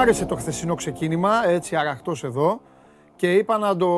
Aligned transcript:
Εδώ 0.00 0.08
είμαι, 0.08 0.18
μου 0.18 0.26
άρεσε 0.26 0.26
το 0.26 0.36
χθεσινό 0.36 0.74
ξεκίνημα, 0.74 1.48
έτσι 1.48 1.76
αραχτός 1.76 2.24
εδώ 2.24 2.60
και 3.16 3.32
είπα 3.32 3.58
να 3.58 3.76
το 3.76 3.88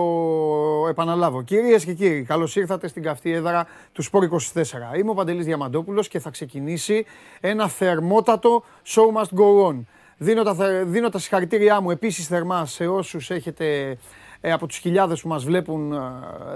επαναλάβω. 0.88 1.42
Κυρίες 1.42 1.84
και 1.84 1.92
κύριοι, 1.92 2.22
καλώς 2.22 2.56
ήρθατε 2.56 2.88
στην 2.88 3.02
καυτή 3.02 3.32
έδρα 3.32 3.66
του 3.92 4.02
Σπόρ 4.02 4.24
24. 4.24 4.98
Είμαι 4.98 5.10
ο 5.10 5.14
Παντελής 5.14 5.44
Διαμαντόπουλος 5.44 6.08
και 6.08 6.18
θα 6.18 6.30
ξεκινήσει 6.30 7.04
ένα 7.40 7.68
θερμότατο 7.68 8.64
show 8.86 9.20
must 9.20 9.38
go 9.38 9.68
on. 9.68 9.84
Δίνω 10.16 10.42
τα, 10.42 10.54
δίνω 10.84 11.08
τα 11.08 11.18
συγχαρητήριά 11.18 11.80
μου 11.80 11.90
επίσης 11.90 12.26
θερμά 12.26 12.66
σε 12.66 12.86
όσους 12.86 13.30
έχετε 13.30 13.96
ε, 14.40 14.52
από 14.52 14.66
τους 14.66 14.76
χιλιάδες 14.76 15.20
που 15.20 15.28
μας 15.28 15.44
βλέπουν, 15.44 15.92
ε, 15.92 15.98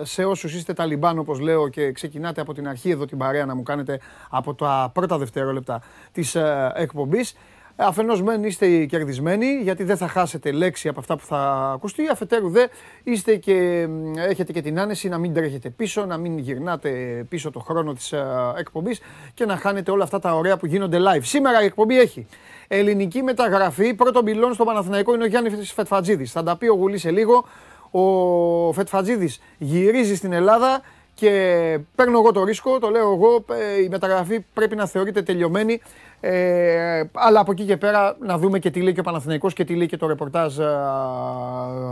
σε 0.02 0.24
όσους 0.24 0.54
είστε 0.54 0.72
Ταλιμπάν 0.72 1.18
όπως 1.18 1.40
λέω 1.40 1.68
και 1.68 1.92
ξεκινάτε 1.92 2.40
από 2.40 2.54
την 2.54 2.68
αρχή 2.68 2.90
εδώ 2.90 3.04
την 3.04 3.18
παρέα 3.18 3.46
να 3.46 3.54
μου 3.54 3.62
κάνετε 3.62 4.00
από 4.30 4.54
τα 4.54 4.90
πρώτα 4.94 5.18
δευτερόλεπτα 5.18 5.82
της 6.12 6.34
ε, 6.34 6.72
εκπομπής. 6.74 7.34
Αφενός 7.78 8.22
μεν 8.22 8.44
είστε 8.44 8.84
κερδισμένοι, 8.84 9.46
γιατί 9.62 9.84
δεν 9.84 9.96
θα 9.96 10.08
χάσετε 10.08 10.50
λέξη 10.50 10.88
από 10.88 11.00
αυτά 11.00 11.16
που 11.16 11.24
θα 11.24 11.70
ακουστεί. 11.74 12.08
Αφετέρου 12.08 12.50
δε 12.50 12.66
είστε 13.02 13.36
και 13.36 13.88
έχετε 14.16 14.52
και 14.52 14.62
την 14.62 14.80
άνεση 14.80 15.08
να 15.08 15.18
μην 15.18 15.34
τρέχετε 15.34 15.70
πίσω, 15.70 16.04
να 16.04 16.16
μην 16.16 16.38
γυρνάτε 16.38 16.90
πίσω 17.28 17.50
το 17.50 17.58
χρόνο 17.58 17.92
της 17.92 18.14
εκπομπής 18.58 19.00
και 19.34 19.44
να 19.44 19.56
χάνετε 19.56 19.90
όλα 19.90 20.04
αυτά 20.04 20.18
τα 20.18 20.34
ωραία 20.34 20.56
που 20.56 20.66
γίνονται 20.66 20.98
live. 21.00 21.22
Σήμερα 21.22 21.62
η 21.62 21.64
εκπομπή 21.64 22.00
έχει 22.00 22.26
ελληνική 22.68 23.22
μεταγραφή. 23.22 23.94
Πρώτο 23.94 24.22
πυλών 24.22 24.54
στο 24.54 24.64
Παναθηναϊκό 24.64 25.14
είναι 25.14 25.24
ο 25.24 25.26
Γιάννης 25.26 25.72
Φετφατζίδης. 25.72 26.32
Θα 26.32 26.42
τα 26.42 26.56
πει 26.56 26.66
ο 26.66 26.74
Γουλής 26.74 27.00
σε 27.00 27.10
λίγο. 27.10 27.44
Ο 27.90 28.72
Φετφατζίδης 28.72 29.40
γυρίζει 29.58 30.16
στην 30.16 30.32
Ελλάδα 30.32 30.80
και 31.14 31.78
παίρνω 31.94 32.18
εγώ 32.18 32.32
το 32.32 32.44
ρίσκο, 32.44 32.78
το 32.78 32.90
λέω 32.90 33.12
εγώ, 33.12 33.44
ε, 33.54 33.82
η 33.82 33.88
μεταγραφή 33.88 34.40
πρέπει 34.54 34.76
να 34.76 34.86
θεωρείται 34.86 35.22
τελειωμένη. 35.22 35.80
Ε, 36.20 37.02
αλλά 37.12 37.40
από 37.40 37.52
εκεί 37.52 37.64
και 37.64 37.76
πέρα 37.76 38.16
να 38.20 38.38
δούμε 38.38 38.58
και 38.58 38.70
τι 38.70 38.82
λέει 38.82 38.92
και 38.92 39.00
ο 39.00 39.02
Παναθηναϊκός 39.02 39.52
και 39.52 39.64
τι 39.64 39.74
λέει 39.74 39.86
και 39.86 39.96
το 39.96 40.06
ρεπορτάζ 40.06 40.58
ε, 40.58 40.66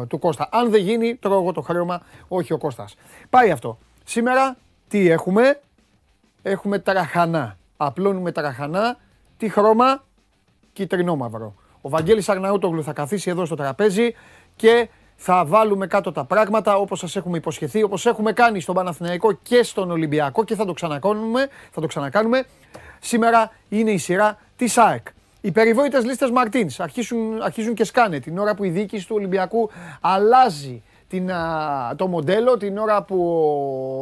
του 0.08 0.18
Κώστα. 0.18 0.48
Αν 0.52 0.70
δεν 0.70 0.80
γίνει, 0.80 1.14
τρώω 1.14 1.40
εγώ 1.40 1.52
το 1.52 1.60
χρέωμα, 1.60 2.02
όχι 2.28 2.52
ο 2.52 2.58
Κώστας. 2.58 2.94
Πάει 3.30 3.50
αυτό. 3.50 3.78
Σήμερα 4.04 4.56
τι 4.88 5.10
έχουμε, 5.10 5.60
έχουμε 6.42 6.78
τραχανά. 6.78 7.56
Απλώνουμε 7.76 8.32
τραχανά, 8.32 8.96
τι 9.36 9.48
χρώμα, 9.48 10.04
κυτρινό 10.72 11.16
μαύρο. 11.16 11.54
Ο 11.80 11.88
Βαγγέλης 11.88 12.28
Αρναούτογλου 12.28 12.82
θα 12.82 12.92
καθίσει 12.92 13.30
εδώ 13.30 13.44
στο 13.44 13.54
τραπέζι 13.54 14.14
και 14.56 14.88
θα 15.16 15.44
βάλουμε 15.44 15.86
κάτω 15.86 16.12
τα 16.12 16.24
πράγματα 16.24 16.76
όπως 16.76 16.98
σας 16.98 17.16
έχουμε 17.16 17.36
υποσχεθεί, 17.36 17.82
όπως 17.82 18.06
έχουμε 18.06 18.32
κάνει 18.32 18.60
στον 18.60 18.74
Παναθηναϊκό 18.74 19.32
και 19.32 19.62
στον 19.62 19.90
Ολυμπιακό 19.90 20.44
και 20.44 20.54
θα 20.54 20.64
το 20.64 20.72
ξανακάνουμε, 20.72 21.48
θα 21.70 21.80
το 21.80 21.86
ξανακάνουμε. 21.86 22.46
Σήμερα 23.04 23.50
είναι 23.68 23.90
η 23.90 23.98
σειρά 23.98 24.38
της 24.56 24.78
ΑΕΚ. 24.78 25.06
Οι 25.40 25.50
περιβόητες 25.50 26.04
λίστες 26.04 26.30
Μαρτίνς 26.30 26.80
αρχίζουν, 26.80 27.42
αρχίζουν 27.42 27.74
και 27.74 27.84
σκάνε 27.84 28.18
την 28.18 28.38
ώρα 28.38 28.54
που 28.54 28.64
η 28.64 28.68
διοίκηση 28.68 29.06
του 29.06 29.14
Ολυμπιακού 29.16 29.70
αλλάζει 30.00 30.82
την, 31.08 31.30
το 31.96 32.06
μοντέλο, 32.06 32.56
την 32.56 32.78
ώρα 32.78 33.02
που 33.02 33.16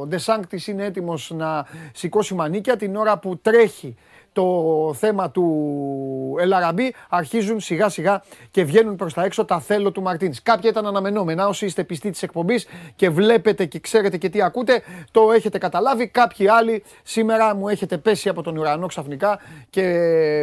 ο 0.00 0.06
Ντεσάνκτης 0.06 0.66
είναι 0.66 0.84
έτοιμος 0.84 1.30
να 1.34 1.66
σηκώσει 1.94 2.34
μανίκια, 2.34 2.76
την 2.76 2.96
ώρα 2.96 3.18
που 3.18 3.38
τρέχει 3.38 3.96
το 4.32 4.94
θέμα 4.98 5.30
του 5.30 6.36
Ελαραμπή 6.40 6.94
αρχίζουν 7.08 7.60
σιγά 7.60 7.88
σιγά 7.88 8.22
και 8.50 8.64
βγαίνουν 8.64 8.96
προς 8.96 9.14
τα 9.14 9.24
έξω 9.24 9.44
τα 9.44 9.60
θέλω 9.60 9.92
του 9.92 10.02
Μαρτίνς. 10.02 10.42
Κάποια 10.42 10.70
ήταν 10.70 10.86
αναμενόμενα, 10.86 11.48
όσοι 11.48 11.66
είστε 11.66 11.84
πιστοί 11.84 12.10
της 12.10 12.22
εκπομπής 12.22 12.66
και 12.96 13.10
βλέπετε 13.10 13.64
και 13.64 13.78
ξέρετε 13.78 14.16
και 14.16 14.28
τι 14.28 14.42
ακούτε, 14.42 14.82
το 15.10 15.32
έχετε 15.32 15.58
καταλάβει. 15.58 16.08
Κάποιοι 16.08 16.48
άλλοι 16.48 16.82
σήμερα 17.02 17.54
μου 17.54 17.68
έχετε 17.68 17.98
πέσει 17.98 18.28
από 18.28 18.42
τον 18.42 18.56
ουρανό 18.56 18.86
ξαφνικά 18.86 19.38
και 19.70 19.84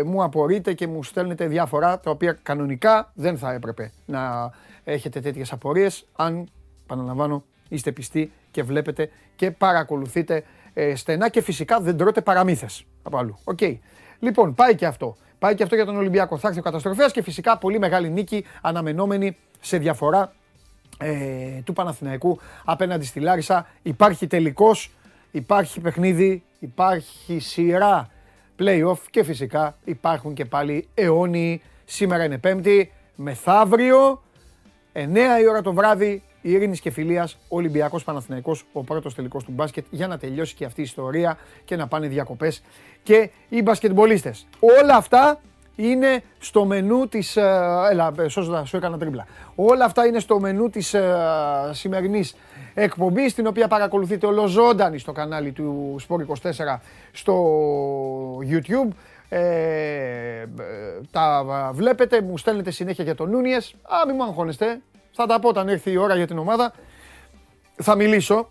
μου 0.06 0.24
απορείτε 0.24 0.74
και 0.74 0.88
μου 0.88 1.04
στέλνετε 1.04 1.48
διάφορα 1.48 2.00
τα 2.00 2.12
οποία 2.12 2.38
κανονικά 2.44 3.12
δεν 3.14 3.38
θα 3.38 3.54
έπρεπε 3.54 3.92
να 4.06 4.52
έχετε 4.84 5.20
τέτοιες 5.20 5.52
απορίες 5.52 6.06
αν, 6.16 6.50
επαναλαμβάνω, 6.84 7.44
είστε 7.70 7.92
πιστοί 7.92 8.32
και 8.52 8.64
βλέπετε 8.64 9.10
και 9.36 9.52
παρακολουθείτε 9.52 10.44
ε, 10.80 10.96
στενά 10.96 11.30
και 11.30 11.42
φυσικά 11.42 11.80
δεν 11.80 11.98
τρώτε 11.98 12.22
παραμύθες 12.22 12.84
από 13.04 13.18
αλλού. 13.18 13.40
Οκ. 13.44 13.60
Λοιπόν, 14.20 14.56
πάει 14.56 14.76
και 14.76 14.86
αυτό. 14.86 15.18
Πάει 15.40 15.56
και 15.56 15.64
αυτό 15.64 15.76
για 15.76 15.86
τον 15.86 15.98
Ολυμπιακό. 15.98 16.38
Θα 16.38 16.48
έρθει 16.48 16.60
ο 16.60 16.64
καταστροφέας 16.64 17.12
και 17.12 17.22
φυσικά 17.22 17.58
πολύ 17.58 17.80
μεγάλη 17.80 18.10
νίκη 18.10 18.46
αναμενόμενη 18.62 19.38
σε 19.60 19.78
διαφορά 19.78 20.34
ε, 20.98 21.62
του 21.64 21.74
Παναθηναϊκού 21.74 22.40
απέναντι 22.66 23.06
στη 23.06 23.20
Λάρισα. 23.20 23.68
Υπάρχει 23.82 24.28
τελικός, 24.28 24.92
υπάρχει 25.32 25.80
παιχνίδι, 25.80 26.44
υπάρχει 26.60 27.40
σειρά 27.40 28.10
play-off 28.60 29.00
και 29.10 29.24
φυσικά 29.24 29.78
υπάρχουν 29.84 30.34
και 30.34 30.46
πάλι 30.46 30.88
αιώνιοι. 30.94 31.62
Σήμερα 31.86 32.24
είναι 32.24 32.38
Πέμπτη, 32.38 32.92
μεθαύριο, 33.16 34.22
9 34.94 35.08
η 35.42 35.48
ώρα 35.50 35.62
το 35.62 35.74
βράδυ, 35.74 36.12
η 36.12 36.22
Ειρήνης 36.42 36.80
και 36.80 36.92
Φιλίας, 36.92 37.38
Ολυμπιακός 37.48 38.04
Παναθηναϊκός, 38.04 38.66
ο 38.74 38.84
πρώτος 38.84 39.16
τελικός 39.16 39.44
του 39.44 39.52
μπάσκετ, 39.52 39.86
για 39.90 40.08
να 40.08 40.18
τελειώσει 40.18 40.56
και 40.56 40.66
αυτή 40.66 40.80
η 40.80 40.84
ιστορία 40.84 41.38
και 41.66 41.76
να 41.76 41.88
πάνε 41.88 42.08
διακοπές 42.08 42.64
και 43.04 43.30
οι 43.50 43.62
μπασκετμπολίστες. 43.62 44.48
Όλα 44.60 44.96
αυτά 44.96 45.40
είναι 45.76 46.24
στο 46.40 46.66
μενού 46.66 47.08
της. 47.08 47.38
Ε, 47.38 47.60
έλα, 47.92 48.14
σώζοντα, 48.28 48.66
σου 48.66 48.78
έκανα 48.78 48.98
τρίμπλα. 48.98 49.26
Όλα 49.56 49.86
αυτά 49.86 50.06
είναι 50.06 50.20
στο 50.20 50.40
μενού 50.40 50.70
της 50.70 50.94
ε, 50.94 51.16
σημερινής 51.72 52.36
εκπομπής, 52.74 53.34
την 53.34 53.48
οποία 53.48 53.68
παρακολουθείτε 53.68 54.26
ολοζώντανη 54.26 54.98
στο 54.98 55.12
κανάλι 55.12 55.52
του 55.52 55.96
Sport 56.08 56.50
24 56.52 56.80
στο 57.12 57.36
YouTube. 58.50 58.90
Ε, 59.30 59.40
ε, 59.40 60.48
τα 61.12 61.44
βλέπετε, 61.74 62.22
μου 62.22 62.38
στέλνετε 62.38 62.72
συνέχεια 62.72 63.04
για 63.04 63.16
τον 63.16 63.30
Νούνιες. 63.30 63.76
Α, 63.82 64.06
μην 64.08 64.16
μου 64.18 64.24
αγχώνεστε, 64.24 64.82
θα 65.22 65.26
τα 65.26 65.40
πω 65.40 65.50
όταν 65.50 65.68
έρθει 65.70 65.92
η 65.92 65.98
ώρα 65.98 66.16
για 66.16 66.28
την 66.28 66.38
ομάδα. 66.38 66.74
Θα 67.76 67.96
μιλήσω. 67.96 68.50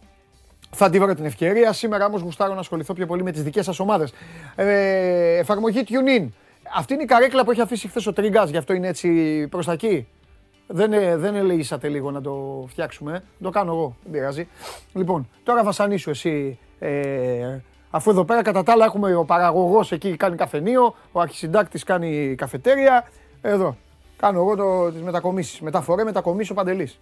Θα 0.71 0.91
τη 0.91 0.99
βρω 0.99 1.15
την 1.15 1.25
ευκαιρία. 1.25 1.73
Σήμερα 1.73 2.07
όμως 2.07 2.21
γουστάρω 2.21 2.55
να 2.55 2.61
ασχοληθώ 2.61 2.95
πιο 2.95 3.07
πολύ 3.07 3.23
με 3.23 3.33
τις 3.33 3.43
δικές 3.43 3.65
σας 3.65 3.79
ομάδες. 3.79 4.13
Ε, 4.57 5.39
εφαρμογή 5.39 5.85
TuneIn. 5.89 6.29
Αυτή 6.77 6.93
είναι 6.95 7.03
η 7.03 7.07
καρέκλα 7.07 7.45
που 7.45 7.51
έχει 7.51 7.61
αφήσει 7.61 7.89
χθες 7.89 8.07
ο 8.07 8.13
Τρίγκα, 8.13 8.45
γι' 8.45 8.57
αυτό 8.57 8.73
είναι 8.73 8.89
έτσι 8.89 9.47
προς 9.51 9.67
τα 9.67 9.73
εκεί. 9.73 10.09
Δεν, 10.67 10.93
ε, 10.93 11.17
δεν 11.17 11.35
ελεήσατε 11.35 11.89
λίγο 11.89 12.11
να 12.11 12.21
το 12.21 12.65
φτιάξουμε. 12.69 13.25
Το 13.43 13.51
κάνω 13.51 13.73
εγώ, 13.73 13.97
δεν 14.03 14.13
πειράζει. 14.13 14.49
Λοιπόν, 14.93 15.29
τώρα 15.43 15.65
βασανίσου 15.65 16.11
εσύ. 16.11 16.59
Ε, 16.79 17.59
αφού 17.91 18.11
εδώ 18.11 18.25
πέρα 18.25 18.43
κατά 18.43 18.63
τα 18.63 18.73
άλλα 18.73 18.85
έχουμε 18.85 19.15
ο 19.15 19.25
παραγωγός 19.25 19.93
εκεί 19.93 20.17
κάνει 20.17 20.37
καφενείο, 20.37 20.95
ο 21.13 21.21
αρχισυντάκτης 21.21 21.85
κάνει 21.85 22.35
καφετέρια. 22.35 23.09
Εδώ. 23.41 23.77
Κάνω 24.19 24.39
εγώ 24.39 24.57
το, 24.57 24.93
τις 24.93 25.03
μετακομίσεις. 25.03 25.61
Μεταφορέ, 25.61 26.05
μετακομίσει 26.05 26.53
ο 26.53 26.55
Παντελής. 26.55 26.99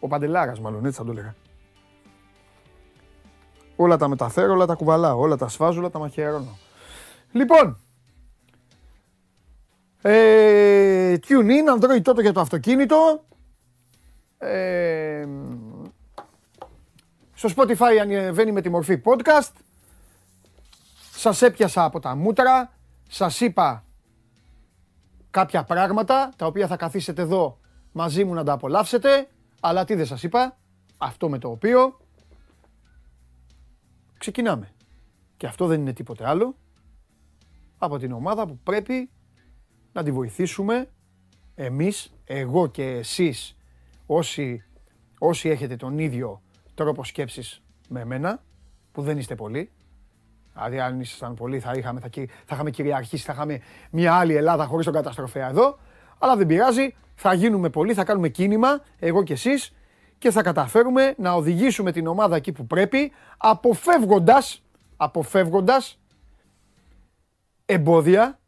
Ο 0.00 0.08
Παντελάρας 0.08 0.60
μάλλον, 0.60 0.84
έτσι 0.84 0.98
θα 0.98 1.04
το 1.04 1.10
έλεγα. 1.10 1.34
Όλα 3.76 3.96
τα 3.96 4.08
μεταφέρω, 4.08 4.52
όλα 4.52 4.66
τα 4.66 4.74
κουβαλάω, 4.74 5.18
όλα 5.18 5.36
τα 5.36 5.48
σφάζω, 5.48 5.78
όλα 5.78 5.90
τα 5.90 5.98
μαχαιρώνω. 5.98 6.58
Λοιπόν, 7.32 7.78
ε, 10.02 11.16
tune 11.28 11.46
in, 11.46 11.78
Android 11.78 12.02
τότε 12.02 12.22
για 12.22 12.32
το 12.32 12.40
αυτοκίνητο. 12.40 13.24
Ε, 14.38 15.26
στο 17.34 17.48
Spotify 17.56 17.96
ανεβαίνει 18.02 18.52
με 18.52 18.60
τη 18.60 18.68
μορφή 18.68 19.02
podcast. 19.04 19.52
Σας 21.10 21.42
έπιασα 21.42 21.84
από 21.84 22.00
τα 22.00 22.14
μούτρα. 22.14 22.72
Σας 23.08 23.40
είπα 23.40 23.84
κάποια 25.30 25.64
πράγματα 25.64 26.32
τα 26.36 26.46
οποία 26.46 26.66
θα 26.66 26.76
καθίσετε 26.76 27.22
εδώ 27.22 27.58
μαζί 27.92 28.24
μου 28.24 28.34
να 28.34 28.44
τα 28.44 28.52
απολαύσετε. 28.52 29.28
Αλλά 29.60 29.84
τι 29.84 29.94
δεν 29.94 30.06
σας 30.06 30.22
είπα, 30.22 30.58
αυτό 30.96 31.28
με 31.28 31.38
το 31.38 31.50
οποίο 31.50 31.98
ξεκινάμε. 34.18 34.72
Και 35.36 35.46
αυτό 35.46 35.66
δεν 35.66 35.80
είναι 35.80 35.92
τίποτε 35.92 36.28
άλλο 36.28 36.56
από 37.78 37.98
την 37.98 38.12
ομάδα 38.12 38.46
που 38.46 38.58
πρέπει 38.58 39.10
να 39.92 40.02
τη 40.02 40.12
βοηθήσουμε 40.12 40.90
εμείς, 41.54 42.12
εγώ 42.24 42.66
και 42.66 42.84
εσείς 42.84 43.56
όσοι, 44.06 44.64
όσοι 45.18 45.48
έχετε 45.48 45.76
τον 45.76 45.98
ίδιο 45.98 46.42
τρόπο 46.74 47.04
σκέψης 47.04 47.62
με 47.88 48.00
εμένα, 48.00 48.42
που 48.92 49.02
δεν 49.02 49.18
είστε 49.18 49.34
πολλοί, 49.34 49.70
Δηλαδή, 50.54 50.80
αν 50.80 51.00
ήσασταν 51.00 51.34
πολλοί, 51.34 51.60
θα 51.60 51.72
είχαμε, 51.72 52.00
θα, 52.00 52.08
θα 52.44 52.54
είχαμε 52.54 52.70
κυριαρχήσει, 52.70 53.24
θα 53.24 53.32
είχαμε 53.32 53.60
μια 53.90 54.14
άλλη 54.14 54.34
Ελλάδα 54.34 54.64
χωρίς 54.64 54.84
τον 54.84 54.94
καταστροφέα 54.94 55.48
εδώ. 55.48 55.78
Αλλά 56.18 56.36
δεν 56.36 56.46
πειράζει, 56.46 56.94
θα 57.14 57.32
γίνουμε 57.32 57.68
πολλοί, 57.68 57.94
θα 57.94 58.04
κάνουμε 58.04 58.28
κίνημα, 58.28 58.80
εγώ 58.98 59.22
και 59.22 59.32
εσείς, 59.32 59.74
και 60.18 60.30
θα 60.30 60.42
καταφέρουμε 60.42 61.14
να 61.18 61.32
οδηγήσουμε 61.32 61.92
την 61.92 62.06
ομάδα 62.06 62.36
εκεί 62.36 62.52
που 62.52 62.66
πρέπει, 62.66 63.12
αποφεύγοντας 63.36 64.62
αποφεύγοντας 65.02 65.98
εμπόδια 67.66 68.38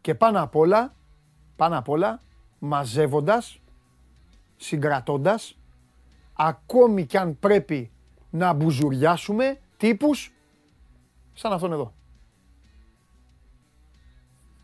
και 0.00 0.14
πάνω 0.14 0.42
απ' 0.42 0.56
όλα, 0.56 0.94
πάνω 1.56 1.78
απ' 1.78 1.88
όλα, 1.88 2.22
μαζεύοντας, 2.58 3.60
συγκρατώντας, 4.56 5.58
ακόμη 6.32 7.06
κι 7.06 7.16
αν 7.16 7.38
πρέπει 7.38 7.90
να 8.30 8.52
μπουζουριάσουμε 8.52 9.58
τύπους 9.76 10.32
Σαν 11.38 11.52
αυτόν 11.52 11.72
εδώ. 11.72 11.94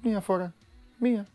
Μία 0.02 0.20
φορά. 0.20 0.54
Μία. 0.98 1.26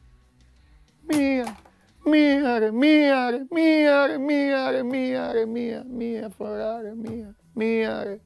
μία, 1.07 1.57
μία 2.03 2.59
ρε, 2.59 2.71
μία 2.71 3.29
ρε, 3.29 3.45
μία 3.49 4.07
ρε, 4.07 4.17
μία 4.17 4.71
ρε, 4.71 4.83
μία 4.83 5.31
ρε, 5.31 5.45
μία, 5.45 5.85
μία 5.97 6.31
φορά 6.37 6.81
ρε, 6.81 6.93
μία, 6.95 7.35
μία 7.53 8.03
ρε. 8.03 8.19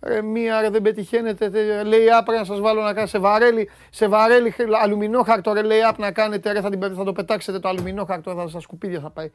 Ρε 0.00 0.22
μία 0.22 0.60
ρε 0.60 0.70
δεν 0.70 0.82
πετυχαίνετε, 0.82 1.82
λέει 1.82 2.10
άπ 2.10 2.28
να 2.28 2.44
σας 2.44 2.60
βάλω 2.60 2.80
να 2.80 2.92
κάνετε 2.92 3.06
σε 3.06 3.18
βαρέλι, 3.18 3.70
σε 3.90 4.08
βαρέλι 4.08 4.54
αλουμινόχαρτο 4.82 5.52
ρε 5.52 5.62
λέει 5.62 5.82
άπ 5.82 5.98
να 5.98 6.12
κάνετε 6.12 6.52
ρε 6.52 6.60
θα, 6.60 6.70
την, 6.70 6.94
θα 6.94 7.04
το 7.04 7.12
πετάξετε 7.12 7.58
το 7.58 7.68
αλουμινόχαρτο, 7.68 8.34
θα 8.34 8.48
στα 8.48 8.60
σκουπίδια 8.60 9.00
θα 9.00 9.10
πάει. 9.10 9.30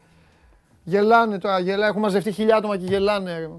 Γελάνε 0.84 1.38
τώρα, 1.38 1.60
γελάνε, 1.60 1.86
έχουν 1.86 2.02
μαζευτεί 2.02 2.32
χιλιά 2.32 2.56
άτομα 2.56 2.78
και 2.78 2.86
γελάνε 2.86 3.40
ρε. 3.40 3.50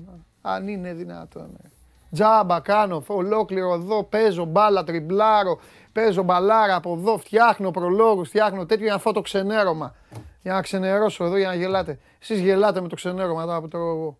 Αν 0.42 0.68
είναι 0.68 0.92
δυνατόν. 0.92 1.56
Ρε. 1.62 1.69
Τζάμπα 2.12 2.60
κάνω, 2.60 3.04
ολόκληρο 3.06 3.74
εδώ, 3.74 4.04
παίζω 4.04 4.44
μπάλα, 4.44 4.84
τριμπλάρω, 4.84 5.60
παίζω 5.92 6.22
μπαλάρα 6.22 6.74
από 6.74 6.92
εδώ, 6.92 7.18
φτιάχνω 7.18 7.70
προλόγους, 7.70 8.28
φτιάχνω 8.28 8.66
τέτοιο 8.66 8.84
για 8.84 8.92
να 8.92 8.98
φάω 8.98 9.12
το 9.12 9.20
ξενέρωμα. 9.20 9.94
Για 10.42 10.52
να 10.52 10.62
ξενερώσω 10.62 11.24
εδώ 11.24 11.36
για 11.36 11.48
να 11.48 11.54
γελάτε. 11.54 11.98
Εσείς 12.20 12.40
γελάτε 12.40 12.80
με 12.80 12.88
το 12.88 12.94
ξενέρωμα 12.94 13.44
τώρα 13.44 13.60
που 13.60 13.68
το 13.68 13.78
εγώ. 13.78 14.18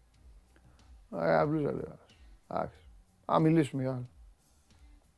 Ωραία, 1.10 1.46
μπλούζα 1.46 1.72
λέω. 1.72 1.98
Εντάξει. 2.48 2.78
Α, 3.32 3.38
μιλήσουμε 3.38 3.82
για 3.82 3.90
άλλο. 3.90 4.08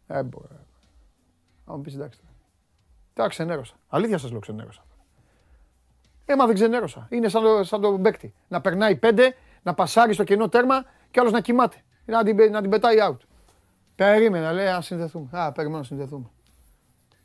Ε, 0.07 0.23
μπορεί. 0.23 0.47
Α, 1.71 1.77
μου 1.77 1.81
πεις 1.81 1.95
εντάξει. 1.95 2.21
Τώρα 3.15 3.29
ξενέρωσα. 3.29 3.75
Αλήθεια 3.89 4.19
σας 4.19 4.31
λέω 4.31 4.41
ξενέρωσα. 4.41 4.85
Ε, 6.25 6.37
μα 6.37 6.47
δεν 6.47 6.55
ξενέρωσα. 6.55 7.07
Είναι 7.11 7.29
σαν, 7.29 7.43
το, 7.43 7.65
σαν 7.65 7.81
τον 7.81 8.03
παίκτη. 8.03 8.35
Να 8.49 8.61
περνάει 8.61 8.97
πέντε, 8.97 9.35
να 9.63 9.75
πασάρει 9.75 10.13
στο 10.13 10.25
κενό 10.25 10.49
τέρμα 10.49 10.85
και 11.11 11.21
άλλος 11.21 11.33
να 11.33 11.41
κοιμάται. 11.41 11.85
Να 12.05 12.23
την, 12.25 12.37
να 12.51 12.61
την 12.61 12.71
πετάει 12.71 12.97
out. 13.01 13.17
Περίμενα, 13.95 14.53
λέει, 14.53 14.67
να 14.67 14.81
συνδεθούμε. 14.81 15.29
Α, 15.31 15.53
περιμένω 15.53 15.79
να 15.79 15.85
συνδεθούμε. 15.85 16.31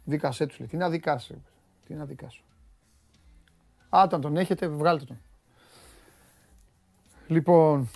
Δίκασέ 0.03 0.45
τους, 0.45 0.59
λέει. 0.59 0.67
Τι 0.67 0.77
να 0.77 0.89
δικάσαι. 0.89 1.41
Τι 1.85 1.93
να 1.93 2.05
δικάσω. 2.05 2.41
Α, 3.89 4.01
όταν 4.03 4.21
τον 4.21 4.37
έχετε, 4.37 4.67
βγάλτε 4.67 5.05
τον. 5.05 5.17
Λοιπόν, 7.27 7.89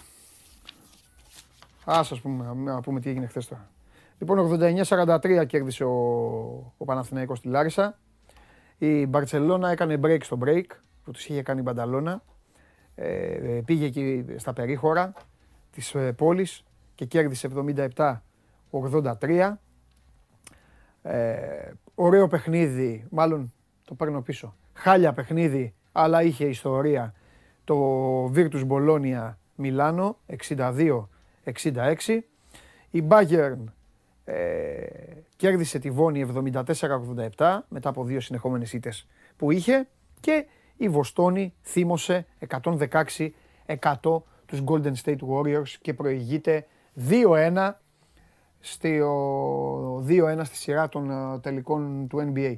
Α 1.85 2.03
πούμε, 2.21 2.53
να 2.53 2.81
πούμε 2.81 2.99
τι 2.99 3.09
έγινε 3.09 3.25
χθες 3.27 3.47
τώρα. 3.47 3.69
Λοιπόν, 4.19 4.59
89-43 4.83 5.45
κέρδισε 5.47 5.83
ο, 5.83 5.93
ο 6.77 6.85
Παναθηναϊκός 6.85 7.37
στη 7.37 7.47
Λάρισα. 7.47 7.97
Η 8.77 9.05
Μπαρτσελώνα 9.05 9.69
έκανε 9.69 9.99
break 10.03 10.23
στο 10.23 10.37
break 10.45 10.65
που 11.03 11.11
τους 11.11 11.27
είχε 11.27 11.41
κάνει 11.41 11.59
η 11.59 11.63
Μπανταλώνα. 11.63 12.23
Ε, 12.95 13.61
πήγε 13.65 13.85
εκεί 13.85 14.25
στα 14.37 14.53
περίχωρα 14.53 15.13
της 15.71 15.95
ε, 15.95 16.11
πόλης 16.13 16.63
και 17.01 17.07
κέρδισε 17.07 17.49
77-83. 18.71 19.53
Ε, 21.01 21.71
ωραίο 21.95 22.27
παιχνίδι, 22.27 23.05
μάλλον 23.09 23.53
το 23.85 23.93
παίρνω 23.93 24.21
πίσω. 24.21 24.55
Χάλια 24.73 25.13
παιχνίδι, 25.13 25.73
αλλά 25.91 26.23
είχε 26.23 26.45
ιστορία. 26.45 27.13
Το 27.63 28.25
Virtus 28.25 28.67
Bologna 28.67 29.33
Μιλάνο 29.55 30.17
62 30.47 31.07
66. 31.63 32.19
Η 32.91 33.03
Bayern 33.09 33.63
ε, 34.25 34.85
κέρδισε 35.35 35.79
τη 35.79 35.91
Βόνη 35.91 36.27
74-87 37.37 37.59
μετά 37.67 37.89
από 37.89 38.03
δύο 38.03 38.19
συνεχόμενες 38.19 38.73
ήττες 38.73 39.07
που 39.37 39.51
είχε 39.51 39.87
και 40.19 40.45
η 40.77 40.89
Βοστόνη 40.89 41.53
θύμωσε 41.61 42.25
116-100 42.47 44.21
τους 44.45 44.63
Golden 44.65 44.93
State 45.03 45.19
Warriors 45.29 45.69
και 45.81 45.93
προηγείται 45.93 46.65
2-1 47.09 47.71
στο 48.59 50.03
2-1 50.07 50.41
στη 50.43 50.55
σειρά 50.55 50.89
των 50.89 51.11
ε, 51.11 51.39
τελικών 51.39 52.07
του 52.07 52.33
NBA. 52.33 52.57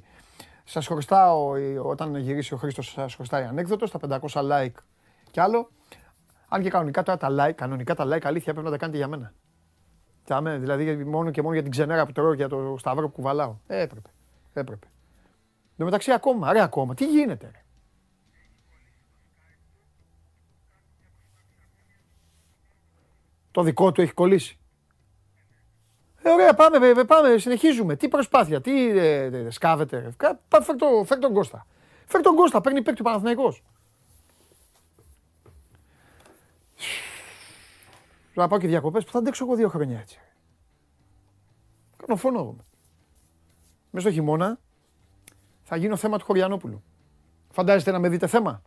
Σας 0.63 0.87
χρωστάω, 0.87 1.51
όταν 1.83 2.15
γυρίσει 2.15 2.53
ο 2.53 2.57
Χρήστος, 2.57 2.91
σας 2.91 3.15
χρωστάει 3.15 3.43
ανέκδοτο, 3.43 3.85
στα 3.85 3.99
500 4.09 4.41
like 4.51 4.73
κι 5.31 5.39
άλλο. 5.39 5.69
Αν 6.47 6.61
και 6.61 6.69
κανονικά 6.69 7.03
τώρα 7.03 7.17
τα 7.17 7.27
like, 7.31 7.53
κανονικά 7.53 7.95
τα 7.95 8.05
like 8.05 8.23
αλήθεια 8.23 8.53
πρέπει 8.53 8.65
να 8.65 8.71
τα 8.71 8.77
κάνετε 8.77 8.97
για 8.97 9.07
μένα. 9.07 9.33
Τάμε, 10.25 10.57
δηλαδή 10.57 10.95
μόνο 10.95 11.31
και 11.31 11.41
μόνο 11.41 11.53
για 11.53 11.63
την 11.63 11.71
ξενέρα 11.71 12.05
που 12.05 12.11
τρώω 12.11 12.33
για 12.33 12.49
το 12.49 12.75
σταυρό 12.77 13.07
που 13.07 13.13
κουβαλάω. 13.13 13.55
Ε, 13.67 13.81
έπρεπε. 13.81 14.09
Έπρεπε. 14.53 14.87
Εν 15.69 15.77
τω 15.77 15.85
μεταξύ 15.85 16.11
ακόμα, 16.11 16.53
ρε 16.53 16.61
ακόμα, 16.61 16.93
τι 16.93 17.05
γίνεται 17.05 17.49
ρε; 17.51 17.62
Το 23.53 23.61
δικό 23.61 23.91
του 23.91 24.01
έχει 24.01 24.13
κολλήσει. 24.13 24.57
Ε, 26.21 26.29
ωραία, 26.29 26.53
πάμε, 26.53 27.03
πάμε, 27.03 27.37
συνεχίζουμε. 27.37 27.95
Τι 27.95 28.07
προσπάθεια, 28.07 28.61
τι 28.61 28.89
ε, 28.89 29.23
ε, 29.23 29.49
σκάβεται. 29.49 30.13
Φέρ, 30.49 30.75
το, 30.75 31.03
φέρ 31.05 31.19
τον 31.19 31.33
Κώστα. 31.33 31.65
Φέρ 32.05 32.21
τον 32.21 32.35
Κώστα, 32.35 32.61
παίρνει 32.61 32.81
παίκτη 32.81 33.01
ο 33.01 33.03
Παναθηναϊκός. 33.03 33.63
Να 38.33 38.47
πάω 38.47 38.59
και 38.59 38.67
διακοπές 38.67 39.03
που 39.03 39.11
θα 39.11 39.17
αντέξω 39.17 39.45
εγώ 39.45 39.55
δύο 39.55 39.69
χρόνια 39.69 39.99
έτσι. 39.99 40.19
Κάνω 41.97 42.19
φόνο. 42.19 42.55
Μέσα 43.89 44.07
στο 44.07 44.15
χειμώνα 44.15 44.59
θα 45.63 45.75
γίνω 45.75 45.95
θέμα 45.95 46.17
του 46.17 46.25
Χωριανόπουλου. 46.25 46.83
Φαντάζεστε 47.51 47.91
να 47.91 47.99
με 47.99 48.09
δείτε 48.09 48.27
θέμα; 48.27 48.61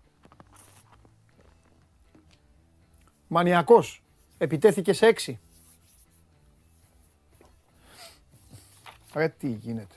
Μανιακός. 3.27 4.06
Επιτέθηκε 4.38 4.93
σε 4.93 5.06
έξι. 5.06 5.38
Ρε 9.15 9.29
τι 9.29 9.49
γίνεται. 9.49 9.94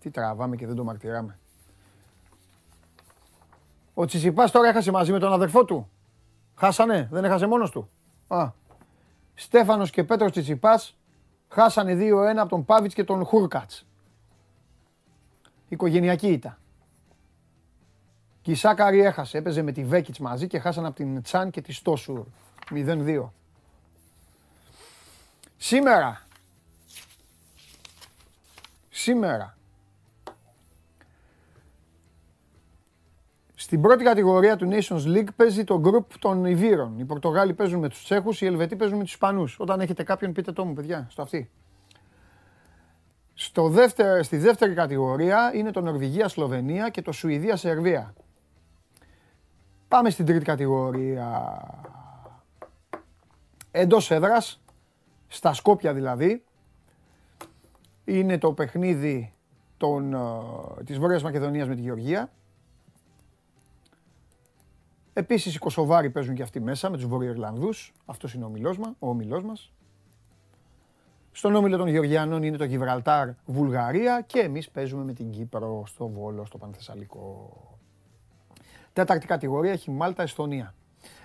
Τι 0.00 0.10
τραβάμε 0.10 0.56
και 0.56 0.66
δεν 0.66 0.76
το 0.76 0.84
μαρτυράμε. 0.84 1.38
Ο 3.94 4.04
Τσιτσιπάς 4.04 4.50
τώρα 4.50 4.68
έχασε 4.68 4.90
μαζί 4.90 5.12
με 5.12 5.18
τον 5.18 5.32
αδερφό 5.32 5.64
του. 5.64 5.90
Χάσανε, 6.54 7.08
δεν 7.10 7.24
έχασε 7.24 7.46
μόνος 7.46 7.70
του. 7.70 7.90
Α. 8.28 8.50
Στέφανος 9.34 9.90
και 9.90 10.04
Πέτρος 10.04 10.30
Τσιτσιπάς 10.30 10.96
χάσανε 11.48 11.94
2-1 11.94 12.36
από 12.36 12.48
τον 12.48 12.64
Πάβιτς 12.64 12.94
και 12.94 13.04
τον 13.04 13.24
Χούρκατς. 13.24 13.86
Οικογενειακή 15.68 16.28
ήττα. 16.28 16.58
Και 18.42 18.50
η 18.50 18.54
Σάκαρη 18.54 19.00
έχασε, 19.00 19.38
έπαιζε 19.38 19.62
με 19.62 19.72
τη 19.72 19.84
Βέκιτς 19.84 20.18
μαζί 20.18 20.46
και 20.46 20.58
χάσανε 20.58 20.86
από 20.86 20.96
την 20.96 21.22
Τσάν 21.22 21.50
και 21.50 21.60
τη 21.60 21.72
Στόσουρ. 21.72 22.26
0-2. 22.70 23.28
Σήμερα. 25.62 26.26
Σήμερα. 28.90 29.56
Στην 33.54 33.80
πρώτη 33.80 34.04
κατηγορία 34.04 34.56
του 34.56 34.68
Nations 34.72 35.04
League 35.06 35.28
παίζει 35.36 35.64
το 35.64 35.82
group 35.84 36.14
των 36.18 36.44
Ιβύρων. 36.44 36.98
Οι 36.98 37.04
Πορτογάλοι 37.04 37.54
παίζουν 37.54 37.80
με 37.80 37.88
τους 37.88 38.04
Τσέχους, 38.04 38.40
οι 38.40 38.46
Ελβετοί 38.46 38.76
παίζουν 38.76 38.96
με 38.96 39.02
τους 39.02 39.12
Ισπανούς. 39.12 39.56
Όταν 39.58 39.80
έχετε 39.80 40.02
κάποιον 40.02 40.32
πείτε 40.32 40.52
το 40.52 40.64
μου 40.64 40.72
παιδιά, 40.72 41.06
στο 41.10 41.22
αυτή. 41.22 41.50
Στο 43.34 43.68
δεύτερο, 43.68 44.22
στη 44.22 44.36
δεύτερη 44.36 44.74
κατηγορία 44.74 45.52
είναι 45.54 45.70
το 45.70 45.80
Νορβηγία-Σλοβενία 45.80 46.88
και 46.88 47.02
το 47.02 47.12
Σουηδία-Σερβία. 47.12 48.14
Πάμε 49.88 50.10
στην 50.10 50.26
τρίτη 50.26 50.44
κατηγορία. 50.44 51.60
Εντός 53.70 54.10
έδρας, 54.10 54.60
στα 55.32 55.52
Σκόπια 55.52 55.94
δηλαδή, 55.94 56.44
είναι 58.04 58.38
το 58.38 58.52
παιχνίδι 58.52 59.32
των, 59.76 60.14
ε, 60.14 60.18
της 60.84 60.98
Βόρειας 60.98 61.22
Μακεδονίας 61.22 61.68
με 61.68 61.74
τη 61.74 61.80
Γεωργία. 61.80 62.30
Επίσης 65.12 65.54
οι 65.54 65.58
Κωσοβάροι 65.58 66.10
παίζουν 66.10 66.34
και 66.34 66.42
αυτοί 66.42 66.60
μέσα 66.60 66.90
με 66.90 66.96
τους 66.96 67.06
Βορειοϊρλανδούς. 67.06 67.92
Αυτός 68.06 68.34
είναι 68.34 68.44
ο 68.44 68.46
ομιλός, 68.46 68.78
μα, 68.78 68.94
ο 68.98 69.08
ομιλός 69.08 69.42
μας. 69.42 69.72
Στον 71.32 71.54
όμιλο 71.54 71.76
των 71.76 71.88
Γεωργιανών 71.88 72.42
είναι 72.42 72.56
το 72.56 72.64
Γιβραλτάρ, 72.64 73.28
Βουλγαρία 73.46 74.20
και 74.26 74.38
εμείς 74.38 74.70
παίζουμε 74.70 75.04
με 75.04 75.12
την 75.12 75.30
Κύπρο 75.30 75.82
στο 75.86 76.08
Βόλο, 76.08 76.44
στο 76.44 76.58
Πανθεσσαλικό. 76.58 77.50
Τέταρτη 78.92 79.26
κατηγορία 79.26 79.72
έχει 79.72 79.90
Μάλτα, 79.90 80.22
Εστονία. 80.22 80.74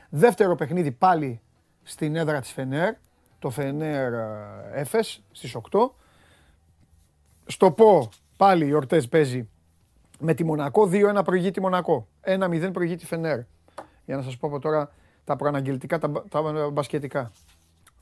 Δεύτερο 0.09 0.55
παιχνίδι 0.55 0.91
πάλι 0.91 1.41
στην 1.83 2.15
έδρα 2.15 2.39
της 2.39 2.51
Φενέρ, 2.51 2.95
το 3.45 3.51
Φενέρ 3.51 4.13
ε, 4.13 4.71
Έφες 4.73 5.23
στις 5.31 5.57
8. 5.71 5.89
Στο 7.45 7.71
ΠΟ 7.71 8.09
πάλι 8.37 8.67
η 8.67 8.73
Ορτές 8.73 9.07
παίζει 9.07 9.49
με 10.19 10.33
τη 10.33 10.43
Μονακό, 10.43 10.89
2-1 10.91 11.21
προηγεί 11.25 11.51
τη 11.51 11.61
Μονακό, 11.61 12.07
1-0 12.23 12.69
προηγεί 12.73 12.95
τη 12.95 13.05
Φενέρ 13.05 13.39
για 14.05 14.15
να 14.15 14.21
σας 14.21 14.37
πω 14.37 14.47
από 14.47 14.59
τώρα 14.59 14.91
τα 15.23 15.35
προαναγγελτικά, 15.35 15.99
τα, 15.99 16.11
τα 16.29 16.69
μπασκετικά. 16.71 17.31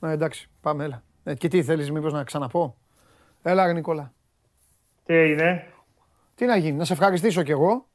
Ναι, 0.00 0.12
εντάξει, 0.12 0.50
πάμε, 0.60 0.84
έλα. 0.84 1.02
Ε, 1.24 1.34
και 1.34 1.48
τι 1.48 1.62
θέλεις 1.62 1.90
μήπως 1.90 2.12
να 2.12 2.24
ξαναπώ; 2.24 2.76
Έλα, 3.42 3.66
ρε 3.66 3.72
Νικόλα. 3.72 4.12
Τι 5.04 5.14
έγινε; 5.14 5.66
Τι 6.34 6.44
να 6.44 6.56
γίνει, 6.56 6.76
να 6.76 6.84
σε 6.84 6.92
ευχαριστήσω 6.92 7.42
κι 7.42 7.50
εγώ, 7.50 7.86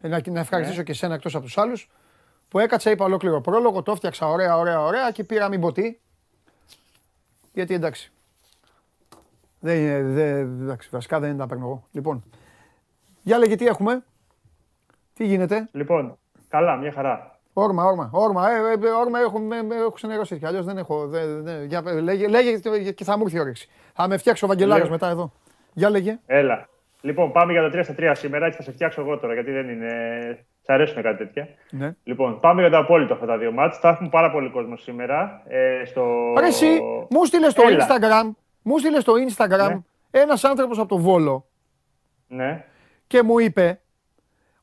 ε, 0.00 0.08
να, 0.08 0.20
να 0.30 0.40
ευχαριστήσω 0.40 0.78
ναι. 0.78 0.84
και 0.84 0.92
εσένα 0.92 1.14
εκτός 1.14 1.34
από 1.34 1.44
τους 1.44 1.58
άλλους, 1.58 1.90
που 2.48 2.58
έκατσα, 2.58 2.90
είπα 2.90 3.04
ολόκληρο 3.04 3.40
πρόλογο, 3.40 3.82
το 3.82 3.92
έφτιαξα 3.92 4.26
ωραία, 4.26 4.58
ωραία, 4.58 4.80
ωραία 4.80 5.10
και 5.10 5.24
πήρα 5.24 5.48
μην 5.48 5.60
πω 5.60 5.72
τι. 5.72 5.98
Γιατί 7.54 7.74
εντάξει. 7.74 8.12
Δεν, 9.60 10.12
δεν, 10.14 10.62
εντάξει, 10.62 10.88
βασικά 10.92 11.20
δεν 11.20 11.36
τα 11.36 11.46
παίρνω 11.46 11.64
εγώ. 11.64 11.82
Λοιπόν, 11.92 12.24
για 13.22 13.38
λέγε 13.38 13.56
τι 13.56 13.66
έχουμε. 13.66 14.04
Τι 15.14 15.24
γίνεται; 15.26 15.68
Λοιπόν, 15.72 16.18
καλά, 16.48 16.76
μια 16.76 16.92
χαρά. 16.92 17.38
Όρμα, 17.52 17.84
όρμα, 17.84 18.10
όρμα, 18.12 18.50
ε, 18.50 18.72
ε, 18.86 18.90
όρμα 18.90 19.20
έχω, 19.20 19.38
με, 19.38 19.62
με, 19.62 19.74
έχω 19.74 19.90
ξενερώσει 19.90 20.38
κι 20.38 20.46
αλλιώς 20.46 20.64
δεν 20.64 20.78
έχω, 20.78 21.06
δε, 21.06 21.40
δε, 21.40 21.64
για, 21.64 21.82
λέγε, 22.00 22.28
λέγε 22.28 22.92
και 22.92 23.04
θα 23.04 23.16
μου 23.16 23.22
έρθει 23.24 23.36
η 23.36 23.40
όρεξη. 23.40 23.68
Θα 23.94 24.08
με 24.08 24.16
φτιάξει 24.16 24.44
ο 24.44 24.48
Βαγγελάρας 24.48 24.82
Λέω. 24.82 24.92
μετά 24.92 25.08
εδώ. 25.08 25.32
Για 25.72 25.90
λέγε. 25.90 26.18
Έλα. 26.26 26.68
Λοιπόν, 27.00 27.32
πάμε 27.32 27.52
για 27.52 27.70
το 27.70 27.78
3 27.78 27.80
στα 27.84 27.94
3 27.98 28.12
σήμερα. 28.14 28.46
Έτσι 28.46 28.58
θα 28.58 28.64
σε 28.64 28.72
φτιάξω 28.72 29.00
εγώ 29.00 29.18
τώρα, 29.18 29.32
γιατί 29.34 29.50
δεν 29.50 29.68
είναι. 29.68 29.90
Σ' 30.66 30.68
αρέσουν 30.70 31.02
κάτι 31.02 31.16
τέτοια. 31.16 31.48
Ναι. 31.70 31.94
Λοιπόν, 32.04 32.40
πάμε 32.40 32.60
για 32.60 32.70
το 32.70 32.78
απόλυτο 32.78 33.14
αυτά 33.14 33.26
τα 33.26 33.38
δύο 33.38 33.52
μάτς. 33.52 33.78
Θα 33.78 33.88
έχουμε 33.88 34.08
πάρα 34.08 34.30
πολύ 34.30 34.50
κόσμος 34.50 34.82
σήμερα. 34.82 35.42
Ε, 35.48 35.84
στο... 35.84 36.04
Ρε 36.38 36.46
εσύ, 36.46 36.80
μου 37.10 37.24
στείλες 37.24 37.52
στο 37.52 37.62
Έλα. 37.68 37.86
Instagram, 37.88 38.30
μου 38.62 38.78
στείλες 38.78 39.02
στο 39.02 39.12
Instagram 39.28 39.68
Ναι. 39.68 39.78
ένας 40.10 40.44
άνθρωπος 40.44 40.78
από 40.78 40.88
το 40.88 40.98
Βόλο 40.98 41.46
Ναι. 42.28 42.64
και 43.06 43.22
μου 43.22 43.38
είπε 43.38 43.80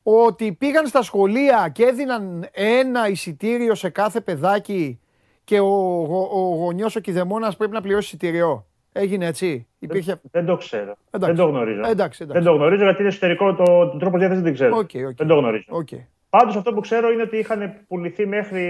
ότι 0.02 0.52
πήγαν 0.52 0.86
στα 0.86 1.02
σχολεία 1.02 1.68
και 1.72 1.84
έδιναν 1.84 2.48
ένα 2.52 3.08
εισιτήριο 3.08 3.74
σε 3.74 3.88
κάθε 3.90 4.20
παιδάκι 4.20 5.00
και 5.44 5.60
ο, 5.60 5.66
γο- 6.08 6.28
ο 6.32 6.54
γονιός 6.54 6.96
ο 6.96 7.00
κηδεμόνας 7.00 7.56
πρέπει 7.56 7.72
να 7.72 7.80
πληρώσει 7.80 8.04
εισιτήριο. 8.06 8.66
Έγινε 8.92 9.26
έτσι. 9.26 9.66
Υπήρχε... 9.78 10.20
Δεν 10.30 10.44
το 10.46 10.56
ξέρω. 10.56 10.94
Εντάξει. 11.10 11.34
Δεν 11.36 11.44
το 11.44 11.50
γνωρίζω. 11.50 11.80
Εντάξει, 11.86 12.22
εντάξει. 12.22 12.42
Δεν 12.42 12.42
το 12.42 12.52
γνωρίζω 12.52 12.84
γιατί 12.84 12.98
είναι 13.00 13.08
εσωτερικό 13.08 13.54
το, 13.54 13.64
τον 13.88 13.98
τρόπο 13.98 14.18
διάθεση 14.18 14.40
δεν 14.40 14.52
ξέρω. 14.54 14.76
OK, 14.76 14.90
OK. 15.08 15.16
Δεν 15.16 15.26
το 15.26 15.34
γνωρίζω. 15.34 15.64
Οκ. 15.68 15.88
Πάντως 16.30 16.56
αυτό 16.56 16.72
που 16.72 16.80
ξέρω 16.80 17.10
είναι 17.10 17.22
ότι 17.22 17.36
είχαν 17.38 17.74
πουληθεί 17.88 18.26
μέχρι 18.26 18.62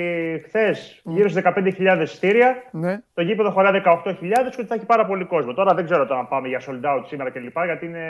χθες 0.47 1.01
γύρω 1.05 1.29
στις 1.29 1.43
15.000 1.45 1.99
εισιτήρια. 2.03 2.63
Ναι. 2.71 3.01
Το 3.15 3.23
γήπεδο 3.23 3.51
χωρά 3.51 3.83
18.000 4.05 4.15
και 4.21 4.57
ότι 4.59 4.65
θα 4.67 4.75
έχει 4.75 4.87
πάρα 4.87 5.07
πολύ 5.07 5.25
κόσμο. 5.25 5.53
Τώρα 5.55 5.75
δεν 5.75 5.85
ξέρω 5.85 6.07
το 6.07 6.15
αν 6.15 6.29
πάμε 6.29 6.49
για 6.49 6.61
sold 6.67 6.85
out 6.85 7.03
σήμερα 7.07 7.31
κλπ. 7.31 7.57
Γιατί 7.65 7.87
είναι. 7.87 8.07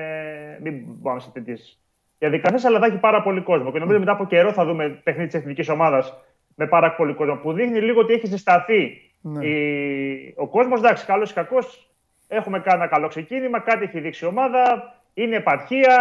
Μην 0.62 1.02
πάμε 1.02 1.20
σε 1.20 1.30
τέτοιες 1.32 1.78
διαδικασίες, 2.18 2.64
αλλά 2.64 2.78
θα 2.78 2.86
έχει 2.86 2.96
πάρα 2.98 3.22
πολύ 3.22 3.40
κόσμο. 3.40 3.72
Και 3.72 3.78
νομίζω 3.78 3.98
μετά 3.98 4.12
από 4.12 4.26
καιρό 4.26 4.52
θα 4.52 4.64
δούμε 4.64 5.00
παιχνίδι 5.02 5.28
της 5.30 5.40
εθνικής 5.40 5.68
ομάδας 5.68 6.14
με 6.54 6.66
πάρα 6.66 6.94
πολύ 6.94 7.14
κόσμο. 7.14 7.36
Που 7.36 7.52
δείχνει 7.52 7.80
λίγο 7.80 8.00
ότι 8.00 8.12
έχει 8.12 8.26
ζεσταθεί 8.26 8.90
Ναι. 9.20 9.46
η... 9.46 10.34
ο 10.36 10.48
κόσμος. 10.48 10.78
Εντάξει, 10.78 11.06
καλός 11.06 11.30
ή 11.30 11.34
κακός. 11.34 11.91
Έχουμε 12.34 12.60
κάνει 12.60 12.82
ένα 12.82 12.86
καλό 12.90 13.08
ξεκίνημα, 13.08 13.60
κάτι 13.60 13.84
έχει 13.84 14.00
δείξει 14.00 14.24
η 14.24 14.28
ομάδα. 14.28 14.94
Είναι 15.14 15.36
επαρχία. 15.36 15.96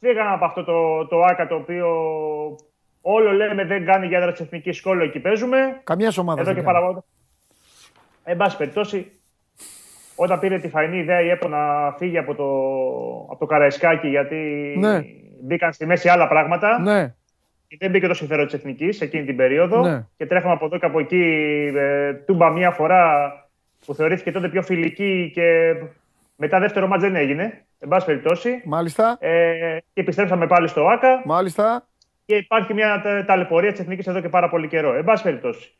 Φύγαμε 0.00 0.30
από 0.34 0.44
αυτό 0.44 0.64
το, 0.64 1.06
το 1.06 1.20
άκα 1.22 1.46
το 1.46 1.54
οποίο 1.54 1.86
όλο 3.00 3.32
λέμε 3.32 3.64
δεν 3.64 3.84
κάνει 3.84 4.06
για 4.06 4.18
έδρα 4.18 4.30
της 4.32 4.40
εθνικής 4.40 4.76
σχόλου, 4.76 5.02
εκεί 5.02 5.18
παίζουμε. 5.20 5.80
Καμία 5.84 6.12
ομάδας 6.18 6.40
Εδώ 6.44 6.52
δεν 6.52 6.54
και 6.54 6.70
κάνει. 6.70 6.74
παραπάνω. 6.76 7.04
Εν 8.24 8.36
πάση 8.36 8.56
περιπτώσει, 8.56 9.12
όταν 10.16 10.38
πήρε 10.38 10.58
τη 10.58 10.68
φαϊνή 10.68 10.98
ιδέα 10.98 11.20
η 11.20 11.28
ΕΠΟ 11.28 11.48
να 11.48 11.92
φύγει 11.96 12.18
από 12.18 12.34
το, 12.34 12.44
από 13.30 13.36
το 13.38 13.46
Καραϊσκάκι, 13.46 14.08
γιατί 14.08 14.36
Ναι. 14.78 15.00
μπήκαν 15.42 15.72
στη 15.72 15.86
μέση 15.86 16.08
άλλα 16.08 16.28
πράγματα. 16.28 16.78
Ναι. 16.80 17.14
Και 17.68 17.76
δεν 17.80 17.90
μπήκε 17.90 18.06
το 18.06 18.14
συμφέρον 18.14 18.44
της 18.44 18.54
εθνικής 18.54 19.00
εκείνη 19.00 19.24
την 19.24 19.36
περίοδο. 19.36 19.80
Ναι. 19.88 20.06
Και 20.16 20.26
τρέχαμε 20.26 20.52
από 20.52 20.64
εδώ 20.64 20.78
και 20.78 20.86
από 20.86 20.98
εκεί 20.98 21.22
ε, 21.76 22.12
τούμπα 22.12 22.50
μία 22.50 22.70
φορά 22.70 23.32
που 23.88 23.94
θεωρήθηκε 23.94 24.32
τότε 24.32 24.48
πιο 24.48 24.62
φιλική 24.62 25.30
και 25.34 25.74
μετά 26.36 26.58
δεύτερο 26.58 26.86
μάτς 26.86 27.02
δεν 27.02 27.14
έγινε. 27.16 27.64
Εν 27.78 27.88
πάση 27.88 28.06
περιπτώσει. 28.06 28.62
Μάλιστα. 28.64 29.16
Ε, 29.20 29.76
και 29.92 30.00
επιστρέψαμε 30.00 30.46
πάλι 30.46 30.68
στο 30.68 30.86
ΆΚΑ 30.88 31.22
Μάλιστα. 31.24 31.86
και 32.26 32.36
υπάρχει 32.36 32.74
μια 32.74 33.00
τα- 33.02 33.24
ταλαιπωρία 33.24 33.70
της 33.70 33.80
εθνικής 33.80 34.06
εδώ 34.06 34.20
και 34.20 34.28
πάρα 34.28 34.48
πολύ 34.48 34.68
καιρό. 34.68 34.94
Εν 34.94 35.04
πάση 35.04 35.22
περιπτώσει. 35.22 35.72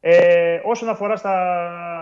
Ε, 0.00 0.60
όσον 0.64 0.88
αφορά 0.88 1.16
στα, 1.16 1.36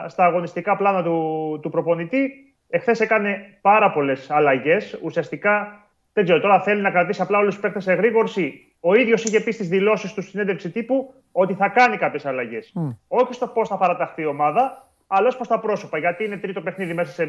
στα 0.09 0.25
αγωνιστικά 0.25 0.77
πλάνα 0.77 1.03
του, 1.03 1.59
του 1.63 1.71
προπονητή, 1.71 2.31
εχθές 2.69 3.01
έκανε 3.01 3.59
πάρα 3.61 3.91
πολλές 3.91 4.31
αλλαγές. 4.31 4.99
Ουσιαστικά, 5.03 5.87
δεν 6.13 6.25
ξέρω, 6.25 6.41
τώρα 6.41 6.61
θέλει 6.61 6.81
να 6.81 6.91
κρατήσει 6.91 7.23
απλά 7.23 7.39
όλους 7.39 7.53
τους 7.55 7.63
παίχτε 7.63 7.81
σε 7.81 7.93
γρήγορση. 7.93 8.73
Ο 8.81 8.95
ίδιος 8.95 9.25
είχε 9.25 9.41
πει 9.41 9.51
στις 9.53 9.69
δηλώσεις 9.69 10.13
του 10.13 10.21
στην 10.21 10.33
συνέντευξη 10.33 10.71
τύπου 10.71 11.15
ότι 11.33 11.55
θα 11.55 11.69
κάνει 11.69 11.97
κάποιες 11.97 12.27
αλλαγές. 12.27 12.73
Όχι 13.09 13.33
στο 13.33 13.47
πώς 13.47 13.69
θα 13.69 13.77
παραταχθεί 13.77 14.23
η 14.23 14.27
ομάδα, 14.27 14.89
αλλά 15.07 15.29
ω 15.33 15.37
προς 15.37 15.49
τα 15.49 15.61
πρόσωπα. 15.61 15.99
Γιατί 15.99 16.25
είναι 16.25 16.37
τρίτο 16.37 16.61
παιχνίδι 16.61 16.95
μέσα 16.95 17.13
σε, 17.13 17.27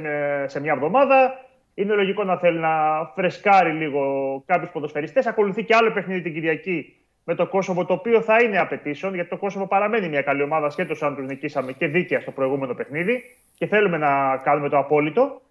σε 0.48 0.60
μια 0.60 0.74
εβδομάδα. 0.74 1.46
Είναι 1.74 1.94
λογικό 1.94 2.24
να 2.24 2.38
θέλει 2.38 2.60
να 2.60 3.06
φρεσκάρει 3.16 3.72
λίγο 3.72 4.04
κάποιους 4.46 4.70
ποδοσφαιριστές. 4.70 5.26
Ακολουθεί 5.26 5.64
και 5.64 5.76
άλλο 5.76 5.92
παιχνίδι 5.92 6.22
την 6.22 6.34
Κυριακή 6.34 7.06
με 7.24 7.36
το 7.36 7.48
Κόσοβο, 7.48 7.86
το 7.86 7.94
οποίο 7.94 8.22
θα 8.22 8.44
είναι 8.44 8.60
απαιτήσεων, 8.60 9.14
γιατί 9.14 9.30
το 9.30 9.38
Κόσοβο 9.38 9.68
παραμένει 9.68 10.10
μια 10.10 10.22
καλή 10.22 10.42
ομάδα, 10.42 10.70
σχέτως 10.70 11.04
αν 11.04 11.16
τους 11.16 11.26
νικήσαμε 11.26 11.72
και 11.72 11.88
δίκαια 11.88 12.20
στο 12.20 12.32
προηγούμενο 12.32 12.74
παιχνίδι 12.74 13.24
και 13.58 13.66
θέλουμε 13.66 13.98
να 13.98 14.38
κάνουμε 14.38 14.70
το 14.70 14.78
απόλυτο. 14.78 15.42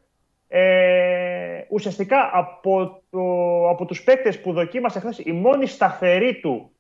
Ε, 0.49 1.64
ουσιαστικά 1.69 2.31
από, 2.33 3.02
το, 3.11 3.21
από 3.69 3.85
τους 3.85 4.02
παίκτες 4.02 4.40
που 4.40 4.52
δοκίμασε 4.52 4.99
χθες, 4.99 5.19
η 5.19 5.33
μόνη 5.33 5.66
σταθερή 5.66 6.40
του 6.40 6.71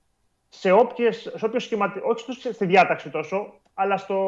σε, 0.58 0.72
όποιες, 0.72 1.32
σε 1.36 1.44
όποιο 1.46 1.58
σχηματι... 1.58 2.00
όχι 2.02 2.32
στο- 2.32 2.52
στη 2.52 2.64
διάταξη 2.66 3.10
τόσο, 3.10 3.60
αλλά 3.74 3.96
στο, 3.96 4.18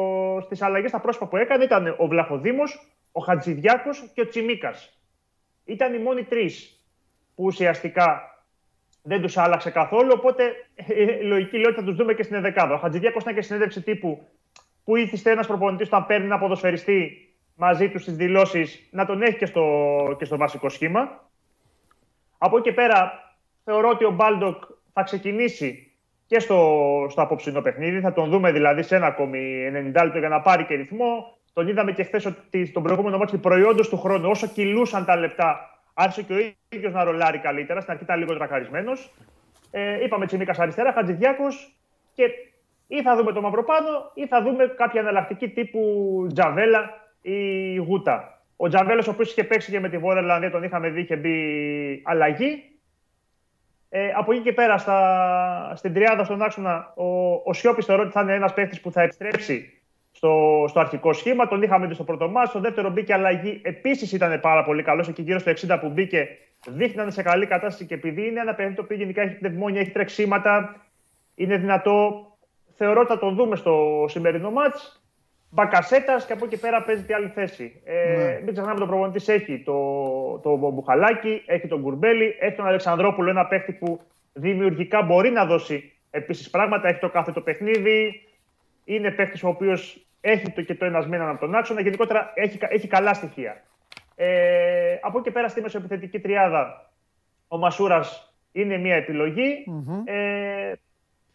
στις 0.43 0.61
αλλαγές 0.61 0.89
στα 0.89 0.99
πρόσωπα 0.99 1.27
που 1.27 1.37
έκανε 1.37 1.63
ήταν 1.63 1.95
ο 1.97 2.07
Βλαχοδήμος, 2.07 2.87
ο 3.11 3.21
Χατζηδιάκος 3.21 4.11
και 4.13 4.21
ο 4.21 4.27
Τσιμίκας. 4.27 4.99
Ήταν 5.65 5.93
οι 5.93 5.97
μόνοι 5.97 6.23
τρεις 6.23 6.85
που 7.35 7.43
ουσιαστικά 7.43 8.21
δεν 9.01 9.21
τους 9.21 9.37
άλλαξε 9.37 9.69
καθόλου, 9.69 10.11
οπότε 10.13 10.43
ε, 10.75 11.21
λογική 11.21 11.55
λέει 11.55 11.65
ότι 11.65 11.75
θα 11.75 11.83
τους 11.83 11.95
δούμε 11.95 12.13
και 12.13 12.23
στην 12.23 12.35
εδεκάδα. 12.35 12.73
Ο 12.73 12.77
Χατζηδιάκος 12.77 13.21
ήταν 13.21 13.33
και 13.33 13.41
στη 13.41 13.47
συνέντευξη 13.49 13.81
τύπου 13.81 14.27
που 14.83 14.95
είθισται 14.95 15.31
ένας 15.31 15.47
προπονητής 15.47 15.87
όταν 15.87 16.05
παίρνει 16.05 16.25
ένα 16.25 16.39
ποδοσφαιριστή 16.39 17.33
μαζί 17.55 17.89
του 17.89 17.99
στις 17.99 18.15
δηλώσεις 18.15 18.87
να 18.91 19.05
τον 19.05 19.21
έχει 19.21 19.37
και 19.37 19.45
στο, 19.45 20.15
και 20.19 20.25
στο 20.25 20.37
βασικό 20.37 20.69
σχήμα. 20.69 21.29
Από 22.37 22.57
εκεί 22.57 22.69
και 22.69 22.73
πέρα 22.75 23.11
θεωρώ 23.63 23.89
ότι 23.89 24.05
ο 24.05 24.11
Μπάλντοκ 24.11 24.63
θα 24.93 25.03
ξεκινήσει 25.03 25.86
και 26.27 26.39
στο, 26.39 27.07
στο 27.09 27.21
αποψινό 27.21 27.61
παιχνίδι. 27.61 27.99
Θα 27.99 28.13
τον 28.13 28.29
δούμε 28.29 28.51
δηλαδή 28.51 28.83
σε 28.83 28.95
ένα 28.95 29.05
ακόμη 29.05 29.69
90 29.95 30.03
λεπτό 30.03 30.17
για 30.19 30.29
να 30.29 30.41
πάρει 30.41 30.65
και 30.65 30.75
ρυθμό. 30.75 31.37
Τον 31.53 31.67
είδαμε 31.67 31.91
και 31.91 32.03
χθες 32.03 32.25
ότι 32.25 32.65
στον 32.65 32.83
προηγούμενο 32.83 33.17
ματς 33.17 33.37
προϊόντος 33.37 33.89
του 33.89 33.97
χρόνου, 33.97 34.29
όσο 34.29 34.47
κυλούσαν 34.47 35.05
τα 35.05 35.15
λεπτά, 35.15 35.79
άρχισε 35.93 36.21
και 36.21 36.33
ο 36.33 36.37
ίδιος 36.69 36.93
να 36.93 37.03
ρολάρει 37.03 37.39
καλύτερα. 37.39 37.79
Στην 37.79 37.91
αρχή 37.91 38.03
ήταν 38.03 38.19
λίγο 38.19 38.35
τρακαρισμένος. 38.35 38.91
Ε, 39.71 40.03
είπαμε 40.03 40.25
Τσιμίκας 40.25 40.59
αριστερά, 40.59 40.93
Χατζηδιάκος 40.93 41.75
και 42.13 42.23
ή 42.87 43.01
θα 43.01 43.15
δούμε 43.15 43.31
το 43.31 43.41
Μαυροπάνο 43.41 44.11
ή 44.13 44.27
θα 44.27 44.41
δούμε 44.41 44.73
κάποια 44.77 45.01
εναλλακτική 45.01 45.49
τύπου 45.49 45.81
Τζαβέλα 46.33 46.89
ή 47.21 47.75
Γούτα. 47.75 48.41
Ο 48.55 48.67
Τζαβέλας, 48.67 49.07
ο 49.07 49.11
οποίος 49.11 49.31
είχε 49.31 49.43
παίξει 49.43 49.71
και 49.71 49.79
με 49.79 49.89
τη 49.89 49.97
Βόρεια 49.97 50.21
Ιρλανδία, 50.21 50.51
τον 50.51 50.63
είχαμε 50.63 50.89
δει, 50.89 51.01
είχε 51.01 51.15
μπει 51.15 52.01
αλλαγή. 52.05 52.63
Ε, 53.89 54.11
από 54.15 54.31
εκεί 54.31 54.41
και 54.41 54.53
πέρα 54.53 54.77
στα, 54.77 55.73
στην 55.75 55.93
τριάδα 55.93 56.23
στον 56.23 56.41
άξονα, 56.41 56.93
ο, 56.95 57.05
ο 57.45 57.53
Σιώπης 57.53 57.85
θεωρώ 57.85 58.01
ότι 58.01 58.11
θα 58.11 58.21
είναι 58.21 58.33
ένας 58.33 58.53
παίχτη 58.53 58.79
που 58.79 58.91
θα 58.91 59.01
επιστρέψει 59.01 59.81
στο, 60.11 60.65
στο 60.67 60.79
αρχικό 60.79 61.13
σχήμα. 61.13 61.47
Τον 61.47 61.61
είχαμε 61.61 61.87
δει 61.87 61.93
στο 61.93 62.03
πρώτο 62.03 62.29
μάτι. 62.29 62.49
Στο 62.49 62.59
δεύτερο 62.59 62.89
μπήκε 62.89 63.13
αλλαγή. 63.13 63.61
Επίσης 63.63 64.11
ήταν 64.11 64.39
πάρα 64.39 64.63
πολύ 64.63 64.83
καλός. 64.83 65.07
Εκεί 65.07 65.21
γύρω 65.21 65.39
στο 65.39 65.51
60 65.51 65.77
που 65.81 65.89
μπήκε, 65.89 66.27
δείχνει 66.67 66.95
να 66.95 67.01
είναι 67.01 67.11
σε 67.11 67.21
καλή 67.21 67.45
κατάσταση 67.45 67.85
και 67.85 67.93
επειδή 67.93 68.27
είναι 68.27 68.39
ένα 68.39 68.53
παιχνίδι 68.53 68.75
το 68.75 68.81
οποίο 68.81 68.97
γενικά 68.97 69.21
έχει 69.21 69.35
πνευμόνια, 69.35 69.81
έχει 69.81 69.91
τρεξίματα, 69.91 70.75
είναι 71.35 71.57
δυνατό. 71.57 72.25
Θεωρώ 72.75 72.99
ότι 72.99 73.09
θα 73.09 73.19
τον 73.19 73.35
δούμε 73.35 73.55
στο 73.55 74.05
σημερινό 74.07 74.51
μάτς. 74.51 75.01
Μπακασέτας 75.49 76.25
και 76.25 76.33
από 76.33 76.45
εκεί 76.45 76.59
πέρα 76.59 76.83
παίζει 76.83 77.03
τη 77.03 77.13
άλλη 77.13 77.27
θέση. 77.27 77.81
Ε, 77.85 78.15
Ναι. 78.17 78.39
Μην 78.43 78.53
ξεχνάμε 78.53 78.79
τον 78.79 78.87
προπονητής 78.87 79.27
έχει 79.27 79.59
το, 79.65 80.39
το 80.43 80.55
Μπουχαλάκι, 80.55 81.43
έχει 81.45 81.67
τον 81.67 81.81
Κουρμπέλη, 81.81 82.35
έχει 82.39 82.55
τον 82.55 82.67
Αλεξανδρόπουλο, 82.67 83.29
ένα 83.29 83.45
παίχτη 83.45 83.71
που 83.73 84.01
δημιουργικά 84.33 85.01
μπορεί 85.01 85.29
να 85.29 85.45
δώσει 85.45 85.93
επίσης 86.09 86.49
πράγματα. 86.49 86.87
Έχει 86.87 86.99
το 86.99 87.09
κάθε 87.09 87.31
το 87.31 87.41
παιχνίδι. 87.41 88.21
Είναι 88.83 89.11
παίχτης 89.11 89.43
ο 89.43 89.47
οποίος 89.47 90.05
έχει 90.21 90.51
το 90.51 90.61
και 90.61 90.75
το 90.75 90.85
ενασμένο 90.85 91.29
από 91.29 91.39
τον 91.39 91.55
άξονα. 91.55 91.81
Γενικότερα 91.81 92.31
έχει, 92.35 92.57
έχει 92.61 92.87
καλά 92.87 93.13
στοιχεία. 93.13 93.63
Ε, 94.15 94.97
από 95.01 95.17
εκεί 95.17 95.27
και 95.27 95.33
πέρα 95.33 95.47
στη 95.47 95.61
μεσοεπιθετική 95.61 96.19
τριάδα 96.19 96.91
ο 97.47 97.57
Μασούρας 97.57 98.33
είναι 98.51 98.77
μια 98.77 98.95
επιλογη 98.95 99.63
Ε, 100.05 100.73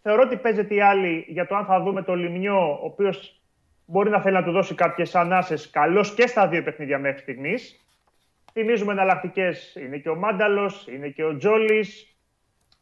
θεωρώ 0.03 0.23
ότι 0.23 0.37
παίζεται 0.37 0.75
η 0.75 0.81
άλλη 0.81 1.25
για 1.29 1.47
το 1.47 1.55
αν 1.57 1.65
θα 1.65 1.81
δούμε 1.81 2.03
το 2.03 2.15
Λιμνιό, 2.15 2.71
ο 2.71 2.85
οποίος 2.85 3.42
μπορεί 3.93 4.11
να 4.11 4.21
θέλει 4.21 4.35
να 4.35 4.43
του 4.43 4.51
δώσει 4.51 4.75
κάποιες 4.75 5.15
ανάσες. 5.15 5.71
Καλό 5.71 6.13
και 6.17 6.27
στα 6.27 6.49
δύο 6.49 6.63
παιχνίδια 6.63 6.99
μέχρι 6.99 7.21
στιγμής. 7.21 7.81
Θυμίζουμε 8.53 8.93
εναλλακτικές. 8.93 9.75
Είναι 9.75 9.97
και 9.97 10.09
ο 10.09 10.15
Μάνταλος, 10.15 10.87
είναι 10.89 11.09
και 11.09 11.25
ο 11.25 11.37
Τζόλης. 11.37 12.17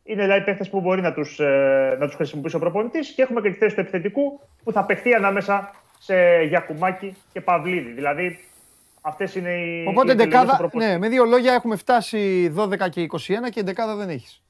Είναι 0.05 0.23
δηλαδή 0.23 0.45
παίχτε 0.45 0.65
που 0.65 0.81
μπορεί 0.81 1.01
να 1.01 1.13
τους 1.13 1.41
ε, 1.41 1.97
να 1.99 2.07
τους 2.07 2.15
χρησιμοποιήσει 2.15 2.57
ο 2.57 2.59
προπονητής. 2.59 3.11
Και 3.11 3.23
έχουμε 3.23 3.41
και 3.41 3.51
τη 3.51 3.57
θέση 3.57 3.75
του 3.75 3.81
επιθετικού 3.81 4.41
που 4.65 4.73
θα 4.73 4.85
παιχτεί 4.85 5.15
ανάμεσα 5.15 5.75
σε 5.99 6.43
Γιακουμάκη 6.43 7.17
και 7.33 7.41
Παυλίδη. 7.41 7.91
Δηλαδή 7.91 8.39
αυτές 9.01 9.35
είναι 9.35 9.51
οι. 9.51 9.85
Οπότε 9.89 10.09
οι 10.09 10.15
επιλογές 10.15 10.41
του 10.41 10.47
δεκάδα, 10.47 10.57
προπονητή. 10.57 10.91
ναι, 10.91 10.99
με 10.99 11.09
δύο 11.09 11.25
λόγια 11.25 11.53
έχουμε 11.53 11.77
φτάσει 11.77 12.53
12 12.57 12.89
και 12.91 13.07
21 13.11 13.51
και 13.51 13.63
δεκάδα 13.63 13.97
δεν 13.97 14.09
έχεις. 14.09 14.43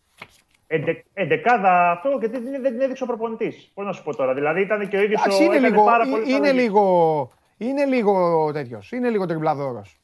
Εντε, 0.72 1.04
εντεκάδα 1.12 1.90
αυτό 1.90 2.16
γιατί 2.20 2.38
δεν, 2.38 2.62
δεν 2.62 2.72
την 2.72 2.80
έδειξε 2.80 3.02
ο 3.02 3.06
προπονητής. 3.06 3.70
Πώς 3.74 3.86
να 3.86 3.92
σου 3.92 4.02
πω 4.02 4.16
τώρα. 4.16 4.34
Δηλαδή 4.34 4.60
ήταν 4.60 4.88
και 4.88 4.96
ο 4.96 5.02
ίδιος 5.02 5.24
Εντάξει, 5.24 5.44
είναι 5.44 5.58
λίγο, 5.58 5.84
πάρα 5.84 6.04
ε- 6.06 6.10
πολύ. 6.10 6.32
είναι 6.32 6.52
λίγο, 6.52 7.30
είναι 7.56 7.84
λίγο 7.84 8.50
τέτοιος, 8.52 8.92
είναι 8.92 9.08
λίγο 9.10 9.26
τριμπλαδόρος. 9.26 10.00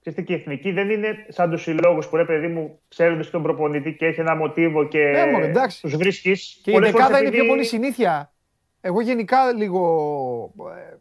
Ξέρετε, 0.00 0.22
και 0.22 0.32
η 0.32 0.36
εθνική 0.36 0.72
δεν 0.72 0.90
είναι 0.90 1.26
σαν 1.28 1.50
τους 1.50 1.62
συλλόγους 1.62 2.08
που 2.08 2.16
ρε 2.16 2.24
παιδί 2.24 2.46
μου 2.46 2.78
ξέρουν 2.88 3.22
στον 3.22 3.42
προπονητή 3.42 3.94
και 3.94 4.06
έχει 4.06 4.20
ένα 4.20 4.34
μοτίβο 4.34 4.84
και 4.88 4.98
ναι, 4.98 5.66
τους 5.80 5.96
βρίσκεις. 5.96 6.60
Και 6.62 6.70
η 6.70 6.78
δεκάδα 6.78 7.20
είναι 7.20 7.30
πιο 7.30 7.46
πολύ 7.46 7.64
συνήθεια. 7.64 8.32
Εγώ 8.80 9.00
γενικά 9.00 9.52
λίγο. 9.52 10.52
Ε, 10.76 10.96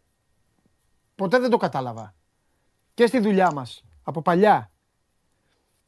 ποτέ 1.16 1.40
δεν 1.40 1.50
το 1.50 1.58
κατάλαβα. 1.58 2.16
Και 2.94 3.06
στη 3.06 3.20
δουλειά 3.20 3.52
μας. 3.54 3.86
Από 4.04 4.22
παλιά. 4.22 4.73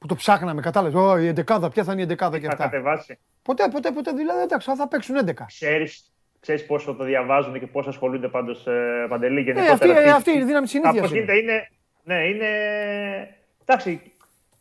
Που 0.05 0.11
το 0.13 0.17
ψάχναμε, 0.17 0.61
κατάλαβες. 0.61 1.01
Ω, 1.01 1.17
η 1.17 1.33
11 1.47 1.69
ποια 1.71 1.83
θα 1.83 1.91
είναι 1.93 2.01
η 2.01 2.05
11 2.05 2.15
και 2.15 2.47
αυτά. 2.47 2.63
Κατεβάσει. 2.63 3.19
Ποτέ, 3.41 3.67
ποτέ, 3.71 3.91
ποτέ. 3.91 4.11
Δηλαδή, 4.11 4.41
εντάξει, 4.41 4.75
θα 4.75 4.87
παίξουν 4.87 5.15
11. 5.25 5.31
Ξέρεις, 5.47 6.13
ξέρεις 6.39 6.65
πόσο 6.65 6.93
το 6.93 7.03
διαβάζουν 7.03 7.59
και 7.59 7.67
πόσο 7.67 7.89
ασχολούνται 7.89 8.27
πάντως 8.27 8.67
ε, 8.67 9.05
Παντελή. 9.09 9.53
Ε, 9.55 9.69
αυτή, 9.71 9.89
ε, 9.89 10.09
αυτή 10.09 10.31
είναι 10.31 10.41
η 10.41 10.45
δύναμη 10.45 10.67
συνήθειας. 10.67 11.11
Είναι, 11.11 11.69
ναι, 12.03 12.27
είναι... 12.27 12.47
Εντάξει, 13.65 14.01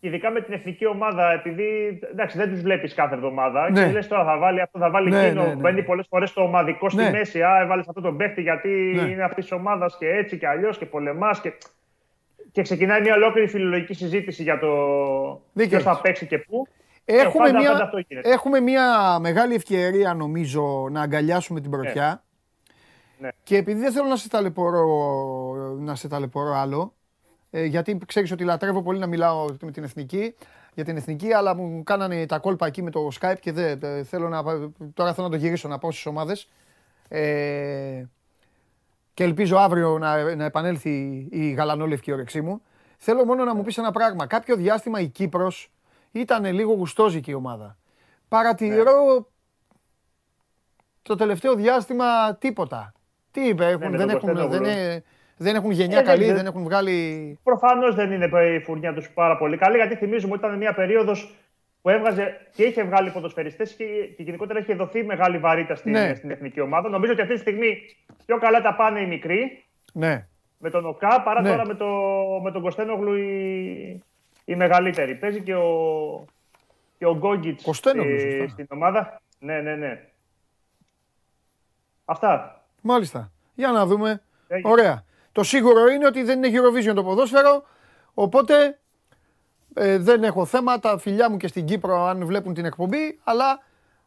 ειδικά 0.00 0.30
με 0.30 0.40
την 0.40 0.54
εθνική 0.54 0.86
ομάδα, 0.86 1.32
επειδή 1.32 1.98
εντάξει, 2.10 2.38
δεν 2.38 2.50
τους 2.50 2.60
βλέπεις 2.60 2.94
κάθε 2.94 3.14
εβδομάδα. 3.14 3.70
Ναι. 3.70 3.84
Και 3.84 3.92
λες 3.92 4.08
τώρα 4.08 4.24
θα 4.24 4.38
βάλει 4.38 4.60
αυτό, 4.60 4.78
θα 4.78 4.90
βάλει 4.90 5.10
ναι, 5.10 5.26
εκείνο. 5.26 5.42
Ναι, 5.42 5.48
ναι. 5.48 5.54
Μπαίνει 5.54 5.82
πολλές 5.82 6.06
φορές 6.08 6.32
το 6.32 6.42
ομαδικό 6.42 6.88
στη 6.88 7.02
ναι. 7.02 7.10
μέση. 7.10 7.42
Α, 7.42 7.60
έβαλες 7.60 7.88
αυτό 7.88 8.00
τον 8.00 8.16
παίχτη 8.16 8.42
γιατί 8.42 8.68
ναι. 8.68 9.02
είναι 9.02 9.22
αυτής 9.22 9.44
της 9.44 9.52
ομάδας 9.52 9.96
και 9.98 10.08
έτσι 10.08 10.38
και 10.38 10.46
αλλιώς 10.46 10.78
και 10.78 10.86
πολεμάς. 10.86 11.40
Και... 11.40 11.52
και 12.54 12.62
ξεκινάει 12.62 13.00
μια 13.00 13.14
ολόκληρη 13.14 13.48
φιλολογική 13.48 13.94
συζήτηση 13.94 14.42
για 14.42 14.58
το 14.58 14.68
ποιος 15.52 15.82
θα 15.82 16.00
παίξει 16.00 16.26
και 16.26 16.38
πού. 16.38 16.66
Έχουμε, 17.04 17.52
μια, 17.52 17.90
έχουμε 18.22 18.60
μια 18.60 19.18
μεγάλη 19.20 19.54
ευκαιρία 19.54 20.14
νομίζω 20.14 20.88
να 20.90 21.00
αγκαλιάσουμε 21.00 21.60
την 21.60 21.70
πρωτιά. 21.70 22.24
Ναι. 23.18 23.28
Και 23.42 23.56
επειδή 23.56 23.80
δεν 23.80 23.92
θέλω 23.92 24.08
να 24.08 24.16
σε 24.16 24.28
ταλαιπωρώ, 24.28 24.86
να 25.78 25.94
σε 25.94 26.08
ταλαιπωρώ 26.08 26.54
άλλο, 26.54 26.94
ε, 27.50 27.64
γιατί 27.64 27.98
ξέρεις 28.06 28.32
ότι 28.32 28.44
λατρεύω 28.44 28.82
πολύ 28.82 28.98
να 28.98 29.06
μιλάω 29.06 29.46
με 29.60 29.70
την 29.70 29.82
εθνική, 29.82 30.34
για 30.74 30.84
την 30.84 30.96
εθνική, 30.96 31.32
αλλά 31.32 31.54
μου 31.54 31.82
κάνανε 31.82 32.26
τα 32.26 32.38
κόλπα 32.38 32.66
εκεί 32.66 32.82
με 32.82 32.90
το 32.90 33.08
Skype 33.20 33.38
και 33.40 33.52
δεν 33.52 34.04
θέλω 34.04 34.28
να, 34.28 34.42
τώρα 34.94 35.14
θέλω 35.14 35.26
να 35.26 35.32
το 35.32 35.36
γυρίσω 35.36 35.68
να 35.68 35.78
πάω 35.78 35.90
στις 35.90 36.06
ομάδες. 36.06 36.48
Ε, 37.08 38.04
και 39.14 39.24
ελπίζω 39.24 39.56
αύριο 39.56 39.98
να, 39.98 40.34
να 40.34 40.44
επανέλθει 40.44 41.28
η 41.30 41.50
γαλανόλευκη 41.50 42.12
όρεξή 42.12 42.40
μου. 42.40 42.62
Θέλω 42.98 43.24
μόνο 43.24 43.44
να 43.44 43.54
μου 43.54 43.62
πεις 43.62 43.78
ένα 43.78 43.90
πράγμα. 43.90 44.26
Κάποιο 44.26 44.56
διάστημα 44.56 45.00
η 45.00 45.08
Κύπρος 45.08 45.72
ήταν 46.12 46.44
λίγο 46.44 46.72
γουστόζικη 46.72 47.30
η 47.30 47.34
ομάδα. 47.34 47.76
Παρατηρώ 48.28 49.14
ναι. 49.14 49.24
το 51.02 51.14
τελευταίο 51.14 51.54
διάστημα 51.54 52.36
τίποτα. 52.36 52.92
Τι 53.30 53.40
είπε, 53.48 53.66
έχουν, 53.66 53.90
ναι, 53.90 53.96
δεν, 53.96 54.08
έχουν, 54.08 54.48
δεν, 54.48 54.62
δεν 55.36 55.54
έχουν 55.54 55.70
γενιά 55.70 55.98
ε, 55.98 56.02
καλή, 56.02 56.24
δεν, 56.24 56.34
δεν 56.34 56.46
έχουν 56.46 56.62
βγάλει. 56.62 57.38
Προφανώς 57.42 57.94
δεν 57.94 58.12
είναι 58.12 58.30
η 58.56 58.60
φουρνιά 58.60 58.94
τους 58.94 59.10
πάρα 59.10 59.36
πολύ 59.36 59.56
καλή, 59.56 59.76
γιατί 59.76 59.96
θυμίζουμε 59.96 60.32
ότι 60.32 60.46
ήταν 60.46 60.58
μια 60.58 60.74
περίοδος 60.74 61.34
που 61.84 61.90
έβγαζε 61.90 62.40
και 62.54 62.64
είχε 62.64 62.84
βγάλει 62.84 63.10
ποδοσφαιριστές 63.10 63.72
και, 63.72 63.84
και 64.16 64.22
γενικότερα 64.22 64.58
είχε 64.58 64.74
δοθεί 64.74 65.04
μεγάλη 65.04 65.38
βαρύτητα 65.38 65.74
στην, 65.74 65.92
ναι. 65.92 66.14
στην 66.14 66.30
εθνική 66.30 66.60
ομάδα. 66.60 66.88
Νομίζω 66.88 67.12
ότι 67.12 67.20
αυτή 67.20 67.34
τη 67.34 67.40
στιγμή 67.40 67.78
πιο 68.26 68.38
καλά 68.38 68.62
τα 68.62 68.74
πάνε 68.74 69.00
οι 69.00 69.06
μικροί. 69.06 69.64
Ναι. 69.92 70.26
Με 70.58 70.70
τον 70.70 70.86
ΟΚΑ 70.86 71.22
παρά 71.22 71.40
ναι. 71.42 71.48
τώρα 71.48 71.66
με, 71.66 71.74
το, 71.74 71.86
με 72.42 72.50
τον 72.50 72.62
Κωστένογλου 72.62 73.14
η, 73.14 74.02
η 74.44 74.54
μεγαλύτερη. 74.54 75.14
Παίζει 75.14 75.42
και 75.42 75.54
ο, 75.54 76.24
και 76.98 77.06
ο 77.06 77.16
Γκόγκιτς 77.16 77.76
στη, 77.76 78.48
στην 78.48 78.66
ομάδα. 78.70 79.20
Ναι, 79.38 79.60
ναι, 79.60 79.74
ναι. 79.74 80.04
Αυτά. 82.04 82.64
Μάλιστα. 82.80 83.32
Για 83.54 83.70
να 83.70 83.86
δούμε. 83.86 84.22
Ωραία. 84.62 85.04
Το 85.32 85.42
σίγουρο 85.42 85.86
είναι 85.86 86.06
ότι 86.06 86.22
δεν 86.22 86.42
είναι 86.42 86.60
Eurovision 86.60 86.94
το 86.94 87.04
ποδόσφαιρο, 87.04 87.64
οπότε 88.14 88.78
ε, 89.74 89.98
δεν 89.98 90.24
έχω 90.24 90.44
θέμα. 90.44 90.78
Τα 90.78 90.98
φιλιά 90.98 91.30
μου 91.30 91.36
και 91.36 91.48
στην 91.48 91.64
Κύπρο 91.64 92.04
αν 92.04 92.26
βλέπουν 92.26 92.54
την 92.54 92.64
εκπομπή, 92.64 93.18
αλλά 93.24 93.60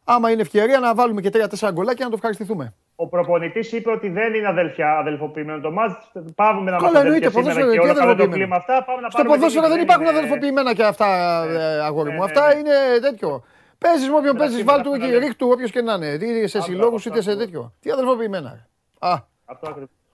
άμα 0.04 0.30
είναι 0.30 0.40
ευκαιρία 0.40 0.78
να 0.78 0.94
βάλουμε 0.94 1.20
και 1.20 1.30
τρία-τέσσερα 1.30 1.72
γκολάκια 1.72 2.04
να 2.04 2.10
το 2.10 2.16
ευχαριστηθούμε. 2.16 2.74
Ο 2.96 3.08
προπονητής 3.08 3.72
είπε 3.72 3.90
ότι 3.90 4.08
δεν 4.08 4.34
είναι 4.34 4.48
αδελφιά, 4.48 4.98
αδελφοποιημένο 4.98 5.60
το 5.60 5.70
μάτς. 5.70 6.12
Πάμε 6.34 6.70
να 6.70 6.80
μα 6.80 7.00
εννοείται, 7.00 7.30
ποδόσφαιρο 7.30 7.70
και 7.70 7.90
αδελφοποιημένο. 7.90 8.56
Αυτά, 8.56 8.84
πάμε 8.84 9.00
να 9.00 9.10
Στο 9.10 9.22
ποδόσφαιρο 9.24 9.68
δεν 9.68 9.80
υπάρχουν 9.80 10.06
αδελφοποιημένα 10.06 10.74
και 10.74 10.84
αυτά, 10.84 11.44
ναι. 11.44 11.54
ε, 11.54 11.80
αγόρι 11.80 12.10
μου. 12.10 12.18
Ναι, 12.18 12.24
αυτά 12.24 12.54
ναι, 12.54 12.58
είναι 12.58 12.98
τέτοιο. 13.00 13.44
Παίζεις 13.78 14.08
με 14.08 14.16
όποιον 14.16 14.36
παίζεις, 14.36 14.64
βάλτου 14.64 14.90
και 14.90 15.16
ρίχτου, 15.18 15.48
όποιο 15.48 15.68
και 15.68 15.82
να 15.82 15.92
είναι. 15.92 16.06
Είτε 16.06 16.46
σε 16.46 16.60
συλλόγου 16.60 16.98
είτε 17.06 17.20
σε 17.20 17.36
τέτοιο. 17.36 17.72
Τι 17.80 17.90
αδελφοποιημένα. 17.90 18.68
Α, 18.98 19.16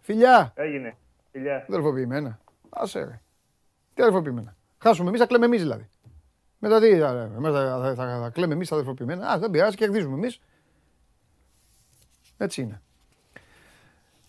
φιλιά. 0.01 0.53
Έγινε. 0.57 0.97
Φιλιά. 1.31 1.67
Αδελφοποιημένα. 1.69 2.39
Άσε 2.71 2.99
ρε. 2.99 3.21
Τι 3.95 4.03
αδελφοποιημένα. 4.03 4.57
Χάσουμε 4.87 5.09
εμείς, 5.09 5.21
θα 5.21 5.27
κλαίμε 5.27 5.45
εμείς 5.45 5.61
δηλαδή. 5.61 5.89
Μετά 6.59 6.81
τι, 6.81 6.99
θα, 6.99 7.31
θα, 7.95 7.95
θα 7.95 8.31
κλαίμε 8.33 8.55
εμείς 8.55 8.69
τα 8.69 8.75
αδελφοποιημένα. 8.75 9.29
Α, 9.29 9.39
δεν 9.39 9.51
πειράζει, 9.51 9.77
κερδίζουμε 9.77 10.15
εμείς. 10.15 10.41
Έτσι 12.37 12.61
είναι. 12.61 12.83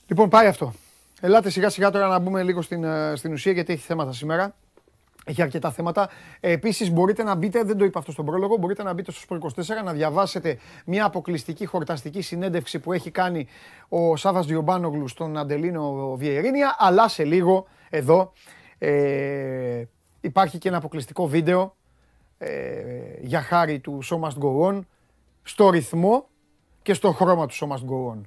Λοιπόν, 0.08 0.30
πάει 0.30 0.48
αυτό. 0.48 0.74
Ελάτε 1.22 1.50
σιγά 1.50 1.70
σιγά 1.70 1.90
τώρα 1.90 2.08
να 2.08 2.20
μπούμε 2.20 2.44
λίγο 2.44 2.62
στην, 2.62 2.84
ε, 2.84 3.16
στην 3.16 3.34
ουσία 3.34 3.52
γιατί 3.52 3.74
έχει 3.74 3.82
θέματα 3.82 4.14
σήμερα. 4.14 4.56
Έχει 5.26 5.42
αρκετά 5.42 5.72
θέματα. 5.72 6.10
Ε, 6.40 6.52
Επίσης, 6.52 6.92
μπορείτε 6.92 7.24
να 7.24 7.36
μπείτε, 7.36 7.64
δεν 7.64 7.78
το 7.78 7.86
είπα 7.86 8.00
αυτό 8.00 8.12
στον 8.12 8.26
πρόλογο, 8.26 8.58
μπορείτε 8.58 8.84
να 8.84 8.94
μπείτε 8.94 9.12
στο 9.12 9.38
24 9.56 9.84
να 9.84 9.94
διαβάσετε 9.94 10.58
μια 10.86 11.06
αποκλειστική 11.06 11.66
χορταστική 11.66 12.22
συνέντευξη 12.22 12.80
που 12.80 12.94
έχει 12.94 13.12
κάνει 13.12 13.48
ο 13.90 14.16
Σάβα 14.16 14.42
Διομπάνογλου 14.42 15.08
στον 15.08 15.38
Αντελίνο 15.38 16.16
Βιερίνια. 16.16 16.76
Αλλά 16.80 17.08
σε 17.08 17.24
λίγο 17.24 17.68
εδώ 17.90 18.32
ε, 18.78 19.84
υπάρχει 20.26 20.58
και 20.58 20.68
ένα 20.68 20.78
αποκλειστικό 20.78 21.28
βίντεο 21.28 21.76
ε, 22.38 22.50
για 23.22 23.42
χάρη 23.42 23.80
του 23.80 24.00
Show 24.04 24.20
Must 24.20 24.38
Go 24.44 24.70
On 24.70 24.80
στο 25.44 25.70
ρυθμό 25.70 26.28
και 26.82 26.94
στο 26.94 27.12
χρώμα 27.12 27.46
του 27.46 27.54
Show 27.54 27.68
Must 27.68 27.90
Go 27.90 28.14
On. 28.14 28.22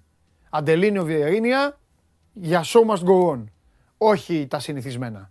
Αντελίνο 0.51 1.05
Βιερίνια 1.05 1.79
για 2.33 2.65
Show 2.65 2.91
Must 2.91 3.05
Go 3.05 3.33
On. 3.33 3.45
Όχι 3.99 4.47
τα 4.47 4.59
συνηθισμένα. 4.59 5.31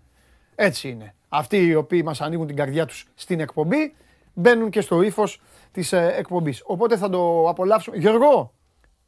Έτσι 0.56 0.90
είναι. 0.90 1.16
Αυτοί 1.30 1.66
οι 1.66 1.76
οποίοι 1.76 2.02
μας 2.06 2.22
ανοίγουν 2.22 2.48
την 2.48 2.56
καρδιά 2.56 2.86
τους 2.86 3.06
στην 3.16 3.40
εκπομπή 3.40 3.96
μπαίνουν 4.34 4.70
και 4.70 4.82
στο 4.82 5.02
ύφος 5.02 5.42
της 5.72 5.94
ε, 5.94 6.14
εκπομπής. 6.18 6.62
Οπότε 6.66 6.98
θα 6.98 7.10
το 7.10 7.50
απολαύσουμε. 7.50 7.98
Γιώργο, 7.98 8.54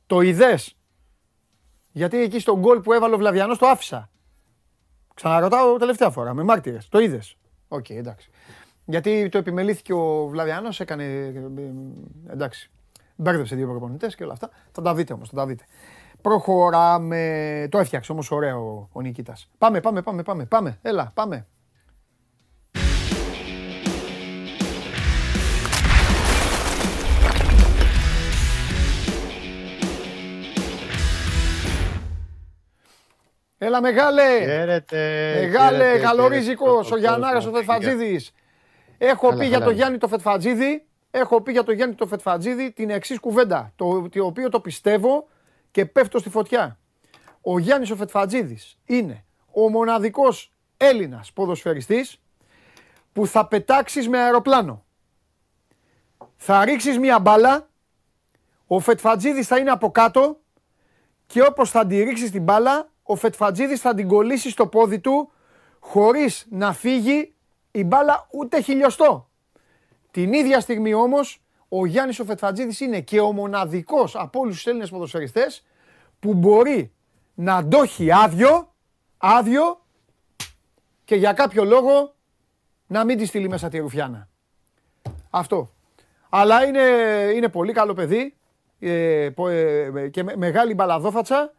το 0.08 0.22
είδες; 0.22 0.78
Γιατί 1.91 2.17
εκεί 2.17 2.39
στο 2.39 2.60
γκολ 2.60 2.80
που 2.80 2.93
έβαλε 2.93 3.13
ο 3.13 3.17
Βλαβιανός 3.17 3.58
το 3.58 3.67
άφησα. 3.67 4.10
Ξαναρωτάω 5.13 5.78
τελευταία 5.78 6.10
φορά 6.10 6.34
με 6.34 6.43
μάρτυρες. 6.43 6.88
Το 6.89 7.00
είδες; 7.00 7.38
OK, 7.69 7.86
okay, 7.89 7.95
εντάξει. 7.95 8.29
Γιατί 8.86 9.29
το 9.29 9.38
επιμελήθηκε 9.38 9.93
ο 9.93 10.27
Βλαβιανός, 10.27 10.79
έκανε, 10.79 11.03
ε, 11.03 11.27
ε, 11.27 12.32
εντάξει, 12.32 12.69
μπέρδεψε 13.15 13.55
δύο 13.55 13.67
προπονητές 13.67 14.15
και 14.15 14.23
όλα 14.23 14.34
αυτά. 14.34 14.49
Θα 14.71 14.82
τα 14.82 14.95
δείτε 14.95 15.13
όμως, 15.13 15.29
θα 15.29 15.36
τα 15.36 15.45
δείτε. 15.45 15.63
Προχωράμε. 16.21 17.67
Το 17.71 17.77
έφτιαξε 17.77 18.12
όμως 18.12 18.32
ωραίο 18.32 18.89
ο 18.91 19.01
Νικήτας. 19.01 19.49
Πάμε, 19.58 19.79
πάμε, 19.79 20.01
πάμε, 20.01 20.23
πάμε, 20.23 20.45
πάμε. 20.45 20.77
Έλα, 20.82 21.12
πάμε. 21.13 21.45
Έλα 33.62 33.82
μεγάλε! 33.82 34.39
Χαίρετε! 34.39 35.34
Μεγάλε, 35.39 36.00
καλορίζικος, 36.00 36.91
ο 36.91 36.98
Γιαννάρας 36.98 37.45
ο 37.45 37.52
Φετφατζίδης. 37.52 38.32
Έχω 38.98 39.36
πει 39.36 39.45
για 39.45 39.62
το 39.62 39.69
Γιάννη 39.69 39.98
το 39.98 40.08
Φετφατζίδη, 40.08 40.86
έχω 41.12 41.41
πει 41.41 41.52
για 41.52 41.63
το 41.63 41.72
Γιάννη 41.72 41.95
το 41.95 42.08
Φετφατζίδη 42.08 42.72
την 42.72 42.89
εξής 42.89 43.19
κουβέντα, 43.19 43.74
το, 43.76 44.10
το 44.10 44.26
οποίο 44.26 44.50
το 44.50 44.60
πιστεύω 44.60 45.28
και 45.72 45.86
πέφτω 45.86 46.19
στη 46.19 46.30
φωτιά. 46.30 46.80
Ο 47.41 47.60
Γιάννης 47.60 47.91
ο 47.91 47.95
Φετφατζίδης 47.95 48.78
είναι 48.86 49.26
ο 49.52 49.69
μοναδικός 49.69 50.54
Έλληνας 50.78 51.34
ποδοσφαιριστής 51.34 52.22
που 53.13 53.28
θα 53.28 53.48
πετάξεις 53.48 54.10
με 54.10 54.19
αεροπλάνο. 54.19 54.86
Θα 56.36 56.65
ρίξεις 56.65 57.00
μια 57.00 57.19
μπάλα, 57.19 57.69
ο 58.67 58.80
Φετφατζίδης 58.80 59.48
θα 59.48 59.58
είναι 59.58 59.72
από 59.72 59.91
κάτω 59.91 60.39
και 61.26 61.41
όπως 61.41 61.69
θα 61.69 61.86
τη 61.86 62.04
ρίξεις 62.04 62.32
την 62.32 62.43
μπάλα, 62.43 62.89
ο 63.12 63.15
Φετφατζίδης 63.15 63.82
θα 63.82 63.93
την 63.93 64.08
κολλήσει 64.08 64.50
στο 64.50 64.67
πόδι 64.67 65.00
του 65.00 65.32
χωρίς 65.80 66.45
να 66.50 66.74
φύγει 66.74 67.34
η 67.72 67.84
μπάλα 67.84 68.28
ούτε 68.32 68.62
χιλιοστό. 68.62 69.30
Την 70.12 70.34
ίδια 70.34 70.60
στιγμή 70.60 70.93
όμως 70.93 71.41
ο 71.69 71.86
Γιάννης 71.86 72.19
ο 72.19 72.26
Φετφατζίδης 72.26 72.80
είναι 72.80 73.02
και 73.02 73.19
ο 73.19 73.32
μοναδικός 73.32 74.15
από 74.15 74.39
όλους 74.39 74.56
τους 74.56 74.65
Έλληνες 74.65 74.89
ποδοσφαιριστές 74.89 75.65
που 76.19 76.34
μπορεί 76.34 76.91
να 77.34 77.67
το 77.67 77.82
έχει 77.82 78.12
άδειο, 78.12 78.74
άδειο 79.17 79.86
και 81.06 81.15
για 81.15 81.34
κάποιο 81.34 81.63
λόγο 81.63 82.15
να 82.88 83.04
μην 83.04 83.17
τη 83.17 83.26
στείλει 83.26 83.50
μέσα 83.50 83.69
τη 83.69 83.78
Ρουφιάνα. 83.78 84.28
Αυτό. 85.30 85.69
Αλλά 86.30 86.65
είναι, 86.65 86.82
είναι 87.36 87.50
πολύ 87.50 87.74
καλό 87.74 87.93
παιδί 87.93 88.36
ε, 88.80 89.32
ε, 89.50 90.10
και 90.10 90.24
μεγάλη 90.24 90.74
μπαλαδόφατσα 90.74 91.54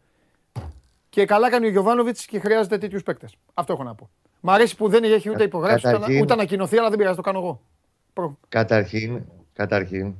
και 1.11 1.25
καλά 1.25 1.49
κάνει 1.49 1.65
ο 1.65 1.69
Γιωβάνοβιτς 1.69 2.25
και 2.25 2.39
χρειάζεται 2.39 2.77
τέτοιους 2.77 3.03
παίκτες. 3.03 3.35
Αυτό 3.53 3.73
έχω 3.73 3.83
να 3.83 3.95
πω. 3.95 4.09
Μ' 4.39 4.49
αρέσει 4.49 4.75
που 4.75 4.87
δεν 4.89 5.03
έχει 5.03 5.29
ούτε 5.29 5.43
υπογράψεις 5.43 5.83
ούτε, 5.83 5.93
καταρχήν- 5.93 6.21
ούτε 6.21 6.33
ανακοινωθεί, 6.33 6.77
αλλά 6.77 6.89
δεν 6.89 6.97
πειράζει, 6.97 7.15
το 7.15 7.21
κάνω 7.21 7.39
εγώ. 7.39 7.61
Προ- 8.13 8.37
Καταρχήν, 8.49 9.21
καταρχήν, 9.53 10.13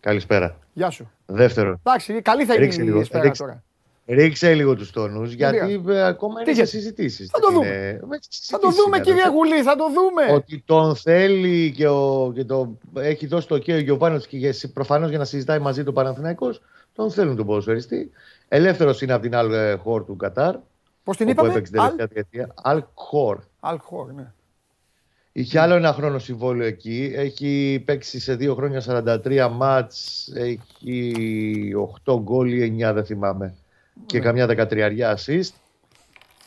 καλησπέρα. 0.00 0.56
Γεια 0.72 0.90
σου. 0.90 1.10
Δεύτερο, 1.26 1.78
Εντάξει, 1.84 2.22
καλή 2.22 2.44
θα 2.44 2.54
Ρίξε 2.56 2.80
είναι 2.80 2.90
η 2.90 2.92
λίγο, 2.92 3.04
σπέρα 3.04 3.22
ρίξε. 3.22 3.42
τώρα. 3.42 3.62
ρίξε 4.06 4.54
λίγο 4.54 4.74
τους 4.76 4.90
τόνους, 4.90 5.32
γιατί 5.32 5.54
πειράζει. 5.56 5.80
ε, 5.88 6.02
ακόμα 6.06 6.34
Τι 6.34 6.40
είναι 6.40 6.50
σε 6.50 6.54
γιατί; 6.56 6.70
συζητήσεις. 6.70 7.30
Θα 7.30 7.38
το 7.38 7.46
Δεν 7.46 7.54
δούμε. 7.56 7.66
είναι- 7.66 8.00
με 8.06 8.16
Θα 8.16 8.18
συζητήσεις 8.28 8.48
το 8.48 8.58
δούμε, 8.70 8.96
είναι, 8.96 9.00
κύριε 9.04 9.20
αδερφέ. 9.22 9.36
Γουλή, 9.36 9.62
θα 9.62 9.76
το 9.76 9.84
δούμε. 9.92 10.32
Ότι 10.34 10.62
τον 10.66 10.96
θέλει 10.96 11.72
και, 11.72 11.88
ο, 11.88 12.32
και 12.34 12.44
το, 12.44 12.78
έχει 12.94 13.26
δώσει 13.26 13.48
το 13.48 13.54
ok 13.54 13.68
ο 13.72 13.78
Γιωβάνος 13.78 14.26
και 14.26 14.36
για- 14.36 14.54
προφανώς 14.72 15.08
για 15.08 15.18
να 15.18 15.24
συζητάει 15.24 15.58
μαζί 15.58 15.84
του 15.84 15.92
Παναθηναϊκός, 15.92 16.60
τον 16.94 17.10
θέλουν 17.10 17.36
τον 17.36 17.46
ποδοσφαιριστή. 17.46 18.10
Ελεύθερος 18.48 19.02
είναι 19.02 19.12
από 19.12 19.22
την 19.22 19.34
άλλη 19.34 19.54
ε, 19.56 19.74
χώρ 19.74 20.04
του 20.04 20.16
Κατάρ, 20.16 20.56
Πώς 21.04 21.16
την 21.16 21.28
όπου 21.28 21.34
είπαμε, 21.34 21.50
έπαιξε 21.50 21.72
την 21.72 21.80
Αλ 21.80 21.88
τελευταία 21.88 22.24
διετία. 22.30 22.54
Αλ 22.62 22.82
χώρ. 22.94 23.38
Αλχόρ, 23.60 24.12
ναι. 24.12 24.32
Είχε 25.32 25.58
άλλο 25.58 25.74
ένα 25.74 25.92
χρόνο 25.92 26.18
συμβόλαιο 26.18 26.66
εκεί. 26.66 27.12
Έχει 27.14 27.82
παίξει 27.84 28.20
σε 28.20 28.34
δύο 28.34 28.54
χρόνια 28.54 28.82
43 29.24 29.48
μάτς. 29.52 30.28
Έχει 30.34 31.14
8 32.04 32.20
γκολ 32.20 32.52
ή 32.52 32.76
9 32.78 32.92
δεν 32.94 33.04
θυμάμαι. 33.04 33.54
Και 34.06 34.18
Ναι. 34.18 34.24
καμιά 34.24 34.46
13 34.46 35.14
assist. 35.14 35.50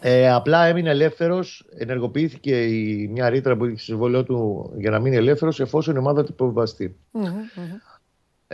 Ε, 0.01 0.31
απλά 0.31 0.65
έμεινε 0.65 0.89
ελεύθερος. 0.89 1.65
Ενεργοποιήθηκε 1.77 2.63
η, 2.65 3.07
μια 3.11 3.29
ρήτρα 3.29 3.57
που 3.57 3.65
είχε 3.65 3.75
στο 3.75 3.83
συμβόλαιό 3.83 4.23
του 4.23 4.71
για 4.77 4.89
να 4.89 4.99
μείνει 4.99 5.15
ελεύθερος 5.15 5.59
εφόσον 5.59 5.95
η 5.95 5.97
ομάδα 5.97 6.23
του 6.23 6.31
υποβιβαστεί. 6.31 6.95
Μμμ, 7.11 7.23
μμμ. 7.25 7.39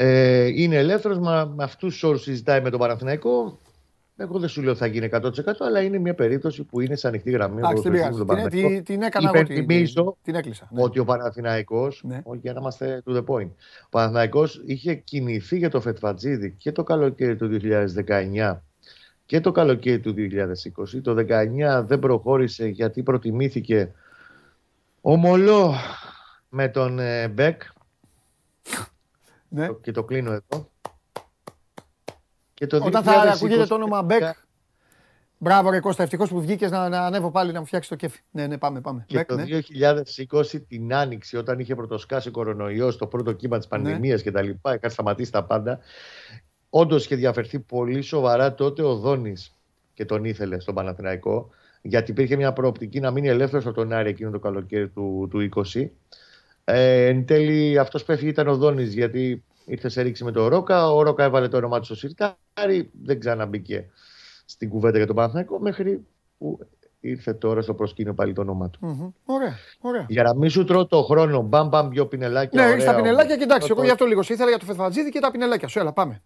Ε, 0.01 0.45
είναι 0.61 0.75
ελεύθερος, 0.75 1.17
με 1.55 1.63
αυτούς 1.63 1.93
τους 1.93 2.03
όρους 2.03 2.21
συζητάει 2.21 2.61
με 2.61 2.69
τον 2.69 2.79
Παναθηναϊκό. 2.79 3.57
Εγώ 4.17 4.39
δεν 4.39 4.49
σου 4.49 4.61
λέω 4.61 4.69
ότι 4.69 4.79
θα 4.79 4.85
γίνει 4.85 5.09
100% 5.11 5.29
αλλά 5.59 5.81
είναι 5.81 5.97
μια 5.97 6.13
περίπτωση 6.15 6.63
που 6.63 6.79
είναι 6.81 6.95
σε 6.95 7.07
ανοιχτή 7.07 7.31
γραμμή. 7.31 7.57
Εντάξει, 7.57 7.89
δεν 7.89 7.91
ποδοσφαιριστή 7.91 8.25
πειράζει. 8.25 8.25
με 8.25 8.25
τον 8.25 8.35
Την, 8.35 8.59
Παναθηναϊκό. 8.59 8.83
την, 8.83 8.95
την 8.95 9.01
έκανα 9.01 9.31
εγώ. 9.33 9.43
Την, 9.45 9.55
Υπενθυμίζω 9.55 10.17
την 10.23 10.35
έκλεισα. 10.35 10.67
ναι. 10.71 10.81
ότι 10.83 10.99
ο 10.99 11.05
Παναθηναϊκός, 11.05 12.01
Ναι. 12.05 12.19
όχι, 12.23 12.39
για 12.43 12.53
να 12.53 12.59
είμαστε 12.59 13.03
to 13.05 13.11
the 13.15 13.23
point, 13.25 13.49
ο 13.85 13.89
Παναθηναϊκός 13.89 14.61
είχε 14.65 14.93
κινηθεί 14.95 15.57
για 15.57 15.69
το 15.69 15.81
Φετφατζίδη 15.81 16.51
και 16.57 16.71
το 16.71 16.83
καλοκαίρι 16.83 17.35
του 17.35 17.47
2019 17.47 18.63
και 19.25 19.39
το 19.39 19.51
καλοκαίρι 19.51 19.99
του 19.99 20.13
2020. 20.13 21.01
Το 21.01 21.13
2019 21.15 21.83
δεν 21.87 21.99
προχώρησε 21.99 22.67
γιατί 22.67 23.03
προτιμήθηκε 23.03 23.91
ομολό 25.01 25.73
με 26.49 26.67
τον 26.67 26.99
ε, 26.99 27.27
Μπεκ 29.49 29.69
Ναι. 29.69 29.75
και 29.81 29.91
το 29.91 30.03
κλείνω 30.03 30.31
εδώ. 30.31 30.69
Και 32.53 32.67
το 32.67 32.77
Όταν 32.85 33.03
θα 33.03 33.23
2020 33.23 33.31
ακούγεται 33.33 33.65
το 33.65 33.75
όνομα 33.75 34.01
Μπεκ. 34.03 34.23
Μπράβο, 35.41 35.69
ρε 35.69 35.79
Κώστα, 35.79 36.03
ευτυχώς 36.03 36.29
που 36.29 36.41
βγήκες 36.41 36.71
να, 36.71 36.89
να 36.89 37.05
ανέβω 37.05 37.31
πάλι 37.31 37.51
να 37.51 37.59
μου 37.59 37.65
φτιάξεις 37.65 37.89
το 37.89 37.95
κέφι. 37.95 38.19
Ναι, 38.31 38.47
ναι, 38.47 38.57
πάμε, 38.57 38.81
πάμε. 38.81 39.03
Και 39.07 39.15
Μπεκ, 39.17 39.27
το 39.27 39.35
ναι. 39.35 39.43
2020 40.31 40.61
την 40.67 40.93
Άνοιξη, 40.93 41.37
όταν 41.37 41.59
είχε 41.59 41.75
πρωτοσκάσει 41.75 42.27
ο 42.27 42.31
κορονοϊός, 42.31 42.97
το 42.97 43.07
πρώτο 43.07 43.31
κύμα 43.31 43.53
Ναι. 43.55 43.61
της 43.61 43.69
πανδημίας 43.69 44.21
και 44.21 44.31
τα 44.31 44.41
λοιπά, 44.41 44.75
είχαν 44.75 44.89
σταματήσει 44.89 45.31
τα 45.31 45.43
πάντα. 45.43 45.79
Όντως 46.69 47.05
είχε 47.05 47.15
διαφερθεί 47.15 47.59
πολύ 47.59 48.01
σοβαρά 48.01 48.53
τότε 48.55 48.83
ο 48.83 48.95
Δόνης 48.95 49.55
και 49.93 50.05
τον 50.05 50.23
ήθελε 50.25 50.59
στον 50.59 50.75
Παναθηναϊκό, 50.75 51.49
γιατί 51.81 52.11
υπήρχε 52.11 52.35
μια 52.35 52.53
προοπτική 52.53 52.99
να 52.99 53.11
μείνει 53.11 53.27
ελεύθερος 53.27 53.65
από 53.65 53.75
τον 53.75 53.93
Άρη 53.93 54.09
εκείνο 54.09 54.31
το 54.31 54.39
καλοκαίρι 54.39 54.89
του, 54.89 55.27
του 55.29 55.49
20. 55.73 55.87
Ε, 56.71 57.05
εν 57.07 57.25
τέλει 57.25 57.77
αυτός 57.77 58.03
που 58.03 58.11
έφυγε 58.11 58.29
ήταν 58.29 58.47
ο 58.47 58.55
Δόνης, 58.55 58.93
γιατί 58.93 59.43
ήρθε 59.65 59.89
σε 59.89 60.01
ρήξη 60.01 60.23
με 60.23 60.31
τον 60.31 60.47
Ρόκα. 60.47 60.91
Ο 60.93 61.01
Ρόκα 61.01 61.23
έβαλε 61.23 61.47
το 61.47 61.57
όνομά 61.57 61.79
του 61.79 61.85
στο 61.85 61.95
Σιρτάρι, 61.95 62.89
δεν 63.03 63.19
ξαναμπήκε 63.19 63.85
στην 64.45 64.69
κουβέντα 64.69 64.97
για 64.97 65.07
τον 65.07 65.15
Παναθηναϊκό, 65.15 65.59
μέχρι 65.59 66.05
που 66.37 66.59
ήρθε 66.99 67.33
τώρα 67.33 67.61
στο 67.61 67.73
προσκήνιο 67.73 68.13
πάλι 68.13 68.33
το 68.33 68.41
όνομά 68.41 68.69
του. 68.69 68.79
Μμμ. 68.81 69.09
Ωραία, 69.25 69.55
ωραία. 69.79 70.05
Για 70.09 70.23
να 70.23 70.35
μην 70.35 70.49
σου 70.49 70.63
τρώω 70.63 70.85
το 70.87 71.03
χρόνο, 71.03 71.41
μπαμ 71.41 71.67
μπαμ 71.67 71.89
δυο 71.89 72.05
πινελάκια. 72.07 72.61
Ναι, 72.61 72.67
ωραία, 72.67 72.79
στα 72.79 72.95
πινελάκια 72.95 73.35
και 73.37 73.43
εντάξει, 73.43 73.67
το- 73.67 73.73
εγώ 73.77 73.83
γι' 73.83 73.91
αυτό 73.91 74.05
λίγο 74.05 74.21
σε 74.23 74.33
ήθελα 74.33 74.49
για 74.49 74.59
το 74.59 74.65
Φετφατζίδη 74.65 75.09
και 75.09 75.19
τα 75.19 75.31
πινελάκια 75.31 75.67
σου. 75.67 75.79
Έλα, 75.79 75.93
πάμε. 75.93 76.21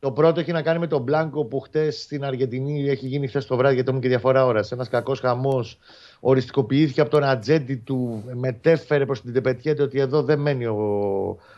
Το 0.00 0.12
πρώτο 0.12 0.40
έχει 0.40 0.52
να 0.52 0.62
κάνει 0.62 0.78
με 0.78 0.86
τον 0.86 1.02
Μπλάνκο 1.02 1.44
που 1.44 1.60
χτες 1.60 2.02
στην 2.02 2.24
Αργεντινή 2.24 2.88
έχει 2.88 3.06
γίνει 3.06 3.26
χθες 3.26 3.46
το 3.46 3.56
βράδυ 3.56 3.74
γιατί 3.74 3.88
έχουμε 3.88 4.02
και 4.04 4.10
διαφορά 4.10 4.44
ώρας. 4.46 4.72
Ένας 4.72 4.88
κακός 4.88 5.20
χαμός 5.20 5.78
οριστικοποιήθηκε 6.20 7.00
από 7.00 7.10
τον 7.10 7.24
ατζέντη 7.24 7.76
του, 7.76 8.24
μετέφερε 8.34 9.06
προς 9.06 9.20
την 9.22 9.32
Τεπετιέντε 9.32 9.82
ότι 9.82 10.00
εδώ 10.00 10.22
δεν 10.22 10.40
μένει 10.40 10.66
ο, 10.66 10.76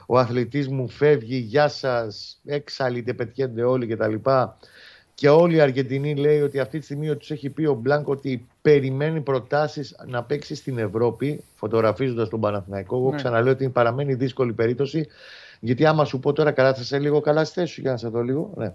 ο 0.06 0.18
αθλητής 0.18 0.68
μου, 0.68 0.88
φεύγει, 0.88 1.36
γεια 1.36 1.68
σας, 1.68 2.40
έξαλλοι 2.44 3.02
Τεπετιέντε 3.02 3.62
όλοι 3.62 3.86
κτλ. 3.86 4.14
Και 5.14 5.28
όλη 5.28 5.54
η 5.56 5.60
Αργεντινή 5.60 6.14
λέει 6.14 6.40
ότι 6.40 6.58
αυτή 6.58 6.78
τη 6.78 6.84
στιγμή 6.84 7.16
τους 7.16 7.30
έχει 7.30 7.50
πει 7.50 7.64
ο 7.64 7.74
Μπλάνκο 7.74 8.12
ότι 8.12 8.46
περιμένει 8.62 9.20
προτάσεις 9.20 9.96
να 10.06 10.22
παίξει 10.22 10.54
στην 10.54 10.78
Ευρώπη, 10.78 11.40
φωτογραφίζοντας 11.56 12.28
τον 12.28 12.40
Παναθηναϊκό. 12.40 12.96
Εγώ 12.96 13.10
Ναι. 13.10 13.16
ξαναλέω 13.16 13.52
ότι 13.52 13.68
παραμένει 13.68 14.14
δύσκολη 14.14 14.52
περίπτωση. 14.52 15.06
Γιατί 15.60 15.86
άμα 15.86 16.04
σου 16.04 16.18
πω 16.18 16.32
τώρα, 16.32 16.52
καλά, 16.52 16.74
θα 16.74 16.82
σε 16.82 16.98
λίγο 16.98 17.20
καλά 17.20 17.44
στη 17.44 17.60
θέση 17.60 17.72
σου 17.72 17.80
για 17.80 17.90
να 17.90 17.96
σε 17.96 18.08
δω 18.08 18.22
λίγο. 18.22 18.52
Ναι. 18.56 18.74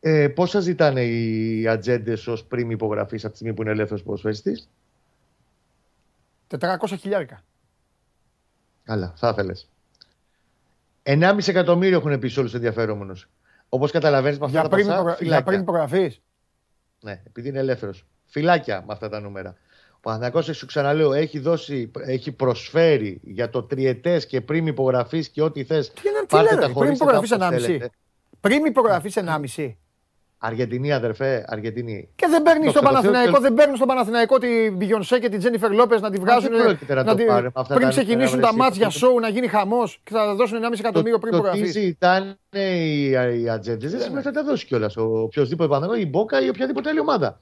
Ε, 0.00 0.28
πόσα 0.28 0.60
ζητάνε 0.60 1.04
οι 1.04 1.68
ατζέντες 1.68 2.26
ως 2.26 2.44
πριν 2.44 2.70
υπογραφής 2.70 3.22
από 3.22 3.30
τη 3.32 3.38
στιγμή 3.38 3.54
που 3.54 3.62
είναι 3.62 3.70
ελεύθερος 3.70 4.02
ποδοσφαιριστής; 4.02 4.68
400 6.58 6.76
χιλιάρικα. 6.98 7.42
Καλά, 8.84 9.12
θα 9.16 9.28
ήθελες. 9.28 9.68
1,5 11.02 11.48
εκατομμύριο 11.48 11.98
έχουν 11.98 12.18
πει 12.18 12.26
όλους 12.26 12.50
τους 12.50 12.54
ενδιαφερόμενους. 12.54 13.28
Όπως 13.68 13.90
καταλαβαίνεις 13.90 14.38
με 14.38 14.44
αυτά 14.44 14.60
Για 14.60 14.68
τα 14.68 14.74
πριν, 14.74 14.86
ποσά, 14.86 14.96
υπογρα... 14.98 15.12
για 15.12 15.24
φυλάκια. 15.26 15.44
πριν 15.44 15.60
υπογραφής. 15.60 16.20
Ναι, 17.00 17.22
επειδή 17.26 17.48
είναι 17.48 17.58
ελεύθερος. 17.58 18.06
Φυλάκια 18.26 18.80
με 18.86 18.92
αυτά 18.92 19.08
τα 19.08 19.20
νούμερα. 19.20 19.56
Ο 20.02 20.02
Παναθηναϊκός, 20.02 20.56
σου 20.56 20.66
ξαναλέω, 20.66 21.12
έχει, 21.12 21.38
δώσει, 21.38 21.90
έχει 22.06 22.32
προσφέρει 22.32 23.20
για 23.24 23.50
το 23.50 23.62
τριετές 23.62 24.26
και 24.26 24.40
πριν 24.40 24.66
υπογραφή 24.66 25.30
και 25.30 25.42
ό,τι 25.42 25.64
θες. 25.64 25.90
Τι, 25.92 26.00
είναι, 26.08 26.26
τι 26.26 26.54
λένε, 26.54 26.72
πριν 26.74 26.92
υπογραφή 26.92 27.28
1,5. 27.30 27.86
Πριν 28.40 28.64
υπογραφή 28.64 29.10
1,5. 29.56 29.74
Αργεντινή, 30.42 30.92
αδερφέ, 30.92 31.44
Αργεντινή. 31.48 32.08
Και 32.16 32.26
δεν 32.30 32.42
παίρνει 32.42 32.64
Δόξα 32.64 32.78
στον 32.80 32.82
τω 32.94 33.00
Θεώ, 33.00 33.00
Παναθηναϊκό, 33.02 33.32
και- 33.36 33.42
δεν 33.42 33.54
παίρνει 33.54 33.76
στον 33.76 33.88
Παναθηναϊκό 33.88 34.38
την 34.38 34.76
Μπιγιονσέ 34.76 35.18
και 35.18 35.28
την 35.28 35.38
Τζένιφερ 35.38 35.72
Λόπε 35.72 35.98
να 36.00 36.10
τη 36.10 36.18
βγάζουν. 36.18 36.50
δεν 36.50 36.62
πρόκειται 36.64 36.94
να 36.94 37.04
το 37.04 37.14
τη- 37.14 37.24
πάρει 37.24 37.42
με 37.42 37.50
αυτά 37.54 37.74
πριν 37.74 37.86
τα 37.86 37.92
ξεκινήσουν 37.92 38.34
νούμερα, 38.34 38.46
τα 38.48 38.52
βρε, 38.56 38.62
μάτια 38.64 38.86
εσύ. 38.86 38.98
σοου 38.98 39.20
να 39.20 39.28
γίνει 39.28 39.46
χαμός 39.46 40.00
και 40.04 40.10
θα 40.12 40.34
δώσουν 40.34 40.56
1,5 40.58 40.78
εκατομμύριο 40.78 41.18
πριν 41.18 41.32
το, 41.32 41.38
το 41.38 41.42
τι 41.50 41.58
υπογραφή. 41.58 41.80
ζητάνε 41.80 42.36
οι, 42.52 43.10
οι 43.42 43.48
ατζέντες 43.48 43.90
δεν 43.90 44.00
σημαίνει 44.00 44.18
ότι 44.18 44.26
θα 44.26 44.32
τα 44.32 44.44
δώσει 44.44 44.66
κιόλας. 44.66 44.96
Ο 44.96 45.02
οποιοδήποτε 45.20 45.68
Παναθηναϊκός, 45.68 46.06
η 46.06 46.10
Μπόκα 46.10 46.44
ή 46.44 46.48
οποιαδήποτε 46.48 46.88
άλλη 46.88 47.00
ομάδα. 47.00 47.40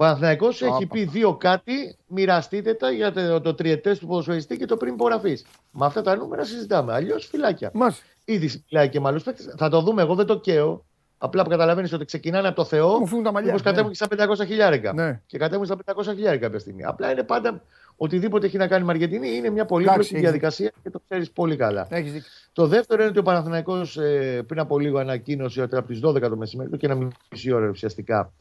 Ο 0.00 0.04
Παναθηναϊκός 0.04 0.62
έχει 0.62 0.86
πει 0.86 1.04
δύο 1.04 1.34
κάτι, 1.34 1.96
μοιραστείτε 2.06 2.74
τα 2.74 2.90
για 2.90 3.12
το, 3.12 3.40
το 3.40 3.54
τριετές 3.54 3.98
του 3.98 4.06
ποδοσφαιριστή 4.06 4.56
και 4.56 4.66
το 4.66 4.76
πριν 4.76 4.94
υπογραφή. 4.94 5.38
Με 5.70 5.86
αυτά 5.86 6.02
τα 6.02 6.16
νούμερα 6.16 6.44
συζητάμε. 6.44 6.92
Αλλιώς 6.92 7.26
φυλάκια. 7.26 7.70
Μάλιστα. 7.74 8.04
Ήδη 8.24 8.64
μιλάει 8.70 8.88
και 8.88 9.00
με 9.00 9.08
άλλους 9.08 9.22
παίκτες. 9.22 9.54
Θα 9.56 9.68
το 9.68 9.80
δούμε. 9.80 10.02
Εγώ 10.02 10.14
δεν 10.14 10.26
το 10.26 10.38
καίω. 10.38 10.84
Απλά 11.18 11.42
που 11.42 11.50
καταλαβαίνεις 11.50 11.92
ότι 11.92 12.04
ξεκινάνε 12.04 12.48
από 12.48 12.56
το 12.56 12.64
Θεό. 12.64 12.98
Μου 12.98 13.06
φύγουν 13.06 13.24
τα 13.24 13.32
μαλλιά. 13.32 13.50
Όπως 13.50 13.62
κατέβουν 13.62 13.92
και 13.92 13.96
στα 13.96 14.06
500 14.10 14.46
χιλιάρικα. 14.46 14.92
Ναι. 14.92 15.20
Και 15.26 15.38
κατέβουν 15.38 15.66
στα 15.66 15.76
500 15.84 16.02
χιλιάρικα 16.02 16.44
κάποια 16.44 16.58
στιγμή. 16.58 16.84
Απλά 16.84 17.10
είναι 17.10 17.22
πάντα 17.22 17.62
οτιδήποτε 17.96 18.46
έχει 18.46 18.56
να 18.56 18.66
κάνει 18.66 18.84
με 18.84 18.92
Αργεντινή 18.92 19.36
είναι 19.36 19.50
μια 19.50 19.64
πολύπλοκη 19.64 19.98
Εντάξει, 19.98 20.14
έχεις 20.14 20.24
διαδικασία 20.24 20.72
και 20.82 20.90
το 20.90 21.00
ξέρεις 21.08 21.30
πολύ 21.30 21.56
καλά. 21.56 21.86
Έχεις 21.90 22.12
δίκιο. 22.12 22.28
Το 22.52 22.66
δεύτερο 22.66 23.00
είναι 23.00 23.10
ότι 23.10 23.18
ο 23.18 23.22
Παναθηναϊκός 23.22 23.96
ε, 23.96 24.42
πριν 24.46 24.60
από 24.60 24.78
λίγο 24.78 24.98
ανακοίνωσε 24.98 25.62
ότι 25.62 25.76
από 25.76 25.88
τις 25.88 26.00
12 26.04 26.20
το 26.20 26.36
μεσημέρι, 26.36 26.76
και 26.76 26.86
ένα 26.86 27.10
μισή 27.30 27.52
ώρα 27.52 27.68
ουσιαστικά, 27.68 28.32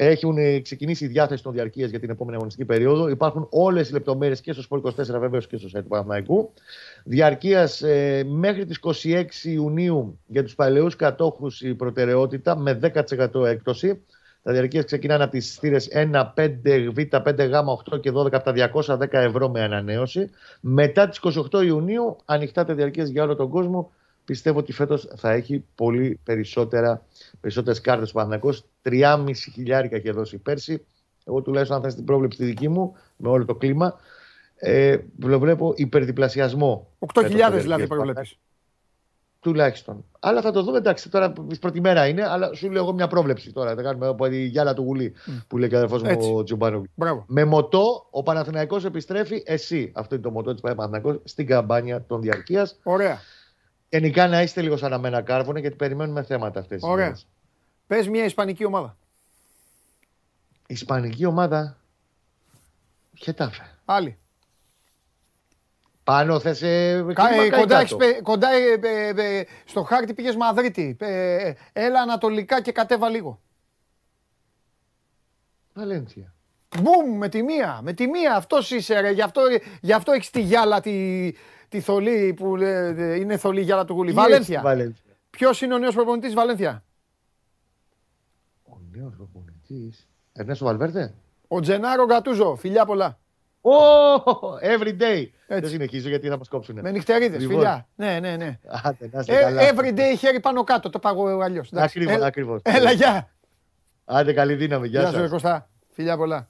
έχουν 0.00 0.38
ε, 0.38 0.60
ξεκινήσει 0.60 1.04
η 1.04 1.08
διάθεση 1.08 1.42
των 1.42 1.52
διαρκείας 1.52 1.90
για 1.90 2.00
την 2.00 2.10
επόμενη 2.10 2.36
αγωνιστική 2.36 2.66
περίοδο. 2.66 3.08
Υπάρχουν 3.08 3.46
όλες 3.50 3.88
οι 3.88 3.92
λεπτομέρειες 3.92 4.40
και 4.40 4.52
στο 4.52 4.62
Sport 4.70 4.90
24 4.90 5.18
βεβαίως 5.18 5.46
και 5.46 5.56
στο 5.56 5.68
site 5.78 5.82
του 5.82 5.88
Παναθηναϊκού. 5.88 6.52
Διαρκείας 7.04 7.82
ε, 7.82 8.24
μέχρι 8.26 8.66
τις 8.66 8.80
26 8.82 9.24
Ιουνίου 9.42 10.18
για 10.26 10.42
τους 10.42 10.54
παλαιούς 10.54 10.96
κατόχους 10.96 11.60
η 11.60 11.74
προτεραιότητα 11.74 12.56
με 12.56 12.78
10% 12.82 13.44
έκπτωση. 13.44 14.00
Τα 14.42 14.52
διαρκείας 14.52 14.84
ξεκινάνε 14.84 15.22
από 15.22 15.32
τις 15.32 15.54
θύρες 15.54 15.88
1, 15.92 16.32
5, 16.34 16.90
Β, 16.92 16.98
5, 17.10 17.48
Γ, 17.48 17.52
8 17.94 18.00
και 18.00 18.10
12 18.10 18.32
από 18.32 18.44
τα 18.44 18.52
210 18.52 19.08
ευρώ 19.12 19.48
με 19.48 19.62
ανανέωση. 19.62 20.30
Μετά 20.60 21.08
τις 21.08 21.18
28 21.52 21.62
Ιουνίου, 21.64 22.16
ανοιχτά 22.24 22.64
τα 22.64 22.74
διαρκείας 22.74 23.08
για 23.08 23.22
όλο 23.22 23.36
τον 23.36 23.48
κόσμο. 23.48 23.92
Πιστεύω 24.28 24.58
ότι 24.58 24.72
φέτος 24.72 25.08
θα 25.16 25.30
έχει 25.30 25.64
πολύ 25.74 26.20
περισσότερα 26.24 27.02
περισσότερες 27.40 27.80
κάρτες 27.80 28.10
ο 28.10 28.12
Παναθυνακό. 28.12 28.54
3,5 28.82 29.30
χιλιάρικα 29.52 29.96
είχε 29.96 30.10
δώσει 30.10 30.38
πέρσι. 30.38 30.84
Εγώ 31.24 31.42
τουλάχιστον, 31.42 31.76
αν 31.76 31.82
θα 31.82 31.90
στην 31.90 32.04
πρόβλεψη 32.04 32.38
τη 32.38 32.44
δική 32.44 32.68
μου, 32.68 32.96
με 33.16 33.28
όλο 33.28 33.44
το 33.44 33.54
κλίμα, 33.54 33.94
ε, 34.56 34.98
βλέπω 35.18 35.72
υπερδιπλασιασμό. 35.76 36.88
8.000 36.98 37.22
φέτος 37.22 37.36
στα 37.36 37.50
δηλαδή 37.50 37.66
διαρκεία. 37.66 37.86
προβλέπεις. 37.86 38.38
Τουλάχιστον. 39.40 40.04
Αλλά 40.20 40.40
θα 40.40 40.50
το 40.50 40.62
δούμε, 40.62 40.78
εντάξει, 40.78 41.08
τώρα 41.08 41.32
η 41.50 41.58
πρώτη 41.58 41.80
μέρα 41.80 42.06
είναι, 42.06 42.28
αλλά 42.28 42.54
σου 42.54 42.70
λέω 42.70 42.82
εγώ 42.82 42.92
μια 42.92 43.06
πρόβλεψη 43.06 43.52
τώρα. 43.52 43.74
Θα 43.74 43.82
κάνουμε 43.82 44.06
από 44.06 44.28
τη 44.28 44.44
γυάλα 44.44 44.74
του 44.74 44.82
γουλή 44.82 45.14
που 45.46 45.58
λέει 45.58 45.68
και 45.68 45.76
αδερφός 45.76 46.02
μου 46.02 46.08
Έτσι. 46.08 46.32
ο 46.34 46.42
Τζουμπάνου. 46.42 46.82
Μπράβο. 46.94 47.24
Με 47.26 47.44
μοτό, 47.44 48.06
ο 48.10 48.22
Παναθηναϊκός 48.22 48.84
επιστρέφει 48.84 49.42
εσύ. 49.46 49.92
Αυτό 49.94 50.14
είναι 50.14 50.24
το 50.24 50.30
μοτό 50.30 50.52
της 50.52 50.60
Παναθηναϊκός 50.60 51.20
στην 51.24 51.46
καμπάνια 51.46 52.04
των 52.04 52.20
διαρκείας. 52.20 52.78
Ωραία. 52.82 53.18
Γενικά 53.90 54.26
να 54.28 54.42
είστε 54.42 54.62
λίγο 54.62 54.76
σαν 54.76 54.92
αμένα 54.92 55.22
κάρβουνε 55.22 55.60
γιατί 55.60 55.76
περιμένουμε 55.76 56.22
θέματα 56.22 56.60
αυτές. 56.60 56.82
Ωραία. 56.82 57.18
Πες 57.86 58.08
μια 58.08 58.24
Ισπανική 58.24 58.64
ομάδα. 58.64 58.96
Ισπανική 60.66 61.24
ομάδα. 61.24 61.76
Χετάφε. 63.18 63.78
Άλλη. 63.84 64.18
Πάνω 66.04 66.40
θες 66.40 66.62
ε, 66.62 67.04
Κα- 67.14 67.28
κλίμα, 67.28 67.42
ε, 67.42 67.48
κάτω. 67.48 67.60
κοντά, 67.60 67.78
έχεις 67.78 67.96
πε- 67.96 68.22
κοντά 68.22 68.50
ε, 68.50 68.78
ε, 68.82 69.38
ε, 69.38 69.44
στο 69.64 69.82
χάρτη 69.82 70.14
πήγες 70.14 70.36
Μαδρίτη. 70.36 70.96
Ε, 71.00 71.34
ε, 71.48 71.56
έλα 71.72 72.00
ανατολικά 72.00 72.60
και 72.62 72.72
κατέβα 72.72 73.08
λίγο. 73.08 73.40
Βαλένθια. 75.74 76.34
Μπουμ, 76.76 77.16
με 77.16 77.28
τη 77.28 77.42
μία. 77.42 77.80
Με 77.82 77.92
τη 77.92 78.06
μία. 78.06 78.34
Αυτός 78.34 78.70
είσαι 78.70 79.00
ρε. 79.00 79.10
Γι' 79.10 79.22
αυτό, 79.22 79.42
γι 79.80 79.92
αυτό 79.92 80.12
έχεις 80.12 80.30
τη 80.30 80.40
γυάλα 80.40 80.80
τη, 80.80 81.30
τη 81.68 81.80
θολή 81.80 82.34
που 82.36 82.56
λέ- 82.56 83.16
είναι 83.18 83.36
θολή 83.36 83.60
γυάλα 83.60 83.84
του 83.84 83.92
γουλή. 83.92 84.12
Τι 84.12 84.18
έχεις 84.18 84.28
Βαλένθια. 84.30 84.58
στη 84.58 84.66
Βαλένθια. 84.66 85.02
Ποιος 85.30 85.60
είναι 85.62 85.74
ο 85.74 85.78
νέος 85.78 85.94
προπονητής 85.94 86.26
της 86.28 86.38
Βαλένθια; 86.38 86.84
Ο 88.64 88.78
νέος 88.96 89.14
προπονητής. 89.16 90.08
Ερνέστο 90.32 90.64
Βαλβέρτε; 90.64 91.14
Ο 91.48 91.60
Τζενάρο 91.60 92.04
Γκατούζο. 92.04 92.56
Φιλιά 92.56 92.84
πολλά. 92.84 93.18
Ω, 93.60 93.70
every 94.62 94.88
day. 95.00 95.26
Έτσι. 95.46 95.60
Δεν 95.60 95.68
συνεχίζω 95.68 96.08
γιατί 96.08 96.28
θα 96.28 96.36
μας 96.38 96.48
κόψουνε. 96.48 96.80
Με 96.82 96.90
νυχτερίδες. 96.90 97.40
Λοιπόν. 97.40 97.56
Φιλιά. 97.56 97.88
Ναι, 97.94 98.18
ναι, 98.20 98.36
ναι. 98.36 98.58
Άντε, 98.82 99.08
να 99.12 99.20
είστε 99.20 99.36
Ε, 99.38 99.40
καλά. 99.40 99.62
every 99.72 99.94
day 99.98 100.16
χέρι 100.18 100.40
πάνω 100.40 100.64
κάτω. 100.64 100.90
Το 100.90 100.98
πάγω 100.98 101.40
αλλιώς. 101.40 101.72
Εντάξει. 101.72 101.98
Ακριβώς, 101.98 102.16
Έλα- 102.16 102.26
ακριβώς. 102.26 102.60
Έλα, 102.64 102.92
γεια. 102.92 103.30
Άντε, 104.04 104.32
καλή 104.32 104.54
δύναμη. 104.54 104.88
Γεια 104.88 105.00
Γεια 105.00 105.08
σου, 105.10 105.16
ρε 105.16 105.22
σας. 105.22 105.30
Κωστά. 105.30 105.68
Φιλιά 105.98 106.16
πολλά. 106.16 106.48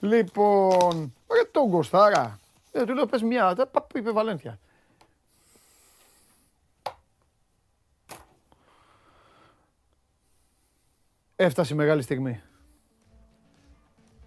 Λοιπόν, 0.00 1.14
ρε 1.34 1.44
τον 1.50 1.70
Κωστάρα. 1.70 2.38
Ε, 2.72 2.84
του 2.84 2.94
λέω 2.94 3.06
πες 3.06 3.22
μια, 3.22 3.54
τα 3.54 3.66
πα- 3.66 3.86
είπε 3.94 4.10
Βαλένθια. 4.10 4.58
Έφτασε 11.36 11.74
η 11.74 11.76
μεγάλη 11.76 12.02
στιγμή. 12.02 12.42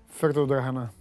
Φέρτε 0.07 0.39
τον 0.39 0.47
τραχανά. 0.47 0.93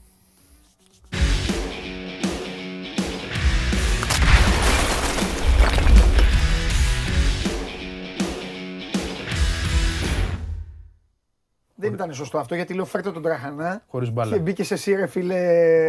Δεν 11.87 11.95
ήταν 11.95 12.13
σωστό 12.15 12.39
αυτό 12.39 12.55
γιατί 12.55 12.75
λέω 12.75 12.85
φέρτε 12.85 13.11
τον 13.13 13.23
τραχανά. 13.23 13.83
Χωρίς 13.91 14.11
μπάλα. 14.13 14.33
Και 14.33 14.39
μπήκε 14.39 14.75
εσύ 14.75 14.95
ρε 14.95 15.07
φίλε. 15.07 15.37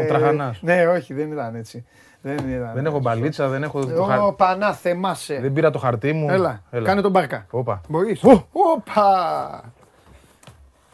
Ο 0.03 0.07
Τραχανάς. 0.07 0.61
Ναι, 0.61 0.87
όχι, 0.87 1.13
δεν 1.13 1.31
ήταν 1.31 1.55
έτσι. 1.55 1.85
Δεν, 2.21 2.37
ήταν 2.37 2.71
Δεν 2.73 2.85
έχω 2.85 2.99
μπαλίτσα, 2.99 3.47
δεν 3.47 3.63
έχω. 3.63 3.85
το 3.85 4.01
Ω, 4.01 4.05
χα- 4.05 4.33
πανά, 4.33 4.73
θεμάσαι. 4.73 5.39
Δεν 5.41 5.53
πήρα 5.53 5.69
το 5.71 5.79
χαρτί 5.79 6.13
μου. 6.13 6.29
Έλα, 6.29 6.61
κάνε 6.83 7.01
τον 7.01 7.11
μπάρκα. 7.11 7.45
Όπα. 7.49 7.81
Μπορείς. 7.89 8.21
Όπα. 8.51 9.63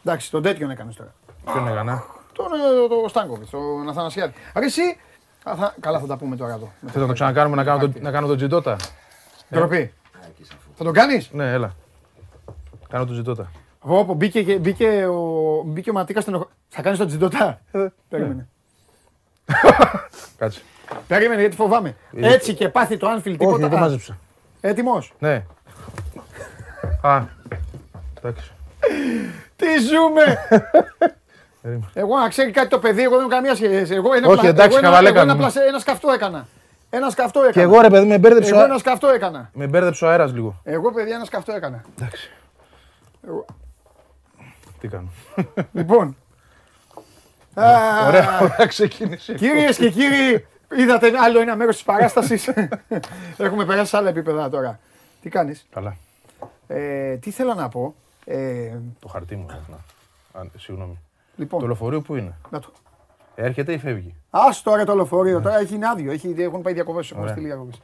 Εντάξει, 0.05 0.31
τον 0.31 0.41
τέτοιον 0.41 0.69
έκανες 0.69 0.95
τώρα. 0.95 1.13
Ποιον 1.45 1.67
έκανα; 1.67 2.03
Τον 2.33 2.45
ε, 2.45 2.87
το 3.03 3.09
Στάνκοβιτς, 3.09 3.49
τον 3.49 3.89
Αθανασιάδη. 3.89 4.33
Άρα 4.53 4.65
εσύ. 4.65 4.81
α, 5.43 5.55
θα- 5.55 5.75
Καλά, 5.79 5.99
θα 5.99 6.05
τα 6.05 6.17
πούμε 6.17 6.35
τώρα 6.35 6.53
εδώ. 6.53 6.71
Θέλω 6.87 7.01
να 7.01 7.07
το 7.07 7.13
ξανακάνουμε 7.13 7.55
να 7.55 7.63
κάνω 7.63 7.79
το, 7.79 7.91
να 8.01 8.11
κάνω 8.11 8.27
το 8.27 8.35
τζιτότα. 8.35 8.75
Ντροπή. 9.53 9.93
Θα 10.75 10.83
τον 10.83 10.93
κάνεις; 10.93 11.29
Ναι, 11.31 11.51
έλα. 11.51 11.75
Κάνω 12.89 13.05
το 13.05 13.11
τζιτότα. 13.13 13.51
Όπω 13.85 14.13
μπήκε, 14.13 14.43
και- 14.43 14.57
μπήκε 14.57 15.05
ο, 15.05 15.61
μπήκε 15.65 15.89
ο 15.89 15.93
Ματίκας 15.93 16.23
στην. 16.23 16.47
Θα 16.69 16.81
κάνεις 16.81 16.97
τον 16.99 17.07
τζιντοτά. 17.07 17.59
Ε, 17.71 17.85
Περίμενε. 18.09 18.47
Κάτσε. 20.37 20.61
Περίμενε 21.07 21.39
γιατί 21.41 21.55
φοβάμαι. 21.55 21.95
Έτσι 22.15 22.53
και 22.53 22.69
πάθει 22.69 22.97
το 22.97 23.07
Anfield 23.07 23.17
Όχι, 23.25 23.37
τίποτα. 23.37 23.67
δεν 23.67 23.79
μάζεψα. 23.79 24.17
Έτοιμος. 24.61 25.13
Ναι. 25.19 25.43
Α. 27.01 27.21
Εντάξει. 28.17 28.51
Τι 29.55 29.65
ζούμε! 29.79 30.37
Περίμενε. 31.61 31.89
Εγώ 31.93 32.17
να 32.17 32.29
ξέρει 32.29 32.51
κάτι 32.51 32.67
το 32.67 32.79
παιδί, 32.79 33.01
εγώ 33.01 33.11
δεν 33.11 33.19
έχω 33.19 33.29
καμία 33.29 33.55
σχέση. 33.55 33.93
Εγώ 33.93 34.13
ένα, 34.13 34.27
Όχι, 34.27 34.39
πλα- 34.39 34.49
εντάξει, 34.49 34.69
εγώ 34.69 34.77
ένα, 34.77 34.87
χαβαλέ 34.87 35.07
εγώ 35.09 35.17
ένα, 35.17 35.25
κάνουμε. 35.27 35.43
πλασε- 35.49 35.67
ένα 35.67 35.79
σκαυτό 35.79 36.11
έκανα. 36.11 36.47
Ένα 36.89 37.09
σκαυτό 37.09 37.39
έκανα. 37.39 37.53
Και 37.53 37.61
εγώ 37.61 37.81
ρε 37.81 37.89
παιδί 37.89 38.07
με 38.07 38.17
μπέρδεψε. 38.17 38.49
Εγώ 38.49 38.59
ο- 38.59 38.63
ένα 38.63 38.77
σκαυτό 38.77 39.07
έκανα. 39.07 39.49
Με 39.53 39.67
μπέρδεψε 39.67 40.05
ο 40.05 40.09
αέρας 40.09 40.33
λίγο. 40.33 40.59
Εγώ 40.63 40.91
παιδιά 40.91 41.15
ένα 41.15 41.25
σκαυτό 41.25 41.53
έκανα. 41.53 41.81
Εντάξει. 41.97 42.29
Εγώ- 43.27 43.45
Τι 44.83 44.89
κάνω. 44.89 45.07
Λοιπόν. 45.71 46.15
Α, 47.53 48.07
Ωραία, 48.07 48.39
ωραία 48.41 48.65
ξεκίνησε. 48.67 49.33
Κυρίες 49.33 49.77
και 49.77 49.89
κύριοι, 49.89 50.45
είδατε 50.77 51.11
άλλο 51.19 51.39
ένα 51.39 51.55
μέρος 51.55 51.75
της 51.75 51.83
παράστασης. 51.83 52.49
Έχουμε 53.37 53.65
περάσει 53.65 53.89
σε 53.89 53.97
άλλα 53.97 54.09
επίπεδα 54.09 54.49
τώρα. 54.49 54.79
Τι 55.21 55.29
κάνεις; 55.29 55.65
Καλά. 55.73 55.95
Ε, 56.67 57.15
τι 57.17 57.31
θέλω 57.31 57.53
να 57.53 57.69
πω. 57.69 57.95
Ε, 58.25 58.71
Το 58.99 59.07
χαρτί 59.07 59.35
μου. 59.35 59.45
να. 59.45 59.75
Α, 60.41 60.45
Συγγνώμη. 60.57 60.93
Το 60.93 61.33
λοιπόν, 61.35 61.65
λεωφορείο 61.65 62.01
που 62.01 62.15
είναι; 62.15 62.35
να 62.49 62.59
το. 62.59 62.71
Έρχεται 63.35 63.73
ή 63.73 63.77
φεύγει; 63.77 64.15
Ας 64.29 64.61
τώρα 64.61 64.85
το 64.85 64.95
λεωφορείο, 64.95 65.41
τώρα 65.41 65.59
έχει 65.59 65.75
είναι 65.75 65.87
άδειο, 65.87 66.11
έχει, 66.11 66.35
έχουν 66.37 66.61
πάει 66.61 66.73
διακοπές, 66.73 67.09
έχουν 67.09 67.21
Ωραία. 67.21 67.33
στείλει 67.33 67.47
διακοπές. 67.47 67.81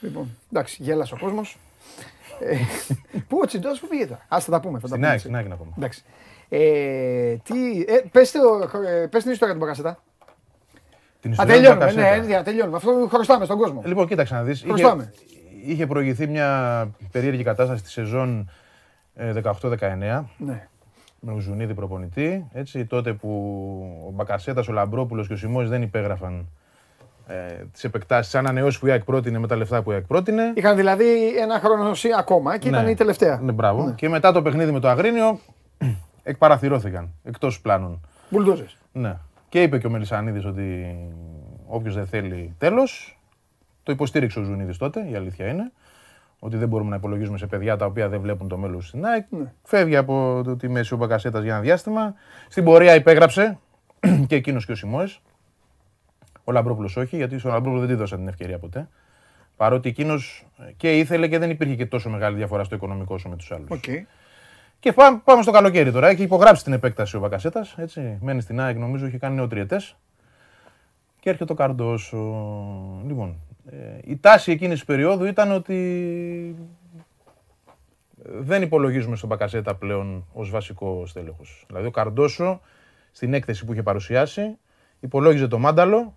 Λοιπόν, 0.00 0.36
εντάξει, 0.52 0.82
γέλασε 0.82 1.14
ο 1.14 1.18
κόσμος. 1.18 1.58
Ε, 2.40 2.56
πού 3.28 3.38
ο 3.42 3.46
Τσιντός, 3.46 3.80
πού 3.80 3.86
πήγε 3.88 4.06
τώρα; 4.06 4.20
Ας 4.28 4.44
θα 4.44 4.50
τα 4.50 4.60
πούμε. 4.60 4.78
Θα 4.78 4.80
τα 4.80 4.86
Στην 4.86 4.94
πούμε 4.96 5.06
ΑΕΚ, 5.06 5.14
έτσι. 5.16 5.26
στην 5.26 5.36
ΑΕΚ 5.36 5.48
να 5.48 5.56
πούμε. 5.56 5.70
Εντάξει. 5.76 6.02
Ε, 6.48 7.34
τι, 7.42 7.80
ε, 7.80 8.00
πες, 8.12 8.30
το, 8.30 8.78
ε, 8.86 9.06
πες 9.06 9.22
την 9.22 9.32
ιστορία 9.32 9.54
του 9.54 9.60
Μπακασέτα. 9.60 10.02
Την 11.20 11.30
Α, 11.30 11.32
ιστορία 11.32 11.54
του 11.54 11.60
τελειώνουμε, 11.60 11.84
Μπακασέτα. 11.84 12.26
ναι, 12.26 12.36
ναι, 12.36 12.42
τελειώνουμε. 12.42 12.76
Αυτό 12.76 13.08
χρωστάμε 13.10 13.44
στον 13.44 13.58
κόσμο. 13.58 13.80
Ε, 13.84 13.88
Λοιπόν, 13.88 14.06
κοίταξε 14.06 14.34
να 14.34 14.42
δεις. 14.42 14.58
Είχε, 14.58 14.66
Χρωστάμε. 14.68 15.12
είχε 15.66 15.86
προηγηθεί 15.86 16.26
μια 16.26 16.90
περίεργη 17.12 17.42
κατάσταση 17.42 17.80
στη 17.80 17.90
σεζόν 17.90 18.50
ε, 19.14 19.32
18-19 19.32 20.24
Ναι. 20.36 20.68
με 21.20 21.32
ο 21.32 21.38
Ζουνίδη 21.38 21.74
προπονητή. 21.74 22.46
Έτσι, 22.52 22.86
τότε 22.86 23.12
που 23.12 23.28
ο 24.06 24.10
Μπακασέτας, 24.10 24.68
ο 24.68 24.72
Λαμπρόπουλος 24.72 25.26
και 25.26 25.32
ο 25.32 25.36
Σιμώης 25.36 25.68
δεν 25.68 25.82
υπέγραφαν 25.82 26.48
ε, 27.30 27.64
τις 27.72 27.84
επεκτάσεις, 27.84 28.30
σαν 28.32 28.44
ανανεώσεις 28.46 28.80
που 28.80 28.86
η 28.86 28.90
ΑΕΚ 28.90 29.04
πρότεινε 29.04 29.38
με 29.38 29.46
τα 29.46 29.56
λεφτά 29.56 29.82
που 29.82 29.90
η 29.90 29.94
ΑΕΚ 29.94 30.04
πρότεινε. 30.06 30.52
Είχαν 30.54 30.76
δηλαδή 30.76 31.36
ένα 31.38 31.58
χρόνο 31.58 31.94
σι- 31.94 32.12
ακόμα 32.18 32.58
και 32.58 32.68
ήταν 32.68 32.84
Ναι. 32.84 32.90
η 32.90 32.94
τελευταία. 32.94 33.40
Ναι, 33.42 33.52
μπράβο. 33.52 33.92
Και 33.96 34.08
μετά 34.08 34.32
το 34.32 34.42
παιχνίδι 34.42 34.70
με 34.72 34.80
το 34.80 34.88
Αγρίνιο 34.88 35.38
εκπαραθυρώθηκαν 36.22 37.10
εκτός 37.24 37.60
πλάνων. 37.60 38.00
Μπουλντόζες. 38.30 38.76
Ναι. 38.92 39.16
Και 39.48 39.62
είπε 39.62 39.78
και 39.78 39.86
ο 39.86 39.90
Μελισανίδης 39.90 40.44
ότι 40.44 40.96
όποιος 41.66 41.94
δεν 41.94 42.06
θέλει 42.06 42.54
τέλος, 42.58 43.18
το 43.82 43.92
υποστήριξε 43.92 44.38
ο 44.38 44.42
Ζουνίδης 44.42 44.76
τότε, 44.76 45.06
η 45.10 45.14
αλήθεια 45.14 45.46
είναι, 45.46 45.72
ότι 46.38 46.56
δεν 46.56 46.68
μπορούμε 46.68 46.90
να 46.90 46.96
υπολογίζουμε 46.96 47.38
σε 47.38 47.46
παιδιά 47.46 47.76
τα 47.76 47.86
οποία 47.86 48.08
δεν 48.08 48.20
βλέπουν 48.20 48.48
το 48.48 48.56
μέλλον 48.56 48.82
στην 48.82 49.04
ΑΕΚ. 49.06 49.24
Ναι. 49.30 49.52
Φεύγει 49.62 49.96
από 49.96 50.40
το- 50.44 50.56
τη 50.56 50.68
μέση 50.68 50.94
ο 50.94 50.96
Μπακασέτας 50.96 51.42
για 51.42 51.52
ένα 51.52 51.60
διάστημα. 51.60 52.14
Στην 52.48 52.64
πορεία 52.64 52.94
υπέγραψε 52.94 53.58
και 54.28 54.34
εκείνος 54.34 54.66
και 54.66 54.72
ο 54.72 54.74
Σιμόες. 54.74 55.20
Ο 56.50 56.52
Λαμπρόπουλος 56.52 56.96
όχι, 56.96 57.16
γιατί 57.16 57.38
στον 57.38 57.52
Λαμπρόπουλο 57.52 57.80
δεν 57.80 57.88
τη 57.88 57.94
δώσαν 57.94 58.18
την 58.18 58.28
ευκαιρία 58.28 58.58
ποτέ. 58.58 58.88
Παρότι 59.56 59.88
εκείνος 59.88 60.46
και 60.76 60.98
ήθελε 60.98 61.28
και 61.28 61.38
δεν 61.38 61.50
υπήρχε 61.50 61.74
και 61.74 61.86
τόσο 61.86 62.10
μεγάλη 62.10 62.36
διαφορά 62.36 62.64
στο 62.64 62.74
οικονομικό 62.74 63.14
όσο 63.14 63.28
με 63.28 63.36
τους 63.36 63.52
άλλους. 63.52 63.70
Οκ. 63.70 63.84
Και 64.78 64.92
πάμε, 64.92 65.20
πάμε 65.24 65.42
στο 65.42 65.50
καλοκαίρι 65.50 65.92
τώρα. 65.92 66.08
Έχει 66.08 66.22
υπογράψει 66.22 66.64
την 66.64 66.72
επέκταση 66.72 67.16
ο 67.16 67.20
Μπακασέτα. 67.20 67.66
Μένει 68.20 68.40
στην 68.40 68.60
ΑΕΚ, 68.60 68.76
νομίζω, 68.76 69.06
έχει 69.06 69.18
κάνει 69.18 69.34
νέο 69.34 69.46
τριετέ. 69.46 69.80
Και 71.20 71.30
έρχεται 71.30 71.52
ο 71.52 71.54
Καρντόσο. 71.54 72.16
Λοιπόν, 73.06 73.40
ε, 73.70 73.76
η 74.04 74.16
τάση 74.16 74.52
εκείνης 74.52 74.74
της 74.74 74.84
περίοδου 74.84 75.24
ήταν 75.24 75.52
ότι 75.52 76.56
δεν 78.22 78.62
υπολογίζουμε 78.62 79.16
στον 79.16 79.28
Μπακασέτα 79.28 79.74
πλέον 79.74 80.26
ως 80.32 80.50
βασικό 80.50 81.06
στέλεχος. 81.06 81.64
Δηλαδή, 81.66 81.86
ο 81.86 81.90
Καρντόσο 81.90 82.60
στην 83.12 83.34
έκθεση 83.34 83.64
που 83.64 83.72
είχε 83.72 83.82
παρουσιάσει 83.82 84.56
υπολόγιζε 85.00 85.46
το 85.46 85.58
Μάνταλο 85.58 86.14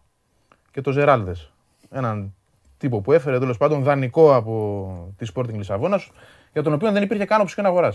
και 0.73 0.81
το 0.81 0.91
Ζεράλδες. 0.91 1.51
Έναν 1.91 2.33
τύπο 2.77 3.01
που 3.01 3.11
έφερε 3.11 3.39
τέλος 3.39 3.57
πάντων 3.57 3.83
δανεικό 3.83 4.35
από 4.35 5.13
τη 5.17 5.27
Sporting 5.33 5.53
Λισαβόνας, 5.53 6.11
για 6.53 6.63
τον 6.63 6.73
οποίο 6.73 6.91
δεν 6.91 7.03
υπήρχε 7.03 7.25
καν 7.25 7.41
οψιόν 7.41 7.65
αγορά. 7.65 7.93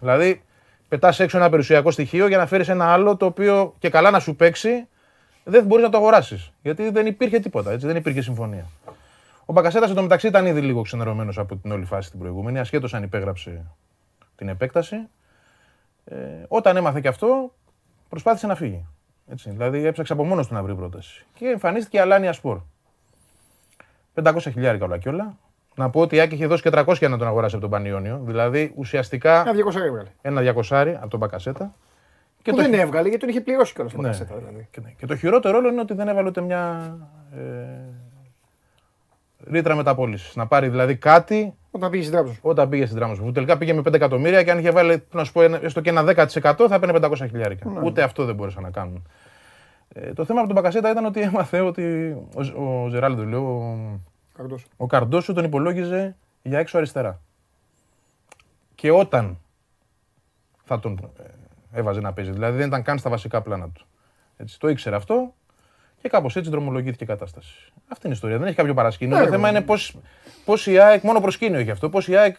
Δηλαδή, 0.00 0.42
πετάς 0.88 1.20
έξω 1.20 1.36
ένα 1.36 1.48
περιουσιακό 1.48 1.90
στοιχείο 1.90 2.26
για 2.26 2.36
να 2.36 2.46
φέρεις 2.46 2.68
ένα 2.68 2.92
άλλο 2.92 3.16
το 3.16 3.26
οποίο 3.26 3.74
και 3.78 3.88
καλά 3.88 4.10
να 4.10 4.18
σου 4.18 4.36
παίξει, 4.36 4.88
δεν 5.44 5.64
μπορείς 5.64 5.84
να 5.84 5.90
το 5.90 5.96
αγοράσεις. 5.96 6.52
Γιατί 6.62 6.90
δεν 6.90 7.06
υπήρχε 7.06 7.38
τίποτα, 7.38 7.70
έτσι, 7.70 7.86
δεν 7.86 7.96
υπήρχε 7.96 8.20
συμφωνία. 8.20 8.66
Ο 9.44 9.52
Μπακασέτα 9.52 9.86
εντωμεταξύ 9.90 10.26
ήταν 10.26 10.46
ήδη 10.46 10.60
λίγο 10.60 10.82
ξενερωμένος 10.82 11.38
από 11.38 11.56
την 11.56 11.72
όλη 11.72 11.84
φάση 11.84 12.10
την 12.10 12.18
προηγούμενη, 12.18 12.58
ασχέτως 12.58 12.94
αν 12.94 13.02
υπέγραψε 13.02 13.64
την 14.36 14.48
επέκταση. 14.48 14.96
Ε, 16.04 16.16
όταν 16.48 16.76
έμαθε 16.76 17.00
και 17.00 17.08
αυτό, 17.08 17.52
προσπάθησε 18.08 18.46
να 18.46 18.54
φύγει. 18.54 18.86
Έτσι, 19.32 19.50
δηλαδή 19.50 19.86
έψαξε 19.86 20.12
από 20.12 20.24
μόνος 20.24 20.46
του 20.48 20.54
να 20.54 20.62
βρει 20.62 20.74
πρόταση. 20.74 21.24
Και 21.34 21.46
εμφανίστηκε 21.46 21.96
η 21.96 22.00
Αλάνια 22.00 22.32
Σπορ. 22.32 22.58
500 24.22 24.36
χιλιάρικα 24.40 24.84
όλα 24.84 24.98
και 24.98 25.08
όλα. 25.08 25.36
Να 25.74 25.90
πω 25.90 26.00
ότι 26.00 26.16
η 26.16 26.20
Άκη 26.20 26.34
είχε 26.34 26.46
δώσει 26.46 26.62
και 26.62 26.70
300 26.72 26.94
για 26.98 27.08
να 27.08 27.18
τον 27.18 27.26
αγοράσει 27.26 27.54
από 27.54 27.62
τον 27.62 27.70
Πανιόνιο. 27.72 28.20
Δηλαδή 28.24 28.72
ουσιαστικά 28.76 29.40
Ένα 29.40 29.52
200 29.52 29.76
έβγαλε. 29.76 30.08
ένα 30.22 30.54
200 30.70 30.94
από 31.00 31.08
τον 31.08 31.18
Μπακασέτα. 31.18 31.74
Και 32.42 32.50
Που 32.50 32.56
το, 32.56 32.62
δεν 32.62 32.74
έβγαλε 32.74 33.02
γιατί 33.08 33.18
τον 33.20 33.28
είχε 33.28 33.40
πληρώσει 33.40 33.74
κιόλας 33.74 33.92
το 33.92 34.00
ναι. 34.00 34.08
Μπακασέτα 34.08 34.34
δηλαδή. 34.36 34.68
Και, 34.70 34.80
ναι. 34.80 34.90
και 34.96 35.06
το 35.06 35.16
χειρότερο 35.16 35.58
όλο 35.58 35.68
είναι 35.68 35.80
ότι 35.80 35.94
δεν 35.94 36.08
έβαλε 36.08 36.28
ούτε 36.28 36.40
μια 36.40 36.94
ε, 37.36 37.40
ρήτρα 39.50 39.74
μεταπόλησης. 39.74 40.36
Να 40.36 40.46
πάρει 40.46 40.68
δηλαδή 40.68 40.96
κάτι 40.96 41.54
Όταν 41.70 41.90
πήγε 41.90 42.02
στην 42.02 42.14
τράπεζα. 42.14 42.38
όταν 42.42 42.68
πήγε 42.68 42.84
στην 42.86 42.98
τράπεζα. 42.98 43.22
Που 43.22 43.32
τελικά 43.32 43.58
πήγε 43.58 43.72
με 43.72 43.80
5 43.80 43.94
εκατομμύρια 43.94 44.42
και 44.42 44.50
αν 44.50 44.58
είχε 44.58 44.70
βάλει 44.70 45.02
να 45.12 45.24
σου 45.24 45.32
πω, 45.32 45.42
ένα- 45.42 45.60
έστω 45.64 45.80
και 45.80 45.90
ένα 45.90 46.04
10% 46.06 46.26
θα 46.68 46.74
έπαιρνε 46.74 46.98
500 47.08 47.14
χιλιάρικα. 47.16 47.68
Ναι. 47.70 47.80
Ούτε 47.84 48.02
αυτό 48.02 48.24
δεν 48.24 48.34
μπόρεσαν 48.34 48.62
να 48.62 48.70
κάνουν. 48.70 49.06
Ε, 49.94 50.12
το 50.12 50.24
θέμα 50.24 50.38
από 50.38 50.48
τον 50.48 50.56
Μπακασέτα 50.56 50.90
ήταν 50.90 51.04
ότι 51.04 51.20
έμαθε 51.20 51.60
ότι 51.60 52.10
ο, 52.34 52.64
ο 52.64 52.88
Ζεράλντος, 52.88 53.26
λέω, 53.26 53.42
ο, 53.42 54.00
Καρντός. 54.36 54.64
ο 54.76 54.86
Καρντόσου 54.86 55.32
τον 55.32 55.44
υπολόγιζε 55.44 56.16
για 56.42 56.58
έξω 56.58 56.76
αριστερά. 56.76 57.20
Και 58.74 58.90
όταν 58.90 59.38
θα 60.64 60.78
τον 60.78 61.12
ε, 61.18 61.78
έβαζε 61.78 62.00
να 62.00 62.12
παίζει, 62.12 62.30
δηλαδή 62.30 62.56
δεν 62.56 62.66
ήταν 62.66 62.82
καν 62.82 62.98
στα 62.98 63.10
βασικά 63.10 63.42
πλάνα 63.42 63.68
του. 63.68 63.86
Έτσι, 64.36 64.58
το 64.58 64.68
ήξερε 64.68 64.96
αυτό 64.96 65.34
και 66.02 66.08
κάπως 66.08 66.36
έτσι 66.36 66.50
δρομολογήθηκε 66.50 67.04
η 67.04 67.06
κατάσταση. 67.06 67.72
Αυτή 67.88 68.06
είναι 68.06 68.14
η 68.14 68.16
ιστορία. 68.16 68.38
Δεν 68.38 68.46
έχει 68.46 68.56
κάποιο 68.56 68.74
παρασκήνιο. 68.74 69.16
Ναι, 69.16 69.24
το 69.24 69.30
θέμα 69.30 69.50
ρε, 69.50 69.56
είναι 69.56 69.66
πώς 70.44 70.66
η 70.66 70.78
ΑΕΚ, 70.78 71.02
μόνο 71.02 71.20
προσκήνιο 71.20 71.58
έχει 71.58 71.70
αυτό, 71.70 71.88
πώς 71.88 72.08
η 72.08 72.16
ΑΕΚ 72.16 72.36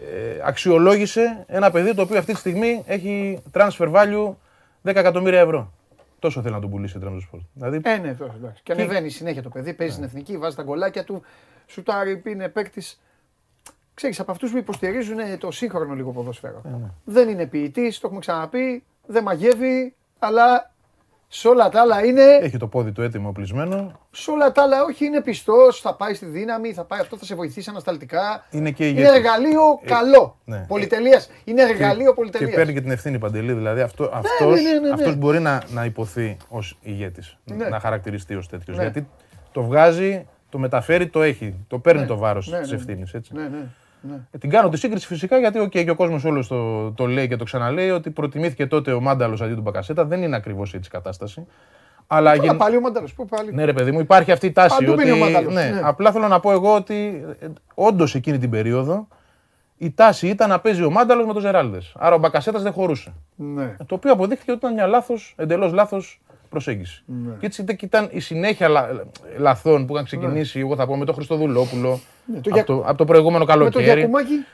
ε, 0.00 0.40
αξιολόγησε 0.44 1.44
ένα 1.46 1.70
παιδί 1.70 1.94
το 1.94 2.02
οποίο 2.02 2.18
αυτή 2.18 2.32
τη 2.32 2.38
στιγμή 2.38 2.82
έχει 2.86 3.42
transfer 3.52 3.92
value 3.92 4.28
10 4.28 4.34
εκατομμύρια 4.82 5.40
ευρώ. 5.40 5.72
Τόσο 6.26 6.42
θέλει 6.42 6.54
να 6.54 6.60
τον 6.60 6.70
πουλήσει 6.70 6.98
η 6.98 7.00
Trabzonspor. 7.04 7.38
Δηλαδή, 7.52 7.80
Ε, 7.84 7.96
ναι, 7.96 8.14
τώρα, 8.14 8.34
εντάξει. 8.36 8.62
Και 8.62 8.72
ανεβαίνει 8.72 9.08
συνέχεια 9.08 9.42
το 9.42 9.48
παιδί, 9.48 9.74
παίζει 9.74 9.92
στην 9.92 10.04
εθνική, 10.04 10.38
βάζει 10.38 10.56
τα 10.56 10.62
γκολάκια 10.62 11.04
του. 11.04 11.22
Σουτάρει, 11.66 12.22
είναι 12.26 12.48
παίκτης. 12.48 13.00
Ξέρεις, 13.94 14.20
από 14.20 14.30
αυτούς 14.30 14.50
που 14.50 14.56
υποστηρίζουν 14.56 15.38
το 15.38 15.50
σύγχρονο 15.50 15.94
λίγο 15.94 16.12
ποδόσφαιρο. 16.12 16.62
Δεν 17.04 17.28
είναι 17.28 17.46
ποιητής, 17.46 17.98
το 17.98 18.06
έχουμε 18.06 18.20
ξαναπεί, 18.20 18.84
δεν 19.06 19.22
μαγεύει, 19.22 19.94
αλλά 20.18 20.74
σε 21.28 21.48
όλα 21.48 21.68
τα 21.68 21.80
άλλα 21.80 22.04
είναι. 22.04 22.22
έχει 22.40 22.56
το 22.56 22.66
πόδι 22.66 22.92
του 22.92 23.02
έτοιμο 23.02 23.32
πλεισμένο. 23.32 24.00
Σε 24.10 24.30
όλα 24.30 24.52
τα 24.52 24.62
άλλα, 24.62 24.82
όχι, 24.84 25.04
είναι 25.04 25.20
πιστός, 25.20 25.80
θα 25.80 25.94
πάει 25.94 26.14
στη 26.14 26.26
δύναμη, 26.26 26.72
θα 26.72 26.84
πάει 26.84 27.00
αυτό, 27.00 27.16
θα 27.16 27.24
σε 27.24 27.34
βοηθήσει 27.34 27.70
ανασταλτικά. 27.70 28.44
Είναι 28.50 28.70
και 28.70 28.88
Είναι 28.88 29.00
ηγέτης. 29.00 29.16
εργαλείο 29.18 29.62
Ε, 29.82 29.86
καλό. 29.88 30.36
ναι. 30.44 30.64
Πολυτελείας. 30.68 31.30
Είναι 31.44 31.62
εργαλείο 31.62 32.08
Και 32.08 32.14
πολυτελείας. 32.14 32.54
παίρνει 32.54 32.72
και 32.72 32.80
την 32.80 32.90
ευθύνη 32.90 33.18
παντελή. 33.18 33.52
Δηλαδή 33.52 33.80
αυτό, 33.80 34.10
αυτός, 34.12 34.62
ναι, 34.62 34.70
ναι, 34.72 34.78
ναι. 34.78 34.90
αυτός 34.90 35.16
μπορεί 35.16 35.40
να, 35.40 35.62
να 35.72 35.84
υποθεί 35.84 36.36
ως 36.48 36.78
ηγέτης. 36.82 37.36
Ναι. 37.44 37.68
Να 37.68 37.80
χαρακτηριστεί 37.80 38.34
ως 38.34 38.48
τέτοιος. 38.48 38.76
Ναι. 38.76 38.82
Γιατί 38.82 39.08
το 39.52 39.62
βγάζει, 39.62 40.26
το 40.48 40.58
μεταφέρει, 40.58 41.06
το 41.08 41.22
έχει. 41.22 41.54
Το 41.68 41.78
παίρνει 41.78 42.06
το 42.06 42.16
βάρος 42.16 42.48
Ναι, 42.48 42.60
της 42.60 42.70
ναι. 42.70 42.76
ευθύνης. 42.76 43.12
Ναι, 43.30 43.42
ναι. 43.42 43.62
Ναι. 44.00 44.14
Ε, 44.30 44.38
Την 44.38 44.50
κάνω 44.50 44.68
τη 44.68 44.78
σύγκριση 44.78 45.06
φυσικά 45.06 45.38
γιατί 45.38 45.60
okay, 45.60 45.84
και 45.84 45.90
ο 45.90 45.94
κόσμος 45.94 46.24
όλο 46.24 46.46
το, 46.46 46.90
το 46.90 47.06
λέει 47.06 47.28
και 47.28 47.36
το 47.36 47.44
ξαναλέει 47.44 47.90
ότι 47.90 48.10
προτιμήθηκε 48.10 48.66
τότε 48.66 48.92
ο 48.92 49.00
Μάνταλος 49.00 49.40
αντί 49.40 49.54
του 49.54 49.60
Μπακασέτα. 49.60 50.04
Δεν 50.04 50.22
είναι 50.22 50.36
ακριβώς 50.36 50.74
έτσι 50.74 50.88
η 50.88 50.92
κατάσταση. 50.92 51.46
Αλλά 52.06 52.30
Αλλά 52.30 52.44
γεν- 52.44 52.56
πάλι 52.56 52.76
ο 52.76 52.80
Μάνταλος, 52.80 53.14
πού 53.14 53.26
πάλι; 53.26 53.54
ναι, 53.54 53.64
ρε 53.64 53.72
παιδί 53.72 53.92
μου, 53.92 54.00
υπάρχει 54.00 54.32
αυτή 54.32 54.46
η 54.46 54.52
τάση. 54.52 54.76
Παντού 54.78 54.92
ότι... 54.92 55.02
μπαίνει 55.02 55.20
ο 55.20 55.24
Μάνταλος, 55.24 55.54
ναι, 55.54 55.68
ναι. 55.68 55.80
Απλά 55.84 56.12
θέλω 56.12 56.28
να 56.28 56.40
πω 56.40 56.52
εγώ 56.52 56.74
ότι 56.74 57.24
όντως 57.74 58.14
εκείνη 58.14 58.38
την 58.38 58.50
περίοδο 58.50 59.08
η 59.78 59.90
τάση 59.90 60.28
ήταν 60.28 60.48
να 60.48 60.60
παίζει 60.60 60.82
ο 60.84 60.90
Μάνταλος 60.90 61.26
με 61.26 61.32
τον 61.32 61.42
Ζεράλδε. 61.42 61.78
Άρα 61.94 62.14
ο 62.14 62.18
Μπακασέτας 62.18 62.62
δεν 62.62 62.72
χωρούσε. 62.72 63.12
Ναι. 63.36 63.76
Το 63.86 63.94
οποίο 63.94 64.12
αποδείχθηκε 64.12 64.50
ότι 64.50 64.60
ήταν 64.60 64.72
μια 64.74 64.86
λάθος, 64.86 65.34
εντελώς 65.36 65.72
λάθος 65.72 66.20
προσέγγιση. 66.48 67.02
Ναι. 67.06 67.34
Και 67.40 67.46
έτσι 67.46 67.62
ήταν- 67.62 67.76
και 67.76 67.84
ήταν 67.84 68.08
η 68.10 68.20
συνέχεια 68.20 68.68
λα- 68.68 68.88
λαθών 69.38 69.86
που 69.86 69.92
είχαν 69.92 70.04
ξεκινήσει, 70.04 70.60
εγώ 70.60 70.76
θα 70.76 70.86
πω, 70.86 70.96
με 70.96 71.04
τον 71.04 71.14
Χριστοδουλόπουλο. 71.14 72.00
Ναι, 72.26 72.40
το 72.40 72.40
από, 72.40 72.50
Για- 72.54 72.64
το, 72.64 72.82
από 72.86 72.94
το 72.98 73.04
προηγούμενο 73.04 73.44
Με 73.44 73.52
το 73.52 73.58
καλοκαίρι. 73.58 73.98
Γιακουμάκι. 74.00 74.44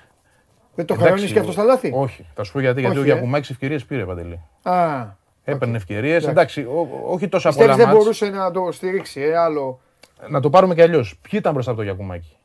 Δεν 0.74 0.84
το 0.86 0.94
χρεώνει 0.94 1.12
Εντάξει, 1.14 1.32
και 1.32 1.38
αυτό 1.38 1.52
στα 1.52 1.62
λάθη; 1.62 1.90
Όχι, 1.94 2.26
θα 2.34 2.42
σου 2.44 2.52
πω 2.52 2.60
γιατί. 2.60 2.80
γιατί 2.80 2.98
Όχι, 2.98 3.08
ο 3.08 3.10
ε. 3.10 3.14
Γιακουμάκης 3.14 3.50
ευκαιρίες 3.50 3.84
πήρε 3.84 4.04
παντελή. 4.04 4.40
Α, 4.62 5.04
Έπαιρνε 5.44 5.76
ευκαιρίες. 5.76 6.26
Εντάξει, 6.26 6.60
ο- 6.60 7.02
όχι 7.06 7.28
τόσα 7.28 7.48
πιστεύεις 7.48 7.72
πολλά 7.72 7.76
δεν 7.84 7.86
μάτς. 7.86 7.98
μπορούσε 7.98 8.26
να 8.28 8.50
το 8.50 8.72
στηρίξει, 8.72 9.20
ε, 9.20 9.36
άλλο; 9.36 9.80
Να 10.28 10.40
το 10.40 10.50
πάρουμε 10.50 10.74
και 10.74 10.82
αλλιώς. 10.82 11.18
Ποιοι 11.22 11.30
ήταν 11.32 11.52
μπροστά 11.52 11.70
από 11.70 11.80
το 11.80 11.86
Γιακουμάκη; 11.86 12.36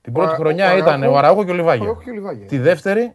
Την 0.00 0.12
πρώτη 0.12 0.32
Α- 0.32 0.36
χρονιά 0.36 0.72
ο 0.72 0.76
ήταν 0.76 0.88
Αραούχο- 1.02 1.14
ο 1.14 1.18
Αραούχο 1.18 1.44
και 1.44 1.50
ο 1.50 1.52
Ο 1.52 1.56
Λιβάγια. 1.56 1.82
Αραούχο 1.82 2.02
και 2.02 2.10
ο 2.10 2.12
Λιβάγια. 2.12 2.46
Τη 2.46 2.58
δεύτερη 2.58 3.14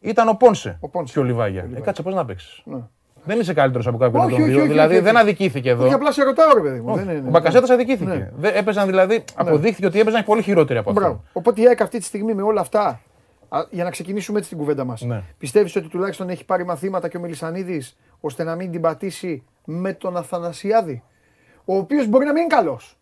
ήταν 0.00 0.28
ο 0.28 0.32
Πόνσε, 0.34 0.78
Ο 0.80 0.88
Πόνσε. 0.88 1.12
και 1.12 1.18
ο 1.18 1.22
Λιβάγια. 1.22 1.60
Ο 1.60 1.64
Ε, 1.64 1.66
Λιβάγια. 1.66 1.84
κάτσε 1.84 2.02
πώς 2.02 2.14
να 2.14 2.24
παίξεις. 2.24 2.62
Ναι. 3.26 3.32
Δεν 3.32 3.40
είσαι 3.40 3.52
καλύτερος 3.54 3.86
από 3.86 3.98
κάποιον 3.98 4.20
από 4.22 4.26
Όχι, 4.30 4.34
τον 4.34 4.44
όχι, 4.44 4.52
δύο. 4.52 4.60
όχι, 4.62 4.70
δηλαδή 4.70 4.94
όχι, 4.94 5.02
δεν 5.04 5.14
όχι. 5.14 5.22
αδικήθηκε 5.22 5.70
εδώ. 5.70 5.84
Όχι, 5.84 5.92
απλά 5.94 6.12
σε 6.12 6.22
ρωτάω, 6.24 6.54
ρε 6.54 6.60
παιδί 6.60 6.80
μου. 6.80 6.92
Όχι. 6.92 7.04
Δεν 7.04 7.16
είναι- 7.16 7.26
Ο 7.28 7.30
Μπακασέτας 7.30 7.70
αδικήθηκε. 7.70 8.10
Ναι. 8.10 8.30
Δεν 8.36 8.56
έπαιζαν 8.56 8.86
δηλαδή, 8.86 9.24
αποδείχθηκε 9.34 9.86
ότι 9.86 10.00
έπαιζαν 10.00 10.24
πολύ 10.24 10.42
χειρότεροι 10.42 10.78
από 10.78 10.92
Μπράβο. 10.92 11.12
αυτό. 11.14 11.24
Οπότε 11.32 11.60
η 11.60 11.66
ΑΕΚ 11.66 11.80
αυτή 11.80 11.98
τη 11.98 12.04
στιγμή 12.04 12.34
με 12.34 12.42
όλα 12.42 12.60
αυτά, 12.60 13.00
α, 13.48 13.60
για 13.70 13.84
να 13.84 13.90
ξεκινήσουμε 13.90 14.38
έτσι 14.38 14.50
την 14.50 14.58
κουβέντα 14.58 14.84
μας, 14.84 15.00
Ναι. 15.02 15.22
πιστεύεις 15.38 15.76
ότι 15.76 15.88
τουλάχιστον 15.88 16.28
έχει 16.28 16.44
πάρει 16.44 16.64
μαθήματα 16.64 17.08
και 17.08 17.16
ο 17.16 17.20
Μιλισανίδη 17.20 17.82
ώστε 18.20 18.44
να 18.44 18.54
μην 18.54 18.70
την 18.70 18.80
πατήσει 18.80 19.42
με 19.64 19.92
τον 19.92 20.16
Αθανασιάδη, 20.16 21.02
ο 21.64 21.76
οποίος 21.76 22.06
μπορεί 22.06 22.24
να 22.24 22.32
μην 22.32 22.42
είναι 22.42 22.54
καλός. 22.54 22.98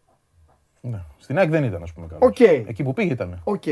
Ναι. 0.80 1.00
Στην 1.18 1.38
ΑΕΚ 1.38 1.50
δεν 1.50 1.64
ήταν, 1.64 1.82
ας 1.82 1.92
πούμε. 1.92 2.06
καλός. 2.06 2.22
Οκ. 2.28 2.40
Εκεί 2.40 2.82
που 2.82 2.92
πήγε 2.92 3.12
ήταν. 3.12 3.40
Οκ. 3.44 3.62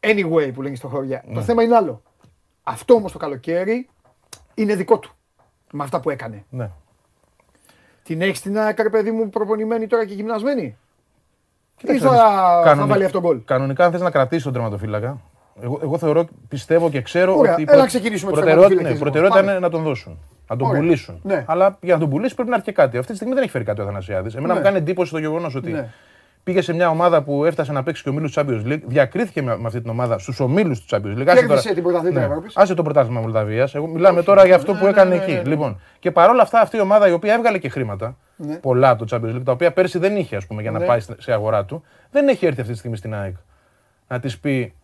Anyway 0.00 0.50
που 0.54 0.62
λένε 0.62 0.74
στο 0.76 0.88
χωριά. 0.88 1.22
Ναι. 1.26 1.34
Το 1.34 1.40
θέμα 1.40 1.62
είναι 1.62 1.76
άλλο. 1.76 2.02
Αυτό 2.62 2.94
όμως 2.94 3.12
το 3.12 3.18
καλοκαίρι 3.18 3.88
είναι 4.54 4.74
δικό 4.74 4.98
του. 4.98 5.15
Με 5.76 5.82
αυτά 5.84 6.00
που 6.00 6.10
έκανε. 6.10 6.44
Ναι. 6.50 6.70
Την 8.02 8.22
έχεις 8.22 8.40
την 8.40 8.58
ΑΕΚ, 8.58 8.80
ρε 8.82 8.88
παιδί 8.90 9.10
μου, 9.10 9.28
προπονημένη 9.28 9.86
τώρα 9.86 10.06
και 10.06 10.14
γυμνασμένη; 10.14 10.62
Ή 10.62 10.74
Κοίταξε 11.76 12.00
θα, 12.06 12.10
να 12.10 12.12
δεις. 12.16 12.22
θα 12.22 12.60
Κανονι- 12.64 12.90
βάλει 12.90 13.04
αυτόν 13.04 13.20
γκολ; 13.20 13.40
Κανονικά, 13.44 13.84
αν 13.84 13.90
θες 13.92 14.00
να 14.00 14.10
κρατήσεις 14.10 14.44
τον 14.44 14.52
τερματοφύλακα, 14.52 15.20
εγώ, 15.62 15.80
εγώ 15.82 15.98
θεωρώ, 15.98 16.24
πιστεύω 16.48 16.90
και 16.90 17.00
ξέρω 17.02 17.38
Ωραία, 17.38 17.52
ότι. 17.52 17.64
έλα 17.68 17.80
να 17.80 17.86
ξεκινήσουμε 17.86 18.30
τους 18.32 18.40
προτεραιότητα, 18.40 18.76
τερματοφύλακες, 18.82 18.82
ναι, 18.82 18.88
λοιπόν. 18.90 19.02
προτεραιότητα 19.02 19.40
Πάμε. 19.40 19.50
είναι 19.50 19.60
να 19.60 19.70
τον 19.70 19.82
δώσουν. 19.82 20.18
Να 20.48 20.56
τον 20.56 20.68
Ωραία. 20.68 20.80
πουλήσουν. 20.80 21.20
Ναι. 21.22 21.44
Αλλά 21.46 21.76
για 21.80 21.94
να 21.94 22.00
τον 22.00 22.10
πουλήσεις 22.10 22.34
πρέπει 22.34 22.48
να 22.50 22.54
έρθει 22.56 22.68
και 22.68 22.76
κάτι. 22.76 22.96
Αυτή 22.98 23.10
τη 23.10 23.16
στιγμή 23.16 23.34
δεν 23.34 23.42
έχει 23.42 23.52
φέρει 23.52 23.64
κάτι 23.64 23.80
ο 23.80 23.82
Αθανασιάδης. 23.82 24.34
Εμένα 24.34 24.52
Ναι. 24.52 24.58
μου 24.58 24.64
κάνει 24.64 24.76
εντύπωση 24.78 25.12
το 25.12 25.18
γεγονός 25.18 25.54
ότι 25.54 25.70
Ναι. 25.70 25.88
Πήγε 26.46 26.60
σε 26.62 26.72
μια 26.72 26.88
ομάδα 26.90 27.22
που 27.22 27.44
έφτασε 27.44 27.72
να 27.72 27.82
παίξει 27.82 28.02
και 28.02 28.08
ο 28.08 28.12
ομίλους 28.12 28.32
του 28.32 28.40
Champions 28.40 28.66
League, 28.72 28.80
διακρίθηκε 28.86 29.42
με, 29.42 29.56
με 29.58 29.66
αυτή 29.66 29.80
την 29.80 29.90
ομάδα 29.90 30.18
στους 30.18 30.40
ομίλους 30.40 30.80
του 30.80 30.86
Champions 30.96 31.18
League. 31.18 31.26
Άσε 31.26 31.46
Κέρδισε 31.46 31.74
την 31.74 31.82
πρωταθλήτρια 31.82 32.20
ναι. 32.20 32.26
Ευρώπης. 32.26 32.56
Άσε 32.56 32.74
το 32.74 32.82
πρωτάθλημα 32.82 33.20
Μολδαβίας. 33.20 33.74
Εγώ 33.74 33.86
μιλάμε 33.86 34.22
τώρα 34.22 34.46
για 34.46 34.54
αυτό 34.54 34.72
Ναι, 34.72 34.78
που 34.78 34.84
ναι, 34.84 34.90
έκανε 34.90 35.16
ναι, 35.16 35.22
εκεί. 35.22 35.32
ναι, 35.32 35.38
ναι. 35.38 35.48
Λοιπόν, 35.48 35.80
και 35.98 36.10
παρόλα 36.10 36.42
αυτά 36.42 36.60
αυτή 36.60 36.76
η 36.76 36.80
ομάδα 36.80 37.08
η 37.08 37.12
οποία 37.12 37.34
έβγαλε 37.34 37.58
και 37.58 37.68
χρήματα, 37.68 38.16
Ναι. 38.36 38.54
πολλά 38.56 38.90
από 38.90 39.06
το 39.06 39.16
Champions 39.16 39.34
League, 39.36 39.44
τα 39.44 39.52
οποία 39.52 39.72
πέρσι 39.72 39.98
δεν 39.98 40.16
είχε 40.16 40.36
ας 40.36 40.46
πούμε, 40.46 40.62
για 40.62 40.70
να 40.70 40.78
Ναι. 40.78 40.86
πάει 40.86 41.00
σε 41.18 41.32
αγορά 41.32 41.64
του, 41.64 41.82
δεν 42.10 42.28
έχει 42.28 42.46
έρθει 42.46 42.60
αυτή 42.60 42.72
τη 42.72 42.78
στιγμή 42.78 42.96
στην 42.96 43.14
ΑΕΚ. 43.14 43.34
Να 44.08 44.20
της 44.20 44.38
πει, 44.38 44.74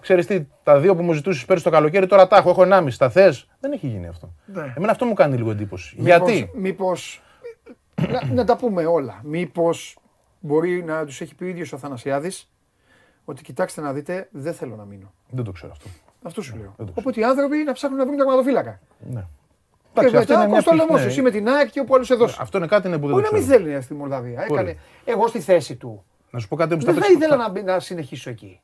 ξέρεις 0.00 0.26
τι, 0.26 0.46
τα 0.62 0.78
δύο 0.78 0.94
που 0.96 1.02
μου 1.02 1.12
ζητούσες 1.12 1.44
πέρσι 1.44 1.64
το 1.64 1.70
καλοκαίρι, 1.70 2.06
τώρα 2.06 2.26
τα 2.26 2.36
έχω, 2.36 2.50
έχω 2.50 2.62
1,5. 2.62 2.96
Τα 2.98 3.08
θες. 3.10 3.48
Δεν 3.60 3.72
έχει 3.72 3.86
γίνει 3.86 4.06
αυτό. 4.06 4.32
Ναι. 4.44 4.72
Εμένα 4.76 4.92
αυτό 4.92 5.04
μου 5.04 5.14
κάνει 5.14 5.36
λίγο 5.36 5.50
εντύπωση. 5.50 5.94
Μήπως- 5.98 6.28
Γιατί; 6.28 6.50
Μήπως, 6.54 7.22
να, 8.12 8.20
να 8.34 8.44
τα 8.44 8.56
πούμε 8.56 8.84
όλα. 8.86 9.20
Μήπως 9.22 9.97
μπορεί 10.40 10.82
να 10.84 11.04
τους 11.04 11.20
έχει 11.20 11.34
πει 11.34 11.44
ο 11.44 11.46
ίδιος 11.46 11.72
ο 11.72 11.76
Αθανασιάδης 11.76 12.52
ότι 13.24 13.42
κοιτάξτε 13.42 13.80
να 13.80 13.92
δείτε, 13.92 14.28
δεν 14.30 14.54
θέλω 14.54 14.76
να 14.76 14.84
μείνω. 14.84 15.12
Δεν 15.30 15.44
το 15.44 15.52
ξέρω 15.52 15.72
αυτό. 15.72 15.88
Αυτό 16.22 16.42
σου 16.42 16.56
λέω. 16.56 16.74
δεν 16.76 16.86
το 16.86 16.92
Οπότε 16.94 17.20
οι 17.20 17.24
άνθρωποι 17.24 17.56
να 17.56 17.72
ψάχνουν 17.72 17.98
να 17.98 18.04
βρουν 18.04 18.16
τερματοφύλακα. 18.16 18.80
Ναι. 19.10 19.26
Και 19.92 20.00
Εντάξει, 20.04 20.16
αυτό 20.16 20.32
μετά 20.32 20.34
είναι 20.34 20.46
μια 20.52 20.56
κόστο 20.56 20.70
πτυχή, 20.70 20.86
λαιμό 20.86 21.00
ναι. 21.02 21.06
εσύ 21.10 21.22
με 21.22 21.30
την 21.30 21.48
ΑΕΚ 21.48 21.70
και 21.70 21.80
όπου 21.80 21.94
άλλο 21.94 22.04
σε 22.04 22.14
δώσει. 22.14 22.36
Αυτό 22.40 22.58
είναι 22.58 22.66
κάτι 22.66 22.88
ναι, 22.88 22.94
που 22.98 23.00
δεν 23.06 23.10
Μπορεί 23.10 23.24
το 23.24 23.30
να 23.32 23.38
μην 23.38 23.46
ξέρω. 23.48 23.64
θέλει 23.64 23.82
στη 23.82 23.94
Μολδαβία. 23.94 24.44
Μπορεί. 24.48 24.60
Έκανε. 24.60 24.78
Εγώ 25.04 25.26
στη 25.26 25.40
θέση 25.40 25.76
του. 25.76 26.04
Να 26.30 26.38
σου 26.38 26.48
πω 26.48 26.56
κάτι 26.56 26.72
όμως. 26.72 26.84
Δεν 26.84 26.94
θα 26.94 27.00
θα 27.00 27.06
παίξει- 27.06 27.22
ήθελα 27.24 27.42
να, 27.42 27.50
μπει- 27.50 27.64
να 27.64 27.80
συνεχίσω 27.80 28.30
εκεί. 28.30 28.60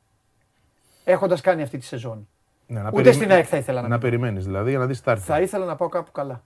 Έχοντας 1.03 1.41
κάνει 1.41 1.61
αυτή 1.61 1.77
τη 1.77 1.85
σεζόν. 1.85 2.27
Ναι, 2.67 2.79
να 2.79 2.87
Ούτε 2.87 2.95
περιμέ- 2.95 3.15
στην 3.15 3.31
ΑΕΚ 3.31 3.45
θα 3.49 3.57
ήθελα 3.57 3.75
να 3.81 3.87
Να 3.87 3.87
μείνω. 3.87 3.99
περιμένεις 4.09 4.45
δηλαδή 4.45 4.69
για 4.69 4.79
να 4.79 4.85
δεις 4.85 4.97
τι 4.97 5.03
θα 5.03 5.11
έρθει. 5.11 5.23
Θα 5.25 5.41
ήθελα 5.41 5.65
να 5.65 5.75
πάω 5.75 5.89
κάπου 5.89 6.11
καλά. 6.11 6.43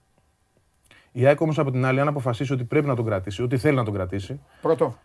Η 1.12 1.26
ΑΕΚ 1.26 1.40
όμως 1.40 1.58
από 1.58 1.70
την 1.70 1.84
άλλη, 1.84 2.00
αν 2.00 2.08
αποφασίσει 2.08 2.52
ότι 2.52 2.64
πρέπει 2.64 2.86
να 2.86 2.94
τον 2.96 3.04
κρατήσει, 3.04 3.42
ότι 3.42 3.58
θέλει 3.58 3.76
να 3.76 3.84
τον 3.84 3.94
κρατήσει, 3.94 4.40
Πρώτο. 4.62 4.98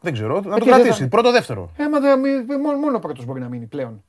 Δεν 0.00 0.12
ξέρω, 0.12 0.34
να 0.34 0.40
και 0.40 0.48
τον 0.48 0.58
δεν 0.58 0.68
κρατήσει. 0.68 1.02
θα- 1.02 1.08
Πρώτο, 1.08 1.30
δεύτερο. 1.32 1.70
Ε, 1.76 1.88
μα 1.88 2.00
δεν- 2.00 2.18
μη- 2.20 2.58
μόνο, 2.62 2.78
μόνο 2.78 2.98
πρώτο 2.98 3.22
μπορεί 3.24 3.40
να 3.40 3.48
μείνει 3.48 3.66
πλέον. 3.66 4.02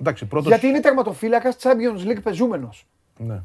Εντάξει, 0.00 0.24
πρώτο. 0.26 0.48
Γιατί 0.48 0.66
είναι 0.66 0.80
τερματοφύλακας 0.80 1.56
Champions 1.62 2.08
League 2.10 2.20
πεζούμενος. 2.22 2.86
Ναι. 3.16 3.40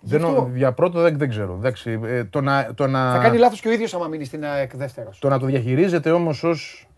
Δεν, 0.00 0.24
αυτό. 0.24 0.34
νο- 0.40 0.50
για 0.54 0.72
πρώτο 0.72 1.00
δεν, 1.00 1.18
δεν 1.18 1.28
ξέρω. 1.28 1.54
Εντάξει, 1.58 2.00
ε, 2.04 2.24
το, 2.24 2.40
να, 2.40 2.70
το, 2.74 2.86
να, 2.86 3.12
Θα 3.12 3.18
κάνει 3.18 3.38
λάθος 3.38 3.60
και 3.60 3.68
ο 3.68 3.72
ίδιος 3.72 3.94
άμα 3.94 4.06
μείνει 4.06 4.24
στην 4.24 4.44
ΑΕΚ 4.44 4.76
δεύτερος. 4.76 5.18
το 5.18 5.28
να 5.28 5.38
το 5.38 5.46
διαχειρίζεται 5.46 6.10
όμως 6.10 6.44
ως 6.44 6.88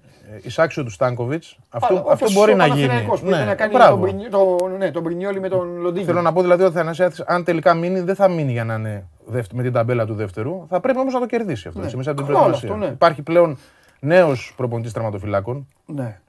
εισάξιο 0.43 0.85
του 0.85 0.91
Στάνκοβιτς, 0.91 1.59
αυτό, 1.69 1.95
Όπως 1.95 2.13
αυτό 2.13 2.31
μπορεί 2.33 2.53
ο 2.53 2.57
να 2.57 2.67
γίνει. 2.67 2.81
Παναθηναϊκός 2.87 3.21
που 3.21 3.29
ήθελε 3.29 3.45
να 3.45 3.55
κάνει 3.55 3.73
μπράβο. 3.73 3.91
τον, 3.91 4.01
Πρινι- 4.01 4.31
το, 4.31 4.57
ναι, 4.79 4.91
τον 4.91 5.03
Πρινιόλι 5.03 5.41
με 5.41 5.49
τον 5.49 5.77
Λοντίνιο. 5.81 6.07
Θέλω 6.07 6.21
να 6.23 6.33
πω 6.33 6.41
δηλαδή 6.43 6.63
ότι 6.63 6.71
ο 6.73 6.75
Θανασιάδης, 6.79 7.21
αν 7.21 7.45
τελικά 7.45 7.75
μείνει, 7.75 8.01
δεν 8.01 8.15
θα 8.15 8.29
μείνει 8.29 8.53
για 8.53 8.65
να 8.65 8.75
είναι 8.75 9.07
δεύτερο- 9.27 9.57
με 9.57 9.63
την 9.63 9.73
ταμπέλα 9.73 10.07
του 10.07 10.15
δεύτερου. 10.15 10.67
Θα 10.69 10.81
πρέπει 10.81 10.99
όμως 10.99 11.13
να 11.15 11.21
το 11.21 11.27
κερδίσει 11.27 11.69
αυτό. 11.69 11.83
έτσι, 11.83 11.97
μέσα 11.97 12.11
από 12.11 12.19
την 12.23 12.29
Καλό 12.33 12.39
προετοιμασία. 12.39 12.75
αυτό, 12.75 12.87
ναι. 12.87 12.93
Υπάρχει 12.93 13.23
πλέον 13.23 13.59
νέος 14.01 14.53
προπονητής 14.57 14.93
τραυματοφυλάκων, 14.93 15.69
Ναι. 15.87 16.21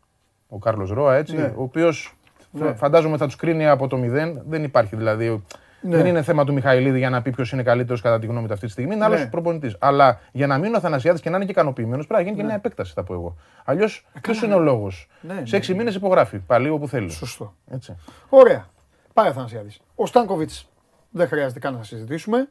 ο 0.49 0.57
Κάρλος 0.59 0.89
Ρόα, 0.89 1.15
έτσι, 1.15 1.35
Ναι. 1.35 1.53
ο 1.55 1.61
οποίος 1.61 2.15
Ναι. 2.51 2.73
φαντάζομαι 2.73 3.17
θα 3.17 3.25
τους 3.25 3.35
κρίνει 3.35 3.67
από 3.67 3.87
το 3.87 3.97
μηδέν. 3.97 4.41
Δεν 4.47 4.63
υπάρχει 4.63 4.95
δηλαδή. 4.95 5.43
Ναι. 5.83 5.95
Δεν 5.97 6.05
είναι 6.05 6.21
θέμα 6.21 6.45
του 6.45 6.53
Μιχαηλίδη 6.53 6.97
για 6.97 7.09
να 7.09 7.21
πει 7.21 7.31
ποιος 7.31 7.51
είναι 7.51 7.63
καλύτερος 7.63 8.01
κατά 8.01 8.19
τη 8.19 8.25
γνώμη 8.25 8.47
του 8.47 8.53
αυτή 8.53 8.65
τη 8.65 8.71
στιγμή. 8.71 8.95
Είναι 8.95 9.03
άλλος 9.05 9.19
Ναι. 9.19 9.27
προπονητής. 9.27 9.75
Αλλά 9.79 10.19
για 10.31 10.47
να 10.47 10.57
μείνει 10.57 10.75
ο 10.75 10.79
Θανασιάδη 10.79 11.19
και 11.21 11.29
να 11.29 11.35
είναι 11.35 11.45
και 11.45 11.51
ικανοποιημένος, 11.51 12.07
πρέπει 12.07 12.21
να 12.23 12.27
γίνει 12.29 12.39
και 12.41 12.45
μια 12.47 12.55
επέκταση, 12.55 12.93
θα 12.93 13.03
πω 13.03 13.13
εγώ. 13.13 13.35
Αλλιώς, 13.65 14.07
ποιος 14.21 14.41
είναι 14.41 14.53
ο 14.53 14.59
λόγος; 14.59 15.07
Ναι, 15.21 15.41
Σε 15.45 15.55
έξι 15.55 15.73
μήνες 15.73 15.95
υπογράφει 15.95 16.39
πάλι 16.39 16.69
όπου 16.69 16.87
θέλει. 16.87 17.09
Σωστό. 17.11 17.53
Έτσι. 17.71 17.95
Ωραία. 18.29 18.65
Πάει 19.13 19.29
ο 19.29 19.33
Θανασιάδης. 19.33 19.79
Ο 19.95 20.05
Στάνκοβιτς 20.05 20.69
δεν 21.09 21.27
χρειάζεται 21.27 21.59
καν 21.59 21.73
να 21.73 21.83
συζητήσουμε. 21.83 22.49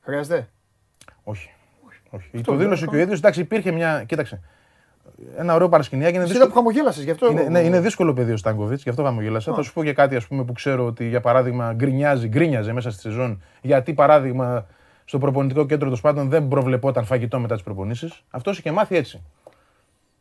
Χρειάζεται; 0.00 0.48
Όχι. 1.24 1.53
Όχι. 2.14 2.30
Αυτό 2.34 2.40
το 2.40 2.52
λέω, 2.52 2.60
δήλωσε 2.60 2.84
αυτό. 2.84 2.94
και 2.94 3.00
ο 3.00 3.02
ίδιος. 3.02 3.18
Εντάξει, 3.18 3.40
υπήρχε 3.40 3.72
μια. 3.72 4.04
Κοίταξε. 4.06 4.40
Ένα 5.36 5.54
ωραίο 5.54 5.68
παρασκηνιάκι. 5.68 6.14
Είναι, 6.14 6.22
Εσύ 6.22 6.32
δύσκολο... 6.32 6.52
που 6.52 6.56
χαμογέλασες 6.58 7.04
γι' 7.04 7.10
αυτό. 7.10 7.30
είναι, 7.30 7.42
ναι, 7.42 7.60
είναι 7.60 7.80
δύσκολο 7.80 8.12
παιδί 8.12 8.32
ο 8.32 8.36
Στάνκοβιτς, 8.36 8.82
γι' 8.82 8.88
αυτό 8.88 9.02
χαμογέλασα. 9.02 9.54
Θα 9.54 9.62
σου 9.62 9.72
πω 9.72 9.84
και 9.84 9.92
κάτι 9.92 10.16
ας 10.16 10.26
πούμε, 10.26 10.44
που 10.44 10.52
ξέρω 10.52 10.86
ότι 10.86 11.08
για 11.08 11.20
παράδειγμα 11.20 11.72
γκρινιάζει, 11.72 12.28
γκρίνιαζε 12.28 12.72
μέσα 12.72 12.90
στη 12.90 13.00
σεζόν. 13.00 13.42
Γιατί 13.60 13.94
παράδειγμα 13.94 14.66
στο 15.04 15.18
προπονητικό 15.18 15.66
κέντρο 15.66 15.88
των 15.88 15.96
Σπάτων 15.96 16.28
δεν 16.28 16.48
προβλεπόταν 16.48 17.04
φαγητό 17.04 17.38
μετά 17.38 17.54
τις 17.54 17.64
προπονήσεις. 17.64 18.24
Αυτό 18.30 18.50
είχε 18.50 18.72
μάθει 18.72 18.96
έτσι. 18.96 19.22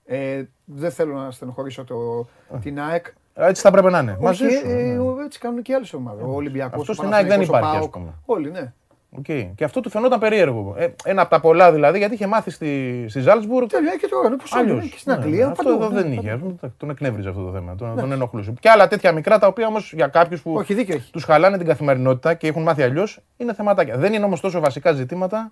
Ε, 0.06 0.44
δεν 0.66 0.92
θέλω 0.92 1.14
να 1.16 1.32
στενοχωρήσω 1.32 1.84
το, 1.84 2.28
την 2.62 2.80
ΑΕΚ. 2.80 3.06
Έτσι 3.36 3.62
θα 3.62 3.72
πρέπει 3.72 3.92
να 3.92 4.00
είναι. 4.00 4.18
Μαζί 4.22 4.46
Όχι, 4.46 4.56
σου. 4.56 4.70
ε, 4.70 4.74
ναι. 4.74 5.22
ε, 5.22 5.24
έτσι 5.26 5.40
κάνουν 5.40 5.62
και 5.62 5.74
άλλες 5.74 5.94
ομάδες. 5.94 6.24
Ο 6.26 6.30
Ολυμπιακός. 6.36 6.80
Αυτό 6.80 6.94
στην 6.94 7.14
ΑΕΚ 7.14 7.28
δεν 7.28 7.42
υπάρχει, 7.42 7.78
ας 7.78 7.90
πούμε. 7.90 8.14
Όλοι, 8.26 8.52
ναι. 8.52 8.74
Οκ. 9.18 9.24
Και 9.56 9.64
αυτό 9.64 9.80
του 9.80 9.90
φαινόταν 9.90 10.20
περίεργο. 10.20 10.76
Ε, 10.78 10.88
ένα 11.04 11.22
από 11.22 11.30
τα 11.30 11.40
πολλά 11.40 11.72
δηλαδή, 11.72 11.98
γιατί 11.98 12.14
είχε 12.14 12.28
μάθει 12.28 12.50
στη, 12.50 13.06
στη 13.10 13.20
Ζάλτσμπουργκ. 13.20 13.68
Τέλεια 13.70 13.96
και 13.96 14.08
τώρα. 14.08 14.36
Πώς 14.36 14.54
Αλλιώς. 14.56 14.74
αλλιώς. 14.74 14.88
Και 14.90 14.98
στην 14.98 15.12
Αγγλία. 15.12 15.48
αυτό 15.48 15.64
παντού, 15.64 15.76
εδώ 15.84 15.90
ναι, 15.94 16.02
δεν 16.02 16.16
παντού. 16.16 16.58
είχε. 16.62 16.72
Τον 16.78 16.90
εκνεύριζε 16.90 17.30
αυτό 17.30 17.44
το 17.46 17.52
θέμα. 17.52 17.76
Τον, 17.76 17.96
τον 17.96 18.12
ενοχλούσε. 18.12 18.54
Και 18.60 18.70
άλλα 18.70 18.88
τέτοια 18.88 19.12
μικρά 19.12 19.40
τα 19.40 19.48
οποία 19.48 19.68
όμως 19.68 19.94
για 19.94 20.08
κάποιους 20.08 20.42
που 20.42 20.54
Όχι, 20.54 20.74
δίκιο 20.74 20.96
έχει. 20.96 21.12
τους 21.12 21.24
χαλάνε 21.24 21.58
την 21.58 21.68
καθημερινότητα 21.68 22.34
και 22.34 22.48
έχουν 22.48 22.62
μάθει 22.64 22.82
αλλιώς 22.84 23.20
είναι 23.38 23.54
θεματάκια. 23.54 23.98
Δεν 23.98 24.14
είναι 24.14 24.26
όμως 24.26 24.40
τόσο 24.42 24.60
βασικά 24.60 24.92
ζητήματα 24.92 25.52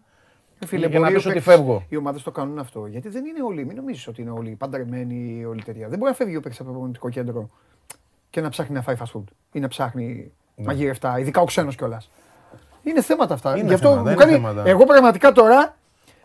Ε, 0.59 0.65
Φίλε, 0.65 0.87
για 0.87 0.99
να 0.99 1.05
μπορεί 1.05 1.15
πεις 1.17 1.25
ο 1.25 1.29
ότι 1.29 1.37
παίκτης- 1.39 1.55
φεύγω. 1.55 1.83
Οι 1.89 1.97
ομάδες 1.97 2.23
το 2.23 2.31
κάνουν 2.31 2.59
αυτό. 2.59 2.85
Γιατί 2.85 3.09
δεν 3.09 3.25
είναι 3.25 3.41
όλοι. 3.43 3.65
Μην 3.65 3.75
νομίζεις 3.75 4.07
ότι 4.07 4.21
είναι 4.21 4.31
όλοι 4.31 4.49
παντρεμένοι, 4.49 5.45
όλοι 5.45 5.63
τέτοια. 5.63 5.87
Δεν 5.87 5.97
μπορεί 5.97 6.11
να 6.11 6.17
φεύγει 6.17 6.35
ο 6.35 6.39
παίκτης 6.39 6.59
από 6.59 6.67
το 6.67 6.71
προπονητικό 6.73 7.09
κέντρο 7.09 7.49
και 8.29 8.41
να 8.41 8.49
ψάχνει 8.49 8.75
να 8.75 8.81
φάει 8.81 8.95
fast 8.99 9.17
food 9.17 9.23
ή 9.51 9.59
να 9.59 9.67
ψάχνει 9.67 10.31
μαγειρευτά, 10.55 11.19
ειδικά 11.19 11.41
ο 11.41 11.45
ξένος 11.45 11.75
κιόλας. 11.75 12.09
Είναι 12.83 13.01
θέματα 13.01 13.33
αυτά. 13.33 13.51
Ναι. 13.51 13.59
Είναι 13.59 13.67
Γι' 13.67 13.73
αυτό 13.73 13.87
θέματα, 13.89 14.03
μου 14.03 14.15
είναι 14.15 14.23
κάνει, 14.23 14.31
θέματα. 14.31 14.63
εγώ 14.69 14.85
πραγματικά 14.85 15.31
τώρα 15.31 15.75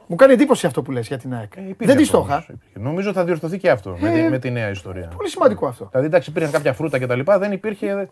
μου 0.07 0.16
κάνει 0.16 0.32
εντύπωση 0.32 0.66
αυτό 0.66 0.82
που 0.82 0.90
λες 0.92 1.07
για 1.07 1.18
την 1.18 1.34
ΑΕΚ. 1.34 1.57
Ε, 1.57 1.61
υπήρχε 1.61 1.94
δεν 1.94 1.96
τη 1.96 2.02
αυτό 2.02 2.16
το 2.18 2.24
είχα. 2.24 2.34
όμως, 2.34 2.44
υπήρχε. 2.48 2.78
Νομίζω 2.88 3.12
θα 3.12 3.24
διορθωθεί 3.24 3.59
και 3.59 3.70
αυτό 3.70 3.96
με, 4.00 4.09
Ε, 4.09 4.12
τη, 4.22 4.28
με 4.30 4.38
τη 4.38 4.50
νέα 4.50 4.70
ιστορία. 4.70 5.11
Πολύ 5.16 5.28
σημαντικό 5.28 5.66
αυτό. 5.66 5.88
Δηλαδή, 5.90 6.07
εντάξει, 6.07 6.30
υπήρχαν 6.30 6.52
κάποια 6.52 6.72
φρούτα 6.72 6.98
κτλ. 6.98 7.20
Δεν 7.38 7.52
υπήρχε. 7.52 8.09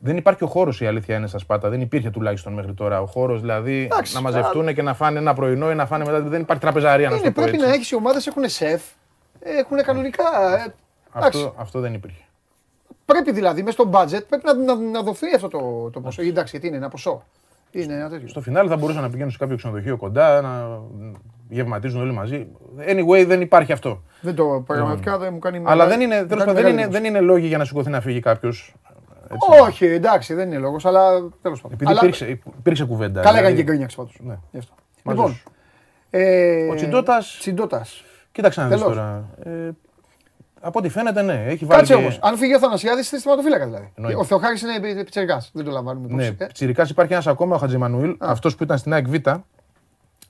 Δεν 0.00 0.16
υπάρχει 0.16 0.44
ο 0.44 0.46
χώρος, 0.46 0.80
η 0.80 0.86
αλήθεια 0.86 1.16
είναι 1.16 1.26
στα 1.26 1.38
Σπάτα. 1.38 1.68
Δεν 1.68 1.80
υπήρχε 1.80 2.10
τουλάχιστον 2.10 2.52
μέχρι 2.52 2.74
τώρα. 2.74 3.00
Ο 3.00 3.06
χώρος 3.06 3.40
δηλαδή 3.40 3.84
Εντάξει, 3.92 4.14
να 4.14 4.20
μαζευτούν 4.20 4.74
και 4.74 4.82
να 4.82 4.94
φάνε 4.94 5.18
ένα 5.18 5.34
πρωινό 5.34 5.70
ή 5.70 5.74
να 5.74 5.86
φάνε 5.86 6.04
μετά. 6.04 6.20
Δεν 6.20 6.40
υπάρχει 6.40 6.62
τραπεζαρία 6.62 7.08
να 7.08 7.16
σου 7.16 7.20
Είναι, 7.22 7.32
το 7.32 7.40
πω 7.40 7.42
πρέπει 7.42 7.56
έτσι. 7.56 7.68
να 7.68 7.74
έχεις 7.74 7.90
οι 7.90 7.94
ομάδες 7.94 8.26
έχουν 8.26 8.48
σεφ, 8.48 8.82
έχουν 9.40 9.82
κανονικά. 9.82 10.22
ε, 10.52 10.72
εντάξει. 11.16 11.38
Αυτό, 11.38 11.54
αυτό 11.56 11.80
δεν 11.80 11.94
υπήρχε. 11.94 12.20
Πρέπει 13.04 13.32
δηλαδή 13.32 13.62
μέσα 13.62 13.72
στο 13.82 13.90
budget 13.92 14.22
πρέπει 14.28 14.42
να, 14.44 14.54
να, 14.54 14.74
να 14.74 15.02
δοθεί 15.02 15.26
αυτό 15.34 15.48
το, 15.48 15.90
το 15.92 16.00
ποσό. 16.00 16.22
Εντάξει, 16.22 16.50
γιατί 16.50 16.66
είναι 16.66 16.76
ένα 16.76 16.88
ποσό. 16.88 17.22
Είναι 17.82 17.94
ένα 17.94 18.08
τέτοιο. 18.08 18.28
Στο 18.28 18.40
φινάλε 18.40 18.68
θα 18.68 18.76
μπορούσαν 18.76 19.02
να 19.02 19.10
πηγαίνουν 19.10 19.30
σε 19.30 19.38
κάποιο 19.38 19.56
ξενοδοχείο 19.56 19.96
κοντά, 19.96 20.40
να 20.40 20.80
γευματίζουν 21.48 22.00
όλοι 22.00 22.12
μαζί. 22.12 22.46
Anyway, 22.88 23.24
δεν 23.26 23.40
υπάρχει 23.40 23.72
αυτό. 23.72 24.02
Δεν 24.20 24.34
το 24.34 24.62
πραγματικά 24.66 25.18
δεν 25.18 25.32
μου 25.32 25.38
κάνει 25.38 25.56
Αλλά 25.56 25.66
μεγάλη- 25.84 25.90
δεν 25.90 26.00
είναι, 26.00 26.20
μου 26.20 26.26
τέλος 26.26 26.44
κάνει 26.44 26.44
πάντων, 26.44 26.54
δεν 26.54 26.54
μεγάλη 26.54 26.72
είναι, 26.72 26.82
εντύπωση. 26.82 27.02
δεν 27.02 27.10
είναι 27.14 27.20
λόγοι 27.32 27.46
για 27.46 27.58
να 27.58 27.64
σηκωθεί 27.64 27.90
να 27.90 28.00
φύγει 28.00 28.20
κάποιος. 28.20 28.74
Όχι, 29.62 29.86
εντάξει, 29.86 30.34
δεν 30.34 30.46
είναι 30.48 30.58
λόγος, 30.58 30.84
αλλά 30.86 31.10
τέλος 31.42 31.60
πάντων. 31.60 31.72
Επειδή 31.72 31.90
Αλλά 31.90 32.00
υπήρξε, 32.02 32.40
υπήρξε 32.58 32.84
κουβέντα. 32.84 33.20
Καλά 33.20 33.28
έκανε 33.38 33.40
δηλαδή. 33.40 33.56
και 33.56 33.62
γκρίνιαξ 33.62 33.94
πάντως. 33.94 34.18
Ναι. 34.22 34.34
Γι' 34.50 34.58
αυτό. 34.58 34.74
Μαζί 35.02 35.18
Λοιπόν. 35.18 35.34
σου. 35.34 35.42
Ε, 36.10 36.68
Ο 36.70 36.74
Τσιντότας- 36.74 37.36
Τσιντότας. 37.38 38.04
Κοίταξε 38.32 38.60
να 38.60 38.68
δεις 38.68 38.76
Τελώς. 38.78 38.94
τώρα. 38.94 39.28
Ε, 39.44 39.50
από 40.66 40.78
ό,τι 40.78 40.88
φαίνεται, 40.88 41.22
ναι. 41.22 41.44
Έχει 41.46 41.64
βάλει. 41.64 41.78
Κάτσε 41.80 41.94
και- 41.94 41.98
όμως. 42.00 42.18
Αν 42.22 42.36
φύγει 42.36 42.54
ο 42.54 42.58
Θανασιάδης, 42.58 43.04
είστε 43.04 43.18
θεματοφύλακα 43.18 43.64
δηλαδή. 43.64 43.92
Εννοείται. 43.94 44.18
Ο 44.20 44.24
Θεοχάρης 44.24 44.62
είναι 44.62 44.94
πιτσερικά. 45.04 45.42
Δεν 45.52 45.64
το 45.64 45.70
λαμβάνουμε 45.70 46.06
Ναι, 46.14 46.24
υπόψη. 46.24 46.44
Ε, 46.44 46.46
Τσιρικάς 46.52 46.90
υπάρχει 46.90 47.12
ένας 47.12 47.26
ακόμα, 47.26 47.54
ο 47.54 47.58
Χατζημανουήλ, 47.58 48.16
αυτός 48.18 48.54
που 48.56 48.62
ήταν 48.62 48.78
στην 48.78 48.92
ΑΕΚ 48.92 49.08
Β 49.08 49.14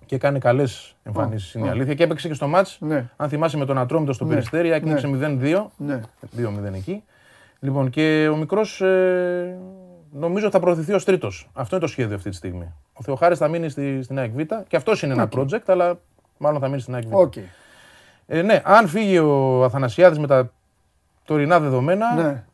και 0.06 0.18
κάνει 0.18 0.38
καλές 0.38 0.96
εμφανίσεις. 1.02 1.54
Είναι 1.54 1.66
η 1.66 1.70
αλήθεια. 1.70 1.94
Και 1.94 2.02
έπαιξε 2.02 2.28
και 2.28 2.34
στο 2.34 2.46
μάτς. 2.48 2.76
Ναι. 2.80 3.08
Αν 3.16 3.28
θυμάσαι 3.28 3.56
με 3.56 3.64
τον 3.64 3.78
Ατρόμητο 3.78 4.12
στο 4.12 4.24
Ναι. 4.24 4.30
Περιστέρι, 4.34 4.68
Ναι. 4.68 4.74
έκλειψε 4.74 5.06
0-2. 5.06 5.70
Ναι. 5.76 6.00
2-0 6.30 6.74
εκεί. 6.74 7.02
Λοιπόν, 7.60 7.90
και 7.90 8.28
ο 8.32 8.36
μικρός 8.36 8.80
ε, 8.80 9.58
νομίζω 10.12 10.50
θα 10.50 10.60
προωθηθεί 10.60 10.92
ως 10.92 11.04
τρίτος. 11.04 11.48
Αυτό 11.52 11.76
είναι 11.76 11.84
το 11.84 11.90
σχέδιο 11.90 12.16
αυτή 12.16 12.30
τη 12.30 12.36
στιγμή. 12.36 12.72
Ο 12.92 13.02
Θεοχάρης 13.02 13.38
θα 13.38 13.48
μείνει 13.48 13.68
στη, 13.68 14.02
στην 14.02 14.18
ΑΕΚ 14.18 14.30
Β 14.32 14.40
και 14.68 14.76
αυτός 14.76 15.02
είναι 15.02 15.12
ένα 15.12 15.28
project, 15.32 15.62
αλλά 15.66 15.98
μάλλον 16.38 16.60
θα 16.60 16.68
μείνει 16.68 16.80
στην 16.80 16.94
ΑΕΚ 16.94 17.06
Β. 17.06 17.14
Οκ. 17.14 17.32
Ε, 18.26 18.42
ναι, 18.42 18.60
αν 18.64 18.88
φύγει 18.88 19.18
ο 19.18 19.64
Αθανασιάδης 19.64 20.18
με 20.18 20.26
τα 20.26 20.52
τωρινά 21.24 21.60
δεδομένα, 21.60 22.14
Ναι. 22.14 22.44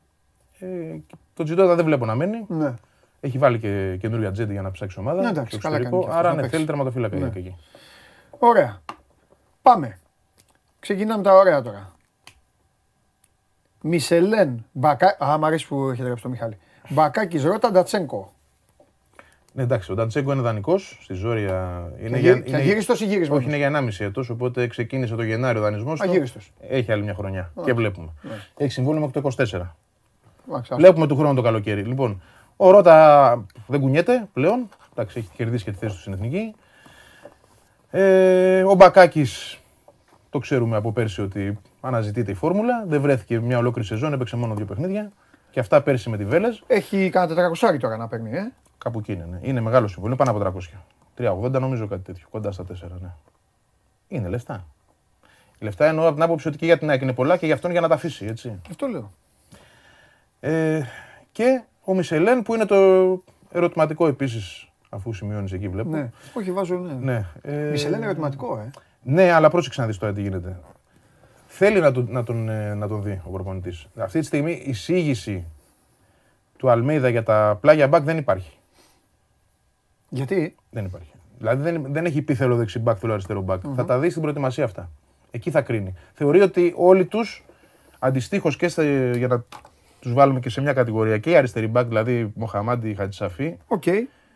ε, 0.59 0.97
τον 1.35 1.45
Τσιντώτα 1.45 1.75
δεν 1.75 1.85
βλέπω 1.85 2.05
να 2.07 2.15
μένει. 2.15 2.45
Ναι. 2.49 2.75
Έχει 3.21 3.39
βάλει 3.39 3.59
και 3.59 3.97
καινούργια 4.01 4.29
ατζέντη 4.29 4.53
για 4.53 4.63
να 4.63 4.71
ψάξει 4.71 4.99
ομάδα. 4.99 5.23
Ναι, 5.23 5.29
εντάξει, 5.29 5.53
στο 5.53 5.59
καλά 5.63 5.77
εξωτερικό. 5.77 6.07
κάνει 6.07 6.13
και 6.13 6.19
αυτός 6.19 6.19
Άρα 6.19 6.29
να 6.29 6.35
ναι, 6.35 6.41
παίξει. 6.41 6.57
θέλει 6.57 6.67
τερματοφύλακα 6.67 7.17
Ναι. 7.17 7.29
και 7.29 7.39
εκεί. 7.39 7.57
Ωραία. 8.39 8.81
Πάμε. 9.63 9.99
Ξεκινάμε 10.81 11.23
τα 11.23 11.33
ωραία 11.35 11.63
τώρα. 11.63 11.93
Μισελέν. 13.81 14.65
Μπακα... 14.73 15.17
Α, 15.25 15.39
μ' 15.39 15.45
αρέσει 15.45 15.67
που 15.69 15.89
έχετε 15.89 16.05
γράψει 16.07 16.23
το 16.23 16.29
Μιχάλη. 16.29 16.59
Μπακάκης 16.89 17.45
Ρώτα 17.45 17.71
Ντατσέγκο. 17.71 18.33
Ναι, 19.55 19.63
εντάξει, 19.63 19.93
ο 19.93 19.95
Νταντσέγκο 19.95 20.33
είναι 20.33 20.43
δανεικός 20.43 20.99
στη 21.03 21.15
Ζόρια. 21.15 21.91
Είναι 22.03 22.19
γυ- 22.19 22.43
και 22.43 22.55
αγύριστος 22.57 23.01
ή 23.01 23.05
γύρισμα 23.05 23.23
Όχι, 23.37 23.45
όμως; 23.45 23.45
είναι 23.45 23.57
για 23.57 23.67
1,5 23.67 24.05
έτος, 24.05 24.31
οπότε 24.31 24.67
ξεκίνησε 24.67 25.15
το 25.15 25.23
Γενάριο 25.23 25.61
ο 25.61 25.65
δανεισμός. 25.65 26.01
Αγύριστος. 26.01 26.53
Έχει 26.69 26.93
άλλη 26.93 27.03
μια 27.03 27.15
χρονιά. 27.15 27.53
Και 27.65 27.73
βλέπουμε. 27.73 28.09
Έχει 28.57 28.73
συμβόλαιο 28.73 29.01
μέχρι 29.01 29.21
το 29.21 29.29
24. 29.29 29.77
Εντάξει, 30.49 30.75
Βλέπουμε 30.75 31.07
του 31.07 31.17
χρόνου 31.17 31.35
το 31.35 31.43
καλοκαίρι. 31.43 31.83
Λοιπόν, 31.83 32.23
ο 32.57 32.71
Ρότα 32.71 33.45
δεν 33.67 33.81
κουνιέται 33.81 34.29
πλέον. 34.33 34.69
Εντάξει, 34.93 35.19
έχει 35.19 35.29
κερδίσει 35.37 35.65
και 35.65 35.71
τη 35.71 35.77
θέση 35.79 35.95
του 35.95 36.01
στην 36.01 36.13
εθνική. 36.13 36.55
Ε, 37.91 38.63
ο 38.63 38.75
Μπακάκης 38.75 39.59
το 40.31 40.39
ξέρουμε 40.39 40.77
από 40.77 40.93
πέρσι 40.93 41.23
ότι 41.23 41.59
αναζητείται 41.81 42.31
η 42.31 42.35
φόρμουλα. 42.35 42.85
Δεν 42.87 43.01
βρέθηκε 43.01 43.41
μια 43.41 43.59
ολόκληρη 43.59 43.89
σεζόν, 43.89 44.13
έπαιξε 44.13 44.37
μόνο 44.37 44.55
δύο 44.55 44.65
παιχνίδια. 44.65 45.11
Και 45.51 45.61
αυτά 45.61 45.83
πέρσι 45.83 46.09
με 46.11 46.17
τη 46.17 46.25
Βέλες. 46.25 46.63
Έχει 46.67 47.11
κανένα 47.11 47.51
400 47.75 47.79
τώρα 47.81 47.97
να 47.97 48.09
παίρνει, 48.09 48.31
ε. 48.37 48.53
Κάπου 48.83 48.99
εκεί 48.99 49.13
είναι. 49.13 49.25
Ναι. 49.31 49.39
Είναι 49.43 49.61
μεγάλο 49.61 49.89
συμβόλαιο, 49.89 50.17
είναι 50.21 50.31
πάνω 50.31 50.47
από 50.47 50.61
300. 51.17 51.57
380 51.57 51.61
νομίζω 51.61 51.87
κάτι 51.87 52.03
τέτοιο. 52.03 52.27
Κοντά 52.31 52.53
στα 52.53 52.65
4, 52.65 52.67
ναι. 53.01 53.13
Είναι 54.09 54.29
λεφτά. 54.29 54.67
Λεφτά 55.59 55.87
εννοώ 55.87 56.05
από 56.05 56.15
την 56.15 56.23
άποψη 56.23 56.49
ότι 56.49 56.57
και 56.57 56.65
για 56.65 56.79
την 56.79 56.91
ΑΕΚ 56.91 57.03
είναι 57.03 57.13
πολλά 57.13 57.37
και 57.37 57.47
για 57.47 57.55
αυτόν 57.55 57.71
για 57.71 57.81
να 57.81 57.89
τα 57.89 57.95
αφήσει. 57.95 58.27
Έτσι. 58.27 58.61
Αυτό 58.71 58.87
λέω. 58.87 59.13
Ε, 60.41 60.83
και 61.33 61.63
ο 61.85 61.95
Μισελέν 61.95 62.43
που 62.43 62.55
είναι 62.55 62.65
το 62.65 62.77
ερωτηματικό 63.51 64.07
επίσης, 64.07 64.69
αφού 64.89 65.13
σημειώνεις 65.13 65.53
εκεί, 65.53 65.69
βλέπω. 65.69 65.91
Ναι. 65.91 66.11
Όχι, 66.35 66.53
βάζω, 66.53 66.77
ναι. 66.77 66.93
Ναι, 66.93 67.27
ε, 67.43 67.71
Μισελέν 67.71 67.97
είναι 67.97 68.05
ερωτηματικό, 68.05 68.59
ε. 68.59 68.71
ναι, 69.03 69.31
αλλά 69.33 69.51
πρόσεξε 69.51 69.81
να 69.81 69.87
δεις 69.87 69.99
τώρα 69.99 70.13
τι 70.13 70.23
γίνεται. 70.23 70.61
Θέλει 71.47 71.81
να 71.81 71.93
τον, 71.93 72.09
να 72.11 72.23
τον, 72.25 72.49
ε, 72.49 72.75
να 72.75 72.89
τον 72.89 73.03
δει 73.03 73.21
ο 73.25 73.31
προπονητής. 73.31 73.87
Αυτή 73.97 74.21
τη 74.21 74.27
στιγμή 74.27 74.53
η 74.53 74.71
εισήγηση 74.71 75.47
του 76.57 76.71
Αλμέιδα 76.71 77.09
για 77.09 77.23
τα 77.23 77.59
πλάγια 77.61 77.89
μπακ 77.89 78.03
δεν 78.03 78.19
υπάρχει. 78.19 78.57
Γιατί; 80.15 80.57
Δεν 80.71 80.85
υπάρχει. 80.85 81.13
Δηλαδή 81.39 81.63
δεν, 81.63 81.85
δεν 81.93 82.05
έχει 82.05 82.23
πει 82.23 82.35
θέλω 82.35 82.57
δεξί 82.57 82.74
μπακ, 82.74 82.97
θέλω 83.01 83.13
αριστερό 83.13 83.41
μπακ. 83.41 83.61
Θα 83.77 83.85
τα 83.85 83.99
δεις 83.99 84.11
στην 84.11 84.23
προετοιμασία 84.23 84.65
αυτά. 84.65 84.91
Εκεί 85.31 85.51
θα 85.51 85.63
κρίνει. 85.63 85.95
Θεωρεί 86.13 86.41
ότι 86.41 86.73
όλοι 86.77 87.05
τους 87.05 87.45
αντιστοίχως 87.99 88.57
και 88.57 88.69
σε- 88.69 89.11
για 89.17 89.27
να 89.29 89.45
τους 90.01 90.13
βάλουμε 90.13 90.41
και 90.41 90.49
σε 90.49 90.61
μια 90.61 90.73
κατηγορία 90.73 91.19
και 91.19 91.31
οι 91.31 91.37
αριστεροί 91.37 91.67
μπακ, 91.67 91.87
δηλαδή 91.87 92.33
Μοχαμάντι, 92.35 92.95
Χατζησαφή, 92.95 93.57
Οκ. 93.67 93.83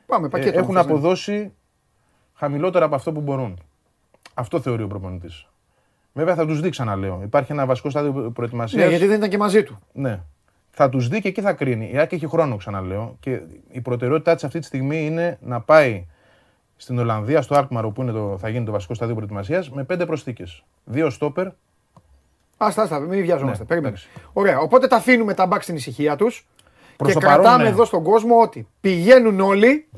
Πάμε, 0.07 0.27
ε, 0.27 0.31
πακέτο. 0.31 0.59
έχουν 0.59 0.75
θες, 0.75 0.85
ναι. 0.85 0.91
αποδώσει 0.91 1.53
χαμηλότερα 2.35 2.85
από 2.85 2.95
αυτό 2.95 3.13
που 3.13 3.21
μπορούν. 3.21 3.59
Αυτό 4.35 4.61
θεωρεί 4.61 4.83
ο 4.83 4.87
προπονητής. 4.87 5.47
Βέβαια 6.13 6.35
θα 6.35 6.47
τους 6.47 6.61
δει, 6.61 6.69
ξαναλέω. 6.71 7.21
Υπάρχει 7.23 7.53
ένα 7.53 7.67
βασικό 7.67 7.91
στάδιο 7.91 8.13
προετοιμασίας. 8.31 8.83
Ναι, 8.85 8.89
γιατί 8.91 9.07
δεν 9.07 9.17
ήταν 9.17 9.29
και 9.31 9.39
μαζί 9.39 9.63
του. 9.63 9.79
Ναι. 9.93 10.21
Θα 10.79 10.89
τους 10.89 11.09
δει 11.09 11.21
και 11.21 11.29
εκεί 11.29 11.41
θα 11.41 11.53
κρίνει. 11.53 11.91
Η 11.93 11.99
Άκη 11.99 12.15
έχει 12.15 12.27
χρόνο, 12.29 12.57
ξαναλέω. 12.57 13.17
Και 13.21 13.41
η 13.71 13.81
προτεραιότητά 13.81 14.35
της 14.35 14.45
αυτή 14.45 14.59
τη 14.59 14.65
στιγμή 14.67 15.07
είναι 15.07 15.39
να 15.43 15.61
πάει 15.61 16.07
στην 16.77 16.99
Ολλανδία, 16.99 17.43
στο 17.43 17.57
Alkmaar, 17.57 17.91
που 17.95 18.03
είναι 18.03 18.13
το, 18.13 18.37
θα 18.41 18.49
γίνει 18.49 18.65
το 18.65 18.73
βασικό 18.73 18.95
στάδιο 18.95 19.15
προετοιμασίας, 19.15 19.71
με 19.71 19.85
πέντε 19.85 20.07
προσθήκες. 20.07 20.65
Δύο 20.85 21.11
στόπερ. 21.11 21.47
Άστα, 22.57 22.83
άστα, 22.83 22.99
μην 22.99 23.21
βιαζόμαστε. 23.23 23.63
Ναι, 23.63 23.69
Περίμενε. 23.69 23.95
εντάξει. 23.95 24.09
Ωραία, 24.33 24.59
οπότε 24.59 24.87
τα 24.87 24.97
αφήνουμε 24.97 25.35
τα 25.35 25.47
μπακ 25.47 25.63
στην 25.63 25.75
ησυχία 25.75 26.17
τους. 26.17 26.47
Προς 26.97 27.13
Και 27.13 27.19
το 27.19 27.27
παρόν, 27.27 27.43
κρατάμε 27.43 27.63
ναι. 27.63 27.69
εδώ 27.69 27.85
στον 27.85 28.03
κόσμο 28.03 28.41
ότι 28.41 28.69
πηγαίνουν 28.81 29.41
όλοι. 29.41 29.89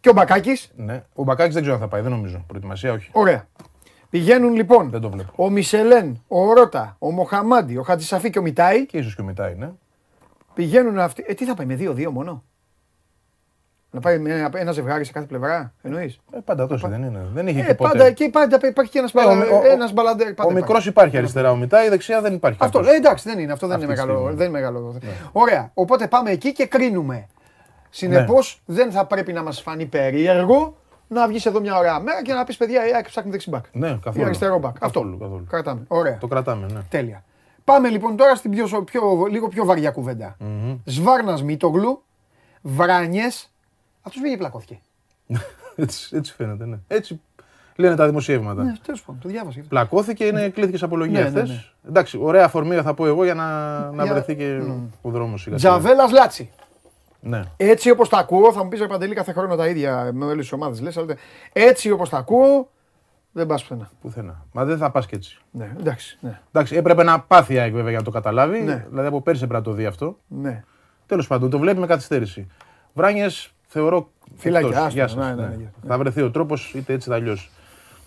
Και 0.00 0.08
ο 0.08 0.12
Μπακάκης. 0.12 0.72
Ναι. 0.76 1.04
Ο 1.14 1.22
Μπακάκης 1.22 1.52
δεν 1.52 1.62
ξέρω 1.62 1.76
αν 1.76 1.82
θα 1.82 1.88
πάει, 1.88 2.00
δεν 2.00 2.10
νομίζω. 2.10 2.44
Προετοιμασία 2.46 2.92
όχι. 2.92 3.10
Ωραία. 3.12 3.48
Πηγαίνουν 4.12 4.54
λοιπόν 4.54 4.90
Δεν 4.90 5.00
το 5.00 5.10
βλέπω. 5.10 5.30
ο 5.36 5.50
Μισελέν, 5.50 6.22
ο 6.28 6.52
Ρότα, 6.52 6.96
ο 6.98 7.10
Μοχαμάντι, 7.10 7.76
ο 7.76 7.82
Χατζησαφή 7.82 8.30
και 8.30 8.38
ο 8.38 8.42
Μιτάη. 8.42 8.86
Και 8.86 8.98
ίσως 8.98 9.14
και 9.14 9.20
ο 9.20 9.24
Μιτάη, 9.24 9.54
ναι. 9.54 9.70
Πηγαίνουν 10.54 10.98
αυτοί. 10.98 11.24
Ε, 11.26 11.34
τι 11.34 11.44
θα 11.44 11.54
πάει 11.54 11.66
με 11.66 11.74
δύο-δύο 11.74 12.10
μόνο; 12.10 12.42
Να 13.90 14.00
πάει 14.00 14.18
με 14.18 14.30
ένα, 14.32 14.50
ένα 14.54 14.72
ζευγάρι 14.72 15.04
σε 15.04 15.12
κάθε 15.12 15.26
πλευρά, 15.26 15.72
εννοείς; 15.82 16.18
Ε, 16.32 16.38
πάντα 16.44 16.66
τόσο 16.66 16.88
δεν 16.88 17.02
είναι. 17.02 17.26
Δεν 17.34 17.46
είχε 17.46 17.60
Ε, 17.60 17.64
και 17.64 17.74
ποτέ. 17.74 17.90
πάντα, 17.98 18.10
και 18.10 18.28
πάντα 18.28 18.58
υπάρχει 18.68 18.90
και 18.90 18.98
ένας 18.98 19.14
Ε, 19.14 19.18
ο- 19.18 19.56
ο- 19.56 19.62
ένας 19.72 19.92
μπαλαντέρ. 19.92 20.26
πάντα 20.26 20.48
ο 20.48 20.50
υπάρχει. 20.50 20.54
μικρός 20.54 20.86
υπάρχει 20.86 21.16
αριστερά, 21.16 21.50
ο 21.50 21.56
Μιτάη 21.56 21.88
δεξιά 21.88 22.20
δεν 22.20 22.34
υπάρχει. 22.34 22.58
Αυτό, 22.60 22.78
κάποιος. 22.78 22.94
ε, 22.94 22.98
εντάξει, 22.98 23.28
δεν 23.28 23.38
είναι. 23.38 23.52
Αυτό 23.52 23.66
δεν 23.66 23.80
είναι 23.80 23.92
Αυτή 23.92 24.00
τη 24.00 24.06
μεγάλο. 24.06 24.20
στιγμή. 24.20 24.36
Δεν 24.38 24.48
είναι 24.48 24.58
μεγάλο. 24.58 24.98
Ωραία. 25.32 25.70
Οπότε 25.74 26.06
πάμε 26.06 26.30
εκεί 26.30 26.52
και 26.52 26.66
κρίνουμε. 26.66 27.26
Συνεπώς 27.90 28.62
Ναι. 28.66 28.74
δεν 28.74 28.90
θα 28.90 29.06
πρέπει 29.06 29.32
να 29.32 29.42
μας 29.42 29.60
φανεί 29.62 29.86
περίεργο 29.86 30.76
να 31.12 31.28
βγεις 31.28 31.46
εδώ 31.46 31.60
μια 31.60 31.76
ωραία 31.76 32.00
μέρα 32.00 32.22
και 32.22 32.32
να 32.32 32.44
πεις 32.44 32.56
παιδιά, 32.56 32.88
η 32.88 32.92
ΑΕΚ 32.94 33.06
ψάχνει 33.06 33.30
δεξιμπάκ. 33.30 33.64
Ναι, 33.72 33.88
Ή 33.88 33.98
καθόλου. 34.02 34.24
αριστερό 34.24 34.58
μπακ. 34.58 34.78
Καθόλου, 34.78 35.12
Αυτό. 35.12 35.24
καθόλου. 35.24 35.46
Κρατάμε. 35.50 35.82
Ωραία. 35.88 36.18
Το 36.18 36.26
κρατάμε, 36.26 36.66
ναι. 36.72 36.80
Τέλεια. 36.88 37.24
Πάμε 37.64 37.88
λοιπόν 37.88 38.16
τώρα 38.16 38.34
στην 38.34 38.50
πιο, 38.50 38.82
πιο, 38.84 39.26
λίγο 39.30 39.48
πιο 39.48 39.64
βαριά 39.64 39.90
κουβέντα. 39.90 40.36
Σβάρνας 40.84 41.42
Μίτογλου, 41.42 42.02
Βράνιες. 42.62 43.50
Αυτός 44.02 44.22
πήγε 44.22 44.36
πλακώθηκε. 44.36 44.78
Έτσι, 45.76 46.16
έτσι 46.16 46.34
φαίνεται, 46.34 46.66
ναι. 46.66 46.76
Έτσι 46.88 47.20
λένε 47.76 47.94
τα 47.96 48.06
δημοσιεύματα. 48.06 48.62
Ναι, 48.62 48.72
τέλος 48.84 49.02
πάντων, 49.02 49.20
το 49.20 49.28
διάβασα. 49.28 49.60
Πλακώθηκε, 49.68 50.24
είναι, 50.24 50.48
κλήθηκε 50.48 50.76
σε 50.76 50.84
απολογία 50.84 51.18
Ναι, 51.20 51.24
ναι, 51.24 51.30
χθες. 51.30 51.48
ναι. 51.48 51.62
Εντάξει, 51.88 52.18
ωραία 52.22 52.44
αφορμή 52.44 52.74
θα 52.76 52.94
πω 52.94 53.06
εγώ 53.06 53.24
για 53.24 53.34
να, 53.34 53.78
να 53.90 54.02
Για- 54.02 54.12
βρεθεί 54.12 54.36
και 54.36 54.44
Μμ. 54.62 54.86
ο 55.02 55.10
δρόμος 55.10 55.42
σιγά 55.42 55.58
σιγά. 55.58 55.70
Τζαβέλας 55.78 56.10
Λάτσι. 56.12 56.50
Ναι. 57.24 57.42
Έτσι 57.56 57.90
όπως 57.90 58.08
τα 58.08 58.18
ακούω, 58.18 58.52
θα 58.52 58.62
μου 58.62 58.68
πεις 58.68 58.80
ρε 58.80 58.86
Παντελή 58.86 59.14
κάθε 59.14 59.32
χρόνο 59.32 59.56
τα 59.56 59.66
ίδια 59.66 60.10
με 60.12 60.24
όλες 60.24 60.36
τις 60.38 60.52
ομάδες 60.52 60.80
λες. 60.80 60.96
Αλλά 60.96 61.14
έτσι 61.52 61.90
όπως 61.90 62.08
τα 62.08 62.18
ακούω, 62.18 62.68
δεν 63.32 63.46
πας 63.46 63.62
πουθενά. 63.62 63.90
Πουθενά. 64.00 64.44
Μα 64.52 64.64
δεν 64.64 64.78
θα 64.78 64.90
πας 64.90 65.06
και 65.06 65.16
έτσι. 65.16 65.38
Ναι, 65.50 65.72
εντάξει. 65.78 66.18
Ναι, 66.20 66.40
Εντάξει, 66.52 66.76
έπρεπε 66.76 67.02
να 67.02 67.20
πάθει 67.20 67.54
η 67.54 67.58
ΑΕΚ 67.58 67.72
βέβαια 67.72 67.88
για 67.90 67.98
να 67.98 68.04
το 68.04 68.10
καταλάβει. 68.10 68.60
Ναι. 68.60 68.86
Δηλαδή 68.88 69.08
από 69.08 69.20
πέρσι 69.22 69.42
έπρεπε 69.44 69.62
να 69.62 69.70
το 69.70 69.72
δει 69.76 69.86
αυτό. 69.86 70.18
ναι. 70.28 70.64
Τέλος 71.06 71.26
πάντων, 71.26 71.50
το 71.50 71.58
βλέπει 71.58 71.80
με 71.80 71.86
καθυστέρηση. 71.86 72.46
Βράνιες 72.94 73.52
θεωρώ. 73.66 74.10
Φιλάκια, 74.36 74.68
εκτός. 74.68 74.82
άστο, 74.82 74.94
Γεια 74.94 75.08
σας, 75.08 75.16
ναι, 75.16 75.34
ναι, 75.34 75.42
ναι. 75.42 75.48
ναι, 75.48 75.56
ναι. 75.56 75.70
Θα 75.86 75.98
βρεθεί 75.98 76.22
ο 76.22 76.30
τρόπος 76.30 76.74
είτε 76.74 76.92
έτσι 76.92 77.08
είτε 77.08 77.18
αλλιώς. 77.18 77.50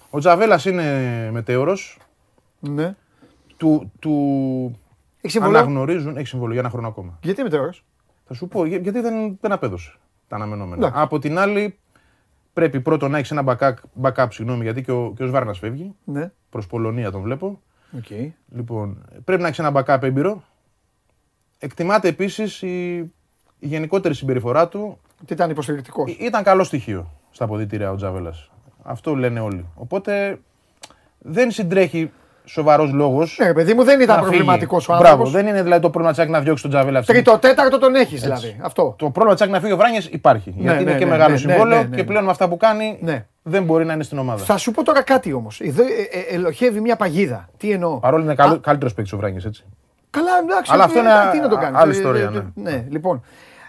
Ο 0.09 0.20
Τζαβέλας 0.20 0.66
είναι 0.66 1.30
μετέωρος. 1.32 1.99
ναι. 2.59 2.95
Του, 3.57 3.91
του 3.99 4.11
Έχει 5.22 5.32
συμβόλαιο; 5.32 5.58
αναγνωρίζουν. 5.57 6.18
Έχει 6.18 6.28
συμβόλαιο 6.28 6.51
για 6.51 6.61
ένα 6.61 6.70
χρόνο 6.70 6.88
ακόμα. 6.88 7.18
Γιατί 7.24 7.43
με 7.43 7.49
τώρα. 7.49 7.70
Θα 8.28 8.34
σου 8.34 8.47
πω 8.47 8.65
για- 8.65 8.78
γιατί 8.78 8.99
δεν, 8.99 9.38
δεν 9.41 9.51
απέδωσε 9.51 9.93
τα 10.28 10.36
αναμενόμενα. 10.36 10.76
Εντάξει. 10.88 11.01
Από 11.03 11.19
την 11.19 11.38
άλλη, 11.38 11.78
πρέπει 12.53 12.80
πρώτον 12.82 13.11
να 13.11 13.17
έχεις 13.17 13.32
ένα 13.32 13.43
backup, 13.45 13.73
backup 14.01 14.28
συγγνώμη, 14.30 14.63
γιατί 14.63 14.84
και 14.84 14.91
ο, 14.91 15.13
και 15.15 15.23
ο 15.23 15.28
Σβάρνας 15.28 15.59
φεύγει. 15.59 15.95
Ναι. 16.03 16.32
Προς 16.49 16.67
Πολωνία 16.67 17.11
τον 17.11 17.21
βλέπω. 17.21 17.61
Οκ. 17.97 18.09
Λοιπόν, 18.55 19.05
πρέπει 19.23 19.41
να 19.41 19.47
έχεις 19.47 19.59
ένα 19.59 19.71
backup 19.76 20.01
έμπειρο. 20.03 20.43
Εκτιμάται 21.59 22.07
επίσης 22.07 22.61
η, 22.61 22.95
η 23.59 23.67
γενικότερη 23.67 24.13
συμπεριφορά 24.13 24.67
του. 24.67 24.97
Τι 25.26 25.34
ήταν 25.34 25.49
υποστηρικτικός; 25.49 26.11
Ή- 26.11 26.17
Ήταν 26.19 26.43
καλό 26.43 26.63
στοιχείο 26.63 27.11
στα 27.32 27.43
αποδητήρια 27.43 27.91
ο 27.91 27.95
Τζαβέλα. 27.95 28.34
Αυτό 28.84 29.15
λένε 29.15 29.39
όλοι. 29.39 29.65
Οπότε 29.76 30.39
δεν 31.19 31.51
συντρέχει 31.51 32.11
σοβαρός 32.46 32.91
λόγος. 32.91 33.38
Ναι, 33.39 33.46
ρε 33.46 33.54
παιδί 33.54 33.74
μου 33.74 33.84
δεν 33.84 34.00
ήταν 34.02 34.20
προβληματικός 34.20 34.89
ο 34.89 34.91
Μπράβο, 34.91 35.08
άνθρωπος. 35.08 35.32
δεν 35.32 35.48
είναι 35.48 35.64
δηλαδή 35.64 35.82
το 35.82 35.89
πρόβλημα 35.89 36.14
τσάκ 36.14 36.30
να 36.30 36.39
διώξει 36.39 36.62
τον 36.64 36.72
Τζαβέλα. 36.72 37.00
αυτή 37.00 37.14
τη 37.14 37.22
Τρίτο, 37.22 37.38
τέταρτο 37.39 37.80
τον 37.80 37.96
έχεις 37.96 38.22
δηλαδή. 38.22 38.58
Αυτό. 38.62 38.96
το 38.98 39.10
πρόβλημα 39.10 39.36
τσάκ 39.36 39.50
να 39.50 39.60
φύγει 39.60 39.72
ο 39.72 39.78
Βράνιες 39.78 40.08
υπάρχει. 40.12 40.54
γιατί 40.58 40.82
είναι 40.82 40.91
ναι, 40.91 40.98
και 40.98 41.06
ναι, 41.06 41.12
μεγάλο 41.12 41.32
ναι, 41.32 41.38
συμβόλαιο 41.38 41.78
ναι, 41.78 41.84
ναι, 41.84 41.89
ναι. 41.89 41.96
και 41.96 42.04
πλέον 42.04 42.24
με 42.24 42.32
αυτά 42.32 42.48
που 42.48 42.58
κάνει 42.58 42.98
Ναι. 43.02 43.26
δεν 43.41 43.64
μπορεί 43.64 43.86
να 43.86 43.93
είναι 43.93 44.04
στην 44.04 44.18
ομάδα. 44.18 44.43
Θα 44.43 44.58
σου 44.58 44.72
πω 44.72 44.84
τώρα 44.84 45.02
κάτι 45.02 45.34
όμως. 45.34 45.60
Εδώ 45.62 45.84
ε, 45.84 45.86
ε, 46.32 46.36
ελοχεύει 46.36 46.80
μια 46.80 46.96
παγίδα. 46.96 47.50
Τι 47.58 47.72
εννοώ; 47.72 48.00
Παρόλο 48.00 48.24
είναι 48.24 48.36
καλο, 48.36 48.60
καλύτερος 48.60 48.93
παίκτης 48.93 49.14
ο 49.14 49.18
Βράνιες, 49.18 49.46
έτσι. 49.46 49.66
Καλά, 50.10 50.30
εντάξει. 50.43 50.72
Αλλά 50.74 50.84
ε, 50.84 50.86
αυτό 50.86 51.00
ε, 51.00 51.02
είναι 51.02 51.12
τι 51.32 51.39
να 51.39 51.48
το 51.50 51.56
α- 51.56 51.60
κάνεις. 51.60 51.80
άλλη 51.80 51.91
ιστορία, 51.91 52.30
ναι. 52.30 52.70
ναι. 52.72 52.86
λοιπόν. 52.89 53.24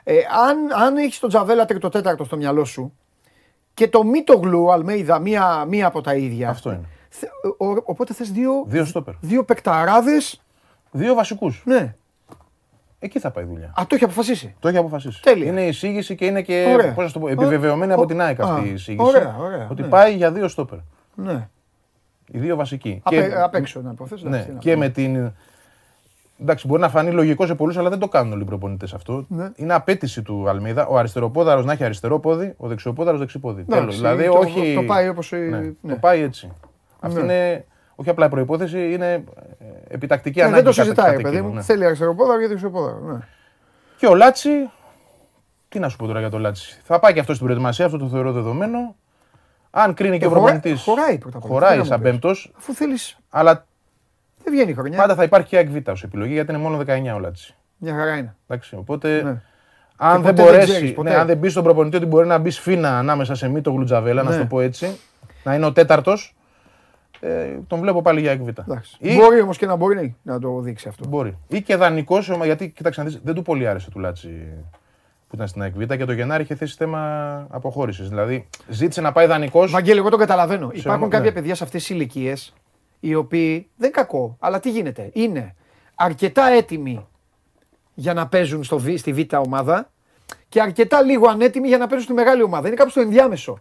Ε, 0.04 0.14
αν 0.14 0.82
αν 0.86 0.96
έχεις 0.96 1.18
τον 1.18 1.28
Τζαβέλα 1.28 1.64
τρίτο 1.64 1.88
τέταρτο 1.88 2.24
στο 2.24 2.36
μυαλό 2.36 2.64
σου 2.64 2.92
και 3.74 3.88
το 3.88 4.04
Μίτογλου 4.04 4.72
Αλμέιδα 4.72 5.18
μία, 5.18 5.64
μία 5.68 5.86
από 5.86 6.00
τα 6.00 6.14
ίδια. 6.14 6.48
Αυτό 6.50 6.70
είναι. 6.70 6.88
Θε- 7.18 7.30
ο- 7.58 7.64
ο- 7.66 7.82
οπότε 7.84 8.14
θες 8.14 8.30
δύο, 8.32 8.64
Δύο 8.66 8.84
στόπερ. 8.84 9.14
δύο 9.20 9.44
παικταράδες. 9.44 10.40
Δύο 10.90 11.14
βασικούς. 11.14 11.62
Ναι. 11.64 11.94
Εκεί 12.98 13.18
θα 13.18 13.30
πάει 13.30 13.44
η 13.44 13.46
δουλειά. 13.46 13.66
Α, 13.66 13.82
το 13.86 13.94
έχει 13.94 14.04
αποφασίσει. 14.04 14.54
Το 14.58 14.68
έχει 14.68 14.76
αποφασίσει. 14.76 15.22
Τέλεια. 15.22 15.46
Είναι 15.46 15.62
η 15.64 15.68
εισήγηση 15.68 16.14
και 16.14 16.24
είναι 16.26 16.42
και 16.42 16.70
Ωραία. 16.74 16.92
πώς 16.94 17.04
να 17.04 17.10
το 17.12 17.18
πω, 17.18 17.28
επιβεβαιωμένη 17.28 17.90
Ω, 17.92 17.94
από 17.94 18.02
ω, 18.02 18.06
την 18.06 18.20
ΑΕΚ 18.20 18.40
αυτή 18.40 18.60
α, 18.60 18.64
η 18.66 18.72
εισήγηση. 18.72 19.06
ωραία, 19.08 19.36
ωραία, 19.38 19.66
ότι 19.70 19.82
ναι. 19.82 19.88
πάει 19.88 20.14
για 20.14 20.32
δύο 20.32 20.48
στόπερ. 20.48 20.78
Ναι. 21.14 21.48
Οι 22.28 22.38
δύο 22.38 22.56
βασικοί. 22.56 23.00
Απ' 23.02 23.14
απ' 23.42 23.54
έξω 23.54 23.80
να 23.80 23.90
υποθέσει. 23.90 24.28
ναι, 24.28 24.48
και 24.58 24.76
με 24.76 24.88
την. 24.88 25.32
Εντάξει, 26.40 26.66
μπορεί 26.66 26.80
να 26.80 26.88
φανεί 26.88 27.10
λογικό 27.10 27.46
σε 27.46 27.54
πολλούς, 27.54 27.76
αλλά 27.76 27.88
δεν 27.88 27.98
το 27.98 28.08
κάνουν 28.08 28.32
όλοι 28.32 28.42
οι 28.42 28.44
προπονητές 28.44 28.94
αυτό. 28.94 29.24
Ναι. 29.28 29.50
Είναι 29.56 29.74
απαίτηση 29.74 30.22
του 30.22 30.48
Αλμέιδα 30.48 30.86
ο 30.86 30.96
αριστεροπόδαρος 30.98 31.64
να 31.64 31.72
έχει 31.72 31.84
αριστερό 31.84 32.18
πόδι, 32.20 32.54
ο 32.56 32.68
δεξιοπόδαρος 32.68 33.20
δεξί 33.20 33.38
πόδι. 33.38 33.60
Εντάξει, 33.60 33.80
Τέλος. 33.80 33.96
Δηλαδή, 33.96 34.24
το- 34.26 34.38
όχι. 34.38 34.74
το 34.74 34.82
πάει 34.82 35.08
όπως, 35.08 35.32
ε, 35.32 35.36
Ναι, 35.36 35.58
ναι. 35.58 35.92
Το 35.92 35.96
πάει 36.00 36.20
έτσι. 36.20 36.52
Αυτή 37.06 37.22
Ναι. 37.22 37.32
είναι 37.34 37.64
όχι 37.94 38.10
απλά 38.10 38.28
προϋπόθεση, 38.28 38.92
είναι 38.92 39.12
ε, 39.12 39.22
επιτακτική 39.88 40.38
Ναι, 40.38 40.44
ανάγκη. 40.44 40.62
δεν 40.62 40.70
το 40.72 40.76
κατά- 40.76 40.82
συζητάει, 40.82 41.10
κατά 41.10 41.22
παιδί 41.22 41.34
εκείνο, 41.36 41.48
μου. 41.50 41.54
ναι. 41.54 41.62
Θέλει 41.62 41.84
αριστεροπόδαρο 41.84 42.40
και 42.40 42.46
δεξιοπόδαρο. 42.48 42.98
Ναι. 42.98 43.18
Και 43.96 44.06
ο 44.06 44.14
Λάτσι. 44.14 44.50
Τι 45.68 45.78
να 45.78 45.88
σου 45.88 45.96
πω 45.96 46.06
τώρα 46.06 46.20
για 46.20 46.30
το 46.30 46.38
Λάτσι. 46.38 46.80
Θα 46.84 46.98
πάει 47.00 47.12
και 47.12 47.20
αυτό 47.20 47.32
στην 47.34 47.44
προετοιμασία, 47.46 47.84
αυτό 47.84 47.98
το 47.98 48.08
θεωρώ 48.08 48.32
δεδομένο. 48.32 48.94
Αν 49.70 49.94
κρίνει 49.94 50.18
και 50.18 50.24
Ε, 50.24 50.26
ο 50.26 50.30
χωράει- 50.30 50.44
προπονητής. 50.52 50.82
χωράει 50.84 51.18
πρώτα 51.18 51.36
απ' 51.38 51.44
όλα. 51.44 51.52
Χωράει 51.52 51.72
Τι 51.72 51.78
να 51.78 51.84
σαν 51.84 51.96
μου 51.96 52.02
πεις. 52.02 52.10
πέμπτος, 52.12 52.52
Αφού 52.58 52.74
θέλεις. 52.74 53.18
αλλά 53.30 53.66
Δεν 54.44 54.52
βγαίνει 54.52 54.70
η 54.70 54.74
χρονιά. 54.74 54.98
πάντα 54.98 55.14
θα 55.14 55.22
υπάρχει 55.22 55.48
και 55.48 55.56
ΑΕΚ 55.56 55.68
Β 55.68 55.88
ως 55.88 56.02
επιλογή 56.02 56.32
γιατί 56.32 56.52
είναι 56.52 56.60
μόνο 56.62 56.76
19 56.76 57.14
ο 57.14 57.18
Λάτσι. 57.18 57.54
Μια 57.76 57.94
χαρά 57.94 58.16
είναι. 58.16 58.34
Εντάξει, 58.48 58.74
οπότε 58.76 59.22
Ναι. 59.22 59.28
αν 59.96 60.16
Και 60.16 60.22
δεν 60.22 60.22
ποτέ 60.22 60.32
δεν 60.32 60.44
μπορέσει, 60.44 60.66
ξέρεις, 60.72 60.92
ποτέ. 60.92 61.10
ναι, 61.10 61.16
αν 61.16 61.26
δεν 61.26 61.36
μπει 61.36 61.48
στον 61.48 61.62
προπονητή 61.62 61.96
ότι 61.96 62.06
μπορεί 62.06 62.26
να 62.26 62.38
μπει 62.38 62.50
σφήνα 62.50 62.98
ανάμεσα 62.98 63.34
σε 63.34 63.48
Μήτογλου 63.48 63.70
Τζαβέλα, 63.70 64.22
να 64.22 64.28
Ναι. 64.28 64.34
σου 64.34 64.40
το 64.40 64.46
πω 64.46 64.60
έτσι, 64.60 64.98
να 65.44 65.54
είναι 65.54 65.66
ο 65.66 65.72
τέταρτος, 65.72 66.34
ε, 67.20 67.58
τον 67.66 67.80
βλέπω 67.80 68.02
πάλι 68.02 68.20
για 68.20 68.30
ΑΕΚ 68.30 68.42
Β. 68.42 68.48
Εντάξει. 68.48 68.96
Ή, 68.98 69.14
Μπορεί 69.14 69.40
όμως 69.40 69.58
και 69.58 69.66
να 69.66 69.76
μπορεί 69.76 70.16
να 70.22 70.38
το 70.38 70.60
δείξει 70.60 70.88
αυτό. 70.88 71.08
μπορεί. 71.08 71.38
Ή 71.48 71.62
και 71.62 71.76
δανεικός, 71.76 72.30
γιατί 72.44 72.70
κοίταξε 72.70 73.00
να 73.02 73.06
δεις, 73.06 73.20
δεν 73.24 73.34
του 73.34 73.42
πολύ 73.42 73.66
άρεσε 73.66 73.90
του 73.90 73.98
Λάτσι 73.98 74.28
που 75.28 75.34
ήταν 75.34 75.48
στην 75.48 75.62
ΑΕΚ 75.62 75.74
Β 75.76 75.94
και 75.94 76.04
το 76.04 76.12
Γενάρη 76.12 76.42
είχε 76.42 76.54
θέσει 76.54 76.74
θέμα 76.78 77.46
αποχώρησης. 77.50 78.08
Δηλαδή 78.08 78.48
ζήτησε 78.68 79.00
να 79.00 79.12
πάει 79.12 79.26
δανεικός. 79.26 79.70
Βαγγέλη, 79.70 79.98
εγώ 79.98 80.08
το 80.08 80.16
καταλαβαίνω. 80.16 80.70
Υπάρχουν 80.72 81.08
ναι. 81.08 81.16
κάποια 81.16 81.32
παιδιά 81.32 81.54
σε 81.54 81.64
αυτές 81.64 81.80
τις 81.80 81.90
ηλικίες 81.90 82.54
οι 83.00 83.14
οποίοι 83.14 83.70
δεν 83.76 83.92
κακό, 83.92 84.36
αλλά 84.40 84.60
τι 84.60 84.70
γίνεται. 84.70 85.10
Είναι 85.12 85.54
αρκετά 85.94 86.46
έτοιμοι 86.46 87.06
για 87.94 88.14
να 88.14 88.28
παίζουν 88.28 88.64
στο, 88.64 88.78
Β- 88.78 88.96
στη 88.98 89.12
Β 89.12 89.34
ομάδα 89.46 89.90
και 90.48 90.60
αρκετά 90.60 91.02
λίγο 91.02 91.28
ανέτοιμοι 91.28 91.68
για 91.68 91.78
να 91.78 91.86
παίζουν 91.86 92.04
στη 92.06 92.14
μεγάλη 92.14 92.42
ομάδα. 92.42 92.66
Είναι 92.66 92.76
κάπου 92.76 92.90
στο 92.90 93.00
ενδιάμεσο. 93.00 93.58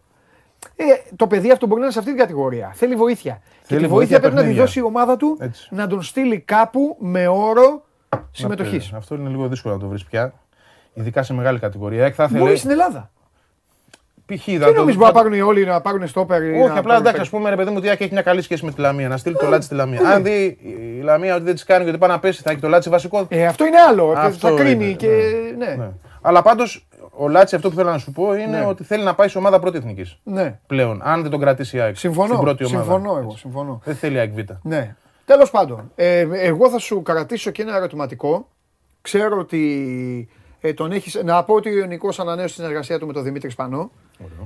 Ε, 0.75 0.83
το 1.15 1.27
παιδί 1.27 1.51
αυτό 1.51 1.65
μπορεί 1.65 1.79
να 1.79 1.85
είναι 1.85 1.93
σε 1.93 1.99
αυτή 1.99 2.11
την 2.11 2.19
κατηγορία. 2.21 2.71
Θέλει 2.73 2.95
βοήθεια. 2.95 3.33
και 3.33 3.49
Θέλει 3.61 3.79
τη 3.81 3.87
βοήθεια 3.87 3.95
βοήθεια 3.95 4.19
πρέπει 4.19 4.33
να 4.35 4.39
τη 4.41 4.45
παιχνίδια. 4.45 4.65
δώσει 4.65 4.79
η 4.79 4.83
ομάδα 4.83 5.17
του 5.17 5.37
Έτσι. 5.39 5.67
να 5.71 5.87
τον 5.87 6.01
στείλει 6.01 6.39
κάπου 6.39 6.97
με 6.99 7.27
όρο 7.27 7.83
συμμετοχής. 8.31 8.93
Αυτό 8.93 9.15
είναι 9.15 9.29
λίγο 9.29 9.47
δύσκολο 9.47 9.73
να 9.73 9.79
το 9.79 9.87
βρεις 9.87 10.03
πια. 10.03 10.33
Ειδικά 10.93 11.23
σε 11.23 11.33
μεγάλη 11.33 11.59
κατηγορία. 11.59 11.99
Η 11.99 12.01
ΑΕΚ 12.01 12.13
θα 12.17 12.23
ήθελε. 12.23 12.39
Μπορεί 12.39 12.57
στην 12.57 12.69
Ελλάδα. 12.69 13.09
Π.χ. 14.25 14.43
Τι 14.43 14.57
νομίζεις 14.57 14.83
μπορεί 14.83 14.97
να 14.97 15.11
πάρουν 15.11 15.33
οι 15.33 15.41
όλοι 15.41 15.65
να 15.65 15.81
πάρουν 15.81 16.07
στόπερ. 16.07 16.43
ή 16.43 16.49
Όχι, 16.49 16.57
να 16.57 16.63
απλά 16.63 16.73
πάρουν 16.81 16.89
εντάξει, 16.91 17.09
ας 17.09 17.13
παίκτη; 17.15 17.29
πούμε 17.29 17.49
ρε 17.49 17.55
παιδί 17.55 17.69
μου 17.69 17.75
ότι 17.77 17.85
η 17.85 17.89
ΑΕΚ 17.89 18.01
έχει 18.01 18.11
μια 18.13 18.21
καλή 18.21 18.41
σχέση 18.41 18.65
με 18.65 18.71
τη 18.71 18.81
Λαμία. 18.81 19.07
Να 19.07 19.17
στείλει 19.17 19.35
το 19.35 19.47
Λάτσι 19.47 19.65
στη 19.65 19.75
Λαμία. 19.75 20.01
Αν 20.09 20.23
δει 20.23 20.57
η 20.97 21.01
Λαμία 21.01 21.35
ότι 21.35 21.43
δεν 21.43 21.53
της 21.53 21.63
κάνει 21.63 21.83
γιατί 21.83 21.99
πάει 21.99 22.09
να 22.09 22.19
πέσει, 22.19 22.41
θα 22.41 22.51
έχει 22.51 22.59
το 22.59 22.67
Λάτσι 22.67 22.89
βασικό. 22.89 23.25
Ε, 23.29 23.45
αυτό 23.45 23.65
είναι 23.65 23.77
άλλο. 23.89 24.13
Αυτό 24.17 24.47
θα 24.47 24.55
κρίνει 24.55 24.85
είναι, 24.85 24.93
και. 24.93 25.07
ναι. 25.57 25.65
Ναι. 25.65 25.75
Ναι. 25.75 25.89
Αλλά 26.21 26.41
πάντως 26.41 26.87
ο 27.17 27.27
Λάτσι 27.27 27.55
αυτό 27.55 27.69
που 27.69 27.75
θέλω 27.75 27.89
να 27.89 27.97
σου 27.97 28.11
πω 28.11 28.33
είναι 28.35 28.57
Ναι. 28.59 28.65
ότι 28.65 28.83
θέλει 28.83 29.03
να 29.03 29.15
πάει 29.15 29.27
σε 29.27 29.37
ομάδα 29.37 29.59
πρώτη 29.59 29.77
εθνικής. 29.77 30.19
ναι. 30.23 30.59
Πλέον, 30.67 31.01
αν 31.03 31.21
δεν 31.21 31.31
τον 31.31 31.39
κρατήσει 31.39 31.77
η 31.77 31.79
ΑΕΚ 31.79 31.97
Συμφωνώ. 31.97 32.27
στην 32.27 32.39
πρώτη 32.39 32.65
ομάδα. 32.65 32.83
Συμφωνώ 32.83 33.17
εγώ. 33.17 33.31
Συμφωνώ. 33.31 33.81
Δεν 33.83 33.95
θέλει 33.95 34.15
η 34.15 34.19
ΑΕΚ 34.19 34.33
Β. 34.33 34.39
Ναι. 34.61 34.95
Τέλος 35.25 35.51
πάντων, 35.51 35.91
ε, 35.95 36.27
εγώ 36.31 36.69
θα 36.69 36.77
σου 36.79 37.01
κρατήσω 37.01 37.51
και 37.51 37.61
ένα 37.61 37.75
ερωτηματικό. 37.75 38.47
Ξέρω 39.01 39.37
ότι 39.37 40.29
ε, 40.61 40.73
τον 40.73 40.91
έχεις... 40.91 41.21
Να 41.23 41.43
πω 41.43 41.53
ότι 41.53 41.81
ο 41.81 41.85
Νικό 41.85 42.09
ανανέωσε 42.17 42.55
τη 42.55 42.61
συνεργασία 42.61 42.99
του 42.99 43.05
με 43.07 43.13
τον 43.13 43.23
Δημήτρη 43.23 43.49
Σπανό 43.49 43.91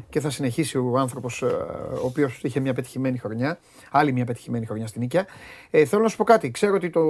και 0.10 0.20
θα 0.20 0.30
συνεχίσει 0.30 0.78
ο 0.78 0.98
άνθρωπος 0.98 1.42
ο 1.42 2.02
οποίος 2.04 2.40
είχε 2.44 2.60
μια 2.60 2.74
πετυχημένη 2.74 3.18
χρονιά. 3.18 3.58
Άλλη 3.92 4.12
μια 4.12 4.26
πετυχημένη 4.26 4.66
χρονιά 4.66 4.88
στην 4.88 5.02
Νίκαια. 5.02 5.26
Ε, 5.70 5.86
θέλω 5.86 6.02
να 6.02 6.08
σου 6.08 6.18
πω 6.18 6.24
κάτι. 6.24 6.52
Ξέρω 6.52 6.76
ότι 6.76 6.90
το, 6.90 7.02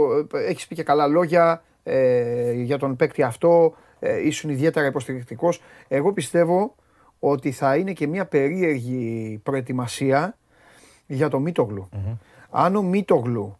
έχεις 0.47 0.68
πει 0.68 0.76
και 0.76 0.84
καλά 0.84 1.07
λόγια 1.07 1.64
ε, 1.84 2.51
για 2.51 2.78
τον 2.78 2.95
παίκτη 2.95 3.24
αυτό. 3.24 3.74
Ε, 4.00 4.28
ήσουν 4.28 4.50
ιδιαίτερα 4.50 4.86
υποστηρικτικός. 4.86 5.62
Εγώ 5.88 6.14
πιστεύω 6.14 6.76
ότι 7.20 7.52
θα 7.52 7.76
είναι 7.76 7.93
και 7.93 8.08
μια 8.08 8.26
περίεργη 8.26 9.39
προετοιμασία 9.43 10.38
για 11.08 11.30
το 11.30 11.39
μητογλου 11.39 11.89
Αν 12.50 12.76
ο 12.76 12.82
Μίτογλου 12.82 13.58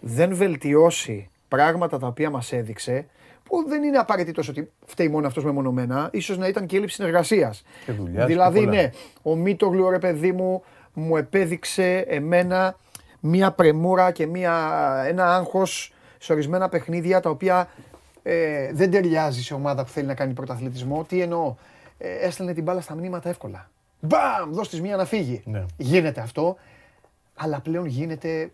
δεν 0.00 0.34
βελτιώσει 0.34 1.28
πράγματα 1.48 1.98
τα 1.98 2.06
οποία 2.06 2.30
μας 2.30 2.52
έδειξε, 2.52 3.06
που 3.44 3.64
δεν 3.68 3.82
είναι 3.82 3.98
απαραίτητος 3.98 4.48
ότι 4.48 4.70
φταίει 4.86 5.08
μόνο 5.08 5.26
αυτός 5.26 5.44
μεμονωμένα, 5.44 6.08
ίσως 6.12 6.38
να 6.38 6.46
ήταν 6.48 6.66
και 6.66 6.76
έλλειψη 6.76 6.94
συνεργασίας. 6.94 7.64
Και 7.84 7.92
δουλειάς 7.92 8.26
δηλαδή, 8.26 8.58
και 8.58 8.64
πολλά. 8.64 8.76
ναι, 8.76 8.90
ο 9.22 9.36
Μίτογλου, 9.36 9.90
ρε 9.90 9.98
παιδί 9.98 10.32
μου, 10.32 10.62
μου 10.92 11.16
επέδειξε 11.16 12.04
εμένα 12.08 12.76
μία 13.20 13.52
πρεμούρα 13.52 14.10
και 14.10 14.26
μία, 14.26 14.54
ένα 15.06 15.34
άγχος 15.34 15.94
σε 16.18 16.32
ορισμένα 16.32 16.68
παιχνίδια 16.68 17.20
τα 17.20 17.30
οποία 17.30 17.68
ε, 18.22 18.72
δεν 18.72 18.90
ταιριάζει 18.90 19.42
σε 19.42 19.54
ομάδα 19.54 19.84
που 19.84 19.90
θέλει 19.90 20.06
να 20.06 20.14
κάνει 20.14 20.32
πρωταθλητισμό. 20.32 21.04
Τι 21.04 21.20
εννοώ, 21.20 21.54
ε, 21.98 22.14
έστελνε 22.26 22.52
την 22.52 22.62
μπάλα 22.62 22.80
στα 22.80 22.94
μνήματα 22.94 23.28
εύκολα. 23.28 23.70
Μπαμ, 24.00 24.52
δώσ' 24.52 24.68
της 24.68 24.80
μία 24.80 24.96
να 24.96 25.04
φύγει. 25.04 25.42
Ναι. 25.44 25.64
Γίνεται 25.76 26.20
αυτό, 26.20 26.56
αλλά 27.34 27.60
πλέον 27.60 27.86
γίνεται, 27.86 28.50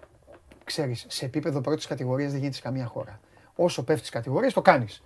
ξέρεις, 0.64 1.04
σε 1.08 1.24
επίπεδο 1.24 1.60
πρώτης 1.60 1.86
κατηγορίας 1.86 2.30
δεν 2.30 2.38
γίνεται 2.38 2.56
σε 2.56 2.62
καμία 2.62 2.86
χώρα. 2.86 3.20
Όσο 3.56 3.84
πέφτεις 3.84 4.10
κατηγορίες 4.10 4.52
το 4.52 4.62
κάνεις. 4.62 5.02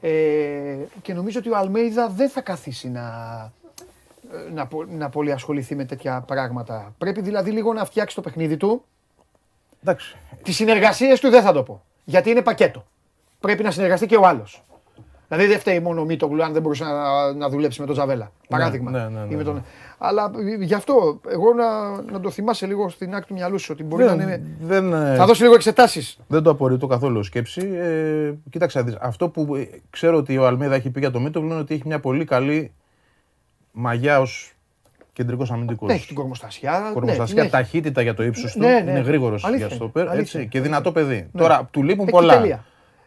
Ε, 0.00 0.76
και 1.02 1.14
νομίζω 1.14 1.38
ότι 1.38 1.50
ο 1.50 1.56
Αλμέιδα 1.56 2.08
δεν 2.08 2.28
θα 2.28 2.40
καθίσει 2.40 2.88
να, 2.88 3.08
να, 4.52 4.66
πο- 4.66 4.84
να 4.84 5.08
πολύ 5.08 5.32
ασχοληθεί 5.32 5.74
με 5.74 5.84
τέτοια 5.84 6.20
πράγματα. 6.20 6.94
Πρέπει 6.98 7.20
δηλαδή 7.20 7.50
λίγο 7.50 7.72
να 7.72 7.84
φτιάξει 7.84 8.14
το 8.14 8.20
παιχνίδι 8.20 8.56
του. 8.56 8.84
Εντάξει. 9.82 10.16
Τις 10.42 10.56
συνεργασίες 10.56 11.20
του 11.20 11.30
δεν 11.30 11.42
θα 11.42 11.52
το 11.52 11.62
πω. 11.62 11.82
Γιατί 12.04 12.30
είναι 12.30 12.42
πακέτο. 12.42 12.84
Πρέπει 13.44 13.62
να 13.62 13.70
συνεργαστεί 13.70 14.06
και 14.06 14.16
ο 14.16 14.26
άλλος. 14.26 14.62
Δηλαδή 15.28 15.46
δεν 15.46 15.58
φταίει 15.58 15.80
μόνο 15.80 16.00
ο 16.00 16.04
Μίτογλου 16.04 16.44
αν 16.44 16.52
δεν 16.52 16.62
μπορούσε 16.62 16.84
να, 16.84 17.32
να 17.32 17.48
δουλέψει 17.48 17.80
με 17.80 17.86
τον 17.86 17.94
Τζαβέλα. 17.94 18.32
Παράδειγμα. 18.48 18.90
ναι, 18.90 18.98
ναι, 18.98 19.08
ναι, 19.08 19.34
Ή 19.34 19.36
με 19.36 19.42
τον... 19.42 19.54
ναι. 19.54 19.60
Αλλά 19.98 20.30
γι' 20.60 20.74
αυτό 20.74 21.20
εγώ 21.28 21.52
να, 21.54 21.90
να 22.12 22.20
το 22.20 22.30
θυμάσαι 22.30 22.66
λίγο 22.66 22.88
στην 22.88 23.14
άκρη 23.14 23.26
του 23.26 23.34
μυαλού 23.34 23.58
σου 23.58 23.68
ότι 23.72 23.82
μπορεί 23.82 24.04
να 24.04 24.14
Δεν, 24.16 24.20
είναι. 24.28 24.42
δεν, 24.60 24.92
ε, 24.92 25.14
Θα 25.16 25.26
δώσει 25.26 25.42
λίγο 25.42 25.54
εξετάσεις. 25.54 26.18
δεν 26.26 26.42
το 26.42 26.50
απορρίτω 26.50 26.86
καθόλου 26.86 27.18
ως 27.18 27.26
σκέψη. 27.26 27.68
Ε, 27.74 28.32
κοίταξε, 28.50 28.78
να 28.78 28.84
δεις, 28.84 28.96
αυτό 29.00 29.28
που 29.28 29.54
ε, 29.54 29.68
ξέρω 29.90 30.16
ότι 30.16 30.38
ο 30.38 30.46
Αλμίδα 30.46 30.74
έχει 30.74 30.90
πει 30.90 31.00
για 31.00 31.10
το 31.10 31.20
Μίτογλου 31.20 31.50
είναι 31.50 31.58
ότι 31.60 31.74
έχει 31.74 31.82
μια 31.86 32.00
πολύ 32.00 32.24
καλή 32.24 32.72
μαγιά 33.72 34.20
ως 34.20 34.52
κεντρικός 35.12 35.50
αμυντικός. 35.50 35.88
Ναι, 35.88 35.94
έχει 35.94 36.06
την 36.06 36.14
κορμοστασιά. 36.16 36.90
Κορμοστασία, 36.92 37.34
ναι, 37.34 37.48
την 37.48 37.58
έχει. 37.58 37.64
ταχύτητα 37.64 38.02
για 38.02 38.14
το 38.14 38.22
ύψος 38.22 38.52
του. 38.52 38.58
Ναι, 38.58 38.80
ναι. 38.84 38.90
Είναι 38.90 39.00
γρήγορος 39.00 39.44
Αλήθεια 39.44 39.66
για 39.66 39.76
είναι, 39.76 39.84
στόπερ 39.84 40.02
αλήθεια 40.02 40.20
έτσι, 40.20 40.36
είναι. 40.36 40.46
και 40.46 40.60
δυνατό 40.60 40.92
παιδί. 40.92 41.28
Τώρα 41.36 41.68
του 41.70 41.82
λείπουν 41.82 42.02
Εκεί 42.08 42.10
πολλά. 42.16 42.64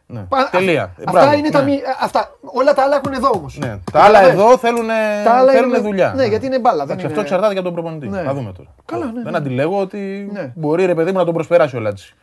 Τελεία. 0.08 0.22
Ναι. 0.22 0.22
Πα- 0.30 0.50
Τελεία. 0.52 0.84
α- 0.84 0.86
Ε, 0.98 1.04
Αυτά 1.08 1.12
μπράβο, 1.12 1.38
είναι 1.38 1.50
τα 1.50 1.60
ναι. 1.62 1.72
μη, 1.72 1.80
αυτά, 2.02 2.32
όλα 2.42 2.74
τα 2.74 2.84
άλλα 2.84 2.96
έχουν 2.96 3.14
εδώ 3.14 3.30
όμως. 3.30 3.58
Ναι. 3.58 3.80
Τα 3.92 4.02
άλλα 4.04 4.22
εδώ 4.22 4.58
θέλουν, 4.58 4.88
Τα 5.24 5.32
άλλα 5.34 5.52
θέλουν 5.52 5.70
είναι- 5.70 5.80
δουλειά. 5.80 6.14
ναι, 6.14 6.26
γιατί 6.26 6.46
είναι 6.46 6.60
μπάλα, 6.60 6.76
δεν 6.78 6.84
Εντάξει, 6.86 7.00
είναι- 7.02 7.08
Αυτό 7.08 7.22
εξαρτάται 7.22 7.54
για 7.54 7.62
τον 7.62 7.74
προπονητή. 7.74 8.08
Ναι. 8.08 8.22
Θα 8.22 8.34
δούμε 8.34 8.52
τώρα. 8.52 8.70
Καλά, 8.86 9.06
ναι, 9.06 9.22
Δεν 9.22 9.32
ναι. 9.32 9.38
αντιλέγω 9.38 9.80
ότι 9.80 10.30
Ναι. 10.32 10.52
μπορεί 10.56 10.86
ρε 10.86 10.96
παιδί 10.96 11.12
μου 11.12 11.18
να 11.18 11.26
τον 11.26 11.34
προσπεράσει 11.34 11.76
ο 11.76 11.80
Λάτσι. 11.80 12.16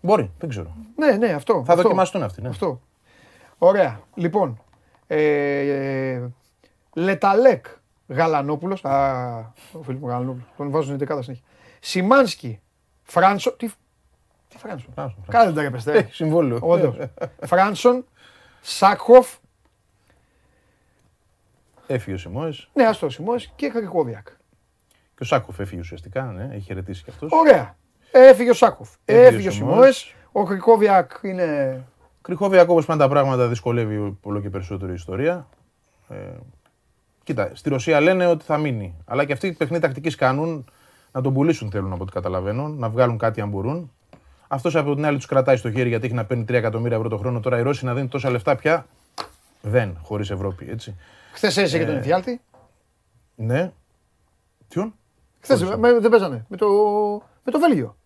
Μπορεί, 0.00 0.30
δεν 0.38 0.48
ξέρω. 0.48 0.74
Ναι, 0.96 1.10
ναι, 1.10 1.32
αυτό. 1.32 1.52
Θα 1.66 1.72
αυτό. 1.72 1.82
δοκιμαστούν 1.82 2.22
αυτοί. 2.22 2.42
Ναι. 2.42 2.48
Αυτό. 2.48 2.80
Ωραία. 3.58 4.00
Λοιπόν. 4.14 4.58
Ε, 5.06 5.18
ε, 6.12 6.22
Λεταλέκ 6.94 7.66
Γαλανόπουλος. 8.08 8.84
Α, 8.84 9.18
ο 9.72 9.82
φίλο 9.82 9.98
μου 9.98 10.06
Γαλανόπουλος. 10.08 10.46
Τον 10.56 10.70
βάζουν 10.70 10.86
στην 10.86 10.98
δεκάδα 10.98 11.22
συνέχεια. 11.22 11.44
Σιμάνσκι. 11.80 12.60
Φράνσο. 13.02 13.52
Τι, 13.52 13.68
τι 14.64 14.70
Φράνσο. 14.70 14.86
Φράνσο, 14.94 15.16
Φράνσο. 15.26 15.30
Κάντε 15.30 15.52
τα 15.52 15.62
ρε 15.62 15.70
πεστέ. 15.70 15.92
Έχει 15.92 16.14
συμβόλαιο. 16.14 16.58
Όντω. 16.62 16.94
Φράνσον. 17.46 18.04
Σάκχοφ. 18.60 19.34
Έφυγε 21.86 22.16
ο 22.16 22.18
Σιμόε 22.18 22.52
Ναι, 22.72 22.84
άστο 22.84 23.08
Σιμώ 23.10 23.34
και 23.56 23.68
Κρικόβιακ. 23.68 24.26
και 25.14 25.22
ο 25.22 25.24
Σάκοφ 25.24 25.58
έφυγε 25.58 25.80
ουσιαστικά. 25.80 26.22
Ναι, 26.22 26.48
έχει 26.54 26.64
χαιρετήσει 26.64 27.02
κι 27.02 27.10
αυτό. 27.10 27.28
Ωραία. 27.30 27.76
Έφυγε 28.10 28.50
ο 28.50 28.54
Σάκοφ. 28.54 28.90
Έφυγε 29.04 29.26
Έφυγε 29.26 29.48
ο 29.48 29.50
ο 29.50 29.54
Σιμώες. 29.54 29.96
Σιμώες. 29.96 30.14
Ο 30.32 30.44
Κρικόβιακ 30.44 31.10
είναι. 31.22 31.82
Κρυχόβιακ 32.20 32.70
όπως 32.70 32.86
πάντα 32.86 33.04
τα 33.04 33.10
πράγματα 33.10 33.48
δυσκολεύει 33.48 34.18
όλο 34.22 34.40
και 34.40 34.50
περισσότερο 34.50 34.90
η 34.90 34.94
ιστορία. 34.94 35.48
Ε, 36.08 36.16
κοίτα, 37.22 37.50
στη 37.54 37.68
Ρωσία 37.68 38.00
λένε 38.00 38.26
ότι 38.26 38.44
θα 38.44 38.58
μείνει. 38.58 38.94
Αλλά 39.04 39.24
και 39.24 39.32
αυτοί 39.32 39.46
οι 39.46 39.52
παιχνίδι 39.52 39.82
τακτικής 39.82 40.14
κάνουν 40.14 40.64
να 41.12 41.20
τον 41.20 41.32
πουλήσουν 41.34 41.70
θέλουν 41.70 41.92
από 41.92 42.02
ό,τι 42.02 42.12
καταλαβαίνω, 42.12 42.68
να 42.68 42.88
βγάλουν 42.88 43.18
κάτι 43.18 43.40
αν 43.40 43.48
μπορούν. 43.48 43.92
Αυτός 44.54 44.76
από 44.76 44.94
την 44.94 45.06
άλλη 45.06 45.16
τους 45.16 45.26
κρατάει 45.26 45.56
στο 45.56 45.70
χέρι 45.72 45.88
γιατί 45.88 46.06
έχει 46.06 46.14
να 46.14 46.24
παίρνει 46.24 46.44
3 46.48 46.52
εκατομμύρια 46.52 46.96
ευρώ 46.96 47.08
το 47.08 47.16
χρόνο. 47.16 47.40
Τώρα 47.40 47.58
οι 47.58 47.62
Ρώσοι 47.62 47.84
να 47.84 47.94
δίνουν 47.94 48.08
τόσα 48.08 48.30
λεφτά 48.30 48.56
πια 48.56 48.86
δεν 49.62 49.96
χωρίς 50.02 50.30
Ευρώπη. 50.30 50.66
Έτσι. 50.70 50.96
Χθες 51.32 51.56
έζησε 51.56 51.76
Ε, 51.76 51.80
και 51.80 51.86
τον 51.86 51.96
Εφιάλτη. 51.96 52.40
Ναι. 53.34 53.72
Ποιον; 54.68 54.94
Χθες 55.40 55.60
δεν 56.00 56.10
παίζανε. 56.10 56.44
Με 56.48 56.56
το, 56.56 56.66
με 57.44 57.52
το 57.52 57.58
Βέλγιο. 57.58 57.96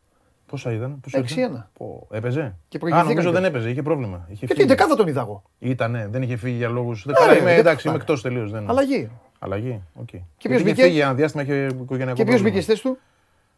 Πόσα 0.46 0.72
ήταν, 0.72 1.00
πόσο 1.00 1.18
6-1. 1.18 1.22
ήρθε; 1.22 1.66
Πω, 1.78 2.06
έπαιζε. 2.10 2.56
Και 2.68 2.76
Α, 2.76 2.80
προηγηθήκαν 2.80 3.08
νομίζω 3.14 3.28
και- 3.28 3.34
δεν 3.40 3.44
έπαιζε, 3.44 3.70
είχε 3.70 3.82
πρόβλημα. 3.82 4.26
Είχε 4.28 4.46
Και 4.46 4.46
τι, 4.54 4.60
φύγει. 4.60 4.68
δεκάδα 4.74 4.94
τον 4.96 5.06
είδα 5.08 5.20
εγώ. 5.20 5.42
Ήτανε, 5.58 6.08
δεν 6.10 6.22
είχε 6.22 6.36
φύγει 6.36 6.56
για 6.56 6.68
λόγου. 6.68 6.92
ρε, 7.06 7.12
Καλά, 7.12 7.32
είμαι 7.36 7.44
δεν 7.50 7.58
εντάξει, 7.58 7.88
είμαι 7.88 7.96
πάμε. 7.96 7.96
εκτός 7.96 8.22
τελείως. 8.22 8.50
Δεν... 8.50 8.68
Αλλαγή. 8.70 9.10
Αλλαγή, 9.38 9.82
οκ. 9.94 10.06
Και 10.36 10.48
ποιος 10.48 10.62
μπήκε; 10.62 10.82
φύγει 10.82 11.00
ένα 11.00 11.14
διάστημα 11.14 11.42
είχε 11.42 11.54
οικογενειακό 11.66 11.88
Και 11.96 12.24
ποιος 12.24 12.40
πρόβλημα. 12.40 12.42
μπήκε 12.48 12.60
στη 12.60 12.70
θέση 12.70 12.82
του, 12.82 12.98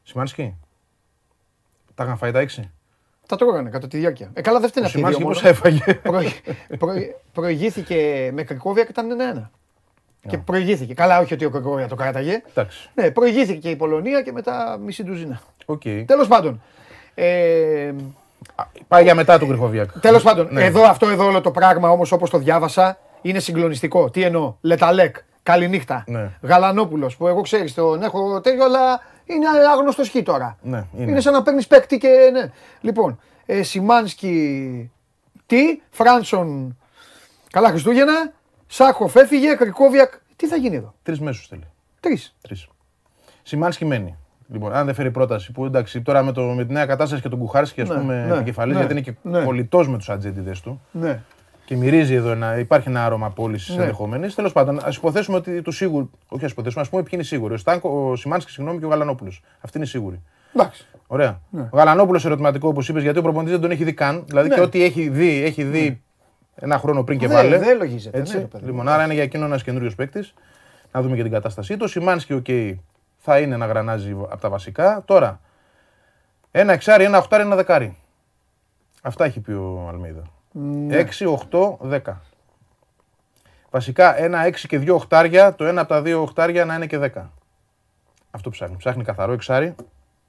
Σιμάνσκι. 0.02 0.54
Τα 1.94 2.04
είχαν 2.04 2.16
φάει 2.16 2.32
τα 2.32 2.38
έξι. 2.38 2.70
Τα 3.30 3.36
τρώγανε 3.36 3.70
κατά 3.70 3.88
τη 3.88 3.98
διάρκεια. 3.98 4.30
Ε, 4.32 4.40
καλά, 4.40 4.60
δεν 4.60 4.68
φταίνει 4.68 4.86
Ο 4.86 4.88
αυτή 4.88 5.00
η 5.00 5.02
δύο 5.04 5.12
Σιμάνσκι 5.12 5.44
μόνο. 5.44 5.58
πώς 5.58 5.84
έφαγε. 5.84 5.94
Προη- 6.10 6.40
προη- 6.78 7.14
Προηγήθηκε 7.32 8.30
με 8.32 8.42
Κριχόβιακ 8.42 8.82
και 8.82 8.90
ήταν 8.90 9.10
ένα-ένα. 9.10 9.50
Και 10.28 10.38
προηγήθηκε. 10.38 10.94
Καλά, 10.94 11.18
όχι 11.20 11.34
ότι 11.34 11.44
ο 11.44 11.50
Κριχόβιακ 11.50 11.88
το 11.88 11.94
κράταγε. 11.94 12.42
Εντάξει. 12.50 12.90
Ναι, 12.94 13.10
προηγήθηκε 13.10 13.58
και 13.58 13.70
η 13.70 13.76
Πολωνία 13.76 14.22
και 14.22 14.32
μετά 14.32 14.78
μισή 14.84 15.04
ντουζίνα. 15.04 15.40
Οκ. 15.66 15.82
Τέλος 16.06 16.28
πάντων. 16.28 16.62
Ε, 17.14 17.92
Πάει 18.88 19.02
για 19.02 19.14
μετά 19.14 19.38
του 19.38 19.46
Κριχόβιακ. 19.46 19.98
Τέλος 20.00 20.22
πάντων, 20.22 20.48
Ναι. 20.50 20.64
εδώ 20.64 20.82
αυτό 20.82 21.08
εδώ 21.08 21.26
όλο 21.26 21.40
το 21.40 21.50
πράγμα 21.50 21.90
όμως 21.90 22.12
όπως 22.12 22.30
το 22.30 22.38
διάβασα 22.38 22.98
είναι 23.22 23.38
συγκλονιστικό. 23.38 24.10
Τι 24.10 24.22
εννοώ, 24.22 24.54
Λε 24.60 24.74
Ταλέκ, 24.74 25.16
καληνύχτα. 25.42 26.04
Ναι. 26.06 26.30
Γαλανόπουλος 26.42 27.16
που 27.16 27.26
εγώ 27.28 27.40
ξέρεις 27.40 27.74
τον 27.74 28.02
έχω 28.02 28.40
τέτοιο, 28.40 28.64
αλλά 28.64 29.00
είναι 29.34 29.46
άγνωστος 29.72 30.08
χ 30.08 30.16
τώρα. 30.22 30.58
Ναι, 30.62 30.84
είναι. 30.96 31.10
είναι 31.10 31.20
σαν 31.20 31.32
να 31.32 31.42
παίρνεις 31.42 31.66
παίκτη 31.66 31.98
και. 31.98 32.30
Ναι. 32.32 32.50
Λοιπόν, 32.80 33.20
ε, 33.46 33.62
Σιμάνσκι 33.62 34.90
τι, 35.46 35.80
Φράνσον 35.90 36.78
καλά 37.50 37.68
Χριστούγεννα, 37.68 38.32
Σάκοφ 38.66 39.16
έφυγε, 39.16 39.54
Κρικόβιακ. 39.54 40.12
Τι 40.36 40.46
θα 40.46 40.56
γίνει 40.56 40.76
εδώ; 40.76 40.94
Τρεις 41.02 41.20
μέσους 41.20 41.46
θέλει. 41.46 41.66
Τρεις. 42.00 42.36
Τρεις. 42.40 42.68
Σιμάνσκι 43.42 43.84
μένει. 43.84 44.16
Λοιπόν, 44.52 44.72
αν 44.72 44.86
δεν 44.86 44.94
φέρει 44.94 45.10
πρόταση 45.10 45.52
που 45.52 45.64
εντάξει 45.64 46.02
τώρα 46.02 46.22
με, 46.22 46.32
το, 46.32 46.42
με 46.42 46.64
τη 46.64 46.72
νέα 46.72 46.86
κατάσταση 46.86 47.22
και 47.22 47.28
τον 47.28 47.38
Κουχάρσκι, 47.38 47.80
ας 47.80 47.88
Ναι, 47.88 47.94
πούμε, 47.94 48.24
ναι, 48.26 48.34
επικεφαλής, 48.34 48.72
ναι, 48.74 48.78
γιατί 48.78 48.92
είναι 48.92 49.02
και 49.02 49.14
ναι. 49.22 49.44
κολλητός 49.44 49.88
με 49.88 49.98
τους 49.98 50.08
ατζέντιδες 50.08 50.60
του. 50.60 50.80
Ναι. 50.90 51.22
Και 51.70 51.76
μυρίζει 51.76 52.14
εδώ 52.14 52.30
ένα, 52.30 52.58
υπάρχει 52.58 52.88
ένα 52.88 53.04
άρωμα 53.04 53.30
πώληση 53.30 53.74
Ναι. 53.74 53.80
ενδεχομένης. 53.82 54.34
Τέλος 54.34 54.52
πάντων, 54.52 54.80
ας 54.84 54.96
υποθέσουμε 54.96 55.36
ότι 55.36 55.62
τους 55.62 55.70
σίγουρους. 55.70 56.10
Όχι, 56.28 56.44
ας 56.44 56.50
υποθέσουμε, 56.50 56.82
ας 56.82 56.88
πούμε 56.88 57.02
ποιοι 57.02 57.10
είναι 57.14 57.22
σίγουροι. 57.22 57.54
Ο, 57.54 57.56
Στάνκο, 57.56 58.08
ο 58.10 58.16
Σιμάνσκι, 58.16 58.50
συγγνώμη, 58.50 58.78
και 58.78 58.84
ο 58.84 58.88
Γαλανόπουλος. 58.88 59.42
Αυτοί 59.60 59.76
είναι 59.76 59.86
σίγουροι. 59.86 60.22
Εντάξει. 60.54 60.86
Ωραία. 61.06 61.40
Ο 61.70 61.76
Γαλανόπουλος 61.76 62.24
ερωτηματικό, 62.24 62.68
όπως 62.68 62.88
είπες, 62.88 63.02
γιατί 63.02 63.18
ο 63.18 63.22
προπονητής 63.22 63.52
δεν 63.52 63.60
τον 63.62 63.70
έχει 63.70 63.84
δει 63.84 63.92
καν. 63.92 64.24
Δηλαδή 64.26 64.48
Ναι. 64.48 64.54
και 64.54 64.60
ό,τι 64.60 64.82
έχει 64.84 65.08
δει, 65.08 65.42
έχει 65.42 65.64
δει 65.64 66.02
ένα 66.54 66.78
χρόνο 66.78 67.02
πριν 67.04 67.18
και 67.18 67.26
Δεν- 67.26 67.36
βάλε. 67.36 67.58
δεν 67.58 67.76
λογίζεται, 67.78 68.18
Έτσι. 68.18 68.34
ναι, 68.34 68.40
ρε 68.40 68.46
παιδί 68.46 68.64
μου. 68.64 68.70
λοιπόν, 68.70 68.88
άρα 68.88 69.04
είναι 69.04 69.14
για 69.14 69.22
εκείνο 69.22 69.44
ένας 69.44 69.62
καινούριος 69.62 69.94
παίκτης. 69.94 70.34
Να 70.92 71.02
δούμε 71.02 71.16
και 71.16 71.22
την 71.22 71.32
κατάστασή 71.32 71.72
του. 71.76 71.82
Ο 71.84 71.88
Σιμάνσκι, 71.88 72.32
οκ, 72.32 72.46
θα 73.18 73.38
είναι 73.38 73.56
ένα 73.56 73.66
γρανάζι 73.66 74.10
από 74.10 74.40
τα 74.40 74.48
βασικά. 74.48 75.02
Τώρα, 75.04 75.40
ένα 76.50 76.72
εξάρι, 76.72 77.04
ένα 77.04 77.18
οχτάρι, 77.18 77.42
ένα 77.42 77.56
δεκάρι. 77.56 77.96
Αυτά 79.02 79.24
έχει 79.24 79.40
πει 79.40 79.52
ο 79.52 79.86
Αλμίδα. 79.88 80.22
Ναι. 80.52 81.04
6, 81.18 81.36
8, 81.50 81.76
10. 81.80 82.14
Βασικά 83.70 84.18
ένα 84.18 84.44
6 84.44 84.54
και 84.66 84.78
2 84.78 84.94
οχτάρια, 84.94 85.54
το 85.54 85.64
ένα 85.64 85.80
από 85.80 85.88
τα 85.88 86.02
δύο 86.02 86.22
οχτάρια 86.22 86.64
να 86.64 86.74
είναι 86.74 86.86
και 86.86 86.98
10. 87.14 87.30
Αυτό 88.30 88.50
ψάχνει. 88.50 88.76
Ψάχνει 88.76 89.04
καθαρό 89.04 89.32
εξάρι, 89.32 89.74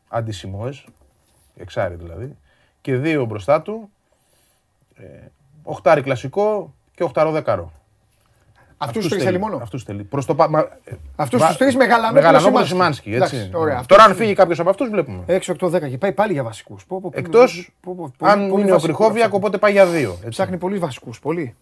αντισημόες, 0.08 0.86
εξάρι 1.56 1.96
δηλαδή, 1.96 2.38
και 2.82 2.96
δύο 2.96 3.26
μπροστά 3.26 3.62
του, 3.62 3.92
ε, 4.96 5.04
οχτάρι 5.64 6.02
κλασικό 6.02 6.74
και 6.96 7.04
οχταρό 7.04 7.32
δεκάρο. 7.32 7.72
Αυτούς 8.84 9.04
του 9.04 9.10
τρει 9.10 9.20
θέλει 9.20 9.40
μόνο. 9.40 9.58
Αυτούς 9.62 9.84
θέλει. 9.84 10.04
Προς 10.04 10.26
το, 10.26 10.36
πα- 10.36 10.50
μα- 10.50 10.68
Αυτούς 11.16 11.40
βα- 11.42 11.48
τους 11.48 11.58
τρεις 11.58 11.76
με 11.76 11.86
Γαλανόπουλο, 11.86 12.22
Γαλανόπουλο, 12.22 12.66
Σιμάνσκι. 12.66 13.10
Σιμάνσκι, 13.12 13.14
έτσι. 13.24 13.36
Εντάξει, 13.36 13.58
ωραία. 13.58 13.84
Τώρα 13.86 14.04
αν 14.04 14.10
Αυτούς- 14.10 14.24
φύγει 14.26 14.36
κάποιος 14.36 14.60
από 14.60 14.70
αυτούς 14.70 14.90
βλέπουμε. 14.90 15.24
6-8-10 15.28 15.90
και 15.90 15.98
πάει 15.98 16.12
πάλι 16.12 16.34
για 16.34 16.44
βασικούς. 16.44 16.86
Εκτός 17.12 17.72
αν 18.20 18.42
είναι 18.50 18.74
ο 18.74 18.80
Κρυχόβιακ, 18.80 19.34
οπότε 19.34 19.58
πάει 19.58 19.72
για 19.72 19.86
δύο. 19.86 20.12
έτσι. 20.16 20.30
Ψάχνει 20.30 20.58
πολύ 20.58 20.78
βασικούς. 20.78 21.20
Πολύ. 21.20 21.42
Είναι 21.42 21.56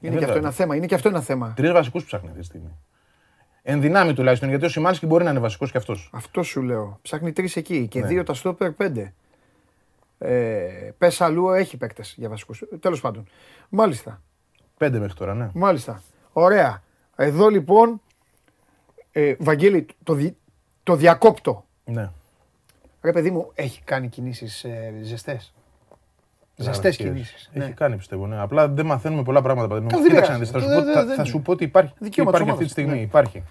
και 0.00 0.08
βέβαια. 0.10 0.26
αυτό 0.26 0.38
ένα 0.38 0.50
θέμα. 0.50 0.76
Είναι 0.76 0.86
και 0.86 0.94
αυτό 0.94 1.08
ένα 1.08 1.20
θέμα. 1.20 1.52
Τρεις 1.56 1.72
βασικούς 1.72 2.04
ψάχνει 2.04 2.28
αυτή 2.28 2.40
τη 2.40 2.46
στιγμή. 2.46 2.76
Εν 3.62 3.80
δυνάμει 3.80 4.12
τουλάχιστον, 4.14 4.48
γιατί 4.48 4.64
ο 4.64 4.68
Σιμάνσκι 4.68 5.06
μπορεί 5.06 5.24
να 5.24 5.30
είναι 5.30 5.38
βασικός 5.38 5.70
κι 5.70 5.76
αυτός. 5.76 6.10
Αυτό 6.12 6.42
σου 6.42 6.62
λέω. 6.62 6.98
Ψάχνει 7.02 7.32
τρεις 7.32 7.56
εκεί 7.56 7.86
και 7.86 8.00
Ναι. 8.00 8.06
δύο 8.06 8.22
τα 8.22 8.34
στόπερ 8.34 8.70
πέντε. 8.70 9.12
Ε, 10.18 10.34
Πες 10.98 11.20
αλλού 11.20 11.50
έχει 11.50 11.76
παίκτες 11.76 12.14
για 12.18 12.28
βασικούς. 12.28 12.62
Τέλος 12.80 13.00
πάντων. 13.00 13.26
Μάλιστα. 13.68 14.22
Πέντε 14.76 14.98
μέχρι 14.98 15.14
τώρα, 15.14 15.34
ναι. 15.34 15.50
Μάλιστα. 15.54 16.02
Ωραία. 16.32 16.82
Εδώ 17.16 17.48
λοιπόν. 17.48 18.00
Ε, 19.12 19.34
Βαγγέλη, 19.38 19.86
το, 20.02 20.14
δι- 20.14 20.36
το 20.82 20.94
διακόπτω. 20.96 21.64
ναι. 21.84 22.10
Ρε 23.02 23.12
παιδί 23.12 23.30
μου, 23.30 23.50
έχει 23.54 23.82
κάνει 23.82 24.08
κινήσεις 24.08 24.64
ε, 24.64 24.92
ζεστές. 25.02 25.54
Ζεστές 26.56 26.94
Έχει- 26.98 27.02
κινήσεις. 27.08 27.50
Έχει 27.52 27.72
κάνει 27.72 27.96
πιστεύω, 27.96 28.26
ναι. 28.26 28.40
Απλά 28.40 28.68
δεν 28.68 28.86
μαθαίνουμε 28.86 29.22
πολλά 29.22 29.42
πράγματα. 29.42 29.68
παιδί 29.68 29.80
μου. 29.80 29.86
Καλά, 29.88 30.02
δεν 30.02 30.10
Κοίταξε 30.10 30.32
να 30.32 30.38
πειράζει. 30.38 30.58
δεις, 30.58 30.66
θα, 30.66 30.72
Αυτό 30.72 30.80
σου 30.80 30.80
πω, 30.80 30.84
δεν- 30.84 30.94
θα, 30.94 31.04
δεν 31.06 31.14
θα 31.16 31.22
είναι. 31.22 31.30
σου 31.30 31.40
πω 31.42 31.52
ότι 31.52 31.64
υπάρχει, 31.64 31.94
Δικαίωμα 31.98 32.30
υπάρχει 32.30 32.50
της 32.52 32.52
αυτή 32.62 32.74
τη 32.74 32.80
ομάδας. 32.80 32.92
στιγμή. 32.92 32.94
Ναι. 32.94 33.00
Υπάρχει 33.00 33.42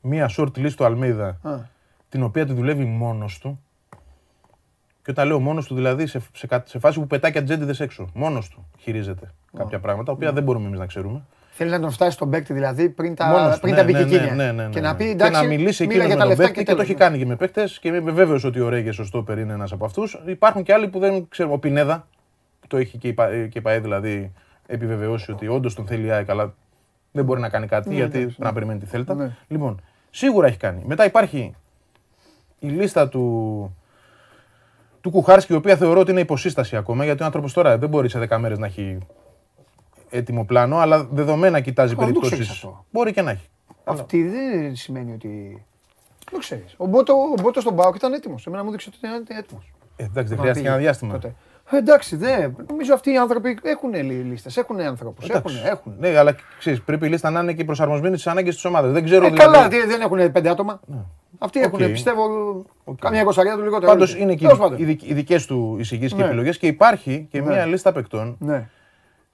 μία 0.00 0.30
short 0.36 0.66
list 0.66 0.72
του 0.76 0.84
Αλμίδα, 0.84 1.38
Α. 1.42 1.58
την 2.08 2.22
οποία 2.22 2.46
τη 2.46 2.52
δουλεύει 2.52 2.84
μόνος 2.84 3.38
του. 3.38 3.60
Και 5.02 5.10
όταν 5.10 5.26
λέω 5.26 5.40
μόνος 5.40 5.66
του, 5.66 5.74
δηλαδή 5.74 6.06
σε, 6.06 6.20
σε, 6.32 6.46
κα- 6.46 6.62
σε 6.66 6.78
φάση 6.78 6.98
που 7.00 7.06
πετάει 7.06 7.32
και 7.32 7.38
ατζέντιδε 7.38 7.84
έξω. 7.84 8.08
Μόνος 8.14 8.48
του 8.48 8.66
χειρίζεται 8.78 9.30
κάποια 9.56 9.80
πράγματα, 9.80 10.06
τα 10.06 10.12
οποία 10.12 10.32
δεν 10.32 10.42
μπορούμε 10.42 10.66
εμείς 10.66 10.78
να 10.78 10.86
ξέρουμε. 10.86 11.22
Θέλει 11.58 11.70
να 11.70 11.80
τον 11.80 11.90
φτάσει 11.90 12.10
στον 12.10 12.30
παίκτη 12.30 12.52
δηλαδή 12.52 12.88
πριν 12.88 13.14
τα, 13.14 13.26
Μόνος, 13.26 13.60
πριν 13.60 13.74
ναι, 13.74 13.80
τα 13.80 13.84
ναι, 13.86 13.92
μπικικίνια. 13.92 14.34
ναι, 14.34 14.44
ναι, 14.52 14.62
ναι, 14.62 14.68
Και 14.68 14.80
ναι. 14.80 14.86
να 14.88 14.96
πει 14.96 15.04
Και 15.04 15.10
εντάξει, 15.10 15.40
να 15.40 15.46
μιλήσει 15.48 15.86
μίλα 15.86 16.04
εκείνο 16.04 16.06
για 16.06 16.14
με 16.16 16.20
τα 16.20 16.20
τον 16.20 16.28
λεφτά 16.28 16.42
παίκτη 16.42 16.58
και 16.58 16.64
και 16.64 16.70
το 16.70 16.76
τέλος. 16.76 16.90
έχει 16.90 16.98
κάνει 16.98 17.18
και 17.18 17.26
με 17.26 17.36
παίκτες 17.36 17.78
και 17.78 17.88
είμαι 17.88 18.10
βέβαιο 18.10 18.38
ότι 18.44 18.60
ο 18.60 18.68
Ρέγες 18.68 18.98
ο 18.98 19.04
Στόπερ 19.04 19.38
είναι 19.38 19.52
ένας 19.52 19.72
από 19.72 19.84
αυτούς. 19.84 20.20
Υπάρχουν 20.26 20.62
και 20.62 20.72
άλλοι 20.72 20.88
που 20.88 20.98
δεν 20.98 21.26
ξέρουμε. 21.28 21.54
Ο 21.54 21.58
Πινέδα, 21.58 22.06
που 22.60 22.66
το 22.66 22.76
έχει 22.76 22.98
και 22.98 23.08
η, 23.08 23.12
Πα- 23.12 23.28
και 23.46 23.58
η 23.58 23.60
ΠαΕ 23.60 23.78
δηλαδή 23.78 24.32
επιβεβαιώσει 24.66 25.30
ότι 25.30 25.48
όντως 25.48 25.74
τον 25.74 25.86
θέλει 25.86 26.06
η 26.06 26.10
ΑΕΚ, 26.10 26.30
αλλά 26.30 26.54
δεν 27.12 27.24
μπορεί 27.24 27.40
να 27.40 27.48
κάνει 27.48 27.66
κάτι 27.66 27.94
γιατί 27.94 28.18
πρέπει 28.18 28.34
να 28.38 28.52
περιμένει 28.52 28.78
τη 28.78 28.86
Θέλτα. 28.86 29.14
Ναι. 29.14 29.36
Λοιπόν, 29.48 29.80
σίγουρα 30.10 30.46
έχει 30.46 30.56
κάνει. 30.56 30.82
Μετά 30.86 31.04
υπάρχει 31.04 31.54
η 32.58 32.68
λίστα 32.68 33.08
του, 33.08 33.76
του 35.00 35.10
Κουχάρσκι, 35.10 35.52
η 35.52 35.56
οποία 35.56 35.76
θεωρώ 35.76 36.00
ότι 36.00 36.10
είναι 36.10 36.20
υποσύσταση 36.20 36.76
ακόμα, 36.76 37.04
γιατί 37.04 37.22
ο 37.22 37.24
άνθρωπος 37.26 37.52
τώρα 37.52 37.78
δεν 37.78 37.88
μπορεί 37.88 38.08
σε 38.08 38.26
10 38.30 38.36
μέρες 38.38 38.58
να 38.58 38.66
έχει 38.66 38.98
έτοιμο 40.16 40.44
πλάνο, 40.44 40.78
αλλά 40.78 41.08
δεδομένα 41.10 41.60
κοιτάζει 41.60 41.88
δεν 41.88 41.96
το 41.96 42.02
περιπτώσεις. 42.04 42.32
ξέρεις 42.32 42.50
αυτό. 42.50 42.84
Μπορεί 42.90 43.12
και 43.12 43.22
να 43.22 43.30
έχει. 43.30 43.48
Αυτή 43.84 44.22
δεν 44.28 44.76
σημαίνει 44.76 45.12
ότι. 45.12 45.28
Δεν 46.24 46.32
το 46.32 46.38
ξέρεις. 46.38 46.74
Ο 46.76 46.86
Μπότο, 46.86 47.12
ο 47.12 47.40
Μπότος 47.42 47.62
στον 47.62 47.76
Πάοκ 47.76 47.94
ήταν 47.94 48.12
έτοιμος. 48.12 48.46
Εμένα 48.46 48.64
μου 48.64 48.70
δείξε 48.70 48.90
ότι 48.96 49.06
ήταν 49.06 49.38
έτοιμος. 49.38 49.72
Ε, 49.96 50.04
εντάξει, 50.04 50.28
δεν 50.30 50.38
χρειάστηκε 50.38 50.68
ένα 50.68 50.76
διάστημα. 50.76 51.18
Ε, 51.70 51.76
εντάξει, 51.76 52.16
δεν. 52.16 52.56
Νομίζω 52.68 52.94
αυτοί 52.94 53.10
οι 53.12 53.16
άνθρωποι 53.16 53.58
έχουν 53.62 53.94
λίστες, 53.94 54.56
έχουν 54.56 54.80
άνθρωπους. 54.80 55.28
Έχουν, 55.28 55.50
έχουν. 55.64 55.94
Ναι, 55.98 56.16
αλλά 56.18 56.34
ξέρεις, 56.58 56.82
πρέπει 56.82 57.06
η 57.06 57.08
λίστα 57.08 57.30
να 57.30 57.40
είναι 57.40 57.52
και 57.52 57.64
προσαρμοσμένη 57.64 58.14
στις 58.18 58.26
ανάγκες 58.32 58.54
της 58.54 58.64
ομάδας. 58.64 58.92
Δεν 58.92 59.04
ξέρω 59.04 59.26
Ε, 59.26 59.30
δηλαδή. 59.30 59.52
καλά, 59.52 59.68
τι, 59.68 59.86
δεν 59.86 60.00
έχουν 60.00 60.32
πέντε 60.32 60.48
άτομα. 60.50 60.80
Αυτοί 61.38 61.60
έχουν, 61.60 61.82
Οκ. 61.82 61.88
πιστεύω, 61.90 62.22
καμιά 62.98 63.20
εικοσαριά 63.20 63.56
το 63.56 63.62
λιγότερο. 63.62 63.90
Πάντως 63.92 64.16
είναι 64.16 64.34
και 64.34 64.44
Τέλος 64.44 64.58
πάντων. 64.58 64.78
οι, 64.78 64.84
δικ- 64.84 65.08
οι 65.08 65.14
δικές 65.14 65.46
του 65.46 65.76
εισηγήσεις 65.78 66.12
και 66.12 66.18
Ναι. 66.22 66.26
επιλογές 66.26 66.58
και 66.58 66.66
υπάρχει 66.66 67.26
και 67.30 67.40
Ναι. 67.40 67.46
μια 67.46 67.64
λίστα 67.66 67.92
παικτών 67.92 68.36
Ναι. 68.38 68.68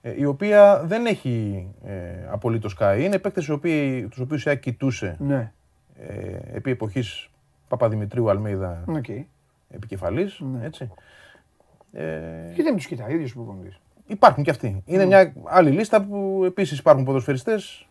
Ε, 0.02 0.14
η 0.16 0.24
οποία 0.24 0.82
δεν 0.84 1.06
έχει 1.06 1.66
ε, 1.84 1.92
απολύτως 2.30 2.74
καεί. 2.74 3.04
Είναι 3.04 3.18
παίκτες 3.18 3.44
τους 4.10 4.18
οποίους 4.20 4.44
η 4.44 4.48
ΑΕΚ 4.48 4.60
κοιτούσε 4.60 5.16
Ναι. 5.20 5.52
ε, 5.98 6.38
επί 6.56 6.70
εποχής 6.70 7.30
Παπαδημητρίου 7.68 8.30
Αλμέιδα 8.30 8.84
Οκ. 8.86 9.08
επικεφαλής. 9.70 10.40
Ναι. 10.40 10.66
Έτσι. 10.66 10.90
Ε, 11.92 12.02
Και 12.54 12.62
δεν 12.62 12.76
τους 12.76 12.86
κοιτάει, 12.86 13.14
ίδιος 13.14 13.32
που 13.32 13.44
προπονητής. 13.44 13.80
υπάρχουν 14.06 14.44
και 14.44 14.50
αυτοί. 14.50 14.82
Είναι 14.86 15.04
μια 15.04 15.32
άλλη 15.44 15.70
λίστα 15.70 16.02
που 16.02 16.42
επίσης 16.46 16.78
υπάρχουν 16.78 17.04
ποδοσφαιριστές 17.04 17.86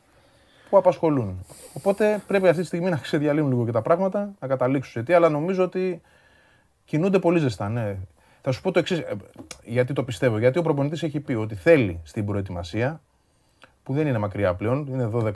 που 0.69 0.77
απασχολούν. 0.77 1.45
Οπότε 1.73 2.21
πρέπει 2.27 2.47
αυτή 2.47 2.61
τη 2.61 2.67
στιγμή 2.67 2.89
να 2.89 2.97
ξεδιαλύνουν 2.97 3.49
λίγο 3.49 3.65
και 3.65 3.71
τα 3.71 3.81
πράγματα, 3.81 4.33
να 4.39 4.47
καταλήξουν 4.47 4.91
σε 4.91 5.03
τι, 5.03 5.13
αλλά 5.13 5.29
νομίζω 5.29 5.63
ότι 5.63 6.01
κινούνται 6.85 7.19
πολύ 7.19 7.39
ζεστά. 7.39 7.69
Ναι. 7.69 7.95
Θα 8.41 8.51
σου 8.51 8.61
πω 8.61 8.71
το 8.71 8.79
εξής, 8.79 9.01
γιατί 9.63 9.93
το 9.93 10.03
πιστεύω. 10.03 10.37
Γιατί 10.37 10.59
ο 10.59 10.61
προπονητής 10.61 11.03
έχει 11.03 11.19
πει 11.19 11.33
ότι 11.33 11.55
θέλει 11.55 11.99
στην 12.03 12.25
προετοιμασία, 12.25 13.01
που 13.83 13.93
δεν 13.93 14.07
είναι 14.07 14.17
μακριά 14.17 14.53
πλέον, 14.53 14.87
είναι 14.89 15.09
12 15.13 15.31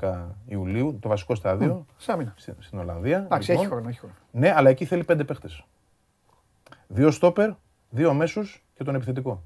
Ιουλίου, 0.46 0.98
το 1.02 1.10
βασικό 1.10 1.36
στάδιο, 1.36 1.86
Σάμινα. 1.98 2.34
στην, 2.38 2.54
στην 2.60 2.80
Ολλανδία. 2.80 3.18
Εντάξει, 3.18 3.50
λοιπόν. 3.50 3.66
έχει 3.66 3.74
χρόνο, 3.74 3.90
έχει 3.90 4.00
χρόνο. 4.00 4.14
Ναι, 4.32 4.54
αλλά 4.56 4.70
εκεί 4.70 4.86
θέλει 4.86 5.04
πέντε 5.04 5.24
παίχτες. 5.24 5.64
Δύο 6.88 7.12
στόπερ, 7.12 7.50
δύο 7.90 8.14
μέσου 8.14 8.42
και 8.78 8.84
τον 8.84 8.96
επιθετικό. 8.96 9.44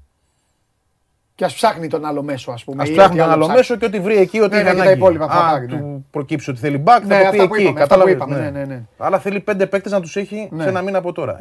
Και 1.34 1.44
ας 1.44 1.54
ψάχνει 1.54 1.88
τον 1.88 2.04
άλλο 2.04 2.22
μέσο, 2.22 2.52
ας 2.52 2.64
πούμε. 2.64 2.82
Α 2.82 2.86
ή 2.86 2.92
ψάχνει 2.92 3.04
ό,τι 3.04 3.16
τον 3.18 3.22
άλλο 3.22 3.32
άλλο 3.32 3.40
ψάχνει. 3.42 3.56
μέσο 3.56 3.76
και 3.76 3.84
ό,τι 3.84 4.00
βρει 4.00 4.16
εκεί, 4.16 4.40
ό,τι 4.40 4.54
Ναι, 4.54 4.60
είναι 4.60 4.68
ναι, 4.68 4.70
και 4.70 4.76
τα 4.76 4.82
ανάγκη. 4.82 4.98
υπόλοιπα 4.98 5.26
θα 5.28 5.34
Α, 5.46 5.50
πάρει, 5.50 5.66
ναι. 5.66 5.78
του 5.78 6.06
προκύψει 6.10 6.50
ότι 6.50 6.58
θέλει 6.58 6.78
μπακ, 6.78 7.04
Ναι, 7.04 7.14
θα 7.14 7.20
το 7.20 7.26
αυτά 7.28 7.42
πει 7.42 7.48
που 7.48 7.54
εκεί. 7.54 7.62
είπαμε, 7.64 7.80
αυτά 7.82 7.94
που 7.94 8.00
κατάλαβες, 8.04 8.14
είπαμε, 8.14 8.50
ναι, 8.50 8.58
ναι, 8.58 8.74
ναι. 8.74 8.82
Αλλά 8.98 9.18
θέλει 9.18 9.40
πέντε 9.40 9.66
παίκτες 9.66 9.92
να 9.92 10.00
τους 10.00 10.16
έχει 10.16 10.48
Ναι. 10.52 10.62
σε 10.62 10.68
ένα 10.68 10.82
μήνα 10.82 10.98
από 10.98 11.12
τώρα. 11.12 11.36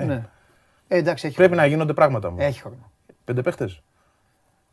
Ε, 0.92 0.96
Ναι. 0.96 0.98
Ε, 0.98 0.98
εντάξει, 0.98 1.26
έχει 1.28 1.36
Πρέπει 1.36 1.52
χρόνο. 1.52 1.68
να 1.68 1.74
γίνονται 1.74 1.94
πράγματα 1.94 2.30
μου. 2.32 2.38
Έχει 2.40 2.62
χρόνο. 2.62 2.92
Πέντε 3.24 3.42
παίκτε. 3.42 3.64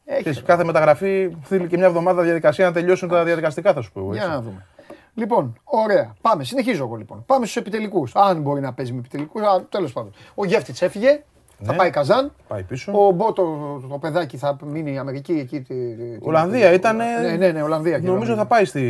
Έχει 0.04 0.22
χρόνο. 0.22 0.40
Κάθε 0.46 0.64
μεταγραφή 0.64 1.36
θέλει 1.42 1.66
και 1.66 1.76
μια 1.76 1.86
εβδομάδα 1.86 2.22
διαδικασία 2.22 2.64
να 2.66 2.72
τελειώσουν 2.72 3.08
τα 3.08 3.24
διαδικαστικά, 3.24 3.72
θα 3.72 3.80
σου 3.80 3.92
πω 3.92 4.00
εγώ. 4.00 4.12
Για 4.12 4.22
έτσι. 4.22 4.34
να 4.34 4.40
δούμε. 4.42 4.66
Λοιπόν, 5.14 5.58
ωραία. 5.64 6.14
Πάμε. 6.20 6.44
Συνεχίζω 6.44 6.84
εγώ 6.84 6.94
λοιπόν. 6.94 7.22
Πάμε 7.26 7.44
στους 7.44 7.56
επιτελικούς. 7.56 8.14
Αν 8.14 8.40
μπορεί 8.40 8.60
να 8.60 8.72
παίζει 8.72 8.92
με 8.92 8.98
επιτελικούς. 8.98 9.42
Τέλος 9.68 9.92
πάντων. 9.92 10.12
Ο 10.34 10.44
Γεύτιτ 10.44 10.82
έφυγε. 10.82 11.22
Θα 11.62 11.72
Ναι. 11.72 11.78
πάει 11.78 11.90
Καζάν. 11.90 12.32
Πάει 12.48 12.62
πίσω. 12.62 13.06
Ο 13.06 13.10
Μπότο, 13.10 13.42
το 13.90 13.98
παιδάκι, 13.98 14.36
θα 14.36 14.56
μείνει 14.64 14.92
η 14.92 14.98
Αμερική 14.98 15.32
εκεί. 15.32 15.60
τη- 15.60 15.94
τη- 15.94 16.16
τη- 16.18 16.26
Ολλανδία 16.28 16.72
ήταν. 16.72 16.96
Ναι, 16.96 17.36
ναι, 17.38 17.52
ναι, 17.52 17.62
Ολλανδία. 17.62 17.98
Νομίζω 17.98 18.34
θα 18.34 18.46
πάει 18.46 18.64
στη... 18.64 18.80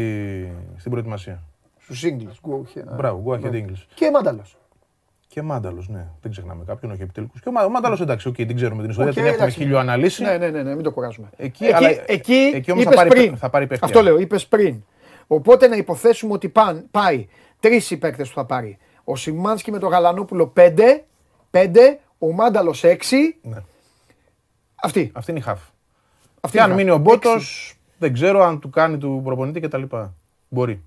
στην 0.77 0.91
προετοιμασία. 0.91 1.43
Στους 1.79 2.03
Eagles. 2.05 2.31
Μπράβο, 2.97 3.23
Go 3.27 3.33
Ahead 3.35 3.53
Eagles. 3.53 3.85
Και 3.95 4.11
Μάνταλος. 4.11 4.57
Και 5.37 5.43
Μάνταλος, 5.43 5.89
ναι. 5.89 6.07
Δεν 6.23 6.31
ξεχνάμε 6.31 6.65
κάποιον, 6.65 6.91
όχι 6.93 7.03
επιτελικούς. 7.03 7.41
Και 7.41 7.49
ο 7.49 7.53
Μα- 7.53 7.65
ο 7.65 7.69
Μάνταλος, 7.71 8.01
εντάξει, 8.01 8.29
οκ, 8.29 8.35
την 8.35 8.55
ξέρουμε 8.57 8.81
την 8.81 8.91
ιστορία, 8.91 9.11
Οκ, 9.11 9.17
την 9.17 9.25
έχουμε 9.27 9.43
εντάξει. 9.43 9.59
χιλιοαναλύσει. 9.61 10.23
Ναι, 10.23 10.37
ναι, 10.37 10.49
ναι, 10.51 10.63
ναι, 10.63 10.75
μην 10.75 10.83
το 10.85 10.91
κουράζουμε. 10.93 11.29
Εκεί, 11.37 11.73
αλλά- 11.73 11.89
εκεί, 12.07 12.51
εκεί 12.55 12.71
όμως 12.71 12.85
θα 12.85 12.91
είπες 12.91 13.03
πάρει- 13.05 13.11
πριν. 13.11 13.37
θα 13.37 13.51
πάρει 13.51 13.67
παίχτη. 13.67 13.85
Αυτό 13.85 14.03
λέω, 14.03 14.19
είπες 14.19 14.47
πριν. 14.47 14.83
Οπότε 15.27 15.67
να 15.67 15.77
υποθέσουμε 15.77 16.33
ότι 16.33 16.49
πάν, 16.49 16.87
πάει 16.91 17.29
τρεις 17.61 17.91
οι 17.91 17.97
παίκτες 17.97 18.23
που 18.23 18.31
θα 18.35 18.45
πάρει. 18.45 18.79
Ο 19.05 19.17
Σιμάνσκι 19.17 19.71
με 19.71 19.79
τον 19.79 19.89
Γαλανόπουλο 19.91 20.47
5, 20.47 21.05
5, 21.51 21.99
ο 22.19 22.33
Μάνταλος 22.33 22.85
6. 22.85 23.39
Ναι. 23.43 23.57
Αυτή. 24.83 25.11
Αυτή 25.15 25.31
είναι 25.31 25.41
η 25.41 25.43
χαφ. 25.43 25.61
αυτή 26.41 26.57
Και 26.57 26.63
αν 26.63 26.71
είναι. 26.71 26.79
μείνει 26.79 26.91
ο 26.91 26.99
Μπότος, 26.99 27.35
Έξι. 27.35 27.77
δεν 27.99 28.13
ξέρω 28.13 28.43
αν 28.45 28.61
του 28.61 28.71
κάνει 28.71 28.99
του 28.99 29.21
προπονητή 29.25 29.61
κτλ. 29.61 29.83
Μπορεί. 30.49 30.83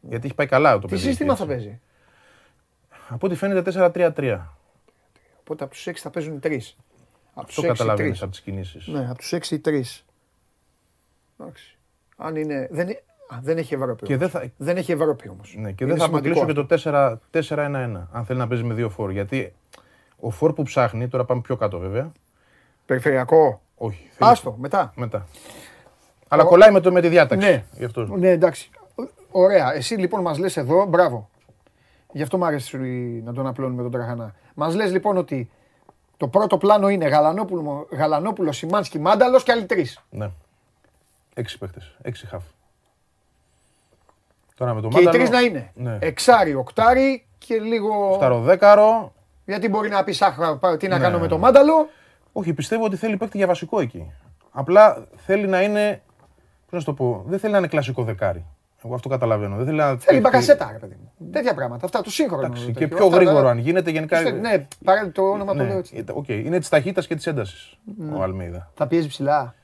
Γιατί 0.00 0.26
έχει 0.26 0.34
πάει 0.34 0.46
καλά 0.46 0.72
το 0.72 0.78
Τι 0.78 0.86
παιδί. 0.86 1.02
σύστημα 1.02 1.30
έτσι. 1.32 1.42
θα 1.42 1.48
παίζει; 1.48 1.80
Από 3.12 3.26
ό,τι 3.26 3.34
φαίνεται 3.34 3.90
4-3-3. 3.94 4.38
Οπότε 5.40 5.64
από 5.64 5.72
τους 5.72 5.86
6 5.86 5.92
θα 5.94 6.10
παίζουν 6.10 6.40
3. 6.42 6.74
Από 7.34 7.40
Αυτό 7.40 7.44
τους 7.44 7.56
6 7.58 7.66
καταλαβαίνεις 7.66 8.18
3. 8.18 8.22
από 8.22 8.30
τις 8.30 8.40
κινήσεις. 8.40 8.86
Ναι, 8.86 9.08
από 9.10 9.18
τους 9.18 9.32
6 9.32 9.60
3. 9.60 10.04
Εντάξει. 11.40 11.78
Αν 12.16 12.36
είναι. 12.36 12.68
Δεν, 12.70 12.88
είναι- 12.88 13.02
α, 13.28 13.38
δεν 13.42 13.58
έχει 13.58 13.74
Ευρώπη. 13.74 14.06
Και 14.06 14.14
όμως. 14.14 14.30
δεν 14.30 14.40
θα, 14.42 14.50
Δεν 14.56 14.76
έχει 14.76 14.92
Ευρώπη 14.92 15.28
όμως. 15.28 15.54
ναι, 15.58 15.72
και 15.72 15.86
δεν 15.86 15.96
θα 15.96 16.04
αποκλείσω 16.04 16.46
και 16.46 16.52
το 16.52 16.66
4 16.70 17.18
4-1-1. 17.30 18.08
Αν 18.12 18.24
θέλει 18.24 18.38
να 18.38 18.48
παίζει 18.48 18.64
με 18.64 18.74
δύο 18.74 18.88
φόρ. 18.90 19.10
Γιατί 19.10 19.52
ο 20.20 20.30
φόρ 20.30 20.52
που 20.52 20.62
ψάχνει, 20.62 21.08
τώρα 21.08 21.24
πάμε 21.24 21.40
πιο 21.40 21.56
κάτω 21.56 21.78
βέβαια. 21.78 22.12
Περιφερειακό. 22.86 23.60
Όχι. 23.74 24.08
θέλει- 24.12 24.30
Άστο, 24.30 24.56
μετά. 24.58 24.92
Μετά. 24.96 25.26
Αλλά 26.28 26.44
κολλάει 26.44 26.70
με, 26.70 26.80
το, 26.80 26.92
με 26.92 27.00
τη 27.00 27.08
διάταξη. 27.08 27.48
Ναι. 27.48 27.64
Γι' 27.72 27.84
αυτός. 27.84 28.08
Ναι, 28.10 28.28
εντάξει. 28.30 28.70
Ωραία. 29.30 29.74
Εσύ 29.74 29.94
λοιπόν 29.94 30.20
μας 30.20 30.38
λες 30.38 30.56
εδώ, 30.56 30.86
μπράβο. 30.86 31.30
Γι' 32.12 32.22
αυτό 32.22 32.38
μου 32.38 32.44
άρεσε 32.44 32.76
να 33.24 33.32
τον 33.32 33.46
απλώνουμε 33.46 33.82
τον 33.82 33.90
Τραχανά. 33.90 34.34
Μας 34.54 34.74
λες 34.74 34.92
λοιπόν 34.92 35.16
ότι 35.16 35.50
το 36.16 36.28
πρώτο 36.28 36.58
πλάνο 36.58 36.88
είναι 36.88 37.08
Γαλανόπουλο, 37.08 37.86
Γαλανόπουλος 37.90 38.56
Σιμάνσκι, 38.56 38.98
Μάνταλος 38.98 39.42
και 39.42 39.52
άλλοι 39.52 39.64
τρεις. 39.66 40.00
Ναι. 40.10 40.30
Έξι 41.34 41.58
παίχτες. 41.58 41.80
Έξι 42.02 42.26
χαφ. 42.26 42.42
Τώρα 44.54 44.74
με 44.74 44.80
το 44.80 44.88
Και 44.88 45.00
οι 45.00 45.04
Μάνταλο. 45.04 45.18
τρεις 45.24 45.30
να 45.30 45.40
είναι 45.40 45.70
Ναι. 45.74 45.98
εξάρι, 46.00 46.54
οκτάρι 46.54 47.26
και 47.38 47.58
λίγο. 47.58 48.12
Οχταροδέκαρο. 48.14 49.12
Γιατί 49.44 49.68
μπορεί 49.68 49.88
να 49.88 50.04
πεις 50.04 50.22
Αχ, 50.22 50.36
πά- 50.58 50.76
τι 50.78 50.88
να 50.88 50.96
Ναι. 50.96 51.02
κάνω 51.02 51.18
με 51.18 51.26
το 51.26 51.38
Μάνταλο. 51.38 51.88
Όχι, 52.32 52.52
πιστεύω 52.54 52.84
ότι 52.84 52.96
θέλει 52.96 53.16
παίκτη 53.16 53.36
για 53.36 53.46
βασικό 53.46 53.80
εκεί. 53.80 54.10
Απλά 54.50 55.06
θέλει 55.16 55.46
να 55.46 55.62
είναι. 55.62 56.02
Πώς 56.62 56.70
να 56.72 56.78
σου 56.78 56.84
το 56.84 56.92
πω, 56.92 57.22
δεν 57.26 57.38
θέλει 57.38 57.52
να 57.52 57.58
είναι 57.58 57.66
κλασικό 57.66 58.02
δεκάρι. 58.02 58.44
Εγώ 58.84 58.94
αυτό 58.94 59.08
καταλαβαίνω. 59.08 59.56
Δεν 59.56 59.64
θέλει 59.64 59.76
να. 59.76 59.84
Θέλει 59.86 59.98
παίξει- 59.98 60.20
Μπακασέτα, 60.20 60.68
ρε 60.72 60.78
παιδί 60.78 60.96
μου. 61.00 61.30
Τέτοια 61.32 61.54
πράγματα. 61.54 61.84
Αυτά, 61.84 62.00
το 62.00 62.10
σύγχρονο. 62.10 62.42
Εντάξει, 62.46 62.66
τέτοιο. 62.66 62.80
και 62.88 62.94
πιο 62.94 63.04
Αυτά, 63.04 63.16
γρήγορο 63.16 63.42
τα- 63.44 63.50
αν 63.50 63.58
γίνεται 63.58 63.90
γενικά. 63.90 64.20
Ναι, 64.20 64.66
παρά 64.84 65.10
το 65.10 65.22
όνομα 65.22 65.54
το 65.54 65.62
Ναι, 65.62 65.68
λέω 65.68 65.78
έτσι. 65.78 65.96
ε, 66.08 66.12
οκ, 66.12 66.28
Είναι 66.28 66.58
της 66.58 66.68
ταχύτητας 66.68 67.06
και 67.06 67.14
της 67.14 67.26
έντασης 67.26 67.78
ο 68.16 68.22
Αλμίδα. 68.22 68.70
Θα 68.74 68.86
πιέζει 68.86 69.08
ψηλά. 69.08 69.54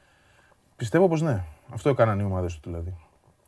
Πιστεύω 0.76 1.08
πως 1.08 1.22
ναι. 1.22 1.42
Αυτό 1.74 1.88
έκαναν 1.88 2.18
οι 2.20 2.24
ομάδες 2.24 2.54
του 2.54 2.68
δηλαδή. 2.70 2.94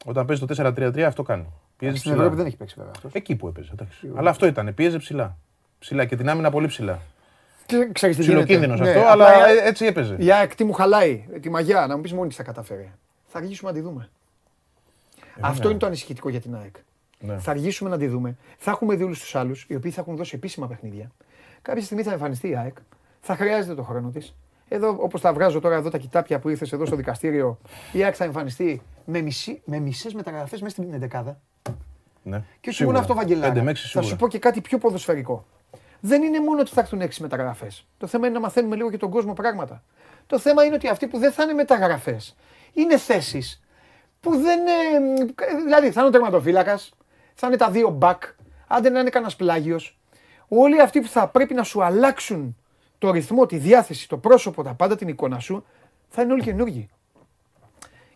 Όταν 0.05 0.27
παίζει 0.27 0.47
το 0.47 0.55
4-3-3, 0.55 1.01
αυτό 1.07 1.23
κάνει. 1.23 1.47
Πιέζει 1.77 1.97
Στην 1.97 2.11
ψηλά. 2.11 2.23
Ευρώπη 2.25 2.37
δεν 2.37 2.47
έχει 2.47 2.57
παίξει 2.57 2.75
βέβαια 2.79 2.93
αυτός. 2.97 3.12
Εκεί 3.14 3.37
που 3.37 3.49
έπαιζε. 3.49 3.71
Εντάξει. 3.73 4.11
Αλλά 4.16 4.31
αυτό 4.31 4.47
ήταν. 4.47 4.75
Πίεζε 4.75 4.99
ψηλά. 4.99 5.37
Ψηλά 5.79 6.05
και 6.05 6.16
την 6.16 6.29
άμυνα 6.29 6.51
πολύ 6.51 6.66
ψηλά. 6.66 6.99
Ξέρεις 7.93 8.16
τι 8.16 8.23
γίνεται. 8.23 8.43
Ψιλοκίνδυνος 8.45 8.81
Ναι, 8.81 8.89
αυτό, 8.89 9.01
απλά 9.01 9.12
αλλά 9.27 9.53
η- 9.53 9.57
ε, 9.57 9.68
έτσι 9.68 9.87
έπαιζε. 9.87 10.16
Η 10.18 10.33
ΑΕΚ 10.33 10.55
τι 10.55 10.64
μου 10.64 10.73
χαλάει, 10.73 11.25
τη 11.41 11.51
μαγιά, 11.51 11.87
να 11.87 11.97
μου 11.97 12.03
πεις 12.03 12.12
μόνη 12.12 12.29
της 12.29 12.37
θα 12.37 12.43
καταφέρει. 12.43 12.93
Θα 13.27 13.39
αργήσουμε 13.39 13.71
να 13.71 13.77
τη 13.77 13.83
δούμε. 13.83 14.09
Αυτό 15.41 15.70
είναι 15.70 15.78
το 15.78 15.87
ανησυχητικό 15.87 16.28
για 16.28 16.41
την 16.41 16.55
ΑΕΚ. 16.55 16.74
Ναι. 17.20 17.39
Θα 17.39 17.51
αργήσουμε 17.51 17.91
να 17.91 17.99
τη 17.99 18.07
δούμε. 18.07 18.37
Θα 18.59 18.70
έχουμε 18.70 18.95
δει 18.95 19.03
όλους 19.03 19.20
τους 19.20 19.35
άλλους, 19.35 19.66
οι 19.68 19.74
οποίοι 19.74 19.91
θα 19.91 20.01
έχουν 20.01 20.16
δώσει 20.16 20.35
επίσημα 20.35 20.66
παιχνίδια. 20.66 21.11
Κάποια 21.62 21.83
στιγμή 21.83 22.03
θα 22.03 22.12
εμφανιστεί 22.12 22.49
η 22.49 22.57
ΑΕΚ. 22.57 22.76
Θα 23.20 23.37
χρειάζεται 23.37 23.74
το 23.74 23.83
χρόνο 23.83 24.09
της. 24.11 24.35
Εδώ, 24.68 24.97
όπως 25.01 25.20
τα 25.20 25.33
βγάζω 25.33 25.61
τώρα 25.61 25.74
εδώ 25.76 25.91
τα 25.91 25.99
κοιτάπια 25.99 26.39
που 26.39 26.49
ήρθες 26.49 26.72
εδώ 26.72 26.87
στο 26.87 26.97
δικαστήριο, 26.97 27.59
η 27.93 28.03
ΑΕΚ 28.03 28.14
θα 28.16 28.24
εμφανιστεί 28.24 28.83
με, 29.05 29.20
μισή, 29.20 29.62
με 29.64 29.78
μισές 29.78 30.14
μεταγραφές 30.14 30.61
μέσα 30.61 30.83
στην 30.83 30.95
εντεκάδα. 30.95 31.41
Ναι. 32.22 32.43
Και 32.61 32.68
όχι 32.68 32.76
Σίγουρα. 32.78 32.85
μόνο 32.85 32.99
αυτό, 32.99 33.14
Βαγγελάρα. 33.14 33.53
Πέντε 33.53 33.64
με 33.64 33.70
έξι 33.70 33.83
Θα 33.83 33.89
σίγουρα. 33.89 34.09
σου 34.09 34.16
πω 34.16 34.28
και 34.28 34.39
κάτι 34.39 34.61
πιο 34.61 34.78
ποδοσφαιρικό. 34.78 35.47
Δεν 36.01 36.22
είναι 36.22 36.41
μόνο 36.41 36.61
ότι 36.61 36.70
θα 36.70 36.81
έρθουν 36.81 37.01
έξι 37.01 37.22
μεταγραφές. 37.22 37.87
Το 37.99 38.07
θέμα 38.07 38.26
είναι 38.26 38.35
να 38.35 38.41
μαθαίνουμε 38.41 38.76
λίγο 38.76 38.91
και 38.91 38.97
τον 38.97 39.11
κόσμο 39.11 39.33
πράγματα. 39.33 39.83
Το 40.26 40.39
θέμα 40.39 40.64
είναι 40.64 40.74
ότι 40.74 40.89
αυτοί 40.89 41.07
που 41.07 41.18
δεν 41.18 41.33
θα 41.33 41.43
είναι 41.43 41.53
μεταγραφές 41.53 42.37
είναι 42.72 42.99
θέσεις 42.99 43.62
που 44.21 44.31
δεν. 44.37 44.59
ε, 44.66 45.25
δηλαδή 45.64 45.91
θα 45.91 46.01
είναι 46.01 46.09
ο 46.09 46.12
τερματοφύλακας, 46.12 46.91
θα 47.35 47.47
είναι 47.47 47.57
τα 47.57 47.71
δύο 47.71 47.89
μπακ, 47.91 48.23
άντε 48.66 48.89
να 48.91 49.01
είναι 49.01 49.11
κανένας 49.11 49.37
πλάγιος. 49.37 49.99
Όλοι 50.49 50.81
αυτοί 50.83 51.01
που 51.01 51.09
θα 51.09 51.29
πρέπει 51.29 51.55
να 51.55 51.62
σου 51.62 51.83
αλλάξουν 51.85 52.57
το 52.99 53.11
ρυθμό, 53.11 53.47
τη 53.47 53.57
διάθεση, 53.57 54.09
το 54.09 54.16
πρόσωπο, 54.16 54.62
τα 54.62 54.75
πάντα, 54.75 54.97
την 54.97 55.09
εικόνα 55.09 55.39
σου, 55.39 55.64
θα 56.09 56.23
είναι 56.23 56.33
όλοι 56.33 56.43
καινούργοι. 56.43 56.89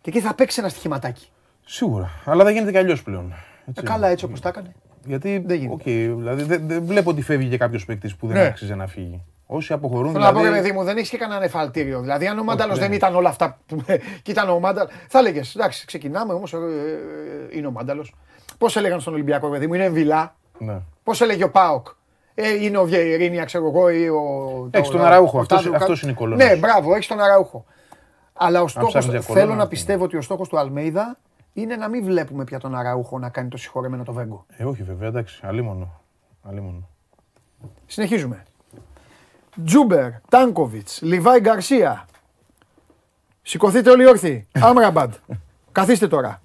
Και 0.00 0.10
εκεί 0.10 0.20
θα 0.20 0.34
παίξει 0.34 0.60
ένα 0.60 0.68
στοιχηματάκι. 0.68 1.28
Σίγουρα. 1.64 2.10
Αλλά 2.24 2.44
δεν 2.44 2.52
γίνεται 2.52 2.70
κι 2.70 2.78
αλλιώς 2.78 3.02
πλέον. 3.02 3.30
Ε, 3.30 3.70
Έτσι. 3.70 3.82
καλά, 3.82 4.08
έτσι 4.08 4.24
όπως 4.24 4.40
τα 4.40 4.48
έκανε. 4.48 4.74
Γιατί 5.04 5.38
Δεν 5.46 5.56
γίνεται. 5.56 5.74
οκ, 5.74 5.82
δηλαδή, 6.18 6.42
δεν, 6.42 6.66
δεν 6.68 6.84
βλέπω 6.84 7.10
ότι 7.10 7.22
φεύγει 7.22 7.48
και 7.48 7.56
κάποιος 7.58 7.84
παίκτης 7.84 8.16
που 8.16 8.26
δεν 8.26 8.36
Ναι. 8.36 8.42
άξιζε 8.44 8.74
να 8.74 8.86
φύγει. 8.86 9.22
Όσοι 9.54 9.72
αποχωρούν. 9.72 10.12
Θέλω 10.12 10.24
να 10.24 10.32
πω, 10.32 10.38
ρε 10.38 10.44
δηλαδή, 10.44 10.62
παιδί 10.62 10.72
μου, 10.74 10.84
δεν 10.84 10.96
έχεις 10.96 11.08
και 11.10 11.16
κανένα 11.18 11.44
εφαλτήριο. 11.44 12.00
Δηλαδή, 12.00 12.26
αν 12.26 12.38
ο 12.38 12.42
Μάνταλος 12.44 12.78
δεν 12.78 12.88
δεν 12.88 12.96
ήταν 12.96 13.14
όλα 13.14 13.28
αυτά 13.28 13.58
που. 13.66 13.76
και 14.22 14.30
ήταν 14.30 14.48
ο 14.48 14.58
Μάνταλος. 14.58 14.88
Θα 15.08 15.18
έλεγε, 15.18 15.40
εντάξει, 15.56 15.86
ξεκινάμε 15.86 16.32
όμως. 16.32 16.54
είναι 17.52 17.66
ο 17.66 17.70
Μάνταλος. 17.70 18.14
Πώς 18.58 18.76
έλεγαν 18.76 19.00
στον 19.00 19.12
Ολυμπιακό, 19.12 19.46
ρε 19.46 19.52
παιδί 19.52 19.66
μου, 19.66 19.74
είναι 19.74 19.84
εμβυλά. 19.84 20.34
Ναι. 20.58 20.80
Πώς 21.02 21.20
έλεγε 21.20 21.44
ο 21.44 21.50
Πάοκ; 21.50 21.86
Ε, 22.34 22.64
είναι 22.64 22.78
ο 22.78 22.84
Βιερίνια, 22.84 23.44
ξέρω 23.44 23.66
εγώ, 23.66 23.88
ή 23.88 24.08
ο. 24.08 24.68
Έχεις 24.70 24.88
το- 24.88 24.96
τον 24.96 25.06
Αραούχο, 25.06 25.38
ο 25.38 25.40
αυτός- 25.40 25.62
Τάδου, 25.62 25.76
αυτός 25.76 26.00
κα- 26.00 26.06
είναι 26.06 26.12
η 26.12 26.18
κολόνας. 26.20 26.48
Ναι, 26.48 26.56
μπράβο, 26.56 26.94
έχεις 26.94 27.06
τον 27.06 27.20
Αραούχο. 27.20 27.64
Αλλά 28.32 28.62
ο 28.62 28.68
στόχος, 28.68 28.88
ψάχνεις 28.88 29.10
για 29.12 29.20
θέλω 29.20 29.34
κολόνα, 29.34 29.54
να 29.54 29.62
αυτό. 29.62 29.68
πιστεύω 29.68 30.04
ότι 30.04 30.16
ο 30.16 30.20
στόχος 30.22 30.48
του 30.48 30.58
Αλμέιδα 30.58 31.18
είναι 31.52 31.76
να 31.76 31.88
μην 31.88 32.04
βλέπουμε 32.04 32.44
πια 32.44 32.58
τον 32.58 32.74
Αραούχο 32.74 33.18
να 33.18 33.28
κάνει 33.28 33.48
το 33.48 33.56
συγχωρεμένο 33.56 34.02
το 34.04 34.12
Βέγκο. 34.12 34.46
Ε, 34.56 34.64
όχι 34.64 34.82
βέβαια, 34.82 35.08
εντάξει. 35.08 35.40
Αλίμονο. 35.44 36.00
Αλίμονο. 36.48 36.88
Συνεχίζουμε. 37.86 38.42
Τζούμπερ, 39.64 40.10
Τάνκοβιτς, 40.28 41.00
Λιβάη 41.02 41.40
Γκαρσία. 41.40 42.06
Σηκωθείτε 43.42 43.90
όλοι 43.90 44.06
όρθιοι. 44.06 44.46
Άμραμπαντ. 44.68 45.12
Καθίστε 45.72 46.08
τώρα. 46.08 46.42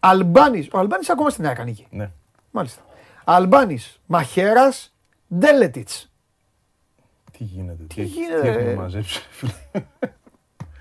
Αλμπάνης. 0.00 0.68
Ο 0.72 0.78
Αλμπάνης 0.78 1.10
ακόμα 1.10 1.30
στην 1.30 1.46
ΑΕΚ 1.46 1.60
ανήκει. 1.60 1.86
Ναι. 1.90 2.10
Μάλιστα. 2.50 2.82
Αλμπάνης, 3.24 4.00
Μαχαίρα, 4.06 4.72
Ντέλετιτς. 5.38 6.08
Τι 7.38 7.44
γίνεται, 7.44 7.82
τι, 7.82 7.86
Τι 7.86 7.94
τι 7.94 8.02
γίνεται, 8.02 8.48
έχουμε 8.48 8.62
ρε; 8.70 8.74
μαζέψεις. 8.74 9.26
φίλε; 9.30 9.52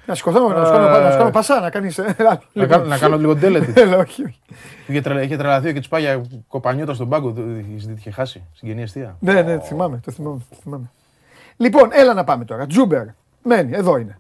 Να 0.06 0.16
σηκωθώ, 0.16 0.50
να 0.50 0.66
σου 0.66 0.72
κάνω, 0.72 1.00
να 1.00 1.12
σου 1.12 1.18
κάνω 1.18 1.30
πασά, 1.30 1.60
να 1.60 1.70
κάνεις. 1.70 1.98
να, 2.54 2.66
κάνω, 2.68 2.86
να 2.86 2.98
κάνω 2.98 3.18
λίγο 3.18 3.36
τέλετη. 3.36 3.82
Έλα, 3.82 3.98
όχι, 4.08 4.24
όχι. 4.24 4.40
είχε, 4.88 5.02
τρελα, 5.02 5.22
είχε 5.22 5.38
τρελαθεί 5.38 5.70
ο 5.70 5.72
Κετσπάγια 5.74 6.22
κοπανιώτα 6.48 6.94
στον 6.94 7.10
πάγκο. 7.10 7.34
το- 7.34 7.42
Είχε 7.76 7.92
είχε 7.92 8.12
χάσει. 8.12 8.44
Συγγενή 8.54 8.82
αιστεία; 8.82 9.18
Ναι, 9.20 9.42
ναι, 9.42 9.58
το 9.58 9.64
θυμάμαι, 9.66 10.00
το 10.06 10.12
θυμάμαι, 10.12 10.40
το 10.50 10.56
θυμάμαι. 10.62 10.92
Λοιπόν, 11.58 11.90
έλα 11.92 12.14
να 12.14 12.24
πάμε 12.24 12.46
τώρα. 12.46 12.66
Τζούμπερ. 12.68 13.06
Μένει, 13.44 13.72
εδώ 13.76 13.98
είναι. 13.98 14.18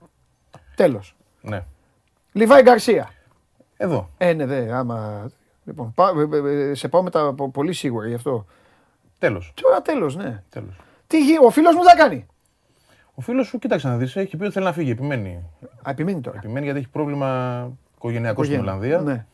Τέλος. 0.75 1.15
Ναι. 1.41 1.63
Λιβάη 2.31 2.61
Γκαρσία. 2.61 3.09
Εδώ. 3.77 4.09
Ε, 4.17 4.33
ναι, 4.33 4.45
δε, 4.45 4.73
άμα. 4.73 5.29
Λοιπόν, 5.63 5.93
πά, 5.93 6.11
ε, 6.33 6.37
ε, 6.37 6.69
ε, 6.69 6.73
σε 6.73 6.87
πάω 6.87 7.03
μετά 7.03 7.33
πο- 7.33 7.49
πολύ 7.49 7.73
σίγουρα 7.73 8.07
γι' 8.07 8.13
αυτό. 8.13 8.45
Τέλος. 9.19 9.53
Τώρα 9.61 9.81
τέλος, 9.81 10.15
ναι. 10.15 10.43
Τέλος. 10.49 10.75
Τι 11.07 11.23
γι- 11.25 11.37
ο 11.45 11.49
φίλος 11.49 11.75
μου 11.75 11.83
θα 11.83 11.95
κάνει. 11.95 12.25
Ο 13.13 13.21
φίλος 13.21 13.47
σου, 13.47 13.59
κοίταξε 13.59 13.87
να 13.87 13.97
δεις, 13.97 14.15
έχει 14.15 14.37
πει 14.37 14.43
ότι 14.43 14.53
θέλει 14.53 14.65
να 14.65 14.73
φύγει. 14.73 14.91
Επιμένει. 14.91 15.43
Α, 15.87 15.91
επιμένει 15.91 16.21
τώρα. 16.21 16.37
Επιμένει 16.37 16.65
γιατί 16.65 16.79
έχει 16.79 16.89
πρόβλημα 16.89 17.69
οικογενειακό 17.95 18.43
στην 18.43 18.55
Οικογένεια. 18.55 18.73
Ολλανδία. 18.75 19.13
Ναι. 19.13 19.25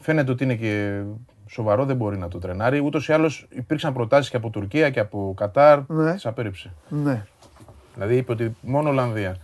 Φαίνεται 0.00 0.30
ότι 0.30 0.44
είναι 0.44 0.54
και 0.54 1.02
σοβαρό, 1.48 1.84
δεν 1.84 1.96
μπορεί 1.96 2.18
να 2.18 2.28
το 2.28 2.38
τρενάρει. 2.38 2.78
Ούτως 2.78 3.08
ή 3.08 3.12
άλλως 3.12 3.46
υπήρξαν 3.50 3.92
προτάσεις 3.92 4.30
και 4.30 4.36
από 4.36 4.50
Τουρκία 4.50 4.90
και 4.90 5.00
από 5.00 5.32
Κατάρ. 5.36 5.80
Ναι. 5.88 6.12
Τις 6.12 6.26
απέρριψε. 6.26 6.72
ναι. 6.88 7.26
Δηλαδή 7.94 8.16
είπε 8.16 8.32
ότι 8.32 8.56
μόνο 8.60 8.88
Ολλανδία. 8.88 9.36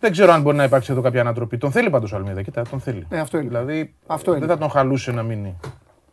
Δεν 0.00 0.10
ξέρω 0.12 0.32
αν 0.32 0.42
μπορεί 0.42 0.56
να 0.56 0.64
υπάρξει 0.64 0.92
εδώ 0.92 1.00
κάποια 1.00 1.20
ανατροπή. 1.20 1.58
Τον 1.58 1.70
θέλει 1.72 1.90
πάντως 1.90 2.12
ο 2.12 2.16
Αλμίδα. 2.16 2.42
Κοίτα, 2.42 2.62
τον 2.62 2.80
θέλει. 2.80 3.06
Ε, 3.08 3.18
αυτό 3.18 3.36
έλειπε. 3.38 3.58
Δηλαδή 3.58 3.94
Αυτό 4.06 4.32
δεν 4.32 4.40
έλειπε. 4.40 4.54
θα 4.54 4.58
τον 4.60 4.70
χαλούσε 4.70 5.12
να 5.12 5.22
μείνει. 5.22 5.56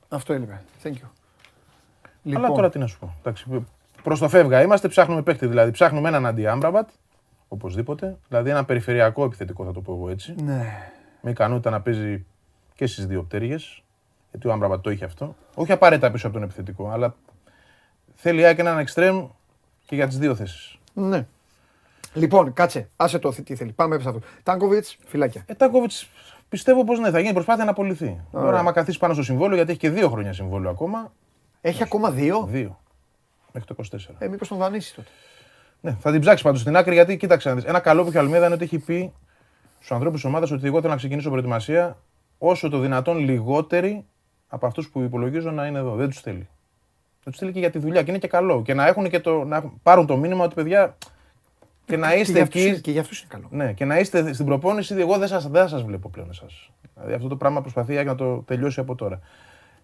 Αυτό 0.10 0.34
έλειπε. 0.34 0.62
Thank 0.84 0.92
you. 0.92 2.36
Αλλά 2.36 2.48
τώρα 2.48 2.70
τι 2.70 2.80
να 2.80 2.88
σου 2.88 3.00
πω. 3.00 3.14
Προς 4.04 4.20
το 4.20 4.30
φεύγα 4.30 4.62
είμαστε, 4.62 4.88
ψάχνουμε 4.88 5.22
παίχτη. 5.22 5.48
Δηλαδή 5.48 5.72
ψάχνουμε 5.72 6.08
έναν 6.08 6.26
αντί 6.26 6.48
Άμπραμπατ. 6.48 6.90
Οπωσδήποτε. 7.48 8.18
Δηλαδή 8.28 8.50
ένα 8.50 8.66
περιφερειακό 8.66 9.24
επιθετικό, 9.24 9.66
θα 9.66 9.72
το 9.72 9.82
πω 9.82 9.94
εγώ 9.94 10.10
έτσι. 10.10 10.36
Ναι. 10.44 10.66
Με 11.22 11.30
ικανότητα 11.30 11.70
να 11.70 11.82
παίζει 11.82 12.26
και 12.76 12.86
στις 12.88 13.06
δύο 13.08 13.24
πτέρυγες. 13.24 13.83
Γιατί 14.34 14.48
ο 14.48 14.52
Άμπραμπατ 14.52 14.82
το 14.84 14.90
είχε 14.92 15.06
αυτό. 15.06 15.36
Όχι 15.54 15.72
απαραίτητα 15.72 16.12
πίσω 16.12 16.26
από 16.28 16.36
τον 16.36 16.44
επιθετικό, 16.46 16.90
αλλά 16.90 17.16
θέλει 18.16 18.42
η 18.42 18.44
ΑΕΚ 18.46 18.60
έναν 18.60 18.78
εξτρέμ 18.80 19.28
και 19.86 19.96
για 19.96 20.08
τις 20.08 20.18
δύο 20.18 20.36
θέσεις. 20.36 20.78
ναι. 20.94 21.26
Λοιπόν, 22.16 22.54
κάτσε. 22.54 22.90
Άσε 22.96 23.20
το 23.20 23.34
τι 23.44 23.56
θέλει. 23.56 23.72
Πάμε 23.72 24.00
σε 24.00 24.10
αυτό. 24.10 24.22
Τάνκοβιτς, 24.44 24.98
φυλάκια. 25.06 25.44
Ε, 25.46 25.54
Τάκοβιτ 25.54 25.92
πιστεύω 26.50 26.84
πως 26.84 27.00
ναι, 27.00 27.10
θα 27.10 27.20
γίνει 27.20 27.34
προσπάθεια 27.34 27.64
να 27.64 27.72
απολυθεί. 27.72 28.22
Τώρα, 28.32 28.60
άμα 28.60 28.72
καθίσει 28.72 29.00
πάνω 29.00 29.14
στο 29.14 29.24
συμβόλαιο, 29.24 29.56
γιατί 29.56 29.72
έχει 29.72 29.80
και 29.80 29.90
δύο 29.90 30.10
χρόνια 30.10 30.34
συμβόλαιο 30.34 30.70
ακόμα. 30.72 31.14
Έχει 31.62 31.84
ακόμα 31.84 32.12
δύο; 32.12 32.48
Δύο. 32.50 32.80
Μέχρι 33.52 33.76
το 33.76 33.84
24. 33.92 33.98
Ε, 34.18 34.28
μήπως 34.28 34.48
τον 34.48 34.58
δανείσει 34.58 34.96
τότε. 34.96 35.08
Ναι, 35.82 35.98
θα 36.00 36.12
την 36.12 36.22
ψάξει 36.22 36.44
πάντως 36.44 36.62
στην 36.62 36.76
άκρη 36.78 36.94
γιατί 36.94 37.18
κοίταξε 37.18 37.50
να 37.50 37.56
δεις. 37.56 37.64
Ένα 37.64 37.80
καλό 37.80 38.02
που 38.02 38.08
έχει 38.08 38.18
ο 38.18 38.20
Αλμίδα 38.20 38.46
είναι 38.46 38.54
ότι 38.56 38.64
έχει 38.64 38.80
πει 38.80 39.14
στους 39.76 39.92
ανθρώπους 39.92 40.22
της 40.22 40.30
ομάδας 40.30 40.52
ότι 40.52 40.66
εγώ 40.68 40.78
θέλω 40.78 40.92
να 40.92 40.98
ξεκινήσω 40.98 41.30
προετοιμασία 41.30 41.98
όσο 42.38 42.70
το 42.70 42.80
δυνατόν 42.80 43.18
λιγότεροι 43.18 44.06
από 44.54 44.66
αυτούς 44.66 44.90
που 44.90 45.02
υπολογίζω 45.02 45.52
να 45.52 45.66
είναι 45.66 45.80
εδώ. 45.80 45.96
Δεν 45.96 46.10
τους 46.10 46.20
θέλει. 46.22 46.48
Δεν 47.24 47.32
τους 47.34 47.38
θέλει 47.38 47.52
και 47.52 47.60
για 47.60 47.70
τη 47.72 47.80
δουλειά 47.80 48.04
και 48.04 48.10
είναι 48.10 48.20
και 48.20 48.28
καλό. 48.28 48.62
Και 48.62 48.74
να 48.74 48.88
έχουν 48.88 49.10
και 49.10 49.20
το, 49.20 49.44
να 49.44 49.56
έχουν- 49.56 49.80
πάρουν 49.84 50.06
το 50.06 50.18
μήνυμα 50.18 50.44
ότι 50.44 50.56
παιδιά 50.56 50.96
και 51.86 51.98
να 51.98 52.10
Και 52.12 52.16
είστε 52.20 52.32
για 52.34 52.42
αυτούς 52.44 52.62
εκεί. 52.62 52.70
είναι- 52.70 52.78
Και 52.80 52.92
για 52.92 53.02
αυτούς 53.02 53.20
είναι 53.20 53.28
καλό. 53.32 53.48
Ναι, 53.52 53.74
και 53.74 53.86
να 53.86 54.00
είστε 54.00 54.34
στην 54.34 54.46
προπόνηση, 54.46 54.96
εγώ 54.96 55.18
δεν 55.18 55.28
σας, 55.28 55.48
δεν 55.48 55.68
σας 55.68 55.84
βλέπω 55.84 56.10
πλέον 56.10 56.30
εσάς. 56.30 56.70
Δηλαδή 56.96 57.14
αυτό 57.14 57.28
το 57.28 57.36
πράγμα 57.36 57.62
προσπαθεί 57.62 57.94
η 57.94 57.98
ΑΕΚ 57.98 58.06
να 58.08 58.16
το 58.16 58.38
τελειώσει 58.38 58.80
από 58.80 58.96
τώρα. 58.96 59.20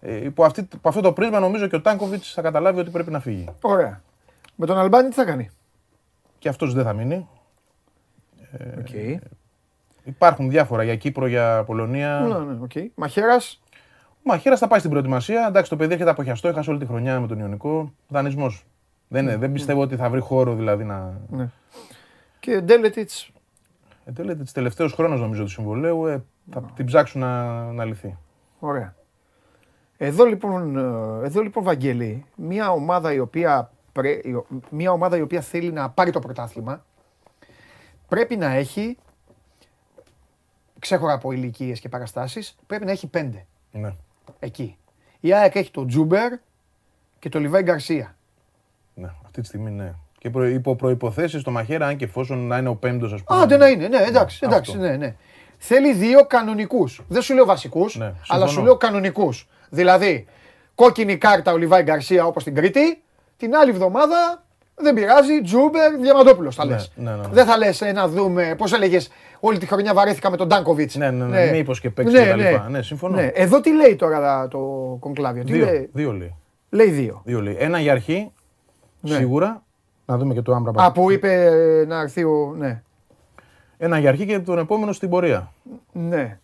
Ε, 0.00 0.24
υπό, 0.24 0.44
αυτή, 0.44 0.68
υπό 0.74 0.88
αυτό 0.88 1.00
το 1.00 1.12
πρίσμα 1.12 1.40
νομίζω 1.40 1.66
και 1.66 1.76
ο 1.76 1.80
Τάνκοβιτς 1.80 2.32
θα 2.32 2.42
καταλάβει 2.42 2.80
ότι 2.80 2.90
πρέπει 2.90 3.10
να 3.10 3.20
φύγει. 3.20 3.48
Ωραία. 3.60 4.00
Με 4.56 4.66
τον 4.66 4.78
Αλμπάνη 4.78 5.08
τι 5.08 5.14
θα 5.14 5.24
κάνει; 5.24 5.50
Και 6.38 6.48
αυτός 6.48 6.74
δεν 6.74 6.84
θα 6.84 6.92
μείνει. 6.92 7.28
Οκ. 8.78 8.88
Υπάρχουν 10.04 10.50
διάφορα 10.50 10.82
για 10.82 10.96
Κύπρο, 10.96 11.26
για 11.26 11.62
Πολωνία. 11.66 12.20
Ναι, 12.20 12.38
ναι, 12.38 12.58
οκ. 12.62 12.92
Μαχαίρα. 14.22 14.24
Ο 14.24 14.28
Μαχαίρας 14.28 14.58
θα 14.58 14.66
πάει 14.68 14.78
στην 14.78 14.90
προετοιμασία. 14.90 15.46
Εντάξει, 15.48 15.70
το 15.70 15.76
παιδί 15.76 15.92
έρχεται 15.92 16.10
από 16.10 16.20
χιαστό, 16.20 16.48
έχασε 16.48 16.70
όλη 16.70 16.78
τη 16.78 16.86
χρονιά 16.86 17.20
με 17.20 17.26
τον 17.26 17.38
Ιωνικό. 17.38 17.92
Δανεισμός. 18.08 18.64
Δεν, 19.08 19.22
είναι, 19.22 19.36
δεν 19.36 19.52
πιστεύω 19.52 19.80
ότι 19.80 19.96
θα 19.96 20.10
βρει 20.10 20.20
χώρο 20.20 20.54
δηλαδή 20.54 20.84
να. 20.84 21.20
Ναι. 21.30 21.48
Και 22.40 22.60
Ντέλετιτς. 22.60 23.30
Ε, 24.04 24.12
Ντέλετιτς, 24.12 24.52
τελευταίος 24.52 24.92
χρόνος 24.92 25.20
νομίζω 25.20 25.42
του 25.42 25.48
συμβολαίου 25.50 26.06
ε, 26.06 26.22
θα 26.50 26.62
την 26.74 26.86
ψάξουν 26.86 27.20
να, 27.20 27.62
να 27.72 27.84
λυθεί. 27.84 28.16
Ωραία. 28.58 28.94
Εδώ 29.96 30.24
λοιπόν, 30.24 30.76
ε, 30.76 31.26
εδώ 31.26 31.40
λοιπόν 31.42 31.64
Βαγγέλη, 31.64 32.24
μια 32.34 32.70
ομάδα 32.70 33.12
η 33.12 33.18
οποία, 33.18 33.70
πρέ- 33.92 34.24
η 34.26 34.32
ο- 34.34 34.46
μια 34.70 34.92
ομάδα 34.92 35.16
η 35.16 35.20
οποία 35.20 35.40
θέλει 35.40 35.72
να 35.72 35.90
πάρει 35.90 36.10
το 36.10 36.18
πρωτάθλημα 36.18 36.84
πρέπει 38.08 38.36
να 38.36 38.46
έχει, 38.50 38.96
ξέχωρα 40.78 41.12
από 41.12 41.32
ηλικίες 41.32 41.80
και 41.80 41.88
παραστάσεις, 41.88 42.56
πρέπει 42.66 42.84
να 42.84 42.90
έχει 42.90 43.06
πέντε 43.06 43.46
Ναι. 43.72 43.94
Εκεί. 44.38 44.76
Η 45.20 45.32
ΑΕΚ 45.34 45.54
έχει 45.54 45.70
τον 45.70 45.86
Τζούμπερ 45.88 46.32
και 47.18 47.28
τον 47.28 47.40
Λιβάη 47.42 47.62
Γκαρσία. 47.62 48.16
Ναι, 48.94 49.10
αυτή 49.24 49.40
τη 49.40 49.46
στιγμή 49.46 49.70
ναι. 49.70 49.92
Και 50.18 50.30
προ, 50.30 50.46
υπό 50.46 50.76
προποθέσει 50.76 51.42
το 51.42 51.50
μαχαίρα, 51.50 51.86
αν 51.86 51.96
και 51.96 52.04
εφόσον 52.04 52.46
να 52.46 52.58
είναι 52.58 52.68
ο 52.68 52.74
πέμπτος, 52.74 53.12
ας 53.12 53.22
πούμε. 53.22 53.40
Άντε 53.42 53.56
να 53.56 53.68
είναι, 53.68 53.88
ναι, 53.88 53.96
εντάξει, 53.96 54.38
Ναι, 54.42 54.52
εντάξει, 54.52 54.70
αυτό. 54.70 54.82
ναι, 54.82 54.96
ναι. 54.96 55.14
Θέλει 55.58 55.92
δύο 55.92 56.24
κανονικούς. 56.26 57.00
Δεν 57.08 57.22
σου 57.22 57.34
λέω 57.34 57.44
βασικούς, 57.44 57.96
Ναι, 57.96 58.04
αλλά 58.04 58.14
συμφωνώ. 58.24 58.46
σου 58.48 58.62
λέω 58.62 58.76
κανονικούς. 58.76 59.48
Δηλαδή, 59.70 60.26
κόκκινη 60.74 61.16
κάρτα 61.16 61.52
ο 61.52 61.56
Λιβάη 61.56 61.82
Γκαρσία 61.82 62.26
όπως 62.26 62.42
στην 62.42 62.54
Κρήτη, 62.54 63.02
την 63.36 63.54
άλλη 63.56 63.70
εβδομάδα 63.70 64.44
δεν 64.82 64.94
πειράζει, 64.94 65.40
Τζούμπερ, 65.42 65.96
Διαμαντόπουλος 65.96 66.54
θα 66.54 66.64
Ναι, 66.64 66.70
λες. 66.72 66.92
ναι, 66.96 67.10
ναι, 67.10 67.16
ναι. 67.16 67.22
Δεν 67.30 67.46
θα 67.46 67.56
λες 67.58 67.80
να 67.94 68.08
δούμε, 68.08 68.54
πώς 68.58 68.72
έλεγες, 68.72 69.10
όλη 69.40 69.58
τη 69.58 69.66
χρονιά 69.66 69.94
βαρέθηκα 69.94 70.30
με 70.30 70.36
τον 70.36 70.48
Ντάνκοβιτς. 70.48 70.94
Ναι, 70.96 71.10
ναι, 71.10 71.24
ναι, 71.24 71.50
μήπως 71.50 71.80
και 71.80 71.90
παίξει 71.90 72.14
και 72.14 72.24
τα 72.28 72.36
λοιπά. 72.36 72.68
Ναι, 72.68 72.82
συμφωνώ. 72.82 73.16
Ναι. 73.16 73.26
Εδώ 73.34 73.60
τι 73.60 73.74
λέει 73.74 73.96
τώρα 73.96 74.48
το 74.48 74.58
κονκλάβιο, 75.00 75.44
τι 75.44 75.52
Δύο, 75.52 75.64
λέει, 75.64 75.90
δύο 75.92 76.12
λέει. 76.12 76.34
λέει 76.70 76.90
δύο. 76.90 77.20
Δύο 77.24 77.40
λέει. 77.40 77.56
Ένα 77.58 77.80
για 77.80 77.92
αρχή, 77.92 78.32
Ναι. 79.00 79.14
σίγουρα. 79.14 79.62
Να 80.06 80.16
δούμε 80.18 80.34
και 80.34 80.42
το 80.42 80.54
άμπρα. 80.54 80.84
Α, 80.84 80.92
που 80.92 81.10
είπε 81.10 81.44
ε, 81.44 81.84
να 81.86 82.00
έρθει 82.00 82.24
ο. 82.24 82.54
Ναι. 82.58 82.82
Ένα 83.78 83.98
για 83.98 84.08
αρχή 84.08 84.26
και 84.26 84.38
τον 84.38 84.58
επόμενο 84.58 84.92
στην 84.92 85.08
πορεία. 85.10 85.52
ναι. 85.92 86.38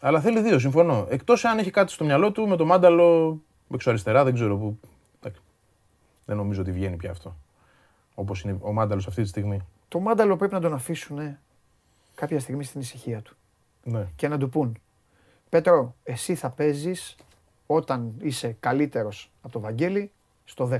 Αλλά 0.00 0.20
θέλει 0.20 0.40
δύο, 0.40 0.58
συμφωνώ. 0.58 1.06
Εκτός 1.10 1.44
αν 1.44 1.58
έχει 1.58 1.70
κάτι 1.70 1.92
στο 1.92 2.04
μυαλό 2.04 2.32
του 2.32 2.48
με 2.48 2.56
το 2.56 2.64
μάνταλο 2.64 3.38
εξωαριστερά, 3.74 4.24
δεν 4.24 4.34
ξέρω 4.34 4.56
πού. 4.56 4.78
Εντάξει. 5.20 5.40
Δεν 6.24 6.36
νομίζω 6.36 6.60
ότι 6.60 6.70
βγαίνει 6.72 6.96
πια 6.96 7.10
αυτό. 7.10 7.36
Όπως 8.18 8.42
είναι 8.42 8.56
ο 8.60 8.72
μάνταλος 8.72 9.06
αυτή 9.06 9.22
τη 9.22 9.28
στιγμή. 9.28 9.60
Το 9.88 9.98
μάνταλο 10.00 10.36
πρέπει 10.36 10.54
να 10.54 10.60
τον 10.60 10.74
αφήσουν 10.74 11.36
κάποια 12.14 12.40
στιγμή 12.40 12.64
στην 12.64 12.80
ησυχία 12.80 13.20
του. 13.22 13.36
Ναι. 13.82 14.06
και 14.16 14.28
να 14.28 14.38
του 14.38 14.48
πούν 14.48 14.78
Πέτρο, 15.48 15.94
εσύ 16.04 16.34
θα 16.34 16.50
παίζεις 16.50 17.16
όταν 17.66 18.12
είσαι 18.20 18.56
καλύτερος 18.60 19.30
από 19.42 19.52
το 19.52 19.60
Βαγγέλη 19.60 20.10
στο 20.44 20.66
10. 20.72 20.78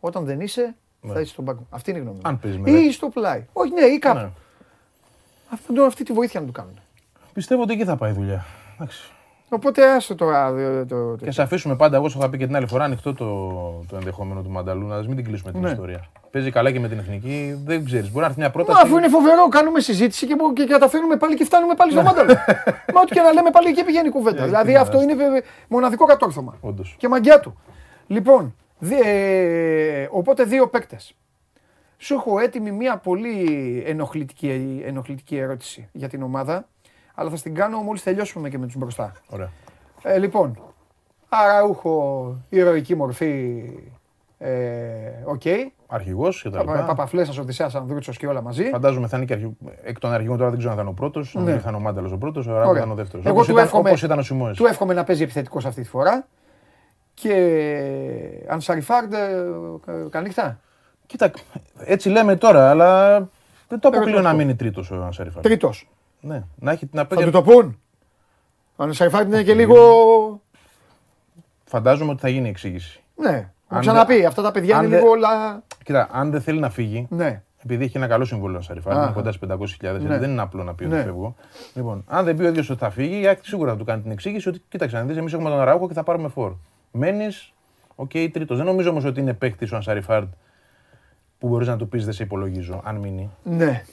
Όταν 0.00 0.24
δεν 0.24 0.40
είσαι, 0.40 0.74
θα 1.06 1.12
Ναι. 1.12 1.20
είσαι 1.20 1.32
στον 1.32 1.44
πάγκο. 1.44 1.66
Αυτή 1.70 1.90
είναι 1.90 1.98
η 1.98 2.02
γνώμη 2.02 2.16
μου. 2.16 2.28
Αν 2.28 2.38
παίζεις 2.38 2.60
με 2.60 2.70
Ή 2.70 2.74
δέκα. 2.74 2.92
στο 2.92 3.08
πλάι. 3.08 3.46
Όχι, 3.52 3.72
ναι, 3.72 3.80
ή 3.84 3.98
κάπου. 3.98 4.18
Ναι. 4.18 4.30
Αυτό, 5.52 5.82
αυτή 5.82 6.04
τη 6.04 6.12
βοήθεια 6.12 6.40
να 6.40 6.46
του 6.46 6.52
κάνουν. 6.52 6.78
Πιστεύω 7.32 7.62
ότι 7.62 7.72
εκεί 7.72 7.84
θα 7.84 7.96
πάει 7.96 8.10
η 8.10 8.14
δουλειά. 8.14 8.44
Εντάξει. 8.74 9.12
Οπότε 9.48 9.90
άστο 9.92 10.14
τώρα. 10.14 10.50
Το, 10.52 10.86
το, 10.86 11.10
το, 11.10 11.16
Και 11.22 11.28
ας 11.28 11.38
αφήσουμε 11.38 11.76
πάντα, 11.76 11.96
εγώ 11.96 12.08
σου 12.08 12.18
είχα 12.18 12.28
πει 12.30 12.38
και 12.38 12.46
την 12.46 12.56
άλλη 12.56 12.66
φορά, 12.66 12.84
ανοιχτό 12.84 13.14
το, 13.14 13.26
το 13.88 13.96
ενδεχόμενο 13.96 14.42
του 14.42 14.50
Μανταλού, 14.50 14.86
να 14.86 14.96
μην 14.96 15.16
την 15.16 15.24
κλείσουμε 15.24 15.52
την 15.52 15.60
Ναι. 15.60 15.70
ιστορία. 15.70 16.04
Παίζει 16.30 16.50
καλά 16.50 16.70
και 16.72 16.80
με 16.80 16.88
την 16.88 16.98
εθνική, 16.98 17.60
δεν 17.64 17.84
ξέρεις. 17.84 18.06
Μπορεί 18.10 18.20
να 18.20 18.24
έρθει 18.26 18.38
μια 18.38 18.46
Μα, 18.46 18.52
πρόταση. 18.52 18.80
αφού 18.84 18.96
είναι 18.96 19.08
φοβερό, 19.08 19.48
κάνουμε 19.48 19.80
συζήτηση 19.80 20.26
και, 20.26 20.34
μπο- 20.38 20.52
και 20.52 20.64
καταφέρνουμε 20.64 21.16
πάλι 21.16 21.34
και 21.36 21.44
φτάνουμε 21.44 21.74
πάλι 21.74 21.92
στο 21.92 22.02
μάνταλο. 22.02 22.32
Μα 22.94 23.00
ό,τι 23.00 23.14
και 23.14 23.20
να 23.20 23.32
λέμε 23.32 23.50
πάλι 23.50 23.68
εκεί 23.68 23.84
πηγαίνει 23.84 24.08
η 24.08 24.10
κουβέντα. 24.10 24.42
Ε, 24.42 24.44
δηλαδή 24.46 24.66
τι 24.66 24.72
να 24.72 24.80
αυτό 24.80 25.02
είναι 25.02 25.14
βε- 25.14 25.44
μοναδικό 25.68 26.04
κατόρθωμα. 26.04 26.56
Όντως. 26.60 26.94
Και 26.98 27.08
μαγκιά 27.08 27.40
του. 27.40 27.58
Λοιπόν, 28.06 28.54
δι- 28.78 29.04
ε, 29.04 30.08
οπότε 30.10 30.44
δύο 30.44 30.68
παίκτες. 30.68 31.14
Σου 31.98 32.14
έχω 32.14 32.38
έτοιμη 32.38 32.70
μια 32.70 32.96
πολύ 32.96 33.82
ενοχλητική, 33.86 34.82
ενοχλητική 34.86 35.36
ερώτηση 35.36 35.88
για 35.92 36.08
την 36.08 36.22
ομάδα, 36.22 36.68
αλλά 37.18 37.30
θα 37.30 37.36
την 37.36 37.54
κάνω 37.54 37.78
μόλις 37.78 38.02
τελειώσουμε 38.02 38.48
και 38.48 38.58
με 38.58 38.66
τους 38.66 38.76
μπροστά. 38.76 39.12
Ωραία. 39.28 39.50
Ε, 40.02 40.18
λοιπόν, 40.18 40.58
Αραούχο, 41.28 42.34
ηρωική 42.48 42.94
μορφή 42.96 43.62
Ε, 44.40 44.50
Οκ. 45.24 45.42
Αρχηγός 45.86 46.42
και 46.42 46.50
τα 46.50 46.58
Παπα- 46.58 46.72
λοιπά. 46.74 46.86
Παπαφλέσσας, 46.86 47.38
Οδυσσέας, 47.38 47.74
Ανδρούτσος 47.74 48.16
και 48.16 48.26
όλα 48.26 48.42
μαζί. 48.42 48.64
Φαντάζομαι 48.70 49.06
θα 49.08 49.16
είναι 49.16 49.26
και 49.26 49.32
αρχηγός. 49.32 49.54
Εκ 49.82 49.98
των 49.98 50.12
αρχηγών 50.12 50.36
τώρα 50.36 50.48
δεν 50.50 50.58
ξέρω 50.58 50.72
αν 50.72 50.78
θα 50.78 50.82
είναι 50.84 50.92
ο 50.96 51.00
πρώτος. 51.00 51.34
Ναι. 51.34 51.52
Αν 51.52 51.60
θα 51.60 51.68
είναι 51.68 51.76
ο 51.76 51.80
Μάνταλος 51.80 52.12
ο 52.12 52.16
πρώτος, 52.18 52.46
ο 52.46 52.52
Αραούχο 52.52 52.68
Ωραία. 52.68 52.78
θα 52.80 52.84
είναι 52.84 52.92
ο 52.92 52.96
δεύτερος. 52.96 53.24
Εγώ 53.26 53.34
Όπως 53.34 53.46
του 53.46 53.52
ήταν, 53.52 53.64
εύχομαι- 53.64 53.86
όπως 53.88 54.02
ήταν 54.02 54.18
ο 54.18 54.22
Σιμόες. 54.22 54.52
Του 54.52 54.66
εύχομαι 54.66 54.94
να 54.94 55.04
παίζει 55.04 55.22
επιθετικός 55.22 55.66
αυτή 55.66 55.82
τη 55.82 55.88
φορά. 55.88 56.26
Και 57.14 57.34
Ανσαριφάρντ, 58.48 59.12
ε, 59.12 59.18
καλή 60.10 60.26
νύχτα. 60.26 60.60
Κοίτα, 61.06 61.30
έτσι 61.78 62.08
λέμε 62.08 62.36
τώρα, 62.36 62.70
αλλά 62.70 63.16
δεν 63.68 63.78
το 63.80 63.88
αποκλείω 63.88 64.10
ρωτώ. 64.16 64.22
να 64.28 64.32
μείνει 64.34 64.54
τρίτος 64.56 64.90
ο 64.90 65.02
Ανσαριφάρντ. 65.04 65.42
Τρίτος. 65.42 65.88
Ναι, 66.20 66.42
να, 66.58 66.72
έχει, 66.72 66.88
να 66.92 67.00
Θα 67.00 67.06
παίζει. 67.06 67.24
του 67.24 67.30
το 67.30 67.42
πούν. 67.42 67.80
Ανσαριφάρντ 68.76 69.28
είναι 69.32 69.42
και 69.42 69.54
λίγο... 69.54 69.76
Φαντάζομαι 71.64 72.10
ότι 72.10 72.20
θα 72.20 72.28
γίνει 72.28 72.48
εξήγηση. 72.48 73.00
Ναι, 73.16 73.30
μου 73.68 73.76
Αν 73.76 73.80
ξαναπεί. 73.80 74.16
δεν- 74.16 74.26
Αυτά 74.26 74.42
τα 74.42 74.50
παιδιά 74.50 74.76
αν 74.76 74.84
είναι 74.84 74.90
δεν- 74.94 75.00
λίγο 75.04 75.12
όλα... 75.12 75.62
Κοίτα, 75.84 76.08
αν 76.12 76.30
δεν 76.30 76.40
θέλει 76.40 76.58
να 76.58 76.70
φύγει, 76.70 77.06
Ναι. 77.10 77.42
επειδή 77.64 77.84
έχει 77.84 77.96
ένα 77.96 78.06
καλό 78.06 78.24
συμβόλαιο 78.24 78.58
ο 78.58 78.62
Ανσαριφάρντ, 78.62 78.92
Αχα. 78.92 79.02
είναι 79.04 79.12
κοντά 79.12 79.32
στις 79.32 79.48
500.000, 79.48 80.00
Ναι. 80.00 80.18
δεν 80.18 80.30
είναι 80.30 80.42
απλό 80.42 80.62
να 80.62 80.74
πει 80.74 80.84
ότι 80.84 80.94
Ναι. 80.94 81.02
φεύγω. 81.02 81.34
Λοιπόν, 81.74 82.04
αν 82.06 82.24
δεν 82.24 82.36
πει 82.36 82.44
ο 82.44 82.48
ίδιος 82.48 82.70
ότι 82.70 82.78
θα 82.78 82.90
φύγει, 82.90 83.20
η 83.20 83.28
ΑΕΚ 83.28 83.46
σίγουρα 83.48 83.70
θα 83.70 83.76
του 83.76 83.84
κάνει 83.84 84.02
την 84.02 84.10
εξήγηση 84.10 84.48
ότι 84.48 84.62
κοίταξε 84.68 84.96
να 84.96 85.02
δεις, 85.02 85.16
εμείς 85.16 85.32
έχουμε 85.32 85.48
τον 85.50 85.60
Αραούχο 85.60 85.88
και 85.88 85.94
θα 85.94 86.02
πάρουμε 86.02 86.28
φορ. 86.28 86.52
Μένεις, 86.90 87.52
οκ, 87.94 88.10
τρίτος. 88.10 88.56
Δεν 88.56 88.66
νομίζω 88.66 88.90
όμως 88.90 89.04
ότι 89.04 89.20
είναι 89.20 89.32
παίκτης 89.34 89.72
ο 89.72 89.76
Ανσαριφάρντ 89.76 90.28
που 91.38 91.48
μπορείς 91.48 91.66
να 91.68 91.76
του 91.76 91.88
πεις 91.88 92.04
δεν 92.04 92.14
σε 92.14 92.22
υπολογίζω, 92.22 92.80
αν 92.84 92.96
μείνει. 92.96 93.30
Ναι. 93.42 93.84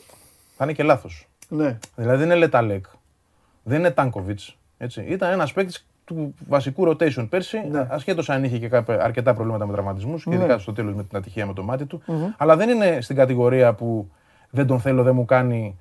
Θα 0.57 0.63
είναι 0.63 0.73
και 0.73 0.83
λάθος. 0.83 1.27
Ναι. 1.49 1.77
Δηλαδή 1.95 2.17
δεν 2.17 2.25
είναι 2.25 2.35
Λε 2.35 2.48
Ταλέκ, 2.48 2.85
δεν 3.63 3.79
είναι 3.79 3.91
Τάνκοβιτς. 3.91 4.57
Ήταν 5.07 5.31
ένας 5.31 5.53
παίκτης 5.53 5.85
του 6.05 6.35
βασικού 6.47 6.87
rotation 6.87 7.27
πέρσι, 7.29 7.67
Ναι. 7.71 7.87
ασχέτως 7.89 8.29
αν 8.29 8.43
είχε 8.43 8.57
και 8.57 8.67
κάποια, 8.67 9.03
αρκετά 9.03 9.33
προβλήματα 9.33 9.65
με 9.65 9.73
τραυματισμούς 9.73 10.23
και 10.23 10.29
Ναι. 10.29 10.35
ειδικά 10.35 10.57
στο 10.57 10.73
τέλος 10.73 10.93
με 10.93 11.03
την 11.03 11.17
ατυχία 11.17 11.45
με 11.45 11.53
το 11.53 11.63
μάτι 11.63 11.85
του. 11.85 12.01
Αλλά 12.37 12.55
δεν 12.55 12.69
είναι 12.69 12.97
στην 13.01 13.15
κατηγορία 13.15 13.73
που 13.73 14.11
δεν 14.49 14.67
τον 14.67 14.79
θέλω, 14.79 15.03
δεν 15.03 15.15
μου 15.15 15.25
κάνει. 15.25 15.77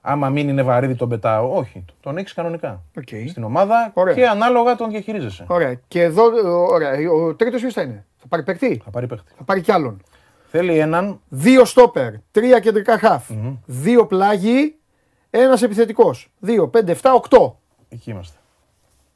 Άμα 0.00 0.28
μείνει 0.28 0.50
είναι 0.50 0.62
βαρύδι, 0.62 0.94
τον 0.94 1.08
πετάω. 1.08 1.56
Όχι, 1.56 1.84
τον 2.00 2.16
έχεις 2.18 2.32
κανονικά. 2.32 2.82
Οκ. 2.98 3.08
Στην 3.28 3.44
ομάδα 3.44 3.90
Ωραία. 3.94 4.14
και 4.14 4.26
ανάλογα 4.26 4.76
τον 4.76 4.90
διαχειρίζεσαι. 4.90 5.44
Ωραία. 5.48 5.80
Και 5.88 6.02
εδώ, 6.02 6.24
ε, 6.36 6.48
ωραία. 6.48 7.10
Ο 7.10 7.34
τρίτος 7.34 7.60
ποιος 7.60 7.72
θα 7.72 7.82
είναι; 7.82 8.04
Θα 8.18 8.26
πάρει 8.28 8.42
παίκτη; 8.42 8.80
Θα 8.84 8.90
πάρει 8.90 9.06
παίκτη. 9.06 9.32
Θα 9.36 9.44
πάρει 9.44 9.60
κι 9.60 9.72
άλλον; 9.72 10.02
Θέλει 10.46 10.78
έναν. 10.78 11.20
Δύο 11.28 11.64
στόπερ, 11.64 12.12
τρία 12.30 12.58
κεντρικά 12.60 12.98
χαφ, 12.98 13.30
δύο 13.66 14.06
πλάγι, 14.06 14.74
ένας 15.30 15.62
επιθετικός. 15.62 16.28
Δύο, 16.38 16.68
πέντε, 16.68 16.92
εφτά, 16.92 17.12
οκτώ. 17.14 17.58
Εκεί 17.88 18.10
είμαστε. 18.10 18.36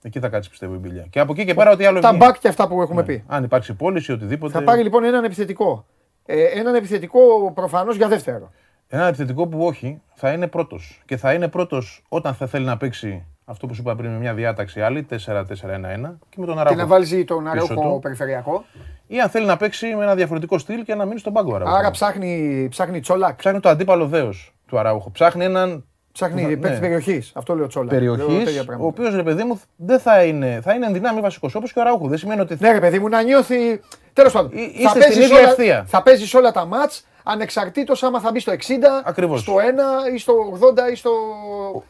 Εκεί 0.02 0.18
θα 0.20 0.28
κάτσεις 0.28 0.50
πιστεύω 0.50 0.74
η 0.74 0.78
μπιλιά. 0.78 1.06
Και 1.10 1.20
από 1.20 1.32
εκεί 1.32 1.44
και 1.44 1.54
πέρα, 1.54 1.70
ό,τι 1.70 1.84
άλλο 1.84 2.00
Τα 2.00 2.08
βγει. 2.08 2.18
μπακ 2.20 2.38
και 2.38 2.48
αυτά 2.48 2.68
που 2.68 2.82
έχουμε 2.82 3.00
Ναι. 3.00 3.06
πει. 3.06 3.24
Αν 3.26 3.44
υπάρξει 3.44 3.74
πώληση, 3.74 4.12
οτιδήποτε. 4.12 4.52
Θα 4.52 4.62
πάρει 4.62 4.82
λοιπόν 4.82 5.04
έναν 5.04 5.24
επιθετικό. 5.24 5.86
Ε, 6.26 6.42
έναν 6.44 6.74
επιθετικό 6.74 7.20
προφανώς 7.54 7.96
για 7.96 8.08
δεύτερο. 8.08 8.50
Ένα 8.88 9.06
επιθετικό 9.06 9.46
που 9.46 9.64
όχι, 9.66 10.00
θα 10.14 10.32
είναι 10.32 10.46
πρώτος. 10.46 11.02
Και 11.06 11.16
θα 11.16 11.32
είναι 11.32 11.48
πρώτος 11.48 12.02
όταν 12.08 12.34
θα 12.34 12.46
θέλει 12.46 12.64
να 12.64 12.76
παίξει 12.76 13.24
αυτό 13.44 13.66
που 13.66 13.74
σου 13.74 13.80
είπα 13.80 13.96
πριν 13.96 14.10
με 14.10 14.18
μια 14.18 14.34
διάταξη 14.34 14.80
άλλη, 14.80 15.02
4-4-1-1 15.02 16.18
και 16.28 16.36
με 16.40 16.46
τον 16.46 16.54
Και 16.54 16.60
Αράουχο. 16.60 16.80
να 16.80 16.86
βάλει 16.86 17.24
τον 17.24 17.38
πίσω 17.42 17.50
Αρέοχο 17.50 17.92
του. 17.92 17.98
περιφερειακό. 18.02 18.64
Ή 19.06 19.20
αν 19.20 19.28
θέλει 19.28 19.46
να 19.46 19.56
παίξει 19.56 19.94
με 19.94 20.02
ένα 20.04 20.14
διαφορετικό 20.14 20.58
στυλ 20.58 20.82
και 20.84 20.94
να 20.94 21.04
μείνει 21.04 21.18
στον 21.18 21.32
πάγκο 21.32 21.54
Αράουχο. 21.54 21.76
Άρα 21.76 21.90
ψάχνει, 21.90 22.66
ψάχνει 22.70 23.00
τσόλακ. 23.00 23.34
Ψάχνει 23.36 23.60
το 23.60 23.68
αντίπαλο 23.68 24.06
δέος 24.06 24.54
του 24.66 24.78
Αράουχο. 24.78 25.10
Ψάχνει 25.10 25.44
έναν 25.44 25.84
Ψάχνει 26.12 26.42
Ναι. 26.42 26.56
παίκτης 26.56 26.78
περιοχής. 26.80 27.32
Αυτό 27.34 27.54
λέει 27.54 27.64
ο 27.64 27.66
Τσόλακ. 27.66 27.90
περιοχής, 27.90 28.26
Λέω 28.26 28.44
τέτοια 28.44 28.60
ο 28.60 28.64
πράγματα. 28.64 28.88
οποίος 28.88 29.14
ρε 29.14 29.22
παιδί 29.22 29.42
μου 29.44 29.60
δεν 29.76 29.98
θα 29.98 30.22
είναι, 30.24 30.60
θα 30.62 30.74
είναι 30.74 30.86
εν 30.86 30.92
δυνάμει 30.92 31.20
βασικός 31.20 31.54
όπως 31.54 31.72
και 31.72 31.78
ο 31.78 31.82
Αράουχο. 31.82 32.08
Δεν 32.08 32.18
σημαίνει 32.18 32.40
ότι. 32.40 32.56
Ναι, 32.60 32.72
ρε 32.72 32.80
παιδί 32.80 32.98
μου, 32.98 33.08
να 33.08 33.22
νιώθει. 33.22 33.80
Τέλος 34.12 34.32
πάντων. 34.32 34.50
Εί- 34.52 34.56
θα 34.56 34.66
είστε 34.66 34.88
στην 34.88 35.00
παίζεις 35.02 35.24
ίδια 35.24 35.38
όλα- 35.38 35.48
ευθεία. 35.48 35.84
Θα 35.86 36.02
παίζεις 36.02 36.34
όλα 36.34 36.52
τα 36.52 36.64
μάτς 36.64 37.04
ανεξαρτήτως 37.22 38.02
άμα 38.02 38.20
θα 38.20 38.30
μπει 38.32 38.40
στο 38.40 38.52
60, 38.52 39.02
Ακριβώς. 39.04 39.40
στο 39.40 39.54
1 39.60 40.14
ή 40.14 40.18
στο 40.18 40.32
80 40.52 40.90
ή 40.92 40.94
στο 40.94 41.10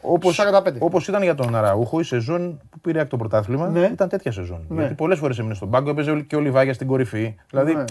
Όπως, 0.01 0.33
στο 0.33 0.43
45. 0.43 0.75
όπως 0.79 1.07
ήταν 1.07 1.21
για 1.23 1.35
τον 1.35 1.55
Αραούχο, 1.55 1.99
η 1.99 2.03
σεζόν 2.03 2.61
που 2.69 2.79
πήρε 2.79 3.05
το 3.05 3.17
πρωτάθλημα 3.17 3.67
Ναι. 3.67 3.89
ήταν 3.93 4.09
τέτοια 4.09 4.31
σεζόν. 4.31 4.65
Ναι. 4.69 4.79
Γιατί 4.79 4.93
πολλές 4.93 5.19
φορές 5.19 5.39
έμεινε 5.39 5.53
στον 5.53 5.69
πάγκο, 5.69 5.89
έπαιζε 5.89 6.19
και 6.27 6.35
ο 6.35 6.39
Λιβάγια 6.39 6.73
στην 6.73 6.87
κορυφή. 6.87 7.35
Δηλαδή 7.49 7.75
Ναι. 7.75 7.83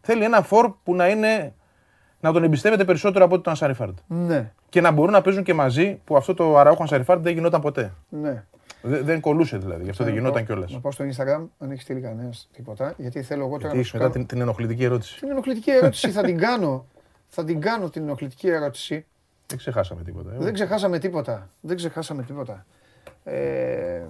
θέλει 0.00 0.24
ένα 0.24 0.42
φορ 0.42 0.70
που 0.84 0.94
να 0.94 1.08
είναι. 1.08 1.54
Να 2.20 2.32
τον 2.32 2.44
εμπιστεύεται 2.44 2.84
περισσότερο 2.84 3.24
από 3.24 3.34
ότι 3.34 3.42
τον 3.42 3.52
Ανσαριφάρντ. 3.52 3.98
Ναι, 4.06 4.52
Και 4.68 4.80
να 4.80 4.90
μπορούν 4.90 5.12
να 5.12 5.20
παίζουν 5.22 5.42
και 5.42 5.54
μαζί 5.54 6.00
που 6.04 6.16
αυτό 6.16 6.34
το 6.34 6.56
Αραούχο 6.58 6.82
Ανσαριφάρντ 6.82 7.22
δεν 7.22 7.32
γινόταν 7.34 7.60
ποτέ. 7.60 7.92
ναι. 8.08 8.44
Δεν, 8.82 9.04
δεν 9.04 9.20
κολούσε 9.20 9.58
δηλαδή, 9.58 9.84
γι' 9.84 9.90
αυτό 9.90 10.04
δεν 10.04 10.12
γινόταν 10.12 10.46
κιόλας. 10.46 10.72
Να 10.72 10.80
πάω 10.80 10.92
στο 10.92 11.04
Instagram, 11.04 11.46
αν 11.58 11.70
έχει 11.70 11.80
στείλει 11.80 12.00
κανένας 12.00 12.48
τίποτα. 12.52 12.94
Γιατί 12.96 13.22
θέλω 13.22 13.40
εγώ 13.46 13.50
τώρα 13.58 13.60
Γιατί 13.60 13.74
να 13.74 13.78
έχεις 13.80 13.88
σου 13.90 13.96
μετά 13.96 14.08
κάνω. 14.10 14.18
την, 14.24 14.26
την 14.26 14.40
ενοχλητική 14.40 14.84
ερώτηση. 14.84 15.18
Την 15.20 15.30
ενοχλητική 15.30 15.70
ερώτηση 15.70 16.10
θα 16.10 16.22
την 16.22 16.38
κάνω. 16.38 16.86
Θα 17.28 17.44
την 17.44 17.60
κάνω 17.60 17.90
την 17.90 18.02
ενοχλητική 18.02 18.48
ερώτηση. 18.48 19.06
Δεν 19.46 19.58
ξεχάσαμε 19.58 20.02
τίποτα. 20.02 20.32
ε. 20.34 20.36
Δεν 20.38 20.52
ξεχάσαμε 20.54 20.98
τίποτα. 20.98 21.48
Δεν 21.60 21.76
ξεχάσαμε 21.76 22.22
τίποτα. 22.22 22.66
Ε, 23.24 24.02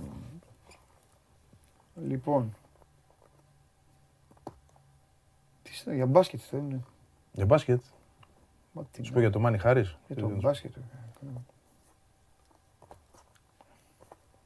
λοιπόν. 2.09 2.55
Τι 5.63 5.75
στα- 5.75 5.95
για 5.95 6.07
μπάσκετ 6.07 6.41
θέλουν. 6.51 6.87
Για 7.33 7.45
μπάσκετ, 7.47 7.77
Μα 7.77 7.81
τι 7.81 7.96
σου 9.03 9.13
πω 9.13 9.21
για 9.21 9.31
το 9.31 9.39
Μάνι 9.41 9.59
Χάρη. 9.59 9.91
Για 10.07 10.17
το 10.17 10.29
μπάσκετ. 10.29 10.77
ε, 10.77 10.81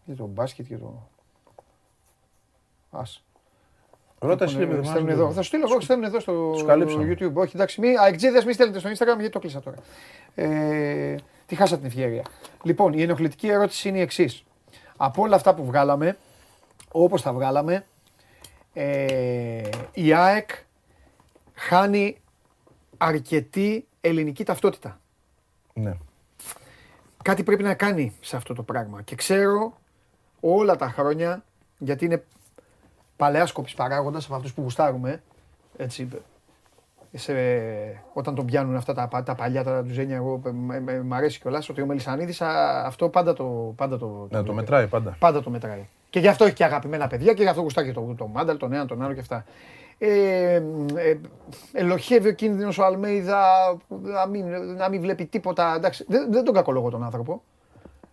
Για 0.05 0.17
το 0.17 0.27
μπάσκετ 0.27 0.67
και 0.67 0.77
το... 0.77 1.09
Ας. 2.91 3.25
Ρώτα 4.19 4.45
εσύ, 4.45 4.57
Λοιπόν, 4.59 4.69
ρε 4.71 4.75
ε, 4.75 4.77
παιδί 4.77 4.87
μου, 4.87 4.93
στέλνουν 4.93 5.11
αν 5.13 5.17
εδώ. 5.19 5.27
δεν- 5.27 5.35
Θα 5.35 5.43
στείλω 5.43 5.67
εγώ, 5.71 5.81
στέλνουν 5.81 6.05
εδώ 6.07 6.21
στο 6.21 6.51
Τους 6.53 6.65
καλύψαμε. 6.65 7.17
YouTube. 7.21 7.33
Όχι, 7.35 7.57
εντάξει, 7.57 7.81
μη, 7.81 7.89
αεκτζίδες 7.99 8.45
μη 8.45 8.53
στέλνετε 8.53 8.79
στο 8.79 8.89
Instagram 8.91 9.17
γιατί 9.19 9.31
το 9.31 9.39
κλείσα 9.39 9.61
τώρα. 9.61 9.77
Ε, 10.35 11.15
τη 11.47 11.55
χάσα 11.55 11.77
την 11.77 11.87
ευκαιρία. 11.87 12.23
Λοιπόν, 12.63 12.93
η 12.93 13.03
ενοχλητική 13.03 13.49
ερώτηση 13.49 13.89
είναι 13.89 13.99
η 13.99 14.01
εξής. 14.01 14.45
Από 14.97 15.23
όλα 15.23 15.37
αυτά 15.37 15.55
που 15.55 15.65
βγάλαμε, 15.65 16.17
όπως 16.93 17.23
τα 17.23 17.33
βγάλαμε, 17.33 17.87
ε, 18.73 19.69
η 19.93 20.13
ΑΕΚ 20.15 20.51
χάνει 21.55 22.21
αρκετή 22.99 23.87
ελληνική 24.01 24.45
ταυτότητα. 24.45 25.01
Ναι. 25.75 25.97
Κάτι 27.23 27.43
πρέπει 27.43 27.63
να 27.63 27.75
κάνει 27.75 28.15
σε 28.21 28.37
αυτό 28.37 28.55
το 28.55 28.63
πράγμα. 28.63 29.03
Και 29.03 29.15
ξέρω 29.15 29.73
όλα 30.41 30.77
τα 30.77 30.89
χρόνια, 30.89 31.45
γιατί 31.79 32.05
είναι 32.05 32.25
παλαιά 33.17 33.47
σκοπής 33.47 33.75
παράγοντας 33.75 34.25
από 34.25 34.35
αυτούς 34.35 34.53
που 34.55 34.63
γουστάρουμε, 34.63 35.23
έτσι, 35.77 36.09
σε, 37.15 37.33
όταν 38.13 38.35
τον 38.35 38.47
πιάνουν 38.47 38.77
αυτά 38.77 38.95
τα, 38.95 39.23
τα 39.25 39.35
παλιά 39.35 39.63
τα 39.65 39.83
τζουζένια, 39.83 40.17
εγώ 40.17 40.41
μ- 40.45 40.79
μ- 40.81 41.03
μ' 41.05 41.15
αρέσει 41.15 41.41
κιόλας, 41.41 41.69
ότι 41.69 41.83
ο 41.83 41.87
Μελισανίδης 41.87 42.41
α, 42.41 42.83
αυτό 42.87 43.09
πάντα 43.09 43.33
το, 43.33 43.73
πάντα 43.77 43.99
το, 43.99 44.07
Ναι, 44.07 44.29
το 44.29 44.43
βλέπει. 44.43 44.53
μετράει 44.55 44.87
πάντα. 44.87 45.17
Πάντα 45.19 45.43
το 45.43 45.51
μετράει. 45.51 45.87
Και 46.11 46.21
γι' 46.21 46.29
αυτό 46.29 46.45
έχει 46.45 46.55
και 46.55 46.65
αγαπημένα 46.65 47.07
παιδιά 47.07 47.33
και 47.35 47.43
γι' 47.43 47.49
αυτό 47.49 47.61
γουστάει 47.61 47.85
και 47.85 47.93
το, 47.93 48.15
το 48.17 48.27
Μάνταλ, 48.27 48.57
τον 48.57 48.73
ένα, 48.73 48.87
τον 48.87 49.03
άλλο 49.03 49.15
και 49.15 49.21
αυτά. 49.21 49.45
Ε, 50.03 50.55
ε, 50.95 51.17
ελοχεύει 51.73 52.29
ο 52.29 52.33
κίνδυνος 52.33 52.79
ο 52.79 52.85
Αλμέιδα 52.85 53.43
να 53.89 54.27
μην, 54.27 54.47
να 54.77 54.89
μην 54.89 55.01
βλέπει 55.01 55.27
τίποτα. 55.27 55.75
Εντάξει, 55.77 56.05
δεν, 56.09 56.33
δεν 56.33 56.45
τον 56.45 56.55
κακολογώ 56.55 56.91
τον 56.91 57.05
άνθρωπο. 57.05 57.43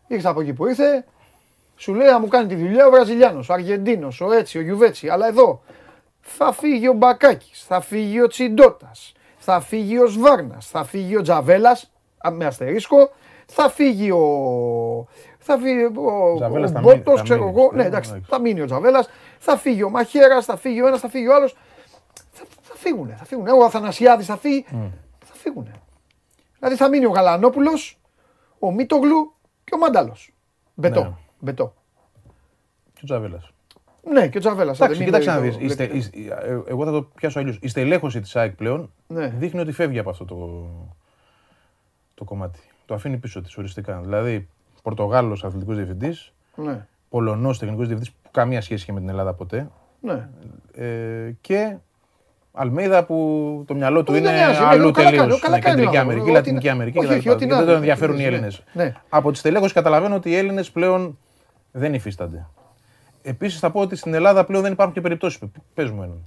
Ήρθε 0.08 0.28
από 0.28 0.42
εκεί 0.42 0.54
που 0.54 0.68
ήρθε, 0.68 1.06
σου 1.76 1.94
λέει 1.94 2.08
να 2.08 2.20
μου 2.20 2.28
κάνει 2.28 2.48
τη 2.48 2.56
δουλειά 2.56 2.88
ο 2.88 2.90
Βραζιλιάνος, 2.90 3.50
ο 3.50 3.54
Αργεντίνος, 3.54 4.22
ο 4.22 4.32
έτσι, 4.32 4.58
ο 4.58 4.62
Γιουβέτσι. 4.62 5.10
Αλλά 5.10 5.28
εδώ 5.28 5.62
θα 6.22 6.52
φύγει 6.52 6.88
ο 6.88 6.94
Μπακάκης, 6.94 7.64
θα 7.68 7.82
φύγει 7.82 8.22
ο 8.22 8.28
Τσιντότας, 8.28 9.14
θα 9.38 9.60
φύγει 9.60 10.00
ο 10.00 10.06
Σβάρνας, 10.08 10.68
θα 10.68 10.84
φύγει 10.84 11.16
ο 11.18 11.22
Τζαβέλας, 11.22 11.92
α, 12.28 12.32
με 12.32 12.46
αστερίσκο, 12.46 13.10
θα 13.46 13.70
φύγει 13.70 14.12
ο... 14.12 14.22
Θα 15.40 15.58
φύγει 15.58 15.84
ο, 15.84 16.36
Τζαβέλας 16.36 16.70
ο 16.70 16.74
θα 16.74 16.80
μείνει, 16.80 16.96
Μπότος, 16.96 17.18
θα 17.18 17.24
ξέρω 17.24 17.40
μείνει, 17.40 17.52
εγώ. 17.58 17.62
πιστεύω, 17.62 17.82
Ναι, 17.82 17.88
εντάξει, 17.88 18.10
εντάξει. 18.10 18.30
θα 18.30 18.40
μείνει 18.40 18.62
ο 18.62 18.66
Τζαβέλας, 18.66 19.10
θα 19.40 19.58
φύγει 19.58 19.84
ο 19.84 19.90
Μαχαίρας, 19.90 20.46
θα 20.46 20.58
φύγει 20.58 20.82
ο 20.82 20.88
ένας, 20.88 21.00
θα 21.00 21.10
φύγει 21.10 21.28
ο 21.28 21.36
άλλος. 21.36 21.56
Θα, 22.88 22.94
θα 22.94 22.96
φύγουνε, 22.96 23.16
θα 23.16 23.26
φύγουνε. 23.26 23.52
Ο 23.52 23.64
Αθανασιάδης 23.64 24.26
θα 24.26 24.38
φύγει. 24.38 24.66
Θα 25.26 25.34
φύγουνε. 25.34 25.72
Δηλαδή 26.60 26.76
θα 26.76 26.90
μείνει 26.90 27.06
ο 27.06 27.10
Γαλανόπουλος, 27.10 28.00
ο 28.60 28.72
Μίτογλου 28.72 29.34
και 29.64 29.76
ο 29.76 29.78
Μάνταλος. 29.78 30.34
Μπετό. 30.74 31.04
Ναι. 31.04 31.14
Μπετό. 31.40 31.74
Και 32.94 33.00
ο 33.02 33.06
Τζαβέλας. 33.06 33.52
Ναι, 34.12 34.28
και 34.28 34.38
ο 34.38 34.40
Τζαβέλας. 34.40 34.80
Εντάξει, 34.80 34.98
δεν 34.98 35.06
κοίταξε 35.06 35.30
να 35.30 35.38
είναι 35.38 35.50
δει. 35.50 35.76
το- 35.76 36.64
Εγώ 36.68 36.86
θα 36.86 36.92
το 36.92 37.02
πιάσω 37.04 37.40
αλλιώς. 37.40 37.58
Η 37.62 37.68
στελέχωση 37.68 38.20
της 38.22 38.36
ΑΕΚ 38.36 38.56
πλέον 38.56 38.92
Ναι. 39.08 39.28
δείχνει 39.28 39.60
ότι 39.60 39.72
φεύγει 39.72 40.00
από 40.00 40.10
αυτό 40.10 40.26
το, 40.26 40.68
το 42.14 42.24
κομμάτι. 42.24 42.60
Το 42.86 42.94
αφήνει 42.94 43.18
πίσω 43.18 43.42
της 43.42 43.58
οριστικά. 43.58 44.00
Δηλαδή, 44.02 44.48
Πορτογάλος 44.84 45.44
αθλητικός 45.44 45.76
διευθυντής, 45.76 46.34
Ναι, 46.56 46.88
Πολωνός 47.10 47.60
τεχνικός 47.60 47.88
διευθυντής 47.88 48.14
που 48.24 48.30
καμία 48.32 48.62
σχέση 48.62 48.82
είχε 48.84 48.92
με 48.92 49.00
την 49.00 49.10
Ελλάδα 49.10 49.34
ποτέ. 49.34 49.70
ναι. 50.02 50.30
Ε, 50.74 51.32
και 51.42 51.78
Αλμέιδα 52.60 53.04
που 53.06 53.64
το 53.68 53.74
μυαλό 53.76 54.04
του 54.04 54.12
Δεν 54.12 54.22
είναι 54.22 54.30
τον 54.30 54.40
νοιάζει, 54.40 54.60
ναι, 54.60 54.66
αλλού 54.66 54.92
καλά 54.92 55.06
κάνει, 55.10 55.18
τελείω. 55.18 55.38
καλά 55.40 55.60
κάνει 55.60 55.82
ο 55.82 55.84
Κεντρική 55.84 55.98
άνθρωπος. 55.98 56.00
Αμερική, 56.00 56.22
Ό,τι 56.22 56.32
Λατινική 56.32 56.66
να- 56.68 56.72
Αμερική 56.72 56.98
όχι, 56.98 57.08
κτλ. 57.08 57.18
όχι, 57.18 57.30
ό,τι 57.30 57.46
Και 57.46 57.52
να 57.52 57.56
Δεν 57.56 57.64
είναι. 57.64 57.72
τον 57.74 57.82
ενδιαφέρουν 57.82 58.16
οι 58.16 58.22
Ναι, 58.22 58.26
Έλληνες. 58.28 58.64
ναι. 58.74 58.94
Από 59.10 59.32
τη 59.32 59.38
στελέχωση 59.38 59.74
καταλαβαίνω 59.74 60.16
ότι 60.16 60.30
οι 60.30 60.36
Έλληνες 60.36 60.72
πλέον 60.72 61.18
δεν 61.72 61.94
υφίστανται. 61.94 62.46
Επίσης 63.22 63.60
θα 63.60 63.72
πω 63.72 63.80
ότι 63.80 63.96
στην 63.96 64.14
Ελλάδα 64.14 64.44
πλέον 64.46 64.64
δεν 64.64 64.72
υπάρχουν 64.72 64.94
και 64.94 65.02
περιπτώσεις. 65.02 65.40
Πε 65.74 65.84
μου 65.84 66.04
έναν. 66.04 66.24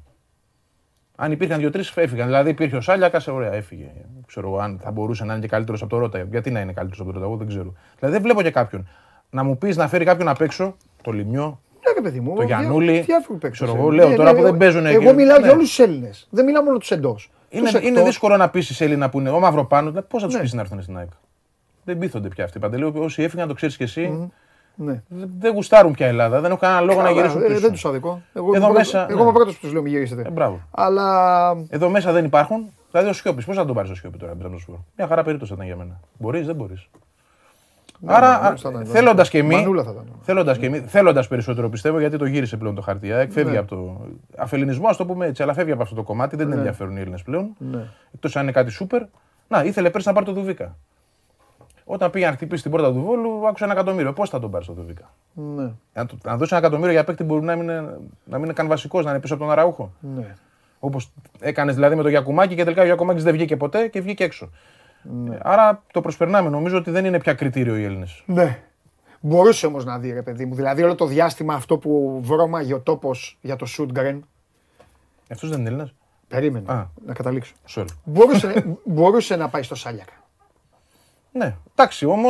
Αν 1.17 1.33
υπήρχαν 1.33 1.59
δύο-τρεις, 1.59 1.93
έφυγαν. 1.97 2.27
Δηλαδή 2.27 2.51
υπήρχε 2.51 2.77
ο 2.77 2.81
Σάλιακας, 2.81 3.27
ωραία, 3.27 3.53
έφυγε. 3.53 3.91
Ξέρω 4.27 4.49
εγώ 4.49 4.59
αν 4.59 4.79
θα 4.83 4.91
μπορούσε 4.91 5.25
να 5.25 5.33
είναι 5.33 5.43
και 5.43 5.49
καλύτερος 5.49 5.81
από 5.83 5.91
το 5.91 5.99
Ρότα. 5.99 6.19
Γιατί 6.31 6.51
να 6.51 6.61
είναι 6.61 6.73
καλύτερος 6.73 7.01
από 7.01 7.09
το 7.09 7.15
Ρότα, 7.15 7.27
εγώ 7.31 7.37
δεν 7.37 7.47
ξέρω. 7.49 7.73
Δηλαδή 7.99 8.15
δεν 8.15 8.23
βλέπω 8.25 8.43
και 8.43 8.51
κάποιον. 8.51 8.89
Να 9.31 9.43
μου 9.45 9.59
πεις 9.59 9.77
να 9.77 9.89
φέρει 9.89 10.05
κάποιον 10.05 10.29
απ' 10.29 10.41
έξω, 10.41 10.77
το 11.03 11.11
Λιμιό, 11.11 11.61
Ναι, 11.87 11.93
ρε 11.95 12.01
παιδί 12.01 12.21
μου. 12.21 12.35
Το 12.37 12.45
δια- 12.45 12.59
Γιαννούλη, 12.59 13.01
διάφοροι 13.01 13.39
παίκτες 13.39 13.51
ξέρω 13.59 13.71
είναι. 13.71 13.81
εγώ, 13.81 13.91
λέω 13.91 14.15
τώρα 14.17 14.35
που 14.35 14.43
δεν 14.43 14.57
παίζουν 14.57 14.87
εκεί. 14.87 14.95
Εγώ 15.05 15.13
μιλάω 15.15 15.39
Ναι. 15.39 15.43
για 15.45 15.53
όλους 15.53 15.69
τους 15.69 15.79
Έλληνες. 15.79 16.27
Δεν 16.31 16.45
μιλάω 16.45 16.63
μόνο 16.63 16.79
τους 16.79 16.91
εντός. 16.91 17.31
είναι, 17.49 17.71
είναι 17.83 18.03
δύσκολο 18.03 18.37
να 18.37 18.49
πείσει 18.51 18.85
Έλληνα 18.85 19.09
που 19.11 19.19
είναι 19.21 19.31
ο 19.31 19.39
Μαυροπάνο. 19.41 19.91
Πώς 19.91 20.21
θα 20.21 20.27
τους 20.27 20.35
Ναι. 20.37 20.41
πεις 20.43 20.53
να 20.53 20.61
έρθουν 20.61 20.83
στην 20.83 20.97
ΑΕΚ; 20.99 21.09
Δεν 21.85 21.99
πείθονται 21.99 22.29
πια 22.29 22.45
αυτοί. 22.45 22.59
Παντελείου, 22.59 22.93
όσοι 22.97 23.23
έφυγαν, 23.23 23.49
το 23.49 23.55
ξέρεις 23.55 23.77
κι 23.77 23.83
εσύ, 23.83 24.31
Ναι. 24.75 25.03
δεν- 25.09 25.31
δεν 25.39 25.53
γουστάρουν 25.53 25.93
πια 25.93 26.07
Ελλάδα. 26.07 26.37
Δεν 26.41 26.45
έχουν 26.51 26.59
κανένα 26.61 26.81
λόγο 26.81 27.01
να 27.01 27.07
Καλά, 27.09 27.17
γυρίσουν 27.21 27.43
ε, 27.43 27.47
πίσω. 27.47 27.61
Δεν 27.61 27.71
τους 27.73 27.85
αδικό. 27.85 28.09
Εγώ 28.33 28.47
Εδώ 28.47 28.49
είμαι 28.49 28.59
πρώτος- 28.59 28.77
μέσα, 28.77 29.07
Εγώ 29.09 29.17
ναι. 29.19 29.23
είμαι 29.23 29.33
πρώτος 29.33 29.55
που 29.55 29.61
τους 29.61 29.73
λέω 29.73 29.83
μην 29.83 29.93
γυρίσετε. 29.93 30.23
Ε, 30.27 30.31
μπράβο. 30.31 30.61
Αλλά 30.71 31.57
Εδώ 31.69 31.89
μέσα 31.89 32.13
δεν 32.13 32.25
υπάρχουν. 32.25 32.71
Δηλαδή 32.91 33.09
ο 33.09 33.13
Σιώπης, 33.13 33.45
πώς 33.45 33.57
θα 33.57 33.65
τον 33.65 33.75
πάρεις 33.75 33.91
το 33.91 33.97
Σιώπη 33.97 34.19
τώρα, 34.19 34.35
να 34.39 34.59
σου 34.59 34.67
πω. 34.67 34.85
Μια 34.97 35.07
χαρά 35.07 35.23
περίπτωση 35.23 35.51
θα 35.51 35.57
ήταν 35.57 35.67
για 35.67 35.77
μένα. 35.85 36.01
Μπορείς, 36.19 36.47
δεν 36.47 36.55
μπορείς. 36.55 36.89
Άρα, 38.07 38.29
Μανούλας 38.39 38.61
θα 38.61 38.69
ήταν, 38.71 38.87
θέλοντας 38.87 39.29
και 39.31 39.39
εμεί, 39.39 39.55
Μανούλα 39.55 39.83
θα 39.83 39.91
ήταν. 39.91 40.05
θέλοντας 40.23 40.59
και 40.59 40.67
εμεί, 40.67 40.79
θέλοντας 40.81 41.29
περισσότερο 41.29 41.69
πιστεύω, 41.69 41.99
γιατί 42.01 42.17
το 42.17 42.25
γύρισε 42.25 42.57
πλέον 42.57 42.75
το 42.75 42.83
χαρτί. 42.83 43.13
ΑΕΚ, 43.13 43.33
φεύγει 43.33 43.53
Ναι. 43.53 43.59
από 43.59 43.69
το 43.77 44.01
αφελινισμό, 44.37 44.89
ας 44.89 44.97
το 44.97 45.07
πούμε 45.07 45.27
έτσι, 45.27 45.43
αλλά 45.43 45.55
φεύγει 45.55 45.73
από 45.73 45.83
αυτό 45.83 45.95
το 45.95 46.03
κομμάτι, 46.03 46.37
δεν 46.37 46.47
την 46.49 46.57
ενδιαφέρουν 46.57 46.97
οι 46.97 47.01
Έλληνες 47.01 47.23
πλέον. 47.23 47.49
Ναι. 47.59 47.85
Εκτός 48.15 48.37
αν 48.37 48.43
είναι 48.43 48.53
κάτι 48.53 48.71
σούπερ. 48.71 49.03
Να, 49.49 49.63
ήθελε 49.65 49.91
πέρσι 49.91 50.09
να 50.09 50.15
πάρει 50.15 50.27
το 50.27 50.33
Δουβίκα. 50.33 50.77
Όταν 51.85 52.11
πήγε 52.11 52.27
να 52.27 52.33
χτυπήσει 52.33 52.63
την 52.63 52.71
πόρτα 52.71 52.93
του 52.93 53.01
Βόλου, 53.01 53.47
άκουσε 53.49 53.65
ένα 53.65 53.73
εκατομμύριο. 53.73 54.13
Πώς 54.13 54.31
θα 54.31 54.39
τον 54.41 54.51
πάρει 54.51 54.65
το 54.65 54.73
Δουβίκα; 54.73 55.11
Ναι. 55.57 55.71
Αν, 55.93 56.07
του- 56.07 56.19
αν 56.27 56.39
δώσει 56.39 56.55
ένα 56.55 56.61
εκατομμύριο 56.61 56.93
για 56.93 57.05
παίκτη 57.05 57.25
μπορεί 57.25 57.45
να 57.45 57.57
μην 57.57 57.63
είναι, 57.63 57.81
να 58.25 58.37
μην 58.37 58.45
είναι 58.45 58.53
καν 58.53 58.67
βασικός, 58.69 59.05
να 59.05 59.11
είναι 59.11 59.21
πίσω 59.21 59.35
από 59.35 59.43
τον 59.43 59.53
Αραούχο. 59.53 59.93
Ναι. 60.17 60.35
Όπως 60.79 61.13
έκανες 61.41 61.75
δηλαδή 61.75 61.95
με 61.95 62.03
τον 62.03 62.11
Γιακουμάκη 62.11 62.55
και 62.55 62.63
τελικά 62.65 62.83
ο 62.83 62.85
Γιακουμάκης 62.85 63.23
δεν 63.25 63.33
βγήκε 63.33 63.57
ποτέ 63.57 63.89
και 63.89 64.01
βγήκε 64.01 64.25
έξω. 64.25 64.51
Ναι. 65.03 65.39
Άρα 65.43 65.83
το 65.93 66.01
προσπερνάμε. 66.01 66.49
Νομίζω 66.49 66.77
ότι 66.77 66.91
δεν 66.91 67.05
είναι 67.05 67.19
πια 67.19 67.35
κριτήριο 67.35 67.77
οι 67.77 67.85
Έλληνες. 67.85 68.23
Ναι. 68.27 68.63
Μπορούσε 69.21 69.67
όμως 69.67 69.85
να 69.85 69.99
δει, 69.99 70.13
ρε 70.13 70.23
παιδί 70.23 70.45
μου. 70.45 70.55
Δηλαδή 70.55 70.83
όλο 70.83 70.95
το 70.95 71.07
διάστημα 71.07 71.55
αυτό 71.55 71.79
που 71.79 72.21
βρώμαγε 72.23 72.75
ο 72.75 72.81
τόπο 72.81 73.11
για 73.41 73.57
το 73.57 73.67
Σούτγκρεν. 73.67 74.25
Αυτός 75.31 75.51
δεν 75.51 75.59
είναι 75.59 75.69
Έλληνας; 75.69 75.95
Περίμενε 76.29 76.73
Α. 76.73 76.87
να 77.07 77.15
καταλήξω. 77.15 77.55
Sorry. 77.69 77.87
Μπορούσε, 78.05 78.65
μπορούσε 78.85 79.37
να 79.37 79.49
πάει 79.49 79.63
στο 79.63 79.75
Σάλιακα. 79.75 80.13
Ναι, 81.33 81.57
εντάξει 81.73 82.07
όμω. 82.07 82.29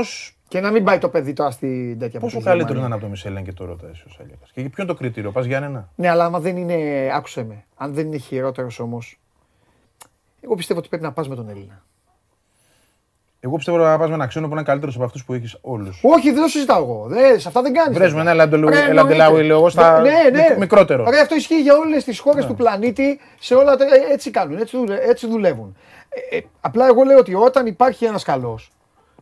Και 0.49 0.61
να 0.61 0.71
μην 0.71 0.85
πάει 0.85 0.99
το 0.99 1.09
παιδί 1.09 1.33
τώρα 1.33 1.51
στην 1.51 1.99
τέτοια 1.99 2.21
Πόσο 2.21 2.39
που 2.39 2.45
καλύτερο 2.45 2.73
πήγε 2.73 2.81
να 2.81 2.85
η 2.85 2.87
είναι 2.87 2.95
από 2.95 3.05
το 3.05 3.11
Μισελέν 3.11 3.45
και 3.45 3.53
το 3.53 3.65
ρώτα 3.65 3.89
εσύ 3.89 4.05
ο 4.07 4.11
Σάλιακα. 4.11 4.45
Και 4.53 4.61
ποιο 4.61 4.83
είναι 4.83 4.93
το 4.93 4.99
κριτήριο, 4.99 5.33
πας 5.33 5.47
Γιάννενα. 5.47 5.89
Ναι, 5.95 6.09
αλλά 6.09 6.25
άμα 6.25 6.41
δεν 6.41 6.57
είναι. 6.57 7.09
Άκουσε 7.13 7.45
με. 7.45 7.65
Αν 7.77 7.95
δεν 7.95 8.07
είναι 8.07 8.17
χειρότερος 8.17 8.79
όμως. 8.79 9.21
Εγώ 10.41 10.55
πιστεύω 10.55 10.79
ότι 10.79 10.89
πρέπει 10.89 11.03
να 11.03 11.13
πας 11.13 11.29
με 11.29 11.35
τον 11.35 11.49
Έλληνα. 11.49 11.85
Εγώ 13.43 13.57
πιστεύω 13.57 13.79
να 13.79 13.99
πας 13.99 14.09
με 14.09 14.15
ένα 14.15 14.27
ξένο 14.27 14.47
που 14.47 14.53
είναι 14.53 14.63
καλύτερος 14.63 14.95
από 14.95 15.05
αυτούς 15.05 15.25
που 15.25 15.33
έχεις 15.33 15.57
όλους. 15.61 16.01
Όχι, 16.03 16.31
δεν 16.33 16.43
το 16.43 16.49
συζητάω 16.49 16.83
εγώ. 16.83 17.05
Δεν, 17.09 17.41
σε 17.41 17.49
αυτά 17.49 17.63
δεν 17.63 17.73
κάνεις. 17.73 17.99
Βρες 17.99 18.15
με 18.15 18.21
ένα 18.21 18.31
Ελαντελάουι, 18.89 19.43
λέω 19.43 19.57
εγώ, 19.57 19.69
στα 19.69 20.01
Ναι, 20.01 20.11
ναι. 20.33 20.41
μικ- 20.49 20.59
μικρότερο. 20.59 21.11
Ρε, 21.11 21.21
αυτό 21.21 21.35
ισχύει 21.35 21.61
για 21.61 21.77
όλες 21.77 22.05
τις 22.05 22.19
χώρες 22.19 22.47
του 22.47 22.55
πλανήτη. 22.55 23.21
Σε 23.39 23.55
όλα 23.55 23.77
τα. 23.77 23.85
ε, 23.85 24.13
Έτσι 24.13 24.31
κάνουν, 24.31 24.59
έτσι, 24.59 24.77
δουλε- 24.77 25.09
έτσι 25.09 25.27
δουλεύουν. 25.27 25.77
Ε, 26.31 26.37
ε, 26.37 26.41
απλά 26.61 26.87
εγώ 26.87 27.03
λέω 27.03 27.19
ότι 27.19 27.35
όταν 27.35 27.67
υπάρχει 27.67 28.05
ένας 28.05 28.25
καλός 28.25 28.71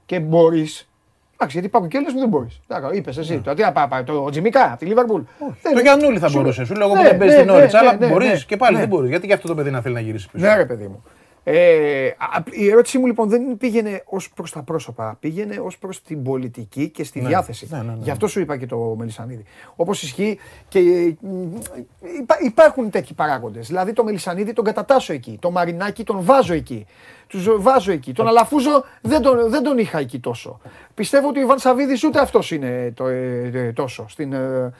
και 0.06 0.20
μπορείς. 0.20 0.88
Εντάξει, 1.34 1.52
γιατί 1.58 1.66
υπάρχουν 1.66 1.90
και 1.90 1.96
Έλληνες 1.96 2.14
που 2.14 2.20
δεν 2.20 2.28
μπορείς. 2.28 2.60
Είπες 2.98 3.16
εσύ. 3.16 3.40
Το, 3.44 3.54
τι 3.54 3.62
να 3.62 3.72
πάει, 3.72 3.86
πάει, 3.88 4.02
το 4.02 4.30
Τζιμικά, 4.30 4.64
από 4.64 4.76
τη 4.78 4.84
Λίβερπουλ. 4.86 5.22
Δεν- 5.62 5.74
Το 5.74 5.80
Γιαννούλη 5.80 6.18
θα 6.18 6.28
σου- 6.28 6.36
μπορούσες. 6.38 6.66
Σου 6.66 6.74
λέω 6.74 6.86
εγώ 6.86 6.94
Ναι, 6.96 7.02
που 7.02 7.08
δεν 7.08 7.18
παίζεις 7.18 7.36
ναι, 7.36 7.42
την 7.42 7.52
ναι, 7.52 7.58
όριτσα, 7.58 7.82
ναι, 7.82 7.88
αλλά 7.88 7.98
ναι, 7.98 8.06
μπορείς 8.06 8.28
ναι. 8.30 8.38
και 8.46 8.56
πάλι 8.56 8.74
Ναι. 8.74 8.80
δεν 8.80 8.88
μπορείς. 8.88 9.08
Γιατί 9.10 9.26
και 9.26 9.32
αυτό 9.32 9.48
το 9.48 9.54
παιδί 9.54 9.70
να 9.70 9.80
θέλει 9.80 9.94
να 9.94 10.00
γυρίσει 10.00 10.28
πίσω. 10.32 10.46
Ναι, 10.46 10.56
ρε 10.56 10.64
παιδί 10.64 10.86
μου. 10.86 11.04
Ε, 11.44 12.06
α, 12.06 12.42
η 12.50 12.68
ερώτησή 12.70 12.98
μου 12.98 13.06
λοιπόν 13.06 13.28
δεν 13.28 13.56
πήγαινε 13.56 14.02
ως 14.04 14.30
προς 14.32 14.52
τα 14.52 14.62
πρόσωπα, 14.62 15.16
πήγαινε 15.20 15.58
ως 15.58 15.78
προς 15.78 16.02
την 16.02 16.22
πολιτική 16.22 16.88
και 16.88 17.04
στη 17.04 17.20
διάθεση. 17.20 17.66
ναι, 17.70 17.78
ναι, 17.78 17.82
ναι. 17.82 17.98
Γι' 18.02 18.10
αυτό 18.10 18.26
σου 18.28 18.40
είπα 18.40 18.56
και 18.56 18.66
το 18.66 18.94
Μελισανίδη. 18.98 19.44
Όπως 19.76 20.02
ισχύει 20.02 20.38
και 20.68 20.78
ε, 20.78 21.16
μ, 21.26 21.54
υπά- 22.18 22.40
υπάρχουν 22.42 22.90
τέτοιοι 22.90 23.14
παράγοντες. 23.14 23.66
Δηλαδή 23.66 23.92
το 23.92 24.04
Μελισανίδη 24.04 24.52
τον 24.52 24.64
κατατάσσω 24.64 25.12
εκεί. 25.12 25.38
Το 25.40 25.50
Μαρινάκι 25.50 26.04
τον 26.04 26.18
βάζω 26.22 26.54
εκεί. 26.54 26.86
Τους 27.26 27.48
βάζω 27.58 27.92
εκεί. 27.92 28.12
Τον 28.12 28.28
Αλαφούζο 28.28 28.84
δεν 29.00 29.22
τον, 29.22 29.50
δεν 29.50 29.62
τον 29.62 29.78
είχα 29.78 29.98
εκεί 29.98 30.18
τόσο. 30.18 30.60
Πιστεύω 30.94 31.28
ότι 31.28 31.38
ο 31.38 31.42
Ιβάν 31.42 31.58
Σαββίδη 31.58 32.06
ούτε 32.06 32.20
αυτός 32.20 32.50
είναι 32.50 32.92
το, 32.96 33.06
ε, 33.06 33.50
ε, 33.54 33.72
τόσο. 33.72 34.06
Στην, 34.08 34.32
ε, 34.32 34.72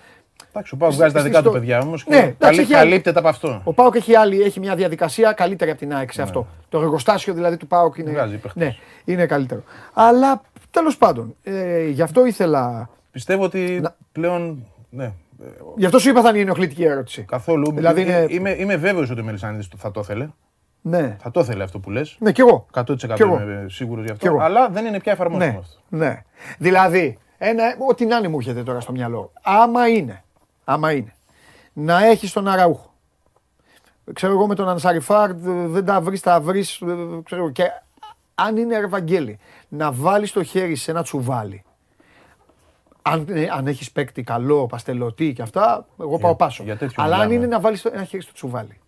Εντάξει, 0.49 0.75
ο 0.75 0.77
Πάου 0.77 0.93
βγάζει 0.93 1.13
τα 1.13 1.19
στη- 1.19 1.29
δικά 1.29 1.43
του 1.43 1.49
στο- 1.49 1.59
παιδιά 1.59 1.81
όμως 1.81 2.07
Ναι, 2.07 2.17
και 2.17 2.21
εντάξει, 2.23 2.37
καλύ- 2.45 2.61
έχει 2.61 2.75
άλλη- 2.75 2.89
καλύπτεται 2.91 3.19
από 3.19 3.29
αυτό. 3.29 3.61
ο 3.65 3.73
Πάοκ 3.73 3.95
έχει, 3.95 4.15
άλλη, 4.15 4.43
έχει 4.43 4.61
μια 4.61 4.75
διαδικασία 4.75 5.33
καλύτερη 5.33 5.71
από 5.71 5.79
την 5.81 5.95
ΑΕΚ 5.95 6.13
σε 6.13 6.23
αυτό. 6.23 6.47
Το 6.69 6.81
εργοστάσιο 6.81 7.35
δηλαδή 7.35 7.57
του 7.57 7.67
Πάοκ 7.67 7.97
είναι, 7.97 8.11
Βγάζει 8.11 8.37
παίχτες. 8.37 8.63
ναι, 8.65 8.75
είναι 9.05 9.27
καλύτερο. 9.27 9.63
Αλλά 9.93 10.43
τέλος 10.71 10.97
πάντων, 10.97 11.35
ε, 11.43 11.87
γι' 11.89 12.03
αυτό 12.03 12.27
ήθελα. 12.27 12.89
Πιστεύω 13.11 13.43
ότι 13.45 13.83
πλέον. 14.13 14.67
Ναι, 14.91 15.13
Γι' 15.77 15.85
αυτό 15.85 15.99
σου 15.99 16.09
είπα 16.09 16.23
θα 16.23 16.29
είναι 16.29 16.39
η 16.39 16.41
ενοχλητική 16.41 16.85
ερώτηση. 16.85 17.23
καθόλου. 17.23 17.73
Δηλαδή 17.75 18.01
είναι- 18.03 18.27
Είμαι, 18.29 18.51
είμαι 18.51 18.77
βέβαιος 18.77 19.11
ότι 19.11 19.21
ο 19.21 19.25
Μελισανίδη 19.25 19.69
θα 19.77 19.91
το 19.91 20.01
ήθελε. 20.01 20.29
Ναι, 20.83 21.17
Θα 21.21 21.31
το 21.31 21.41
ήθελε 21.41 21.63
αυτό 21.63 21.79
που 21.79 21.91
λες. 21.91 22.17
ναι, 22.21 22.33
κι 22.33 22.41
εγώ. 22.41 22.67
100% 22.71 23.15
Κι 23.15 23.23
εγώ. 23.23 23.41
είμαι 23.41 23.67
σίγουρος 23.69 24.01
γι' 24.05 24.07
Κι 24.11 24.13
αυτό. 24.13 24.27
εγώ. 24.27 24.39
Αλλά 24.41 24.69
δεν 24.69 24.85
είναι 24.87 25.01
πια 25.01 25.13
εφαρμόσιμο 25.13 25.53
Ναι, 25.53 25.59
αυτό. 25.59 25.79
ναι. 25.89 26.23
Δηλαδή, 26.59 27.19
ένα, 27.39 27.63
ό,τι 27.89 28.07
να 28.07 28.17
είναι 28.17 28.29
μου 28.29 28.37
έρχεται 28.39 28.63
τώρα 28.63 28.81
στο 28.81 28.93
μυαλό. 28.93 29.33
Άμα 29.43 29.89
είναι, 29.89 30.23
άμα 30.69 30.93
είναι, 30.93 31.15
να 31.73 32.05
έχει 32.05 32.33
τον 32.33 32.49
Αραούχο. 32.49 32.93
Ξέρω 34.13 34.33
εγώ 34.33 34.47
με 34.47 34.55
τον 34.55 34.69
Ανσαριφάρ 34.69 35.35
δεν 35.67 35.85
τα 35.85 36.01
βρεις, 36.01 36.21
τα 36.21 36.41
βρεις. 36.41 36.83
Ξέρω 37.25 37.51
και 37.51 37.65
αν 38.35 38.57
είναι 38.57 38.75
Ευαγγέλη, 38.77 39.39
να 39.69 39.93
βάλει 39.93 40.29
το 40.29 40.43
χέρι 40.43 40.75
σε 40.75 40.91
ένα 40.91 41.03
τσουβάλι. 41.03 41.63
Αν, 43.03 43.27
ε, 43.29 43.49
αν 43.51 43.67
έχεις 43.67 43.93
παίκτη 43.93 44.23
καλό, 44.23 44.67
παστελωτή 44.67 45.33
και 45.33 45.43
αυτά, 45.43 45.87
εγώ 46.01 46.19
πάω 46.19 46.37
πάσο. 46.37 46.63
για 46.63 46.77
τέτοιο 46.77 47.03
Αλλά 47.03 47.15
αν 47.17 47.21
μιλάμε. 47.27 47.35
είναι 47.35 47.55
να 47.55 47.61
βάλεις 47.61 47.85
ένα 47.85 48.05
χέρι 48.05 48.23
στο 48.23 48.33
τσουβάλι 48.33 48.81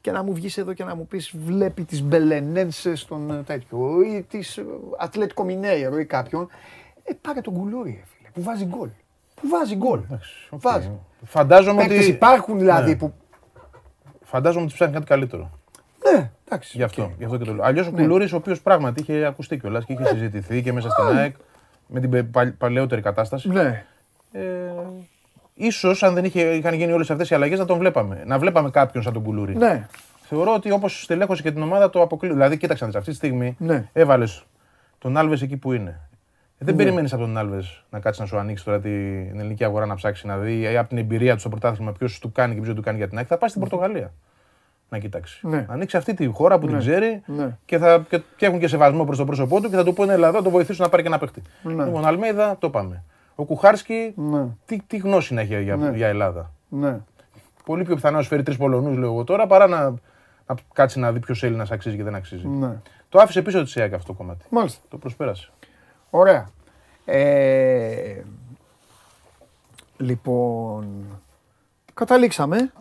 και 0.00 0.10
να 0.10 0.22
μου 0.22 0.34
βγεις 0.34 0.58
εδώ 0.58 0.72
και 0.72 0.84
να 0.84 0.94
μου 0.94 1.06
πεις 1.06 1.32
βλέπει 1.44 1.84
τις 1.84 2.02
Μπελενένσες 2.02 3.00
στον 3.00 3.30
ε, 3.30 3.42
τέτοιο 3.42 4.02
ή 4.02 4.22
τις 4.22 4.56
ε, 4.56 4.64
Ατλέτικο 4.98 5.44
Μινέιρο 5.44 5.98
ή 5.98 6.04
κάποιον, 6.04 6.48
ε, 7.02 7.12
πάρε 7.20 7.40
τον 7.40 7.54
κουλούρι, 7.54 7.90
ρε 7.90 8.04
φίλε, 8.16 8.28
που 8.34 8.42
βάζει 8.42 8.64
γκολ. 8.64 8.88
Που 9.42 9.48
βάζει 9.48 9.74
γκολ. 9.76 10.00
Οκ. 10.50 10.60
Βάζει. 10.60 10.90
Φαντάζομαι 11.24 11.82
Παίκτες 11.82 11.98
ότι. 11.98 12.08
υπάρχουν 12.10 12.58
δηλαδή 12.58 12.90
Ναι. 12.90 12.96
που... 12.96 13.12
Φαντάζομαι 14.24 14.64
ότι 14.64 14.74
ψάχνει 14.74 14.94
κάτι 14.94 15.06
καλύτερο. 15.06 15.50
Ναι, 16.12 16.30
εντάξει. 16.48 16.76
Γι' 16.76 16.82
αυτό, 16.82 17.12
γι 17.18 17.24
αυτό 17.24 17.36
και 17.38 17.44
το 17.44 17.54
λέω. 17.54 17.64
Αλλιώς 17.64 17.86
ο 17.86 17.90
Κουλούρης, 17.90 18.32
ο 18.32 18.36
οποίος 18.36 18.60
πράγματι 18.60 19.00
είχε 19.00 19.24
ακουστεί 19.26 19.58
κιόλας 19.58 19.84
και 19.84 19.92
είχε 19.92 20.06
συζητηθεί 20.06 20.62
και 20.62 20.72
μέσα 20.72 20.90
στην 20.90 21.04
ΑΕΚ 21.16 21.34
με 21.86 22.00
την 22.00 22.10
πε- 22.10 22.24
παλ- 22.24 22.52
παλαιότερη 22.58 23.00
κατάσταση. 23.02 23.48
Ναι. 23.48 23.84
Ε, 24.32 24.40
ίσως 25.54 26.02
αν 26.02 26.14
δεν 26.14 26.24
είχε, 26.24 26.40
είχαν 26.40 26.74
γίνει 26.74 26.92
όλες 26.92 27.10
αυτές 27.10 27.30
οι 27.30 27.34
αλλαγές 27.34 27.58
να 27.58 27.64
τον 27.64 27.78
βλέπαμε. 27.78 28.22
Να 28.26 28.38
βλέπαμε 28.38 28.70
κάποιον 28.70 29.02
σαν 29.02 29.12
τον 29.12 29.22
Κουλούρη. 29.22 29.56
Ναι. 29.56 29.86
Θεωρώ 30.22 30.54
ότι 30.54 30.70
όπως 30.70 31.02
στελέχωσε 31.02 31.42
και 31.42 31.52
την 31.52 31.62
ομάδα 31.62 31.90
το 31.90 32.02
αποκλείω. 32.02 32.32
Δηλαδή, 32.32 32.56
κοίταξε 32.56 32.84
να 32.84 32.90
δεις, 32.90 32.98
αυτή 32.98 33.10
τη 33.10 33.16
στιγμή 33.16 33.56
Ναι. 33.58 33.88
έβαλες 33.92 34.44
τον 34.98 35.16
Άλβες 35.16 35.42
εκεί 35.42 35.56
που 35.56 35.72
είναι. 35.72 36.00
Ε, 36.62 36.64
δεν 36.64 36.76
περιμένεις 36.76 37.12
από 37.12 37.22
τον 37.22 37.38
Άλβες 37.38 37.84
να 37.90 38.00
κάτσει 38.00 38.20
να 38.20 38.26
σου 38.26 38.38
ανοίξει 38.38 38.64
τώρα 38.64 38.80
την 38.80 39.38
ελληνική 39.40 39.64
αγορά 39.64 39.86
να 39.86 39.94
ψάξει 39.94 40.26
να 40.26 40.36
δει 40.38 40.60
ή 40.60 40.76
από 40.76 40.88
την 40.88 40.98
εμπειρία 40.98 41.34
του 41.34 41.40
στο 41.40 41.48
πρωτάθλημα 41.48 41.92
ποιος 41.92 42.18
του 42.18 42.32
κάνει 42.32 42.54
και 42.54 42.60
ποιος 42.60 42.74
του 42.74 42.82
κάνει 42.82 42.96
για 42.98 43.08
την 43.08 43.16
ΑΕΚ. 43.18 43.26
Θα 43.28 43.38
πάει 43.38 43.48
στην 43.48 43.60
Πορτογαλία 43.60 44.12
να 44.88 44.98
κοιτάξει. 44.98 45.46
Ναι. 45.48 45.66
Ανοίξει 45.68 45.96
αυτή 45.96 46.14
τη 46.14 46.26
χώρα 46.26 46.58
που 46.58 46.66
την 46.66 46.78
ξέρει 46.78 47.22
Ναι. 47.26 47.56
και, 47.64 47.78
θα, 47.78 48.04
και, 48.08 48.20
και 48.36 48.46
έχουν 48.46 48.58
και 48.58 48.68
σεβασμό 48.68 49.04
προς 49.04 49.18
το 49.18 49.24
πρόσωπό 49.24 49.60
του 49.60 49.70
και 49.70 49.76
θα 49.76 49.84
του 49.84 49.92
πούνε 49.92 50.12
Ελλάδα, 50.12 50.38
να 50.38 50.44
το 50.44 50.50
βοηθήσουν 50.50 50.84
να 50.84 50.90
πάρει 50.90 51.02
και 51.02 51.08
ένα 51.08 51.18
παίχτη. 51.18 51.42
Ναι. 51.62 51.84
Λοιπόν, 51.84 52.06
Αλμέιδα 52.06 52.56
το 52.58 52.70
πάμε. 52.70 53.02
Ο 53.34 53.44
Κουχάρσκι, 53.44 54.12
Ναι. 54.16 54.46
τι, 54.64 54.78
τι 54.86 54.96
γνώση 54.96 55.34
να 55.34 55.40
έχει 55.40 55.62
για, 55.62 55.92
για 55.94 56.06
Ελλάδα. 56.08 56.50
Ναι. 56.68 57.00
Πολύ 57.64 57.84
πιο 57.84 57.94
πιθανό 57.94 58.16
να 58.16 58.22
σου 58.22 58.28
φέρει 58.28 58.42
τρεις 58.42 58.56
Πολωνούς, 58.56 58.96
λέω 58.96 59.08
εγώ 59.12 59.24
τώρα, 59.24 59.46
παρά 59.46 59.66
να, 59.66 59.80
να 60.46 60.54
κάτσει 60.72 60.98
να 60.98 61.12
δει 61.12 61.18
ποιος 61.18 61.42
Έλληνας 61.42 61.70
αξίζει 61.70 61.96
και 61.96 62.02
δεν 62.02 62.14
αξίζει. 62.14 62.46
Ναι. 62.48 62.70
Το 63.08 63.18
άφησε 63.18 63.42
πίσω 63.42 63.62
της 63.62 63.76
ΕΑΚ 63.76 63.92
αυτό 63.94 64.06
το 64.06 64.12
κομμάτι. 64.18 64.44
Μάλιστα. 64.48 64.80
Το 64.88 64.96
προσπέρασε. 64.98 65.50
Ωραία. 66.14 66.48
Ε, 67.04 68.22
λοιπόν, 69.96 71.04
καταλήξαμε 71.94 72.72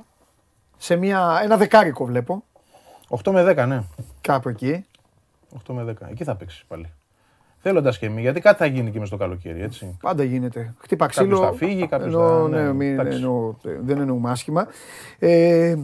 σε 0.78 0.95
μια, 0.95 1.40
ένα 1.44 1.58
δεκάρικο 1.58 2.06
βλέπω, 2.06 2.44
8 3.24 3.32
με 3.32 3.52
10, 3.64 3.68
ναι. 3.68 3.84
κάπου 4.22 4.49
εκεί. 4.49 4.86
8 5.68 5.74
με 5.74 5.95
10. 6.02 6.08
Εκεί 6.10 6.24
θα 6.24 6.36
παίξεις 6.36 6.64
πάλι. 6.68 6.91
Θέλοντας 7.64 7.98
και 7.98 8.06
εμείς, 8.06 8.22
γιατί 8.22 8.40
κάτι 8.40 8.58
θα 8.58 8.66
γίνει 8.66 8.91
και 8.91 8.99
μες 8.99 9.08
στο 9.08 9.18
καλοκαίρι, 9.18 9.62
έτσι. 9.62 9.98
Πάντα 10.02 10.24
γίνεται. 10.24 10.74
Χτύπα 10.78 11.06
Κάποιος 11.08 11.28
ξύλο. 11.28 11.41
θα 11.45 11.53
φύγει, 11.53 11.88
κάποιος 11.88 12.14
εννοώ, 12.14 12.41
θα- 12.41 12.48
Ναι, 12.48 12.62
ναι, 12.64 12.74
μην 12.74 12.91
εντάξει. 12.99 13.18
εννοώ, 13.18 13.56
δεν 13.62 13.99
εννοούμε 13.99 14.30
άσχημα. 14.32 14.68
Ε, 15.20 15.76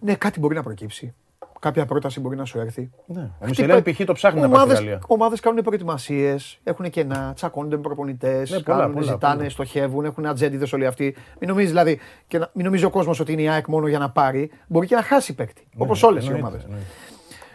ναι, 0.00 0.14
κάτι 0.14 0.40
μπορεί 0.40 0.54
να 0.54 0.62
προκύψει. 0.62 1.14
Κάποια 1.60 1.86
πρόταση 1.86 2.20
μπορεί 2.20 2.36
να 2.36 2.44
σου 2.44 2.58
έρθει. 2.58 2.90
Ναι. 3.06 3.20
Ο 3.20 3.24
Χτύπα- 3.24 3.48
Μισελέν 3.48 3.82
π.χ. 3.82 4.04
το 4.04 4.12
ψάχνει 4.12 4.40
να 4.40 4.48
πάει 4.48 4.54
στη 4.56 4.62
Ομάδες, 4.64 4.78
Γαλλία. 4.84 5.00
ομάδες 5.06 5.40
κάνουν 5.40 5.62
προετοιμασίες, 5.62 6.60
έχουν 6.64 6.90
κενά, 6.90 7.32
τσακώνονται 7.34 7.76
με 7.76 7.82
προπονητές, 7.82 8.50
Ναι, 8.50 8.60
πολλά, 8.60 8.90
πολλά, 8.90 9.02
ζητάνε, 9.06 9.36
πολλά. 9.36 9.48
στοχεύουν, 9.50 10.04
έχουν 10.04 10.26
ατζέντιδες 10.26 10.72
όλοι 10.72 10.86
αυτοί. 10.86 11.14
Μην 11.38 11.48
νομίζεις 11.48 11.70
δηλαδή, 11.70 11.98
και 12.26 12.38
να, 12.38 12.50
μην 12.52 12.64
νομίζει 12.64 12.84
ο 12.84 12.90
κόσμος 12.90 13.20
ότι 13.20 13.32
είναι 13.32 13.42
η 13.42 13.48
ΑΕΚ 13.48 13.66
μόνο 13.66 13.88
για 13.88 13.98
να 13.98 14.10
πάρει. 14.10 14.50
Μπορεί 14.66 14.86
και 14.86 14.94
να 14.94 15.02
χάσει 15.02 15.34
παίκτη. 15.34 15.66
Όπως 15.76 16.02
όλες 16.02 16.24
οι 16.24 16.28
Ναι, 16.28 16.34
Εννοείται, 16.34 16.48
ομάδες. 16.56 16.64
εννοείται. 16.64 16.86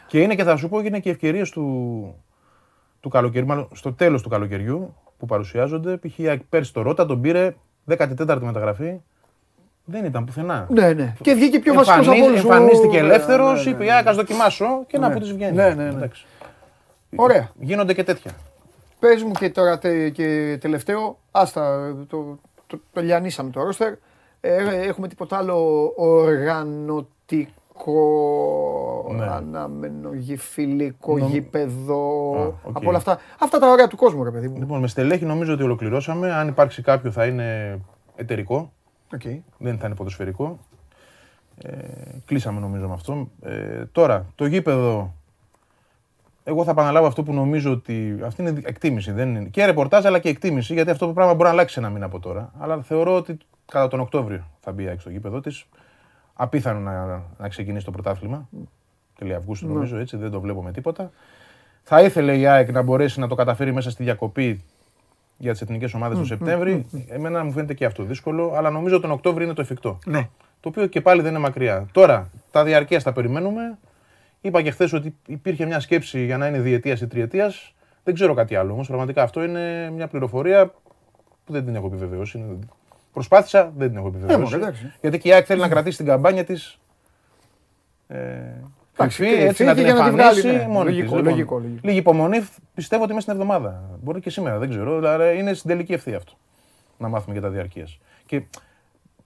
Και 0.07 0.22
είναι 0.22 0.36
και 0.36 0.44
θα 0.44 0.56
σου 0.57 0.69
πω 0.69 0.80
είναι 0.80 0.99
και 0.99 1.10
ευκαιρίες 1.10 1.49
του, 1.49 2.15
του 2.99 3.10
καλοκαιριού, 3.10 3.48
μάλλον 3.48 3.68
στο 3.73 3.94
τέλος 3.94 4.22
του 4.22 4.30
καλοκαιριού 4.30 4.95
που 5.18 5.26
παρουσιάζονται. 5.26 5.98
Π.χ. 5.98 6.19
η 6.19 6.27
ΑΕΚ 6.27 6.44
πέρσι 6.44 6.73
το 6.73 6.82
Ρότα 6.82 7.06
τον 7.06 7.22
πήρε 7.22 7.56
14η 7.90 8.38
μεταγραφή. 8.41 8.99
Δεν 9.86 10.06
ήταν 10.06 10.26
πουθενά. 10.26 10.68
Ναι, 10.70 10.94
ναι. 10.94 11.14
Και 11.22 11.34
βγήκε 11.34 11.60
πιο 11.60 11.74
βασικός 11.74 12.07
από 12.07 12.16
Εμφανί- 12.16 12.28
όλους. 12.30 12.44
Εμφανίστηκε 12.44 12.98
ελεύθερος, 12.98 13.66
είπε 13.66 13.86
η 13.86 13.91
ΑΕΚ, 13.91 14.07
ας 14.07 14.16
δοκιμάσω 14.16 14.84
και 14.88 14.98
να 14.98 15.07
Ναι. 15.07 15.14
που 15.14 15.20
τη 15.20 15.34
βγαίνει. 15.34 15.56
Ναι, 15.56 15.68
ναι, 15.70 15.84
ναι. 15.84 15.90
Εντάξει. 15.90 16.26
Ωραία. 17.16 17.49
Γίνονται 17.60 17.94
και 17.94 18.03
τέτοια. 18.03 18.32
Πες 18.99 19.24
μου 19.24 19.32
και 19.32 19.49
τώρα 19.49 19.78
τε- 19.80 20.12
και 20.14 20.57
τελευταίο, 20.62 21.18
άστα, 21.32 21.94
το, 22.10 22.40
το, 22.68 22.80
το 22.94 23.02
λιανίσαμε 23.02 23.49
το 23.49 23.64
ρόστερ. 23.64 23.94
Ε, 24.41 24.82
έχουμε 24.88 25.07
τίποτα 25.07 25.38
άλλο 25.38 25.91
οργανωτικό, 25.95 27.95
Ναι. 29.18 29.26
ανάμενο, 29.26 30.10
γηφιλικό, 30.14 31.18
Νομ- 31.18 31.32
γήπεδο, 31.32 32.34
Α, 32.40 32.45
οκ. 32.64 32.78
από 32.78 32.88
όλα 32.90 32.98
αυτά. 32.98 33.20
Αυτά 33.40 33.60
τα 33.60 33.72
ωραία 33.72 33.88
του 33.88 33.95
κόσμου, 33.98 34.24
ρε 34.24 34.32
παιδί 34.32 34.48
μου. 34.48 34.57
Λοιπόν, 34.57 34.80
με 34.80 34.88
στελέχη 34.88 35.26
νομίζω 35.26 35.53
ότι 35.53 35.64
ολοκληρώσαμε. 35.64 36.34
Αν 36.34 36.48
υπάρξει 36.48 36.82
κάποιο 36.82 37.12
θα 37.12 37.26
είναι 37.26 37.80
εταιρικό, 38.16 38.72
Οκ. 39.16 39.22
δεν 39.58 39.78
θα 39.78 39.86
είναι 39.86 39.96
ποδοσφαιρικό. 39.96 40.60
Ε, 41.58 41.78
κλείσαμε 42.26 42.60
νομίζω 42.60 42.88
με 42.88 42.94
αυτό. 42.94 43.30
Ε, 43.42 43.86
τώρα, 43.92 44.26
το 44.36 44.46
γήπεδο, 44.46 45.14
εγώ 46.44 46.64
θα 46.64 46.72
επαναλάβω 46.72 47.08
αυτό 47.08 47.24
που 47.24 47.34
νομίζω 47.34 47.72
ότι. 47.72 48.20
Αυτή 48.24 48.42
είναι 48.42 48.62
εκτίμηση. 48.64 49.12
Δεν 49.12 49.36
είναι, 49.36 49.50
και 49.50 49.66
ρεπορτάζ 49.66 50.06
αλλά 50.06 50.20
και 50.20 50.30
εκτίμηση, 50.30 50.74
γιατί 50.74 50.90
αυτό 50.90 51.06
το 51.06 51.14
πράγμα 51.14 51.34
μπορεί 51.34 51.46
να 51.46 51.50
αλλάξει 51.50 51.80
ένα 51.80 51.90
μήνα 51.90 52.06
από 52.06 52.20
τώρα. 52.20 52.52
Αλλά 52.60 52.82
θεωρώ 52.82 53.16
ότι 53.16 53.38
κατά 53.66 53.88
τον 53.88 54.00
Οκτώβριο 54.00 54.44
θα 54.60 54.72
μπει 54.72 54.84
η 54.84 54.88
ΑΕΚ 54.88 55.00
στο 55.00 55.10
γήπεδο 55.10 55.40
της. 55.40 55.66
Απίθανο 56.34 56.80
να, 56.80 57.24
να 57.38 57.50
ξεκινήσει 57.50 57.86
το 57.86 57.92
πρωτάθλημα. 57.92 58.50
Τέλη 59.18 59.34
Αυγούστου 59.34 59.68
νομίζω, 59.68 59.98
έτσι, 59.98 60.18
δεν 60.18 60.32
το 60.32 60.42
βλέπω 60.42 60.64
με 60.64 60.72
τίποτα. 60.72 61.12
Θα 61.84 62.02
ήθελε 62.02 62.38
η 62.38 62.48
ΑΕΚ 62.48 62.72
να 62.72 62.82
μπορέσει 62.82 63.20
να 63.20 63.28
το 63.28 63.36
καταφέρει 63.36 63.74
μέσα 63.74 63.92
στη 63.92 64.04
διακοπή 64.04 64.64
για 65.38 65.52
τις 65.52 65.62
εθνικές 65.62 65.94
ομάδες 65.94 66.18
το 66.18 66.26
Σεπτέμβρη. 66.26 66.86
Εμένα 67.07 67.44
μου 67.44 67.52
φαίνεται 67.52 67.74
και 67.74 67.86
αυτό 67.86 68.03
δύσκολο, 68.03 68.53
αλλά 68.56 68.70
νομίζω 68.70 68.99
τον 68.99 69.12
Οκτώβριο 69.12 69.45
είναι 69.45 69.53
το 69.56 69.62
εφικτό. 69.62 69.99
Ναι. 70.06 70.30
Το 70.60 70.70
οποίο 70.70 70.86
και 70.88 71.02
πάλι 71.02 71.22
δεν 71.22 71.30
είναι 71.32 71.40
μακριά. 71.40 71.86
Τώρα, 71.91 72.30
τα 72.52 72.64
διαρκεία 72.64 73.02
τα 73.02 73.14
περιμένουμε. 73.14 73.78
Είπα 74.41 74.62
και 74.62 74.72
χθες 74.72 74.94
ότι 74.94 75.16
υπήρχε 75.28 75.66
μια 75.66 75.80
σκέψη 75.80 76.26
για 76.26 76.38
να 76.38 76.48
είναι 76.48 76.60
διετίας 76.60 77.02
ή 77.02 77.07
τριετίας. 77.07 77.74
Δεν 78.03 78.14
ξέρω 78.14 78.34
κάτι 78.34 78.56
άλλο 78.56 78.72
όμως. 78.74 78.88
Πραγματικά 78.88 79.24
αυτό 79.24 79.44
είναι 79.44 79.90
μια 79.91 80.07
πληροφορία 80.07 80.68
που 81.45 81.52
δεν 81.53 81.66
την 81.66 81.76
έχω 81.76 81.86
επιβεβαιώσει. 81.88 82.38
Είναι- 82.38 82.60
Προσπάθησα, 83.14 83.72
δεν 83.78 83.88
την 83.88 83.98
έχω 83.98 84.07
επιβεβαιώσει. 84.07 84.41
μωρέ, 84.41 84.56
εντάξει. 84.56 84.91
γιατί 85.02 85.18
και 85.18 85.30
η 85.30 85.34
ΑΕΚ 85.34 85.44
θέλει 85.48 85.62
να 85.62 85.70
κρατήσει 85.70 85.98
την 85.98 86.06
καμπάνια 86.06 86.44
της. 86.44 86.80
Ε, 88.07 88.18
Εντάξει, 88.18 88.75
κρυφή, 88.96 89.26
κρυφή 89.26 89.42
έτσι 89.42 89.64
να 89.64 89.74
και 89.74 89.76
την 89.76 89.86
για 89.86 89.94
να 89.94 90.04
τη 90.04 90.10
εμφανίσει 90.10 90.42
βγάλει, 90.42 90.58
ναι. 90.58 90.68
μόνη 90.68 90.86
Λογικό, 90.90 91.06
της. 91.06 91.16
Λοιπόν, 91.16 91.24
λογικό, 91.24 91.60
λογικό. 91.60 91.80
Λίγη 91.88 91.98
υπομονή, 91.98 92.48
πιστεύω 92.74 93.04
ότι 93.04 93.14
μέσα 93.14 93.22
στην 93.22 93.42
εβδομάδα. 93.42 93.84
Μπορεί 94.04 94.20
και 94.20 94.30
σήμερα, 94.30 94.58
δεν 94.58 94.70
ξέρω. 94.70 94.98
Αλλά 94.98 95.32
είναι 95.32 95.54
στην 95.54 95.70
τελική 95.70 95.94
ευθεία 95.94 96.18
αυτό. 96.18 96.34
Να 96.98 97.08
μάθουμε 97.08 97.36
και 97.36 97.42
τα 97.42 97.50
διαρκείας. 97.50 98.00
Και 98.26 98.44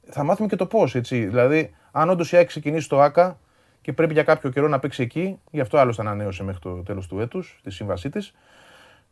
θα 0.09 0.23
μάθουμε 0.23 0.47
και 0.47 0.55
το 0.55 0.65
πώς. 0.65 0.95
Δηλαδή, 1.01 1.73
αν 1.91 2.09
όντως 2.09 2.31
η 2.31 2.35
ΑΕΚ 2.35 2.47
ξεκινήσει 2.47 2.89
το 2.89 3.01
ΑΚΑ 3.01 3.37
και 3.81 3.93
πρέπει 3.93 4.13
για 4.13 4.23
κάποιο 4.23 4.49
καιρό 4.49 4.67
να 4.67 4.79
παίξει 4.79 5.03
εκεί, 5.03 5.39
γι' 5.51 5.59
αυτό 5.59 5.77
άλλωστε 5.77 6.01
ανανέωσε 6.01 6.43
μέχρι 6.43 6.61
το 6.61 6.83
τέλος 6.83 7.07
του 7.07 7.19
έτους 7.19 7.59
τη 7.63 7.71
σύμβασή 7.71 8.09
της. 8.09 8.33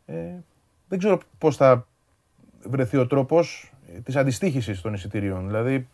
Ε, 0.06 0.14
δεν 0.88 1.00
ξέρω 1.00 1.20
πώς 1.38 1.56
θα 1.56 1.88
βρεθεί 2.64 2.98
ο 2.98 3.08
τρόπος 3.08 3.72
της 4.04 4.16
αντιστοίχησης 4.16 4.82
των 4.82 4.94
εισιτηρίων. 4.94 5.46
Δηλαδή, 5.48 5.88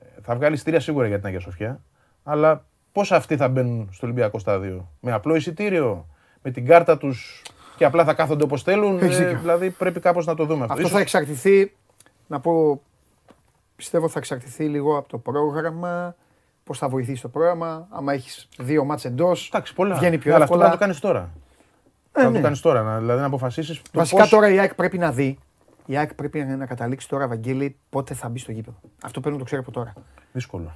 ε, 0.00 0.20
θα 0.22 0.34
βγάλει 0.34 0.54
εισιτήρια 0.54 0.80
σίγουρα 0.80 1.06
για 1.06 1.16
την 1.16 1.26
Αγία 1.26 1.40
Σοφιά, 1.40 1.80
αλλά 2.22 2.64
πώς 2.92 3.12
αυτοί 3.12 3.36
θα 3.36 3.48
μπαίνουν 3.48 3.88
στο 3.92 4.06
Ολυμπιακό 4.06 4.38
στάδιο, 4.38 4.88
με 5.00 5.12
απλό 5.12 5.34
εισιτήριο, 5.34 6.06
με 6.42 6.50
την 6.50 6.66
κάρτα 6.66 6.98
τους 6.98 7.42
και 7.76 7.84
απλά 7.84 8.04
θα 8.04 8.14
κάθονται 8.14 8.44
όπως 8.44 8.62
θέλουν; 8.62 8.98
Έχεις 8.98 9.18
Ε, 9.18 9.24
δίκιο. 9.24 9.38
δηλαδή, 9.40 9.70
πρέπει 9.70 10.00
κάπως 10.00 10.26
να 10.26 10.34
το 10.34 10.44
δούμε 10.44 10.60
αυτό. 10.60 10.72
Αυτό 10.72 10.80
Ίσως- 10.86 10.94
θα 10.96 11.00
εξαρτηθεί, 11.00 11.72
να 12.26 12.40
πω, 12.40 12.80
πιστεύω 13.76 14.08
θα 14.08 14.18
εξαρτηθεί 14.18 14.64
λίγο 14.64 14.96
από 14.96 15.08
το 15.08 15.18
πρόγραμμα, 15.18 16.14
πώς 16.64 16.78
θα 16.78 16.88
βοηθήσει 16.88 17.22
το 17.22 17.28
πρόγραμμα, 17.28 17.86
άμα 17.90 18.12
έχεις 18.12 18.48
δύο 18.58 18.84
μάτς 18.84 19.04
εντός, 19.04 19.48
Εντάξει, 19.52 19.74
πολλά. 19.74 19.94
βγαίνει 19.96 20.18
πιο 20.18 20.34
αλλά 20.34 20.44
αυτό 20.44 20.54
εύκολα. 20.54 20.70
να 20.70 20.76
το 20.78 20.84
κάνεις 20.84 20.98
τώρα. 21.00 21.30
Ε, 22.12 22.22
να 22.22 22.30
ναι. 22.30 22.36
το 22.36 22.42
κάνεις 22.42 22.60
τώρα, 22.60 22.82
να, 22.82 22.98
δηλαδή 22.98 23.20
να 23.20 23.26
αποφασίσεις. 23.26 23.82
Βασικά 23.92 24.26
τώρα 24.26 24.50
η 24.50 24.58
ΑΕΚ 24.58 24.74
πρέπει 24.74 24.98
να 24.98 25.12
δει, 25.12 25.38
η 25.86 25.96
ΑΕΚ 25.96 26.14
πρέπει 26.14 26.44
να, 26.44 26.56
να 26.56 26.66
καταλήξει 26.66 27.08
τώρα, 27.08 27.28
Βαγγέλη, 27.28 27.76
πότε 27.90 28.14
θα 28.14 28.28
μπει 28.28 28.38
στο 28.38 28.52
γήπεδο. 28.52 28.76
Αυτό 29.02 29.20
πρέπει 29.20 29.34
να 29.34 29.38
το 29.40 29.44
ξέρει 29.46 29.60
από 29.62 29.70
τώρα. 29.70 29.92
Δύσκολο. 30.32 30.72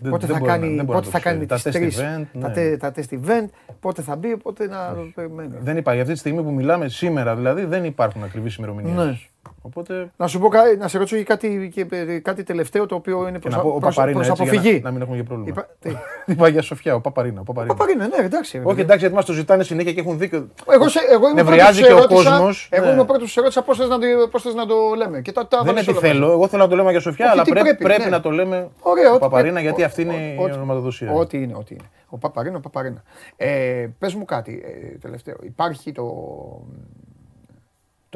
Δεν- 0.00 0.10
Πότε 0.10 0.26
δεν 0.26 0.34
θα 0.34 0.40
μπορεί 0.40 0.52
να- 0.52 0.58
κάνει, 0.58 0.74
δεν 0.76 0.84
μπορεί 0.84 0.98
πότε 0.98 1.06
να 1.06 1.12
θα 1.12 1.18
το 1.18 1.24
κάνει 1.24 1.46
ξέρει. 1.46 1.62
τις 1.62 1.62
Τα 1.62 1.70
test 1.70 1.82
τρεις, 1.82 1.98
event, 2.00 2.40
τα, 2.40 2.48
ναι. 2.48 2.54
τε- 2.54 2.78
τα 2.80 2.92
test 2.96 3.14
event, 3.28 3.48
πότε 3.80 4.02
θα 4.02 4.16
μπει, 4.16 4.36
πότε 4.36 4.66
να 4.66 4.94
περιμένει. 5.14 5.54
Δεν 5.60 5.76
υπάρχει. 5.76 6.00
Αυτή 6.00 6.12
τη 6.12 6.18
στιγμή 6.18 6.42
που 6.42 6.52
μιλάμε 6.52 6.88
σήμερα, 6.88 7.36
δηλαδή 7.36 7.64
δεν 7.64 7.84
υπάρχουν 7.84 8.22
ακριβείς 8.22 8.56
ημερομηνίες. 8.56 8.96
Ναι. 9.06 9.18
Οπότε. 9.62 10.10
Να 10.16 10.26
σου 10.26 10.38
πω 10.38 10.48
κα- 10.48 10.76
να 10.78 10.88
σε 10.88 10.98
ρωτήσω 10.98 11.16
και 11.16 11.22
κάτι, 11.22 11.70
και, 11.74 11.86
ε, 11.90 12.18
κάτι 12.18 12.42
τελευταίο 12.42 12.86
το 12.86 12.94
οποίο 12.94 13.20
είναι 13.22 13.30
Και 13.32 13.38
προς, 13.38 13.54
να 13.54 13.60
πω 13.60 13.68
ο 13.68 13.78
προς, 13.78 13.94
Παπαρίνα 13.94 14.18
προς 14.18 14.28
έτσι, 14.30 14.42
για 14.42 14.52
αποφυγή. 14.52 14.74
να, 14.78 14.84
να 14.84 14.90
μην 14.90 15.02
έχουμε 15.02 15.16
και 15.16 15.22
πρόβλημα. 15.22 15.48
Είπα- 15.50 15.68
τι; 15.78 15.90
Είπα 16.32 16.48
για 16.48 16.62
Σοφιά, 16.62 16.94
ο 16.94 17.00
Παπαρίνα. 17.00 17.40
Ο 17.40 17.42
Παπαρίνα. 17.44 17.74
Παπαρίνα, 17.74 18.06
ναι, 18.06 18.24
εντάξει. 18.24 18.52
ρε 18.56 18.62
Όχι, 18.62 18.68
παιδί. 18.68 18.80
εντάξει, 18.80 19.00
γιατί 19.00 19.14
μας 19.14 19.24
το 19.24 19.32
ζητάνε 19.32 19.62
συνέχεια 19.62 19.92
και 19.92 20.00
έχουν 20.00 20.18
δίκιο. 20.18 20.48
Εγώ, 20.70 20.88
σε, 20.88 20.98
εγώ 21.10 21.28
είμαι 21.28 21.42
Νευριάζει 21.42 21.80
πρώτος 21.80 22.00
και 22.06 22.06
που 22.06 22.14
ο 22.14 22.20
σε 22.20 22.28
ρώτησα- 22.28 22.30
κόσμος, 22.36 22.68
Εγώ 22.70 22.84
ναι. 22.86 22.90
είμαι 22.92 23.00
ο 23.00 23.04
πρώτος 23.04 23.22
που 23.22 23.28
σε 23.30 23.40
ρώτησα 23.40 23.62
πώς 23.62 23.76
θες 23.78 23.88
να, 23.88 23.98
το- 23.98 24.28
πώς 24.30 24.42
θες 24.42 24.54
να 24.54 24.66
το 24.66 24.74
λέμε. 24.96 25.20
Και 25.20 25.32
τα, 25.32 25.46
τα 25.48 25.48
Δεν 25.48 25.60
είναι 25.60 25.68
βάλες 25.70 25.84
τι 25.84 25.90
όλα 25.90 26.00
μαζί. 26.00 26.12
θέλω. 26.12 26.32
Εγώ 26.32 26.48
θέλω 26.48 26.62
να 26.62 26.68
το 26.68 26.76
λέμε 26.76 26.90
για 26.90 27.00
Σοφιά, 27.00 27.24
Όχι, 27.24 27.34
αλλά 27.34 27.42
τι 27.42 27.50
πρέπει, 27.50 27.66
πρέπει, 27.68 27.82
πρέπει 27.84 28.02
ναι. 28.02 28.08
να 28.16 28.20
το 28.20 28.30
λέμε 28.30 28.68
Ωραία, 28.80 29.10
ο 29.10 29.12
ό,τι 29.12 29.20
Παπαρίνα, 29.20 29.50
πρέπει. 29.52 29.66
γιατί 29.66 29.82
Ο- 29.82 29.84
αυτή 29.86 30.02
είναι 30.02 30.14
η 30.14 30.36
ό,τι- 30.40 30.52
ονοματοδοσία. 30.52 31.12
Ό,τι 31.12 31.42
είναι, 31.42 31.54
ό,τι 31.56 31.74
είναι. 31.74 31.84
Ο 32.08 32.18
Παπαρίνα, 32.18 32.56
ο 32.56 32.60
Παπαρίνα. 32.60 33.02
Ε, 33.36 33.86
πες 33.98 34.14
μου 34.14 34.24
κάτι 34.24 34.62
ε, 34.92 34.98
τελευταίο. 34.98 35.36
Υπάρχει 35.42 35.92
το, 35.92 36.04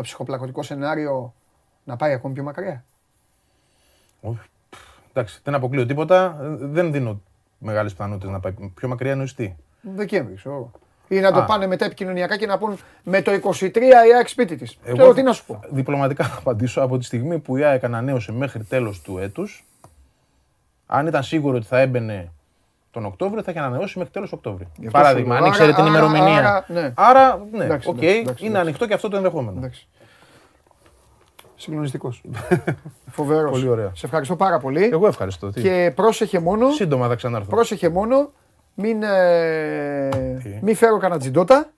το 0.00 0.06
ψυχοπλακωτικό 0.06 0.62
σενάριο 0.62 1.34
να 1.84 1.96
πάει 1.96 2.12
ακόμη 2.12 2.34
πιο 2.34 2.42
μακριά; 2.42 2.84
Όχι. 4.20 4.48
Εντάξει, 5.10 5.40
δεν 5.44 5.54
αποκλείω 5.54 5.86
τίποτα. 5.86 6.36
Δεν 6.60 6.92
δίνω 6.92 7.20
μεγάλες 7.58 7.92
πιθανότητες 7.92 8.30
να 8.30 8.40
πάει 8.40 8.52
πιο 8.74 8.88
μακριά 8.88 9.10
εννοείς 9.10 9.34
τι; 9.34 9.54
Δεκέμβρης, 9.80 10.38
ξέρω 10.38 10.54
εγώ. 10.54 10.70
Ή 11.08 11.20
να 11.20 11.32
το 11.32 11.40
Α. 11.40 11.44
πάνε 11.44 11.66
μετά 11.66 11.84
επικοινωνιακά 11.84 12.36
και 12.36 12.46
να 12.46 12.58
πούν 12.58 12.78
με 13.02 13.22
το 13.22 13.32
23 13.32 13.76
η 13.76 13.94
ΑΕΚ 14.14 14.28
σπίτι 14.28 14.56
της. 14.56 14.78
Ξέρω 14.82 15.14
τι 15.14 15.22
να 15.22 15.32
σου 15.32 15.46
πω. 15.46 15.60
Διπλωματικά 15.70 16.24
θα 16.24 16.38
απαντήσω 16.38 16.80
από 16.80 16.98
τη 16.98 17.04
στιγμή 17.04 17.38
που 17.38 17.56
η 17.56 17.64
ΑΕΚ 17.64 17.84
ανανέωσε 17.84 18.32
μέχρι 18.32 18.64
τέλος 18.64 19.00
του 19.00 19.18
έτους. 19.18 19.64
Αν 20.86 21.06
ήταν 21.06 21.22
σίγουρο 21.22 21.56
ότι 21.56 21.66
θα 21.66 21.78
έμπαινε 21.78 22.32
τον 22.90 23.04
Οκτώβριο, 23.04 23.42
θα 23.42 23.50
είχε 23.50 23.60
ανανεώσει 23.60 23.98
μέχρι 23.98 24.12
τέλος 24.12 24.32
Οκτώβριο. 24.32 24.66
Γι' 24.78 24.86
αυτό 24.86 24.98
Παράδειγμα, 24.98 25.28
σου 25.30 25.34
αν 25.36 25.40
λέω. 25.42 25.48
ήξερε 25.50 25.72
την 25.72 25.80
Άρα- 25.82 25.88
ημερομηνία. 25.90 26.38
άρα, 26.38 26.64
ναι. 26.68 26.92
Άρα, 26.96 27.46
ναι, 27.52 27.64
Εντάξει, 27.64 27.88
οκ, 27.88 27.96
εντάξει, 27.96 28.18
εντάξει, 28.18 28.44
είναι 28.44 28.52
εντάξει. 28.52 28.60
ανοιχτό 28.68 28.86
και 28.86 28.94
αυτό 28.94 29.08
το 29.08 29.16
ενδεχόμενο. 29.16 29.58
Εντάξει. 29.58 29.88
Συγκλονιστικός. 31.62 32.22
Φοβερός. 33.10 33.50
Πολύ 33.50 33.68
ωραία. 33.68 33.90
Σε 33.94 34.06
ευχαριστώ 34.06 34.36
πάρα 34.36 34.58
πολύ. 34.58 34.84
Εγώ 34.92 35.06
ευχαριστώ. 35.06 35.50
Τι. 35.50 35.60
Και 35.60 35.92
πρόσεχε 35.94 36.38
μόνο, 36.38 36.70
Σύντομα 36.70 37.08
θα 37.08 37.14
ξανάρθω. 37.14 37.48
πρόσεχε 37.50 37.88
μόνο, 37.88 38.30
μην, 38.74 39.02
ε, 39.02 40.08
Τι; 40.42 40.58
μην 40.62 40.76
φέρω 40.76 40.98
κανένα 40.98 41.20
τζιντότα 41.20 41.70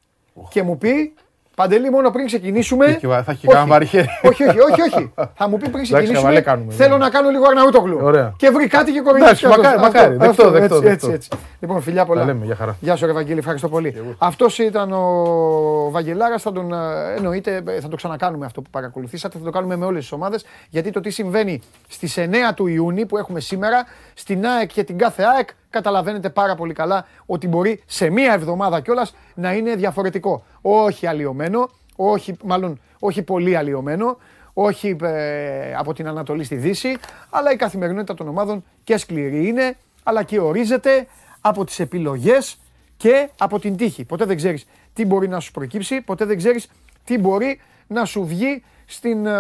και 0.49 0.63
μου 0.63 0.79
πει 0.79 1.15
Παντελή, 1.57 1.91
μόνο 1.91 2.11
πριν 2.11 2.27
ξεκινήσουμε. 2.27 2.87
Έχει 2.87 3.07
βα- 3.07 3.23
θα 3.23 3.31
έχει 3.33 3.47
Όχι. 3.47 3.57
κανένα 3.57 3.67
βαρύ 3.73 3.87
χέρι. 3.87 4.07
όχι, 4.23 4.45
όχι, 4.45 4.59
όχι, 4.61 4.81
όχι. 4.95 5.13
Θα 5.39 5.49
μου 5.49 5.57
πει 5.57 5.69
πριν 5.69 5.85
χαβαλέ 5.87 6.03
ξεκινήσουμε. 6.05 6.41
κάνουμε, 6.41 6.73
Θέλω 6.73 6.97
ναι. 6.97 7.05
να 7.05 7.11
κάνω 7.11 7.31
λίγο 7.31 7.45
Αρναούτογλου. 7.49 7.99
Ωραία. 8.03 8.33
Και 8.37 8.51
βρει 8.51 8.67
κάτι 8.67 8.93
και 8.93 9.01
κοροϊδεύει. 9.01 9.31
Εντάξει, 9.45 9.47
μακάρι, 9.61 9.79
μακάρι. 9.81 10.17
Δεκτό, 10.17 10.51
δεκτό, 10.51 10.75
Έτσι, 10.75 10.89
δεκτό. 10.89 10.89
έτσι, 10.89 11.11
έτσι. 11.11 11.29
Λοιπόν, 11.61 11.81
φιλιά 11.83 12.05
πολλά. 12.05 12.21
Τα 12.21 12.27
λέμε, 12.27 12.45
για 12.45 12.55
χαρά. 12.55 12.77
Γεια 12.81 12.97
σου, 12.97 13.07
ρε 13.07 13.13
Βαγγέλη, 13.13 13.39
ευχαριστώ 13.39 13.69
πολύ. 13.69 14.15
Αυτός 14.19 14.59
ήταν 14.59 14.93
ο 14.93 15.91
Βαγγελάρας. 15.91 16.43
Θα 16.43 16.53
τον 16.53 16.73
ε, 16.73 16.77
εννοείται, 17.17 17.63
ε, 17.67 17.81
θα 17.81 17.89
το 17.89 17.97
ξανακάνουμε 17.97 18.47
αυτό 18.47 18.61
που 18.63 18.71
παρακολουθήσατε. 18.71 19.39
Θα 19.39 19.45
το 19.45 19.51
κάνουμε 19.51 19.77
με 19.77 19.85
όλες 19.85 20.01
τις 20.01 20.13
ομάδες. 20.13 20.45
Γιατί 20.71 20.91
το 20.91 21.01
τι 21.01 21.11
συμβαίνει 21.11 21.61
στις 21.89 22.17
9 22.19 22.55
του 22.55 22.67
Ιούνιου 22.67 23.07
που 23.07 23.17
έχουμε 23.19 23.41
σήμερα 23.41 23.85
στην 24.15 24.47
ΑΕΚ 24.47 24.73
και 24.73 24.85
την 24.85 24.99
κάθε 24.99 25.23
ΑΕΚ, 25.37 25.49
καταλαβαίνετε 25.71 26.29
πάρα 26.29 26.55
πολύ 26.55 26.73
καλά 26.73 27.07
ότι 27.27 27.49
μπορεί 27.49 27.83
σε 27.87 28.11
μία 28.11 28.33
εβδομάδα 28.33 28.81
κιόλας 28.81 29.15
να 29.35 29.53
είναι 29.53 29.75
διαφορετικό. 29.75 30.45
Όχι 30.63 31.07
αλλοιωμένο, 31.07 31.71
όχι, 31.97 32.37
μάλλον 32.45 32.81
όχι 32.99 33.23
πολύ 33.23 33.57
αλλοιωμένο, 33.57 34.17
όχι 34.53 34.97
ε, 35.03 35.75
από 35.75 35.93
την 35.93 36.09
Ανατολή 36.09 36.45
στη 36.45 36.57
Δύση, 36.57 36.97
αλλά 37.31 37.53
η 37.53 37.57
καθημερινότητα 37.57 38.15
των 38.15 38.29
ομάδων 38.29 38.65
και 38.85 38.97
σκληρή 38.97 39.47
είναι, 39.47 39.77
αλλά 40.03 40.23
και 40.23 40.41
ορίζεται 40.41 41.07
από 41.41 41.65
τις 41.65 41.81
επιλογές 41.81 42.59
και 42.97 43.29
από 43.39 43.59
την 43.59 43.77
τύχη. 43.77 44.05
Ποτέ 44.05 44.25
δεν 44.25 44.37
ξέρεις 44.37 44.67
τι 44.93 45.05
μπορεί 45.05 45.29
να 45.29 45.41
σου 45.41 45.51
προκύψει, 45.51 46.01
ποτέ 46.01 46.25
δεν 46.25 46.37
ξέρεις 46.37 46.71
τι 47.05 47.19
μπορεί 47.19 47.61
να 47.87 48.05
σου 48.05 48.27
βγει 48.27 48.63
στην 48.87 49.27
ε, 49.27 49.33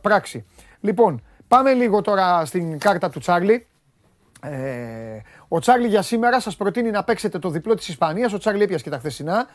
πράξη. 0.00 0.44
Λοιπόν, 0.80 1.22
πάμε 1.48 1.72
λίγο 1.72 2.00
τώρα 2.00 2.44
στην 2.44 2.78
κάρτα 2.78 3.10
του 3.10 3.18
Τσάρλι. 3.18 3.66
Ε, 4.40 5.20
ο 5.48 5.58
Τσάρλι 5.58 5.86
για 5.86 6.02
σήμερα 6.02 6.40
σας 6.40 6.56
προτείνει 6.56 6.90
να 6.90 7.04
παίξετε 7.04 7.38
το 7.38 7.50
διπλό 7.50 7.74
της 7.74 7.88
Ισπανίας. 7.88 8.32
Ο 8.32 8.38
Τσάρλι 8.38 8.62
έπιασε 8.62 8.84
και 8.84 8.90
τα 8.90 8.98
χθεσινά. 8.98 9.46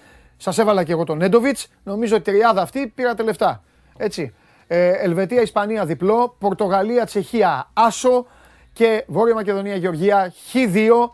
Σας 0.41 0.57
έβαλα 0.57 0.83
και 0.83 0.91
εγώ 0.91 1.03
τον 1.03 1.17
Νέντοβιτς. 1.17 1.67
Νομίζω 1.83 2.15
ότι 2.15 2.31
τριάδα 2.31 2.61
αυτή 2.61 2.87
πήρατε 2.95 3.23
λεφτά. 3.23 3.63
Έτσι. 3.97 4.33
Ε, 4.67 4.89
Ελβετία, 4.89 5.41
Ισπανία 5.41 5.85
διπλό. 5.85 6.35
Πορτογαλία, 6.39 7.05
Τσεχία 7.05 7.69
άσο. 7.73 8.25
Και 8.73 9.03
Βόρεια 9.07 9.33
Μακεδονία, 9.33 9.75
Γεωργία 9.75 10.33
χ2. 10.53 11.11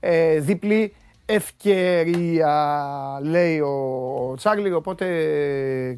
Ε, 0.00 0.38
διπλή 0.38 0.94
ευκαιρία, 1.26 2.52
λέει 3.22 3.60
ο 3.60 4.34
Τσάρλι. 4.36 4.72
Οπότε 4.72 5.06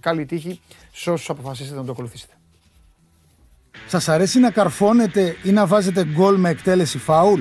καλή 0.01 0.27
τύχη 0.27 0.61
σε 0.93 1.11
όσους 1.11 1.31
αποφασίσετε 1.31 1.77
να 1.77 1.85
το 1.85 1.93
ακολουθήσετε. 1.93 2.33
Σας 3.87 4.09
αρέσει 4.09 4.39
να 4.41 4.51
καρφώνετε 4.51 5.37
ή 5.43 5.51
να 5.51 5.67
βάζετε 5.67 6.05
γκολ 6.05 6.37
με 6.37 6.51
εκτέλεση 6.51 6.99
φάουλ; 6.99 7.41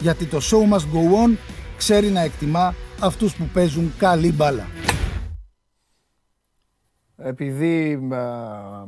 Γιατί 0.00 0.26
το 0.26 0.38
show 0.40 0.72
must 0.72 0.92
go 0.92 1.24
on 1.24 1.36
ξέρει 1.76 2.10
να 2.10 2.20
εκτιμά 2.20 2.74
αυτούς 3.00 3.36
που 3.36 3.44
παίζουν 3.44 3.92
καλή 3.98 4.32
μπάλα. 4.32 4.66
Επειδή 7.16 7.94
α, 8.14 8.86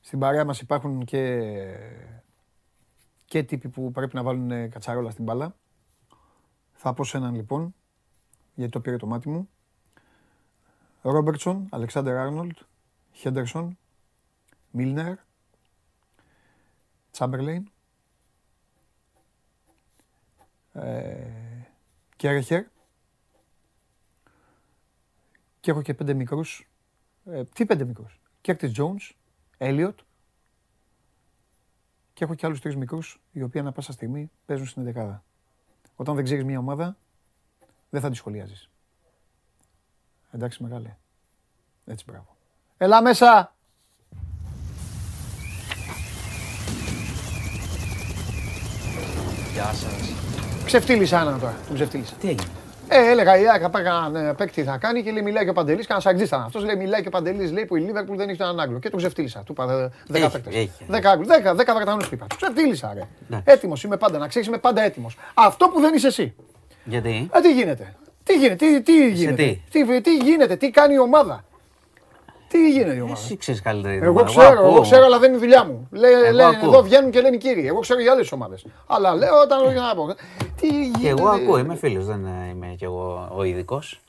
στην 0.00 0.18
παρέα 0.18 0.44
μας 0.44 0.60
υπάρχουν 0.60 1.04
και, 1.04 1.62
και 3.24 3.42
τύποι 3.42 3.68
που 3.68 3.90
πρέπει 3.90 4.14
να 4.14 4.22
βάλουν 4.22 4.70
κατσαρόλα 4.70 5.10
στην 5.10 5.24
μπάλα, 5.24 5.54
θα 6.72 6.92
πω 6.92 7.04
σε 7.04 7.16
έναν 7.16 7.34
λοιπόν, 7.34 7.74
γιατί 8.54 8.72
το 8.72 8.80
πήρε 8.80 8.96
το 8.96 9.06
μάτι 9.06 9.28
μου. 9.28 9.48
Ρόμπερτσον, 11.02 11.66
Αλεξάνδερ 11.70 12.16
Άρνολτ, 12.16 12.58
Χέντερσον, 13.12 13.78
Μίλνερ, 14.70 15.14
Τσάμπερλέιν, 17.10 17.70
ε, 20.76 21.16
Κέρεχερ 22.16 22.64
και 25.60 25.70
έχω 25.70 25.82
και 25.82 25.94
πέντε 25.94 26.14
μικρούς. 26.14 26.68
Ε, 27.24 27.44
τι 27.44 27.66
πέντε 27.66 27.84
μικρούς; 27.84 28.20
Κέρτις 28.40 28.72
Τζόουνς, 28.72 29.16
Έλιοτ 29.58 29.98
και 32.12 32.24
έχω 32.24 32.34
και 32.34 32.46
άλλους 32.46 32.60
τρεις 32.60 32.76
μικρούς 32.76 33.20
οι 33.32 33.42
οποίοι 33.42 33.60
ανά 33.60 33.72
πάσα 33.72 33.92
στιγμή 33.92 34.30
παίζουν 34.46 34.66
στην 34.66 34.84
δεκάδα. 34.84 35.24
Όταν 35.96 36.14
δεν 36.14 36.24
ξέρεις 36.24 36.44
μια 36.44 36.58
ομάδα 36.58 36.96
δεν 37.90 38.00
θα 38.00 38.10
τη 38.10 38.16
σχολιάζεις. 38.16 38.70
Εντάξει 40.30 40.62
μεγάλε. 40.62 40.96
Έτσι 41.84 42.04
μπράβο. 42.08 42.36
Έλα 42.76 43.02
μέσα! 43.02 43.54
Γεια 49.52 49.72
σας. 49.72 50.25
Ξεφτύλισα 50.66 51.20
έναν 51.20 51.40
τώρα. 51.40 51.54
Τον 51.66 51.74
ξεφτύλισα. 51.74 52.14
Τι 52.20 52.28
έγινε; 52.28 52.46
Ε, 52.88 53.10
έλεγα 53.10 53.38
η 53.38 53.48
ΑΕΚ 53.48 53.62
να 54.12 54.34
παίκτη 54.34 54.62
θα 54.62 54.76
κάνει 54.76 55.02
και 55.02 55.10
λέει 55.10 55.22
μιλάει 55.22 55.44
και 55.44 55.50
ο 55.50 55.52
Παντελής. 55.52 55.86
Κάνα 55.86 56.00
σαγκτζή 56.00 56.24
ήταν 56.24 56.42
αυτός. 56.42 56.64
Λέει 56.64 56.76
μιλάει 56.76 57.00
και 57.02 57.08
ο 57.08 57.10
Παντελής 57.10 57.52
λέει 57.52 57.64
που 57.64 57.76
η 57.76 57.80
Λίβερπουλ 57.80 58.16
δεν 58.16 58.28
έχει 58.28 58.42
έναν 58.42 58.60
Άγγλο. 58.60 58.78
Και 58.78 58.88
τον 58.90 58.98
ξεφτύλισα. 58.98 59.42
Του 59.46 59.52
είπα 59.52 59.90
10 60.12 60.14
Έχει, 60.14 60.30
παίκτες. 60.30 60.54
έχει. 60.54 60.70
10 60.90 61.00
Άγγλου. 61.04 61.26
10 61.26 61.50
10 61.54 61.74
Βρετανού 61.74 61.98
του 61.98 62.08
είπα. 62.12 62.26
Του 62.26 62.36
ξεφτύλισα, 62.36 62.92
ρε. 62.94 63.02
Ναι. 63.28 63.40
Έτοιμος 63.44 63.82
είμαι 63.82 63.96
πάντα. 63.96 64.18
Να 64.18 64.28
ξέρεις 64.28 64.48
είμαι 64.48 64.58
πάντα 64.58 64.82
έτοιμος. 64.82 65.16
Αυτό 65.34 65.68
που 65.68 65.80
δεν 65.80 65.94
είσαι 65.94 66.06
εσύ. 66.06 66.34
Γιατί; 66.84 67.28
Ε, 67.32 67.40
τι 67.40 67.52
γίνεται; 67.52 67.94
Τι 68.22 68.34
γίνεται, 68.34 68.54
τι, 68.56 68.82
τι 68.82 69.10
γίνεται; 69.12 69.60
Τι, 69.70 70.00
τι 70.00 70.16
γίνεται, 70.16 70.56
τι 70.56 70.70
κάνει 70.70 70.94
η 70.94 70.98
ομάδα; 70.98 71.44
Τι 72.56 72.70
γίνεται 72.70 72.94
η 72.96 73.00
ομάδα. 73.00 73.20
Εσύ 73.20 73.36
ξέρεις 73.36 73.62
καλύτερα. 73.62 73.94
την 73.94 74.02
Εγώ 74.02 74.10
ομάδα. 74.12 74.26
ξέρω, 74.28 74.52
εγώ 74.60 74.68
ακούω. 74.68 74.80
ξέρω, 74.80 75.04
αλλά 75.04 75.18
δεν 75.18 75.28
είναι 75.28 75.36
η 75.36 75.40
δουλειά 75.40 75.64
μου. 75.64 75.88
Λέ, 75.90 76.08
Εγώ 76.08 76.20
λένε, 76.32 76.44
ακούω. 76.56 76.68
εδώ 76.68 76.82
βγαίνουν 76.82 77.10
και 77.10 77.20
λένε 77.20 77.34
οι 77.34 77.38
κύριοι. 77.38 77.66
Εγώ 77.66 77.80
ξέρω 77.80 78.00
για 78.00 78.12
άλλες 78.12 78.32
ομάδες. 78.32 78.66
Αλλά 78.86 79.14
λέω 79.14 79.40
όταν 79.42 79.72
για 79.72 79.80
να 79.80 79.94
πω. 79.94 80.06
Τι 80.56 80.66
γίνεται. 80.68 80.98
Και 80.98 81.08
εγώ 81.08 81.28
ακούω, 81.28 81.58
είμαι 81.58 81.74
φίλος, 81.76 82.04
δεν 82.06 82.26
είμαι 82.50 82.74
κι 82.78 82.84
εγώ 82.84 83.28
ο 83.34 83.42
ειδικός. 83.42 84.00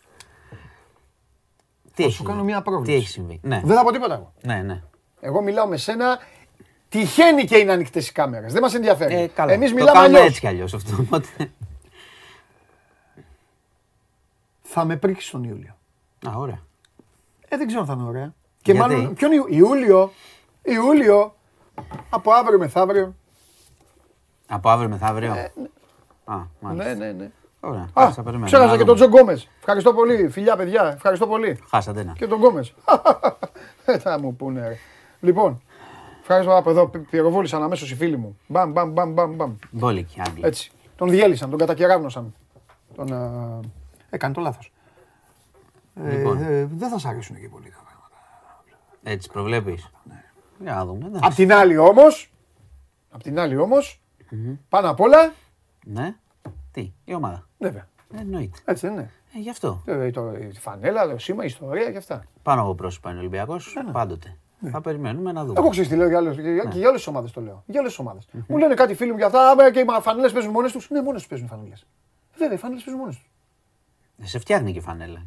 Τι 1.95 2.03
έχει, 2.03 2.11
σου 2.13 2.23
κάνω 2.23 2.43
μια 2.43 2.57
τι 2.57 2.63
πρόβλεψη. 2.63 2.93
έχει 2.93 3.07
συμβεί; 3.07 3.39
Ναι, 3.43 3.61
Δεν 3.65 3.75
θα 3.75 3.83
πω 3.83 3.91
τίποτα 3.91 4.13
εγώ. 4.13 4.33
ναι, 4.41 4.61
ναι. 4.61 4.81
Εγώ 5.19 5.41
μιλάω 5.41 5.67
με 5.67 5.77
σένα. 5.77 6.17
Τυχαίνει 6.89 7.45
και 7.45 7.57
είναι 7.57 7.71
ανοιχτές 7.71 8.07
οι 8.07 8.11
κάμερες. 8.11 8.53
Δεν 8.53 8.61
μας 8.61 8.73
ενδιαφέρει. 8.73 9.15
Ε, 9.15 9.27
καλά. 9.27 9.51
Εμείς 9.53 9.69
το 9.69 9.75
μιλάμε 9.75 9.97
κάνουμε 9.97 10.17
αλλιώς. 10.17 10.29
έτσι 10.29 10.39
κι 10.39 10.47
αλλιώς 10.47 10.73
αυτό. 10.73 10.95
Οπότε... 10.99 11.27
Θα 14.61 14.85
με 14.85 14.97
πρίξεις 14.97 15.29
τον 15.31 15.43
Ιούλιο. 15.43 15.77
Α, 16.29 16.31
ωραία. 16.37 16.59
Ε, 17.49 17.57
δεν 17.57 17.67
ξέρω 17.67 17.81
αν 17.81 17.87
θα 17.87 17.93
είναι 17.93 18.03
ωραία. 18.07 18.33
Και 18.67 18.73
Γιατί; 18.73 18.95
μάλλον. 18.95 19.13
Ποιον 19.13 19.31
Ιου- 19.31 19.45
Ιούλιο. 19.49 20.11
Ιούλιο. 20.63 21.35
Από 22.09 22.31
αύριο 22.31 22.57
μεθαύριο. 22.59 23.15
Από 24.47 24.69
αύριο 24.69 24.89
μεθαύριο; 24.89 25.31
Α, 26.25 26.35
μάλιστα. 26.59 26.89
Ε, 26.89 26.93
Ναι, 26.93 27.05
ναι, 27.05 27.11
ναι. 27.11 27.31
Ωραία. 27.59 27.89
Α, 27.93 28.11
θα 28.11 28.23
περιμένουμε. 28.23 28.45
ξέρασα 28.45 28.71
Να 28.71 28.77
και 28.77 28.83
τον 28.83 28.95
δούμε. 28.97 29.07
Τζον 29.09 29.19
Γκόμες. 29.21 29.49
Ευχαριστώ 29.59 29.93
πολύ. 29.93 30.29
Φιλιά, 30.29 30.55
παιδιά. 30.55 30.91
Ευχαριστώ 30.95 31.27
πολύ. 31.27 31.59
Χάσατε 31.69 31.99
ένα. 32.01 32.13
Και 32.17 32.27
τον 32.27 32.37
Γκόμες. 32.39 32.73
Δεν 33.85 33.99
θα 34.05 34.19
μου 34.19 34.35
πούνε. 34.35 34.67
ρε. 34.67 34.77
Λοιπόν, 35.19 35.61
ευχαριστώ 36.21 36.55
από 36.57 36.69
εδώ. 36.69 36.87
πυ- 36.87 37.09
Πυροβόλησαν 37.09 37.63
αμέσως 37.63 37.91
οι 37.91 37.95
φίλοι 37.95 38.17
μου. 38.17 38.37
Μπαμ, 38.47 38.71
μπαμ, 38.71 38.91
μπαμ, 38.91 39.13
μπαμ, 39.13 39.35
μπαμ. 39.35 39.55
Μπόλικοι 39.71 40.21
Άγγλοι. 40.27 40.45
Έτσι. 40.45 40.71
Τον 40.95 41.09
διέλυσαν, 41.09 41.49
τον 41.49 41.59
κατακεραύνωσαν. 41.59 42.33
Τον, 42.95 43.13
α, 43.13 43.59
έκανε 44.09 44.33
το 44.33 44.41
λάθος. 44.41 44.71
Λοιπόν. 46.09 46.41
Ε, 46.41 46.59
ε, 46.59 46.65
δεν 46.75 46.89
θα 46.89 46.97
σ' 46.99 47.05
αρέσουν 47.05 47.39
και 47.39 47.49
πολύ 47.49 47.69
τα 47.69 47.69
πράγματα. 47.75 47.86
Έτσι 49.11 49.29
προβλέπεις. 49.29 49.89
Ναι. 50.03 50.23
Για 50.59 50.73
να 50.75 50.85
δούμε. 50.85 51.05
εντάξει. 51.05 51.21
Απ' 51.23 51.33
την 51.33 51.53
άλλη 51.53 51.77
όμως, 51.77 52.31
απ' 53.09 53.21
την 53.23 53.39
άλλη 53.39 53.57
όμως, 53.57 54.01
πάνω 54.69 54.89
απ' 54.89 54.99
όλα, 54.99 55.33
Ναι. 55.85 56.15
Τι, 56.71 56.91
η 57.05 57.13
ομάδα. 57.13 57.47
βέβαια, 57.57 57.87
Ε, 58.13 58.19
Εννοείται. 58.19 58.57
έτσι 58.65 58.85
δεν 58.87 58.95
είναι. 58.95 59.11
Ε, 59.35 59.39
γι' 59.39 59.49
αυτό. 59.49 59.81
Ε, 59.85 60.11
το, 60.11 60.31
η 60.33 60.51
φανέλα, 60.59 61.09
το 61.09 61.17
σήμα, 61.17 61.43
η 61.43 61.45
ιστορία 61.45 61.91
και 61.91 61.97
αυτά. 61.97 62.23
Πάνω 62.43 62.61
από 62.61 62.75
πρόσωπα 62.75 63.09
είναι 63.09 63.17
ο 63.17 63.21
Ολυμπιακός. 63.21 63.77
Πάντοτε. 63.91 64.37
Θα 64.71 64.81
περιμένουμε 64.81 65.31
να 65.31 65.41
δούμε. 65.41 65.53
Ναι. 65.53 65.59
Εγώ 65.59 65.69
ξέρεις 65.69 65.89
τι 65.89 65.95
λέω 65.95 66.07
για 66.07 66.17
άλλες, 66.17 66.35
και, 66.35 66.41
για- 66.41 66.63
και 66.63 66.77
για 66.77 66.87
όλες 66.87 66.99
τις 66.99 67.07
ομάδες 67.07 67.31
το 67.31 67.41
λέω. 67.41 67.63
Για 67.65 67.79
όλες 67.79 67.91
τις 67.91 67.99
ομάδες. 67.99 68.27
Μου 68.47 68.57
λένε 68.57 68.73
κάτι 68.73 68.93
φίλοι 68.95 69.11
μου 69.11 69.17
για 69.17 69.25
αυτά, 69.25 69.49
«Α, 69.51 69.71
και 69.71 69.79
οι 69.79 69.85
φανέλες 70.01 70.31
παίζουν 70.31 70.51
μόνες 70.51 70.71
τους. 70.71 70.89
Ναι, 70.89 71.01
μόνες 71.01 71.19
τους 71.21 71.29
παίζουν 71.29 71.47
οι 71.47 71.49
φανέλες. 71.49 71.85
Βέβαια, 72.37 72.53
οι 72.55 72.59
φανέλες 72.59 72.83
παίζουν 72.83 73.01
μόνες 73.01 73.15
τους. 73.15 73.29
Ε, 74.21 74.25
Σε 74.25 74.39
φτιάχνει 74.39 74.71
και 74.71 74.77
η 74.77 74.81
φανέλα. 74.81 75.21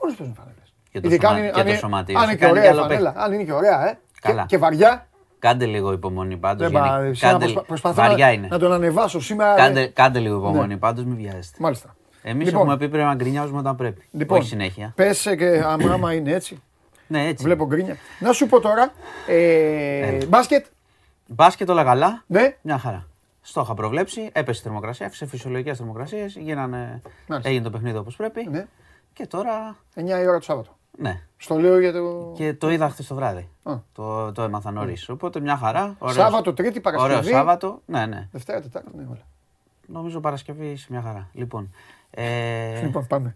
Μόνες 0.00 0.16
παίζουν 0.16 0.34
οι 0.34 0.36
φανέλες. 0.38 0.65
Και 0.96 1.02
το 1.02 1.08
Ειδικά 1.08 1.28
σωμα- 1.28 1.38
αν 1.38 1.44
είναι- 1.44 1.52
και 1.52 1.58
αν 1.60 1.64
το 1.66 1.70
είναι- 1.70 1.78
σωματείο 1.80 2.18
αν 2.18 2.22
σου 2.24 2.28
είναι 2.30 2.38
και 2.38 2.44
κάνει 2.46 2.58
ωραία 2.58 2.70
η 2.70 2.72
κι 2.72 2.78
άλλο 2.78 2.88
φανέλα. 2.88 3.12
Αν 3.16 3.32
είναι 3.32 3.42
και 3.44 3.52
ωραία, 3.52 3.88
ε. 3.88 3.98
Καλά. 4.20 4.40
Και, 4.40 4.46
και 4.46 4.58
βαριά. 4.58 5.06
Κάντε 5.38 5.66
λίγο 5.66 5.92
υπομονή 5.92 6.36
πάντως. 6.36 6.70
Δεν 6.70 6.80
γιατί 6.82 6.88
πα- 7.08 7.14
σε 7.14 7.24
να 7.26 7.32
κάντε, 7.32 7.44
προσπα- 7.44 7.62
προσπαθώ 7.62 7.94
βαριά 8.02 8.26
να, 8.26 8.32
είναι. 8.32 8.46
να 8.50 8.58
τον 8.58 8.72
ανεβάσω 8.72 9.20
σήμερα. 9.20 9.54
ε, 9.54 9.56
Κάντε, 9.56 9.86
κάντε 9.86 10.18
λίγο 10.18 10.36
υπομονή 10.36 10.66
Ναι. 10.68 10.76
πάντως, 10.76 11.04
μην 11.04 11.16
βιάζεστε. 11.16 11.56
Μάλιστα. 11.60 11.96
Εμείς 12.22 12.46
Λοιπόν. 12.46 12.60
έχουμε 12.62 12.76
πει 12.76 12.88
πρέπει 12.88 13.04
να 13.06 13.14
γκρινιάζουμε 13.14 13.58
όταν 13.58 13.76
πρέπει. 13.76 14.02
Λοιπόν, 14.10 14.38
Όχι 14.38 14.48
συνέχεια. 14.48 14.92
Πες 14.96 15.34
και 15.38 15.62
άμα, 15.66 15.92
άμα 15.94 16.12
είναι 16.12 16.32
έτσι. 16.32 16.62
Ναι, 17.06 17.26
έτσι. 17.26 17.44
Βλέπω 17.44 17.66
γκρίνια. 17.66 17.96
Να 18.18 18.32
σου 18.32 18.46
πω 18.46 18.60
τώρα. 18.60 18.92
Ε, 19.26 20.18
μπάσκετ. 20.28 20.66
Μπάσκετ 21.26 21.70
όλα 21.70 21.84
καλά. 21.84 22.22
Ναι. 22.26 22.56
Μια 22.62 22.78
χαρά. 22.78 23.06
Στο 23.40 23.60
είχα 23.60 23.74
προβλέψει, 23.74 24.30
έπεσε 24.32 24.60
η 24.60 24.62
θερμοκρασία, 24.62 25.10
σε 25.12 25.26
φυσιολογικές 25.26 25.76
θερμοκρασίες. 25.76 26.34
Γίνανε. 26.36 27.00
Μάλιστα. 27.26 27.50
Έγινε 27.50 27.64
το 27.64 27.70
παιχνίδι 27.70 27.96
όπως 27.98 28.16
πρέπει. 28.16 28.48
Ναι. 28.50 28.66
Και 29.12 29.26
τώρα. 29.26 29.76
9 29.94 30.20
η 30.22 30.26
ώρα 30.26 30.38
το 30.38 30.44
Σάββατο. 30.44 30.75
Ναι. 30.98 31.20
Στο 31.36 31.58
λέω 31.58 31.80
για 31.80 31.92
το. 31.92 32.32
Και 32.36 32.54
το 32.54 32.70
είδα 32.70 32.88
χθες 32.88 33.06
το 33.06 33.14
βράδυ. 33.14 33.48
Α. 33.62 33.74
Το, 33.92 34.32
το 34.32 34.42
έμαθα 34.42 34.70
νωρίς. 34.70 35.08
Οπότε 35.08 35.40
μια 35.40 35.56
χαρά. 35.56 35.94
Ωραίος- 35.98 36.18
Σάββατο, 36.18 36.52
Τρίτη, 36.54 36.80
Παρασκευή. 36.80 37.14
Ωραίο 37.14 37.30
Σάββατο. 37.32 37.80
Ναι, 37.86 38.06
ναι. 38.06 38.28
Δευτέρα, 38.32 38.60
Τετάρτη, 38.60 38.88
ναι, 38.96 39.02
όλα. 39.10 39.26
Νομίζω 39.86 40.20
Παρασκευή 40.20 40.66
είσαι 40.66 40.86
μια 40.90 41.02
χαρά. 41.02 41.28
Λοιπόν. 41.32 41.70
Ε, 42.10 42.80
Λοιπόν, 42.82 43.06
πάμε. 43.06 43.34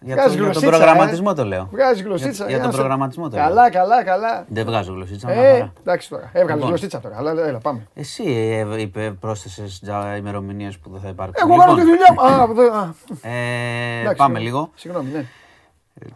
για, 0.00 0.14
Βγάζει 0.14 0.36
το, 0.36 0.42
για 0.42 0.52
τον 0.52 0.62
γλωσσίτσα, 0.62 0.68
προγραμματισμό 0.86 1.28
ε. 1.30 1.34
το 1.34 1.44
λέω. 1.44 1.68
Βγάζει 1.72 2.02
γλωσσίτσα. 2.02 2.44
Για- 2.44 2.46
για 2.48 2.56
τον 2.56 2.66
να 2.66 2.72
σε- 2.72 2.78
προγραμματισμό 2.78 3.28
το 3.28 3.36
λέω. 3.36 3.46
Καλά, 3.46 3.70
καλά, 3.70 4.04
καλά. 4.04 4.44
Δεν 4.48 4.64
βγάζω 4.66 4.92
γλωσσίτσα. 4.92 5.26
μια 5.26 5.42
Ε, 5.42 5.52
χαρά. 5.52 5.72
εντάξει 5.80 6.08
τώρα. 6.08 6.24
Έβγαλες 6.26 6.54
Λοιπόν. 6.54 6.68
γλωσσίτσα 6.68 7.00
τώρα. 7.00 7.16
Αλλά 7.16 7.30
έλα, 7.46 7.58
πάμε. 7.58 7.86
Εσύ 7.94 8.24
ε, 8.24 8.80
είπε, 8.80 9.10
πρόσθεσες 9.20 9.82
ημερομηνίες 10.18 10.78
που 10.78 10.90
δεν 10.90 11.00
θα 11.00 11.08
υπάρξουν. 11.08 11.50
Εγώ 11.50 11.58
κάνω 11.60 11.74
τη 11.74 11.80
Λοιπόν, 11.80 11.96
δουλειά 11.96 12.12
μου. 12.12 12.20
Α, 12.42 12.46
δε- 12.54 12.78
α, 12.78 12.94
ε, 13.32 14.00
εντάξει, 14.00 14.16
πάμε 14.16 14.38
ε, 14.38 14.42
λίγο. 14.42 14.70
Συγγνώμη, 14.74 15.10
ναι. 15.10 15.24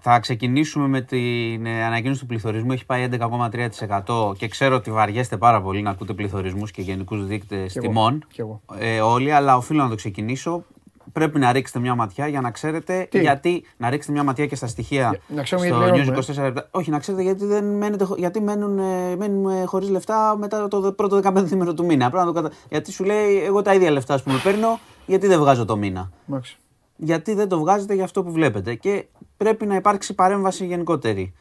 Θα 0.01 0.19
ξεκινήσουμε 0.21 0.87
με 0.89 1.01
την 1.01 1.67
ε, 1.67 1.85
ανακοίνωση 1.85 2.21
του 2.21 2.27
πληθωρισμού. 2.27 2.73
Έχει 2.73 2.87
πάει 2.87 3.09
11,3% 3.13 4.37
και 4.37 4.49
ξέρω 4.49 4.77
ότι 4.77 4.91
βαριέστε 4.91 5.37
πάρα 5.37 5.63
πολύ 5.63 5.83
να 5.83 5.91
ακούτε 5.91 6.13
πληθωρισμούς 6.13 6.71
και 6.71 6.83
γενικούς 6.83 7.27
δείκτες 7.27 7.77
εγώ, 7.77 7.87
τιμών. 7.87 8.25
κι 8.33 8.41
εγώ. 8.41 8.61
Ε, 8.79 9.01
όλοι, 9.01 9.33
αλλά 9.33 9.57
οφείλω 9.57 9.83
να 9.83 9.89
το 9.89 9.95
ξεκινήσω. 9.95 10.65
Πρέπει 11.13 11.39
να 11.39 11.53
ρίξετε 11.53 11.79
μια 11.79 11.95
ματιά 11.95 12.27
για 12.27 12.41
να 12.41 12.51
ξέρετε 12.51 13.07
Τι; 13.11 13.21
γιατί. 13.21 13.65
Να 13.77 13.91
ρίξετε 13.91 14.13
μια 14.13 14.23
ματιά 14.23 14.47
και 14.47 14.55
στα 14.57 14.67
στοιχεία. 14.67 15.19
να 15.29 15.43
ξέρουμε 15.43 15.67
στο 15.67 15.77
γιατί 15.77 15.91
News 15.91 16.03
πληρώνουμε, 16.03 16.25
24 16.37 16.43
λεπτά. 16.43 16.69
Όχι, 16.71 16.91
να 16.91 16.99
ξέρετε 16.99 17.23
γιατί, 17.23 17.45
δεν 17.45 17.65
μένετε, 17.77 18.05
χω- 18.05 18.19
γιατί 18.19 18.41
μένουν, 18.41 18.79
ε, 18.79 19.17
μένουν 19.17 19.67
χωρίς 19.67 19.89
λεφτά 19.89 20.37
μετά 20.39 20.69
το 20.69 20.81
δε- 20.81 20.91
πρώτο 20.91 21.21
15 21.23 21.51
ημέρο 21.53 21.75
του 21.75 21.85
μήνα. 21.85 22.11
Πρέπει 22.11 22.27
να 22.27 22.33
το 22.33 22.43
κατα... 22.43 22.55
Γιατί 22.69 22.93
σου 22.93 23.05
λέει, 23.05 23.43
εγώ 23.45 23.63
τα 23.63 23.75
ίδια 23.75 23.91
λεφτά 23.91 24.21
που 24.25 24.31
με 24.31 24.41
παίρνω, 24.45 24.79
γιατί 25.07 25.27
δεν 25.27 25.39
βγάζω 25.39 25.65
το 25.65 25.77
μήνα 25.77 26.11
Εντάξει. 26.29 26.57
Γιατί 27.03 27.35
δεν 27.35 27.49
το 27.49 27.59
βγάζετε 27.59 27.95
για 27.95 28.05
αυτό 28.05 28.23
που 28.23 28.33
βλέπετε. 28.33 28.75
Και 28.75 29.07
πρέπει 29.37 29.67
να 29.67 29.75
υπάρξει 29.75 30.15
παρέμβαση 30.15 30.67
γενικότερη. 30.67 31.33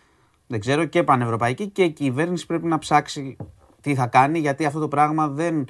Δεν 0.47 0.59
ξέρω 0.59 0.85
και 0.85 1.03
πανευρωπαϊκή 1.03 1.67
και 1.67 1.83
η 1.83 1.91
κυβέρνηση 1.91 2.45
πρέπει 2.45 2.67
να 2.67 2.77
ψάξει 2.77 3.37
τι 3.81 3.95
θα 3.95 4.07
κάνει, 4.07 4.39
γιατί 4.39 4.65
αυτό 4.65 4.79
το 4.79 4.87
πράγμα 4.87 5.27
δεν. 5.27 5.67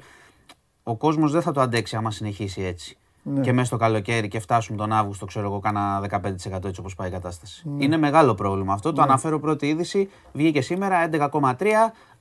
Ο 0.82 0.96
κόσμος 0.96 1.32
δεν 1.32 1.42
θα 1.42 1.52
το 1.52 1.60
αντέξει 1.60 1.96
άμα 1.96 2.10
συνεχίσει 2.10 2.62
έτσι. 2.62 2.94
Και 3.40 3.52
μέσα 3.52 3.66
στο 3.66 3.76
καλοκαίρι 3.76 4.28
και 4.28 4.40
φτάσουν 4.40 4.76
τον 4.76 4.92
Αύγουστο, 4.92 5.26
ξέρω 5.26 5.46
εγώ, 5.46 5.58
κάνα 5.58 6.00
15% 6.10 6.64
έτσι 6.64 6.80
όπως 6.80 6.94
πάει 6.94 7.08
η 7.08 7.10
κατάσταση. 7.10 7.70
Είναι 7.78 7.96
μεγάλο 7.96 8.34
πρόβλημα 8.34 8.72
αυτό. 8.72 8.92
Το 8.92 9.02
αναφέρω 9.02 9.40
πρώτη 9.40 9.68
είδηση. 9.68 10.10
Βγήκε 10.32 10.60
σήμερα 10.60 11.08
11,3. 11.12 11.66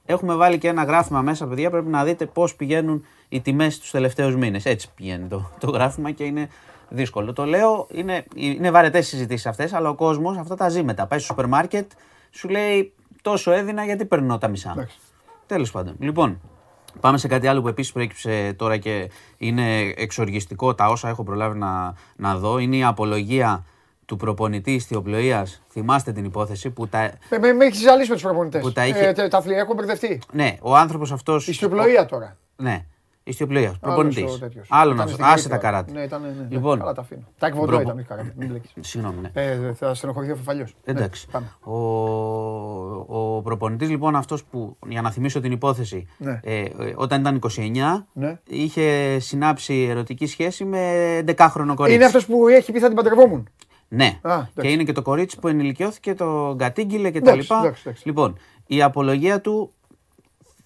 Έχουμε 0.06 0.36
βάλει 0.36 0.58
και 0.58 0.68
ένα 0.68 0.84
γράφημα 0.84 1.22
μέσα, 1.22 1.48
παιδιά. 1.48 1.70
Πρέπει 1.70 1.88
να 1.88 2.04
δείτε 2.04 2.26
πώς 2.26 2.56
πηγαίνουν 2.56 3.06
οι 3.30 3.42
τιμές 3.42 3.80
τους 3.80 3.92
τελευταίους 3.92 4.36
μήνες. 4.36 4.66
Έτσι 4.66 4.90
πηγαίνει 4.96 5.28
το, 5.28 5.50
το 5.60 5.70
γράφημα 5.70 6.12
και 6.12 6.24
είναι 6.24 6.50
δύσκολο. 6.90 7.34
Το 7.34 7.46
λέω, 7.46 7.88
είναι, 7.92 8.26
είναι 8.36 8.72
βαρετές 8.72 9.08
συζητήσεις 9.08 9.46
αυτές, 9.46 9.74
αλλά 9.74 9.90
ο 9.90 9.96
κόσμος 9.96 10.38
αυτά 10.38 10.56
τα 10.56 10.70
ζει 10.70 10.84
μετά. 10.84 11.08
Πάει 11.08 11.20
στο 11.20 11.28
σούπερ 11.28 11.48
μάρκετ, 11.48 11.92
σου 12.32 12.50
λέει 12.50 12.94
τόσο 13.22 13.52
έδινα 13.52 13.84
γιατί 13.86 14.06
παίρνω 14.06 14.38
τα 14.38 14.48
μισά. 14.48 14.72
Εντάξει. 14.76 14.98
Τέλος 15.46 15.72
πάντων. 15.72 15.96
Λοιπόν, 16.00 16.42
πάμε 17.00 17.18
σε 17.18 17.28
κάτι 17.28 17.48
άλλο 17.48 17.62
που 17.62 17.68
επίσης 17.68 17.92
προέκυψε 17.92 18.54
τώρα 18.58 18.78
και 18.78 19.10
είναι 19.38 19.80
εξοργιστικό 19.96 20.76
τα 20.76 20.88
όσα 20.88 21.10
έχω 21.10 21.24
προλάβει 21.24 21.58
να, 21.58 21.94
να 22.16 22.36
δω. 22.38 22.58
Είναι 22.58 22.76
η 22.76 22.84
απολογία 22.84 23.66
του 24.06 24.16
προπονητή 24.18 24.74
ιστιοπλοείας. 24.74 25.62
Θυμάστε 25.70 26.12
την 26.12 26.26
υπόθεση 26.26 26.70
που 26.70 26.88
τα. 26.88 27.12
Με, 27.30 27.38
με, 27.40 27.54
με 27.54 27.66
έχεις 27.66 27.80
ζαλίσει 27.82 28.10
με 28.10 28.16
τους 28.16 28.24
προπονητές. 28.24 28.62
Που 28.62 28.72
τα 28.72 28.88
είχε- 28.88 29.08
Ε, 29.08 29.14
τα 29.28 29.38
αθλητικά 29.38 29.62
έχουν 29.62 29.76
μπερδευτεί. 29.76 30.22
Ναι, 30.32 30.58
ο 30.62 30.76
άνθρωπος 30.76 31.12
αυτό. 31.12 31.34
Η 31.36 31.44
ιστιοπλοεία 31.48 32.06
τώρα. 32.06 32.38
Ναι, 32.56 32.86
ιστιοπλοεία. 33.30 33.74
Προπονητή. 33.80 34.22
Άλλος 34.22 34.36
ο 34.36 34.40
τέτοιος. 34.40 34.68
Άλλο 34.70 34.94
Ήταν 34.94 35.06
να 35.06 35.12
στην 35.12 35.24
Άσε 35.24 35.34
Κρήτη 35.34 35.50
τα 35.50 35.56
τώρα. 35.58 35.72
καράτη. 35.72 35.92
Ναι, 35.94 36.02
ήταν, 36.02 36.22
ναι, 36.22 36.28
ναι. 36.28 36.48
Λοιπόν, 36.50 36.80
Καλά 36.80 36.94
τα 36.94 37.02
αφήνω. 37.02 37.22
Τα 37.40 37.48
εκβοντό 37.48 37.66
προπο- 37.68 37.84
ήταν, 37.84 37.98
όχι 37.98 38.06
καράτη. 38.08 38.32
Μην 38.38 38.48
μπλέκεις. 38.48 38.72
Συγγνώμη, 38.80 39.18
ναι. 39.22 39.30
Ε, 39.34 39.74
θα 39.74 39.94
στενοχωρηθεί 39.94 40.32
ο 40.32 40.36
Φεφαλιό. 40.36 40.68
Εντάξει. 40.84 41.28
πάμε. 41.32 41.48
Ο, 41.64 41.74
ο 43.08 43.42
προπονητής 43.42 43.90
λοιπόν 43.90 44.16
αυτός 44.16 44.44
που, 44.44 44.78
για 44.88 45.02
να 45.02 45.12
θυμίσω 45.12 45.40
την 45.40 45.52
υπόθεση, 45.52 46.08
Ναι. 46.18 46.40
ε, 46.44 46.60
ε, 46.60 46.68
όταν 46.96 47.20
ήταν 47.22 47.36
29, 47.36 48.06
Ναι. 48.14 48.40
είχε 48.48 49.18
συνάψει 49.20 49.88
ερωτική 49.90 50.26
σχέση 50.28 50.66
με 50.66 50.80
11χρονο 51.28 51.74
κορίτσι. 51.76 51.94
Είναι 51.96 52.06
αυτός 52.06 52.26
που 52.26 52.48
έχει 52.48 52.72
πει 52.72 52.80
θα 52.80 52.88
την 52.88 52.96
παντρευόμουν; 52.96 53.48
Ναι. 53.88 54.20
Α, 54.22 54.34
εντάξει. 54.34 54.52
και 54.62 54.68
είναι 54.72 54.84
και 54.84 54.92
το 54.92 55.02
κορίτσι 55.02 55.40
που 55.40 55.48
ενηλικιώθηκε, 55.48 56.14
το 56.14 56.56
κατήγγειλε 56.58 57.10
και 57.12 57.22
τα 57.22 57.32
Εντάξει, 57.32 57.52
λοιπά. 57.52 57.60
εντάξει, 57.66 57.82
εντάξει. 57.86 58.08
Λοιπόν, 58.08 58.38
η 58.68 58.82
απολογία 58.82 59.42
του. 59.42 59.72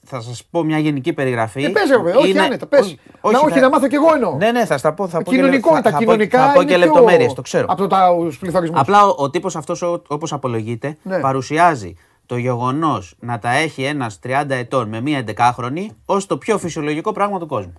Θα 0.06 0.22
σας 0.22 0.44
πω 0.52 0.64
μια 0.64 0.78
γενική 0.78 1.14
περιγραφή. 1.14 1.64
Ε, 1.64 1.70
πες, 1.70 1.90
ρε, 1.90 1.98
παιδί, 2.00 2.18
όχι 2.18 2.30
Είναι- 2.30 2.42
άνετα, 2.42 2.66
πες. 2.68 2.96
Να, 3.32 3.40
όχι, 3.40 3.60
να 3.60 3.70
μάθω 3.70 3.88
κι 3.88 3.96
εγώ 3.96 4.14
εννοώ. 4.14 4.36
Ναι, 4.36 4.52
ναι, 4.52 4.66
θα 4.66 4.78
στα 4.78 4.94
πω. 4.94 5.08
Θα 5.08 5.18
πω 5.18 5.30
και, 5.32 5.36
Κοινωνικό, 5.36 5.70
θα, 5.76 5.82
τα 5.82 5.90
θα 5.90 5.98
πω- 5.98 6.04
κοινωνικά 6.06 6.46
θα 6.48 6.54
πω 6.54 6.62
είναι 6.62 6.72
και 6.72 6.78
πιο- 6.78 6.86
λεπτομέρειες, 6.86 7.34
το 7.34 7.42
ξέρω. 7.42 7.66
Από 7.70 7.88
του 7.88 8.36
πληθωρισμούς. 8.40 8.80
Απλά 8.80 9.06
ο, 9.08 9.16
ο 9.18 9.30
τύπος 9.30 9.56
αυτός, 9.56 9.82
όπως 10.08 10.34
απολογείται, 10.34 10.98
Ναι. 11.04 11.20
παρουσιάζει 11.20 11.96
το 12.26 12.38
γεγονός 12.38 13.16
να 13.20 13.40
τα 13.40 13.52
έχει 13.56 13.84
ένας 13.84 14.20
30 14.24 14.56
ετών 14.56 14.90
με 14.90 15.02
μία 15.02 15.24
11χρονη 15.28 15.86
ως 16.06 16.26
το 16.26 16.38
πιο 16.38 16.58
φυσιολογικό 16.58 17.12
πράγμα 17.12 17.40
του 17.40 17.48
κόσμου. 17.48 17.74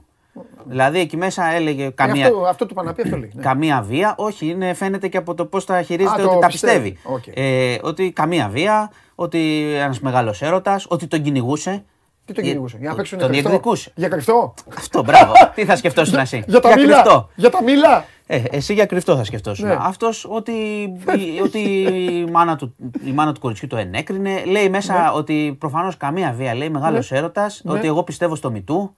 Δηλαδή 0.64 0.98
εκεί 0.98 1.16
μέσα 1.16 1.44
έλεγε 1.46 1.88
καμία, 1.94 2.26
Αυτό, 2.26 2.40
αυτό 2.46 2.64
του 2.66 2.70
είπα 2.72 2.82
να 2.82 2.92
πει, 2.92 3.02
αυτό 3.02 3.16
λέει. 3.16 3.30
ναι. 3.34 3.42
καμία 3.42 3.82
βία. 3.88 4.14
Όχι, 4.18 4.46
είναι, 4.46 4.74
φαίνεται 4.74 5.08
και 5.08 5.16
από 5.16 5.34
το 5.34 5.44
πώς 5.44 5.64
τα 5.64 5.82
χειρίζεται 5.82 6.20
Α, 6.20 6.24
ότι 6.24 6.34
το 6.34 6.40
τα 6.40 6.46
πιστεύει. 6.46 6.90
πιστεύει. 6.90 7.14
Οκ. 7.14 7.22
Ε, 7.36 7.78
ότι 7.82 8.10
καμία 8.12 8.48
βία, 8.48 8.90
ότι 9.14 9.72
ένας 9.76 10.00
μεγάλος 10.00 10.42
έρωτας, 10.42 10.86
ότι 10.88 11.06
τον 11.06 11.22
κυνηγούσε. 11.22 11.84
Τι 12.24 12.32
τον 12.32 12.44
Ε, 12.44 12.46
κυνηγούσε, 12.46 12.76
για 12.80 12.88
να 12.90 12.94
παίξουν 12.96 13.18
Τον 13.18 13.28
κρυφτό. 13.28 13.48
διεκδικούσε. 13.48 13.92
Για 13.94 14.08
κρυφτό. 14.08 14.54
Αυτό, 14.76 15.02
μπράβο. 15.02 15.32
Τι 15.54 15.64
θα 15.64 15.76
σκεφτόσουν 15.76 16.18
εσύ; 16.18 16.44
Για 16.46 16.60
τα 16.60 16.74
μήλα. 16.78 16.92
κρυφτό. 17.02 17.28
Για 17.34 17.50
τα 17.50 17.62
μήλα. 17.62 18.04
Ε, 18.26 18.42
εσύ 18.50 18.74
για 18.74 18.86
κρυφτό 18.86 19.16
θα 19.16 19.24
σκεφτόσουν. 19.24 19.66
Ναι. 19.68 19.76
Αυτός 19.80 20.26
ότι, 20.30 20.52
η- 21.36 21.40
ότι 21.42 21.58
η, 21.58 22.30
μάνα 22.30 22.56
του, 22.56 22.74
η 23.04 23.10
μάνα 23.12 23.32
του 23.32 23.40
κοριτσιού 23.40 23.68
το 23.68 23.76
ενέκρινε. 23.76 24.44
Λέει 24.44 24.68
μέσα 24.68 24.92
Ναι. 25.02 25.10
ότι 25.14 25.56
προφανώς 25.58 25.96
καμία 25.96 26.32
βία. 26.32 26.54
Λέει 26.54 26.68
μεγάλος 26.70 27.12
έρωτας. 27.12 27.62
Ότι 27.64 27.86
εγώ 27.86 28.02
πιστεύω 28.02 28.34
στο 28.34 28.50
μητού. 28.50 28.94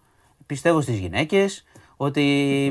Πιστεύω 0.46 0.80
στις 0.80 0.98
γυναίκες. 0.98 1.64
Ότι 1.96 2.22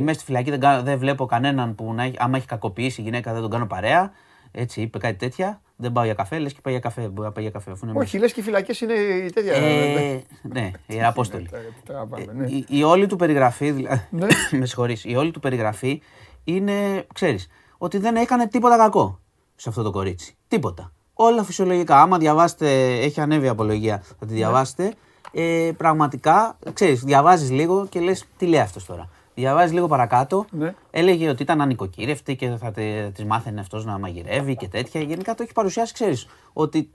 μέσα 0.04 0.16
στη 0.20 0.26
φυλακή 0.26 0.50
δεν, 0.50 0.60
κα- 0.60 0.82
δεν 0.82 0.98
βλέπω 0.98 1.26
κανέναν 1.26 1.76
που 1.76 1.94
να 1.94 2.04
έχει, 2.04 2.16
άμα 2.18 2.38
έχει 2.38 2.46
κακοποιήσει 2.46 3.02
η 3.02 3.04
γυναίκα 3.04 3.34
δεν 3.34 3.42
τον 3.42 3.50
κάνω 3.50 3.66
παρέα. 3.68 4.12
Έτσι 4.52 4.82
είπε 4.82 4.98
κάτι 4.98 5.16
τέτοια. 5.16 5.62
Δεν 5.78 5.92
πάω 5.92 6.04
για 6.04 6.14
καφέ, 6.14 6.40
λες 6.40 6.54
και 6.54 6.60
πάει 6.62 6.74
για 6.74 6.82
καφέ. 6.82 7.02
Μπορεί 7.02 7.28
να 7.28 7.32
πάει 7.32 7.44
για 7.44 7.54
καφέ. 7.54 7.72
Αφού 7.72 7.86
είναι 7.88 8.00
Όχι, 8.00 8.18
λες 8.18 8.34
και 8.34 8.40
οι 8.40 8.44
φυλακές 8.44 8.82
είναι 8.82 8.94
η 8.94 9.30
τέτοια. 9.32 9.54
ε, 9.54 10.24
ναι, 10.42 10.72
η 10.88 11.04
Απόστολη. 11.04 11.50
Τραβάμε, 11.86 12.26
ναι. 12.34 12.46
Η, 12.48 12.66
η 12.70 12.84
όλη 12.84 13.08
του 13.08 13.16
περιγραφή, 13.16 13.72
δηλαδή, 13.72 14.02
Ναι. 14.10 14.28
με 14.60 14.66
συγχωρείς, 14.66 15.04
η 15.06 15.16
όλη 15.16 15.32
του 15.32 15.40
περιγραφή 15.40 16.02
είναι, 16.44 17.06
ξέρεις, 17.14 17.48
ότι 17.78 17.98
δεν 17.98 18.16
έκανε 18.16 18.48
τίποτα 18.48 18.78
κακό 18.78 19.20
σε 19.56 19.70
αυτό 19.70 19.84
το 19.84 19.92
κορίτσι. 19.92 20.36
Τίποτα. 20.48 20.92
Όλα 21.14 21.44
φυσιολογικά. 21.44 22.02
Άμα 22.02 22.18
διαβάσετε, 22.18 22.94
έχει 23.00 23.22
ανέβει 23.22 23.46
η 23.46 23.50
απολογία, 23.50 24.04
θα 24.20 24.26
τη 24.26 24.32
Ναι. 24.32 24.34
διαβάσετε. 24.38 24.94
Ε, 25.32 25.72
πραγματικά, 25.78 26.58
ξέρεις, 26.74 27.04
διαβάζεις 27.04 27.52
λίγο 27.52 27.86
και 27.90 28.00
λες 28.00 28.26
τι 28.38 28.46
λέει 28.46 28.60
αυτός 28.60 28.86
τώρα. 28.86 29.10
Διαβάζεις 29.36 29.74
λίγο 29.74 29.88
παρακάτω, 29.88 30.46
Ναι. 30.52 30.74
έλεγε 30.92 31.30
ότι 31.30 31.44
ήταν 31.44 31.62
ανοικοκύρευτη 31.62 32.36
και 32.36 32.50
θα 32.50 32.72
τη 33.14 33.26
μάθαινε 33.26 33.60
αυτός 33.60 33.86
να 33.86 34.00
μαγειρεύει 34.00 34.56
και 34.56 34.68
τέτοια. 34.68 35.02
Γενικά 35.02 35.36
το 35.36 35.44
έχει 35.44 35.52
παρουσιάσει, 35.54 35.94
ξέρεις, 35.94 36.28
ότι 36.54 36.90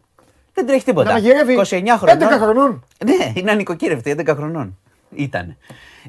δεν 0.55 0.67
τρέχει 0.67 0.85
τίποτα. 0.85 1.09
Να 1.09 1.13
μαγειρεύει 1.13 1.55
29 1.55 1.97
χρονών. 1.99 2.29
11 2.29 2.39
χρονών. 2.41 2.85
Ναι, 3.05 3.33
είναι 3.35 3.51
ανοικοκύρευτη, 3.51 4.11
11 4.19 4.35
χρονών. 4.37 4.79
Ήταν. 5.15 5.57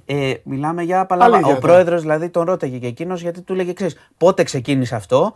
Ε, 0.06 0.34
μιλάμε 0.44 0.82
για 0.84 1.06
παλαβά. 1.06 1.36
Αλήθεια 1.36 1.54
Ο 1.56 1.60
τώρα. 1.60 1.68
πρόεδρος 1.74 2.02
δηλαδή 2.02 2.30
τον 2.30 2.44
ρώταγε 2.46 2.78
και 2.78 2.88
εκείνος 2.88 3.22
γιατί 3.22 3.42
του 3.42 3.54
λέγε: 3.56 3.74
Ξέρεις, 3.74 3.98
πότε 4.18 4.44
ξεκίνησε 4.44 4.96
αυτό; 4.96 5.34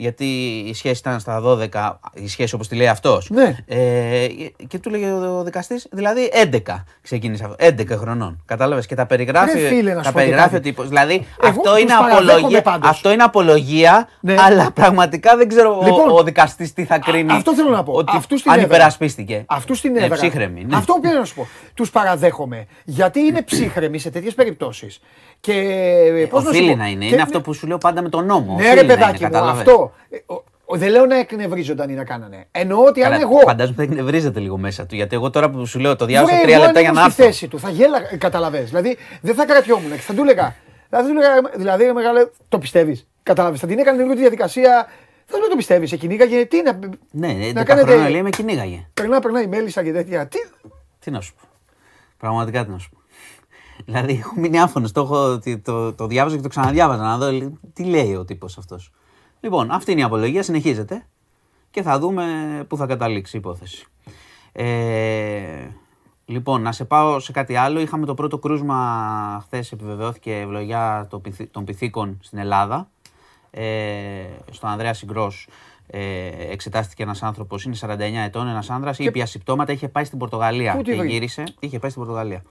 Γιατί 0.00 0.24
η 0.66 0.74
σχέση 0.74 1.00
ήταν 1.00 1.20
στα 1.20 1.42
12, 1.44 1.98
η 2.14 2.28
σχέση 2.28 2.54
όπως 2.54 2.68
τη 2.68 2.74
λέει 2.76 2.88
αυτός. 2.88 3.30
Ναι. 3.30 3.56
Ε, 3.66 4.26
και 4.68 4.78
του 4.78 4.90
λέγε 4.90 5.10
ο 5.12 5.42
δικαστής, 5.44 5.86
δηλαδή 5.90 6.30
11 6.52 6.84
ξεκίνησε 7.02 7.44
αυτό. 7.44 7.56
11 7.66 7.96
χρονών. 7.98 8.42
Κατάλαβες 8.46 8.86
και 8.86 8.94
τα 8.94 9.06
περιγράφει. 9.06 9.58
Ρε 9.60 9.68
φίλε, 9.68 9.90
να 9.94 9.96
τα 9.96 10.02
σου 10.04 10.12
πω 10.12 10.20
περιγράφει 10.20 10.48
και 10.48 10.54
ο 10.54 10.58
κάτι. 10.58 10.68
τύπος. 10.70 10.88
Δηλαδή 10.88 11.14
Εγώ 11.42 11.50
αυτό 11.50 11.70
τους 11.72 11.80
είναι, 11.80 11.92
παραδέχομαι 11.98 12.32
απολογία, 12.32 12.62
πάντως. 12.62 12.90
αυτό 12.90 13.12
είναι 13.12 13.22
απολογία, 13.22 14.08
Ναι. 14.20 14.34
αλλά 14.38 14.70
πραγματικά 14.74 15.36
δεν 15.36 15.48
ξέρω 15.48 15.80
Λοιπόν, 15.84 16.08
ο, 16.10 16.14
ο 16.14 16.22
δικαστής 16.22 16.72
τι 16.72 16.84
θα 16.84 16.98
κρίνει. 16.98 17.32
Αυτό 17.32 17.54
θέλω 17.54 17.70
να 17.70 17.82
πω. 17.82 17.92
Ότι 17.92 18.12
Αυτούς 18.16 18.42
την 18.42 18.50
αν 18.50 18.58
έδρα. 18.58 18.74
υπερασπίστηκε. 18.74 19.44
Αυτού 19.46 19.74
στην 19.74 19.92
Ναι, 19.92 20.00
έδρα. 20.00 20.14
ψύχρεμη, 20.16 20.64
ναι. 20.64 20.76
Αυτό 20.76 20.92
που 20.92 21.06
θέλω 21.06 21.18
να 21.18 21.24
σου 21.24 21.34
πω. 21.34 21.46
Τους 21.74 21.90
παραδέχομαι. 21.90 22.66
Γιατί 22.84 23.20
είναι 23.20 23.42
ψύχρεμοι 23.42 23.98
σε 23.98 24.10
τέτοιες 24.10 24.34
περιπτώσεις. 24.34 25.00
Και. 25.40 25.52
πώς 26.30 26.44
να 26.44 26.50
σου 26.50 26.56
Οφείλει 26.56 26.70
πω, 26.70 26.76
να 26.76 26.86
είναι. 26.88 27.04
και- 27.04 27.12
Είναι 27.12 27.22
αυτό 27.22 27.40
που 27.40 27.52
σου 27.54 27.66
λέω 27.66 27.78
πάντα 27.78 28.02
με 28.02 28.08
τον 28.08 28.26
νόμο. 28.26 28.54
Ναι, 28.54 28.62
Οφείλει 28.62 28.68
ρε 28.68 28.74
να 28.74 28.80
είναι, 28.82 28.94
παιδάκι 28.94 29.24
μου, 29.24 29.30
κατάλαβες. 29.30 29.60
αυτό. 29.60 29.87
Ε, 30.10 30.16
ο- 30.26 30.44
ο- 30.64 30.76
Δεν 30.76 30.90
λέω 30.90 31.06
να 31.06 31.18
εκνευρίζονταν 31.18 31.90
ή 31.90 31.94
να 31.94 32.04
κάνανε. 32.04 32.46
Εννοώ 32.50 32.84
ότι 32.84 33.02
αν 33.04 33.10
Καλά, 33.10 33.22
εγώ. 33.22 33.38
Φαντάζομαι 33.38 33.76
θα 33.76 33.82
εκνευρίζεται 33.82 34.40
λίγο 34.40 34.58
μέσα 34.58 34.86
του. 34.86 34.94
Γιατί 34.94 35.14
εγώ 35.14 35.30
τώρα 35.30 35.50
που 35.50 35.66
σου 35.66 35.78
λέω 35.78 35.96
το 35.96 36.04
διάβασα 36.04 36.34
Βρε, 36.34 36.42
τρία 36.42 36.54
εγώ 36.54 36.64
λεπτά 36.64 36.78
αν 36.78 36.84
για 36.84 36.92
να 36.94 37.00
ήμουν 37.00 37.12
στη 37.12 37.22
έρθω. 37.22 37.32
θέση 37.34 37.48
του, 37.48 37.58
θα 37.60 37.70
γέλαγα, 37.70 38.16
καταλαβες. 38.16 38.68
Δηλαδή 38.68 38.96
δεν 39.20 39.34
θα 39.34 39.44
κρατιόμουν 39.46 39.90
και 39.90 39.96
θα 39.96 40.14
του 40.14 40.22
έλεγα. 40.22 40.54
Δηλαδή, 40.88 41.08
θα 41.08 41.14
του 41.14 41.20
έλεγα, 41.20 41.50
δηλαδή 41.56 41.84
ρε 41.84 41.92
μεγάλε, 41.92 42.26
το 42.48 42.58
πιστεύεις. 42.58 43.06
Κατάλαβε. 43.22 43.56
Θα 43.56 43.66
την 43.66 43.78
έκανε 43.78 44.02
λίγο 44.02 44.12
τη 44.14 44.20
διαδικασία. 44.20 44.86
Θα 45.26 45.32
του 45.34 45.38
λέω 45.40 45.48
το 45.48 45.56
πιστεύεις. 45.56 45.88
Σε 45.88 45.96
κυνήγαγε. 45.96 46.44
Τι 46.46 46.62
να. 46.62 46.78
Ναι, 47.10 47.32
ναι, 47.32 47.32
να 47.52 47.60
11 47.60 47.64
κάνετε- 47.64 47.90
χρόνια 47.90 48.10
λέει 48.10 48.22
με 48.22 48.30
κυνήγαγε. 48.30 48.86
Περνά, 48.94 49.20
περνά 49.20 49.42
η 49.42 49.46
μέλισσα 49.46 49.82
και 49.82 49.92
τέτοια. 49.92 50.26
Τι. 50.26 50.38
Τι 50.98 51.10
να 51.10 51.20
σου 51.20 51.34
πω. 51.34 51.48
Πραγματικά 52.18 52.64
τι 52.64 52.70
να 52.70 52.78
σου 52.78 52.90
πω. 52.90 52.96
Δηλαδή 53.84 54.18
έχω 54.20 54.32
μείνει 54.36 54.60
άφωνος. 54.60 54.92
Το, 54.92 55.00
έχω- 55.00 55.38
το, 55.38 55.58
το, 55.62 55.92
το 55.94 56.06
διάβαζα 56.06 56.36
και 56.36 56.42
το 56.42 56.48
ξαναδιάβαζα 56.48 57.02
να 57.02 57.16
δω 57.18 57.32
λέ- 57.32 57.48
τι 57.72 57.84
λέει 57.84 58.14
ο 58.14 58.24
τύπος 58.24 58.58
αυτός. 58.58 58.92
Λοιπόν, 59.40 59.70
αυτή 59.70 59.92
είναι 59.92 60.00
η 60.00 60.04
απολογία. 60.04 60.42
Συνεχίζεται 60.42 61.06
και 61.70 61.82
θα 61.82 61.98
δούμε 61.98 62.24
πού 62.68 62.76
θα 62.76 62.86
καταλήξει 62.86 63.36
η 63.36 63.38
υπόθεση. 63.38 63.86
Ε, 64.52 65.68
λοιπόν, 66.24 66.62
να 66.62 66.72
σε 66.72 66.84
πάω 66.84 67.18
σε 67.20 67.32
κάτι 67.32 67.56
άλλο. 67.56 67.80
Είχαμε 67.80 68.06
το 68.06 68.14
πρώτο 68.14 68.38
κρούσμα 68.38 69.40
χθες, 69.44 69.72
επιβεβαιώθηκε 69.72 70.36
ευλογιά 70.36 71.06
των 71.10 71.20
πυθ- 71.20 71.50
των 71.52 71.64
πυθίκων 71.64 72.18
στην 72.22 72.38
Ελλάδα. 72.38 72.88
Ε, 73.50 74.24
στον 74.50 74.70
Ανδρέας 74.70 74.98
Συγκρός 74.98 75.48
ε, 75.86 76.00
εξετάστηκε 76.50 77.02
ένας 77.02 77.22
άνθρωπος, 77.22 77.64
είναι 77.64 77.74
49 77.74 78.24
ετών, 78.24 78.48
ένας 78.48 78.70
άνδρας, 78.70 78.98
ήπια 78.98 79.26
συμπτώματα, 79.26 79.72
είχε 79.72 79.88
πάει 79.88 80.04
στην 80.04 80.18
Πορτογαλία 80.18 80.72
Πού 80.76 80.82
τη 80.82 80.90
και 80.90 80.96
βρήκε; 80.96 81.12
γύρισε. 81.12 81.44
Είχε 81.60 81.78
πάει 81.78 81.90
στην 81.90 82.02
Πορτογαλία 82.02 82.42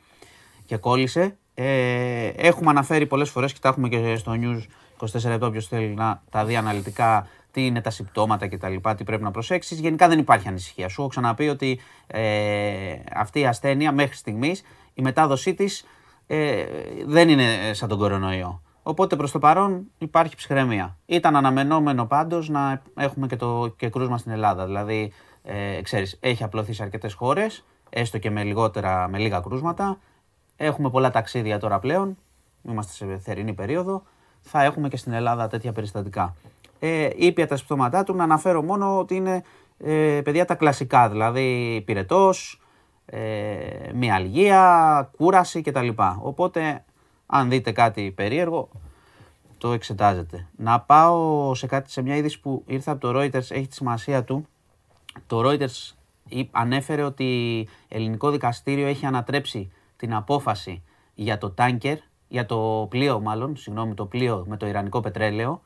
και 0.66 0.78
κόλλησε. 0.78 1.38
Ε, 1.54 2.28
έχουμε 2.28 2.70
αναφέρει 2.70 3.06
πολλές 3.06 3.30
φορές 3.30 3.54
και 3.54 3.60
τα 3.62 3.70
έχουμε 3.70 3.90
και 3.90 4.16
στο 4.16 4.36
news 4.42 4.62
24 5.00 5.30
λεπτά. 5.30 5.48
Όποιος 5.48 5.68
θέλει 5.68 5.94
να 5.94 6.24
τα 6.30 6.46
δει 6.46 6.56
αναλυτικά 6.56 7.28
τι 7.52 7.66
είναι 7.66 7.82
τα 7.82 7.90
συμπτώματα 7.90 8.48
κτλ. 8.48 8.76
Τι 8.98 9.04
πρέπει 9.04 9.24
να 9.24 9.32
προσέξεις. 9.32 9.80
Γενικά 9.80 10.08
δεν 10.08 10.20
υπάρχει 10.20 10.48
ανησυχία. 10.48 10.88
Σου 10.88 11.02
έχω 11.02 11.10
ξαναπεί 11.10 11.50
ότι 11.50 11.80
ε, 12.08 12.96
αυτή 13.14 13.40
η 13.40 13.46
ασθένεια 13.46 13.92
μέχρι 13.92 14.16
στιγμής 14.16 14.64
η 14.94 15.02
μετάδοσή 15.02 15.54
της 15.54 15.86
ε, 16.28 16.66
δεν 17.06 17.30
είναι 17.30 17.74
σαν 17.74 17.90
τον 17.90 17.98
κορονοϊό. 17.98 18.62
Οπότε 18.84 19.16
προς 19.16 19.32
το 19.32 19.40
παρόν 19.40 19.88
υπάρχει 19.98 20.36
ψυχραιμία. 20.36 20.98
Ήταν 21.06 21.36
αναμενόμενο 21.36 22.06
πάντως 22.06 22.50
να 22.50 22.82
έχουμε 22.96 23.28
και, 23.28 23.36
το, 23.36 23.74
και 23.78 23.90
κρούσμα 23.90 24.18
στην 24.18 24.32
Ελλάδα. 24.32 24.66
Δηλαδή, 24.66 25.12
ε, 25.44 25.82
ξέρεις, 25.82 26.18
έχει 26.20 26.44
απλωθεί 26.44 26.74
σε 26.74 26.84
αρκετές 26.84 27.14
χώρες, 27.14 27.66
έστω 27.90 28.18
και 28.18 28.30
με, 28.30 28.44
λιγότερα, 28.44 29.08
με 29.08 29.18
λίγα 29.18 29.40
κρούσματα. 29.40 29.98
Έχουμε 30.56 30.90
πολλά 30.90 31.12
ταξίδια 31.12 31.60
τώρα 31.60 31.80
πλέον. 31.80 32.18
Είμαστε 32.64 32.92
σε 32.92 33.18
θερινή 33.18 33.54
περίοδο. 33.54 34.04
Θα 34.50 34.64
έχουμε 34.64 34.88
και 34.88 34.98
στην 34.98 35.14
Ελλάδα 35.14 35.48
τέτοια 35.48 35.72
περιστατικά. 35.72 36.36
Ε, 36.80 37.10
ήπια 37.16 37.48
τα 37.48 37.56
συμπτώματά 37.56 38.04
του 38.04 38.16
να 38.16 38.24
αναφέρω 38.24 38.64
μόνο 38.64 38.98
ότι 38.98 39.16
είναι 39.16 39.44
ε, 39.78 40.22
παιδιά 40.24 40.46
τα 40.46 40.56
κλασικά. 40.56 41.10
Δηλαδή 41.10 41.82
πυρετός, 41.86 42.62
ε, 43.06 43.20
μυαλγία, 43.94 45.10
κούραση 45.18 45.62
κτλ. 45.62 45.90
Οπότε 46.22 46.84
αν 47.26 47.50
δείτε 47.50 47.72
κάτι 47.72 48.12
περίεργο, 48.16 48.70
το 49.58 49.72
εξετάζετε. 49.72 50.48
Να 50.56 50.80
πάω 50.80 51.54
σε, 51.56 51.68
κάτι, 51.68 51.92
σε 51.92 52.02
μια 52.02 52.16
είδηση 52.16 52.40
που 52.40 52.64
ήρθε 52.66 52.92
από 52.92 53.00
το 53.00 53.20
Reuters, 53.20 53.52
έχει 53.52 53.68
τη 53.68 53.76
σημασία 53.76 54.24
του. 54.24 54.48
Το 55.28 55.42
Reuters 55.46 55.96
ανέφερε 56.52 57.04
ότι 57.04 57.68
ελληνικό 57.88 58.32
δικαστήριο 58.32 58.88
έχει 58.88 59.06
ανατρέψει 59.06 59.72
την 59.98 60.14
απόφαση 60.14 60.84
για 61.14 61.38
το 61.38 61.50
τάνκερ, 61.50 61.98
για 62.28 62.46
το 62.46 62.88
πλοίο 62.90 63.20
μάλλον, 63.20 63.56
συγγνώμη, 63.56 63.94
το 63.94 64.06
πλοίο 64.06 64.46
με 64.48 64.58
το 64.58 64.68
Ιρανικό 64.68 65.00
πετρέλαιο, 65.00 65.62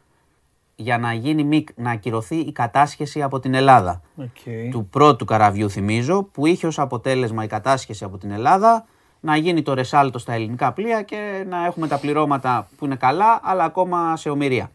για 0.75 0.97
να, 0.97 1.13
γίνει, 1.13 1.63
να 1.75 1.91
ακυρωθεί 1.91 2.35
η 2.35 2.51
κατάσχεση 2.51 3.21
από 3.21 3.39
την 3.39 3.53
Ελλάδα. 3.53 4.01
Okay. 4.19 4.69
Του 4.71 4.88
πρώτου 4.89 5.25
καραβιού 5.25 5.69
θυμίζω, 5.69 6.23
που 6.23 6.45
είχε 6.45 6.67
ως 6.67 6.79
αποτέλεσμα 6.79 7.43
η 7.43 7.47
κατάσχεση 7.47 8.03
από 8.03 8.17
την 8.17 8.31
Ελλάδα 8.31 8.85
να 9.19 9.35
γίνει 9.35 9.61
το 9.61 9.73
ρεσάλτο 9.73 10.19
στα 10.19 10.33
ελληνικά 10.33 10.73
πλοία 10.73 11.01
και 11.01 11.45
να 11.49 11.65
έχουμε 11.65 11.88
τα 11.88 11.97
πληρώματα 11.97 12.67
που 12.77 12.85
είναι 12.85 12.95
καλά, 12.95 13.39
αλλά 13.43 13.63
ακόμα 13.63 14.15
σε 14.15 14.29
ομοιρία. 14.29 14.71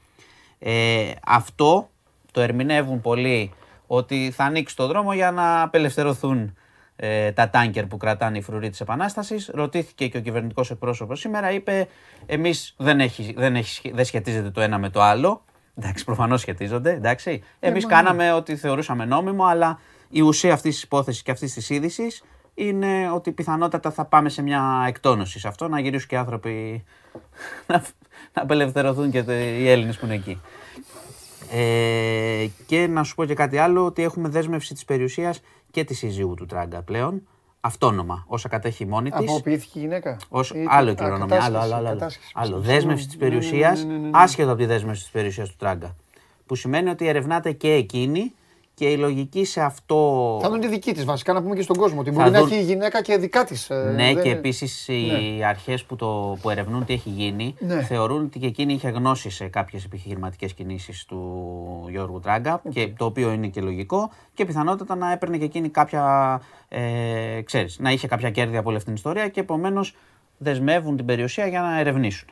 Ε, 0.58 1.10
αυτό 1.26 1.88
το 2.32 2.40
ερμηνεύουν 2.40 3.00
πολλοί 3.00 3.52
ότι 3.86 4.30
θα 4.30 4.44
ανοίξει 4.44 4.76
το 4.76 4.86
δρόμο 4.86 5.12
για 5.14 5.30
να 5.30 5.62
απελευθερωθούν 5.62 6.56
ε, 6.96 7.32
τα 7.32 7.50
τάνκερ 7.50 7.86
που 7.86 7.96
κρατάνε 7.96 8.38
οι 8.38 8.42
φρουροί 8.42 8.70
της 8.70 8.80
Επανάστασης. 8.80 9.50
Ρωτήθηκε 9.54 10.08
και 10.08 10.18
ο 10.18 10.20
κυβερνητικός 10.20 10.70
εκπρόσωπος 10.70 11.20
σήμερα, 11.20 11.52
είπε 11.52 11.88
εμείς 12.26 12.74
δεν, 12.76 13.00
έχει, 13.00 13.34
δεν, 13.36 13.56
έχει, 13.56 13.90
δεν 13.94 14.04
σχετίζεται 14.04 14.50
το 14.50 14.60
ένα 14.60 14.78
με 14.78 14.90
το 14.90 15.02
άλλο. 15.02 15.44
Εντάξει, 15.78 16.04
προφανώς 16.04 16.40
σχετίζονται, 16.40 16.92
εντάξει. 16.92 17.42
Εμείς 17.60 17.84
ε, 17.84 17.86
κάναμε 17.86 18.32
ό,τι 18.32 18.56
θεωρούσαμε 18.56 19.04
νόμιμο, 19.04 19.44
αλλά 19.44 19.78
η 20.08 20.20
ουσία 20.20 20.52
αυτής 20.52 20.74
της 20.74 20.82
υπόθεσης 20.82 21.22
και 21.22 21.30
αυτής 21.30 21.52
της 21.52 21.70
είδησης 21.70 22.24
είναι 22.54 23.10
ότι 23.10 23.32
πιθανότατα 23.32 23.90
θα 23.90 24.04
πάμε 24.04 24.28
σε 24.28 24.42
μια 24.42 24.84
εκτόνωση 24.86 25.38
σε 25.38 25.48
αυτό, 25.48 25.68
να 25.68 25.80
γυρίσουν 25.80 26.08
και 26.08 26.16
άνθρωποι 26.16 26.84
να, 27.66 27.82
να 28.32 28.42
απελευθερωθούν 28.42 29.10
και 29.10 29.18
οι 29.58 29.68
Έλληνες 29.68 29.98
που 29.98 30.04
είναι 30.04 30.14
εκεί. 30.14 30.40
Ε, 31.50 32.46
και 32.66 32.86
να 32.86 33.02
σου 33.02 33.14
πω 33.14 33.24
και 33.24 33.34
κάτι 33.34 33.58
άλλο, 33.58 33.84
ότι 33.84 34.02
έχουμε 34.02 34.28
δέσμευση 34.28 34.74
της 34.74 34.84
περιουσίας 34.84 35.40
και 35.76 35.84
τη 35.84 35.94
σύζυγου 35.94 36.34
του 36.34 36.46
Τράγκα 36.46 36.82
πλέον, 36.82 37.28
αυτόνομα, 37.60 38.24
όσα 38.26 38.48
κατέχει 38.48 38.86
μόνη 38.86 39.10
της. 39.10 39.30
Αποποιήθηκε 39.30 39.78
η 39.78 39.82
γυναίκα. 39.82 40.16
Ως, 40.28 40.52
άλλο 40.68 40.94
κληρονομιά, 40.94 41.42
άλλο, 41.42 41.58
άλλο, 41.58 41.74
άλλο, 41.74 41.88
άλλο. 41.88 42.10
άλλο. 42.34 42.60
Δέσμευση 42.60 43.06
της 43.06 43.16
περιουσίας, 43.16 43.86
άσχετο 44.10 44.50
από 44.50 44.58
τη 44.58 44.66
δέσμευση 44.66 45.02
της 45.02 45.10
περιουσίας 45.10 45.48
του 45.48 45.54
Τράγκα. 45.58 45.96
Που 46.46 46.54
σημαίνει 46.54 46.88
ότι 46.88 47.08
ερευνάται 47.08 47.52
και 47.52 47.72
εκείνη 47.72 48.32
και 48.76 48.90
η 48.90 48.96
λογική 48.96 49.44
σε 49.44 49.60
αυτό. 49.60 50.38
Θα 50.42 50.50
είναι 50.54 50.66
δική 50.66 50.92
της 50.92 51.04
βασικά, 51.04 51.32
να 51.32 51.42
πούμε 51.42 51.54
και 51.54 51.62
στον 51.62 51.76
κόσμο. 51.76 52.00
Ότι 52.00 52.10
μπορεί 52.10 52.30
να 52.30 52.38
έχει 52.38 52.54
η 52.54 52.62
γυναίκα 52.62 53.02
και 53.02 53.16
δικά 53.16 53.44
της. 53.44 53.70
Ε, 53.70 53.92
ναι, 53.94 54.14
και 54.14 54.30
επίσης 54.30 54.88
οι 54.88 55.36
ναι. 55.38 55.44
αρχές 55.44 55.84
που, 55.84 55.96
το, 55.96 56.36
που 56.40 56.50
ερευνούν 56.50 56.84
τι 56.84 56.92
έχει 56.92 57.08
γίνει 57.08 57.54
ναι. 57.58 57.82
θεωρούν 57.82 58.24
ότι 58.24 58.38
και 58.38 58.46
εκείνη 58.46 58.72
είχε 58.72 58.88
γνώση 58.88 59.30
σε 59.30 59.46
κάποιες 59.46 59.84
επιχειρηματικές 59.84 60.52
κινήσεις 60.52 61.04
του 61.04 61.86
Γιώργου 61.90 62.20
Τράγκα, 62.20 62.62
και, 62.70 62.88
το 62.96 63.04
οποίο 63.04 63.30
είναι 63.32 63.46
και 63.46 63.60
λογικό 63.60 64.10
και 64.34 64.44
πιθανότατα 64.44 64.94
να 64.94 65.12
έπαιρνε 65.12 65.38
και 65.38 65.44
εκείνη 65.44 65.68
κάποια. 65.68 66.40
Ε, 66.68 67.40
ξέρεις, 67.44 67.78
να 67.78 67.90
είχε 67.90 68.06
κάποια 68.06 68.30
κέρδη 68.30 68.56
από 68.56 68.68
όλη 68.68 68.76
αυτή 68.76 68.88
την 68.88 68.96
ιστορία 68.96 69.28
και 69.28 69.40
επομένως 69.40 69.96
δεσμεύουν 70.38 70.96
την 70.96 71.04
περιουσία 71.04 71.46
για 71.46 71.60
να 71.60 71.78
ερευνήσουν. 71.78 72.28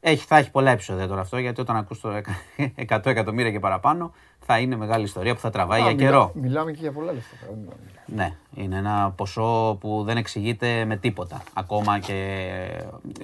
Έχει, 0.00 0.24
θα 0.26 0.36
έχει 0.36 0.50
πολλά 0.50 0.70
επεισόδια 0.70 1.08
τώρα 1.08 1.20
αυτό, 1.20 1.38
γιατί 1.38 1.60
όταν 1.60 1.76
ακούς 1.76 2.00
το 2.00 2.10
100 2.88 3.06
εκατομμύρια 3.06 3.50
και 3.50 3.58
παραπάνω, 3.58 4.12
θα 4.40 4.58
είναι 4.58 4.76
μεγάλη 4.76 5.04
ιστορία 5.04 5.34
που 5.34 5.40
θα 5.40 5.50
τραβάει 5.50 5.82
για 5.82 5.94
καιρό. 5.94 6.30
Μιλάμε 6.34 6.72
και 6.72 6.78
για 6.80 6.92
πολλά 6.92 7.12
λεφτά. 7.12 7.36
Ναι, 8.06 8.32
είναι 8.54 8.76
ένα 8.76 9.12
ποσό 9.16 9.76
που 9.80 10.02
δεν 10.04 10.16
εξηγείται 10.16 10.84
με 10.84 10.96
τίποτα. 10.96 11.42
Ακόμα 11.54 11.98
και 11.98 12.38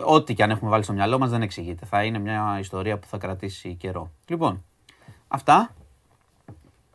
ό,τι 0.04 0.34
και 0.34 0.42
αν 0.42 0.50
έχουμε 0.50 0.70
βάλει 0.70 0.82
στο 0.82 0.92
μυαλό 0.92 1.18
μας 1.18 1.30
δεν 1.30 1.42
εξηγείται. 1.42 1.86
Θα 1.86 2.04
είναι 2.04 2.18
μια 2.18 2.56
ιστορία 2.60 2.98
που 2.98 3.06
θα 3.06 3.18
κρατήσει 3.18 3.74
καιρό. 3.74 4.10
Λοιπόν, 4.28 4.64
αυτά. 5.28 5.74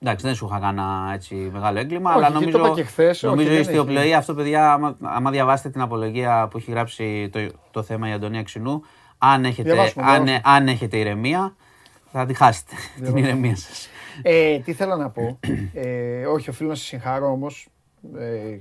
Εντάξει, 0.01 0.25
δεν 0.25 0.35
σου 0.35 0.45
είχα 0.45 0.59
κάνει 0.59 0.81
έτσι 1.13 1.35
μεγάλο 1.35 1.79
έγκλημα, 1.79 2.11
αλλά 2.11 2.29
νομίζω, 2.29 2.57
το 2.57 2.83
χθες, 2.85 3.23
νομίζω 3.23 3.53
η 3.53 3.59
ιστιοπλοεία 3.59 4.17
αυτό, 4.17 4.33
παιδιά, 4.33 4.73
άμα, 4.73 4.97
άμα 5.01 5.31
διαβάσετε 5.31 5.69
την 5.69 5.81
απολογία 5.81 6.47
που 6.51 6.57
έχει 6.57 6.71
γράψει 6.71 7.29
το, 7.29 7.47
το 7.71 7.83
θέμα 7.83 8.09
η 8.09 8.11
Αντωνία 8.11 8.43
Ξινού, 8.43 8.83
αν 9.23 9.45
έχετε, 9.45 9.93
αν, 9.95 10.27
αν 10.43 10.67
έχετε 10.67 10.97
ηρεμία, 10.97 11.55
θα 12.11 12.25
τη 12.25 12.33
χάσετε 12.33 12.75
την 13.03 13.17
ηρεμία 13.17 13.55
σας. 13.55 13.89
Ε, 14.21 14.59
τι 14.59 14.73
θέλω 14.73 14.95
να 14.95 15.09
πω. 15.09 15.39
Ε, 15.73 16.25
όχι, 16.25 16.49
οφείλω 16.49 16.69
να 16.69 16.75
σε 16.75 16.83
συγχαρώ 16.83 17.31
όμως. 17.31 17.67
Ε, 18.17 18.57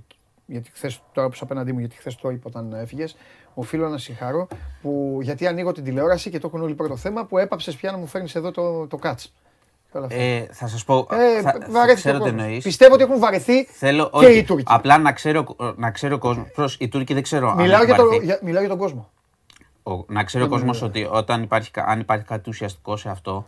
γιατί 0.46 0.70
χθες 0.72 1.02
τώρα 1.12 1.28
που 1.28 1.36
απέναντί 1.40 1.72
μου, 1.72 1.78
γιατί 1.78 1.96
χθες 1.96 2.16
το 2.16 2.30
είπα 2.30 2.44
όταν 2.46 2.72
έφυγες, 2.72 3.16
οφείλω 3.54 3.88
να 3.88 3.98
συγχαρώ 3.98 4.48
που, 4.82 5.18
γιατί 5.22 5.46
ανοίγω 5.46 5.72
την 5.72 5.84
τηλεόραση 5.84 6.30
και 6.30 6.38
το 6.38 6.46
έχουν 6.46 6.62
όλοι 6.62 6.74
πρώτο 6.74 6.96
θέμα 6.96 7.24
που 7.24 7.38
έπαψες 7.38 7.76
πια 7.76 7.90
να 7.90 7.98
μου 7.98 8.06
φέρνεις 8.06 8.34
εδώ 8.34 8.50
το, 8.50 8.86
το 8.86 8.96
κάτς. 8.96 9.32
Ε, 10.08 10.44
θα 10.50 10.68
σας 10.68 10.84
πω. 10.84 11.06
Ε, 11.10 11.40
θα, 11.40 11.58
θα 11.70 11.94
ξέρω 11.94 12.18
τι 12.18 12.28
εννοείς. 12.28 12.64
Πιστεύω 12.64 12.94
ότι 12.94 13.02
έχουν 13.02 13.18
βαρεθεί 13.18 13.64
Θέλω, 13.64 14.10
και 14.10 14.26
όχι, 14.26 14.38
οι 14.38 14.44
Τούρκοι. 14.44 14.64
Απλά 14.66 14.98
να 14.98 15.12
ξέρω, 15.12 15.56
να 15.76 15.90
ξέρω 15.90 16.18
κόσμο. 16.18 16.46
Προς, 16.54 16.76
οι 16.80 16.88
Τούρκοι 16.88 17.14
δεν 17.14 17.22
ξέρω. 17.22 17.54
Μιλάω, 17.54 17.84
για, 17.84 17.94
το, 17.94 18.04
για, 18.22 18.38
μιλάω 18.42 18.60
για 18.60 18.68
τον 18.68 18.78
κόσμο. 18.78 19.10
Ο, 19.82 20.04
να 20.06 20.24
ξέρει 20.24 20.44
ο 20.44 20.48
κόσμος 20.48 20.82
ότι 20.82 21.08
όταν 21.10 21.42
υπάρχει, 21.42 21.70
αν 21.74 22.00
υπάρχει 22.00 22.24
κάτι 22.24 22.48
ουσιαστικό 22.50 22.96
σε 22.96 23.08
αυτό, 23.08 23.46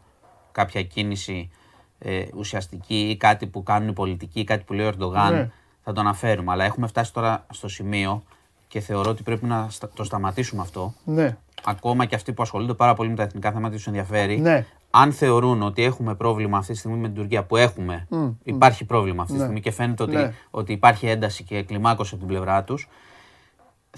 κάποια 0.52 0.82
κίνηση 0.82 1.50
ε, 1.98 2.24
ουσιαστική 2.34 3.08
ή 3.10 3.16
κάτι 3.16 3.46
που 3.46 3.62
κάνουν 3.62 3.88
οι 3.88 3.92
πολιτικοί 3.92 4.40
ή 4.40 4.44
κάτι 4.44 4.64
που 4.64 4.72
λέει 4.72 4.86
ο 4.86 4.88
Ερντογάν, 4.88 5.34
ναι. 5.34 5.50
θα 5.84 5.92
το 5.92 6.00
αναφέρουμε. 6.00 6.52
Αλλά 6.52 6.64
έχουμε 6.64 6.86
φτάσει 6.86 7.12
τώρα 7.12 7.46
στο 7.50 7.68
σημείο 7.68 8.22
και 8.68 8.80
θεωρώ 8.80 9.10
ότι 9.10 9.22
πρέπει 9.22 9.46
να 9.46 9.68
το 9.94 10.04
σταματήσουμε 10.04 10.62
αυτό. 10.62 10.94
Ναι. 11.04 11.36
Ακόμα 11.64 12.04
και 12.04 12.14
αυτοί 12.14 12.32
που 12.32 12.42
ασχολούνται 12.42 12.74
πάρα 12.74 12.94
πολύ 12.94 13.08
με 13.08 13.16
τα 13.16 13.22
εθνικά 13.22 13.52
θέματα 13.52 13.74
τους 13.74 13.86
ενδιαφέρει. 13.86 14.40
Ναι. 14.40 14.66
Αν 14.90 15.12
θεωρούν 15.12 15.62
ότι 15.62 15.82
έχουμε 15.82 16.14
πρόβλημα 16.14 16.58
αυτή 16.58 16.72
τη 16.72 16.78
στιγμή 16.78 16.96
με 16.96 17.06
την 17.06 17.16
Τουρκία, 17.16 17.44
που 17.44 17.56
έχουμε, 17.56 18.06
υπάρχει 18.44 18.84
πρόβλημα 18.84 19.22
αυτή 19.22 19.32
τη 19.32 19.38
ναι. 19.38 19.44
στιγμή 19.44 19.62
και 19.62 19.70
φαίνεται 19.70 20.02
ότι, 20.02 20.14
ναι. 20.14 20.34
ότι 20.50 20.72
υπάρχει 20.72 21.06
ένταση 21.06 21.44
και 21.44 21.62
κλιμάκωση 21.62 22.14
από 22.14 22.24
την 22.24 22.34
πλευρά 22.34 22.64
τους, 22.64 22.88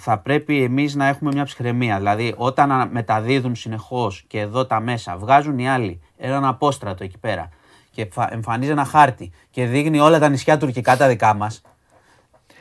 θα 0.01 0.19
πρέπει 0.19 0.63
εμείς 0.63 0.95
να 0.95 1.07
έχουμε 1.07 1.31
μια 1.35 1.45
ψυχραιμία. 1.45 1.97
Δηλαδή, 1.97 2.35
όταν 2.37 2.89
μεταδίδουν 2.91 3.55
συνεχώς 3.55 4.25
και 4.27 4.41
εδώ 4.41 4.67
τα 4.67 4.81
μέσα, 4.81 5.17
βγάζουν 5.17 5.59
οι 5.59 5.69
άλλοι 5.69 6.01
έναν 6.17 6.45
απόστρατο 6.45 7.05
εκεί 7.05 7.19
πέρα 7.19 7.49
και 7.91 8.09
εμφανίζει 8.31 8.71
ένα 8.71 8.85
χάρτη 8.85 9.31
και 9.51 9.67
δείχνει 9.67 9.99
όλα 9.99 10.19
τα 10.19 10.29
νησιά 10.29 10.59
τουρκικά 10.59 10.97
τα 10.97 11.09
δικά 11.09 11.35
μας. 11.35 11.63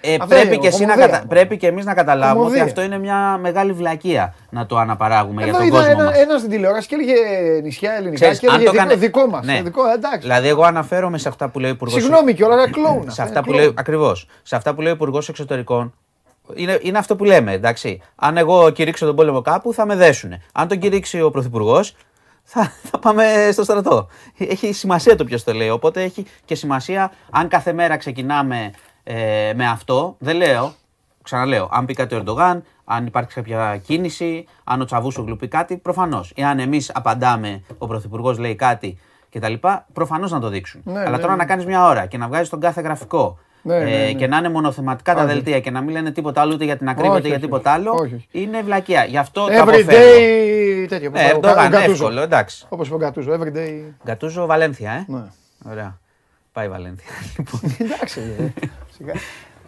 Ε, 0.06 0.18
πρέπει, 0.28 0.58
και 0.58 0.68
εσύ 0.68 0.86
να 0.86 0.96
κατα... 0.96 1.24
πρέπει 1.28 1.58
και 1.58 1.68
εμείς 1.68 1.86
να 1.86 1.94
καταλάβουμε 1.94 2.46
ότι 2.46 2.60
αυτό 2.60 2.82
είναι 2.82 2.98
μια 2.98 3.38
μεγάλη 3.38 3.72
βλακεία 3.72 4.34
να 4.50 4.66
το 4.66 4.78
αναπαράγουμε 4.78 5.44
για 5.44 5.54
τον 5.54 5.70
κόσμο 5.70 5.86
ένα, 5.90 6.04
μας. 6.04 6.18
Ένας 6.18 6.40
στην 6.40 6.52
τηλεόραση 6.52 6.88
και 6.88 6.96
έλεγε 6.96 7.14
νησιά 7.62 7.94
ελληνικά 7.94 8.16
Ξέρεις, 8.20 8.40
και 8.40 8.48
έλεγε 8.48 8.70
δικό, 8.70 8.96
δικό 8.96 9.28
μας. 9.28 9.46
Ναι. 9.46 9.62
Δικό, 9.64 9.88
εντάξει. 9.88 10.20
Δηλαδή 10.20 10.48
εγώ 10.48 10.64
αναφέρομαι 10.64 11.18
σε 11.18 11.30
αυτά 11.30 11.50
που 11.50 11.60
λέει 11.60 11.70
ο 11.70 11.74
Υπουργός... 11.74 12.02
Συγγνώμη 12.02 12.34
και 12.34 12.44
όλα 12.44 12.70
κλόουνα. 12.70 13.12
σε 13.12 13.22
αυτά 13.22 13.44
που 13.44 13.52
λέει, 13.52 13.74
ακριβώς. 13.76 14.28
Σε 14.44 14.56
αυτά 14.56 14.74
που 14.74 14.82
λέει 14.82 14.92
ο 14.92 14.96
Υπουργός 14.96 15.30
Εξωτερικών 15.30 15.94
είναι, 16.56 16.80
είναι 16.82 16.98
αυτό 16.98 17.16
που 17.16 17.24
λέμε, 17.24 17.52
εντάξει. 17.52 18.02
Αν 18.16 18.38
εγώ 18.38 18.70
κηρύξω 18.70 19.06
τον 19.06 19.16
πόλεμο 19.16 19.42
κάπου 19.42 19.74
θα 19.74 19.86
με 19.86 19.96
δέσουν. 19.96 20.34
Αν 20.54 20.68
τον 20.68 20.80
κηρύξει 20.80 21.22
ο 21.22 21.32
Πρωθυπουργός 21.32 21.96
θα, 22.44 22.72
θα 22.84 23.00
πάμε 23.00 23.50
στο 23.52 23.64
στρατό. 23.64 24.08
Έχει 24.38 24.74
σημασία 24.74 25.16
το 25.16 25.24
ποιος 25.24 25.44
το 25.44 25.54
λέει. 25.54 25.70
Οπότε 25.70 26.04
έχει 26.04 26.26
και 26.46 26.56
σημασία 26.56 27.12
αν 27.32 27.48
κάθε 27.48 27.74
μέρα 27.74 27.98
ξεκινάμε 27.98 28.72
ε, 29.04 29.52
με 29.56 29.68
αυτό. 29.68 30.16
Δεν 30.20 30.36
λέω, 30.36 30.74
ξαναλέω, 31.24 31.70
αν 31.72 31.86
πει 31.86 31.94
κάτι 31.94 32.16
ο 32.16 32.18
Ερντογάν, 32.18 32.64
αν 32.86 33.06
υπάρχει 33.06 33.34
κάποια 33.34 33.78
κίνηση, 33.78 34.46
αν 34.64 34.82
ο 34.82 34.86
Τσαβούσογλου 34.86 35.36
πει 35.36 35.48
κάτι, 35.48 35.78
προφανώς. 35.78 36.32
Εάν 36.36 36.60
εμείς 36.60 36.92
απαντάμε, 36.94 37.64
ο 37.78 37.88
Πρωθυπουργός 37.88 38.38
λέει 38.38 38.56
κάτι 38.56 38.98
κτλ., 39.30 39.54
προφανώς 39.94 40.32
να 40.32 40.40
το 40.40 40.50
δείξουν. 40.50 40.82
Ναι, 40.84 41.00
Αλλά 41.00 41.10
ναι, 41.10 41.18
τώρα 41.18 41.32
ναι. 41.32 41.38
να 41.38 41.46
κάνεις 41.46 41.66
μια 41.66 41.88
ώρα 41.88 42.06
και 42.06 42.18
να 42.18 42.28
βγάζεις 42.28 42.50
τον 42.50 42.60
κάθε 42.60 42.82
γραφικό 42.82 43.38
Ναι, 43.66 43.78
ναι, 43.78 43.84
ναι. 43.84 44.06
ε, 44.06 44.14
και 44.14 44.28
να 44.28 44.38
είναι 44.38 44.50
μονοθεματικά 44.50 45.14
τα 45.16 45.22
Άντε. 45.22 45.34
δελτία 45.34 45.60
και 45.60 45.72
να 45.72 45.82
μην 45.82 45.90
λένε 45.94 46.12
τίποτα 46.12 46.42
άλλο 46.42 46.54
ούτε 46.54 46.64
για 46.64 46.78
την 46.78 46.88
ακρίβεια 46.90 47.10
Όχι, 47.12 47.20
ούτε 47.20 47.28
για 47.28 47.38
όχι, 47.38 47.46
τίποτα 47.46 47.72
άλλο, 47.72 47.92
όχι, 47.92 48.14
όχι. 48.16 48.28
είναι 48.32 48.62
βλακεία. 48.62 49.04
Γι' 49.06 49.18
αυτό 49.18 49.46
το 49.46 49.54
Every 49.54 49.58
αποφεύγω. 49.58 49.92
day 49.92 50.86
τέτοιο. 50.90 51.08
όπως 51.10 51.22
Ε, 51.22 51.24
ο- 51.24 51.28
ο 51.28 51.30
Ερντογάν, 51.36 51.70
Γκατούζο. 51.70 51.92
εύκολο, 51.92 52.22
εντάξει. 52.22 52.66
Όπως 52.70 52.86
είπε 52.88 52.96
ο 52.96 52.98
Γκατούζο, 52.98 53.32
every 53.40 53.56
day. 53.58 53.82
Γκατούζο 54.06 54.46
Βαλένθια, 54.46 54.92
ε. 54.92 55.06
Ναι. 55.08 55.22
Ωραία. 55.72 55.98
Πάει 56.52 56.66
η 56.66 56.70
Βαλένθια. 56.70 57.10
Λοιπόν, 57.38 57.60
Εντάξει, 57.78 58.20
ε, 58.40 58.62
σιγά. 58.98 59.14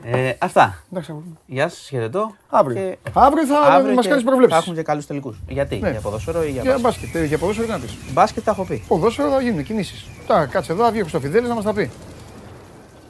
ε, 0.04 0.34
αυτά. 0.40 0.84
Εντάξει, 0.92 1.12
αγόρι 1.12 1.26
μου. 1.28 1.38
Γεια 1.46 1.70
σας, 1.70 1.88
χαιρετώ. 1.90 2.36
Αύριο. 2.50 2.76
Και 2.76 2.98
Αύριο 3.14 3.46
θα 3.46 3.60
αύριο 3.60 3.94
μας 3.94 4.04
και 4.04 4.10
κάνεις 4.10 4.24
Θα 4.24 4.30
προβλέψεις. 4.30 4.60
έχουμε 4.62 4.76
και 4.76 4.82
καλούς 4.84 5.06
τελικούς. 5.06 5.40
Γιατί, 5.48 5.76
Ναι. 5.80 5.90
για 5.90 6.00
ποδοσφαίρο 6.00 6.44
ή 6.44 6.50
για 6.50 6.62
Για 6.62 6.72
μπάσκετ; 6.72 6.84
μπάσκετ, 7.04 7.22
ε, 7.22 7.26
για 7.26 7.38
ποδόσφαιρο 7.38 7.68
τι 7.68 7.74
να 7.74 7.80
πεις. 7.80 7.96
Μπάσκετ 8.14 8.44
τα 8.44 8.52
έχω 8.52 8.64
πει. 8.66 8.84
Ποδόσφαιρο 8.88 9.30
θα 9.30 9.42
γίνουν 9.42 9.64
κινήσεις. 9.64 10.06
Τώρα 10.28 10.46
κάτσε 10.46 10.72
εδώ, 10.72 10.84
θα 10.84 10.90
βγει 10.92 11.00
ο 11.00 11.02
Χρυστοφιδέλης 11.02 11.50
να 11.50 11.56
μας 11.56 11.64
τα 11.64 11.74
πει. 11.74 11.92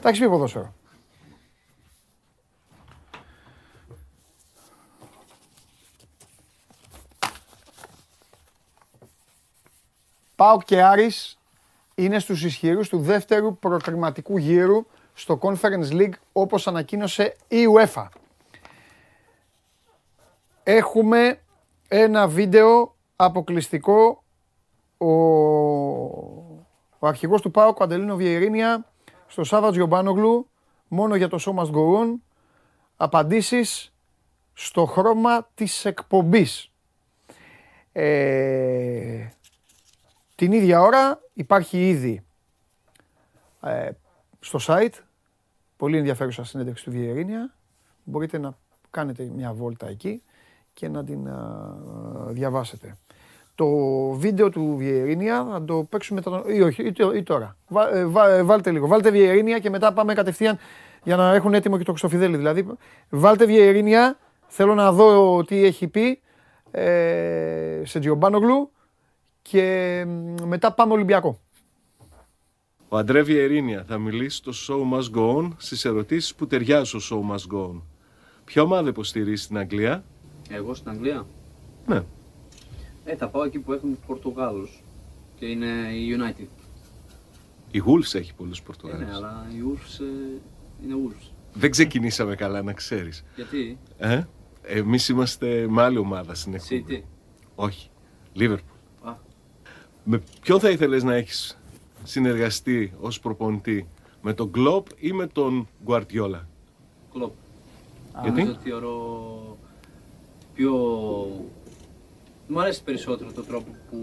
Τα 0.06 0.12
έχεις 0.12 0.24
πει 0.24 0.30
ποδόσφαιρο. 0.30 0.74
Πάοκ 10.36 10.64
και 10.64 10.82
Άρης 10.82 11.38
είναι 11.94 12.18
στους 12.18 12.44
ισχυρούς 12.44 12.88
του 12.88 12.98
δεύτερου 12.98 13.58
προκριματικού 13.58 14.36
γύρου 14.36 14.86
στο 15.14 15.38
Conference 15.42 15.90
League 15.90 16.14
όπως 16.32 16.66
ανακοίνωσε 16.66 17.36
η 17.48 17.64
UEFA. 17.74 18.06
Έχουμε 20.62 21.40
ένα 21.88 22.28
βίντεο 22.28 22.94
αποκλειστικό 23.16 24.22
ο, 24.98 25.10
ο 26.98 27.06
αρχηγός 27.06 27.40
του 27.40 27.50
ΠΑΟΚ, 27.50 27.80
ο 27.80 27.84
Αντελίνο 27.84 28.16
Βιερίνια, 28.16 28.84
στο 29.26 29.44
Σάββατ 29.44 29.74
Γιομπάνογλου, 29.74 30.48
μόνο 30.88 31.16
για 31.16 31.28
το 31.28 31.38
σώμα 31.38 31.70
Go 31.72 32.00
On, 32.00 32.14
απαντήσεις 32.96 33.92
στο 34.54 34.84
χρώμα 34.84 35.48
της 35.54 35.84
εκπομπής. 35.84 36.70
Ε, 37.92 39.28
την 40.34 40.52
ίδια 40.52 40.80
ώρα 40.80 41.20
υπάρχει 41.32 41.88
ήδη 41.88 42.24
ε, 43.60 43.90
στο 44.40 44.58
site 44.62 44.98
πολύ 45.76 45.96
ενδιαφέρουσα 45.96 46.44
συνέντευξη 46.44 46.84
του 46.84 46.90
Βιερίνια. 46.90 47.54
Μπορείτε 48.04 48.38
να 48.38 48.56
κάνετε 48.90 49.24
μια 49.24 49.52
βόλτα 49.52 49.88
εκεί 49.88 50.22
και 50.72 50.88
να 50.88 51.04
την 51.04 51.28
α, 51.28 51.76
διαβάσετε. 52.28 52.96
Το 53.56 53.66
βίντεο 54.10 54.50
του 54.50 54.74
Βιερίνια 54.78 55.46
θα 55.50 55.64
το 55.64 55.86
παίξουμε 55.90 56.20
μετά, 56.24 56.54
ή 56.54 56.62
όχι, 56.62 56.82
ή, 56.82 56.92
τω- 56.92 57.12
ή 57.14 57.22
τώρα. 57.22 57.56
Βα- 57.68 57.96
ε, 57.96 58.06
βα- 58.06 58.28
ε, 58.28 58.42
βάλτε 58.42 58.70
λίγο. 58.70 58.86
Βάλτε 58.86 59.10
Βιερίνια 59.10 59.58
και 59.58 59.70
μετά 59.70 59.92
πάμε 59.92 60.14
κατευθείαν 60.14 60.58
για 61.04 61.16
να 61.16 61.34
έχουν 61.34 61.54
έτοιμο 61.54 61.78
και 61.78 61.84
το 61.84 61.90
Χρυστοφιδέλη. 61.90 62.36
Δηλαδή, 62.36 62.66
βάλτε 63.10 63.46
Βιερίνια, 63.46 64.18
θέλω 64.46 64.74
να 64.74 64.92
δω 64.92 65.44
τι 65.44 65.64
έχει 65.64 65.88
πει 65.88 66.20
ε, 66.70 67.80
σε 67.84 67.98
Τζιομπάνογλου 67.98 68.70
και 69.42 70.04
μ, 70.08 70.42
μετά 70.46 70.72
πάμε 70.72 70.92
Ολυμπιακό. 70.92 71.40
Ο 72.88 72.96
Αντρέ 72.96 73.22
Βιερίνια 73.22 73.84
θα 73.88 73.98
μιλήσει 73.98 74.36
στο 74.44 74.52
Show 74.68 74.96
Must 74.96 75.18
Go 75.18 75.36
On 75.36 75.50
στις 75.56 75.84
ερωτήσεις 75.84 76.34
που 76.34 76.46
ταιριάζουν 76.46 77.00
στο 77.00 77.26
Show 77.28 77.34
Must 77.34 77.56
Go 77.56 77.64
On. 77.70 77.80
Ποια 78.44 78.62
ομάδα 78.62 78.88
υποστηρίζει 78.88 79.42
στην 79.42 79.58
Αγγλία; 79.58 80.04
Εγώ 80.50 80.74
στην 80.74 80.90
Αγγλία; 80.90 81.26
Ναι. 81.86 82.02
Ε, 83.08 83.16
θα 83.16 83.28
πάω 83.28 83.42
εκεί 83.44 83.58
που 83.58 83.72
έχουν 83.72 83.98
Πορτογάλους 84.06 84.82
και 85.38 85.46
είναι 85.46 85.66
η 85.92 86.16
United. 86.18 86.46
Η 87.70 87.82
Wolves 87.86 88.14
έχει 88.14 88.34
πολλούς 88.34 88.58
Ε, 88.58 88.62
Πορτογάλους. 88.66 89.06
ναι, 89.08 89.14
αλλά 89.14 89.46
η 89.50 89.56
Wolves 89.68 90.00
ε, 90.00 90.84
είναι 90.84 90.94
Wolves. 91.06 91.30
Δεν 91.54 91.70
ξεκινήσαμε 91.70 92.34
καλά 92.34 92.62
να 92.62 92.72
ξέρεις. 92.72 93.24
Γιατί, 93.36 93.78
Ε; 93.98 94.22
Εμείς 94.68 95.08
είμαστε 95.08 95.66
με 95.68 95.82
άλλη 95.82 95.98
ομάδα 95.98 96.34
στην 96.34 96.54
εκπομπή. 96.54 96.84
City. 96.88 97.02
Όχι. 97.54 97.90
Liverpool. 98.36 98.58
Α, 99.02 99.12
Με 100.04 100.22
ποιον 100.42 100.60
θα 100.60 100.70
ήθελες 100.70 101.02
να 101.02 101.14
έχεις 101.14 101.58
συνεργαστεί 102.02 102.92
ως 103.00 103.20
προπονητή, 103.20 103.88
με 104.22 104.32
τον 104.34 104.50
Κλόπ 104.52 104.86
ή 104.98 105.12
με 105.12 105.26
τον 105.26 105.68
Guardiola; 105.86 106.40
κλοπ. 107.12 107.32
Γιατί; 108.22 108.28
Νομίζω 108.40 108.50
ότι 108.52 108.68
θεωρώ 108.68 109.56
πιο... 110.54 110.74
Μου 112.48 112.60
αρέσει 112.60 112.82
περισσότερο 112.82 113.32
το 113.32 113.42
τρόπο 113.42 113.70
που 113.90 113.96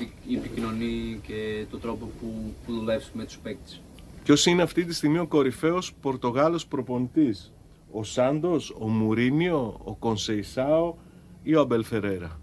επι- 0.00 0.36
επικοινωνεί 0.36 1.20
και 1.26 1.64
το 1.70 1.78
τρόπο 1.78 2.10
που, 2.20 2.54
που 2.66 2.72
δουλεύεις 2.72 3.10
με 3.14 3.24
τους 3.24 3.38
παίκτες. 3.38 3.80
Ποιος 4.24 4.46
είναι 4.46 4.62
αυτή 4.62 4.84
τη 4.84 4.94
στιγμή 4.94 5.18
ο 5.18 5.26
κορυφαίος 5.26 5.92
Πορτογάλος 6.00 6.66
προπονητής; 6.66 7.52
Ο 7.92 8.02
Σάντος, 8.04 8.74
ο 8.78 8.88
Μουρίνιο, 8.88 9.80
ο 9.84 9.94
Κονσεϊσάο 9.94 10.94
ή 11.42 11.54
ο 11.54 11.60
Αμπελ 11.60 11.84
Φερέρα. 11.84 12.40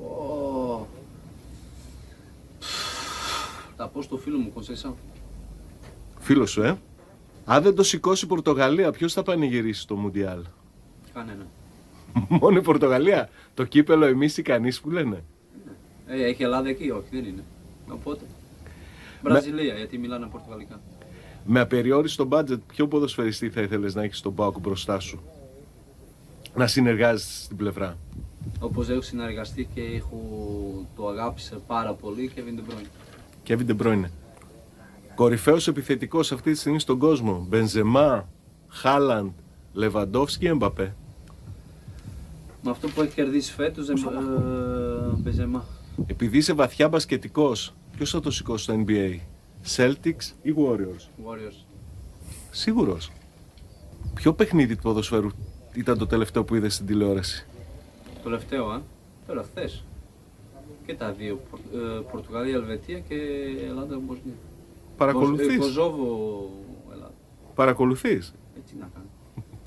Ω. 0.00 0.86
Θα 3.76 3.88
πω 3.88 4.02
στο 4.02 4.16
φίλο 4.16 4.38
μου, 4.38 4.50
Κονσέισα. 4.52 4.94
Φίλος 6.18 6.50
σου, 6.50 6.62
ε; 6.62 6.78
Αν 7.44 7.62
δεν 7.62 7.74
το 7.74 7.82
σηκώσει 7.82 8.24
η 8.24 8.28
Πορτογαλία, 8.28 8.90
ποιος 8.90 9.12
θα 9.12 9.22
πανηγυρίσει 9.22 9.86
το 9.86 9.96
Μουντιάλ; 9.96 10.44
Κανένα. 11.14 11.46
Μόνο 12.40 12.58
η 12.58 12.62
Πορτογαλία. 12.62 13.28
Το 13.54 13.64
κύπελο 13.64 14.04
εμείς 14.04 14.36
οι 14.36 14.42
κανείς 14.42 14.80
που 14.80 14.90
λένε. 14.90 15.24
Ε, 16.06 16.24
έχει 16.24 16.42
Ελλάδα 16.42 16.68
εκεί, 16.68 16.90
όχι, 16.90 17.08
δεν 17.10 17.24
είναι. 17.24 17.44
Οπότε. 17.90 18.24
Βραζιλία, 19.22 19.74
γιατί 19.74 19.98
μιλάνε 19.98 20.26
πορτογαλικά. 20.26 20.80
Με 21.44 21.60
απεριόριστο 21.60 22.28
budget, 22.30 22.58
ποιο 22.66 22.88
ποδοσφαιριστή 22.88 23.50
θα 23.50 23.60
ήθελες 23.60 23.94
να 23.94 24.02
έχεις 24.02 24.18
στον 24.18 24.34
Πάοκ 24.34 24.58
μπροστά 24.58 25.00
σου; 25.00 25.20
Να 26.54 26.66
συνεργάζεσαι 26.66 27.42
στην 27.42 27.56
πλευρά. 27.56 27.96
Όπως 28.60 28.88
έχω 28.88 29.00
συνεργαστεί 29.00 29.68
και 29.74 29.80
έχω 29.80 30.20
το 30.96 31.08
αγάπησε 31.08 31.58
πάρα 31.66 31.92
πολύ 31.92 32.30
και 32.34 32.42
Kevin 32.42 32.58
De 32.58 32.72
Bruyne. 32.72 32.88
Kevin 33.48 33.70
De 33.70 33.86
Bruyne. 33.86 34.10
Κορυφαίος 35.14 35.68
επιθετικός 35.68 36.32
αυτή 36.32 36.52
τη 36.52 36.58
στιγμή 36.58 36.78
στον 36.78 36.98
κόσμο. 36.98 37.46
Μπενζεμά, 37.48 38.28
Χάλαντ, 38.68 39.30
Λεβαντόφσκι, 39.72 40.46
Εμπαπέ. 40.46 40.94
Με 42.62 42.70
αυτό 42.70 42.88
που 42.88 43.02
έχει 43.02 43.14
κερδίσει 43.14 43.52
φέτος, 43.52 43.86
δεν 43.86 43.96
ε, 43.96 45.16
Μπεζεμά. 45.16 45.64
Επειδή 46.06 46.36
είσαι 46.38 46.52
βαθιά 46.52 46.88
μπασκετικός, 46.88 47.74
ποιος 47.96 48.10
θα 48.10 48.20
το 48.20 48.30
σηκώσει 48.30 48.62
στο 48.64 48.84
NBA. 48.86 49.18
Celtics 49.76 50.32
ή 50.42 50.54
Warriors; 50.56 51.26
Warriors. 51.26 51.64
Σίγουρος. 52.50 53.10
Ποιο 54.14 54.32
παιχνίδι 54.34 54.76
του 54.76 54.82
ποδοσφαίρου 54.82 55.28
ήταν 55.74 55.98
το 55.98 56.06
τελευταίο 56.06 56.44
που 56.44 56.54
είδες 56.54 56.74
στην 56.74 56.86
τηλεόραση; 56.86 57.46
Το 58.14 58.20
τελευταίο, 58.22 58.72
ε. 58.74 58.80
Τώρα 59.26 59.42
χθες. 59.42 59.84
Και 60.86 60.94
τα 60.94 61.12
δύο. 61.12 61.40
Πορ- 61.50 61.60
ε, 61.74 62.00
Πορτογαλία, 62.10 62.54
Ελβετία 62.54 62.98
και 62.98 63.14
Ελλάδα, 63.68 63.98
Μποσνία. 63.98 64.32
Παρακολουθείς; 64.96 65.46
Κοζ- 65.46 65.56
ε, 65.58 65.66
Κοζόβο, 65.66 66.50
Ελλάδα. 66.92 67.12
Παρακολουθείς; 67.54 68.34
Ε, 68.56 68.60
τι 68.70 68.76
να 68.80 68.88
κάνω. 68.94 69.06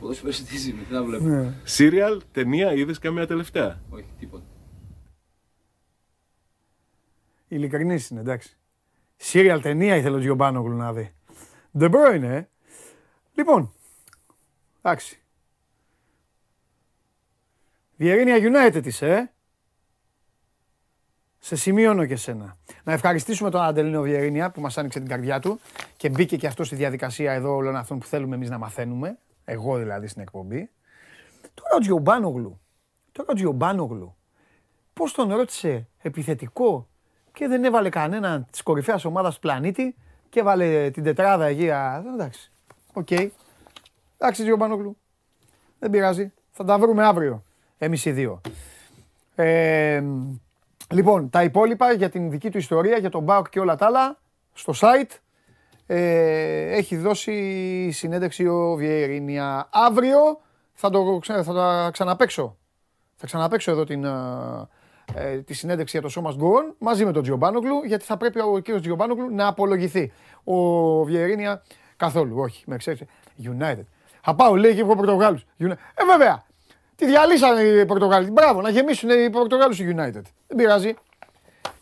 Ποδοσφαιριστής 0.01 0.67
είμαι, 0.67 0.83
τι 0.83 0.93
να 0.93 1.03
βλέπω. 1.03 1.23
Ναι. 1.23 1.53
Σύριαλ, 1.63 2.21
ταινία, 2.31 2.73
είδες 2.73 2.99
καμία 2.99 3.27
τελευταία; 3.27 3.81
Όχι, 3.89 4.05
τίποτα. 4.19 4.43
Ειλικρινής 7.47 8.09
είναι, 8.09 8.19
εντάξει. 8.19 8.57
Σύριαλ 9.15 9.61
ταινία 9.61 9.95
ήθελε 9.95 10.15
ο 10.15 10.19
Τζιομπάνογλου 10.19 10.75
να 10.75 10.93
δει. 10.93 11.13
De 11.79 11.91
Bruyne, 11.91 12.21
ε. 12.23 12.43
Λοιπόν, 13.33 13.73
εντάξει. 14.81 15.19
Βιερίνια 17.97 18.37
United 18.39 18.85
είσαι, 18.85 19.11
ε. 19.11 19.31
Σε 21.39 21.55
σημειώνω 21.55 22.05
και 22.05 22.15
σένα. 22.15 22.57
Να 22.83 22.93
ευχαριστήσουμε 22.93 23.49
τον 23.49 23.61
Αντελίνο 23.61 24.01
Βιερίνια 24.01 24.51
που 24.51 24.61
μας 24.61 24.77
άνοιξε 24.77 24.99
την 24.99 25.07
καρδιά 25.07 25.39
του 25.39 25.59
και 25.97 26.09
μπήκε 26.09 26.37
και 26.37 26.47
αυτό 26.47 26.63
στη 26.63 26.75
διαδικασία 26.75 27.31
εδώ 27.33 27.55
όλων 27.55 27.75
αυτών 27.75 27.99
που 27.99 28.05
θέλουμε 28.05 28.35
εμείς 28.35 28.49
να 28.49 28.57
μαθαίνουμε. 28.57 29.17
Εγώ 29.51 29.77
δηλαδή 29.77 30.07
στην 30.07 30.21
εκπομπή. 30.21 30.69
Τώρα 31.53 31.75
ο 31.75 31.79
Τζιομπάνογλου. 31.79 32.59
Τώρα 33.11 33.29
ο 33.31 33.33
Τζιομπάνογλου. 33.33 34.15
Πώς 34.93 35.13
τον 35.13 35.33
ρώτησε 35.33 35.87
επιθετικό 36.01 36.87
και 37.33 37.47
δεν 37.47 37.63
έβαλε 37.63 37.89
κανέναν 37.89 38.47
της 38.51 38.61
κορυφαίας 38.61 39.05
ομάδας 39.05 39.33
του 39.33 39.39
πλανήτη 39.39 39.95
και 40.29 40.39
έβαλε 40.39 40.89
την 40.89 41.03
τετράδα 41.03 41.45
εκεί. 41.45 41.69
α, 41.69 42.03
Εντάξει. 42.13 42.51
Οκ. 42.93 43.11
Εντάξει, 44.17 44.41
Τζιομπάνογλου. 44.43 44.97
Δεν 45.79 45.89
πειράζει. 45.89 46.33
Θα 46.51 46.63
τα 46.63 46.79
βρούμε 46.79 47.05
αύριο. 47.05 47.43
Εμείς 47.77 48.05
οι 48.05 48.11
δύο. 48.11 48.41
Ε, 49.35 50.03
λοιπόν, 50.89 51.29
τα 51.29 51.43
υπόλοιπα 51.43 51.91
για 51.91 52.09
την 52.09 52.29
δική 52.29 52.49
του 52.49 52.57
ιστορία, 52.57 52.97
για 52.97 53.09
τον 53.09 53.23
ΠΑΟΚ 53.23 53.49
και 53.49 53.59
όλα 53.59 53.75
τα 53.75 53.85
άλλα, 53.85 54.19
στο 54.53 54.73
site. 54.75 55.17
Ε, 55.93 56.75
έχει 56.77 56.95
δώσει 56.97 57.91
συνέντευξη 57.91 58.47
ο 58.47 58.75
Βιεϊρίνια. 58.75 59.69
Αύριο 59.71 60.17
θα, 60.73 60.89
το, 60.89 61.17
ξα- 61.21 61.43
θα 61.43 61.53
τα 61.53 61.89
ξαναπέξω. 61.93 62.57
Θα 63.15 63.25
ξαναπέξω 63.25 63.71
εδώ 63.71 63.83
την, 63.83 64.03
ε, 64.03 64.11
ε, 65.15 65.37
τη 65.37 65.53
συνέντευξη 65.53 65.97
για 65.97 66.05
το 66.05 66.11
σώμα 66.11 66.33
Γκουόν 66.35 66.75
μαζί 66.77 67.05
με 67.05 67.11
τον 67.11 67.23
Τζιομπάνογλου, 67.23 67.83
γιατί 67.85 68.05
θα 68.05 68.17
πρέπει 68.17 68.39
ο 68.39 68.59
κύριος 68.59 68.81
Τζιομπάνογλου 68.81 69.35
να 69.35 69.47
απολογηθεί. 69.47 70.11
Ο 70.43 70.55
Βιερίνια 71.03 71.63
Καθόλου, 72.01 72.37
όχι. 72.39 72.63
Με 72.67 72.77
ξέρεις. 72.77 73.01
United. 73.43 73.83
Θα 74.21 74.35
πάω, 74.35 74.55
λέει 74.55 74.75
και 74.75 74.81
από 74.81 74.95
Πορτογάλους. 74.95 75.45
Ε, 75.57 76.05
βέβαια. 76.11 76.43
Τη 76.95 77.05
διαλύσανε 77.05 77.61
οι 77.61 77.85
Πορτογάλοι. 77.85 78.31
Μπράβο, 78.31 78.61
να 78.61 78.69
γεμίσουν 78.69 79.09
οι 79.09 79.29
Πορτογάλους 79.29 79.79
οι 79.79 79.95
United. 79.95 80.21
Δεν 80.47 80.57
πειράζει. 80.57 80.93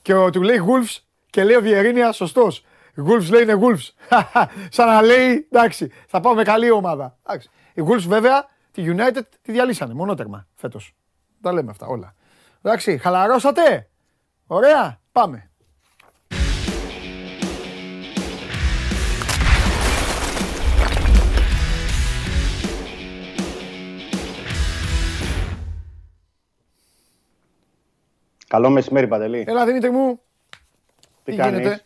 Και 0.02 0.14
ο, 0.14 0.30
του 0.30 0.42
λέει 0.42 0.58
Wolves 0.68 0.98
και 1.30 1.44
λέει 1.44 1.56
ο 1.56 1.62
Βιερίνια, 1.62 2.12
σωστός. 2.12 2.66
Wolves 3.08 3.30
λέει 3.30 3.42
είναι 3.42 3.60
Wolves. 3.62 4.18
Σαν 4.70 4.88
να 4.88 5.02
λέει, 5.02 5.48
εντάξει, 5.52 5.92
θα 6.08 6.20
πάω 6.20 6.34
με 6.34 6.44
καλή 6.44 6.72
ομάδα. 6.72 7.18
Εντάξει. 7.28 7.50
Οι 7.74 7.82
Wolves 7.88 8.06
βέβαια 8.08 8.48
τη 8.72 8.84
United 8.88 9.22
τη 9.42 9.52
διαλύσανε. 9.52 9.94
Μονότερμα 9.94 10.48
φέτος. 10.56 10.96
Τα 11.42 11.54
λέμε 11.54 11.72
αυτά 11.72 11.86
όλα. 11.88 12.14
Εντάξει, 12.62 12.98
χαλαρώσατε. 12.98 13.90
Ωραία, 14.48 15.00
πάμε. 15.12 15.50
Καλό 28.48 28.70
μεσημέρι, 28.70 29.08
Παντελή. 29.08 29.44
Έλα, 29.48 29.66
Δημήτρη 29.66 29.90
μου. 29.90 30.22
Τι, 31.24 31.32
τι 31.32 31.38
κάνεις; 31.38 31.60
γίνεται; 31.60 31.84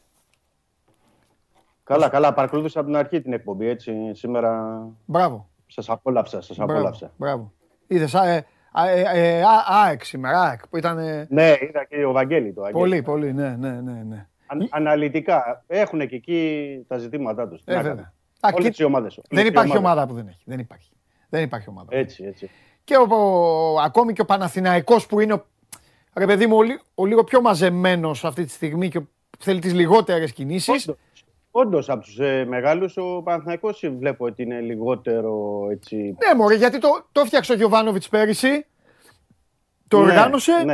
Καλά, 1.84 2.10
καλά. 2.10 2.34
Παρακολούθησα 2.34 2.80
από 2.80 2.88
την 2.90 2.98
αρχή 2.98 3.22
την 3.22 3.34
εκπομπή, 3.34 3.68
έτσι. 3.68 3.94
Σήμερα 4.14 4.82
Μπράβο. 5.06 5.50
σας 5.68 5.90
απόλαυσα, 5.90 6.42
σας 6.42 6.58
Μπράβο. 6.58 6.72
απόλαυσα. 6.74 7.12
Μπράβο. 7.18 7.54
Είδες, 7.88 8.16
α, 8.16 8.26
ε, 8.28 8.46
α, 8.72 8.90
ε, 8.90 9.04
ε, 9.14 9.42
α, 9.42 9.64
ΑΕΚ 9.68 10.04
σήμερα, 10.04 10.42
ΑΕΚ, 10.42 10.68
που 10.68 10.78
ήταν 10.78 10.98
ε, 10.98 11.28
Ναι, 11.30 11.48
είδα 11.62 11.86
και 11.90 12.06
ο 12.06 12.12
Βαγγέλη 12.12 12.54
το 12.54 12.62
Αγγέλη. 12.62 12.80
πολύ, 12.80 13.02
πολύ, 13.02 13.34
ναι, 13.34 13.50
ναι, 13.56 13.70
ναι. 13.82 14.04
ναι. 14.04 14.28
Αν- 14.48 14.68
αναλυτικά. 14.72 15.64
Έχουν 15.68 16.08
και 16.08 16.16
εκεί 16.16 16.86
τα 16.88 16.98
ζητήματά 16.98 17.48
τους. 17.48 17.64
Τι 17.64 17.72
Ε, 17.72 17.76
να 17.76 17.82
βέβαια. 17.82 17.94
κάνουμε. 17.96 18.14
Α, 18.40 18.50
Όλες 18.54 18.76
και- 18.76 18.84
οι 18.84 18.86
ομάδες. 18.86 19.18
όλες 19.18 19.28
Δεν 19.30 19.44
οι 19.44 19.48
υπάρχει 19.52 19.78
ομάδες. 19.78 19.90
ομάδα 19.92 20.08
που 20.08 20.14
δεν 20.14 20.28
έχει. 20.28 20.42
Δεν 20.46 20.60
υπάρχει. 20.60 20.92
Δεν 21.30 21.44
υπάρχει 21.44 21.70
ομάδα. 21.70 21.88
Έτσι, 21.96 22.24
έτσι. 22.24 22.50
Και 22.84 22.96
ο, 22.98 23.16
ο- 23.16 23.80
ακόμη 23.80 24.14
και 24.14 24.22
ο 24.22 24.26
Παναθηναϊκός 24.26 25.06
που 25.08 25.20
είναι, 25.20 25.34
ο- 25.34 25.46
ρε 26.14 26.26
παιδί 26.26 26.48
μου, 26.48 26.56
ο, 26.58 26.62
λι- 26.64 26.80
ο 26.96 27.06
λίγο 27.06 27.24
πιο 27.24 27.42
μαζεμένος 27.42 28.26
αυτή 28.26 28.44
τη 28.46 28.52
στιγμή 28.52 28.90
και 28.90 28.98
ο- 28.98 29.08
θέλει 29.40 29.60
τις 29.60 29.74
λιγότερες 29.74 30.34
κινήσεις. 30.34 30.90
Όντως, 31.56 31.72
όντως, 31.72 31.90
από 31.90 32.04
τους 32.04 32.20
ε, 32.20 32.46
μεγάλους 32.46 32.98
ο 32.98 33.22
Παναθηναϊκός 33.24 33.84
βλέπω 33.98 34.26
ότι 34.26 34.42
είναι 34.44 34.60
λιγότερο 34.60 35.68
έτσι... 35.72 35.96
Ναι, 35.98 36.36
μωρέ, 36.36 36.56
γιατί 36.56 36.80
το, 36.80 37.08
το 37.12 37.22
έφτιαξε 37.22 37.52
ο 37.52 37.56
Γιωβάνοβιτς 37.56 38.10
πέρυσι. 38.10 38.66
Το 39.88 39.98
Ναι, 40.00 40.04
οργάνωσε. 40.04 40.64
Ναι. 40.64 40.74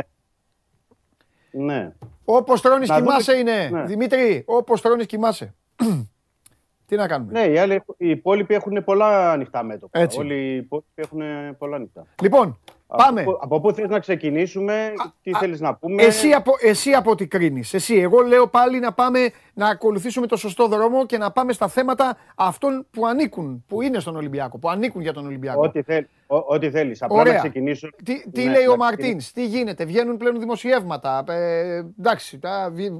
ναι. 1.50 1.92
Όπως 2.24 2.60
τρώνεις 2.60 2.88
Να 2.88 2.94
δούμε- 2.98 3.08
κοιμάσαι 3.08 3.36
είναι. 3.36 3.68
Ναι. 3.72 3.82
Δημήτρη, 3.84 4.42
όπως 4.46 4.80
τρώνεις 4.80 5.06
κοιμάσαι. 5.06 5.54
Τι 6.86 6.96
να 6.96 7.06
κάνουμε. 7.08 7.32
Ναι, 7.32 7.46
οι, 7.52 7.58
άλλοι, 7.58 7.82
οι 7.96 8.10
υπόλοιποι 8.10 8.54
έχουν 8.54 8.84
πολλά 8.84 9.32
ανοιχτά 9.32 9.62
μέτωπα. 9.62 9.98
Έτσι. 9.98 10.18
Όλοι 10.18 10.34
οι 10.34 10.56
υπόλοιποι 10.56 10.88
έχουν 10.94 11.20
πολλά 11.58 11.76
ανοιχτά. 11.76 12.06
Λοιπόν, 12.22 12.58
πάμε. 12.96 13.20
Από, 13.20 13.30
πού- 13.32 13.38
από 13.42 13.60
πού 13.60 13.72
θες 13.72 13.88
να 13.88 13.98
ξεκινήσουμε, 13.98 14.92
τι 15.22 15.30
α, 15.30 15.38
θέλεις 15.38 15.60
να 15.60 15.74
πούμε; 15.74 16.02
Εσύ 16.02 16.32
από, 16.32 16.52
εσύ 16.60 16.92
από 16.92 17.14
τι 17.14 17.26
κρίνεις. 17.26 17.74
Εσύ, 17.74 17.94
εγώ 17.94 18.20
λέω 18.20 18.46
πάλι 18.48 18.78
να 18.78 18.92
πάμε 18.92 19.30
να 19.54 19.68
ακολουθήσουμε 19.68 20.26
το 20.26 20.36
σωστό 20.36 20.66
δρόμο 20.68 21.06
και 21.06 21.18
να 21.18 21.30
πάμε 21.30 21.52
στα 21.52 21.68
θέματα 21.68 22.16
αυτών 22.34 22.86
που 22.90 23.06
ανήκουν, 23.06 23.64
που 23.68 23.82
είναι 23.82 23.98
στον 24.00 24.16
Ολυμπιακό, 24.16 24.58
που 24.58 24.68
ανήκουν 24.70 25.02
για 25.02 25.12
τον 25.12 25.26
Ολυμπιακό. 25.26 25.60
Ό,τι, 25.62 25.82
θέλ, 25.82 26.04
ό, 26.26 26.36
ό,τι 26.46 26.70
θέλεις. 26.70 27.02
Απλά 27.02 27.20
Ωραία. 27.20 27.32
να 27.32 27.38
ξεκινήσω. 27.38 27.88
Τι, 28.04 28.30
τι 28.30 28.44
Ναι, 28.44 28.50
λέει 28.50 28.66
ο 28.66 28.70
να 28.70 28.76
Μαρτίνς, 28.76 29.32
τι 29.32 29.46
γίνεται, 29.46 29.84
βγαίνουν 29.84 30.16
πλέον 30.16 30.38
δημοσιεύματα. 30.38 31.24
Ε, 31.28 31.84
εντάξει, 31.98 32.38
τα, 32.38 32.70
βγ- 32.72 32.98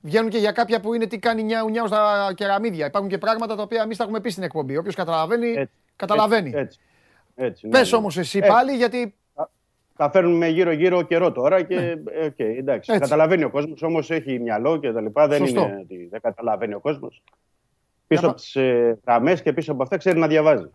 βγαίνουν 0.00 0.30
και 0.30 0.38
για 0.38 0.52
κάποια 0.52 0.80
που 0.80 0.94
είναι 0.94 1.06
τι 1.06 1.18
κάνει 1.18 1.42
νιάου 1.42 1.68
νιάου 1.68 1.86
στα 1.86 2.32
κεραμίδια. 2.34 2.86
Υπάρχουν 2.86 3.10
και 3.10 3.18
πράγματα 3.18 3.56
τα 3.56 3.62
οποία 3.62 3.82
εμείς 3.82 3.96
τα 3.96 4.04
έχουμε 4.04 4.20
πει 4.20 4.30
στην 4.30 4.42
εκπομπή. 4.42 4.76
Όποιος 4.76 4.94
καταλαβαίνει, 4.94 5.48
Έτσι, 5.48 5.72
καταλαβαίνει. 5.96 6.48
Έτσι, 6.48 6.58
έτσι, 6.60 6.78
ναι, 7.34 7.50
Πες 7.68 7.90
ναι. 7.90 7.96
όμως 7.98 8.16
εσύ 8.18 8.38
Ε, 8.42 8.46
πάλι, 8.46 8.72
γιατί. 8.72 9.14
Τα 9.96 10.10
φέρνουμε 10.10 10.48
γύρω-γύρω 10.48 11.02
καιρό 11.02 11.32
τώρα 11.32 11.62
και 11.62 11.74
ε, 11.74 12.24
οκ, 12.24 12.38
εντάξει. 12.38 12.90
Ναι. 12.90 12.96
Έτσι. 12.96 13.08
Καταλαβαίνει 13.08 13.44
ο 13.44 13.50
κόσμος, 13.50 13.82
όμως 13.82 14.10
έχει 14.10 14.38
μυαλό 14.38 14.76
και 14.76 14.92
τα 14.92 15.00
λοιπά. 15.00 15.28
Δεν 15.28 15.38
Σωστό. 15.38 15.60
είναι 15.60 15.78
ότι 15.82 16.08
δεν 16.10 16.20
καταλαβαίνει 16.20 16.74
ο 16.74 16.80
κόσμος. 16.80 17.22
Πίσω 18.06 18.20
Για 18.20 18.28
από 18.30 18.40
τις 18.40 18.56
ε, 18.56 18.98
γραμμές 19.06 19.42
και 19.42 19.52
πίσω 19.52 19.72
από 19.72 19.82
αυτά 19.82 19.96
ξέρει 19.96 20.18
να 20.18 20.26
διαβάζει. 20.26 20.70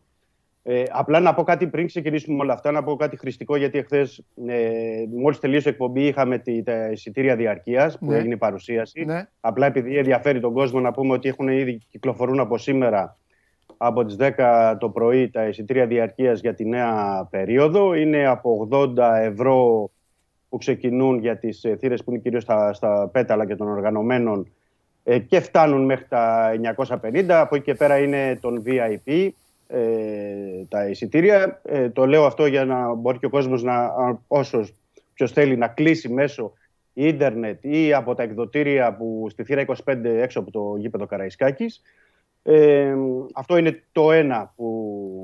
Ε, 0.63 0.83
απλά 0.89 1.19
να 1.19 1.33
πω 1.33 1.43
κάτι 1.43 1.67
πριν 1.67 1.87
ξεκινήσουμε 1.87 2.35
με 2.35 2.41
όλα 2.43 2.53
αυτά, 2.53 2.71
να 2.71 2.83
πω 2.83 2.95
κάτι 2.95 3.17
χρηστικό, 3.17 3.55
γιατί 3.55 3.77
εχθές, 3.77 4.23
ε, 4.47 5.03
μόλις 5.15 5.39
τελείωσε 5.39 5.69
η 5.69 5.71
εκπομπή, 5.71 6.05
είχαμε 6.07 6.37
τη, 6.37 6.63
τα 6.63 6.91
εισιτήρια 6.91 7.35
διαρκείας 7.35 7.97
που 7.97 8.05
Ναι. 8.05 8.17
έγινε 8.17 8.33
η 8.33 8.37
παρουσίαση. 8.37 9.05
Ναι. 9.05 9.27
Απλά 9.39 9.65
επειδή 9.65 9.97
ενδιαφέρει 9.97 10.39
τον 10.39 10.53
κόσμο 10.53 10.79
να 10.79 10.91
πούμε 10.91 11.13
ότι 11.13 11.29
έχουν 11.29 11.47
ήδη 11.47 11.81
κυκλοφορούν 11.89 12.39
από 12.39 12.57
σήμερα 12.57 13.17
από 13.77 14.05
τις 14.05 14.15
10 14.19 14.75
το 14.79 14.89
πρωί 14.89 15.29
τα 15.29 15.47
εισιτήρια 15.47 15.85
διαρκείας 15.85 16.39
για 16.39 16.53
τη 16.53 16.65
νέα 16.65 17.27
περίοδο. 17.29 17.93
Είναι 17.93 18.27
από 18.27 18.67
80 18.71 18.95
ευρώ 19.21 19.89
που 20.49 20.57
ξεκινούν 20.57 21.19
για 21.19 21.37
τις 21.37 21.63
ε, 21.63 21.75
θύρες 21.75 22.03
που 22.03 22.11
είναι 22.11 22.19
κυρίως 22.19 22.43
στα, 22.43 22.73
στα 22.73 23.09
πέταλα 23.11 23.45
και 23.45 23.55
των 23.55 23.67
οργανωμένων 23.67 24.47
ε, 25.03 25.19
και 25.19 25.39
φτάνουν 25.39 25.85
μέχρι 25.85 26.05
τα 26.09 26.51
950. 26.75 27.25
Από 27.29 27.55
εκεί 27.55 27.63
και 27.63 27.73
πέρα 27.73 27.97
είναι 27.97 28.37
των 28.41 28.63
VIP 28.65 29.29
ε, 29.67 30.65
τα 30.69 30.87
εισιτήρια. 30.87 31.61
Ε, 31.63 31.89
το 31.89 32.05
λέω 32.05 32.25
αυτό 32.25 32.45
για 32.45 32.65
να 32.65 32.93
μπορεί 32.93 33.17
και 33.17 33.25
ο 33.25 33.29
κόσμος 33.29 33.63
να, 33.63 33.73
α, 33.73 34.17
όσος 34.27 34.73
ποιος 35.13 35.31
θέλει 35.31 35.57
να 35.57 35.67
κλείσει 35.67 36.09
μέσω 36.09 36.53
ίντερνετ 36.93 37.63
ή 37.63 37.93
από 37.93 38.15
τα 38.15 38.23
εκδοτήρια 38.23 38.93
που 38.93 39.27
στη 39.29 39.43
θύρα 39.43 39.65
25 39.85 40.03
έξω 40.03 40.39
από 40.39 40.51
το 40.51 40.75
γήπεδο 40.77 41.05
Καραϊσκάκης. 41.05 41.81
Ε, 42.47 42.95
αυτό 43.33 43.57
είναι 43.57 43.83
το 43.91 44.11
ένα 44.11 44.53
που 44.55 45.21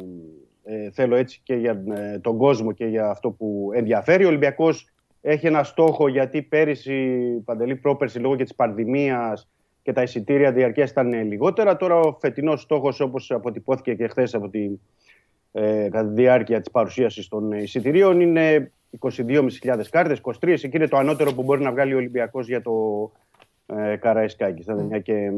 ε, 0.63 0.91
θέλω 0.91 1.15
έτσι 1.15 1.41
και 1.43 1.53
για 1.53 1.83
ε, 1.93 2.19
τον 2.19 2.37
κόσμο 2.37 2.71
και 2.71 2.85
για 2.85 3.09
αυτό 3.09 3.29
που 3.29 3.71
ενδιαφέρει. 3.73 4.25
Ο 4.25 4.27
Ολυμπιακός 4.27 4.87
έχει 5.21 5.47
ένα 5.47 5.63
στόχο 5.63 6.07
γιατί 6.07 6.41
πέρυσι, 6.41 7.19
Παντελή, 7.45 7.75
πρόπερσι 7.75 8.19
λόγω 8.19 8.35
και 8.35 8.43
της 8.43 8.55
πανδημίας 8.55 9.49
και 9.81 9.93
τα 9.93 10.01
εισιτήρια 10.01 10.51
διαρκείας 10.51 10.89
ήταν 10.89 11.13
λιγότερα. 11.23 11.77
Τώρα 11.77 11.99
ο 11.99 12.17
φετινός 12.19 12.61
στόχος 12.61 12.99
όπως 12.99 13.31
αποτυπώθηκε 13.31 13.93
και 13.93 14.07
χθες 14.07 14.33
από 14.33 14.49
τη, 14.49 14.69
ε, 15.51 15.87
κατά 15.91 16.07
τη 16.07 16.13
διάρκεια 16.13 16.59
της 16.59 16.71
παρουσίασης 16.71 17.27
των 17.27 17.51
εισιτηρίων 17.51 18.19
είναι 18.19 18.71
22.500 18.99 19.89
κάρτες, 19.89 20.19
23. 20.19 20.63
Εκεί 20.63 20.77
είναι 20.77 20.87
το 20.87 20.97
ανώτερο 20.97 21.33
που 21.33 21.43
μπορεί 21.43 21.61
να 21.61 21.71
βγάλει 21.71 21.93
ο 21.93 21.97
Ολυμπιακός 21.97 22.47
για 22.47 22.61
το 22.61 23.11
ε, 23.65 23.95
Καραϊσκάκης. 23.95 24.65
Θα 24.65 24.73
είναι 24.73 24.83
μια 24.83 24.99
και 24.99 25.31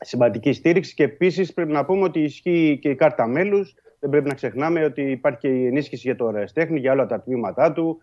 σημαντική 0.00 0.52
στήριξη 0.52 0.94
και 0.94 1.02
επίσης 1.02 1.52
πρέπει 1.52 1.72
να 1.72 1.84
πούμε 1.84 2.02
ότι 2.02 2.20
ισχύει 2.22 2.78
και 2.82 2.88
η 2.88 2.94
κάρτα 2.94 3.26
μέλους. 3.26 3.74
Δεν 4.00 4.10
πρέπει 4.10 4.28
να 4.28 4.34
ξεχνάμε 4.34 4.84
ότι 4.84 5.02
υπάρχει 5.02 5.38
και 5.38 5.48
η 5.48 5.66
ενίσχυση 5.66 6.02
για 6.04 6.16
το 6.16 6.30
Ρεστέχνη, 6.30 6.78
για 6.78 6.92
όλα 6.92 7.06
τα 7.06 7.20
τμήματά 7.20 7.72
του. 7.72 7.98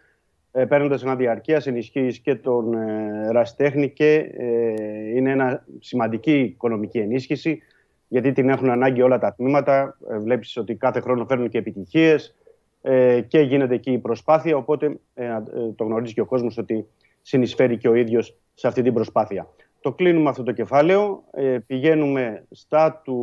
Ε, 0.52 0.66
Παίρνοντας 0.66 1.04
ένα 1.04 1.16
διαρκεία, 1.16 1.62
ενισχύεις 1.66 2.20
και 2.20 2.36
τον 2.36 2.74
ε, 2.74 3.28
Ραστέχνη 3.32 3.90
και 3.90 4.32
ε, 4.38 5.16
είναι 5.16 5.32
ένα 5.32 5.66
σημαντική 5.80 6.40
οικονομική 6.40 6.98
ενίσχυση 6.98 7.62
γιατί 8.08 8.32
την 8.32 8.50
έχουν 8.50 8.70
ανάγκη 8.70 9.02
όλα 9.02 9.18
τα 9.18 9.34
τμήματα. 9.34 9.98
Ε, 10.10 10.18
Βλέπεις 10.18 10.58
ότι 10.58 10.76
κάθε 10.76 11.00
χρόνο 11.00 11.26
φέρνουν 11.26 11.50
και 11.50 11.58
επιτυχίες 11.58 12.36
ε, 12.82 13.22
και 13.22 13.40
γίνεται 13.40 13.74
εκεί 13.74 13.92
η 13.92 13.98
προσπάθεια. 13.98 14.58
Οπότε 14.58 15.00
ε, 15.14 15.26
ε, 15.26 15.40
το 15.76 15.84
γνωρίζει 15.84 16.14
και 16.14 16.22
ο 16.22 16.26
κόσμος 16.26 16.58
ότι 16.58 16.88
συνεισφέρει 17.22 17.78
και 17.78 17.88
ο 17.88 17.94
ίδιος 17.94 18.38
σε 18.54 18.68
αυτή 18.68 18.82
την 18.82 18.94
προσπάθεια. 18.94 19.48
Το 19.86 19.94
κλείνουμε 19.94 20.30
αυτό 20.30 20.44
το 20.44 20.52
κεφάλαιο. 20.52 21.24
Ε, 21.32 21.58
πηγαίνουμε 21.68 22.46
στα 22.52 23.02
του, 23.04 23.18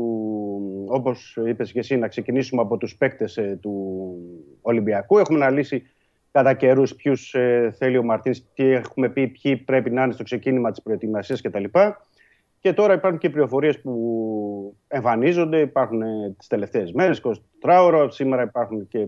όπως 0.88 1.38
είπες 1.46 1.72
και 1.72 1.78
εσύ, 1.78 1.96
να 1.96 2.08
ξεκινήσουμε 2.08 2.62
από 2.62 2.76
τους 2.76 2.96
παίκτες 2.96 3.36
ε, 3.36 3.58
του 3.62 4.14
Ολυμπιακού. 4.60 5.18
Έχουμε 5.18 5.44
αναλύσει 5.44 5.82
κατά 6.30 6.54
καιρούς 6.54 6.94
ποιους 6.94 7.34
θέλει 7.78 7.98
ο 7.98 8.02
Μαρτίνς, 8.02 8.42
τι 8.54 8.64
έχουμε 8.64 9.08
πει, 9.08 9.26
ποιοι 9.28 9.56
πρέπει 9.56 9.90
να 9.90 10.02
είναι 10.02 10.12
στο 10.12 10.22
ξεκίνημα 10.22 10.70
της 10.70 10.82
προετοιμασίας 10.82 11.40
κτλ. 11.40 11.64
Και 12.60 12.72
τώρα 12.72 12.94
υπάρχουν 12.94 13.18
και 13.18 13.30
πληροφορίες 13.30 13.80
που 13.80 14.76
εμφανίζονται, 14.88 15.60
υπάρχουν 15.60 16.02
ε, 16.02 16.34
τις 16.38 16.46
τελευταίες 16.46 16.92
μέρες, 16.92 17.22
24 17.24 17.80
ώρα, 17.82 18.10
σήμερα 18.10 18.42
υπάρχουν 18.42 18.88
και 18.88 19.06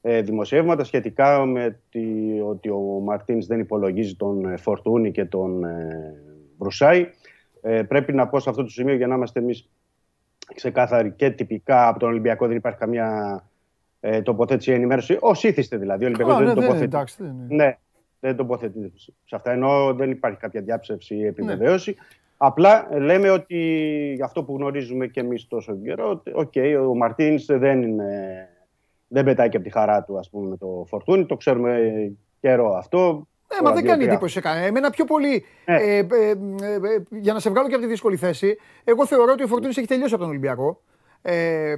ε, 0.00 0.22
δημοσιεύματα 0.22 0.84
σχετικά 0.84 1.44
με 1.44 1.80
τη, 1.90 2.00
ότι 2.48 2.68
ο 2.68 3.00
Μαρτίνς 3.04 3.46
δεν 3.46 3.60
υπολογίζει 3.60 4.16
τον 4.16 4.44
ε, 4.44 4.56
Φορτούνη 4.56 5.10
και 5.10 5.24
τον 5.24 5.64
ε, 6.58 6.64
Βρουσάη. 6.64 7.10
Ε, 7.60 7.82
πρέπει 7.82 8.12
να 8.12 8.28
πω 8.28 8.40
σε 8.40 8.50
αυτό 8.50 8.62
το 8.62 8.70
σημείο 8.70 8.94
για 8.94 9.06
να 9.06 9.14
είμαστε 9.14 9.40
εμείς 9.40 9.68
ξεκάθαροι 10.54 11.12
και 11.12 11.30
τυπικά 11.30 11.88
από 11.88 11.98
τον 11.98 12.08
Ολυμπιακό 12.08 12.46
δεν 12.46 12.56
υπάρχει 12.56 12.78
καμία 12.78 13.42
ε, 14.00 14.22
τοποθέτηση 14.22 14.70
ή 14.70 14.74
ενημέρωση. 14.74 15.18
Ω 15.20 15.30
ήθιστε 15.42 15.76
δηλαδή. 15.76 16.04
Ο 16.04 16.06
Ολυμπιακός 16.06 16.34
Α, 16.34 16.38
ναι, 16.38 16.44
δεν 16.44 16.54
δεν, 16.54 16.62
τοποθετεί. 16.62 16.84
εντάξει, 16.84 17.16
δεν 17.18 17.30
είναι. 17.30 17.64
Ναι, 17.64 17.76
δεν 18.20 18.36
τοποθετείται 18.36 18.90
σε 19.24 19.34
αυτά. 19.34 19.52
Ενώ 19.52 19.94
δεν 19.94 20.10
υπάρχει 20.10 20.38
κάποια 20.38 20.60
διάψευση 20.60 21.14
ή 21.14 21.26
επιβεβαίωση. 21.26 21.96
Απλά 22.36 22.88
ε, 22.94 22.98
λέμε 22.98 23.30
ότι 23.30 24.20
αυτό 24.24 24.44
που 24.44 24.56
γνωρίζουμε 24.56 25.06
και 25.06 25.20
εμείς 25.20 25.46
τόσο 25.46 25.76
καιρό, 25.76 26.10
ότι, 26.10 26.32
οκ, 26.34 26.52
ο 26.88 26.96
Μαρτίνς 26.96 27.44
δεν, 27.44 27.82
είναι, 27.82 28.48
δεν 29.08 29.24
πετάει 29.24 29.48
και 29.48 29.56
από 29.56 29.66
τη 29.66 29.72
χαρά 29.72 30.04
του 30.04 30.18
ας 30.18 30.30
πούμε, 30.30 30.48
με 30.48 30.56
τον 30.56 30.84
Φορτούνη. 30.88 31.26
Το 31.26 31.36
ξέρουμε 31.36 32.12
καιρό 32.40 32.74
αυτό. 32.74 33.28
Ε, 33.48 33.62
μα 33.62 33.72
δεν 33.72 33.74
κάνει 33.74 33.84
δύο-τρία. 33.86 34.06
εντύπωση 34.12 34.32
σε 34.32 34.40
κανένα. 34.40 34.66
Εμένα 34.66 34.90
πιο 34.90 35.04
πολύ. 35.04 35.44
Ναι. 35.64 35.76
Ε, 35.76 35.96
ε, 35.98 36.06
ε, 36.08 36.30
ε, 36.30 37.02
για 37.10 37.32
να 37.32 37.40
σε 37.40 37.50
βγάλω 37.50 37.68
και 37.68 37.74
από 37.74 37.82
τη 37.82 37.88
δύσκολη 37.88 38.16
θέση, 38.16 38.56
εγώ 38.84 39.06
θεωρώ 39.06 39.32
ότι 39.32 39.42
ο 39.42 39.46
Φορτούνης 39.46 39.76
έχει 39.76 39.86
τελειώσει 39.86 40.12
από 40.14 40.22
τον 40.22 40.30
Ολυμπιακό. 40.30 40.82
Ε, 41.22 41.76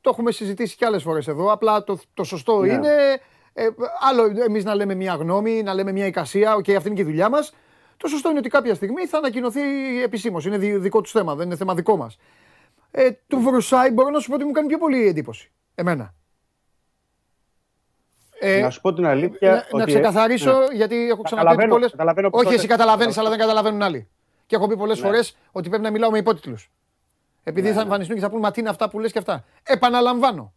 το 0.00 0.10
έχουμε 0.10 0.30
συζητήσει 0.32 0.76
κι 0.76 0.84
άλλες 0.84 1.02
φορές 1.02 1.28
εδώ. 1.28 1.52
Απλά 1.52 1.84
το, 1.84 1.98
το 2.14 2.24
σωστό 2.24 2.60
Ναι. 2.60 2.72
είναι. 2.72 2.88
Ε, 3.52 3.66
άλλο 4.10 4.42
εμείς 4.46 4.64
να 4.64 4.74
λέμε 4.74 4.94
μια 4.94 5.14
γνώμη, 5.14 5.62
να 5.62 5.74
λέμε 5.74 5.92
μια 5.92 6.06
εικασία. 6.06 6.54
Οκ, 6.54 6.68
αυτή 6.70 6.86
είναι 6.88 6.96
και 6.96 7.02
η 7.02 7.04
δουλειά 7.04 7.28
μας. 7.28 7.54
Το 7.96 8.08
σωστό 8.08 8.28
είναι 8.30 8.38
ότι 8.38 8.48
κάποια 8.48 8.74
στιγμή 8.74 9.06
θα 9.06 9.18
ανακοινωθεί 9.18 9.60
επισήμως. 10.02 10.44
Είναι 10.46 10.58
δι- 10.58 10.76
δικό 10.78 11.00
τους 11.00 11.10
θέμα, 11.10 11.34
δεν 11.34 11.46
είναι 11.46 11.56
θέμα 11.56 11.74
δικό 11.74 11.96
μας. 11.96 12.18
Ε, 12.90 13.10
του 13.26 13.40
Βρουσάι 13.40 13.90
μπορώ 13.90 14.10
να 14.10 14.18
σου 14.18 14.28
πω 14.28 14.34
ότι 14.34 14.44
μου 14.44 14.50
κάνει 14.50 14.68
πιο 14.68 14.78
πολύ 14.78 15.06
εντύπωση. 15.06 15.52
Εμένα. 15.74 16.14
Ε, 18.40 18.60
Να 18.60 18.70
σου 18.70 18.80
πω 18.80 18.92
την 18.94 19.06
αλήθεια. 19.06 19.50
να, 19.50 19.54
να 19.56 19.82
ότι- 19.82 19.92
ξεκαθαρίσω, 19.92 20.52
ναι. 20.52 20.74
γιατί 20.74 20.96
έχω 21.08 21.22
ξαναπεί 21.22 21.46
Καταλαβαίνω, 21.46 21.72
πολλέ. 21.74 21.88
καταλαβαίνω 21.88 22.28
Όχι, 22.32 22.44
πώς 22.44 22.54
εσύ 22.54 22.62
το- 22.62 22.68
καταλαβαίνεις, 22.72 23.14
καταλαβαίνω. 23.14 23.20
αλλά 23.20 23.28
δεν 23.30 23.38
καταλαβαίνουν 23.38 23.82
άλλοι. 23.82 24.08
Και 24.46 24.56
έχω 24.56 24.66
πει 24.66 24.76
πολλές 24.76 24.98
Ναι. 25.00 25.04
φορές 25.06 25.36
ότι 25.52 25.68
πρέπει 25.68 25.84
να 25.84 25.90
μιλάω 25.90 26.10
με 26.10 26.18
υπότιτλους. 26.18 26.70
Επειδή 27.44 27.72
θα 27.72 27.80
εμφανιστούν 27.80 28.14
και 28.16 28.22
θα 28.22 28.30
πούν 28.30 28.40
Μα 28.40 28.50
τι 28.50 28.60
είναι 28.60 28.68
αυτά 28.68 28.88
που 28.88 28.98
λες 28.98 29.12
και 29.12 29.18
αυτά. 29.18 29.44
Επαναλαμβάνω. 29.62 30.52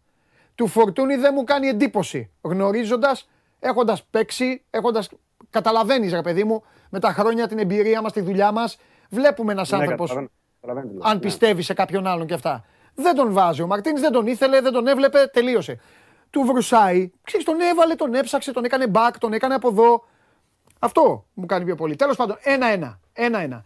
Του 0.55 0.67
Φορτούνη 0.67 1.15
δεν 1.15 1.31
μου 1.35 1.43
κάνει 1.43 1.67
εντύπωση. 1.67 2.29
Γνωρίζοντας, 2.41 3.29
έχοντας 3.59 4.03
παίξει, 4.03 4.63
έχοντα. 4.69 5.03
Καταλαβαίνεις, 5.49 6.13
ρε 6.13 6.21
παιδί 6.21 6.43
μου, 6.43 6.63
με 6.89 6.99
τα 6.99 7.11
χρόνια 7.13 7.47
την 7.47 7.59
εμπειρία 7.59 8.01
μας, 8.01 8.11
τη 8.13 8.21
δουλειά 8.21 8.51
μας, 8.51 8.77
βλέπουμε 9.09 9.51
ένας 9.51 9.71
Ναι, 9.71 9.77
άνθρωπος 9.77 10.09
καταλαβαίνω, 10.09 10.29
καταλαβαίνω 10.61 10.91
τι 10.91 10.97
λες. 10.97 11.05
αν 11.11 11.15
Ναι. 11.15 11.21
πιστεύει 11.21 11.61
σε 11.61 11.73
κάποιον 11.73 12.07
άλλον 12.07 12.27
και 12.27 12.33
αυτά. 12.33 12.63
Δεν 12.95 13.15
τον 13.15 13.31
βάζει. 13.33 13.61
Ο 13.61 13.67
Μαρτίνης 13.67 14.01
δεν 14.01 14.11
τον 14.11 14.27
ήθελε, 14.27 14.61
δεν 14.61 14.71
τον 14.73 14.87
έβλεπε, 14.87 15.29
τελείωσε. 15.33 15.79
Του 16.31 16.41
βρουσάει, 16.41 17.11
ξέρεις, 17.23 17.45
τον 17.45 17.59
έβαλε, 17.59 17.95
τον 17.95 18.13
έψαξε, 18.13 18.51
τον 18.53 18.63
έκανε 18.63 18.85
back, 18.93 19.11
τον 19.19 19.33
έκανε 19.33 19.53
από 19.53 19.67
εδώ. 19.67 20.03
Αυτό 20.79 21.25
μου 21.33 21.45
κάνει 21.45 21.65
πιο 21.65 21.75
πολύ. 21.75 21.95
Τέλος 21.95 22.15
πάντων, 22.15 22.37
ένα-ένα. 22.43 22.99
ένα-ένα. 23.13 23.65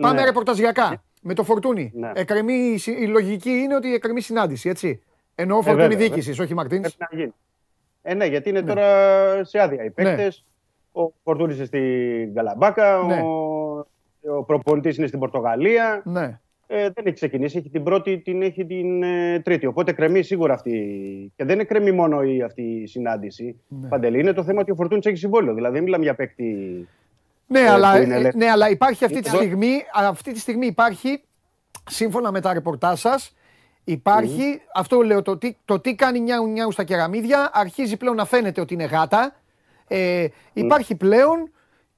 Πάμε 0.00 0.20
Ναι. 0.20 0.24
ρεπορταζιακά 0.24 1.02
με 1.22 1.34
το 1.34 1.44
φορτούνι. 1.44 1.92
Ναι. 1.94 2.10
Εκκρεμεί, 2.14 2.54
η 2.54 2.78
συ- 2.78 2.98
η 3.00 3.06
λογική 3.06 3.50
είναι 3.50 3.74
ότι 3.74 3.94
εκκρεμεί 3.94 4.20
συνάντηση, 4.20 4.68
έτσι. 4.68 5.02
Εννοώ 5.34 5.58
Ε, 5.58 5.62
φορτούνι 5.62 5.86
βέβαια, 5.88 5.98
διοίκησης, 6.08 6.38
όχι 6.38 6.54
Μαρτίνη. 6.54 6.80
Πρέπει 6.80 6.96
να 6.98 7.08
γίνει. 7.18 7.32
Ε, 8.02 8.14
ναι, 8.14 8.24
γιατί 8.26 8.48
είναι 8.48 8.60
Ναι. 8.60 8.66
τώρα 8.66 9.44
σε 9.44 9.58
άδεια 9.58 9.84
οι 9.84 9.90
παίκτες. 9.90 10.44
Ο 10.92 11.12
Φορτούνης 11.22 11.56
είναι 11.56 11.64
στην 11.64 12.34
Καλαμπάκα. 12.34 13.02
Ναι. 13.02 13.20
Ο, 13.22 14.38
ο 14.38 14.42
προπονητής 14.46 14.96
είναι 14.96 15.06
στην 15.06 15.18
Πορτογαλία. 15.18 16.02
Ναι. 16.04 16.40
Ε, 16.74 16.82
δεν 16.94 17.06
έχει 17.06 17.14
ξεκινήσει. 17.14 17.58
Έχει 17.58 17.68
την 17.70 17.82
πρώτη, 17.82 18.18
την 18.18 18.42
έχει 18.42 18.66
την 18.66 19.02
ε, 19.02 19.40
τρίτη. 19.40 19.66
Οπότε 19.66 19.92
κρεμεί 19.92 20.22
σίγουρα 20.22 20.54
αυτή. 20.54 21.32
Και 21.36 21.44
δεν 21.44 21.66
κρεμεί 21.66 21.92
μόνο 21.92 22.22
η, 22.22 22.42
αυτή 22.42 22.62
η 22.62 22.86
συνάντηση. 22.86 23.60
Ναι. 23.68 23.88
Παντελή, 23.88 24.18
είναι 24.18 24.32
το 24.32 24.44
θέμα 24.44 24.60
ότι 24.60 24.70
ο 24.70 24.74
Φορτούνης 24.74 25.06
έχει 25.06 25.16
συμβόλαιο. 25.16 25.54
Δηλαδή, 25.54 25.74
δεν 25.74 25.82
μιλάμε 25.82 26.04
για 26.04 26.14
παίκτη. 26.14 26.88
Ναι, 27.46 27.60
ε, 27.60 27.68
αλλά, 27.68 27.90
που 27.90 28.02
είναι 28.02 28.14
ε, 28.14 28.16
ελεύθερος. 28.16 28.34
ναι, 28.44 28.50
αλλά 28.50 28.70
υπάρχει 28.70 29.04
αυτή 29.04 29.20
τη, 29.20 29.28
Εδώ- 29.28 29.40
στιγμή, 29.40 29.82
αυτή 29.94 30.32
τη 30.32 30.38
στιγμή 30.38 30.66
υπάρχει, 30.66 31.22
σύμφωνα 31.90 32.32
με 32.32 32.40
τα 32.40 32.52
ρεπορτάζ 32.52 33.00
σας, 33.00 33.34
υπάρχει, 33.84 34.60
αυτό 34.74 35.00
λέω, 35.00 35.22
το 35.22 35.38
τι, 35.38 35.56
το 35.64 35.80
τι 35.80 35.94
κάνει 35.94 36.20
νιάου 36.20 36.46
νιάου 36.46 36.72
στα 36.72 36.84
κεραμίδια, 36.84 37.50
αρχίζει 37.52 37.96
πλέον 37.96 38.16
να 38.16 38.24
φαίνεται 38.24 38.60
ότι 38.60 38.74
είναι 38.74 38.84
γάτα. 38.84 39.34
Ε, 39.88 40.26
υπάρχει 40.52 40.94
πλέον 40.94 41.50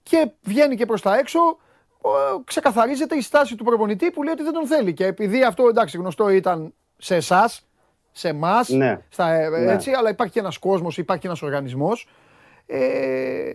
και 0.03 0.31
βγαίνει 0.43 0.77
και 0.77 0.87
προς 0.87 1.03
τα 1.03 1.19
έξω, 1.19 1.41
ο, 1.41 1.57
ξεκαθαρίζεται 2.45 3.17
η 3.17 3.21
στάση 3.21 3.57
του 3.57 3.65
προπονητή 3.65 4.11
που 4.11 4.23
λέει 4.23 4.33
ότι 4.33 4.43
δεν 4.43 4.53
τον 4.53 4.67
θέλει. 4.67 4.93
Και 4.93 5.07
επειδή 5.07 5.45
αυτό 5.45 5.69
εντάξει 5.69 5.97
γνωστό 5.99 6.29
ήταν 6.29 6.75
σε 6.97 7.15
εσάς, 7.17 7.67
σε 8.13 8.29
εμάς, 8.29 8.69
Ναι. 8.69 9.01
Ναι. 9.65 9.73
έτσι, 9.73 9.91
αλλά 9.91 10.11
υπάρχει 10.11 10.33
και 10.33 10.39
ένας 10.41 10.59
κόσμος, 10.59 10.99
υπάρχει 10.99 11.23
και 11.23 11.29
ένας 11.29 11.43
οργανισμός. 11.43 12.09
Ε, 12.67 13.53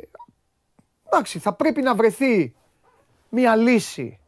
εντάξει, 1.05 1.39
θα 1.39 1.53
πρέπει 1.53 1.81
να 1.81 1.95
βρεθεί 1.95 2.55
μια 3.29 3.55
λύση 3.55 4.19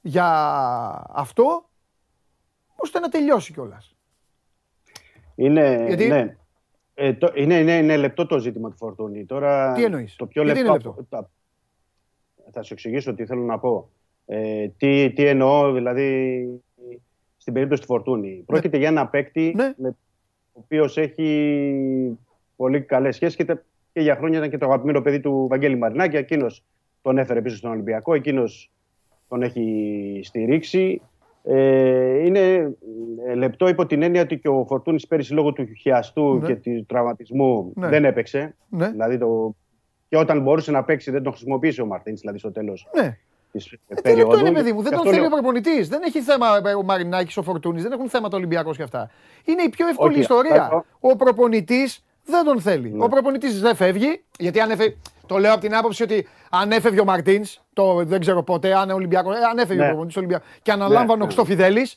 για 0.00 0.26
αυτό, 1.08 1.64
ώστε 2.76 2.98
να 2.98 3.08
τελειώσει 3.08 3.52
κιόλας. 3.52 3.94
Είναι, 5.34 5.84
Γιατί- 5.86 6.08
ναι. 6.08 6.36
Ε, 6.94 7.14
το, 7.14 7.32
είναι, 7.34 7.54
είναι, 7.58 7.76
είναι 7.76 7.96
λεπτό 7.96 8.26
το 8.26 8.38
ζήτημα 8.38 8.70
του 8.70 8.76
Φορτούνη. 8.76 9.24
Τώρα, 9.26 9.72
Τι 9.72 9.84
εννοείς; 9.84 10.16
Το 10.16 10.26
πιο 10.26 10.42
Γιατί 10.42 10.58
λεπτό, 10.58 10.74
είναι 10.74 10.82
λεπτό; 10.84 11.04
τα- 11.08 11.30
θα 12.52 12.62
σου 12.62 12.72
εξηγήσω 12.72 13.14
τι 13.14 13.26
θέλω 13.26 13.42
να 13.42 13.58
πω. 13.58 13.88
Ε, 14.26 14.68
τι, 14.76 15.12
τι 15.12 15.26
εννοώ, 15.26 15.72
δηλαδή, 15.72 16.46
στην 17.36 17.52
περίπτωση 17.52 17.80
του 17.80 17.86
Φορτούνη. 17.86 18.42
Πρόκειται 18.46 18.76
για 18.78 18.88
ένα 18.88 19.06
παίκτη 19.06 19.52
Ναι. 19.56 19.72
με, 19.76 19.88
ο 20.52 20.60
οποίος 20.64 20.96
έχει 20.96 22.18
πολύ 22.56 22.80
καλές 22.80 23.14
σχέσεις 23.14 23.36
και, 23.36 23.44
τα- 23.44 23.62
και 23.92 24.00
για 24.00 24.14
χρόνια 24.16 24.38
ήταν 24.38 24.50
και 24.50 24.58
το 24.58 24.66
αγαπημένο 24.66 25.00
παιδί 25.00 25.20
του 25.20 25.46
Βαγγέλη 25.50 25.76
Μαρινάκη. 25.76 26.16
Εκείνος 26.16 26.64
τον 27.02 27.18
έφερε 27.18 27.42
πίσω 27.42 27.56
στον 27.56 27.70
Ολυμπιακό, 27.70 28.14
εκείνος 28.14 28.70
τον 29.28 29.42
έχει 29.42 30.20
στηρίξει. 30.24 31.00
Ε, 31.44 32.24
είναι 32.26 32.74
ε, 33.28 33.34
λεπτό 33.34 33.68
υπό 33.68 33.86
την 33.86 34.02
έννοια 34.02 34.22
ότι 34.22 34.38
και 34.38 34.48
ο 34.48 34.64
Φορτούνης 34.68 35.06
πέρυσι 35.06 35.32
λόγω 35.32 35.52
του 35.52 35.64
χιαστού 35.74 36.34
Ναι. 36.38 36.46
και 36.46 36.54
του 36.56 36.86
τραυματισμού 36.86 37.72
Ναι. 37.74 37.88
δεν 37.88 38.04
έπαιξε. 38.04 38.54
Ναι, 38.68 38.88
Δηλαδή 38.90 39.18
το... 39.18 39.54
Και 40.10 40.16
όταν 40.16 40.40
μπορούσε 40.42 40.70
να 40.70 40.84
παίξει 40.84 41.10
δεν 41.10 41.22
τον 41.22 41.32
χρησιμοποίησε 41.32 41.82
ο 41.82 41.86
Μαρτίνς 41.86 42.20
δηλαδή 42.20 42.38
στο 42.38 42.50
τέλος 42.52 42.88
ναι. 42.94 43.16
της 43.52 43.72
Ε, 43.72 43.94
τι 43.94 44.02
περίοδου. 44.02 44.30
λεπτό 44.30 44.46
είναι, 44.46 44.56
παιδί 44.58 44.72
μου, 44.72 44.82
δεν 44.82 44.90
Γι' 44.92 44.96
τον 44.98 44.98
αυτό 44.98 45.10
θέλει 45.10 45.18
ο 45.24 45.28
λέω- 45.28 45.30
προπονητής. 45.30 45.88
Δεν 45.88 46.00
έχει 46.02 46.20
θέμα 46.20 46.46
ε, 46.64 46.74
ο 46.74 46.82
Μαρινάκης, 46.82 47.36
ο 47.36 47.42
Φορτούνης, 47.42 47.82
δεν 47.82 47.92
έχουν 47.92 48.08
θέμα 48.08 48.28
το 48.28 48.36
Ολυμπιακός 48.36 48.76
και 48.76 48.82
αυτά. 48.82 49.10
Είναι 49.44 49.62
η 49.62 49.68
πιο 49.68 49.86
εύκολη 49.88 50.10
Όχι, 50.12 50.20
ιστορία. 50.20 50.62
αυτό- 50.62 50.84
Ο 51.00 51.16
προπονητής 51.16 52.04
δεν 52.24 52.44
τον 52.44 52.60
θέλει. 52.60 52.90
Ναι. 52.92 53.04
Ο 53.04 53.08
προπονητής 53.08 53.60
δεν 53.60 53.74
φεύγει, 53.74 54.24
γιατί 54.38 54.60
αν 54.60 54.70
έφευγε. 54.70 54.96
Το 55.26 55.38
λέω 55.38 55.52
από 55.52 55.60
την 55.60 55.74
άποψη 55.74 56.02
ότι 56.02 56.28
αν 56.50 56.72
έφευγε 56.72 57.00
ο 57.00 57.04
Μαρτίνς, 57.04 57.60
το 57.72 58.04
δεν 58.04 58.20
ξέρω 58.20 58.42
πότε, 58.42 58.74
αν, 58.74 58.90
Ολυμπιακός, 58.90 59.34
ε, 59.34 59.38
αν 59.50 59.58
έφευγε 59.58 59.80
Ναι. 59.80 59.84
ο 59.86 59.88
προπονητή 59.88 60.18
Ολυμπιακό 60.18 60.44
και 60.62 60.72
αναλάμβανε 60.72 61.06
Ναι, 61.06 61.12
ο 61.12 61.16
ναι. 61.16 61.24
Χρυστοφιδέλη, 61.24 61.88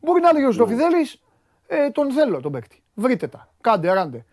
μπορεί 0.00 0.20
να 0.20 0.28
έλεγε 0.28 0.44
ο 0.44 0.48
Χρυστοφιδέλη, 0.48 1.06
ε, 1.66 1.90
τον 1.90 2.10
θέλω 2.12 2.40
τον 2.40 2.52
παίκτη. 2.52 2.82
Βρείτε 2.94 3.26
τα. 3.26 3.48
Κάντε, 3.60 3.92
ράντε. 3.92 4.24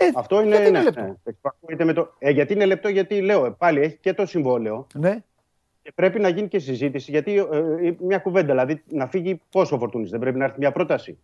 Α, 0.00 0.06
Ε, 0.06 0.10
Αυτό 0.14 0.40
είναι, 0.40 0.48
γιατί 0.48 0.68
είναι 0.68 0.78
ναι, 0.78 0.84
λεπτό; 0.84 1.00
ναι. 1.00 1.14
Εξυπακούεται 1.24 1.84
με 1.84 1.92
το... 1.92 2.14
ε, 2.18 2.30
γιατί 2.30 2.52
είναι 2.52 2.64
λεπτό, 2.66 2.88
γιατί 2.88 3.20
λέω 3.20 3.44
ε, 3.44 3.54
πάλι 3.58 3.80
έχει 3.80 3.96
και 4.00 4.12
το 4.14 4.26
συμβόλαιο 4.26 4.86
Ναι. 4.94 5.16
και 5.82 5.92
πρέπει 5.94 6.20
να 6.20 6.28
γίνει 6.28 6.48
και 6.48 6.58
συζήτηση. 6.58 7.10
Γιατί 7.10 7.36
ε, 7.36 7.92
μια 7.98 8.18
κουβέντα, 8.18 8.46
δηλαδή 8.48 8.82
να 8.88 9.06
φύγει 9.06 9.40
πόσο 9.50 9.76
ο 9.76 9.78
Φορτούνης, 9.78 10.10
δεν 10.10 10.20
πρέπει 10.20 10.38
να 10.38 10.44
έρθει 10.44 10.58
μια 10.58 10.72
πρόταση. 10.72 11.18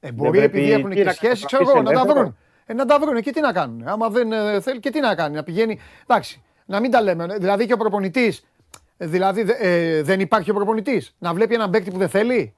Ε, 0.00 0.12
μπορεί 0.12 0.38
πρέπει- 0.38 0.54
επειδή 0.56 0.72
έχουν 0.72 0.90
τι 0.90 0.96
και 0.96 1.04
να 1.04 1.12
σχέσει, 1.12 1.42
καταγραφεί 1.42 1.64
ξέρω 1.64 1.70
εγώ, 1.70 1.78
να 1.78 1.84
τα 1.84 1.90
ελεύθερο. 2.00 2.20
βρουν. 2.20 2.36
Ε, 2.66 2.74
να 2.74 2.84
τα 2.86 2.98
βρουν 2.98 3.20
και 3.22 3.30
τι 3.32 3.40
να 3.40 3.52
κάνουν. 3.52 3.88
Άμα 3.88 4.08
δεν 4.08 4.32
ε, 4.32 4.60
θέλει, 4.60 4.80
και 4.80 4.90
τι 4.90 5.00
να 5.00 5.14
κάνει. 5.14 5.34
Να 5.36 5.42
πηγαίνει. 5.42 5.78
Εντάξει, 6.06 6.42
να 6.66 6.80
μην 6.80 6.90
τα 6.90 7.00
λέμε. 7.02 7.26
Δηλαδή 7.38 7.66
και 7.66 7.72
ο 7.72 7.76
προπονητής. 7.76 8.46
Δηλαδή 8.96 9.42
δε- 9.42 9.56
ε, 9.58 10.02
δεν 10.02 10.20
υπάρχει 10.20 10.50
ο 10.50 10.54
προπονητής. 10.54 11.14
Να 11.18 11.34
βλέπει 11.34 11.54
έναν 11.54 11.70
παίκτη 11.70 11.90
που 11.90 11.98
δεν 11.98 12.08
θέλει. 12.08 12.54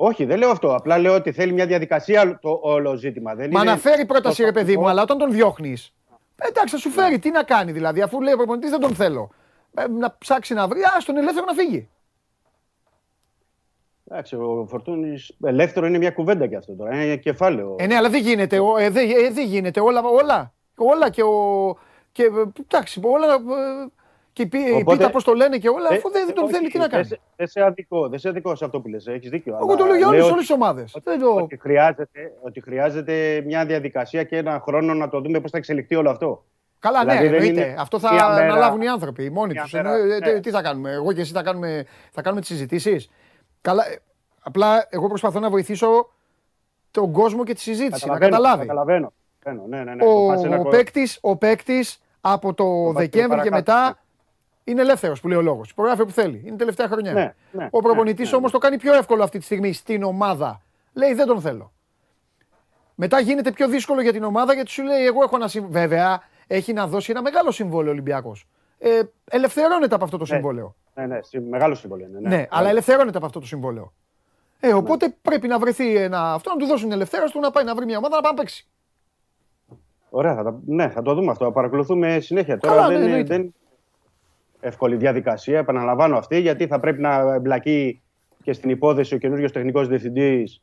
Όχι, 0.00 0.24
δεν 0.24 0.38
λέω 0.38 0.50
αυτό. 0.50 0.74
Απλά 0.74 0.98
λέω 0.98 1.14
ότι 1.14 1.32
θέλει 1.32 1.52
μια 1.52 1.66
διαδικασία 1.66 2.38
το 2.38 2.58
όλο 2.62 2.94
ζήτημα. 2.94 3.34
Δεν 3.34 3.50
Μα 3.52 3.60
είναι 3.62 3.70
να 3.70 3.76
φέρει 3.76 4.06
πρόταση, 4.06 4.40
το 4.40 4.44
ρε 4.44 4.52
παιδί 4.52 4.64
μου, 4.64 4.72
φακτικό. 4.72 4.88
αλλά 4.90 5.02
όταν 5.02 5.18
τον 5.18 5.30
διώχνεις. 5.32 5.92
Εντάξει, 6.36 6.74
θα 6.74 6.80
σου 6.80 6.90
φέρει. 6.90 7.18
Τι 7.18 7.30
να 7.30 7.42
κάνει 7.42 7.72
δηλαδή, 7.72 8.02
αφού 8.02 8.20
λέει 8.20 8.32
ο 8.32 8.36
προπονητής 8.36 8.70
δεν 8.70 8.80
τον 8.80 8.94
θέλω. 8.94 9.30
Ε, 9.74 9.86
να 9.88 10.16
ψάξει 10.18 10.54
να 10.54 10.68
βρει, 10.68 10.80
ας 10.96 11.04
τον 11.04 11.16
ελεύθερο 11.16 11.44
να 11.46 11.52
φύγει. 11.52 11.88
Εντάξει, 14.10 14.36
ο 14.36 14.66
Φορτούνης 14.70 15.36
ελεύθερο 15.44 15.86
είναι 15.86 15.98
μια 15.98 16.10
κουβέντα 16.10 16.46
και 16.46 16.56
αυτό 16.56 16.72
τώρα. 16.72 17.02
Είναι 17.04 17.16
κεφάλαιο. 17.16 17.76
Ε, 17.78 17.86
ναι, 17.86 17.96
αλλά 17.96 18.08
δεν 18.10 18.20
γίνεται. 18.22 18.58
ο- 18.58 18.76
Ε, 18.76 18.90
δεν 18.90 19.10
ε, 19.10 19.30
δεν 19.30 19.46
γίνεται. 19.46 19.80
Όλα, 19.80 20.02
όλα. 20.22 20.52
Όλα 20.76 21.10
και 21.10 21.22
ο. 21.22 21.32
Και, 22.12 22.22
ε, 22.22 22.28
εντάξει, 22.62 23.00
όλα. 23.04 23.26
Ε, 24.42 24.44
Και 24.46 24.56
η 24.56 24.60
πι- 24.60 24.68
η 24.68 24.72
Οπότε- 24.72 24.98
πίτα, 24.98 25.10
πώς 25.10 25.24
το 25.24 25.32
λένε 25.32 25.58
και 25.58 25.68
όλα, 25.68 25.88
Ε, 25.92 25.96
αφού 25.96 26.10
δεν, 26.10 26.26
δεν 26.26 26.34
τον 26.34 26.44
όχι, 26.44 26.52
θέλει, 26.52 26.68
τι 26.68 26.76
να 26.78 26.82
δεν 26.82 26.90
κάνει. 26.90 27.04
σε- 27.04 27.20
Δεν 27.36 27.46
σε 27.46 27.62
αδικό, 27.62 28.08
δεν 28.08 28.18
σε 28.18 28.28
αδικό 28.28 28.54
σε 28.54 28.64
αυτό 28.64 28.80
που 28.80 28.88
λες. 28.88 29.06
Έχεις 29.06 29.30
δίκιο. 29.30 29.54
Εγώ 29.56 29.64
αλλά 29.66 29.76
το 29.76 29.84
λέω 29.84 29.96
για 29.96 30.08
λέω 30.10 30.24
όλες 30.24 30.36
τις 30.38 30.50
ομάδες. 30.50 30.94
ότι, 30.94 31.24
ότι, 31.24 31.56
χρειάζεται, 31.56 32.32
ότι 32.42 32.60
χρειάζεται 32.60 33.42
μια 33.46 33.64
διαδικασία 33.66 34.22
και 34.24 34.36
ένα 34.36 34.60
χρόνο 34.64 34.94
να 34.94 35.08
το 35.08 35.20
δούμε 35.20 35.40
πώς 35.40 35.50
θα 35.50 35.58
εξελιχθεί 35.58 35.94
όλο 35.94 36.10
αυτό. 36.10 36.44
Καλά, 36.78 37.04
ναι, 37.04 37.12
Δηλαδή 37.12 37.28
δεν 37.28 37.42
εννοείται. 37.42 37.66
είναι 37.70 37.76
Αυτό 37.80 37.98
θα 37.98 38.12
μία 38.12 38.28
μέρα- 38.28 38.44
αναλάβουν 38.44 38.80
οι 38.80 38.88
άνθρωποι 38.88 39.30
μόνοι 39.30 39.52
μία 39.52 39.62
τους. 39.62 39.72
μέρα, 39.72 39.96
ναι. 39.96 40.40
Τι 40.40 40.50
θα 40.50 40.62
κάνουμε, 40.62 40.92
εγώ 40.92 41.12
και 41.12 41.20
εσύ 41.20 41.32
θα 41.32 41.42
κάνουμε, 41.42 41.86
θα 42.12 42.22
κάνουμε 42.22 42.40
τις 42.40 42.50
συζητήσεις. 42.50 43.10
Καλά, 43.60 43.86
ε, 43.90 43.98
απλά 44.42 44.86
εγώ 44.90 45.08
προσπαθώ 45.08 45.40
να 45.40 45.50
βοηθήσω 45.50 46.10
τον 46.90 47.12
κόσμο 47.12 47.44
και 47.44 47.54
τη 47.54 47.60
συζήτηση, 47.60 48.06
να 48.06 48.12
Καταλαβαίνω, 48.18 48.30
καταλάβει. 48.36 48.66
Καταλαβαίνω. 48.66 49.12
Καταλαβαίνω. 49.38 49.76
Ναι, 49.76 49.84
ναι, 49.84 49.94
ναι. 49.94 50.04
Το 50.04 50.26
πας 50.28 50.40
σε 50.40 50.46
ένα 50.46 50.56
Ο, 50.56 50.62
κο- 50.62 50.68
ο 50.68 50.70
παίκτης, 50.70 51.18
ο 51.20 51.36
παίκτης 51.36 52.00
από 52.20 52.54
το 52.54 52.64
πας 52.64 52.92
και 52.94 52.98
Δεκέμβρη 53.10 53.40
και 53.42 53.48
παρακάτω. 53.50 53.56
μετά 53.80 53.98
είναι 54.70 54.80
ελεύθερος 54.80 55.20
που 55.20 55.28
λέει 55.28 55.38
ο 55.38 55.42
λόγος. 55.42 55.70
Υπογράφει 55.70 56.04
που 56.04 56.10
θέλει. 56.10 56.42
Είναι 56.46 56.56
τελευταία 56.56 56.88
χρονιά. 56.88 57.12
Ναι, 57.12 57.34
ναι, 57.52 57.68
ο 57.70 57.78
προπονητής 57.82 58.24
ναι, 58.24 58.30
ναι, 58.30 58.36
όμως 58.36 58.50
το 58.52 58.58
κάνει 58.58 58.78
πιο 58.78 58.94
εύκολο 58.94 59.22
αυτή 59.22 59.38
τη 59.38 59.44
στιγμή 59.44 59.72
στην 59.72 60.02
ομάδα. 60.02 60.62
Λέει 60.92 61.14
δεν 61.14 61.26
τον 61.26 61.40
θέλω. 61.40 61.72
Μετά 62.94 63.20
γίνεται 63.20 63.52
πιο 63.52 63.68
δύσκολο 63.68 64.00
για 64.00 64.12
την 64.12 64.24
ομάδα 64.24 64.54
γιατί 64.54 64.70
σου 64.70 64.82
λέει: 64.82 65.04
Εγώ 65.06 65.22
έχω 65.22 65.36
ένα 65.36 65.48
συμβόλαιο. 65.48 65.80
Βέβαια, 65.80 66.22
έχει 66.46 66.72
να 66.72 66.86
δώσει 66.86 67.10
ένα 67.10 67.22
μεγάλο 67.22 67.50
συμβόλαιο 67.50 67.90
Ολυμπιακός. 67.92 68.46
Ε, 68.78 69.00
ελευθερώνεται 69.30 69.94
από 69.94 70.04
αυτό 70.04 70.16
το 70.16 70.24
Ναι. 70.28 70.34
συμβόλαιο. 70.34 70.74
Ναι, 70.94 71.06
ναι, 71.06 71.18
συ- 71.22 71.42
μεγάλο 71.48 71.74
συμβόλαιο 71.74 72.06
είναι. 72.08 72.28
Ναι, 72.28 72.46
αλλά 72.50 72.68
ελευθερώνεται 72.68 73.16
από 73.16 73.26
αυτό 73.26 73.40
το 73.40 73.46
συμβόλαιο. 73.46 73.92
Ε, 74.60 74.72
οπότε 74.74 75.14
πρέπει 75.22 75.48
να 75.48 75.58
βρεθεί 75.58 75.96
ένα, 75.96 76.32
αυτό 76.32 76.50
να 76.50 76.56
του 76.56 76.66
δώσουν 76.66 76.92
ελευθέρωση 76.92 77.32
του 77.32 77.40
να 77.40 77.50
πάει 77.50 77.64
να 77.64 77.74
βρει 77.74 77.84
μια 77.84 77.98
ομάδα 77.98 78.14
να 78.16 78.22
πάει 78.22 78.32
να 78.32 78.38
παίξει. 78.38 78.68
Ωραία, 80.10 80.34
θα, 80.34 80.42
τα- 80.42 80.60
ναι, 80.66 80.88
θα 80.88 81.02
το 81.02 81.14
δούμε 81.14 81.30
αυτό. 81.30 81.44
Θα 81.44 81.52
παρακολουθούμε 81.52 82.20
συνέχεια. 82.20 82.58
Τώρα 82.58 82.74
Καλά, 82.74 82.86
ναι, 82.88 82.92
δεν, 82.94 83.02
είναι, 83.02 83.10
εννοείται. 83.10 83.34
δεν 83.34 83.42
είναι 83.42 83.52
εύκολη 84.60 84.96
διαδικασία. 84.96 85.58
Επαναλαμβάνω 85.58 86.16
αυτή, 86.16 86.40
γιατί 86.40 86.66
θα 86.66 86.80
πρέπει 86.80 87.00
να 87.00 87.34
εμπλακεί 87.34 88.02
και 88.42 88.52
στην 88.52 88.70
υπόθεση 88.70 89.14
ο 89.14 89.18
καινούριο 89.18 89.50
τεχνικός 89.50 89.88
διευθυντής. 89.88 90.62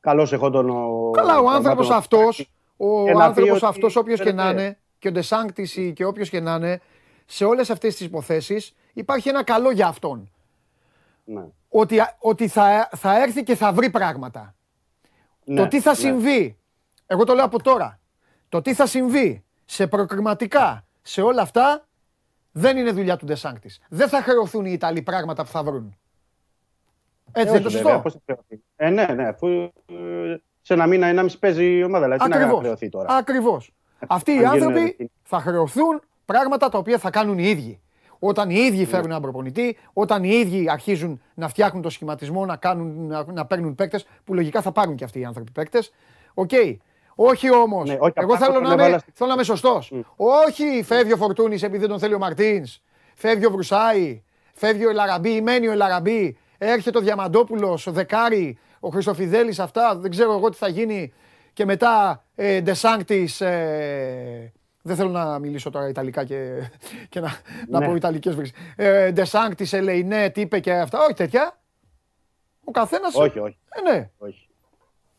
Καλώ 0.00 0.28
εχόντων 0.32 0.70
ο. 0.70 1.10
Καλά, 1.10 1.38
ο 1.38 1.50
άνθρωπος 1.50 1.86
Σταμάτων- 1.86 2.20
αυτός, 2.22 2.50
ο 2.76 3.04
Και 3.04 3.12
να 3.12 3.18
πει 3.18 3.24
άνθρωπο 3.24 3.54
ότι 3.54 3.64
αυτός, 3.64 3.96
όποιος 3.96 4.20
και 4.20 4.32
να 4.32 4.42
ξέρετε, 4.42 4.62
είναι, 4.62 4.78
και 4.98 5.08
ο 5.08 5.12
Ντεσάνκτη 5.12 5.92
και 5.96 6.04
όποιος 6.04 6.28
και 6.28 6.40
να 6.40 6.54
είναι, 6.54 6.80
σε 7.26 7.44
όλες 7.44 7.70
αυτές 7.70 7.96
τις 7.96 8.06
υποθέσεις 8.06 8.74
υπάρχει 8.92 9.28
ένα 9.28 9.44
καλό 9.44 9.70
για 9.70 9.86
αυτόν. 9.86 10.30
Ναι. 11.24 11.44
Ότι, 11.68 11.96
ότι 12.18 12.48
θα, 12.48 12.88
θα 12.96 13.22
έρθει 13.22 13.42
και 13.42 13.54
θα 13.54 13.72
βρει 13.72 13.90
πράγματα. 13.90 14.54
Ναι, 15.44 15.60
το 15.60 15.68
τι 15.68 15.80
θα 15.80 15.90
ναι. 15.90 15.96
συμβεί, 15.96 16.56
εγώ 17.06 17.24
το 17.24 17.34
λέω 17.34 17.44
από 17.44 17.62
τώρα, 17.62 18.00
το 18.48 18.62
τι 18.62 18.74
θα 18.74 18.86
συμβεί 18.86 19.44
σε 19.64 19.86
προκριματικά, 19.86 20.84
σε 21.02 21.22
όλα 21.22 21.42
αυτά, 21.42 21.86
δεν 22.56 22.76
είναι 22.76 22.90
δουλειά 22.90 23.16
του 23.16 23.24
Ντεσάνκτης. 23.26 23.80
Δεν 23.88 24.08
θα 24.08 24.22
χρεωθούν 24.22 24.64
οι 24.64 24.70
Ιταλοί 24.72 25.02
πράγματα 25.02 25.42
που 25.44 25.48
θα 25.50 25.62
βρουν. 25.62 25.96
Έτσι 27.32 27.52
δεν 27.52 27.60
είναι 27.60 27.60
το 27.62 27.66
όχι, 27.68 27.76
βέβαια, 27.76 27.92
σωστό. 27.92 28.02
πώς 28.02 28.12
θα 28.12 28.20
χρεωθεί. 28.24 28.62
Ε, 28.76 28.90
ναι, 28.90 29.14
ναι. 29.14 29.28
Αφού 29.28 29.46
ε, 29.48 30.36
σε 30.60 30.72
ένα 30.74 30.86
μήνα, 30.86 31.06
ενάμιση 31.06 31.38
παίζει 31.38 31.76
η 31.78 31.82
ομάδα. 31.84 32.04
Δηλαδή, 32.04 32.22
τι 32.24 32.28
να 32.28 32.36
Ακριβώς. 32.36 32.58
χρεωθεί 32.60 32.88
τώρα. 32.88 33.14
Ακριβώς. 33.16 33.72
Αυτοί 34.08 34.30
οι 34.30 34.34
Αν 34.34 34.40
γίνουν 34.40 34.52
άνθρωποι 34.52 34.80
ευθύνη. 34.88 35.10
θα 35.22 35.40
χρεωθούν 35.40 36.02
πράγματα 36.24 36.68
τα 36.68 36.78
οποία 36.78 36.98
θα 36.98 37.10
κάνουν 37.10 37.38
οι 37.38 37.44
ίδιοι. 37.48 37.78
Όταν 38.18 38.50
οι 38.50 38.54
Ναι. 38.54 38.60
ίδιοι 38.60 38.84
φέρουν 38.86 39.06
έναν 39.10 39.20
προπονητή, 39.22 39.76
όταν 39.92 40.24
οι 40.24 40.28
ίδιοι 40.28 40.70
αρχίζουν 40.70 41.20
να 41.34 41.48
φτιάχνουν 41.48 41.82
το 41.82 41.90
σχηματισμό, 41.90 42.46
να, 42.46 42.56
κάνουν, 42.56 43.06
να, 43.06 43.24
να 43.32 43.46
παίρνουν 43.46 43.74
παίκτες, 43.74 44.06
που 44.24 44.34
λογικά 44.34 44.62
θα 44.62 44.72
πάρουν 44.72 44.96
και 44.96 45.04
αυτοί 45.04 45.18
οι 45.20 45.24
άνθρωποι 45.24 45.50
παίκτες. 45.50 45.92
Οκ. 46.34 46.50
Όχι 47.14 47.50
όμως. 47.54 47.88
Ναι, 47.88 47.96
όχι, 48.00 48.12
Εγώ 48.16 48.34
απλά 48.34 48.46
θέλω 48.46 48.52
το 48.52 48.60
να, 48.60 48.72
έβαλα 48.72 48.88
είμαι, 48.88 48.98
στη- 48.98 49.10
θέλω 49.14 49.28
να 49.28 49.34
είμαι 49.34 49.44
σωστός. 49.44 49.92
Όχι 50.16 50.82
φεύγει 50.84 51.12
ο 51.12 51.16
Φορτούνης 51.16 51.62
επειδή 51.62 51.78
δεν 51.80 51.88
τον 51.88 51.98
θέλει 51.98 52.14
ο 52.14 52.18
Μαρτίνς. 52.18 52.80
Φεύγει 53.14 53.46
ο 53.46 53.50
Βρουσάη. 53.50 54.22
Φεύγει 54.54 54.86
ο 54.86 54.90
Ελαραμπή. 54.90 55.30
ή 55.34 55.40
Μένει 55.40 55.68
ο 55.68 55.72
Ελαραμπή. 55.72 56.36
Έρχεται 56.58 56.98
ο 56.98 57.00
Διαμαντόπουλος, 57.00 57.86
ο 57.86 57.92
Δεκάρη, 57.92 58.58
ο 58.80 58.88
Χριστοφιδέλης. 58.88 59.58
Αυτά. 59.58 59.96
Δεν 59.96 60.10
ξέρω 60.10 60.32
εγώ 60.32 60.48
τι 60.50 60.56
θα 60.56 60.68
γίνει. 60.68 61.12
Και 61.52 61.64
μετά 61.64 62.24
ε, 62.34 62.60
Ντεσάνκτης, 62.60 63.40
ε, 63.40 64.52
δεν 64.82 64.96
θέλω 64.96 65.10
να 65.10 65.38
μιλήσω 65.38 65.70
τώρα 65.70 65.88
Ιταλικά 65.88 66.24
και, 66.24 66.70
και 67.08 67.20
να, 67.20 67.32
να 67.68 67.78
Ναι. 67.78 67.86
πω 67.86 67.94
Ιταλικές 67.94 68.34
βρύσεις. 68.34 68.56
Ε, 68.76 69.10
Ντεσάνκτης, 69.12 69.72
Ελεϊνέ, 69.72 70.30
τι 70.30 70.40
είπε 70.40 70.58
και 70.60 70.72
αυτά. 70.72 70.98
Όχι 71.04 71.12
τέτοια. 71.14 71.58
Ο 72.64 72.70
καθένας... 72.70 73.14
Όχι, 73.14 73.38
όχι. 73.38 73.58
Ε, 73.68 73.90
ναι. 73.90 74.10
όχι. 74.18 74.48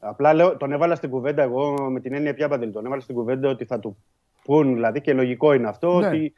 Απλά 0.07 0.33
λέω, 0.33 0.57
τον 0.57 0.71
έβαλα 0.71 0.95
στην 0.95 1.09
κουβέντα 1.09 1.43
εγώ 1.43 1.89
με 1.91 1.99
την 1.99 2.13
έννοια 2.13 2.33
πια 2.33 2.47
παντελή. 2.47 2.71
Τον 2.71 2.85
έβαλα 2.85 3.01
στην 3.01 3.15
κουβέντα 3.15 3.49
ότι 3.49 3.65
θα 3.65 3.79
του 3.79 3.97
πούν, 4.43 4.73
δηλαδή 4.73 5.01
και 5.01 5.13
λογικό 5.13 5.53
είναι 5.53 5.67
αυτό, 5.67 5.99
Ναι. 5.99 6.07
ότι 6.07 6.33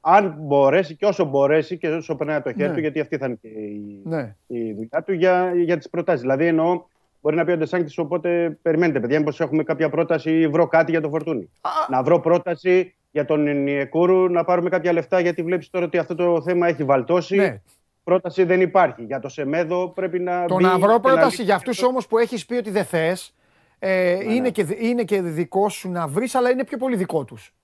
αν 0.00 0.34
μπορέσει 0.38 0.94
και 0.96 1.06
όσο 1.06 1.24
μπορέσει 1.24 1.78
και 1.78 1.88
όσο 1.88 2.14
περνάει 2.16 2.36
από 2.36 2.44
το 2.48 2.54
χέρι 2.54 2.68
Ναι. 2.68 2.74
του, 2.74 2.80
γιατί 2.80 3.00
αυτή 3.00 3.16
θα 3.16 3.26
είναι 3.26 3.38
και 3.40 3.48
η, 3.48 4.00
ναι. 4.04 4.34
η 4.46 4.72
δουλειά 4.72 5.02
του 5.06 5.12
για, 5.12 5.52
για 5.56 5.76
τις 5.76 5.88
προτάσεις. 5.90 6.20
Δηλαδή 6.20 6.46
εννοώ, 6.46 6.82
μπορεί 7.22 7.36
να 7.36 7.44
πει 7.44 7.52
ο 7.52 7.56
Ντεσάνκτης, 7.56 7.98
οπότε 7.98 8.58
περιμένετε, 8.62 9.00
παιδιά, 9.00 9.18
μήπως 9.18 9.40
έχουμε 9.40 9.62
κάποια 9.62 9.88
πρόταση 9.88 10.30
ή 10.40 10.48
βρω 10.48 10.66
κάτι 10.66 10.90
για 10.90 11.00
το 11.00 11.08
φορτούνι. 11.08 11.50
Να 11.88 12.02
βρω 12.02 12.20
πρόταση 12.20 12.94
για 13.10 13.24
τον 13.24 13.62
Νιεκούρου 13.62 14.28
να 14.28 14.44
πάρουμε 14.44 14.68
κάποια 14.68 14.92
λεφτά, 14.92 15.20
γιατί 15.20 15.42
βλέπεις 15.42 15.70
τώρα 15.70 15.84
ότι 15.84 15.98
αυτό 15.98 16.14
το 16.14 16.42
θέμα 16.42 16.68
έχει 16.68 16.84
βαλτώσει. 16.84 17.36
Ναι. 17.36 17.60
Πρόταση 18.04 18.44
δεν 18.44 18.60
υπάρχει. 18.60 19.02
Για 19.04 19.20
το 19.20 19.28
Σεμέδο 19.28 19.88
πρέπει 19.88 20.20
να. 20.20 20.44
Το 20.46 20.54
μπει 20.56 20.62
να 20.62 20.78
βρω 20.78 20.92
και 20.94 21.00
πρόταση 21.00 21.26
λύσει 21.30 21.42
για 21.42 21.54
αυτούς 21.54 21.82
όμως 21.82 22.06
που 22.06 22.18
έχεις 22.18 22.46
πει 22.46 22.54
ότι 22.54 22.70
δεν 22.70 22.84
θες, 22.84 23.34
ε, 23.78 24.18
Ναι, 24.26 24.32
είναι, 24.34 24.50
και, 24.50 24.64
δι- 24.64 24.82
είναι 24.82 25.02
και 25.04 25.22
δικό 25.22 25.68
σου 25.68 25.90
να 25.90 26.06
βρεις, 26.06 26.34
αλλά 26.34 26.50
είναι 26.50 26.64
πιο 26.64 26.76
πολύ 26.78 26.96
δικό 26.96 27.24
τους. 27.24 27.54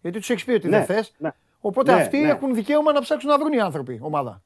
Γιατί 0.00 0.18
τους 0.18 0.30
έχεις 0.30 0.44
πει 0.44 0.52
ότι 0.52 0.68
Ναι, 0.68 0.76
δεν 0.76 0.86
θες. 0.86 1.14
ναι. 1.18 1.30
Οπότε 1.60 1.94
Ναι, 1.94 2.00
αυτοί 2.00 2.18
ναι. 2.18 2.28
έχουν 2.28 2.54
δικαίωμα 2.54 2.92
να 2.92 3.00
ψάξουν 3.00 3.30
να 3.30 3.38
βρουν 3.38 3.52
οι 3.52 3.60
άνθρωποι, 3.60 3.98
ομάδα. 4.02 4.42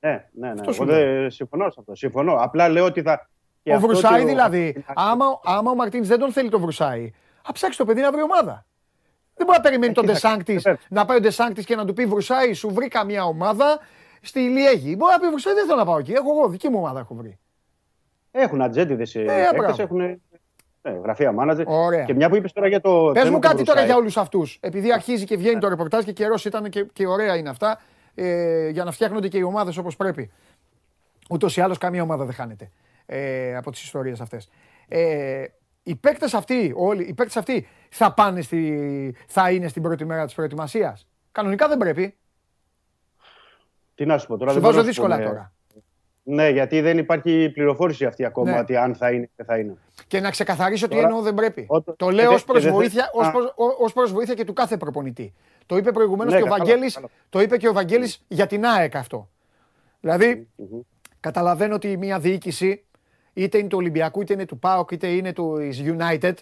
Ναι, 0.00 0.10
ναι, 0.32 0.46
ναι. 0.46 0.52
Αυτό 0.60 0.72
σου 0.72 0.82
Εγώ 0.82 0.92
δεν 0.92 1.30
συμφωνώ 1.30 1.70
σε 1.70 1.76
αυτό. 1.78 1.94
Συμφωνώ. 1.94 2.34
Απλά 2.34 2.68
λέω 2.68 2.84
ότι 2.84 3.02
θα. 3.02 3.28
και 3.62 3.70
ο 3.70 3.74
αυτό 3.74 3.86
Βρουσάη 3.86 4.12
ότι 4.12 4.22
ο- 4.24 4.26
δηλαδή, 4.26 4.84
άμα, 4.94 5.24
άμα 5.44 5.70
ο 5.70 5.74
Μαρτίνς 5.74 6.08
δεν 6.08 6.18
τον 6.18 6.32
θέλει 6.32 6.48
τον 6.48 6.60
Βρουσάη, 6.60 7.12
α 7.48 7.52
ψάξει 7.52 7.78
το 7.78 7.84
παιδί 7.84 8.00
να 8.00 8.12
βρει 8.12 8.22
ομάδα. 8.22 8.66
Δεν 9.34 9.46
μπορεί 9.46 9.58
να 9.58 9.64
περιμένει 9.64 9.92
τον 9.92 10.04
κοίταξε, 10.04 10.26
Ντεσάνκτης 10.26 10.62
βέβαια. 10.62 10.78
να 10.88 11.04
πάει 11.04 11.16
ο 11.16 11.20
Ντεσάνκτης 11.20 11.64
και 11.64 11.76
να 11.76 11.84
του 11.84 11.92
πει 11.92 12.06
Βρουσάη, 12.06 12.52
σου 12.52 12.70
βρήκα 12.74 13.04
μια 13.04 13.24
ομάδα 13.24 13.78
στη 14.22 14.40
Λιέγη. 14.40 14.94
Μπορεί 14.98 15.12
να 15.12 15.18
πει 15.18 15.28
Βρουσάη, 15.28 15.54
δεν 15.54 15.66
θέλω 15.66 15.78
να 15.78 15.84
πάω 15.84 15.98
εκεί. 15.98 16.12
Έχω 16.12 16.30
εγώ, 16.30 16.48
δική 16.48 16.68
μου 16.68 16.78
ομάδα 16.78 17.00
έχω 17.00 17.14
βρει. 17.14 17.38
Έχουν 18.30 18.62
ατζέντιδες 18.62 19.14
ε, 19.14 19.22
μπράβο. 19.24 19.56
παίκτες, 19.56 19.78
έχουν 19.78 20.20
ναι, 20.82 20.90
γραφεία 21.02 21.32
μάνατζερ. 21.32 21.68
Ωραία. 21.68 22.04
Και 22.04 22.14
μια 22.14 22.28
που 22.28 22.36
είπες 22.36 22.52
τώρα 22.52 22.68
για 22.68 22.80
το. 22.80 23.10
Πες 23.12 23.22
θέμα 23.22 23.34
μου 23.34 23.40
του 23.40 23.48
κάτι 23.48 23.56
τώρα 23.56 23.64
Βρουσάη. 23.64 23.84
για 23.84 23.96
όλους 23.96 24.16
αυτούς. 24.16 24.58
Επειδή 24.60 24.92
αρχίζει 24.92 25.24
και 25.24 25.36
βγαίνει 25.36 25.60
το 25.60 25.68
ρεπορτάζ 25.68 26.04
και 26.04 26.12
καιρός 26.12 26.44
ήταν 26.44 26.68
και, 26.68 26.84
και 26.92 27.06
ωραία 27.06 27.36
είναι 27.36 27.48
αυτά, 27.48 27.80
ε, 28.14 28.68
για 28.68 28.84
να 28.84 28.90
φτιάχνονται 28.90 29.28
και 29.28 29.38
οι 29.38 29.42
ομάδες 29.42 29.76
όπως 29.76 29.96
πρέπει. 29.96 30.30
Ούτως 31.30 31.56
ή 31.56 31.60
άλλως 31.60 31.78
καμία 31.78 32.02
ομάδα 32.02 32.24
δεν 32.24 32.34
χάνεται 32.34 32.70
ε, 33.06 33.56
από 33.56 33.70
τις 33.70 33.82
ιστορίες 33.82 34.20
αυτές. 34.20 34.48
Ε, 34.88 35.44
οι 35.82 35.96
παίκτες 35.96 36.34
αυτοί, 36.34 36.72
όλοι, 36.76 37.02
οι 37.02 37.14
παίκτες 37.14 37.36
αυτοί 37.36 37.66
θα, 37.90 38.14
πάνε 38.14 38.40
στη, 38.40 39.16
θα 39.26 39.50
είναι 39.50 39.68
στην 39.68 39.82
πρώτη 39.82 40.04
μέρα 40.04 40.24
της 40.24 40.34
προετοιμασίας; 40.34 41.08
Κανονικά 41.32 41.68
δεν 41.68 41.78
πρέπει. 41.78 42.16
Τι 44.02 44.08
να 44.08 44.18
σου 44.18 44.26
πω 44.26 44.36
τώρα. 44.36 44.50
Σου 44.52 44.60
δεν 44.60 44.62
μπορώ 44.70 44.74
βάζω 44.82 44.86
να 44.86 44.92
σου 44.92 45.00
δύσκολα 45.00 45.16
πω, 45.16 45.22
ναι. 45.22 45.28
τώρα. 45.28 45.52
Ναι, 46.24 46.48
γιατί 46.48 46.80
δεν 46.80 46.98
υπάρχει 46.98 47.50
πληροφόρηση 47.54 48.04
αυτή 48.04 48.24
ακόμα 48.24 48.50
Ναι. 48.50 48.58
ότι 48.58 48.76
αν 48.76 48.94
θα 48.94 49.10
είναι 49.12 49.30
και 49.36 49.44
θα 49.44 49.58
είναι. 49.58 49.76
Και 50.06 50.20
να 50.20 50.30
ξεκαθαρίσω 50.30 50.88
τι 50.88 50.94
Τώρα- 50.94 51.06
εννοώ 51.06 51.22
δεν 51.22 51.34
πρέπει. 51.34 51.64
Ό- 51.68 51.82
Το 51.82 51.94
και 51.94 52.10
λέω 52.10 52.28
δε- 52.30 52.34
ω 52.36 52.38
προς 52.46 52.58
και 52.58 52.64
δεν- 52.64 52.74
βοήθεια, 52.74 53.10
ως 53.12 53.26
Α. 53.26 53.30
προς, 53.30 53.44
ο- 53.44 53.84
ως 53.84 53.92
προς 53.92 54.12
βοήθεια 54.12 54.34
και 54.34 54.44
του 54.44 54.52
κάθε 54.52 54.76
προπονητή. 54.76 55.32
Το 55.66 55.76
είπε 55.76 55.92
προηγουμένως 55.92 56.32
Ναι, 56.32 56.38
και 56.38 56.44
ο 56.44 56.46
καλά, 56.50 56.58
Βαγγέλης, 56.64 56.94
καλά. 56.94 57.08
το 57.28 57.40
είπε 57.40 57.56
και 57.56 57.68
ο 57.68 57.72
Βαγγέλης 57.72 58.24
για 58.28 58.46
την 58.46 58.64
ΑΕΚ 58.66 58.96
αυτό. 58.96 59.28
Δηλαδή, 60.00 60.48
καταλαβαίνω 61.20 61.74
ότι 61.74 61.96
μια 61.96 62.18
διοίκηση, 62.18 62.84
είτε 63.32 63.58
είναι 63.58 63.68
του 63.68 63.78
Ολυμπιακού, 63.78 64.20
είτε 64.20 64.32
είναι 64.32 64.44
του 64.46 64.58
ΠΑΟΚ, 64.58 64.90
είτε 64.90 65.06
είναι 65.06 65.32
του 65.32 65.56
της 65.58 65.82
United, 65.84 66.34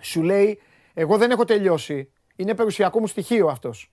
σου 0.00 0.22
λέει, 0.22 0.60
εγώ 0.94 1.16
δεν 1.16 1.30
έχω 1.30 1.44
τελειώσει, 1.44 2.10
είναι 2.36 2.54
περιουσιακό 2.54 3.00
μου 3.00 3.06
στοιχείο 3.06 3.46
αυτός. 3.46 3.90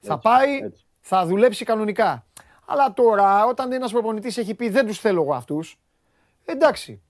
Θα 0.00 0.18
πάει, 0.18 0.56
έτσι. 0.56 0.82
Θα 1.10 1.26
δουλέψει 1.26 1.64
κανονικά. 1.64 2.24
Αλλά 2.66 2.92
τώρα, 2.94 3.46
όταν 3.46 3.72
ένας 3.72 3.92
προπονητής 3.92 4.38
έχει 4.38 4.54
πει 4.54 4.68
δεν 4.68 4.86
τους 4.86 4.98
θέλω 5.00 5.22
εγώ 5.22 5.34
αυτούς, 5.34 5.78
εντάξει, 6.44 7.00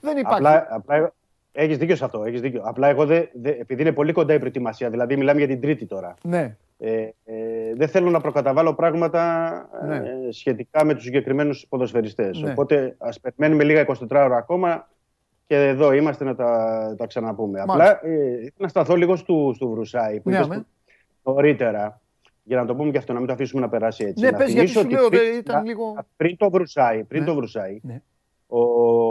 δεν 0.00 0.16
υπάρχει. 0.16 0.46
Απλά, 0.46 0.66
απλά 0.70 1.12
έχεις 1.52 1.78
δίκιο 1.78 1.96
σε 1.96 2.04
αυτό. 2.04 2.24
Έχεις 2.24 2.40
δίκιο. 2.40 2.62
Απλά 2.64 2.88
εγώ 2.88 3.06
δεν, 3.06 3.28
δεν- 3.32 3.56
επειδή 3.60 3.82
είναι 3.82 3.92
πολύ 3.92 4.12
κοντά 4.12 4.34
η 4.34 4.38
προετοιμασία, 4.38 4.90
δηλαδή 4.90 5.16
μιλάμε 5.16 5.38
για 5.38 5.48
την 5.48 5.60
Τρίτη 5.60 5.86
τώρα. 5.86 6.14
Ναι, 6.22 6.56
Ε, 6.78 7.08
ε, 7.24 7.74
δεν 7.74 7.88
θέλω 7.88 8.10
να 8.10 8.20
προκαταβάλω 8.20 8.74
πράγματα 8.74 9.52
Ναι. 9.86 9.96
ε, 9.96 10.32
σχετικά 10.32 10.84
με 10.84 10.94
τους 10.94 11.02
συγκεκριμένους 11.02 11.66
ποδοσφαιριστές. 11.68 12.40
Ναι. 12.40 12.50
Οπότε 12.50 12.94
ας 12.98 13.20
περιμένουμε 13.20 13.64
λίγα 13.64 13.80
24 13.80 14.24
ώρα 14.24 14.36
ακόμα 14.36 14.88
και 15.46 15.56
εδώ 15.68 15.92
είμαστε 15.92 16.24
να 16.24 16.34
τα, 16.34 16.94
τα 16.98 17.06
ξαναπούμε. 17.06 17.64
Μάλιστα. 17.66 17.92
Απλά 17.92 18.10
ε, 18.12 18.30
ήθελα 18.32 18.50
να 18.56 18.68
σταθώ 18.68 18.96
λίγο 18.96 19.16
στο, 19.16 19.52
στο 19.54 19.68
Βρουσάη 19.68 20.20
που 20.20 20.30
Ναι, 20.30 20.36
είπες 20.36 20.46
αμέ. 20.46 20.64
νωρίτερα 21.22 22.00
για 22.42 22.56
να 22.56 22.66
το 22.66 22.74
πούμε 22.74 22.90
και 22.90 22.98
αυτό, 22.98 23.12
να 23.12 23.18
μην 23.18 23.26
το 23.28 23.32
αφήσουμε 23.34 23.60
να 23.60 23.68
περάσει 23.68 24.04
έτσι. 24.04 24.24
Ναι, 24.24 24.30
Να 24.30 24.36
πες, 24.38 24.52
γιατί 24.52 24.58
θυμίσω 24.70 24.80
σου 24.80 24.86
ότι 24.86 24.94
λέω, 24.94 25.08
πριν- 25.08 25.22
δεν 25.22 25.38
ήταν 25.38 25.64
λίγο- 25.64 26.06
Πριν 26.16 26.36
το 26.36 26.50
Βρουσάη, 26.50 27.04
πριν 27.04 27.20
Ναι. 27.20 27.26
το 27.26 27.34
Βρουσάη 27.34 27.80
ναι. 27.82 28.02
ο 28.46 28.62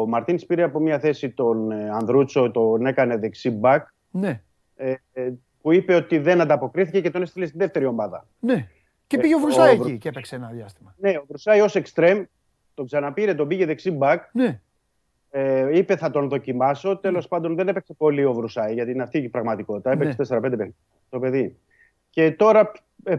Μαρτίνς 0.07 0.45
πήρε 0.45 0.63
από 0.63 0.79
μια 0.79 0.99
θέση 0.99 1.29
τον 1.29 1.71
ε, 1.71 1.89
Ανδρούτσο, 1.89 2.51
τον 2.51 2.85
έκανε 2.85 3.17
δεξί 3.17 3.49
μπακ, 3.49 3.87
Ναι, 4.11 4.41
ε, 4.75 4.93
ε, 5.13 5.31
που 5.61 5.71
είπε 5.71 5.95
ότι 5.95 6.17
δεν 6.17 6.41
ανταποκρίθηκε 6.41 7.01
και 7.01 7.09
τον 7.11 7.21
έστειλε 7.21 7.45
στη 7.45 7.57
δεύτερη 7.57 7.85
ομάδα. 7.85 8.27
ναι. 8.39 8.67
Και 9.07 9.17
Ε, 9.17 9.19
πήγε 9.19 9.33
ο 9.33 9.37
ο 9.37 9.41
Βρουσάη 9.41 9.75
Βρου- 9.75 9.87
εκεί 9.87 9.97
και 9.97 10.09
έπαιξε 10.09 10.35
ένα 10.35 10.47
διάστημα. 10.53 10.95
Ναι, 10.97 11.09
ο 11.09 11.23
Βρουσάη 11.27 11.61
ως 11.61 11.75
εξτρέμ 11.75 12.23
τον 12.73 12.85
ξαναπήρε, 12.85 13.33
τον 13.33 13.47
πήγε 13.47 13.65
δεξί 13.65 13.91
μπακ. 13.91 14.23
Ναι, 14.33 14.59
Ε, 15.33 15.77
είπε 15.77 15.95
θα 15.95 16.09
τον 16.11 16.29
δοκιμάσω. 16.29 16.97
Τέλος 16.97 17.27
πάντων 17.27 17.55
δεν 17.55 17.67
έπαιξε 17.67 17.93
πολύ 17.93 18.25
ο 18.25 18.33
Βρουσάη, 18.33 18.73
γιατί 18.73 18.91
είναι 18.91 19.03
αυτή 19.03 19.17
η 19.17 19.29
πραγματικότητα. 19.29 19.91
Έπαιξε 19.91 20.15
Ναι. 20.17 20.25
4-5 20.25 20.41
παιχνίδια 20.41 20.73
το 21.09 21.19
παιδί. 21.19 21.57
Και 22.09 22.31
τώρα 22.31 22.59
ε, 22.59 22.69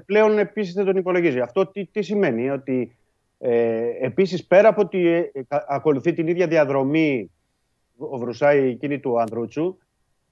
πλέον 0.07 0.39
επίσης 0.39 0.75
δεν 0.75 0.85
τον 0.85 0.97
υπολογίζει. 0.97 1.41
Αυτό 1.41 1.67
τι, 1.67 1.87
τι 1.87 2.03
σημαίνει, 2.03 2.51
ότι 2.51 2.97
ε, 3.39 3.83
επίσης 4.01 4.47
πέρα 4.47 4.69
από 4.69 4.81
ότι 4.81 5.07
ε, 5.07 5.31
κα- 5.49 5.65
ακολουθεί 5.69 6.13
την 6.13 6.27
ίδια 6.27 6.47
διαδρομή 6.47 7.31
ο 7.97 8.17
Βρουσάη 8.19 8.69
εκείνη 8.69 9.01
του 9.01 9.21
Ανδρούτσου, 9.21 9.77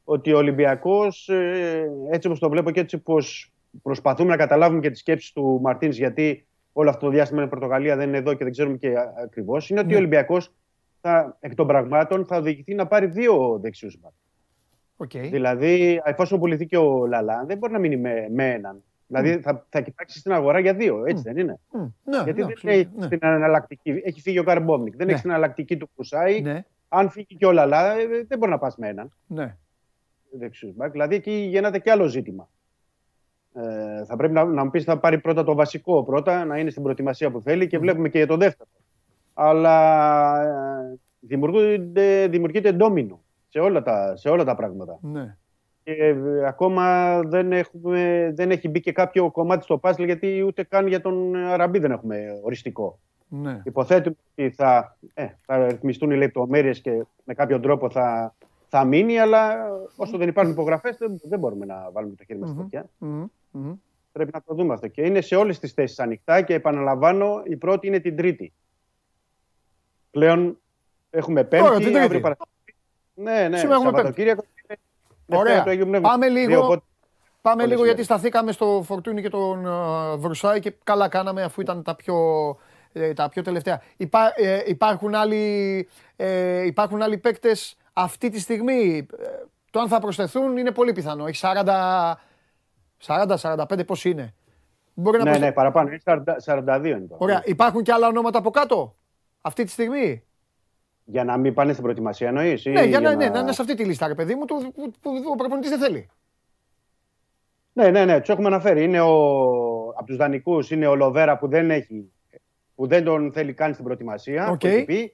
ότι 0.04 0.32
ο 0.32 0.36
Ολυμπιακός, 0.36 1.28
έτσι 2.10 2.26
όπως 2.26 2.38
το 2.38 2.48
βλέπω 2.48 2.70
και 2.70 2.80
έτσι 2.80 2.98
πως 2.98 3.52
προσπαθούμε 3.82 4.30
να 4.30 4.36
καταλάβουμε 4.36 4.80
και 4.80 4.90
τις 4.90 4.98
σκέψεις 5.00 5.32
του 5.32 5.58
Μαρτίνς, 5.62 5.96
γιατί 5.96 6.46
όλο 6.72 6.90
αυτό 6.90 7.06
το 7.06 7.12
διάστημα 7.12 7.40
είναι 7.40 7.50
Πορτογαλία, 7.50 7.96
δεν 7.96 8.08
είναι 8.08 8.18
εδώ 8.18 8.34
και 8.34 8.44
δεν 8.44 8.52
ξέρουμε 8.52 8.76
και 8.76 8.92
ακριβώς, 9.24 9.70
είναι 9.70 9.80
ότι 9.80 9.88
Ναι. 9.88 9.94
ο 9.94 9.98
Ολυμπιακός 9.98 10.52
εκ 11.40 11.54
των 11.54 11.66
πραγμάτων 11.66 12.26
θα 12.26 12.36
οδηγηθεί 12.36 12.74
να 12.74 12.86
πάρει 12.86 13.06
δύο 13.06 13.58
δεξιούς 13.62 13.98
μπακ. 14.00 14.12
οκ. 14.96 15.28
Δηλαδή, 15.30 16.00
εφόσον 16.04 16.38
πουληθεί 16.40 16.66
και 16.66 16.76
ο 16.76 17.06
Λαλά, 17.06 17.44
δεν 17.46 17.58
μπορεί 17.58 17.72
να 17.72 17.78
μείνει 17.78 17.96
με, 17.96 18.26
με 18.30 18.50
έναν. 18.50 18.82
Δηλαδή, 19.12 19.40
θα, 19.40 19.66
θα 19.68 19.80
κοιτάξεις 19.80 20.20
στην 20.20 20.32
αγορά 20.32 20.58
για 20.58 20.74
δύο, 20.74 21.04
έτσι 21.06 21.22
δεν 21.22 21.36
είναι; 21.36 21.58
Μμ, 21.72 21.78
Ναι, 22.04 22.16
Γιατί 22.24 22.40
ναι, 22.40 22.46
δεν 22.46 22.54
absolutely, 22.56 22.68
έχει 22.68 22.88
ναι. 22.96 23.08
την 23.08 23.18
εναλλακτική. 23.22 24.00
Έχει 24.04 24.20
φύγει 24.20 24.38
ο 24.38 24.42
Καρμπόβνικ. 24.44 24.96
Δεν 24.96 25.06
Ναι. 25.06 25.12
έχει 25.12 25.20
την 25.20 25.30
εναλλακτική 25.30 25.76
του 25.76 25.90
Βρουσάι. 25.94 26.40
Ναι, 26.40 26.64
Αν 26.88 27.10
φύγει 27.10 27.36
και 27.36 27.46
ο 27.46 27.52
Λαλά, 27.52 27.92
ε, 27.98 28.06
δεν 28.28 28.38
μπορεί 28.38 28.50
να 28.50 28.58
πας 28.58 28.76
με 28.76 28.88
έναν. 28.88 29.12
ναι. 29.26 29.56
δεξιούς 30.32 30.74
μπακ. 30.74 30.90
Δηλαδή 30.90 31.14
εκεί 31.14 31.30
γεννάται 31.32 31.78
και 31.78 31.90
άλλο 31.90 32.06
ζήτημα. 32.06 32.48
Ε, 33.54 34.04
θα 34.04 34.16
πρέπει 34.16 34.32
να, 34.32 34.44
να 34.44 34.64
μου 34.64 34.70
πεις 34.70 34.84
θα 34.84 34.98
πάρει 34.98 35.18
πρώτα 35.18 35.44
το 35.44 35.54
βασικό 35.54 36.04
πρώτα, 36.04 36.44
να 36.44 36.58
είναι 36.58 36.70
στην 36.70 36.82
προετοιμασία 36.82 37.30
που 37.30 37.40
θέλει 37.40 37.66
και 37.66 37.78
βλέπουμε 37.78 38.08
και 38.08 38.18
για 38.18 38.26
το 38.26 38.36
δεύτερο. 38.36 38.68
Αλλά 39.34 40.42
ε, 40.42 40.98
δημιουργείται, 41.20 42.26
δημιουργείται 42.28 42.72
ντόμινο 42.72 43.20
σε 43.48 43.58
όλα 43.58 43.82
τα, 43.82 44.16
σε 44.16 44.28
όλα 44.28 44.44
τα 44.44 44.54
πράγματα. 44.54 44.98
Ναι. 45.02 45.36
Και 45.94 46.04
ε, 46.04 46.46
ακόμα 46.46 47.18
δεν, 47.20 47.52
έχουμε, 47.52 48.32
δεν 48.34 48.50
έχει 48.50 48.68
μπει 48.68 48.80
και 48.80 48.92
κάποιο 48.92 49.30
κομμάτι 49.30 49.62
στο 49.62 49.78
πάσλ 49.78 50.04
γιατί 50.04 50.42
ούτε 50.46 50.62
καν 50.62 50.86
για 50.86 51.00
τον 51.00 51.36
Αραμπί 51.36 51.78
δεν 51.78 51.90
έχουμε 51.90 52.40
οριστικό. 52.42 52.98
Ναι. 53.28 53.60
Υποθέτουμε 53.64 54.16
ότι 54.30 54.50
θα, 54.50 54.96
ε, 55.14 55.26
θα 55.46 55.66
ρυθμιστούν 55.66 56.10
οι 56.10 56.16
λεπτομέρειες 56.16 56.80
και 56.80 57.04
με 57.24 57.34
κάποιο 57.34 57.60
τρόπο 57.60 57.90
θα, 57.90 58.34
θα 58.68 58.84
μείνει, 58.84 59.18
αλλά 59.18 59.68
όσο 59.96 60.18
δεν 60.18 60.28
υπάρχουν 60.28 60.52
υπογραφές, 60.52 60.96
δεν, 60.96 61.20
δεν 61.22 61.38
μπορούμε 61.38 61.66
να 61.66 61.90
βάλουμε 61.92 62.14
το 62.14 62.24
χέρι 62.24 62.38
μας 62.38 62.48
στη 62.48 62.58
φωτιά. 62.58 62.88
Μμμ, 62.98 63.24
μμμ. 63.50 63.72
Πρέπει 64.12 64.30
να 64.32 64.42
το 64.42 64.54
δούμε 64.54 64.74
αυτό. 64.74 64.88
Και 64.88 65.02
είναι 65.02 65.20
σε 65.20 65.36
όλες 65.36 65.58
τις 65.58 65.72
θέσεις 65.72 65.98
ανοιχτά 65.98 66.42
και 66.42 66.54
επαναλαμβάνω, 66.54 67.42
η 67.44 67.56
πρώτη 67.56 67.86
είναι 67.86 67.98
την 67.98 68.16
Τρίτη. 68.16 68.52
Πλέον 70.10 70.58
έχουμε 71.10 71.44
Πέμπτη, 71.44 71.66
Τώρα, 71.66 71.76
την 71.76 71.84
Τρίτη. 71.84 71.98
αύριο 72.00 72.20
Παρασκευή. 72.20 72.74
Ναι, 73.14 73.48
ναι, 73.48 73.56
Σήμερα 73.56 73.76
έχουμε 73.76 73.96
Σαββατοκύριακο. 73.96 74.44
Και 75.30 75.36
Δευτέρα 75.36 75.52
Ωραία. 75.52 75.64
το 75.64 75.70
Αγίου 75.70 75.84
Πνεύμα. 75.86 76.08
Πάμε 76.08 76.28
λίγο. 76.28 76.46
Δύο, 76.46 76.64
οπότε- 76.64 76.82
Πάμε 77.42 77.62
Όλες 77.62 77.74
λίγο 77.76 77.82
οι 77.84 77.92
γιατί 77.92 78.00
μέρες. 78.08 78.20
σταθήκαμε 78.20 78.52
στο 78.52 78.82
Φορτούνι 78.86 79.22
και 79.22 79.28
τον 79.28 79.66
ε, 79.66 80.16
Βρουσάη 80.16 80.60
και 80.60 80.74
καλά 80.84 81.08
κάναμε 81.08 81.42
αφού 81.42 81.60
ήταν 81.60 81.82
τα 81.82 81.94
πιο, 81.96 82.16
ε, 82.92 83.12
τα 83.12 83.28
πιο 83.28 83.42
τελευταία. 83.42 83.82
Υπά, 83.96 84.32
ε, 84.36 84.62
υπάρχουν 84.66 85.14
άλλοι, 85.14 85.88
ε, 86.16 86.64
υπάρχουν 86.66 87.02
άλλοι 87.02 87.18
παίκτες 87.18 87.76
αυτή 87.92 88.28
τη 88.28 88.40
στιγμή; 88.40 89.06
Ε, 89.18 89.26
το 89.70 89.80
αν 89.80 89.88
θα 89.88 90.00
προσθεθούν 90.00 90.56
είναι 90.56 90.70
πολύ 90.70 90.92
πιθανό. 90.92 91.26
Έχει 91.26 91.36
40, 91.36 92.18
40-45 92.98 93.84
πώς 93.86 94.04
είναι; 94.04 94.34
Μπορεί 94.94 95.18
να 95.18 95.24
Ναι, 95.24 95.30
προσθε- 95.30 95.48
ναι, 95.48 95.54
παραπάνω. 95.54 95.88
Είναι 95.88 96.00
40 96.04 96.40
42 96.40 96.96
είναι 96.96 97.06
τώρα. 97.06 97.18
Ωραία. 97.18 97.42
Υπάρχουν 97.44 97.82
και 97.82 97.92
άλλα 97.92 98.06
ονόματα 98.06 98.38
από 98.38 98.50
κάτω 98.50 98.94
αυτή 99.40 99.64
τη 99.64 99.70
στιγμή; 99.70 100.22
Για 101.10 101.24
να 101.24 101.36
μην 101.36 101.54
πάνε 101.54 101.70
στην 101.70 101.82
προετοιμασία, 101.82 102.28
εννοείς. 102.28 102.64
Ναι, 102.64 102.84
για 102.84 103.00
να, 103.00 103.14
ναι, 103.14 103.28
να 103.28 103.38
είναι 103.38 103.52
σε 103.52 103.62
αυτή 103.62 103.74
τη 103.74 103.84
λίστα, 103.84 104.06
ρε 104.06 104.14
παιδί 104.14 104.34
μου, 104.34 104.44
του- 104.44 104.72
που, 104.74 104.90
που 105.00 105.10
ο 105.32 105.34
προπονητής 105.36 105.70
δεν 105.70 105.78
θέλει. 105.78 106.08
Ναι, 107.72 107.90
ναι, 107.90 108.04
ναι, 108.04 108.20
τους 108.20 108.28
έχουμε 108.28 108.46
αναφέρει. 108.46 108.82
Είναι 108.84 109.00
ο, 109.00 109.14
από 109.96 110.04
τους 110.06 110.16
δανεικούς 110.16 110.70
είναι 110.70 110.86
ο 110.86 110.94
Λοβέρα 110.94 111.38
που 111.38 111.48
δεν, 111.48 111.70
έχει, 111.70 112.12
που 112.74 112.86
δεν 112.86 113.04
τον 113.04 113.32
θέλει 113.32 113.52
καν 113.54 113.72
στην 113.72 113.84
προετοιμασία. 113.84 114.48
Οκ. 114.50 114.58
που 114.58 114.66
έχει 114.66 114.84
πει. 114.84 115.12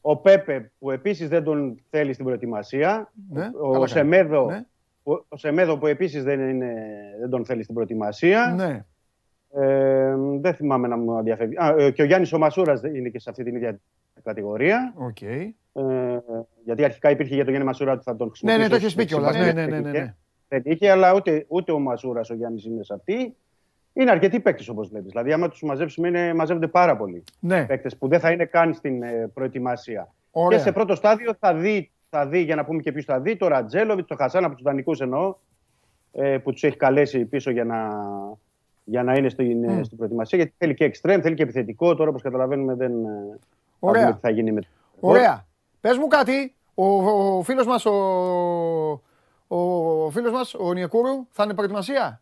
Ο 0.00 0.16
Πέπε 0.16 0.72
που 0.78 0.90
επίσης 0.90 1.28
δεν 1.28 1.44
τον 1.44 1.82
θέλει 1.90 2.12
στην 2.12 2.24
προετοιμασία. 2.24 3.12
Ναι, 3.30 3.50
ο, 3.60 3.70
καλά 3.70 3.74
κάνει. 3.74 3.88
Σεμέδο, 3.88 4.46
Ναι. 4.46 4.64
ο, 5.02 5.12
ο 5.28 5.36
Σεμέδο 5.36 5.78
που 5.78 5.86
επίσης 5.86 6.22
δεν, 6.22 6.48
είναι, 6.48 6.74
δεν 7.20 7.30
τον 7.30 7.44
θέλει 7.44 7.62
στην 7.62 7.74
προετοιμασία. 7.74 8.54
Ναι. 8.56 8.84
Ε, 9.66 10.14
δεν 10.40 10.54
θυμάμαι 10.54 10.88
να 10.88 10.96
μου 10.96 11.22
διαφεύγει. 11.22 11.56
Α, 11.56 11.74
ε, 11.78 11.90
και 11.90 12.02
ο 12.02 12.04
Γιάννης 12.04 12.32
ο 12.32 12.38
Μασούρας 12.38 12.82
είναι 12.82 13.08
και 13.08 13.18
σε 13.18 13.30
αυτή 13.30 13.42
την 13.44 13.54
ίδια 13.56 13.80
κατηγορία. 14.24 14.92
Οκ. 14.96 15.20
Ε, 15.22 15.48
γιατί 16.64 16.84
αρχικά 16.84 17.10
υπήρχε 17.10 17.34
για 17.34 17.42
τον 17.44 17.52
Γιάννη 17.52 17.68
Μασούρα 17.68 17.92
ότι 17.92 18.02
θα 18.02 18.16
τον 18.16 18.26
Ναι, 18.26 18.30
χρησιμοποιήσει. 18.32 18.62
ναι, 18.62 18.68
το 18.68 18.76
ως 18.76 18.82
έχεις 18.82 18.94
πει 18.94 19.04
κιόλας. 19.04 19.36
Ναι, 19.36 19.38
δεξί 19.44 19.55
μπακ. 19.55 19.68
ναι, 19.70 19.76
ναι, 19.76 19.90
ναι, 19.90 19.98
ναι. 19.98 20.14
Δεν 20.48 20.62
είχε, 20.64 20.90
αλλά 20.90 21.14
ούτε, 21.14 21.44
ούτε 21.48 21.72
ο 21.72 21.78
Μασούρας 21.78 22.30
ο 22.30 22.34
Γιάννης 22.34 22.64
είναι 22.64 22.82
σε 22.84 22.94
αυτή. 22.94 23.34
Είναι 23.92 24.10
αρκετοί 24.10 24.40
παίκτες 24.40 24.68
όπως 24.68 24.88
βλέπεις. 24.88 25.10
Δηλαδή, 25.10 25.32
άμα 25.32 25.48
τους 25.48 25.62
μαζέψουμε, 25.62 26.08
είναι, 26.08 26.34
μαζεύονται 26.34 26.66
πάρα 26.66 26.96
πολλοί 26.96 27.24
Ναι. 27.40 27.64
παίκτες 27.66 27.96
που 27.96 28.08
δεν 28.08 28.20
θα 28.20 28.30
είναι 28.30 28.44
καν 28.44 28.74
στην 28.74 29.02
ε, 29.02 29.30
προετοιμασία. 29.34 30.12
Ωραία. 30.30 30.58
Και 30.58 30.64
σε 30.64 30.72
πρώτο 30.72 30.94
στάδιο 30.94 31.34
θα 31.38 31.54
δει, 31.54 31.90
θα 32.10 32.26
δει 32.26 32.38
για 32.40 32.54
να 32.54 32.64
πούμε 32.64 32.82
και 32.82 32.92
ποιους 32.92 33.04
θα 33.04 33.20
δει, 33.20 33.36
το 33.36 33.48
Ρατζέλοβιτ, 33.48 34.06
το 34.06 34.14
Χασάν 34.16 34.44
από 34.44 34.54
τους 34.54 34.62
δανεικούς 34.62 35.00
εννοώ, 35.00 35.34
ε, 36.12 36.38
που 36.38 36.52
τους 36.52 36.62
έχει 36.62 36.76
καλέσει 36.76 37.24
πίσω 37.24 37.50
για 37.50 37.64
να, 37.64 37.88
για 38.84 39.02
να 39.02 39.14
είναι 39.14 39.28
στην, 39.28 39.64
ε, 39.64 39.72
Μμ. 39.72 39.82
στην 39.82 39.96
προετοιμασία. 39.96 40.38
Γιατί 40.38 40.54
θέλει 40.58 40.74
και 40.74 40.84
εξτρέμ, 40.84 41.20
θέλει 41.20 41.34
και 41.34 41.42
επιθετικό. 41.42 41.94
Τώρα, 41.94 42.10
όπως 42.10 42.22
καταλαβαίνουμε, 42.22 42.74
δεν. 42.74 42.92
Ε, 43.82 43.86
θα 43.86 43.88
Ωραία. 43.90 44.02
δούμε 44.02 44.14
τι 44.14 44.20
θα 44.20 44.30
γίνει 44.30 44.52
με 44.52 44.60
το. 44.60 44.66
Ωραία. 45.00 45.46
Πες 45.80 45.96
μου 45.98 46.06
κάτι, 46.06 46.54
ο, 46.74 46.84
ο 47.36 47.42
φίλος 47.42 47.66
μας, 47.66 47.86
ο, 47.86 47.92
ο 49.48 50.10
φίλος 50.10 50.32
μας, 50.32 50.54
ο 50.54 50.72
Νιεκούρου, 50.72 51.26
θα 51.30 51.42
είναι 51.44 51.54
προετοιμασία; 51.54 52.00
Θα 52.02 52.08
είναι 52.08 52.16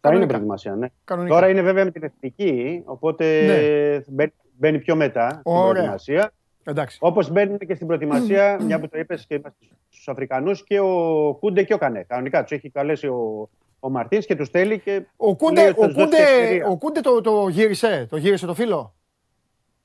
Κανονικά. 0.00 0.26
προετοιμασία, 0.28 0.74
ναι. 0.74 0.86
Κανονικά. 1.04 1.34
Τώρα 1.34 1.48
είναι 1.48 1.62
βέβαια 1.62 1.84
με 1.84 1.90
την 1.90 2.02
εθνική, 2.02 2.82
οπότε 2.84 3.24
Ναι. 3.44 4.04
μπαίνει, 4.08 4.32
μπαίνει 4.58 4.78
πιο 4.78 4.96
μετά 4.96 5.28
στην 5.28 5.40
Ωραία. 5.44 5.70
προετοιμασία. 5.72 6.32
Εντάξει. 6.64 6.98
Όπως 7.00 7.30
μπαίνουν 7.30 7.58
και 7.58 7.74
στην 7.74 7.86
προετοιμασία, 7.86 8.56
μια 8.66 8.80
που 8.80 8.88
το 8.88 8.98
είπες 8.98 9.26
και 9.26 9.34
είμαστε 9.34 9.58
στους 9.88 10.08
Αφρικανούς 10.08 10.64
και 10.64 10.80
ο 10.80 11.36
Κούντε 11.40 11.62
και 11.62 11.74
ο 11.74 11.78
Κανέ. 11.78 12.04
Κανονικά 12.08 12.42
τους 12.42 12.52
έχει 12.52 12.70
καλέσει 12.70 13.06
ο, 13.06 13.48
ο 13.80 13.90
Μαρτίνς 13.90 14.26
και 14.26 14.36
τους 14.36 14.48
θέλει 14.48 14.78
και. 14.78 15.02
Ο 15.16 15.26
λέει 15.26 15.36
Κούντε, 15.36 15.62
ότι 15.68 15.74
θα 15.78 15.84
ο 15.84 15.86
τους 15.86 15.94
δώσει 15.94 16.08
Κούντε, 16.08 16.22
ευκαιρία. 16.22 16.66
ο 16.66 16.76
Κούντε 16.76 17.00
το, 17.00 17.20
το 17.20 17.48
γύρισε, 17.48 18.06
το 18.10 18.16
γύρισε 18.16 18.46
το 18.46 18.54
φίλο; 18.54 18.94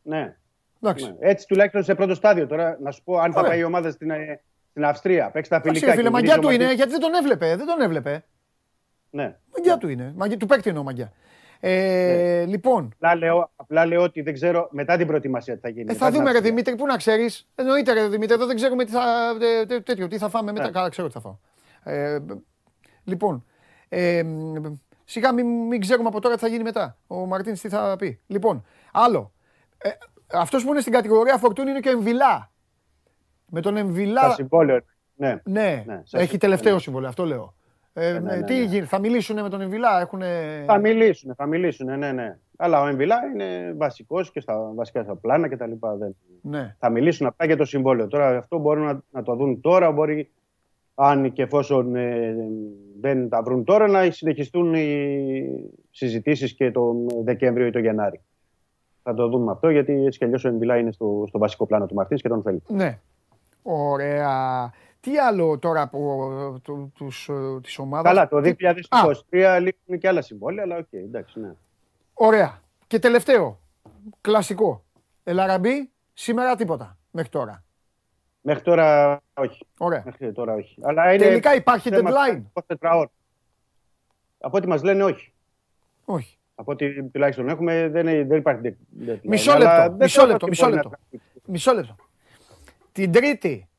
Ναι, 0.08 0.36
Εντάξει. 0.82 1.06
ναι. 1.06 1.16
Έτσι 1.20 1.48
τουλάχιστον 1.48 1.84
σε 1.84 1.96
πρώτο 1.96 2.16
στάδιο. 2.16 2.48
Τώρα 2.48 2.78
να 2.82 2.92
σου 2.92 3.04
πω 3.04 3.18
αν 3.18 3.32
θα 3.32 3.40
Ωραία. 3.40 3.52
πάει 3.52 3.60
η 3.60 3.64
ομάδα 3.64 3.92
στην, 3.92 4.10
ε, 4.10 4.42
στην 4.70 4.86
Αυστρία. 4.86 5.30
Παίξει 5.32 5.50
τα 5.50 5.56
Εντάξει, 5.56 5.80
φιλικά. 5.80 5.92
ρε 5.92 5.98
φίλε, 5.98 6.08
και 6.08 6.14
μαγιά 6.14 6.28
γυρίζει 6.36 6.42
του 6.42 6.48
ο 6.48 6.52
είναι, 6.54 6.64
Μαρτίνς. 6.64 6.78
γιατί 6.88 6.92
δεν 6.92 7.12
τον 7.12 7.14
έβλεπε, 7.24 7.56
δεν 7.56 7.66
τον 7.66 7.82
έβλεπε. 7.82 8.26
Ναι. 9.10 9.36
Μαγιά 9.58 9.78
του 9.78 9.88
είναι, 9.90 10.14
μαγιά, 10.16 10.38
του 10.38 10.46
παίκτη 10.46 10.70
εννοώ 10.70 10.84
μαγιά. 10.84 11.12
Ε, 11.60 12.46
Λοιπόν, 12.46 12.90
Απλά 12.96 13.16
λέω, 13.16 13.52
απλά 13.56 13.86
λέω 13.86 14.02
ότι 14.04 14.22
δεν 14.22 14.34
ξέρω 14.34 14.68
μετά 14.72 14.98
την 14.98 15.08
προετοιμασία 15.08 15.54
τι 15.56 15.60
θα 15.60 15.70
γίνει. 15.70 15.82
ε, 15.82 15.86
μετά 15.86 15.98
θα 15.98 16.06
την 16.06 16.14
δούμε 16.18 16.24
ρε 16.32 16.38
Αυστρία. 16.38 16.50
Δημήτρη, 16.56 16.76
πού 16.76 16.86
να 16.86 16.98
ξέρεις. 16.98 17.48
Εννοείται 17.56 17.94
ρε 17.94 18.08
Δημήτρη, 18.08 18.34
εδώ 18.34 18.46
δεν 18.46 18.56
ξέρουμε 18.56 18.86
τι 18.86 18.92
θα, 18.92 19.36
τε- 19.40 19.68
τε- 19.68 19.84
τέτοιο, 19.86 20.08
τι 20.08 20.18
θα 20.18 20.30
φάμε 20.30 20.52
μετά. 20.52 20.66
Ναι. 20.66 20.72
Καλά 20.72 20.90
ξέρω 20.90 21.08
τι 21.08 21.14
θα 21.14 21.20
φάω. 21.20 21.38
Ε, 21.84 22.18
λοιπόν, 23.04 23.46
ε, 23.90 24.24
σιγά 25.04 25.34
μην, 25.34 25.48
μην 25.48 25.80
ξέρουμε 25.82 26.08
από 26.08 26.22
τώρα 26.22 26.36
τι 26.36 26.42
θα 26.42 26.48
γίνει 26.48 26.64
μετά. 26.64 26.98
Ο 27.08 27.16
Μαρτίνς 27.26 27.62
τι 27.62 27.70
θα 27.70 27.96
πει. 27.98 28.20
Λοιπόν, 28.28 28.66
άλλο. 28.92 29.32
Ε, 29.78 29.90
αυτός 30.34 30.64
που 30.64 30.70
είναι 30.70 30.80
στην 30.80 30.94
κατηγορία 30.94 31.38
Φορτούνη 31.38 31.70
είναι 31.70 31.80
και 31.80 31.90
ο 31.90 31.92
Εμβιλά. 31.92 32.52
Με 33.52 33.62
τον 33.62 33.74
Τα 33.74 33.80
Εμβιλά, 33.80 34.32
συμβόλαιο. 34.32 34.80
Ναι. 35.16 35.42
ναι, 35.44 35.84
Ναι, 35.86 36.02
σας- 36.04 36.22
έχει 36.22 36.38
τελευταίο 36.38 36.74
ναι. 36.74 36.80
συμβόλαιο, 36.80 37.10
αυτό 37.10 37.26
λέω. 37.26 37.56
Ε, 37.94 38.12
ναι, 38.12 38.20
ναι, 38.20 38.44
τι 38.44 38.54
ναι. 38.54 38.64
γίνει, 38.64 38.86
θα 38.86 39.00
μιλήσουν 39.00 39.42
με 39.42 39.50
τον 39.50 39.62
Εμβιλά, 39.62 40.00
έχουν. 40.02 40.22
Θα 40.66 40.78
μιλήσουν, 40.78 41.36
θα 41.36 41.46
μιλήσουν, 41.46 41.98
ναι, 41.98 42.12
ναι. 42.12 42.38
Αλλά 42.58 42.82
ο 42.82 42.88
Εμβιλά 42.88 43.16
είναι 43.34 43.74
βασικός 43.78 44.32
και 44.32 44.40
στα 44.40 44.72
βασικά 44.76 45.04
στα 45.04 45.16
πλάνα 45.16 45.48
κτλ. 45.50 45.72
Δεν... 46.00 46.16
Ναι. 46.42 46.76
Θα 46.80 46.90
μιλήσουν 46.90 47.28
απλά 47.28 47.46
για 47.46 47.58
το 47.58 47.66
συμβόλαιο. 47.66 48.08
Τώρα 48.08 48.38
αυτό 48.38 48.58
μπορούν 48.58 48.84
να, 48.84 49.02
να 49.10 49.24
το 49.24 49.36
δουν 49.36 49.62
τώρα. 49.62 49.92
Μπορεί, 49.92 50.32
αν 50.96 51.34
και 51.34 51.42
εφόσον 51.42 51.96
ε, 51.96 52.36
δεν 53.00 53.30
τα 53.30 53.42
βρουν 53.42 53.64
τώρα, 53.64 53.88
να 53.88 54.12
συνεχιστούν 54.12 54.74
οι 54.74 55.72
συζητήσεις 55.92 56.54
και 56.54 56.72
τον 56.72 57.08
Δεκέμβριο 57.24 57.66
ή 57.66 57.72
τον 57.72 57.82
Γενάρη. 57.82 58.22
Θα 59.10 59.14
το 59.14 59.28
δούμε 59.28 59.52
αυτό, 59.52 59.70
γιατί 59.70 60.06
έτσι 60.06 60.18
κι 60.18 60.24
αλλιώς 60.24 60.46
ο 60.46 60.48
Μ'Βιλά 60.48 60.78
είναι 60.78 60.92
στο, 60.92 61.24
στο 61.28 61.40
βασικό 61.40 61.66
πλάνο 61.66 61.86
του 61.86 61.94
Μαρτίνς 61.94 62.22
και 62.22 62.28
τον 62.28 62.42
θέλει. 62.42 62.64
Ναι. 62.68 63.00
Ωραία. 63.64 64.72
Τι 65.00 65.18
άλλο 65.18 65.60
τώρα 65.60 65.82
από 65.82 66.60
του, 66.64 66.92
τους, 66.96 67.30
ε, 67.30 67.60
της 67.62 67.78
ομάδας; 67.78 68.14
Καλά, 68.14 68.28
το 68.28 68.42
Τι- 68.42 68.56
2023 69.30 69.60
λείπουν 69.62 69.98
και 70.00 70.08
άλλα 70.08 70.22
συμβόλαια, 70.22 70.64
αλλά 70.64 70.78
οκ, 70.78 70.88
εντάξει, 70.92 71.40
ναι. 71.40 71.52
Ωραία. 72.14 72.62
Και 72.88 73.00
τελευταίο. 73.00 73.60
Κλασικό. 74.22 74.84
Ελ 75.24 75.39
Αραμπί, 75.39 75.92
σήμερα 76.14 76.56
τίποτα. 76.56 76.98
Μέχρι 77.12 77.30
τώρα. 77.30 77.64
Μέχρι 78.42 78.64
τώρα 78.64 79.20
όχι. 79.34 79.66
Ωραία. 79.78 80.02
Μέχρι 80.06 80.32
τώρα 80.32 80.54
όχι. 80.54 80.80
Αλλά 80.84 81.14
είναι 81.14 81.24
Τελικά 81.24 81.56
υπάρχει 81.56 81.90
θέμα 81.90 82.10
deadline. 82.12 82.42
24 82.54 82.96
ώρες. 82.96 83.12
Από 84.40 84.58
ό,τι 84.58 84.68
μας 84.68 84.84
λένε 84.84 85.04
όχι. 85.04 85.34
Όχι. 86.06 86.37
Από 86.60 86.72
ό,τι 86.72 87.04
τουλάχιστον 87.04 87.50
έχουμε 87.50 87.90
δεν, 87.90 88.08
είναι- 88.08 88.24
δεν 88.24 88.38
υπάρχει 88.38 88.62
deadline. 89.00 89.20
Μισό 89.24 89.52
Αλλά 89.52 89.64
λεπτό, 89.78 89.88
δεν 89.98 90.06
μισό 90.06 90.14
θεωρώ 90.16 90.32
λεπτό, 90.32 90.46
ότι 90.46 90.50
μισό 90.50 90.64
μπορεί 90.64 90.76
να 90.76 90.82
λεπτό. 90.84 90.98
τραβήξει. 91.10 91.32
Μισό 91.46 91.74
λεπτό. 91.74 91.96
Την 92.92 93.12
Τρίτη. 93.12 93.70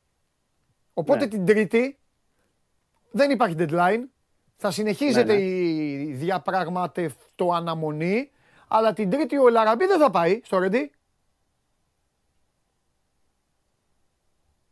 Οπότε 0.93 1.19
Ναι. 1.19 1.27
την 1.27 1.45
Τρίτη 1.45 1.97
δεν 3.11 3.31
υπάρχει 3.31 3.55
deadline. 3.59 3.99
Θα 4.55 4.71
συνεχίζεται 4.71 5.33
Ναι, 5.33 5.39
ναι. 5.39 5.45
η 5.45 6.11
διαπραγματευτό 6.13 7.51
αναμονή. 7.53 8.31
Αλλά 8.67 8.93
την 8.93 9.09
Τρίτη 9.09 9.37
ο 9.37 9.47
Ελαραμπή 9.47 9.85
δεν 9.85 9.99
θα 9.99 10.09
πάει 10.09 10.41
στο 10.43 10.57
Ρεντί. 10.59 10.91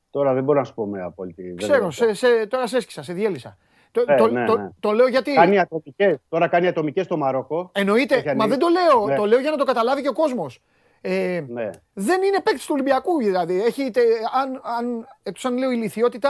Τώρα 0.10 0.34
δεν 0.34 0.44
μπορώ 0.44 0.60
να 0.60 0.66
σου 0.66 0.74
πω 0.74 0.86
με 0.86 1.02
απόλυτη. 1.02 1.54
Ξέρω, 1.58 1.74
βεβαιότητα. 1.74 2.14
σε, 2.14 2.14
σε, 2.14 2.48
τώρα 2.48 2.68
σε 2.68 2.78
έσκησα, 2.78 3.04
σε 3.04 3.14
διέλυσα. 3.14 3.58
Το, 3.92 4.04
Ναι, 4.08 4.16
το, 4.18 4.28
ναι, 4.28 4.46
το, 4.46 4.58
ναι. 4.58 4.70
το 4.80 4.92
λέω 4.92 5.08
γιατί. 5.08 5.34
Κάνει 5.34 5.60
ατομικές. 5.60 6.18
Τώρα 6.30 6.48
κάνει 6.48 6.68
ατομικές 6.68 7.06
στο 7.06 7.18
Μαρόκο. 7.18 7.70
Εννοείται, 7.74 8.16
Έχει 8.16 8.26
μα 8.26 8.32
ανοίξει. 8.32 8.50
δεν 8.50 8.60
το 8.60 8.68
λέω. 8.68 9.06
Ναι. 9.08 9.16
Το 9.16 9.26
λέω 9.26 9.40
για 9.40 9.52
να 9.52 9.58
το 9.58 9.64
καταλάβει 9.64 10.02
και 10.02 10.08
ο 10.08 10.14
κόσμος. 10.14 10.60
Ε, 11.02 11.44
Ναι. 11.48 11.70
δεν 11.94 12.22
είναι 12.22 12.42
παίκτης 12.44 12.66
του 12.66 12.72
Ολυμπιακού, 12.74 13.18
δηλαδή. 13.18 13.62
Έχει, 13.64 13.92
τε- 13.92 14.04
αν, 14.42 14.62
αν, 14.78 15.08
εκτός 15.24 15.46
αν 15.46 15.58
λέω 15.58 15.72
ηλικιότητα, 15.72 16.30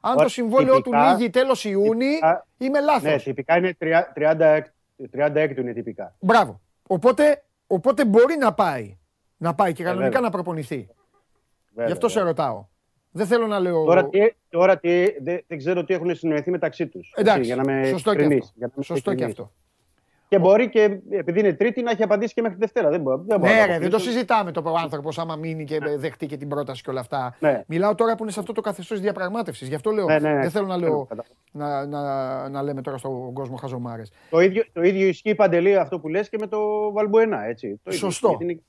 αν 0.00 0.12
το 0.12 0.16
Ωραία, 0.16 0.28
συμβόλαιό 0.28 0.74
του 0.74 0.82
τυπικά- 0.82 1.12
λύγει 1.12 1.30
τέλος 1.30 1.64
Ιούνι, 1.64 2.06
τυπικά- 2.08 2.46
είμαι 2.58 2.80
λάθος. 2.80 3.02
Ναι, 3.02 3.16
τυπικά 3.18 3.56
είναι 3.56 3.76
30, 4.14 4.72
36 5.10 5.54
του 5.54 5.60
είναι 5.60 5.72
τυπικά. 5.72 6.14
Μπράβο. 6.20 6.60
Οπότε, 6.86 7.42
οπότε 7.66 8.04
μπορεί 8.04 8.36
να 8.36 8.52
πάει. 8.54 8.96
Να 9.36 9.54
πάει 9.54 9.72
και 9.72 9.82
κανονικά 9.82 10.06
βέβαια. 10.08 10.20
να 10.20 10.30
προπονηθεί. 10.30 10.88
Βέβαια, 11.70 11.86
Γι' 11.86 11.92
αυτό 11.92 12.08
σε 12.08 12.14
βέβαια. 12.18 12.28
ρωτάω. 12.30 12.64
Δεν 13.10 13.26
θέλω 13.26 13.46
να 13.46 13.58
λέω. 13.60 13.84
Τώρα 13.84 14.08
τι, 14.08 14.18
τώρα 14.48 14.78
τι, 14.78 15.04
δεν, 15.22 15.40
δεν 15.46 15.58
ξέρω 15.58 15.84
τι 15.84 15.94
έχουν 15.94 16.14
συνοηθεί 16.14 16.50
μεταξύ 16.50 16.86
τους. 16.86 17.12
Εντάξει, 17.16 17.40
για 17.42 17.56
να 17.56 17.64
με 17.64 17.84
σωστό 17.86 18.10
και 18.14 18.16
ειλικρινής, 18.22 18.44
αυτό. 18.44 18.54
για 18.58 18.66
να 18.66 18.72
είμαι 18.74 18.84
Σωστό 18.84 19.14
και 19.14 19.22
ειλικρινής. 19.24 19.38
αυτό. 19.38 19.52
Και 20.28 20.38
μπορεί 20.38 20.68
και 20.68 20.98
επειδή 21.10 21.40
είναι 21.40 21.52
Τρίτη 21.52 21.82
να 21.82 21.90
έχει 21.90 22.02
απαντήσει 22.02 22.34
και 22.34 22.40
μέχρι 22.40 22.56
τη 22.56 22.62
Δευτέρα. 22.64 22.90
Δεν, 22.90 23.00
μπορώ, 23.00 23.24
δεν 23.26 23.38
μπορώ 23.40 23.52
Ναι, 23.52 23.58
να 23.58 23.66
ρε, 23.66 23.72
δεν 23.72 23.80
το 23.80 23.86
αποκλείσω. 23.86 24.10
συζητάμε 24.10 24.50
το 24.52 24.74
άνθρωπο 24.82 25.08
άμα 25.16 25.36
μείνει 25.36 25.64
και 25.64 25.78
δεχτεί 25.96 26.26
και 26.26 26.36
την 26.36 26.48
πρόταση 26.48 26.82
και 26.82 26.90
όλα 26.90 27.00
αυτά. 27.00 27.36
Ναι. 27.40 27.62
Μιλάω 27.66 27.94
τώρα 27.94 28.14
που 28.14 28.22
είναι 28.22 28.32
σε 28.32 28.40
αυτό 28.40 28.52
το 28.52 28.60
καθεστώς 28.60 29.00
διαπραγμάτευσης. 29.00 29.68
Γι' 29.68 29.74
αυτό 29.74 29.90
λέω. 29.90 30.06
Ναι, 30.06 30.18
ναι, 30.18 30.32
ναι. 30.34 30.40
Δεν 30.40 30.50
θέλω 30.50 30.66
να, 30.66 30.76
λέω, 30.76 31.06
Κατάλαβα. 31.06 31.28
να, 31.52 31.86
να, 31.86 32.48
να 32.48 32.62
λέμε 32.62 32.82
τώρα 32.82 32.96
στον 32.96 33.32
κόσμο 33.32 33.56
χαζομάρες. 33.56 34.12
Το 34.30 34.40
ίδιο, 34.40 34.64
το 34.72 34.82
ίδιο 34.82 35.06
ισχύει 35.06 35.34
παντελή 35.34 35.76
αυτό 35.76 35.98
που 36.00 36.08
λες 36.08 36.28
και 36.28 36.36
με 36.40 36.46
το 36.46 36.92
Βαλμπουενά. 36.92 37.44
Έτσι. 37.46 37.68
Το 37.68 37.90
ίδιο 37.90 37.98
Σωστό. 37.98 38.26
ισχύει, 38.28 38.36
γιατί 38.44 38.52
είναι 38.52 38.62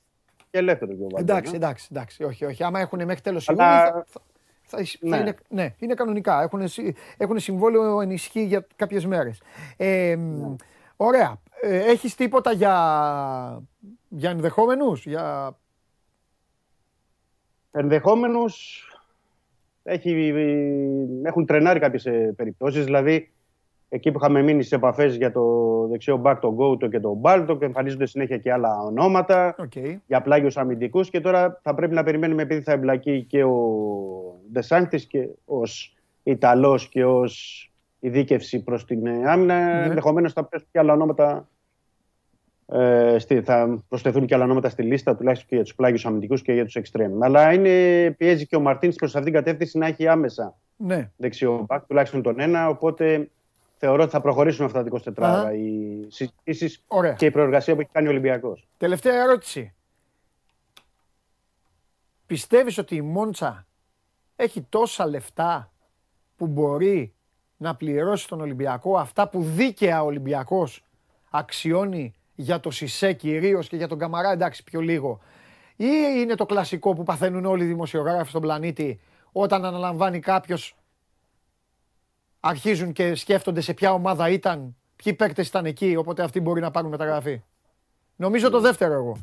και 0.50 0.58
ελεύθερο 0.58 0.90
και 0.90 0.96
ο 0.96 1.00
Βαλμπουενά. 1.00 1.32
Εντάξει, 1.32 1.54
εντάξει, 1.54 1.88
εντάξει. 1.90 2.22
Όχι, 2.24 2.44
όχι. 2.44 2.64
Άμα 2.64 2.80
έχουν 2.80 3.04
μέχρι 3.04 3.20
τέλος 3.22 3.48
Αλλά- 3.48 3.86
Ιούνιου. 3.86 3.92
Θα, 3.92 4.04
θα, 4.06 4.20
θα, 4.62 4.84
θα 4.84 5.08
Ναι. 5.08 5.16
είναι, 5.16 5.34
ναι, 5.48 5.74
είναι 5.78 5.94
κανονικά. 5.94 6.42
Έχουν, 6.42 6.68
συ- 6.68 6.96
έχουν 7.16 7.38
συμβόλαιο 7.38 8.00
ενισχύει 8.00 8.44
για 8.44 8.66
κάποιες 8.76 9.06
μέρες. 9.06 9.42
Ε, 9.76 10.14
Ναι. 10.18 10.54
Ωραία. 10.96 11.40
Ε, 11.62 11.78
έχεις 11.90 12.14
τίποτα 12.14 12.52
για, 12.52 13.62
για 14.08 14.30
ενδεχόμενους, 14.30 15.06
για... 15.06 15.56
Ενδεχόμενους 17.70 18.84
έχει, 19.82 20.32
έχουν 21.22 21.46
τρενάρει 21.46 21.78
κάποιες 21.80 22.06
ε, 22.06 22.32
περιπτώσεις. 22.36 22.84
Δηλαδή, 22.84 23.30
εκεί 23.92 24.10
που 24.10 24.18
είχαμε 24.20 24.42
μείνει 24.42 24.62
σε 24.62 24.74
επαφές 24.74 25.16
για 25.16 25.32
το 25.32 25.42
δεξιό 25.90 26.22
back, 26.24 26.36
το 26.40 26.52
Γκόουτο 26.52 26.88
και 26.88 27.00
το 27.00 27.14
Μπάλτο 27.14 27.56
και 27.56 27.64
εμφανίζονται 27.64 28.06
συνέχεια 28.06 28.38
και 28.38 28.52
άλλα 28.52 28.78
ονόματα 28.78 29.54
Οκ. 29.58 29.72
για 30.06 30.22
πλάγιους 30.22 30.56
αμυντικούς 30.56 31.10
και 31.10 31.20
τώρα 31.20 31.60
θα 31.62 31.74
πρέπει 31.74 31.94
να 31.94 32.02
περιμένουμε 32.02 32.42
επειδή 32.42 32.60
θα 32.62 32.72
εμπλακεί 32.72 33.24
και 33.24 33.44
ο 33.44 33.54
Ντε 34.52 34.68
Σάνκτις 34.68 35.06
και 35.06 35.28
ως 35.44 35.94
Ιταλός 36.22 36.88
και 36.88 37.04
ως 37.04 37.64
ειδίκευση 38.00 38.62
προς 38.62 38.84
την 38.84 39.06
ε, 39.06 39.30
άμυνα. 39.30 39.78
Ναι. 39.78 39.86
Ενδεχομένως 39.86 40.32
θα 40.32 40.44
πέσουν 40.44 40.68
και 40.72 40.78
άλλα 40.78 40.92
ονόματα 40.92 41.48
ε, 42.66 43.18
στη, 43.18 43.42
θα 43.42 43.84
προσθεθούν 43.88 44.26
και 44.26 44.34
άλλα 44.34 44.44
ονόματα 44.44 44.68
στη 44.68 44.82
λίστα, 44.82 45.16
τουλάχιστον 45.16 45.48
και 45.48 45.54
για 45.54 45.64
τους 45.64 45.74
πλάγιους 45.74 46.06
αμυντικούς 46.06 46.42
και 46.42 46.52
για 46.52 46.64
τους 46.64 46.74
εξτρέμ. 46.74 47.22
Αλλά 47.22 47.52
είναι, 47.52 48.10
πιέζει 48.10 48.46
και 48.46 48.56
ο 48.56 48.60
Μαρτίνς 48.60 48.96
προς 48.96 49.14
αυτήν 49.16 49.32
την 49.32 49.42
κατεύθυνση 49.42 49.78
να 49.78 49.86
έχει 49.86 50.08
άμεσα 50.08 50.58
Ναι. 50.76 51.10
δεξιό 51.16 51.64
μπακ, 51.68 51.86
τουλάχιστον 51.86 52.22
τον 52.22 52.40
ένα. 52.40 52.68
Οπότε 52.68 53.30
θεωρώ 53.80 54.02
ότι 54.02 54.10
θα 54.10 54.20
προχωρήσουν 54.20 54.64
αυτά 54.64 54.82
τα 54.84 54.88
24 54.90 55.12
Αχα. 55.16 55.40
ώρα 55.40 55.52
οι 55.54 56.06
συζητήσεις 56.08 56.82
Ωραία. 56.86 57.12
και 57.12 57.26
η 57.26 57.30
προεργασία 57.30 57.74
που 57.74 57.80
έχει 57.80 57.90
κάνει 57.92 58.06
ο 58.06 58.10
Ολυμπιακός. 58.10 58.68
Τελευταία 58.76 59.22
ερώτηση. 59.22 59.74
Πιστεύεις 62.26 62.78
ότι 62.78 62.94
η 62.94 63.00
Μόντσα 63.00 63.66
έχει 64.36 64.62
τόσα 64.68 65.06
λεφτά 65.06 65.72
που 66.36 66.46
μπορεί 66.46 67.14
να 67.56 67.74
πληρώσει 67.74 68.28
τον 68.28 68.40
Ολυμπιακό; 68.40 68.98
Αυτά 68.98 69.28
που 69.28 69.42
δίκαια 69.42 70.02
ο 70.02 70.06
Ολυμπιακός 70.06 70.84
αξιώνει 71.30 72.14
για 72.34 72.60
το 72.60 72.70
Σισε 72.70 73.12
κυρίως 73.12 73.68
και 73.68 73.76
για 73.76 73.88
τον 73.88 73.98
Καμαρά; 73.98 74.30
Εντάξει 74.30 74.64
πιο 74.64 74.80
λίγο 74.80 75.20
ή 75.76 75.86
είναι 76.16 76.34
το 76.34 76.46
κλασικό 76.46 76.94
που 76.94 77.02
παθαίνουν 77.02 77.44
όλοι 77.44 77.64
οι 77.64 77.66
δημοσιογράφοι 77.66 78.28
στον 78.28 78.40
πλανήτη 78.40 79.00
όταν 79.32 79.64
αναλαμβάνει 79.64 80.18
κάποιος 80.20 80.76
αρχίζουν 82.40 82.92
και 82.92 83.14
σκέφτονται 83.14 83.60
σε 83.60 83.74
ποια 83.74 83.92
ομάδα 83.92 84.28
ήταν, 84.28 84.76
ποιοι 84.96 85.14
παίκτες 85.14 85.48
ήταν 85.48 85.66
εκεί, 85.66 85.96
οπότε 85.96 86.22
αυτοί 86.22 86.40
μπορεί 86.40 86.60
να 86.60 86.70
πάρουν 86.70 86.90
μεταγραφή. 86.90 87.42
Νομίζω 88.16 88.50
το 88.50 88.60
δεύτερο 88.60 88.92
εγώ. 88.92 89.16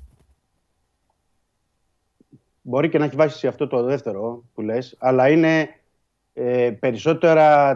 Μπορεί 2.62 2.90
και 2.90 2.98
να 2.98 3.06
έχει 3.06 3.16
βάσει 3.16 3.38
σε 3.38 3.48
αυτό 3.48 3.68
το 3.68 3.84
δεύτερο 3.84 4.44
που 4.54 4.62
λες, 4.62 4.96
αλλά 5.00 5.30
είναι 5.30 5.70
ε, 6.34 6.72
περισσότερα 6.80 7.76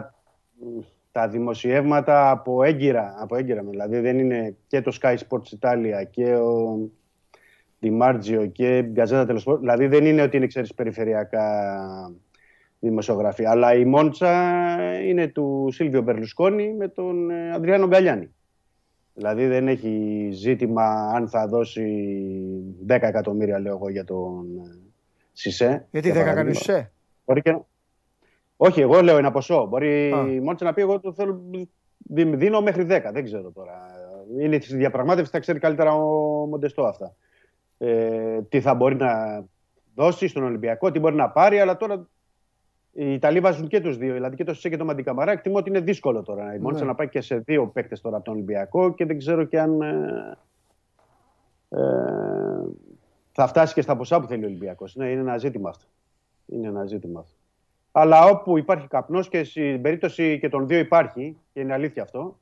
μ, 0.58 0.80
τα 1.12 1.28
δημοσιεύματα 1.28 2.30
από 2.30 2.62
έγκυρα, 2.62 3.14
από 3.18 3.36
έγκυρα. 3.36 3.62
Δηλαδή 3.62 4.00
δεν 4.00 4.18
είναι 4.18 4.56
και 4.66 4.82
το 4.82 4.96
Sky 5.00 5.16
Sports 5.16 5.58
Italia 5.60 6.06
και 6.10 6.34
ο 6.34 6.78
Δημάρτζιο 7.80 8.46
και 8.46 8.78
η 8.78 8.82
Γκαζέτα 8.82 9.26
Τελεσπορ. 9.26 9.58
Δηλαδή 9.58 9.86
δεν 9.86 10.04
είναι 10.06 10.22
ότι 10.22 10.36
είναι 10.36 10.46
ξέρεις, 10.46 10.74
περιφερειακά 10.74 11.44
δημοσιογραφία. 12.86 13.50
Αλλά 13.50 13.74
η 13.74 13.84
Μόντσα 13.84 14.52
είναι 15.02 15.28
του 15.28 15.68
Σίλβιο 15.72 16.02
Μπερλουσκόνη 16.02 16.74
με 16.74 16.88
τον 16.88 17.30
ε, 17.30 17.50
Ανδριάνο 17.52 17.86
Γκαλιάνη. 17.86 18.34
Δηλαδή 19.14 19.46
δεν 19.46 19.68
έχει 19.68 20.28
ζήτημα 20.32 20.84
αν 21.14 21.28
θα 21.28 21.46
δώσει 21.46 21.86
10 22.88 22.90
εκατομμύρια 23.00 23.58
λέω 23.60 23.74
εγώ 23.74 23.90
για 23.90 24.04
τον 24.04 24.46
ε, 24.64 24.78
Σισε. 25.32 25.86
Γιατί 25.90 26.06
για 26.10 26.16
δεν 26.16 26.22
έκανε 26.22 26.26
παράδειγμα. 26.26 26.54
Σισε; 26.54 26.92
Μπορεί 27.24 27.42
και... 27.42 27.50
να- 27.50 27.66
Όχι, 28.56 28.80
εγώ 28.80 29.00
λέω 29.02 29.16
ένα 29.18 29.30
ποσό. 29.30 29.66
Μπορεί 29.66 30.12
Α. 30.12 30.26
η 30.32 30.40
Μόντσα 30.40 30.64
να 30.64 30.72
πει: 30.74 30.80
Εγώ 30.80 31.00
το 31.00 31.12
θέλω, 31.12 31.40
δι- 31.98 32.34
δίνω 32.36 32.60
μέχρι 32.60 32.86
10. 32.90 33.00
Δεν 33.12 33.24
ξέρω 33.24 33.50
τώρα. 33.50 33.80
Είναι 34.40 34.60
στη 34.60 34.76
διαπραγμάτευση, 34.76 35.30
θα 35.30 35.38
ξέρει 35.38 35.58
καλύτερα 35.58 35.94
ο 35.94 36.06
Μοντεστό 36.46 36.82
αυτά. 36.84 37.14
Ε, 37.78 38.42
τι 38.48 38.60
θα 38.60 38.74
μπορεί 38.74 38.96
να 38.96 39.44
δώσει 39.94 40.26
στον 40.28 40.42
Ολυμπιακό, 40.42 40.90
τι 40.90 40.98
μπορεί 40.98 41.14
να 41.14 41.30
πάρει, 41.30 41.58
αλλά 41.60 41.76
τώρα 41.76 42.08
οι 42.92 43.12
Ιταλοί 43.12 43.40
βάζουν 43.40 43.68
και 43.68 43.80
τους 43.80 43.96
δύο, 43.96 44.12
δηλαδή 44.14 44.36
και 44.36 44.44
το 44.44 44.54
Σισε 44.54 44.68
και 44.68 44.76
το 44.76 44.84
Μαντικαμαρά. 44.84 45.32
Εκτιμώ 45.32 45.56
ότι 45.56 45.68
είναι 45.68 45.80
δύσκολο 45.80 46.22
τώρα 46.22 46.54
η 46.54 46.58
Μόντσα 46.58 46.80
Ναι. 46.80 46.86
να 46.86 46.94
πάει 46.94 47.08
και 47.08 47.20
σε 47.20 47.36
δύο 47.36 47.66
παίκτες 47.66 48.00
τώρα 48.00 48.16
από 48.16 48.24
τον 48.24 48.34
Ολυμπιακό 48.34 48.94
και 48.94 49.04
δεν 49.06 49.18
ξέρω 49.18 49.44
και 49.44 49.60
αν. 49.60 49.80
ε, 49.80 50.36
ε, 51.68 51.80
θα 53.32 53.46
φτάσει 53.46 53.74
και 53.74 53.82
στα 53.82 53.96
ποσά 53.96 54.20
που 54.20 54.26
θέλει 54.26 54.44
ο 54.44 54.46
Ολυμπιακός. 54.46 54.94
Ναι, 54.96 55.10
είναι 55.10 55.20
ένα 55.20 55.38
ζήτημα 55.38 55.68
αυτό. 55.68 55.84
Είναι 56.46 56.68
ένα 56.68 56.86
ζήτημα 56.86 57.20
αυτό. 57.20 57.34
Αλλά 57.92 58.24
όπου 58.24 58.58
υπάρχει 58.58 58.88
καπνός 58.88 59.28
και 59.28 59.44
στην 59.44 59.82
περίπτωση 59.82 60.38
και 60.38 60.48
των 60.48 60.66
δύο 60.66 60.78
υπάρχει, 60.78 61.36
και 61.52 61.60
είναι 61.60 61.72
αλήθεια 61.72 62.02
αυτό, 62.02 62.38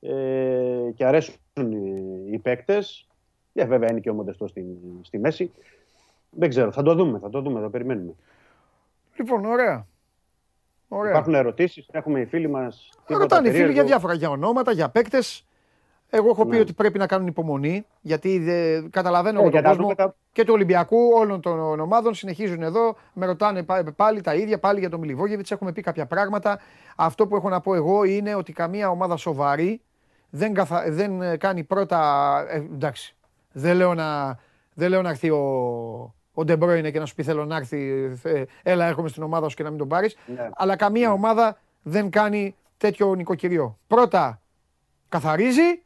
ε, 0.00 0.90
και 0.94 1.04
αρέσουν 1.04 1.34
οι, 1.56 2.32
οι 2.32 2.38
παίκτες, 2.38 3.08
ε, 3.52 3.64
βέβαια 3.64 3.90
είναι 3.90 4.00
και 4.00 4.10
ο 4.10 4.14
Μοντεστός 4.14 4.50
στη, 4.50 4.78
στη 5.02 5.18
μέση. 5.18 5.52
Δεν 6.30 6.48
ξέρω, 6.48 6.72
θα 6.72 6.82
το 6.82 6.94
δούμε, 6.94 7.18
θα 7.18 7.28
το 7.30 7.40
δούμε, 7.40 7.60
θα 7.60 7.70
περιμένουμε. 7.70 8.14
Λοιπόν, 9.16 9.44
ωραία. 9.44 9.86
Ωραία. 10.88 11.10
Υπάρχουν 11.10 11.34
ερωτήσεις, 11.34 11.86
έχουμε 11.90 12.20
οι 12.20 12.24
φίλοι 12.26 12.48
μας. 12.48 12.88
Ρωτάνε 13.06 13.48
οι 13.48 13.52
φίλοι 13.52 13.72
για 13.72 13.84
διάφορα, 13.84 14.14
για 14.14 14.30
ονόματα, 14.30 14.72
για 14.72 14.88
παίκτες. 14.88 15.46
Εγώ 16.14 16.28
έχω 16.28 16.46
πει 16.46 16.54
Ναι. 16.56 16.60
ότι 16.60 16.72
πρέπει 16.72 16.98
να 16.98 17.06
κάνουν 17.06 17.26
υπομονή, 17.26 17.86
γιατί 18.00 18.38
δε- 18.38 18.88
καταλαβαίνω 18.90 19.38
Ε, 19.38 19.40
εγώ 19.42 19.50
για 19.50 19.62
τον 19.62 19.70
να 19.70 19.76
κόσμο 19.76 19.82
δούμε 19.82 19.94
τα- 19.94 20.14
και 20.32 20.44
του 20.44 20.52
Ολυμπιακού, 20.54 20.96
όλων 21.14 21.40
των 21.40 21.80
ομάδων 21.80 22.14
συνεχίζουν 22.14 22.62
εδώ. 22.62 22.96
Με 23.12 23.26
ρωτάνε 23.26 23.62
πά- 23.62 23.90
πάλι 23.96 24.20
τα 24.20 24.34
ίδια, 24.34 24.58
πάλι 24.58 24.78
για 24.80 24.88
τον 24.90 25.00
Μιλιβόγεβιτ. 25.00 25.50
Έχουμε 25.50 25.72
πει 25.72 25.82
κάποια 25.82 26.06
πράγματα. 26.06 26.60
Αυτό 26.96 27.26
που 27.26 27.36
έχω 27.36 27.48
να 27.48 27.60
πω 27.60 27.74
εγώ 27.74 28.04
είναι 28.04 28.34
ότι 28.34 28.52
καμία 28.52 28.90
ομάδα 28.90 29.16
σοβαρή 29.16 29.80
δεν, 30.30 30.54
καθα... 30.54 30.84
δεν 30.90 31.22
ε, 31.22 31.36
κάνει 31.36 31.64
πρώτα. 31.64 32.00
Ε, 32.48 32.56
εντάξει. 32.56 33.14
Δεν 33.52 33.76
λέω 33.76 33.94
να, 33.94 34.38
δεν 34.74 34.90
λέω 34.90 35.02
να 35.02 35.08
έρθει 35.08 35.30
ο, 35.30 35.38
ο 36.32 36.44
Ντεμπρόινε 36.44 36.90
και 36.90 36.98
να 36.98 37.06
σου 37.06 37.14
πει 37.14 37.22
θέλω 37.22 37.44
να 37.44 37.56
έρθει. 37.56 38.10
ε, 38.22 38.44
έλα, 38.62 38.86
έρχομαι 38.86 39.08
στην 39.08 39.22
ομάδα 39.22 39.48
σου 39.48 39.56
και 39.56 39.62
να 39.62 39.68
μην 39.68 39.78
τον 39.78 39.88
πάρεις. 39.88 40.16
Ναι. 40.26 40.48
Αλλά 40.54 40.76
καμία 40.76 41.12
ομάδα 41.12 41.58
δεν 41.82 42.10
κάνει 42.10 42.56
τέτοιο 42.76 43.14
νοικοκυριό. 43.14 43.78
Πρώτα 43.86 44.40
καθαρίζει 45.08 45.82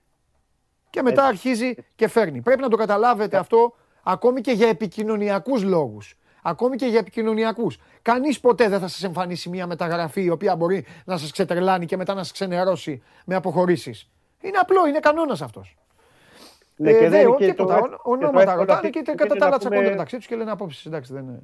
και 0.91 1.03
μετά 1.03 1.25
αρχίζει 1.25 1.75
και 1.95 2.09
φέρνει. 2.09 2.41
Πρέπει 2.41 2.61
να 2.61 2.69
το 2.69 2.77
καταλάβετε 2.77 3.37
αυτό 3.37 3.75
ακόμη 4.03 4.41
και 4.41 4.53
για 4.53 4.69
επικοινωνιακούς 4.69 5.63
λόγους. 5.63 6.17
Ακόμη 6.43 6.77
και 6.77 6.87
για 6.87 6.99
επικοινωνιακούς. 6.99 7.79
Κανείς 8.03 8.41
ποτέ 8.41 8.69
δεν 8.69 8.81
θα 8.81 8.89
σας 8.89 9.03
εμφανίσει 9.03 9.49
μια 9.49 9.67
μεταγραφή 9.67 10.23
η 10.23 10.31
οποία 10.31 10.57
μπορεί 10.57 10.87
να 11.05 11.17
σας 11.17 11.33
ξετρελάνει 11.33 11.87
και 11.87 11.97
μετά 11.97 12.15
να 12.15 12.23
σας 12.23 12.33
ξενερώσει 12.33 13.03
με 13.25 13.35
αποχωρήσεις. 13.35 14.11
Είναι 14.41 14.59
απλό, 14.59 14.87
είναι 14.87 14.99
κανόνας 14.99 15.43
αυτός. 15.43 15.77
Ναι, 16.79 16.91
Ε, 16.91 16.93
και 16.93 16.99
δε, 16.99 17.09
δεν 17.09 17.21
είναι 17.21 17.29
ο- 17.31 17.35
και 17.35 17.47
το 17.47 17.51
τίποτα. 17.53 17.75
εύκολο- 17.75 17.95
Ο- 17.95 17.99
και 17.99 18.03
το 18.03 18.11
Ονόματα 18.11 18.41
εύκολο 18.41 18.59
ρωτάνε 18.61 18.79
αυτή 18.79 18.91
και 18.91 18.99
τη 18.99 19.05
κατά 19.05 19.17
στιγμή 19.23 19.39
τα 19.39 19.47
άλλα 19.47 19.55
να 19.55 19.59
πούμε- 19.59 19.71
τσακώνται 19.71 19.91
μεταξύ 19.91 20.17
τους 20.17 20.27
και 20.27 20.37
λένε 20.37 20.51
απόψεις. 20.51 20.87
Εντάξει, 20.87 21.13
δεν 21.13 21.23
είναι. 21.23 21.43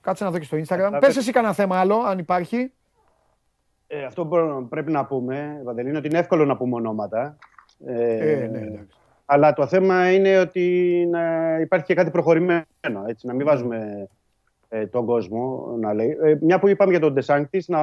Κάτσε 0.00 0.24
να 0.24 0.30
δω 0.30 0.38
και 0.38 0.44
στο 0.44 0.56
Instagram. 0.56 0.80
Αυτά 0.84 0.98
Πες 0.98 1.08
δεν- 1.08 1.18
εσύ 1.18 1.32
κανένα 1.32 1.52
θέμα 1.52 1.78
άλλο, 1.80 1.96
αν 2.06 2.18
υπάρχει. 2.18 2.72
Ε, 3.86 4.04
αυτό 4.04 4.26
που 4.26 4.66
πρέπει 4.68 4.92
να 4.92 5.04
πούμε, 5.04 5.60
Βαντελή, 5.64 5.88
είναι 5.88 5.98
ότι 5.98 6.06
είναι 6.08 6.18
εύκολο 6.18 6.44
να 6.44 6.56
πούμε 6.56 6.74
ονόματα. 6.74 7.36
Ε, 7.86 8.32
Ε, 8.32 8.46
ναι, 8.46 8.58
εντάξει. 8.58 8.86
αλλά 9.24 9.52
το 9.52 9.66
θέμα 9.66 10.12
είναι 10.12 10.38
ότι 10.38 11.06
να 11.10 11.56
υπάρχει 11.60 11.86
και 11.86 11.94
κάτι 11.94 12.10
προχωρημένο. 12.10 12.64
Έτσι, 13.06 13.26
να 13.26 13.34
μην 13.34 13.46
βάζουμε 13.46 14.08
ε, 14.68 14.86
τον 14.86 15.06
κόσμο 15.06 15.74
να 15.80 15.94
λέει. 15.94 16.16
Ε, 16.22 16.36
μια 16.40 16.58
που 16.58 16.68
είπαμε 16.68 16.90
για 16.90 17.00
τον 17.00 17.12
Ντεσάνκτης, 17.12 17.68
να 17.68 17.80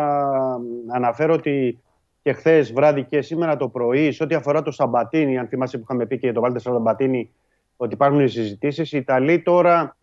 αναφέρω 0.91 1.33
ότι 1.33 1.79
και 2.23 2.33
χθες 2.33 2.73
βράδυ 2.73 3.03
και 3.03 3.21
σήμερα 3.21 3.57
το 3.57 3.67
πρωί, 3.67 4.11
σε 4.11 4.23
ό,τι 4.23 4.35
αφορά 4.35 4.61
το 4.61 4.71
Σαμπατίνι, 4.71 5.37
αν 5.37 5.47
θυμάσαι 5.47 5.77
που 5.77 5.83
είχαμε 5.83 6.05
πει 6.05 6.15
και 6.15 6.25
για 6.25 6.33
τον 6.33 6.43
Βάλτερ 6.43 6.61
Σαμπατίνι, 6.61 7.29
ότι 7.77 7.93
υπάρχουν 7.93 8.27
συζητήσεις. 8.27 8.91
Οι 8.91 8.97
Ιταλοί 8.97 9.41
τώρα 9.41 9.95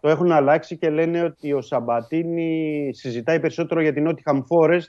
το 0.00 0.08
έχουν 0.08 0.32
αλλάξει 0.32 0.76
και 0.76 0.90
λένε 0.90 1.22
ότι 1.22 1.52
ο 1.52 1.60
Σαμπατίνι 1.60 2.90
συζητάει 2.92 3.40
περισσότερο 3.40 3.80
για 3.80 3.92
την 3.92 4.08
Nottingham 4.08 4.42
Forest 4.48 4.86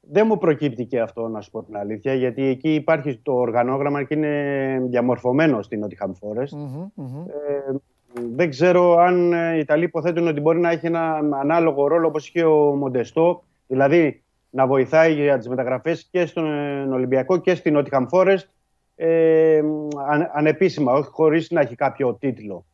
δεν 0.00 0.26
μου 0.26 0.38
προκύπτει 0.38 0.84
και 0.84 1.00
αυτό, 1.00 1.28
να 1.28 1.40
σου 1.40 1.50
πω 1.50 1.62
την 1.62 1.76
αλήθεια, 1.76 2.14
γιατί 2.14 2.44
εκεί 2.44 2.74
υπάρχει 2.74 3.20
το 3.22 3.32
οργανόγραμμα 3.32 4.02
και 4.02 4.14
είναι 4.14 4.82
διαμορφωμένο 4.88 5.62
στην 5.62 5.84
Nottingham 5.84 6.10
Forest. 6.10 6.50
Μμμ, 6.50 6.86
μμμ. 6.94 7.24
Ε, 7.28 7.76
δεν 8.34 8.50
ξέρω 8.50 8.96
αν 8.96 9.32
ε, 9.32 9.56
οι 9.56 9.58
Ιταλοί 9.58 9.84
υποθέτουν 9.84 10.28
ότι 10.28 10.40
μπορεί 10.40 10.60
να 10.60 10.70
έχει 10.70 10.86
ένα 10.86 11.14
ανάλογο 11.40 11.86
ρόλο 11.86 12.06
όπως 12.06 12.28
είχε 12.28 12.44
ο 12.44 12.74
Μοντεστό, 12.74 13.42
δηλαδή 13.66 14.23
να 14.54 14.66
βοηθάει 14.66 15.12
για 15.12 15.38
τις 15.38 15.48
μεταγραφές 15.48 16.08
και 16.10 16.26
στον 16.26 16.52
ε, 16.52 16.94
Ολυμπιακό 16.94 17.36
και 17.36 17.54
στην 17.54 17.76
Nottingham 17.78 18.06
Forest 18.10 18.44
ε, 18.96 19.62
αν, 20.08 20.30
ανεπίσημα, 20.34 20.92
όχι 20.92 21.08
χωρίς 21.10 21.50
να 21.50 21.60
έχει 21.60 21.74
κάποιο 21.74 22.14
τίτλο, 22.14 22.64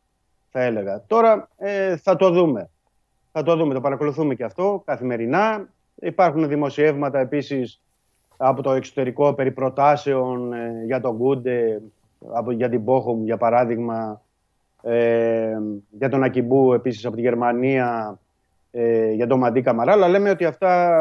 θα 0.51 0.61
έλεγα. 0.61 1.03
Τώρα 1.07 1.49
ε, 1.57 1.97
θα 1.97 2.15
το 2.15 2.29
δούμε. 2.29 2.69
Θα 3.31 3.43
το 3.43 3.55
δούμε, 3.55 3.73
το 3.73 3.81
παρακολουθούμε 3.81 4.35
και 4.35 4.43
αυτό 4.43 4.81
καθημερινά. 4.85 5.69
Υπάρχουν 5.95 6.47
δημοσιεύματα 6.47 7.19
επίσης 7.19 7.81
από 8.37 8.61
το 8.61 8.71
εξωτερικό 8.71 9.33
περί 9.33 9.51
προτάσεων 9.51 10.53
ε, 10.53 10.83
για 10.85 10.99
τον 11.01 11.15
Γκούντε, 11.15 11.81
από, 12.33 12.51
για 12.51 12.69
την 12.69 12.83
Πόχομ 12.83 13.23
για 13.23 13.37
παράδειγμα, 13.37 14.21
ε, 14.81 15.57
για 15.89 16.09
τον 16.09 16.23
Ακιμπού 16.23 16.73
επίσης 16.73 17.05
από 17.05 17.15
τη 17.15 17.21
Γερμανία, 17.21 18.19
ε, 18.71 19.11
για 19.11 19.27
τον 19.27 19.39
Μαντί 19.39 19.61
Καμαρά, 19.61 19.91
αλλά 19.91 20.07
λέμε 20.07 20.29
ότι 20.29 20.45
αυτά 20.45 20.97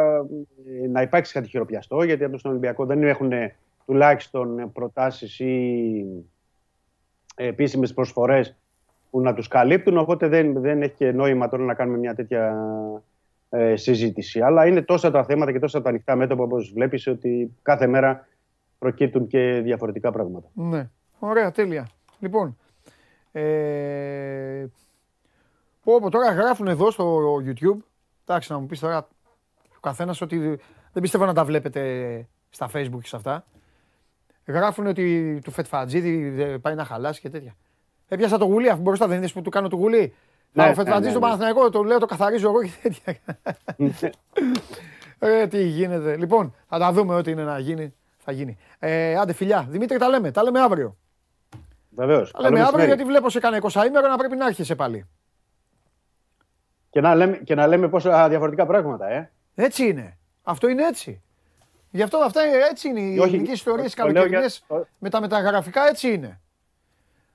ε, 0.82 0.86
να 0.88 1.02
υπάρξει 1.02 1.32
κάτι 1.32 1.48
χειροπιαστό, 1.48 2.02
γιατί 2.02 2.24
από 2.24 2.42
τον 2.42 2.50
Ολυμπιακό 2.50 2.86
δεν 2.86 3.02
έχουν 3.02 3.32
τουλάχιστον 3.86 4.72
προτάσεις 4.72 5.38
ή 5.38 6.04
επίσημες 7.34 7.94
προσφορές 7.94 8.56
που 9.10 9.20
να 9.20 9.34
τους 9.34 9.48
καλύπτουν, 9.48 9.98
οπότε 9.98 10.28
δεν, 10.28 10.60
δεν 10.60 10.82
έχει 10.82 10.94
και 10.94 11.12
νόημα 11.12 11.48
τώρα 11.48 11.62
να 11.62 11.74
κάνουμε 11.74 11.98
μια 11.98 12.14
τέτοια 12.14 12.56
ε, 13.50 13.76
συζήτηση. 13.76 14.40
Αλλά 14.40 14.66
είναι 14.66 14.82
τόσα 14.82 15.10
τα 15.10 15.24
θέματα 15.24 15.52
και 15.52 15.58
τόσα 15.58 15.82
τα 15.82 15.88
ανοιχτά 15.88 16.16
μέτωπα 16.16 16.42
όπως 16.42 16.72
βλέπεις 16.72 17.06
ότι 17.06 17.56
κάθε 17.62 17.86
μέρα 17.86 18.26
προκύπτουν 18.78 19.26
και 19.26 19.60
διαφορετικά 19.62 20.12
πράγματα. 20.12 20.48
Ναι, 20.52 20.88
ωραία, 21.18 21.50
τέλεια. 21.50 21.88
Λοιπόν, 22.18 22.56
ε, 23.32 24.66
πω, 25.84 26.00
πω, 26.00 26.10
τώρα 26.10 26.32
γράφουν 26.32 26.66
εδώ 26.68 26.90
στο 26.90 27.36
YouTube, 27.46 27.76
εντάξει 28.26 28.52
να 28.52 28.58
μου 28.58 28.66
πεις 28.66 28.80
τώρα 28.80 29.08
ο 29.76 29.80
καθένας 29.80 30.20
ότι 30.20 30.38
δεν 30.92 31.02
πιστεύω 31.02 31.24
να 31.24 31.34
τα 31.34 31.44
βλέπετε 31.44 32.28
στα 32.50 32.70
facebook 32.74 33.00
και 33.02 33.08
σε 33.08 33.16
αυτά. 33.16 33.44
Γράφουν 34.46 34.86
ότι 34.86 35.38
του 35.44 35.50
Φετφατζίδη 35.50 36.58
πάει 36.58 36.74
να 36.74 36.84
χαλάσει 36.84 37.20
και 37.20 37.28
τέτοια. 37.28 37.56
Έπιασα 38.08 38.38
το 38.38 38.44
γουλί, 38.44 38.68
αφού 38.68 38.80
μπορούσα 38.80 39.06
δεν 39.06 39.16
είδες 39.16 39.32
που 39.32 39.42
του 39.42 39.50
κάνω 39.50 39.68
το 39.68 39.76
γουλί. 39.76 40.14
Ναι, 40.52 40.68
ο 40.68 40.74
Φετφατζίδη 40.74 41.04
ναι, 41.04 41.10
στο 41.10 41.18
ναι. 41.18 41.24
Παναθηναϊκό, 41.24 41.70
το 41.70 41.82
λέω, 41.82 41.98
το 41.98 42.06
καθαρίζω 42.06 42.48
εγώ 42.48 42.62
και 42.62 42.70
τέτοια. 42.82 43.18
ε, 45.18 45.46
τι 45.46 45.62
γίνεται. 45.62 46.16
Λοιπόν, 46.16 46.54
θα 46.68 46.78
τα 46.78 46.92
δούμε 46.92 47.14
ό,τι 47.14 47.30
είναι 47.30 47.44
να 47.44 47.58
γίνει. 47.58 47.94
Θα 48.18 48.32
γίνει. 48.32 48.58
Ε, 48.78 49.16
άντε 49.16 49.32
φιλιά. 49.32 49.66
Δημήτρη, 49.68 49.98
τα 49.98 50.08
λέμε. 50.08 50.30
Τα 50.30 50.42
λέμε 50.42 50.60
αύριο. 50.60 50.96
Βεβαίως. 51.90 52.30
Τα 52.30 52.40
λέμε 52.40 52.60
αύριο 52.60 52.84
γιατί 52.84 53.04
βλέπω 53.04 53.30
σε 53.30 53.40
κανένα 53.40 53.70
20 53.72 53.86
ημέρο 53.86 54.08
να 54.08 54.16
πρέπει 54.16 54.36
να 54.36 54.46
έρχεσαι 54.46 54.74
πάλι. 54.74 55.06
Και 56.90 57.00
να 57.00 57.14
λέμε, 57.14 57.36
και 57.36 57.54
να 57.54 57.66
λέμε 57.66 57.88
πόσα 57.88 58.28
διαφορετικά 58.28 58.66
πράγματα, 58.66 59.08
ε. 59.08 59.30
Έτσι 59.54 59.86
είναι. 59.86 60.18
Αυτό 60.42 60.68
είναι 60.68 60.86
έτσι. 60.86 61.22
Γι' 61.90 62.02
αυτό 62.02 62.18
αυτά 62.18 62.40
έτσι 62.70 62.88
είναι 62.88 63.00
οι 63.00 63.20
ελληνικές 63.20 63.54
ιστορίες 63.54 63.94
καλοκαιρινές 63.94 64.64
με 64.98 65.08
τα 65.08 65.20
μεταγραφικά 65.20 65.86
έτσι 65.88 66.12
είναι. 66.12 66.40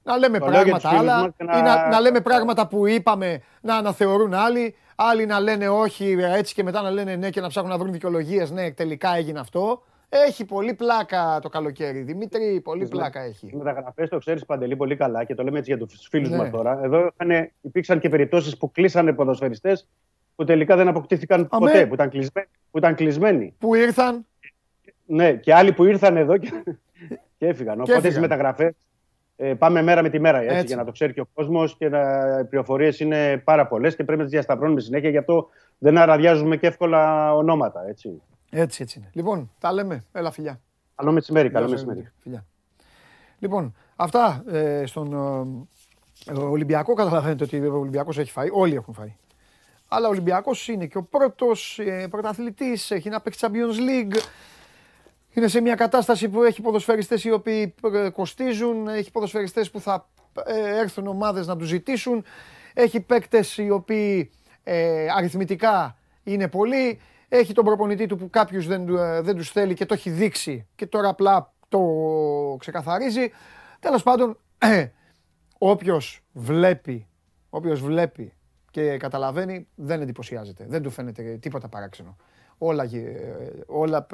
Να 0.03 0.17
λέμε 0.17 0.39
πράγματα 0.39 0.89
άλλα 0.89 1.33
ή 1.39 1.61
να, 1.61 1.89
να 1.89 1.99
λέμε 1.99 2.21
πράγματα 2.21 2.67
που 2.67 2.87
είπαμε 2.87 3.41
να 3.61 3.75
αναθεωρούν 3.75 4.33
άλλοι. 4.33 4.75
Άλλοι 4.95 5.25
να 5.25 5.39
λένε 5.39 5.69
όχι 5.69 6.17
έτσι 6.19 6.53
και 6.53 6.63
μετά 6.63 6.81
να 6.81 6.89
λένε 6.89 7.15
ναι 7.15 7.29
και 7.29 7.41
να 7.41 7.47
ψάχνουν 7.47 7.71
να 7.71 7.77
βρουν 7.77 7.91
δικαιολογίες. 7.91 8.51
Ναι, 8.51 8.71
τελικά 8.71 9.15
έγινε 9.15 9.39
αυτό. 9.39 9.83
Έχει 10.27 10.45
πολύ 10.45 10.73
πλάκα 10.73 11.39
το 11.41 11.49
καλοκαίρι. 11.49 12.01
Δημήτρη, 12.01 12.61
πολύ 12.63 12.87
πλάκα 12.87 13.21
έχει. 13.21 13.47
Οι 13.53 13.55
μεταγραφές 13.55 14.09
το 14.09 14.17
ξέρεις 14.17 14.45
παντελή 14.45 14.75
πολύ 14.75 14.95
καλά 14.95 15.23
και 15.23 15.35
το 15.35 15.43
λέμε 15.43 15.57
έτσι 15.57 15.75
για 15.75 15.85
τους 15.85 16.07
φίλους 16.09 16.29
ναι. 16.29 16.37
μας 16.37 16.49
τώρα. 16.49 16.79
Εδώ 16.83 17.11
είχαν, 17.19 17.51
υπήρξαν 17.61 17.99
και 17.99 18.09
περιπτώσεις 18.09 18.57
που 18.57 18.71
κλείσανε 18.71 19.13
ποδοσφαιριστές 19.13 19.87
που 20.35 20.43
τελικά 20.43 20.75
δεν 20.75 20.87
αποκτήθηκαν 20.87 21.47
Αμέ. 21.51 21.65
ποτέ, 21.65 21.85
που 21.85 21.93
ήταν, 21.93 22.09
κλεισμένοι, 22.09 22.47
που 22.71 22.77
ήταν 22.77 22.95
κλεισμένοι. 22.95 23.55
Που 23.59 23.75
ήρθαν. 23.75 24.25
Ναι, 25.05 25.33
και 25.33 25.53
άλλοι 25.53 25.73
που 25.73 25.83
ήρθαν 25.83 26.17
εδώ 26.17 26.37
και, 26.37 26.51
και 27.37 27.47
έφυγαν. 27.47 27.83
Και 27.83 27.91
Οπότε 27.91 28.09
στι 28.09 28.19
μεταγραφές 28.19 28.73
ε, 29.35 29.53
πάμε 29.53 29.81
μέρα 29.81 30.01
με 30.01 30.09
τη 30.09 30.19
μέρα 30.19 30.41
έτσι, 30.41 30.55
έτσι. 30.55 30.65
για 30.65 30.75
να 30.75 30.85
το 30.85 30.91
ξέρει 30.91 31.13
και 31.13 31.21
ο 31.21 31.27
κόσμος 31.33 31.77
και 31.77 31.89
να, 31.89 31.99
οι 32.39 32.45
πληροφορίες 32.45 32.99
είναι 32.99 33.37
πάρα 33.37 33.67
πολλές 33.67 33.95
και 33.95 34.03
πρέπει 34.03 34.17
να 34.17 34.25
τις 34.25 34.33
διασταυρώνουμε 34.33 34.81
συνέχεια. 34.81 35.09
Γι' 35.09 35.17
αυτό 35.17 35.49
δεν 35.77 35.97
αραδιάζουμε 35.97 36.57
και 36.57 36.67
εύκολα 36.67 37.33
ονόματα. 37.35 37.87
Έτσι. 37.87 38.21
Έτσι, 38.49 38.83
έτσι 38.83 38.99
είναι. 38.99 39.09
Λοιπόν, 39.13 39.51
τα 39.59 39.73
λέμε. 39.73 40.03
Έλα, 40.11 40.31
φιλιά. 40.31 40.61
Καλό 40.95 41.11
μεσημέρι, 41.11 41.49
καλό 41.49 41.69
μεσημέρι. 41.69 42.11
Φιλιά. 42.17 42.45
Λοιπόν, 43.39 43.75
αυτά 43.95 44.43
ε, 44.47 44.85
στον 44.85 45.13
ε, 46.25 46.33
Ολυμπιακό. 46.33 46.93
Καταλαβαίνετε 46.93 47.43
ότι 47.43 47.59
ο 47.59 47.77
Ολυμπιακός 47.77 48.17
έχει 48.17 48.31
φάει. 48.31 48.49
Όλοι 48.51 48.75
έχουν 48.75 48.93
φάει. 48.93 49.15
Αλλά 49.87 50.07
ο 50.07 50.09
Ολυμπιακός 50.09 50.67
είναι 50.67 50.85
και 50.85 50.97
ο 50.97 51.03
πρώτος 51.03 51.79
ε, 51.79 52.07
πρωταθλητής. 52.07 52.91
Έχει 52.91 53.09
να 53.09 53.21
παίξει 53.21 53.45
Champions 53.47 53.77
League. 53.89 54.17
Είναι 55.33 55.47
σε 55.47 55.61
μια 55.61 55.75
κατάσταση 55.75 56.29
που 56.29 56.43
έχει 56.43 56.61
ποδοσφαιριστές 56.61 57.23
οι 57.23 57.31
οποίοι 57.31 57.75
ε, 57.93 58.09
κοστίζουν, 58.09 58.87
έχει 58.87 59.11
ποδοσφαιριστές 59.11 59.71
που 59.71 59.79
θα 59.79 60.09
ε, 60.45 60.77
έρθουν 60.79 61.07
ομάδες 61.07 61.47
να 61.47 61.57
τους 61.57 61.67
ζητήσουν, 61.67 62.23
έχει 62.73 62.99
παίκτες 62.99 63.57
οι 63.57 63.69
οποίοι 63.69 64.31
ε, 64.63 65.07
αριθμητικά 65.17 65.97
είναι 66.23 66.47
πολλοί, 66.47 66.99
έχει 67.29 67.53
τον 67.53 67.65
προπονητή 67.65 68.05
του 68.05 68.17
που 68.17 68.29
κάποιος 68.29 68.67
δεν, 68.67 68.85
δεν 69.23 69.35
τους 69.35 69.51
θέλει 69.51 69.73
και 69.73 69.85
το 69.85 69.93
έχει 69.93 70.09
δείξει 70.09 70.67
και 70.75 70.85
τώρα 70.85 71.09
απλά 71.09 71.53
το 71.67 71.79
ξεκαθαρίζει. 72.59 73.31
Τέλος 73.79 74.03
πάντων, 74.03 74.37
ε, 74.57 74.87
όποιος 75.57 76.21
βλέπει, 76.31 77.07
όποιος 77.49 77.81
βλέπει 77.81 78.33
και 78.71 78.97
καταλαβαίνει 78.97 79.67
δεν 79.75 80.01
εντυπωσιάζεται, 80.01 80.65
δεν 80.67 80.81
του 80.81 80.89
φαίνεται 80.89 81.37
τίποτα 81.37 81.67
παράξενο. 81.67 82.15
Όλα, 82.57 82.89
όλα 83.65 84.07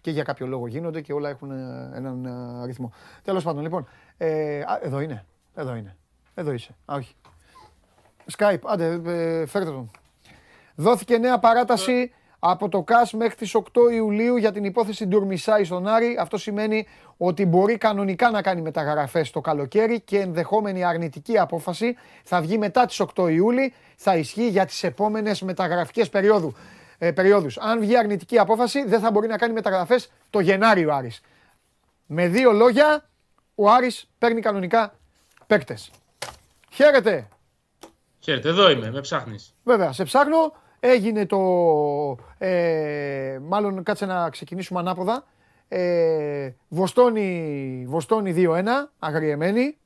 και 0.00 0.10
για 0.10 0.22
κάποιο 0.22 0.46
λόγο 0.46 0.66
γίνονται 0.66 1.00
και 1.00 1.12
όλα 1.12 1.28
έχουν 1.28 1.50
ε, 1.50 1.90
έναν 1.94 2.24
ε, 2.24 2.62
αριθμό. 2.62 2.92
Τέλος 3.22 3.44
πάντων, 3.44 3.62
λοιπόν, 3.62 3.88
ε, 4.16 4.60
α, 4.60 4.78
εδώ 4.82 5.00
είναι, 5.00 5.24
εδώ 5.54 5.74
είναι, 5.74 5.96
εδώ 6.34 6.52
είσαι, 6.52 6.76
α, 6.84 6.94
όχι. 6.96 7.14
Skype, 8.36 8.60
άντε, 8.66 9.00
ε, 9.04 9.46
φέρτε 9.46 9.70
τον. 9.70 9.90
Δόθηκε 10.74 11.18
νέα 11.18 11.38
παράταση 11.38 12.12
από 12.38 12.68
το 12.68 12.82
ΚΑΣ 12.82 13.12
μέχρι 13.12 13.34
τις 13.34 13.54
8 13.54 13.92
Ιουλίου 13.92 14.36
για 14.36 14.52
την 14.52 14.64
υπόθεση 14.64 15.06
Ντουρμισάη 15.06 15.64
στον 15.64 15.86
Άρη. 15.86 16.16
Αυτό 16.20 16.38
σημαίνει 16.38 16.86
ότι 17.16 17.46
μπορεί 17.46 17.78
κανονικά 17.78 18.30
να 18.30 18.42
κάνει 18.42 18.60
μεταγραφές 18.60 19.30
το 19.30 19.40
καλοκαίρι 19.40 20.00
και 20.00 20.18
ενδεχόμενη 20.18 20.84
αρνητική 20.84 21.38
απόφαση 21.38 21.96
θα 22.24 22.40
βγει 22.40 22.58
μετά 22.58 22.86
τις 22.86 23.02
8 23.14 23.30
Ιούλη, 23.30 23.74
θα 23.96 24.16
ισχύει 24.16 24.48
για 24.48 24.64
τις 24.64 24.82
επόμενες 24.82 25.42
μεταγραφικές 25.42 26.08
περίοδου 26.08 26.54
ε, 26.98 27.12
περιόδους. 27.12 27.58
Αν 27.58 27.80
βγει 27.80 27.96
αρνητική 27.96 28.38
απόφαση, 28.38 28.84
δεν 28.84 29.00
θα 29.00 29.10
μπορεί 29.10 29.28
να 29.28 29.36
κάνει 29.36 29.52
μεταγραφές 29.52 30.10
το 30.30 30.40
Γενάριο 30.40 30.90
ο 30.90 30.94
Άρης. 30.94 31.20
Με 32.06 32.28
δύο 32.28 32.52
λόγια, 32.52 33.08
ο 33.54 33.70
Άρης 33.70 34.08
παίρνει 34.18 34.40
κανονικά 34.40 34.94
παίκτες. 35.46 35.90
Χαίρετε. 36.70 37.28
Χαίρετε, 38.20 38.48
εδώ 38.48 38.70
είμαι, 38.70 38.90
με 38.90 39.00
ψάχνεις. 39.00 39.54
Βέβαια, 39.64 39.92
σε 39.92 40.04
ψάχνω. 40.04 40.52
Έγινε 40.80 41.26
το... 41.26 41.38
Ε, 42.38 43.38
μάλλον 43.42 43.82
κάτσε 43.82 44.06
να 44.06 44.30
ξεκινήσουμε 44.30 44.80
ανάποδα. 44.80 45.24
Ε, 45.68 46.50
Βοστόνη, 46.68 47.84
Βοστόνη 47.88 48.34
2-1, 48.36 48.64
αγριεμένη 48.98 49.76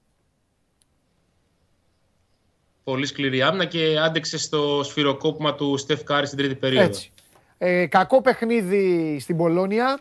πολύ 2.85 3.06
σκληρή 3.06 3.43
άμυνα 3.43 3.64
και 3.64 3.98
άντεξε 3.98 4.39
στο 4.39 4.81
σφυροκόπημα 4.82 5.55
του 5.55 5.77
Στεφ 5.77 6.02
Κάρη 6.02 6.27
στην 6.27 6.39
τρίτη 6.39 6.55
περίοδο. 6.55 6.85
Έτσι. 6.85 7.12
Ε, 7.59 7.86
κακό 7.86 8.20
παιχνίδι 8.20 9.16
στην 9.20 9.36
Πολώνια. 9.36 10.01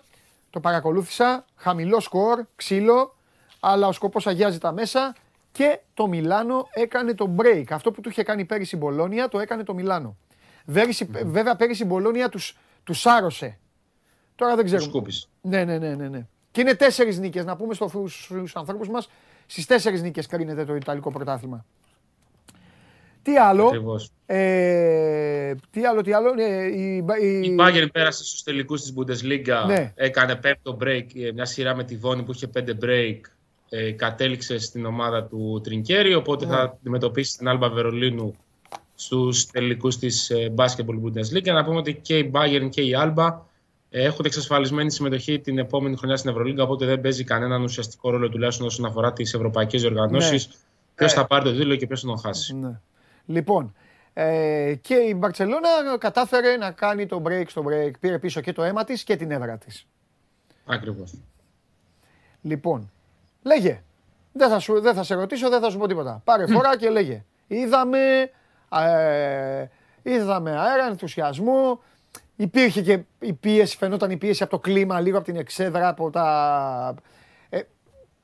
Το 0.50 0.60
παρακολούθησα. 0.60 1.46
Χαμηλό 1.56 2.00
σκορ, 2.00 2.44
ξύλο. 2.56 3.16
Αλλά 3.60 3.88
ο 3.88 3.92
σκοπός 3.92 4.28
αγιάζει 4.28 4.58
τα 4.58 4.72
μέσα. 4.72 5.16
Και 5.52 5.80
το 5.94 6.08
Μιλάνο 6.08 6.68
έκανε 6.74 7.14
το 7.14 7.36
break. 7.38 7.64
Αυτό 7.70 7.92
που 7.92 8.02
του 8.02 8.10
είχε 8.10 8.24
κάνει 8.24 8.46
πέρυσι 8.46 8.76
η 8.76 8.80
Μπολόνια 8.82 9.28
το 9.28 9.40
έκανε 9.40 9.64
το 9.64 9.74
Μιλάνο. 9.74 10.18
Βέβαια 11.26 11.56
πέρυσι 11.56 11.84
η 11.84 11.86
Μπολόνια 11.86 12.30
τους, 12.30 12.58
τους 12.84 13.00
σάρωσε. 13.00 13.58
Τώρα 14.36 14.56
δεν 14.56 14.66
ξέρω. 14.66 14.82
Σκούπης. 14.82 15.30
Ναι, 15.42 15.64
ναι, 15.64 15.78
ναι, 15.78 15.96
ναι, 15.96 16.08
ναι. 16.08 16.28
Και 16.52 16.62
είναι 16.62 16.74
τέσσερις 16.74 17.20
νίκες. 17.20 17.46
Να 17.46 17.56
πούμε 17.56 17.74
στους 17.74 18.56
ανθρώπους 18.56 18.90
μας, 18.90 19.10
στις 19.46 19.66
τέσσερις 19.66 20.02
νίκες 20.02 20.28
κρίνεται 20.28 20.66
το 20.66 20.76
Ιταλικό 20.76 21.12
πρωτάθλημα. 21.12 21.66
Τι 23.24 23.38
άλλο; 23.38 24.00
Ε, 24.26 25.54
τι 25.72 25.86
άλλο, 25.86 26.02
τι 26.02 26.14
άλλο; 26.14 26.34
Ε, 26.38 26.66
η, 26.66 27.06
η... 27.22 27.40
η 27.42 27.56
Bayern 27.60 27.88
πέρασε 27.92 28.24
στους 28.24 28.44
τελικούς 28.44 28.82
της 28.82 28.94
Bundesliga. 28.98 29.66
Ναι. 29.68 29.92
Έκανε 29.96 30.36
πέμπτο 30.36 30.78
break, 30.82 31.06
ε, 31.16 31.32
μια 31.32 31.46
σειρά 31.46 31.76
με 31.76 31.84
τη 31.84 31.96
Βόνη 31.96 32.24
που 32.24 32.32
είχε 32.32 32.48
πέντε 32.48 32.78
break. 32.82 33.20
Ε, 33.70 33.92
κατέληξε 33.92 34.60
στην 34.60 34.86
ομάδα 34.86 35.24
του 35.24 35.62
Τρινκέρι, 35.64 36.14
οπότε 36.14 36.46
ναι. 36.46 36.52
θα 36.52 36.62
αντιμετωπίσει 36.62 37.38
την 37.38 37.48
Άλμπα 37.48 37.70
Βερολίνου 37.70 38.36
στους 39.04 39.46
τελικούς 39.46 39.98
της 39.98 40.30
ε, 40.30 40.54
Basketball 40.56 41.02
Bundesliga. 41.04 41.54
Να 41.54 41.64
πούμε 41.64 41.78
ότι 41.78 41.94
και 41.94 42.18
η 42.18 42.32
Bayern 42.34 42.70
και 42.70 42.82
η 42.82 42.94
Άλμπα 42.94 43.42
έχουν 43.90 44.26
εξασφαλισμένη 44.26 44.92
συμμετοχή 44.92 45.40
την 45.40 45.58
επόμενη 45.58 45.96
χρονιά 45.96 46.18
στην 46.18 46.30
Ευρωλίγκα, 46.30 46.64
οπότε 46.64 46.86
δεν 46.86 47.02
παίζει 47.02 47.24
κανέναν 47.24 47.64
ουσιαστικό 47.64 48.10
ρόλο 48.10 48.30
τουλάχιστον 48.30 48.66
όσον 48.68 48.86
αφορά 48.86 49.14
τις 49.14 49.34
ευρωπαϊκές 49.34 49.82
διοργανώσεις. 49.82 50.48
Ναι 50.48 50.54
Ποιος 50.96 51.14
θα 51.14 51.28
πάρει 51.28 51.44
το 51.44 51.52
δίλο 51.52 51.76
και 51.76 51.88
ποιος 51.88 52.02
θα 52.02 52.08
τον 52.08 52.18
χάσει. 52.18 52.56
Ναι. 52.56 52.80
Λοιπόν, 53.26 53.76
ε, 54.14 54.76
και 54.82 54.94
η 54.94 55.16
Μπαρσελόνα 55.18 55.70
κατάφερε 56.00 56.58
να 56.58 56.72
κάνει 56.72 57.06
το 57.06 57.22
break 57.26 57.44
στο 57.48 57.64
break. 57.68 57.92
Πήρε 58.00 58.20
πίσω 58.20 58.42
και 58.42 58.54
το 58.54 58.64
αίμα 58.64 58.84
της 58.84 59.04
και 59.04 59.16
την 59.16 59.32
έδρα 59.32 59.58
της. 59.58 59.88
Ακριβώς. 60.66 61.14
Λοιπόν, 62.42 62.92
λέγε. 63.42 63.84
Δεν 64.34 64.50
θα, 64.50 64.60
σου, 64.60 64.82
δεν 64.82 64.94
θα 64.94 65.04
σε 65.04 65.16
ρωτήσω, 65.16 65.50
δεν 65.50 65.62
θα 65.62 65.70
σου 65.70 65.78
πω 65.78 65.88
τίποτα. 65.88 66.22
Πάρε 66.24 66.48
φορά 66.48 66.78
και 66.78 66.90
λέγε. 66.90 67.24
Είδαμε, 67.48 68.32
ε, 68.80 69.70
είδαμε 70.02 70.52
αέρα, 70.52 70.86
ενθουσιασμό. 70.90 71.82
Υπήρχε 72.36 72.82
και 72.82 73.04
η 73.20 73.34
πίεση, 73.34 73.78
φαινόταν 73.78 74.12
η 74.12 74.18
πίεση 74.18 74.44
από 74.44 74.52
το 74.52 74.60
κλίμα, 74.60 75.00
λίγο 75.00 75.18
από 75.18 75.26
την 75.26 75.36
εξέδρα, 75.36 75.88
από 75.88 76.10
τα... 76.10 76.96
Ε, 77.50 77.62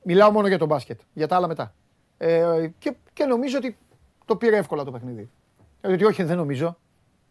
μιλάω 0.02 0.30
μόνο 0.30 0.48
για 0.48 0.58
τον 0.58 0.68
μπάσκετ, 0.68 1.00
για 1.12 1.28
τα 1.28 1.36
άλλα 1.36 1.48
μετά. 1.48 1.74
Ε, 2.18 2.70
και, 2.78 2.94
και 3.12 3.24
νομίζω 3.24 3.56
ότι 3.56 3.76
το 4.24 4.36
πήρε 4.36 4.56
εύκολα 4.56 4.84
το 4.84 4.90
παιχνίδι. 4.90 5.30
Γιατί 5.86 6.04
όχι, 6.04 6.22
δεν 6.22 6.36
νομίζω. 6.36 6.78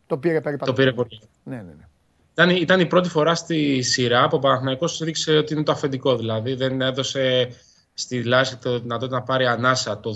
Το 0.08 0.18
πήρε 0.18 0.42
περίπου. 0.42 0.66
Το 0.66 0.74
πήρε 0.74 0.92
πολύ. 0.92 1.22
Ναι, 1.44 1.56
ναι, 1.56 1.62
ναι. 1.62 1.88
Ήταν, 2.32 2.50
ήταν 2.50 2.80
η 2.80 2.86
πρώτη 2.86 3.10
φορά 3.10 3.36
στη 3.36 3.82
σειρά 3.82 4.28
που 4.28 4.38
ο 4.38 4.40
Παναθηναϊκός 4.40 5.02
έδειξε 5.02 5.38
ότι 5.38 5.54
είναι 5.54 5.64
το 5.64 5.72
αφεντικό. 5.72 6.16
Δηλαδή 6.16 6.54
δεν 6.54 6.82
έδωσε 6.82 7.50
στη 7.94 8.24
Λάση 8.24 8.58
το 8.58 8.80
δυνατότητα 8.80 9.18
να 9.18 9.24
πάρει 9.24 9.46
ανάσα. 9.46 10.00
Το 10.00 10.12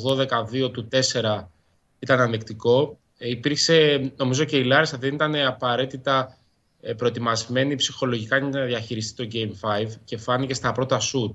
12-2 0.64 0.72
του 0.72 0.88
4 0.92 1.44
ήταν 2.02 2.20
ανεκτικό. 2.20 3.00
Ε, 3.18 3.30
υπήρξε, 3.30 4.12
νομίζω 4.18 4.44
και 4.44 4.58
η 4.58 4.64
Λάρισα 4.64 4.98
δεν 4.98 5.14
ήταν 5.14 5.36
απαραίτητα 5.36 6.38
ε, 6.82 6.94
προετοιμασμένη 6.94 7.76
ψυχολογικά 7.76 8.40
να 8.40 8.66
διαχειριστεί 8.66 9.28
το 9.28 9.38
Game 9.38 9.84
5 9.84 9.88
και 10.04 10.18
φάνηκε 10.18 10.54
στα 10.54 10.72
πρώτα 10.72 11.00
shoot. 11.00 11.34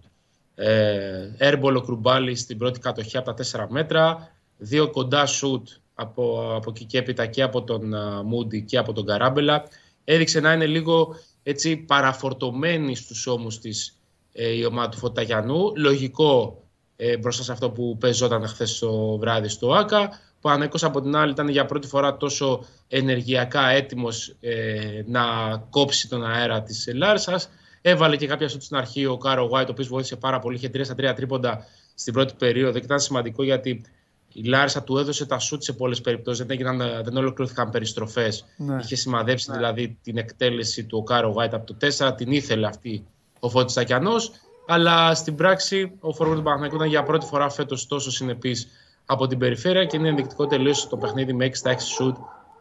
Ε, 0.55 1.31
airball 1.41 1.75
ο 1.77 1.81
Κρουμπάλη 1.81 2.37
στην 2.37 2.59
πρώτη 2.59 2.81
κατοχή 2.81 3.17
από 3.17 3.35
τα 3.35 3.67
4 3.67 3.67
μέτρα, 3.69 4.31
δύο 4.57 4.91
κοντά 4.91 5.27
shoot 5.27 5.63
από, 5.95 6.55
από 6.55 6.71
εκεί 6.71 6.85
και 6.85 6.99
έπειτα 6.99 7.27
και 7.27 7.43
από 7.43 7.63
τον 7.63 7.95
Μούντι 8.25 8.63
και 8.63 8.79
από 8.79 8.93
τον 8.93 9.07
Καράμπελα. 9.07 9.65
Έδειξε 10.05 10.41
να 10.41 10.53
είναι 10.53 10.67
λίγο 10.67 11.17
έτσι 11.43 11.77
παραφορτωμένη 11.77 12.97
στους 12.97 13.27
ώμους 13.27 13.59
της 13.59 14.01
ε, 14.33 14.49
η 14.49 14.65
ομάδα 14.65 14.89
του 14.89 14.99
Φωταγιανού. 14.99 15.73
Λογικό 15.77 16.63
ε, 16.97 17.17
μπροστά 17.17 17.43
σε 17.43 17.53
αυτό 17.53 17.71
που 17.71 17.97
παίζονταν 18.01 18.47
χθες 18.47 18.79
το 18.79 19.19
βράδυ 19.19 19.49
στο 19.49 19.73
ΆΚΑ. 19.73 20.21
Ο 20.41 20.51
Ανέκος 20.51 20.85
από 20.85 21.01
την 21.01 21.17
άλλη 21.17 21.31
ήταν 21.31 21.49
για 21.49 21.67
πρώτη 21.67 21.87
φορά 21.87 22.17
τόσο 22.17 22.65
ενεργειακά 22.89 23.69
έτοιμος 23.69 24.37
ε, 24.41 25.03
να 25.07 25.23
κόψει 25.71 26.09
τον 26.09 26.25
αέρα 26.25 26.63
της 26.63 26.89
Λάρισας. 26.95 27.49
Έβαλε 27.83 28.17
και 28.17 28.27
κάποια 28.27 28.49
σουτ 28.49 28.61
στην 28.61 28.77
αρχή 28.77 29.07
ο 29.07 29.17
Οκάρο 29.17 29.45
Γουάιτ, 29.45 29.69
ο 29.69 29.73
οποίος 29.73 29.89
βοήθησε 29.89 30.17
πάρα 30.17 30.39
πολύ. 30.39 30.57
Είχε 30.57 30.71
3 30.75 30.81
στα 30.85 30.95
3 30.95 31.13
τρίποντα 31.17 31.65
στην 31.95 32.13
πρώτη 32.13 32.35
περίοδο 32.39 32.79
και 32.79 32.85
ήταν 32.85 33.01
σημαντικό 33.01 33.43
γιατί 33.43 33.85
η 34.33 34.43
Λάρισα 34.43 34.83
του 34.83 34.99
έδωσε 34.99 35.27
τα 35.27 35.39
σουτ 35.39 35.63
σε 35.63 35.73
πολλές 35.73 36.01
περιπτώσεις. 36.01 36.47
Δεν, 36.47 36.51
έγιναν, 36.51 37.03
δεν 37.05 37.17
ολοκληρώθηκαν 37.17 37.71
περιστροφές. 37.71 38.45
Ναι. 38.57 38.77
Είχε 38.83 38.97
σημαδέψει 38.97 39.51
ναι. 39.51 39.57
δηλαδή 39.57 39.99
την 40.03 40.17
εκτέλεση 40.17 40.85
του 40.85 41.03
Οκάρο 41.03 41.29
Γουάιτ 41.29 41.55
από 41.55 41.75
το 41.75 41.77
4. 42.09 42.17
Την 42.17 42.33
ήθελε 42.33 42.67
αυτή 42.67 43.07
ο 43.41 43.49
Φώτης 43.49 43.75
Τακιανός. 43.75 44.33
Αλλά 44.67 45.15
στην 45.15 45.35
πράξη 45.35 45.93
ο 46.01 46.13
φόργουορντ 46.13 46.35
του 46.35 46.43
Παναθηναϊκού 46.43 46.77
ήταν 46.77 46.89
για 46.89 47.03
πρώτη 47.03 47.27
φορά 47.27 47.51
φέτος 47.51 47.87
τόσο 47.87 48.11
συνεπής 48.11 48.69
από 49.07 49.27
την 49.27 49.39
περιφέρεια 49.39 49.85
και 49.85 49.97
είναι 49.97 50.09
ενδεικτικό 50.09 50.47
τελείως 50.47 50.89
το 50.89 50.97
παιχνίδι 50.97 51.33
με 51.33 51.47
6 51.47 51.51
στα 51.53 51.75
6 51.75 51.77
σουτ. 51.79 52.17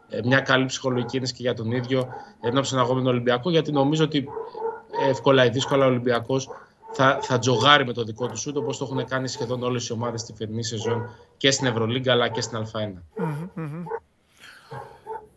Ε, 0.09 0.19
μια 0.23 0.39
καλή 0.39 0.65
ψυχολογική 0.65 1.17
είναι 1.17 1.25
και 1.25 1.33
για 1.37 1.53
τον 1.53 1.71
ίδιο 1.71 2.07
ενώ 2.41 2.63
στον 2.63 2.79
αγώμενο 2.79 3.09
Ολυμπιακό, 3.09 3.49
γιατί 3.49 3.71
νομίζω 3.71 4.03
ότι 4.03 4.27
εύκολα 5.09 5.45
ή 5.45 5.49
δύσκολα 5.49 5.85
ο 5.85 5.87
Ολυμπιακός 5.87 6.49
θα, 6.91 7.19
θα 7.21 7.39
τζογάρει 7.39 7.85
με 7.85 7.93
το 7.93 8.03
δικό 8.03 8.27
του 8.27 8.37
σουτ 8.37 8.57
όπως 8.57 8.77
το 8.77 8.87
έχουν 8.91 9.05
κάνει 9.05 9.27
σχεδόν 9.27 9.63
όλες 9.63 9.87
οι 9.87 9.93
ομάδες 9.93 10.21
στη 10.21 10.33
φετινή 10.33 10.63
σεζόν 10.63 11.09
και 11.37 11.51
στην 11.51 11.67
Ευρωλίγκα 11.67 12.11
αλλά 12.11 12.29
και 12.29 12.41
στην 12.41 12.57
Α1. 12.57 12.93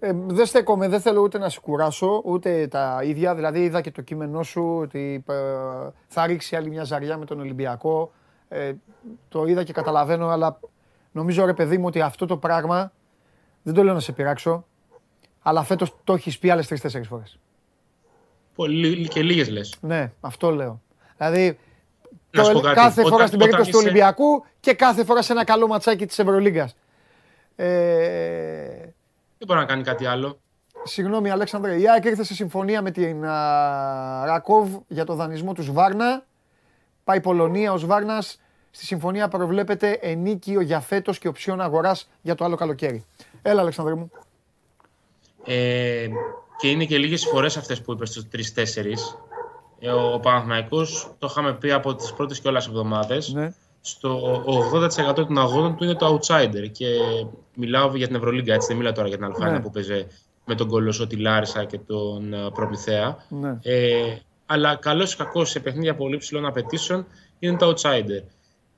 Ε, 0.01 0.13
δεν 0.27 0.47
στέκομαι, 0.47 0.89
δεν 0.89 1.01
θέλω 1.01 1.21
ούτε 1.21 1.39
να 1.39 1.49
σε 1.49 1.61
κουράσω, 1.61 2.23
ούτε 2.25 2.67
τα 2.67 3.01
ίδια. 3.05 3.35
Δηλαδή, 3.35 3.61
είδα 3.63 3.81
και 3.81 3.91
το 3.91 4.03
κείμενό 4.03 4.43
σου 4.43 4.79
ότι 4.83 5.25
ε, 5.29 5.35
θα 6.09 6.27
ρίξει 6.27 6.57
άλλη 6.57 6.71
μια 6.71 6.85
ζαριά 6.85 7.17
με 7.17 7.25
τον 7.25 7.41
Ολυμπιακό. 7.41 8.13
Ε, 8.49 8.73
το 9.29 9.47
είδα 9.47 9.63
και 9.65 9.73
καταλαβαίνω, 9.73 10.29
αλλά 10.29 10.59
νομίζω 11.13 11.45
ρε 11.45 11.55
παιδί 11.55 11.79
μου 11.79 11.87
ότι 11.87 12.01
αυτό 12.01 12.27
το 12.27 12.37
πράγμα 12.37 12.93
δεν 13.63 13.75
το 13.75 13.83
λέω 13.83 13.95
να 13.95 14.01
σε 14.01 14.13
πειράξω, 14.13 14.65
αλλά 15.43 15.63
φέτος 15.63 15.97
το 16.05 16.13
έχεις 16.13 16.39
πει 16.39 16.51
άλλες 16.51 16.67
τρει-τέσσερι 16.67 17.05
φορές. 17.05 17.39
Πολύ 18.55 19.09
και 19.09 19.23
λίγες 19.23 19.49
λες. 19.49 19.77
Ναι, 19.81 20.13
αυτό 20.21 20.51
λέω. 20.51 20.83
Δηλαδή, 21.17 21.59
το, 22.31 22.61
κάθε 22.61 23.03
φορά 23.03 23.27
στην 23.27 23.39
περίπτωση 23.39 23.71
του 23.71 23.79
Ολυμπιακού 23.83 24.45
και 24.61 24.75
κάθε 24.75 25.05
φορά 25.05 25.23
σε 25.23 25.33
ένα 25.33 25.45
καλό 25.45 25.67
ματσάκι 25.67 26.07
της 26.07 26.19
Ευρωλίγκας. 26.19 26.77
Ε, 27.57 27.67
δεν 29.39 29.47
μπορεί 29.47 29.61
να 29.61 29.67
κάνει 29.67 29.83
κάτι 29.83 30.07
άλλο. 30.07 30.41
Συγγνώμη, 30.83 31.31
Αλέξανδρε. 31.31 31.81
Η 31.81 31.89
ΑΕΚ 31.89 32.05
ήρθε 32.05 32.25
σε 32.25 32.35
συμφωνία 32.35 32.83
με 32.83 32.91
την 32.91 33.23
Ρακόβ 34.25 34.75
για 34.89 35.05
το 35.05 35.15
δανεισμό 35.15 35.53
τους 35.53 35.65
Σβάρνα. 35.65 36.25
Πάει 37.05 37.21
Πολωνία. 37.21 37.73
Ο 37.73 37.77
Σβάρνα 37.77 38.23
στη 38.79 38.87
συμφωνία 38.87 39.29
προβλέπεται 39.29 39.99
ενίκιο 40.03 40.61
για 40.61 40.81
φέτος 40.81 41.19
και 41.19 41.29
οψιόν 41.29 41.61
αγοράς 41.61 42.09
για 42.23 42.35
το 42.35 42.45
άλλο 42.45 42.57
καλοκαίρι. 42.57 43.05
Έλα, 43.43 43.61
Αλέξανδρε 43.61 43.95
μου. 43.95 44.11
Ε, 45.45 46.07
και 46.59 46.69
είναι 46.69 46.85
και 46.85 46.99
λίγες 46.99 47.27
φορές 47.27 47.57
αυτές 47.57 47.83
που 47.83 47.93
είπες 47.93 48.09
στου 48.09 48.29
τρει-τέσσερι. 48.29 48.95
Ε, 49.79 49.91
ο 49.91 50.21
Παναθηναϊκός 50.21 51.11
το 51.19 51.27
είχαμε 51.31 51.55
πει 51.55 51.73
από 51.73 51.95
τις 51.95 52.13
πρώτες 52.13 52.41
και 52.41 52.49
όλες 52.49 52.67
εβδομάδες. 52.67 53.33
Ναι 53.33 53.53
στο 53.81 54.45
80% 54.73 55.15
των 55.15 55.39
αγώνων 55.39 55.77
του 55.77 55.85
είναι 55.85 55.95
το 55.95 56.19
outsider. 56.19 56.71
Και 56.73 56.87
μιλάω 57.55 57.97
για 57.97 58.07
την 58.07 58.17
Ευρωλίγκα, 58.17 58.55
έτσι 58.55 58.69
δεν 58.69 58.77
μιλάω 58.77 58.93
τώρα 58.93 59.09
για 59.09 59.17
την 59.17 59.27
Αλφάνα 59.27 59.53
ναι. 59.53 59.61
που 59.61 59.71
παίζει 59.71 60.07
με 60.45 60.55
τον 60.55 60.69
Κολοσσό, 60.69 61.07
τη 61.07 61.17
Λάρισα 61.17 61.65
και 61.65 61.79
τον 61.79 62.33
ε, 62.33 62.51
Προμηθέα. 62.55 63.25
Ναι. 63.29 63.59
Ε, 63.63 64.19
αλλά 64.47 64.77
καλός 64.77 65.13
ή 65.13 65.17
κακός 65.17 65.51
σε 65.51 65.61
παιχνίδια 65.61 65.95
πολύ 65.95 66.17
ψηλών 66.17 66.47
απαιτήσεων 66.47 67.07
είναι 67.39 67.57
το 67.57 67.75
outsider. 67.77 68.23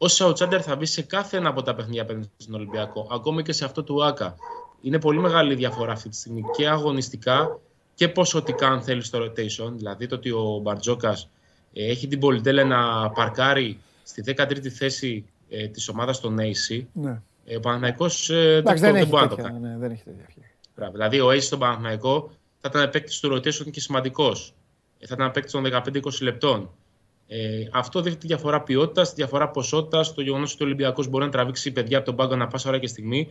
Ω 0.03 0.07
outsider 0.07 0.61
θα 0.61 0.77
μπεις 0.77 0.91
σε 0.91 1.03
κάθε 1.03 1.37
ένα 1.37 1.49
από 1.49 1.63
τα 1.63 1.75
παιχνίδια 1.75 2.03
απέναντι 2.03 2.29
στον 2.37 2.55
Ολυμπιακό, 2.55 3.09
ακόμη 3.11 3.43
και 3.43 3.53
σε 3.53 3.65
αυτό 3.65 3.83
του 3.83 4.05
ΑΚΑ. 4.05 4.35
Είναι 4.83 5.01
πολύ 5.01 5.19
μεγάλη 5.19 5.55
διαφορά 5.55 5.93
αυτή 5.93 6.09
τη 6.09 6.17
στιγμή 6.17 6.43
και 6.57 6.69
αγωνιστικά 6.69 7.59
και 7.95 8.09
ποσοτικά, 8.09 8.69
αν 8.69 8.83
θέλεις, 8.83 9.07
στο 9.07 9.19
rotation. 9.25 9.73
Δηλαδή 9.73 10.07
το 10.07 10.15
ότι 10.15 10.31
ο 10.31 10.59
Μπαρτζόκας 10.63 11.29
ε, 11.73 11.91
έχει 11.91 12.09
την 12.09 12.19
πολυτέλεια 12.19 12.65
να 12.65 13.11
παρκάρει 13.11 13.79
στη 14.03 14.35
13η 14.37 14.69
θέση 14.69 15.25
ε, 15.49 15.67
της 15.67 15.89
ομάδας 15.89 16.17
στον 16.17 16.37
AC, 16.39 16.85
ναι. 16.93 17.23
ε, 17.45 17.57
ο 17.57 17.61
Παναθηναϊκός 17.61 18.31
ε, 18.31 18.63
δεν, 18.65 18.79
δεν, 18.79 19.07
μπορεί 19.07 19.23
να 19.23 19.29
το 19.29 19.37
κάνει. 19.37 19.59
Ναι, 19.59 19.77
δεν 19.79 19.91
έχει 19.91 20.03
τέτοια. 20.05 20.91
Δηλαδή, 20.93 21.21
ο 21.21 21.29
AC 21.29 21.43
στον 21.43 21.59
Παναθηναϊκό 21.59 22.31
θα 22.61 22.69
ήταν 22.73 22.91
παίκτης 22.91 23.21
του 23.21 23.35
rotation 23.35 23.71
και 23.71 23.81
σημαντικός. 23.81 24.55
Ε, 24.99 25.07
θα 25.07 25.15
ήταν 25.19 25.31
παίκτης 25.31 25.53
των 25.53 25.67
15-20 25.73 26.21
λεπτών. 26.21 26.71
Ε, 27.33 27.69
αυτό 27.73 28.01
δείχνει 28.01 28.19
τη 28.19 28.27
διαφορά 28.27 28.63
ποιότητας, 28.63 29.09
τη 29.09 29.15
διαφορά 29.15 29.49
ποσότητας, 29.49 30.15
το 30.15 30.23
γεγονός 30.23 30.53
ότι 30.53 30.63
ο 30.63 30.67
Ολυμπιακός 30.67 31.09
μπορεί 31.09 31.25
να 31.25 31.31
τραβήξει 31.31 31.73
παιδιά 31.73 31.97
από 31.97 32.07
τον 32.07 32.17
πάγκο 32.17 32.37
να 32.37 32.47
πάσα 32.47 32.69
ώρα 32.69 32.79
και 32.79 32.87
στιγμή. 32.87 33.29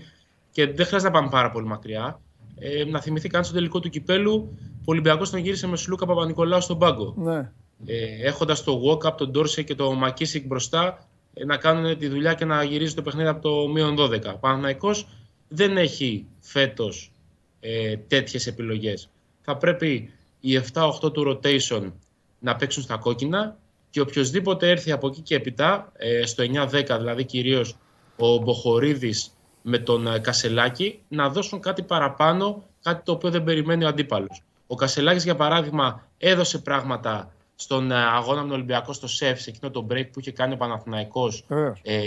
Και 0.52 0.66
δεν 0.66 0.86
χρειάζεται 0.86 1.12
να 1.12 1.20
πάμε 1.20 1.30
πάρα 1.30 1.52
πολύ 1.52 1.66
μακριά. 1.66 2.20
Ε, 2.60 2.84
να 2.86 3.02
θυμηθεί 3.02 3.30
κανείς 3.30 3.48
στο 3.48 3.56
τελικό 3.56 3.80
του 3.80 3.90
κυπέλου, 3.90 4.58
ο 4.80 4.84
Ολυμπιακός 4.86 5.30
τον 5.30 5.40
γύρισε 5.40 5.68
με 5.68 5.78
Σλούκα 5.78 6.06
Παπα-Νικολάου 6.06 6.62
στον 6.62 6.78
πάγκο. 6.78 7.14
Ναι 7.18 7.52
ε, 7.86 8.28
έχοντας 8.28 8.64
το 8.64 8.82
walk-up, 8.86 9.18
τον 9.18 9.32
Ντόρσεϊ 9.32 9.64
και 9.64 9.76
το 9.76 9.94
Μακίσικ 9.94 10.46
μπροστά 10.46 11.08
ε, 11.34 11.46
να 11.46 11.58
κάνουν 11.58 11.98
τη 11.98 12.08
δουλειά 12.08 12.34
και 12.34 12.46
να 12.46 12.64
γυρίζει 12.64 12.94
το 12.94 13.02
παιχνίδι 13.02 13.28
από 13.28 13.42
το 13.42 13.68
μείον 13.68 13.96
12. 14.00 14.24
Ο 14.34 14.38
Παναθηναϊκός 14.38 15.08
δεν 15.48 15.78
έχει 15.78 16.26
φέτος 16.40 17.12
ε, 17.60 17.98
τέτοιες 17.98 18.48
επιλογές. 18.48 19.10
Θα 19.42 19.58
πρέπει 19.58 20.14
οι 20.40 20.60
7-8 20.74 21.14
του 21.14 21.40
rotation 21.44 21.92
να 22.40 22.56
παίξουν 22.56 22.84
στα 22.84 22.98
κόκκινα 22.98 23.58
και 23.90 24.02
οποιοδήποτε 24.02 24.70
έρθει 24.70 24.92
από 24.92 25.08
εκεί 25.08 25.22
και 25.22 25.36
έπειτα, 25.36 25.92
ε, 25.98 26.26
στο 26.26 26.44
9-10 26.44 26.98
δηλαδή 26.98 27.24
κυρίως 27.24 27.78
ο 28.18 28.38
Μποχορίδης 28.38 29.32
με 29.62 29.78
τον 29.78 30.08
ε, 30.08 30.20
Κασελάκη, 30.20 31.02
να 31.08 31.30
δώσουν 31.30 31.60
κάτι 31.60 31.82
παραπάνω, 31.82 32.64
κάτι 32.82 33.04
το 33.04 33.12
οποίο 33.12 33.30
δεν 33.30 33.44
περιμένει 33.44 33.84
ο 33.84 33.88
αντίπαλος. 33.88 34.44
Ο 34.68 34.76
Κασελάκης, 34.76 35.24
για 35.24 35.36
παράδειγμα, 35.36 36.08
έδωσε 36.18 36.60
πράγματα 36.60 37.34
στον 37.56 37.92
ε, 37.92 37.96
αγώνα 37.96 38.42
με 38.42 38.48
τον 38.48 38.52
Ολυμπιακό 38.56 38.94
στο 38.94 39.08
ΣΕΦ, 39.08 39.42
σε 39.42 39.50
εκείνο 39.50 39.72
το 39.72 39.88
break 39.92 40.08
που 40.12 40.20
είχε 40.20 40.32
κάνει 40.32 40.54
ο 40.54 40.58
Παναθηναϊκός 40.58 41.46
ε, 41.82 41.98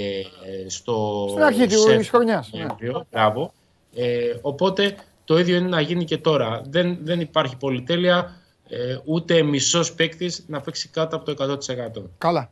στο 0.67 1.27
Στην 1.31 1.43
αρχή 1.43 1.67
της 1.67 2.09
χρονιάς. 2.09 2.51
Ναι. 2.53 2.67
Μπράβο. 3.11 3.53
Ε, 3.95 4.35
οπότε 4.41 4.95
το 5.25 5.39
ίδιο 5.39 5.57
είναι 5.57 5.69
να 5.69 5.81
γίνει 5.81 6.05
και 6.05 6.19
τώρα. 6.19 6.63
Δεν, 6.69 6.99
δεν 7.03 7.21
υπάρχει 7.21 7.57
πολυτέλεια 7.57 8.42
ε, 8.75 8.99
ούτε 9.05 9.43
μισός 9.43 9.95
παίκτης 9.95 10.45
να 10.47 10.61
παίξει 10.61 10.89
κάτω 10.89 11.17
από 11.17 11.35
το 11.35 11.59
100%. 11.99 12.03
Καλά. 12.19 12.51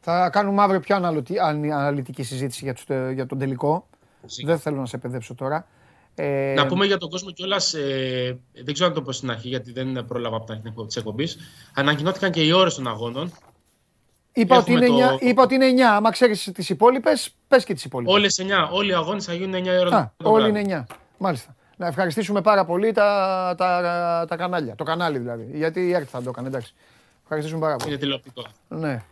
Θα 0.00 0.30
κάνουμε 0.30 0.62
αύριο 0.62 0.80
πιο 0.80 0.96
αναλυτική 0.96 2.22
συζήτηση 2.22 2.64
για, 2.64 2.76
το, 2.86 3.10
για 3.10 3.26
τον 3.26 3.38
τελικό. 3.38 3.88
Δεν 4.44 4.58
θέλω 4.58 4.76
να 4.76 4.86
σε 4.86 4.98
παιδέψω 4.98 5.34
τώρα. 5.34 5.66
Ε... 6.14 6.52
Να 6.56 6.66
πούμε 6.66 6.86
για 6.86 6.98
τον 6.98 7.10
κόσμο 7.10 7.30
κιόλας, 7.30 7.74
ε, 7.74 8.38
δεν 8.64 8.74
ξέρω 8.74 8.88
αν 8.88 8.94
το 8.94 9.02
πω 9.02 9.12
στην 9.12 9.30
αρχή 9.30 9.48
γιατί 9.48 9.72
δεν 9.72 10.04
πρόλαβα 10.06 10.36
από 10.36 10.44
την 10.44 10.54
αρχή 10.54 10.86
της 10.86 10.96
εκπομπής. 10.96 11.38
Ανακοινώθηκαν 11.74 12.30
και 12.30 12.42
οι 12.42 12.52
ώρες 12.52 12.74
των 12.74 12.86
αγώνων. 12.86 13.32
Είπα 14.32 14.56
ότι, 14.56 14.72
είναι 14.72 14.86
9, 15.18 15.22
είπα 15.22 15.42
ότι 15.42 15.54
είναι 15.54 15.66
9. 15.66 15.80
Άμα 15.80 16.10
ξέρεις 16.10 16.50
τις 16.54 16.68
υπόλοιπες, 16.68 17.34
πες 17.48 17.64
και 17.64 17.74
τις 17.74 17.84
υπόλοιπες. 17.84 18.14
Όλες 18.14 18.38
9. 18.38 18.68
Όλοι 18.72 18.90
οι 18.90 18.94
αγώνες 18.94 19.24
θα 19.24 19.34
γίνουν 19.34 19.54
9 19.54 19.78
ώρα. 19.80 19.96
Α, 19.96 20.10
όλοι 20.22 20.48
είναι 20.48 20.60
9. 20.60 20.96
Μάλιστα. 21.18 21.54
Να 21.80 21.86
ευχαριστήσουμε 21.86 22.40
πάρα 22.40 22.64
πολύ 22.64 22.92
τα, 22.92 23.54
τα, 23.56 24.24
τα 24.28 24.36
κανάλια. 24.36 24.74
Το 24.74 24.84
κανάλι 24.84 25.18
δηλαδή. 25.18 25.48
Γιατί 25.52 25.80
η 25.80 25.94
ΕΡΤ 25.94 26.08
θα 26.10 26.22
το 26.22 26.30
έκανε. 26.30 26.48
Εντάξει. 26.48 26.74
Ευχαριστήσουμε 27.22 27.60
πάρα 27.60 27.76
πολύ. 27.76 27.90
Είναι 27.90 28.00
τηλεοπτικό. 28.00 28.42
Ναι. 28.68 29.02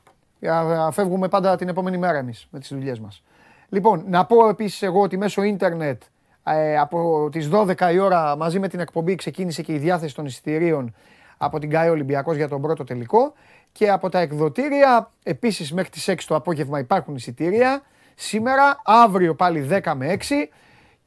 Φεύγουμε 0.90 1.28
πάντα 1.28 1.56
την 1.56 1.68
επόμενη 1.68 1.98
μέρα 1.98 2.18
εμείς 2.18 2.46
με 2.50 2.58
τις 2.58 2.68
δουλειές 2.68 2.98
μας. 2.98 3.22
Λοιπόν, 3.68 4.04
να 4.08 4.24
πω 4.24 4.48
επίσης 4.48 4.82
εγώ 4.82 5.00
ότι 5.00 5.16
μέσω 5.16 5.42
ίντερνετ 5.42 6.02
ε, 6.44 6.78
από 6.78 7.28
τις 7.32 7.48
12 7.52 7.92
η 7.92 7.98
ώρα 7.98 8.36
μαζί 8.36 8.58
με 8.58 8.68
την 8.68 8.80
εκπομπή 8.80 9.14
ξεκίνησε 9.14 9.62
και 9.62 9.72
η 9.72 9.78
διάθεση 9.78 10.14
των 10.14 10.26
εισιτηρίων 10.26 10.94
από 11.36 11.58
την 11.58 11.70
ΚΑΕ 11.70 11.90
Ολυμπιακός 11.90 12.36
για 12.36 12.48
τον 12.48 12.62
πρώτο 12.62 12.84
τελικό 12.84 13.32
και 13.72 13.90
από 13.90 14.08
τα 14.08 14.18
εκδοτήρια 14.18 15.10
επίσης 15.22 15.72
μέχρι 15.72 15.90
τις 15.90 16.08
6 16.08 16.14
το 16.26 16.34
απόγευμα 16.34 16.78
υπάρχουν 16.78 17.14
εισιτήρια. 17.14 17.82
Σήμερα, 18.14 18.80
αύριο 18.84 19.34
πάλι 19.34 19.68
10 19.70 19.92
με 19.96 20.16
6 20.28 20.48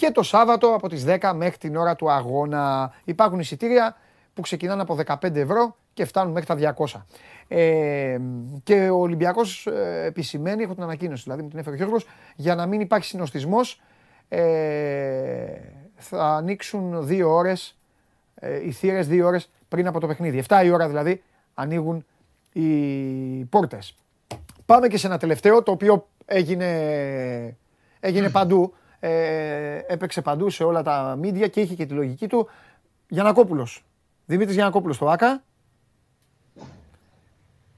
και 0.02 0.12
το 0.12 0.24
Σάββατο 0.24 0.74
από 0.74 0.90
τις 0.90 1.06
10 1.08 1.32
μέχρι 1.36 1.58
την 1.58 1.76
ώρα 1.76 1.96
του 1.96 2.12
αγώνα. 2.12 2.94
Υπάρχουν 3.04 3.40
εισιτήρια 3.40 3.96
που 4.34 4.42
ξεκινάνε 4.42 4.82
από 4.82 4.98
15 5.06 5.36
ευρώ 5.36 5.76
και 5.94 6.06
φτάνουν 6.06 6.32
μέχρι 6.32 6.62
τα 6.62 6.76
200. 6.78 7.02
Ε, 7.48 8.18
και 8.64 8.90
ο 8.90 9.00
Ολυμπιακός 9.00 9.68
ε, 9.68 10.04
επισημαίνει, 10.06 10.64
έχω 10.64 10.74
την 10.74 10.84
ανακοίνωση 10.84 11.24
δηλαδή 11.24 11.42
με 11.42 11.50
την 11.50 11.60
έφερε 11.60 11.98
για 12.36 12.56
να 12.56 12.66
μην 12.66 12.82
υπάρχει 12.82 13.08
συνοστισμός 13.08 13.82
ε, 14.30 14.42
θα 15.96 16.36
ανοίξουν 16.36 17.08
δύο 17.08 17.34
ώρες, 17.34 17.78
ε, 18.36 18.66
οι 18.66 18.72
θύρες 18.72 19.08
δύο 19.08 19.28
ώρες 19.28 19.50
πριν 19.68 19.88
από 19.88 20.00
το 20.00 20.08
παιχνίδι. 20.08 20.44
7 20.48 20.62
η 20.66 20.72
ώρα 20.72 20.88
δηλαδή 20.88 21.24
ανοίγουν 21.54 22.06
οι 22.52 22.70
πόρτες. 23.46 23.96
Πάμε 24.66 24.88
και 24.88 24.98
σε 24.98 25.08
ένα 25.08 25.18
τελευταίο 25.18 25.64
το 25.64 25.72
οποίο 25.72 26.08
έγινε, 26.26 27.58
έγινε 28.00 28.30
παντού. 28.30 28.74
Ε, 29.04 29.82
έπαιξε 29.88 30.22
παντού 30.22 30.50
σε 30.50 30.64
όλα 30.64 30.84
τα 30.84 31.16
μίντια 31.20 31.48
και 31.48 31.62
είχε 31.62 31.76
και 31.76 31.86
τη 31.86 31.94
λογική 31.94 32.28
του. 32.28 32.50
Γιανακόπουλος. 33.08 33.86
Δημήτρης 34.26 34.56
Γιανακόπουλος 34.56 34.96
στο 34.96 35.10
ΆΚΑ. 35.10 35.44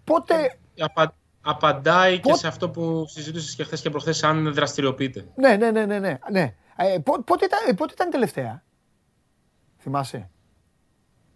Πότε... 0.03 0.57
Απα... 0.79 1.15
Απαντάει 1.45 2.19
και 2.19 2.33
σε 2.33 2.47
αυτό 2.47 2.69
που 2.69 3.05
συζήτησε 3.07 3.55
και 3.55 3.63
χθες 3.63 3.81
και 3.81 3.89
προχθές, 3.89 4.23
αν 4.23 4.53
δραστηριοποιείται. 4.53 5.25
Ναι, 5.35 5.55
ναι, 5.55 5.71
ναι, 5.71 5.85
ναι. 5.85 5.99
ναι. 5.99 6.17
ναι. 6.31 6.55
Ε, 6.75 6.97
πότε, 6.99 7.45
ήταν, 7.45 7.75
πότε 7.75 7.93
ήταν 7.93 8.09
τελευταία, 8.09 8.63
θυμάσαι; 9.77 10.29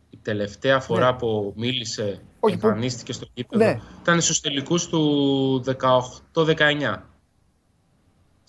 Η 0.09 0.17
τελευταία 0.21 0.79
φορά 0.79 1.11
ναι. 1.11 1.17
που 1.17 1.53
μίλησε, 1.55 2.21
Όχι, 2.39 2.53
εμφανίστηκε 2.53 3.13
στο 3.13 3.25
κήπεδο, 3.33 3.63
ναι. 3.63 3.79
ήταν 4.01 4.21
στους 4.21 4.39
τελικούς 4.39 4.87
του 4.87 5.63
18-19. 6.33 7.01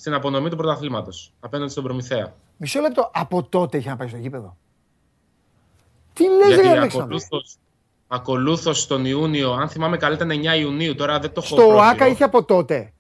Στην 0.01 0.15
απονομή 0.15 0.49
του 0.49 0.57
πρωταθλήματος, 0.57 1.33
απέναντι 1.41 1.71
στον 1.71 1.85
Προμηθέα. 1.85 2.35
Μισό 2.57 2.81
λεπτό, 2.81 3.11
από 3.15 3.43
τότε 3.43 3.77
είχε 3.77 3.89
να 3.89 3.97
πάει 3.97 4.09
στο 4.09 4.17
γήπεδο. 4.17 4.57
Τι 6.13 6.25
λες 6.25 6.57
ρε 6.57 6.83
ακολούθως, 6.83 7.57
ακολούθως 8.07 8.87
τον 8.87 9.05
Ιούνιο, 9.05 9.53
αν 9.53 9.69
θυμάμαι 9.69 9.97
καλά 9.97 10.15
ήταν 10.15 10.31
9 10.31 10.59
Ιουνίου, 10.59 10.95
τώρα 10.95 11.19
δεν 11.19 11.33
το 11.33 11.43
έχω 11.45 11.55
Στο 11.57 11.79
ΆΚΑ 11.81 12.07
είχε 12.07 12.25
από 12.25 12.45
τότε. 12.45 12.93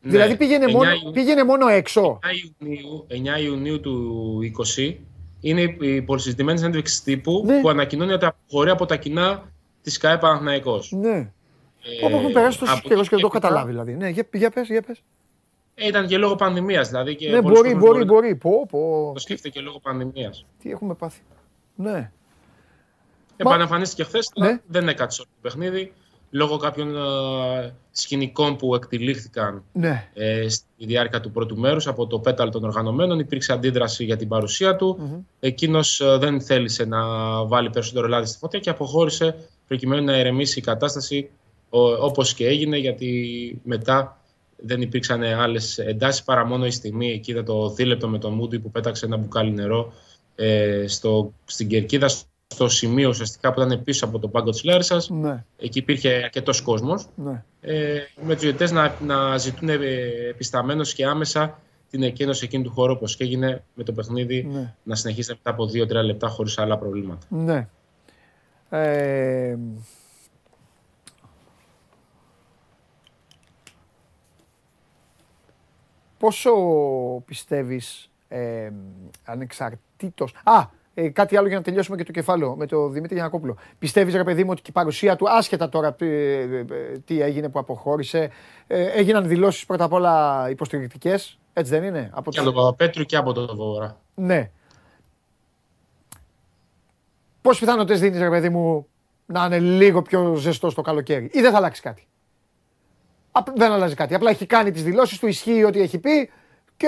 Ναι, 0.00 0.10
δηλαδή 0.10 0.36
πήγαινε, 0.36 0.66
μόνο, 0.66 0.90
πήγαινε 1.12 1.44
μόνο 1.44 1.68
έξω. 1.68 2.18
9 2.22 2.26
Ιουνίου, 2.60 3.06
9 3.38 3.42
Ιουνίου 3.42 3.80
του 3.80 4.38
20 4.76 4.94
είναι 5.40 5.76
η 5.80 6.02
πολυσυζητημένη 6.02 6.58
συνέντευξη 6.58 7.02
τύπου 7.02 7.42
ναι. 7.46 7.60
που 7.60 7.68
ανακοινώνει 7.68 8.12
ότι 8.12 8.24
αποχωρεί 8.24 8.70
από 8.70 8.86
τα 8.86 8.96
κοινά 8.96 9.52
της 9.82 9.98
ΚΑΕ 9.98 10.18
Παναθυναϊκό. 10.18 10.80
Ναι. 10.90 11.32
Ε, 11.82 12.04
Όπου 12.04 12.16
έχουν 12.16 12.32
περάσει 12.32 12.58
τόσο 12.58 12.80
καιρό 12.82 13.02
και 13.02 13.08
δεν 13.08 13.18
το 13.18 13.26
έχω 13.26 13.28
καταλάβει. 13.28 13.70
Δηλαδή. 13.70 13.92
Ναι, 13.94 14.08
για, 14.08 14.28
για 14.32 14.50
πες, 14.50 14.68
για 14.68 14.82
πες. 14.82 15.02
Ε, 15.82 15.86
ήταν 15.86 16.06
και 16.06 16.18
λόγω 16.18 16.34
πανδημίας. 16.34 16.88
Δηλαδή, 16.88 17.14
και 17.16 17.30
ναι, 17.30 17.42
μπορεί, 17.42 17.74
μπορεί, 17.74 18.04
μπορεί. 18.04 18.36
Πω, 18.36 18.66
πω. 18.70 19.10
Το 19.14 19.20
σκέφτεται 19.20 19.48
και 19.48 19.60
λόγω 19.60 19.80
πανδημίας. 19.80 20.46
Τι 20.62 20.70
έχουμε 20.70 20.94
πάθει. 20.94 21.20
Ναι. 21.74 22.10
Επαναφανίστηκε 23.36 24.04
χθες, 24.04 24.30
ναι. 24.34 24.60
δεν 24.66 24.88
έκατσε 24.88 25.22
το 25.22 25.28
παιχνίδι 25.40 25.92
λόγω 26.30 26.56
κάποιων 26.56 26.96
ε, 26.96 27.74
σκηνικών 27.90 28.56
που 28.56 28.74
εκτελήχθηκαν 28.74 29.62
ναι. 29.72 30.08
ε, 30.14 30.48
στη 30.48 30.64
διάρκεια 30.78 31.20
του 31.20 31.30
πρώτου 31.30 31.56
μέρους 31.56 31.86
από 31.86 32.06
το 32.06 32.18
πέταλ 32.18 32.50
των 32.50 32.64
οργανωμένων. 32.64 33.18
Υπήρξε 33.18 33.52
αντίδραση 33.52 34.04
για 34.04 34.16
την 34.16 34.28
παρουσία 34.28 34.76
του. 34.76 34.98
Mm-hmm. 35.00 35.24
Εκείνος 35.40 36.00
ε, 36.00 36.16
δεν 36.16 36.40
θέλησε 36.40 36.84
να 36.84 37.00
βάλει 37.44 37.70
περισσότερο 37.70 38.08
λάδι 38.08 38.26
στη 38.26 38.38
φωτιά 38.38 38.58
και 38.58 38.70
αποχώρησε 38.70 39.36
προκειμένου 39.66 40.04
να 40.04 40.16
ερεμήσει 40.16 40.58
η 40.58 40.62
κατάσταση 40.62 41.30
όπως 42.00 42.34
και 42.34 42.46
έγινε 42.46 42.76
γιατί 42.76 43.60
μετά 43.64 44.19
δεν 44.62 44.80
υπήρξαν 44.80 45.22
άλλες 45.22 45.78
εντάσεις 45.78 46.22
παρά 46.22 46.44
μόνο 46.44 46.66
η 46.66 46.70
στιγμή 46.70 47.10
εκεί 47.10 47.34
το 47.34 47.70
δίλεπτο 47.70 48.08
με 48.08 48.18
τον 48.18 48.32
Μούντι 48.32 48.58
που 48.58 48.70
πέταξε 48.70 49.06
ένα 49.06 49.16
μπουκάλι 49.16 49.50
νερό 49.50 49.92
ε, 50.34 50.84
στο, 50.86 51.32
στην 51.44 51.68
κερκίδα 51.68 52.08
στο 52.46 52.68
σημείο 52.68 53.08
ουσιαστικά 53.08 53.52
που 53.52 53.60
ήταν 53.60 53.82
πίσω 53.82 54.04
από 54.04 54.18
το 54.18 54.28
πάγκο 54.28 54.50
της 54.50 54.64
Λάρισας. 54.64 55.08
Ναι. 55.08 55.44
Εκεί 55.58 55.78
υπήρχε 55.78 56.08
αρκετός 56.24 56.60
κόσμος. 56.60 57.06
Ναι. 57.14 57.44
Ε, 57.60 57.98
με 58.22 58.32
τους 58.32 58.42
διαιτητές 58.42 58.70
να, 58.70 58.94
να 59.00 59.36
ζητούν 59.36 59.68
επισταμένως 60.28 60.94
και 60.94 61.04
άμεσα 61.04 61.58
την 61.90 62.02
εκένωση 62.02 62.44
εκείνου 62.44 62.62
του 62.62 62.70
χώρου, 62.70 62.92
όπως 62.92 63.16
και 63.16 63.24
έγινε 63.24 63.64
με 63.74 63.84
το 63.84 63.92
παιχνίδι, 63.92 64.48
ναι. 64.52 64.74
να 64.82 64.94
συνεχίσει 64.94 65.30
μετά 65.30 65.50
από 65.50 65.64
2-3 65.64 66.04
λεπτά 66.04 66.28
χωρίς 66.28 66.58
άλλα 66.58 66.78
προβλήματα. 66.78 67.26
Ναι. 67.28 67.68
Ε, 68.70 69.56
πόσο 76.20 76.52
πιστεύεις 77.24 78.10
ε, 78.28 78.70
ανεξαρτήτως... 79.24 80.34
Α, 80.44 80.78
ε, 80.94 81.08
κάτι 81.08 81.36
άλλο 81.36 81.48
για 81.48 81.56
να 81.56 81.62
τελειώσουμε 81.62 81.96
και 81.96 82.04
το 82.04 82.12
κεφάλαιο 82.12 82.56
με 82.56 82.66
τον 82.66 82.92
Δημήτρη 82.92 83.14
Γιανακόπουλο. 83.14 83.56
Πιστεύεις, 83.78 84.14
ρε 84.14 84.24
παιδί 84.24 84.44
μου, 84.44 84.50
ότι 84.50 84.62
η 84.66 84.72
παρουσία 84.72 85.16
του, 85.16 85.30
άσχετα 85.30 85.68
τώρα 85.68 85.96
ε, 86.00 86.06
ε, 86.06 86.64
τι 87.04 87.20
έγινε 87.20 87.48
που 87.48 87.58
αποχώρησε, 87.58 88.30
ε, 88.66 88.84
έγιναν 88.84 89.28
δηλώσεις 89.28 89.66
πρώτα 89.66 89.84
απ' 89.84 89.92
όλα 89.92 90.46
υποστηρικτικές. 90.50 91.38
Έτσι 91.52 91.70
δεν 91.72 91.84
είναι. 91.84 92.10
Από 92.12 92.30
και 92.30 92.38
από 92.38 92.52
τον 92.52 92.62
Παπαπέτρου 92.62 93.04
και 93.04 93.16
από 93.16 93.32
τον 93.32 93.56
Βόρα. 93.56 94.00
Ναι. 94.14 94.50
Πόσες 97.42 97.60
πιθανότητες 97.60 98.00
δίνεις, 98.00 98.18
ρε 98.18 98.28
παιδί 98.28 98.48
μου, 98.48 98.86
να 99.26 99.44
είναι 99.44 99.58
λίγο 99.58 100.02
πιο 100.02 100.34
ζεστό 100.34 100.74
το 100.74 100.82
καλοκαίρι, 100.82 101.30
ή 101.32 101.40
δεν 101.40 101.50
θα 101.50 101.56
αλλάξει 101.56 101.82
κάτι; 101.82 102.06
Δεν 103.54 103.72
αλλάζει 103.72 103.94
κάτι. 103.94 104.14
Απλά 104.14 104.30
έχει 104.30 104.46
κάνει 104.46 104.70
τις 104.70 104.82
δηλώσεις 104.82 105.18
του, 105.18 105.26
ισχύει 105.26 105.64
ό,τι 105.64 105.80
έχει 105.80 105.98
πει 105.98 106.30
και 106.76 106.86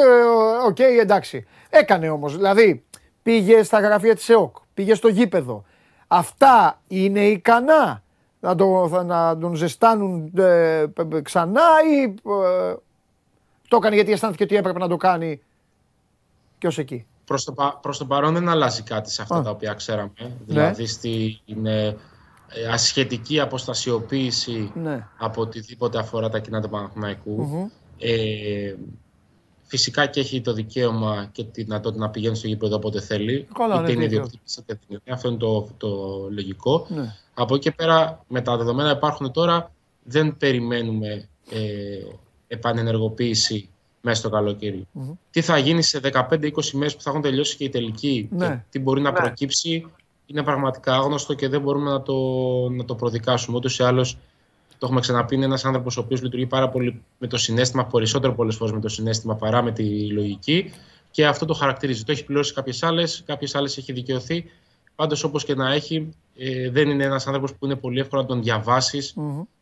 ok, 0.66 0.76
okay, 0.78 1.00
εντάξει. 1.00 1.46
Έκανε 1.70 2.10
όμως. 2.10 2.36
Δηλαδή, 2.36 2.84
πήγε 3.22 3.62
στα 3.62 3.80
γραφεία 3.80 4.14
της 4.14 4.28
ΕΟΚ, 4.28 4.56
πήγε 4.74 4.94
στο 4.94 5.08
γήπεδο. 5.08 5.64
Αυτά 6.06 6.80
είναι 6.88 7.26
ικανά 7.26 8.02
να, 8.40 8.54
το, 8.54 8.88
να 9.04 9.38
τον 9.38 9.54
ζεστάνουν 9.54 10.32
ε, 10.36 10.84
ξανά 11.22 11.62
ή 11.96 12.02
ε, 12.02 12.74
το 13.68 13.76
έκανε 13.76 13.94
γιατί 13.94 14.12
αισθάνθηκε 14.12 14.42
ότι 14.42 14.56
έπρεπε 14.56 14.78
να 14.78 14.88
το 14.88 14.96
κάνει 14.96 15.40
και 16.58 16.66
ως 16.66 16.78
εκεί. 16.78 17.06
Προς 17.24 17.44
το, 17.44 17.78
προς 17.82 17.98
το 17.98 18.04
παρόν 18.04 18.34
δεν 18.34 18.48
αλλάζει 18.48 18.82
κάτι 18.82 19.10
σε 19.10 19.22
αυτά 19.22 19.42
τα 19.42 19.50
οποία 19.50 19.74
ξέραμε. 19.74 20.12
Ναι. 20.16 20.30
Δηλαδή 20.46 20.86
στην 20.86 21.66
ε, 21.66 21.96
σχετική 22.72 23.40
αποστασιοποίηση 23.40 24.72
ναι. 24.74 25.06
από 25.18 25.40
οτιδήποτε 25.40 25.98
αφορά 25.98 26.28
τα 26.28 26.38
κοινά 26.38 26.60
του 26.60 26.68
Παναθηναϊκού 26.68 27.70
Ε, 27.98 28.74
Φυσικά 29.64 30.06
και 30.06 30.20
έχει 30.20 30.40
το 30.40 30.52
δικαίωμα 30.52 31.28
και 31.32 31.44
τη 31.44 31.62
δυνατότητα 31.62 32.04
να 32.04 32.10
πηγαίνει 32.10 32.36
στο 32.36 32.46
γήπεδο 32.46 32.76
όποτε 32.76 33.00
θέλει. 33.00 33.48
Καλά, 33.54 33.74
είτε 33.74 33.86
ναι, 33.86 33.92
είναι 33.92 34.04
ιδιοκτήτης 34.04 34.56
είτε 34.56 34.78
δεν 34.88 35.00
Αυτό 35.14 35.28
είναι 35.28 35.36
το, 35.36 35.68
το 35.76 35.88
λογικό. 36.30 36.86
Ναι. 36.88 37.14
Από 37.34 37.54
εκεί 37.54 37.68
και 37.68 37.70
πέρα, 37.76 38.24
με 38.28 38.40
τα 38.40 38.56
δεδομένα 38.56 38.90
που 38.90 38.96
υπάρχουν 38.96 39.32
τώρα, 39.32 39.72
δεν 40.02 40.36
περιμένουμε 40.36 41.28
ε, 41.50 41.60
επανενεργοποίηση 42.48 43.68
μέσα 44.00 44.20
στο 44.20 44.28
καλοκαιρι 44.28 44.86
Τι 45.30 45.40
θα 45.40 45.58
γίνει 45.58 45.82
σε 45.82 46.00
15-20 46.12 46.50
μέρες 46.72 46.96
που 46.96 47.02
θα 47.02 47.10
έχουν 47.10 47.22
τελειώσει 47.22 47.56
και 47.56 47.64
οι 47.64 47.68
τελικοί 47.68 48.28
ναι. 48.32 48.48
και 48.48 48.60
τι 48.70 48.78
μπορεί 48.78 49.00
να 49.00 49.10
ναι. 49.10 49.16
προκύψει 49.16 49.86
είναι 50.26 50.42
πραγματικά 50.42 50.94
άγνωστο 50.94 51.34
και 51.34 51.48
δεν 51.48 51.60
μπορούμε 51.60 51.90
να 51.90 52.02
το, 52.02 52.14
να 52.70 52.84
το 52.84 52.94
προδικάσουμε. 52.94 53.56
Ούτως 53.56 53.78
ή 53.78 53.82
άλλως 53.82 54.18
το 54.82 54.88
έχουμε 54.88 55.00
ξαναπεί, 55.00 55.34
είναι 55.34 55.44
ένας 55.44 55.64
άνθρωπος 55.64 55.96
ο 55.96 56.00
οποίος 56.00 56.22
λειτουργεί 56.22 56.46
πάρα 56.46 56.68
πολύ 56.68 57.02
με 57.18 57.26
το 57.26 57.36
συνέστημα, 57.36 57.86
περισσότερο 57.86 58.34
πολλές 58.34 58.56
φορές 58.56 58.74
με 58.74 58.80
το 58.80 58.88
συνέστημα 58.88 59.34
παρά 59.34 59.62
με 59.62 59.72
τη 59.72 60.10
λογική. 60.10 60.72
Και 61.10 61.26
αυτό 61.26 61.44
το 61.44 61.54
χαρακτηρίζει. 61.54 62.04
Το 62.04 62.12
έχει 62.12 62.24
πληρώσει 62.24 62.54
κάποιες 62.54 62.82
άλλες, 62.82 63.22
κάποιες 63.26 63.54
άλλες 63.54 63.76
έχει 63.76 63.92
δικαιωθεί. 63.92 64.44
Πάντως, 64.94 65.24
όπως 65.24 65.44
και 65.44 65.54
να 65.54 65.72
έχει, 65.72 66.14
ε, 66.36 66.70
δεν 66.70 66.88
είναι 66.88 67.04
ένας 67.04 67.26
άνθρωπος 67.26 67.54
που 67.54 67.64
είναι 67.64 67.76
πολύ 67.76 68.00
εύκολο 68.00 68.22
να 68.22 68.28
τον 68.28 68.42
διαβασει 68.42 68.98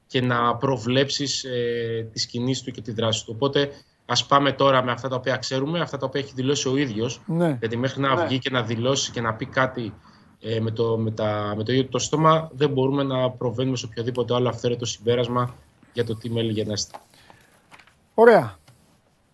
και 0.07 0.21
να 0.21 0.57
προβλέψεις 0.57 1.45
ε, 1.45 2.09
τις 2.13 2.27
κινήσεις 2.27 2.63
του 2.63 2.71
και 2.71 2.81
τη 2.81 2.93
δράση 2.93 3.25
του. 3.25 3.33
Οπότε, 3.35 3.71
ας 4.07 4.27
πάμε 4.27 4.53
τώρα 4.53 4.85
με 4.85 4.93
αυτά 4.93 5.09
τα 5.09 5.17
οποία 5.17 5.37
ξέρουμε, 5.37 5.81
αυτά 5.81 5.97
τα 5.97 6.07
οποία 6.07 6.21
έχει 6.21 6.33
δηλώσει 6.35 6.69
ο 6.69 6.77
ίδιος. 6.77 7.21
Ναι. 7.27 7.57
Γιατί 7.61 7.77
μέχρι 7.77 8.01
να 8.01 8.15
ναι. 8.15 8.25
βγει 8.25 8.39
και 8.39 8.51
να 8.51 8.63
δηλώσει 8.63 9.11
και 9.11 9.21
να 9.21 9.35
πει 9.35 9.47
κάτι 9.47 9.95
ε, 10.41 10.61
με, 10.61 10.71
το, 10.71 10.99
με, 10.99 11.11
τα, 11.11 11.55
με 11.57 11.65
το 11.65 11.73
ίδιο 11.73 11.87
το 11.89 11.99
στόμα 11.99 12.51
δεν 12.53 12.71
μπορούμε 12.71 13.03
να 13.03 13.31
προβαίνουμε 13.31 13.77
σε 13.77 13.87
οποιοδήποτε 13.87 14.35
άλλο 14.35 14.49
αυθαίρετο 14.49 14.85
συμπέρασμα 14.85 15.55
για 15.93 16.05
το 16.05 16.17
τι 16.17 16.31
μέλη 16.31 16.53
γενέστε. 16.53 16.99
Ωραία. 18.15 18.59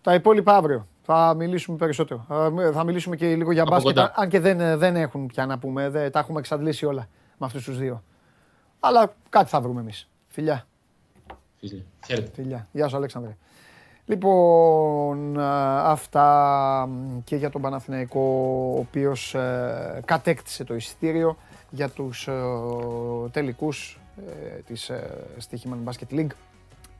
Τα 0.01 0.13
υπόλοιπα 0.13 0.55
αύριο. 0.55 0.87
Θα 1.01 1.33
μιλήσουμε 1.37 1.77
περισσότερο. 1.77 2.25
Θα 2.73 2.83
μιλήσουμε 2.83 3.15
και 3.15 3.35
λίγο 3.35 3.51
για 3.51 3.63
μπάσκετ. 3.63 3.97
Αν 4.13 4.29
και 4.29 4.39
δεν, 4.39 4.79
δεν 4.79 4.95
έχουν 4.95 5.27
πια 5.27 5.45
να 5.45 5.59
πούμε. 5.59 5.89
Δεν, 5.89 6.11
τα 6.11 6.19
έχουμε 6.19 6.39
εξαντλήσει 6.39 6.85
όλα 6.85 7.07
με 7.37 7.45
αυτούς 7.45 7.63
τους 7.63 7.77
δύο. 7.77 8.03
Αλλά 8.79 9.13
κάτι 9.29 9.49
θα 9.49 9.61
βρούμε 9.61 9.81
εμείς. 9.81 10.09
Φιλιά. 10.27 10.67
Φιλιά. 12.33 12.67
Γεια 12.71 12.87
σου, 12.87 12.95
Αλέξανδρε. 12.95 13.37
Λοιπόν, 14.09 15.39
αυτά 15.83 16.89
και 17.23 17.35
για 17.35 17.49
τον 17.49 17.61
Παναθηναϊκό, 17.61 18.19
ο 18.75 18.79
οποίος 18.79 19.33
ε, 19.33 20.01
κατέκτησε 20.05 20.63
το 20.63 20.75
εισιτήριο 20.75 21.37
για 21.69 21.89
τους 21.89 22.27
ε, 22.27 22.33
τελικούς 23.31 23.99
ε, 24.17 24.61
της 24.61 24.91
Stichiman 25.49 25.91
Basket 25.91 26.15
League. 26.15 26.31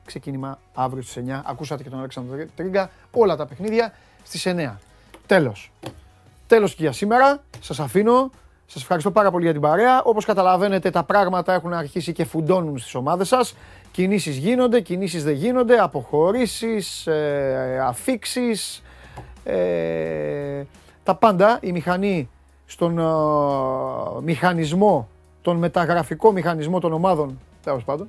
Ξεκίνημα 0.04 0.58
αύριο 0.74 1.02
στις 1.02 1.24
9. 1.26 1.40
Ακούσατε 1.44 1.82
και 1.82 1.88
τον 1.88 1.98
Αλέξανδρο 1.98 2.46
Τρίγκα. 2.56 2.90
Όλα 3.10 3.36
τα 3.36 3.46
παιχνίδια 3.46 3.92
στις 4.22 4.46
9. 4.46 4.76
Τέλος. 5.26 5.72
Τέλος 6.46 6.74
και 6.74 6.82
για 6.82 6.92
σήμερα. 6.92 7.42
Σας 7.60 7.80
αφήνω. 7.80 8.30
Σας 8.66 8.82
ευχαριστώ 8.82 9.10
πάρα 9.10 9.30
πολύ 9.30 9.44
για 9.44 9.52
την 9.52 9.60
παρέα. 9.60 10.02
Όπως 10.02 10.24
καταλαβαίνετε 10.24 10.90
τα 10.90 11.02
πράγματα 11.02 11.52
έχουν 11.52 11.72
αρχίσει 11.72 12.12
και 12.12 12.24
φουντώνουν 12.24 12.78
στις 12.78 12.94
ομάδες 12.94 13.28
σας. 13.28 13.54
Κινήσεις 13.98 14.36
γίνονται, 14.36 14.80
κινήσεις 14.80 15.24
δεν 15.24 15.34
γίνονται, 15.34 15.78
αποχωρήσεις, 15.78 17.06
ε, 17.06 17.82
αφήξεις, 17.86 18.82
ε, 19.44 20.62
τα 21.02 21.14
πάντα. 21.14 21.58
Η 21.62 21.72
μηχανή 21.72 22.28
στον 22.66 22.98
ε, 22.98 23.02
μηχανισμό, 24.22 25.08
τον 25.42 25.56
μεταγραφικό 25.56 26.32
μηχανισμό 26.32 26.80
των 26.80 26.92
ομάδων, 26.92 27.38
τέλος 27.64 27.84
πάντων, 27.84 28.08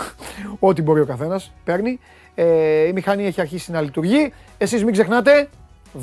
ό,τι 0.68 0.82
μπορεί 0.82 1.00
ο 1.00 1.06
καθένας 1.06 1.52
παίρνει. 1.64 2.00
Ε, 2.34 2.86
η 2.86 2.92
μηχανή 2.92 3.26
έχει 3.26 3.40
αρχίσει 3.40 3.70
να 3.70 3.80
λειτουργεί. 3.80 4.32
Εσείς 4.58 4.84
μην 4.84 4.92
ξεχνάτε, 4.92 5.48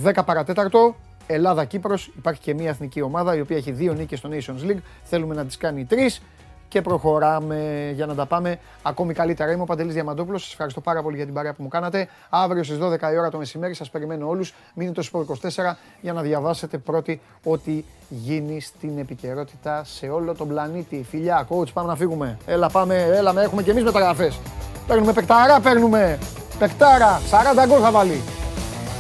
10 0.04 0.24
παρατέταρτο, 0.26 0.96
Ελλάδα-Κύπρος. 1.28 2.12
Υπάρχει 2.18 2.42
και 2.42 2.54
μια 2.54 2.70
εθνική 2.70 3.02
ομάδα 3.02 3.36
η 3.36 3.40
οποία 3.40 3.58
έχει 3.58 3.72
δύο 3.72 3.94
νίκες 3.94 4.20
στο 4.20 4.30
Nations 4.32 4.70
League. 4.70 4.82
Θέλουμε 5.04 5.36
να 5.36 5.46
τις 5.46 5.58
κάνει 5.58 5.86
τρεις 5.86 6.22
και 6.68 6.82
προχωράμε 6.82 7.92
για 7.96 8.06
να 8.06 8.16
τα 8.16 8.26
πάμε 8.26 8.60
ακόμη 8.82 9.14
καλύτερα. 9.14 9.52
Είμαι 9.52 9.62
ο 9.62 9.66
Παντελής 9.66 9.94
Διαμαντόπουλος. 9.94 10.42
Σας 10.42 10.52
ευχαριστώ 10.52 10.82
πάρα 10.82 11.02
πολύ 11.02 11.16
για 11.16 11.26
την 11.26 11.34
παρέα 11.34 11.54
που 11.54 11.64
μου 11.64 11.70
κάνατε. 11.70 12.08
Αύριο 12.30 12.64
στις 12.64 12.78
12 12.78 13.12
η 13.14 13.18
ώρα 13.18 13.30
το 13.30 13.38
μεσημέρι 13.38 13.74
σας 13.74 13.90
περιμένω 13.90 14.28
όλους. 14.28 14.54
Μείνετε 14.74 15.02
στο 15.02 15.20
24 15.20 15.78
για 16.02 16.14
να 16.14 16.22
διαβάσετε 16.22 16.78
πρώτοι 16.78 17.22
ό,τι 17.44 17.84
γίνει 18.10 18.62
στην 18.62 18.98
επικαιρότητα 18.98 19.84
σε 19.84 20.08
όλο 20.08 20.36
τον 20.36 20.48
πλανήτη. 20.48 21.06
Φιλιά, 21.10 21.48
coach, 21.50 21.74
πάμε 21.74 21.88
να 21.88 21.96
φύγουμε. 21.96 22.38
Έλα, 22.46 22.70
πάμε, 22.70 22.96
έλα, 22.96 23.34
με 23.34 23.42
έχουμε 23.42 23.64
και 23.64 23.72
εμείς 23.72 23.84
μεταγραφές. 23.84 24.40
Παίρνουμε 24.88 25.14
παικτάρα, 25.14 25.60
παίρνουμε. 25.60 26.20
Παικτάρα, 26.60 27.22
40 27.64 27.66
γκολ 27.68 27.80
θα 27.82 27.92
βάλει. 27.92 28.22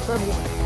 Φεύγουμε. 0.07 0.56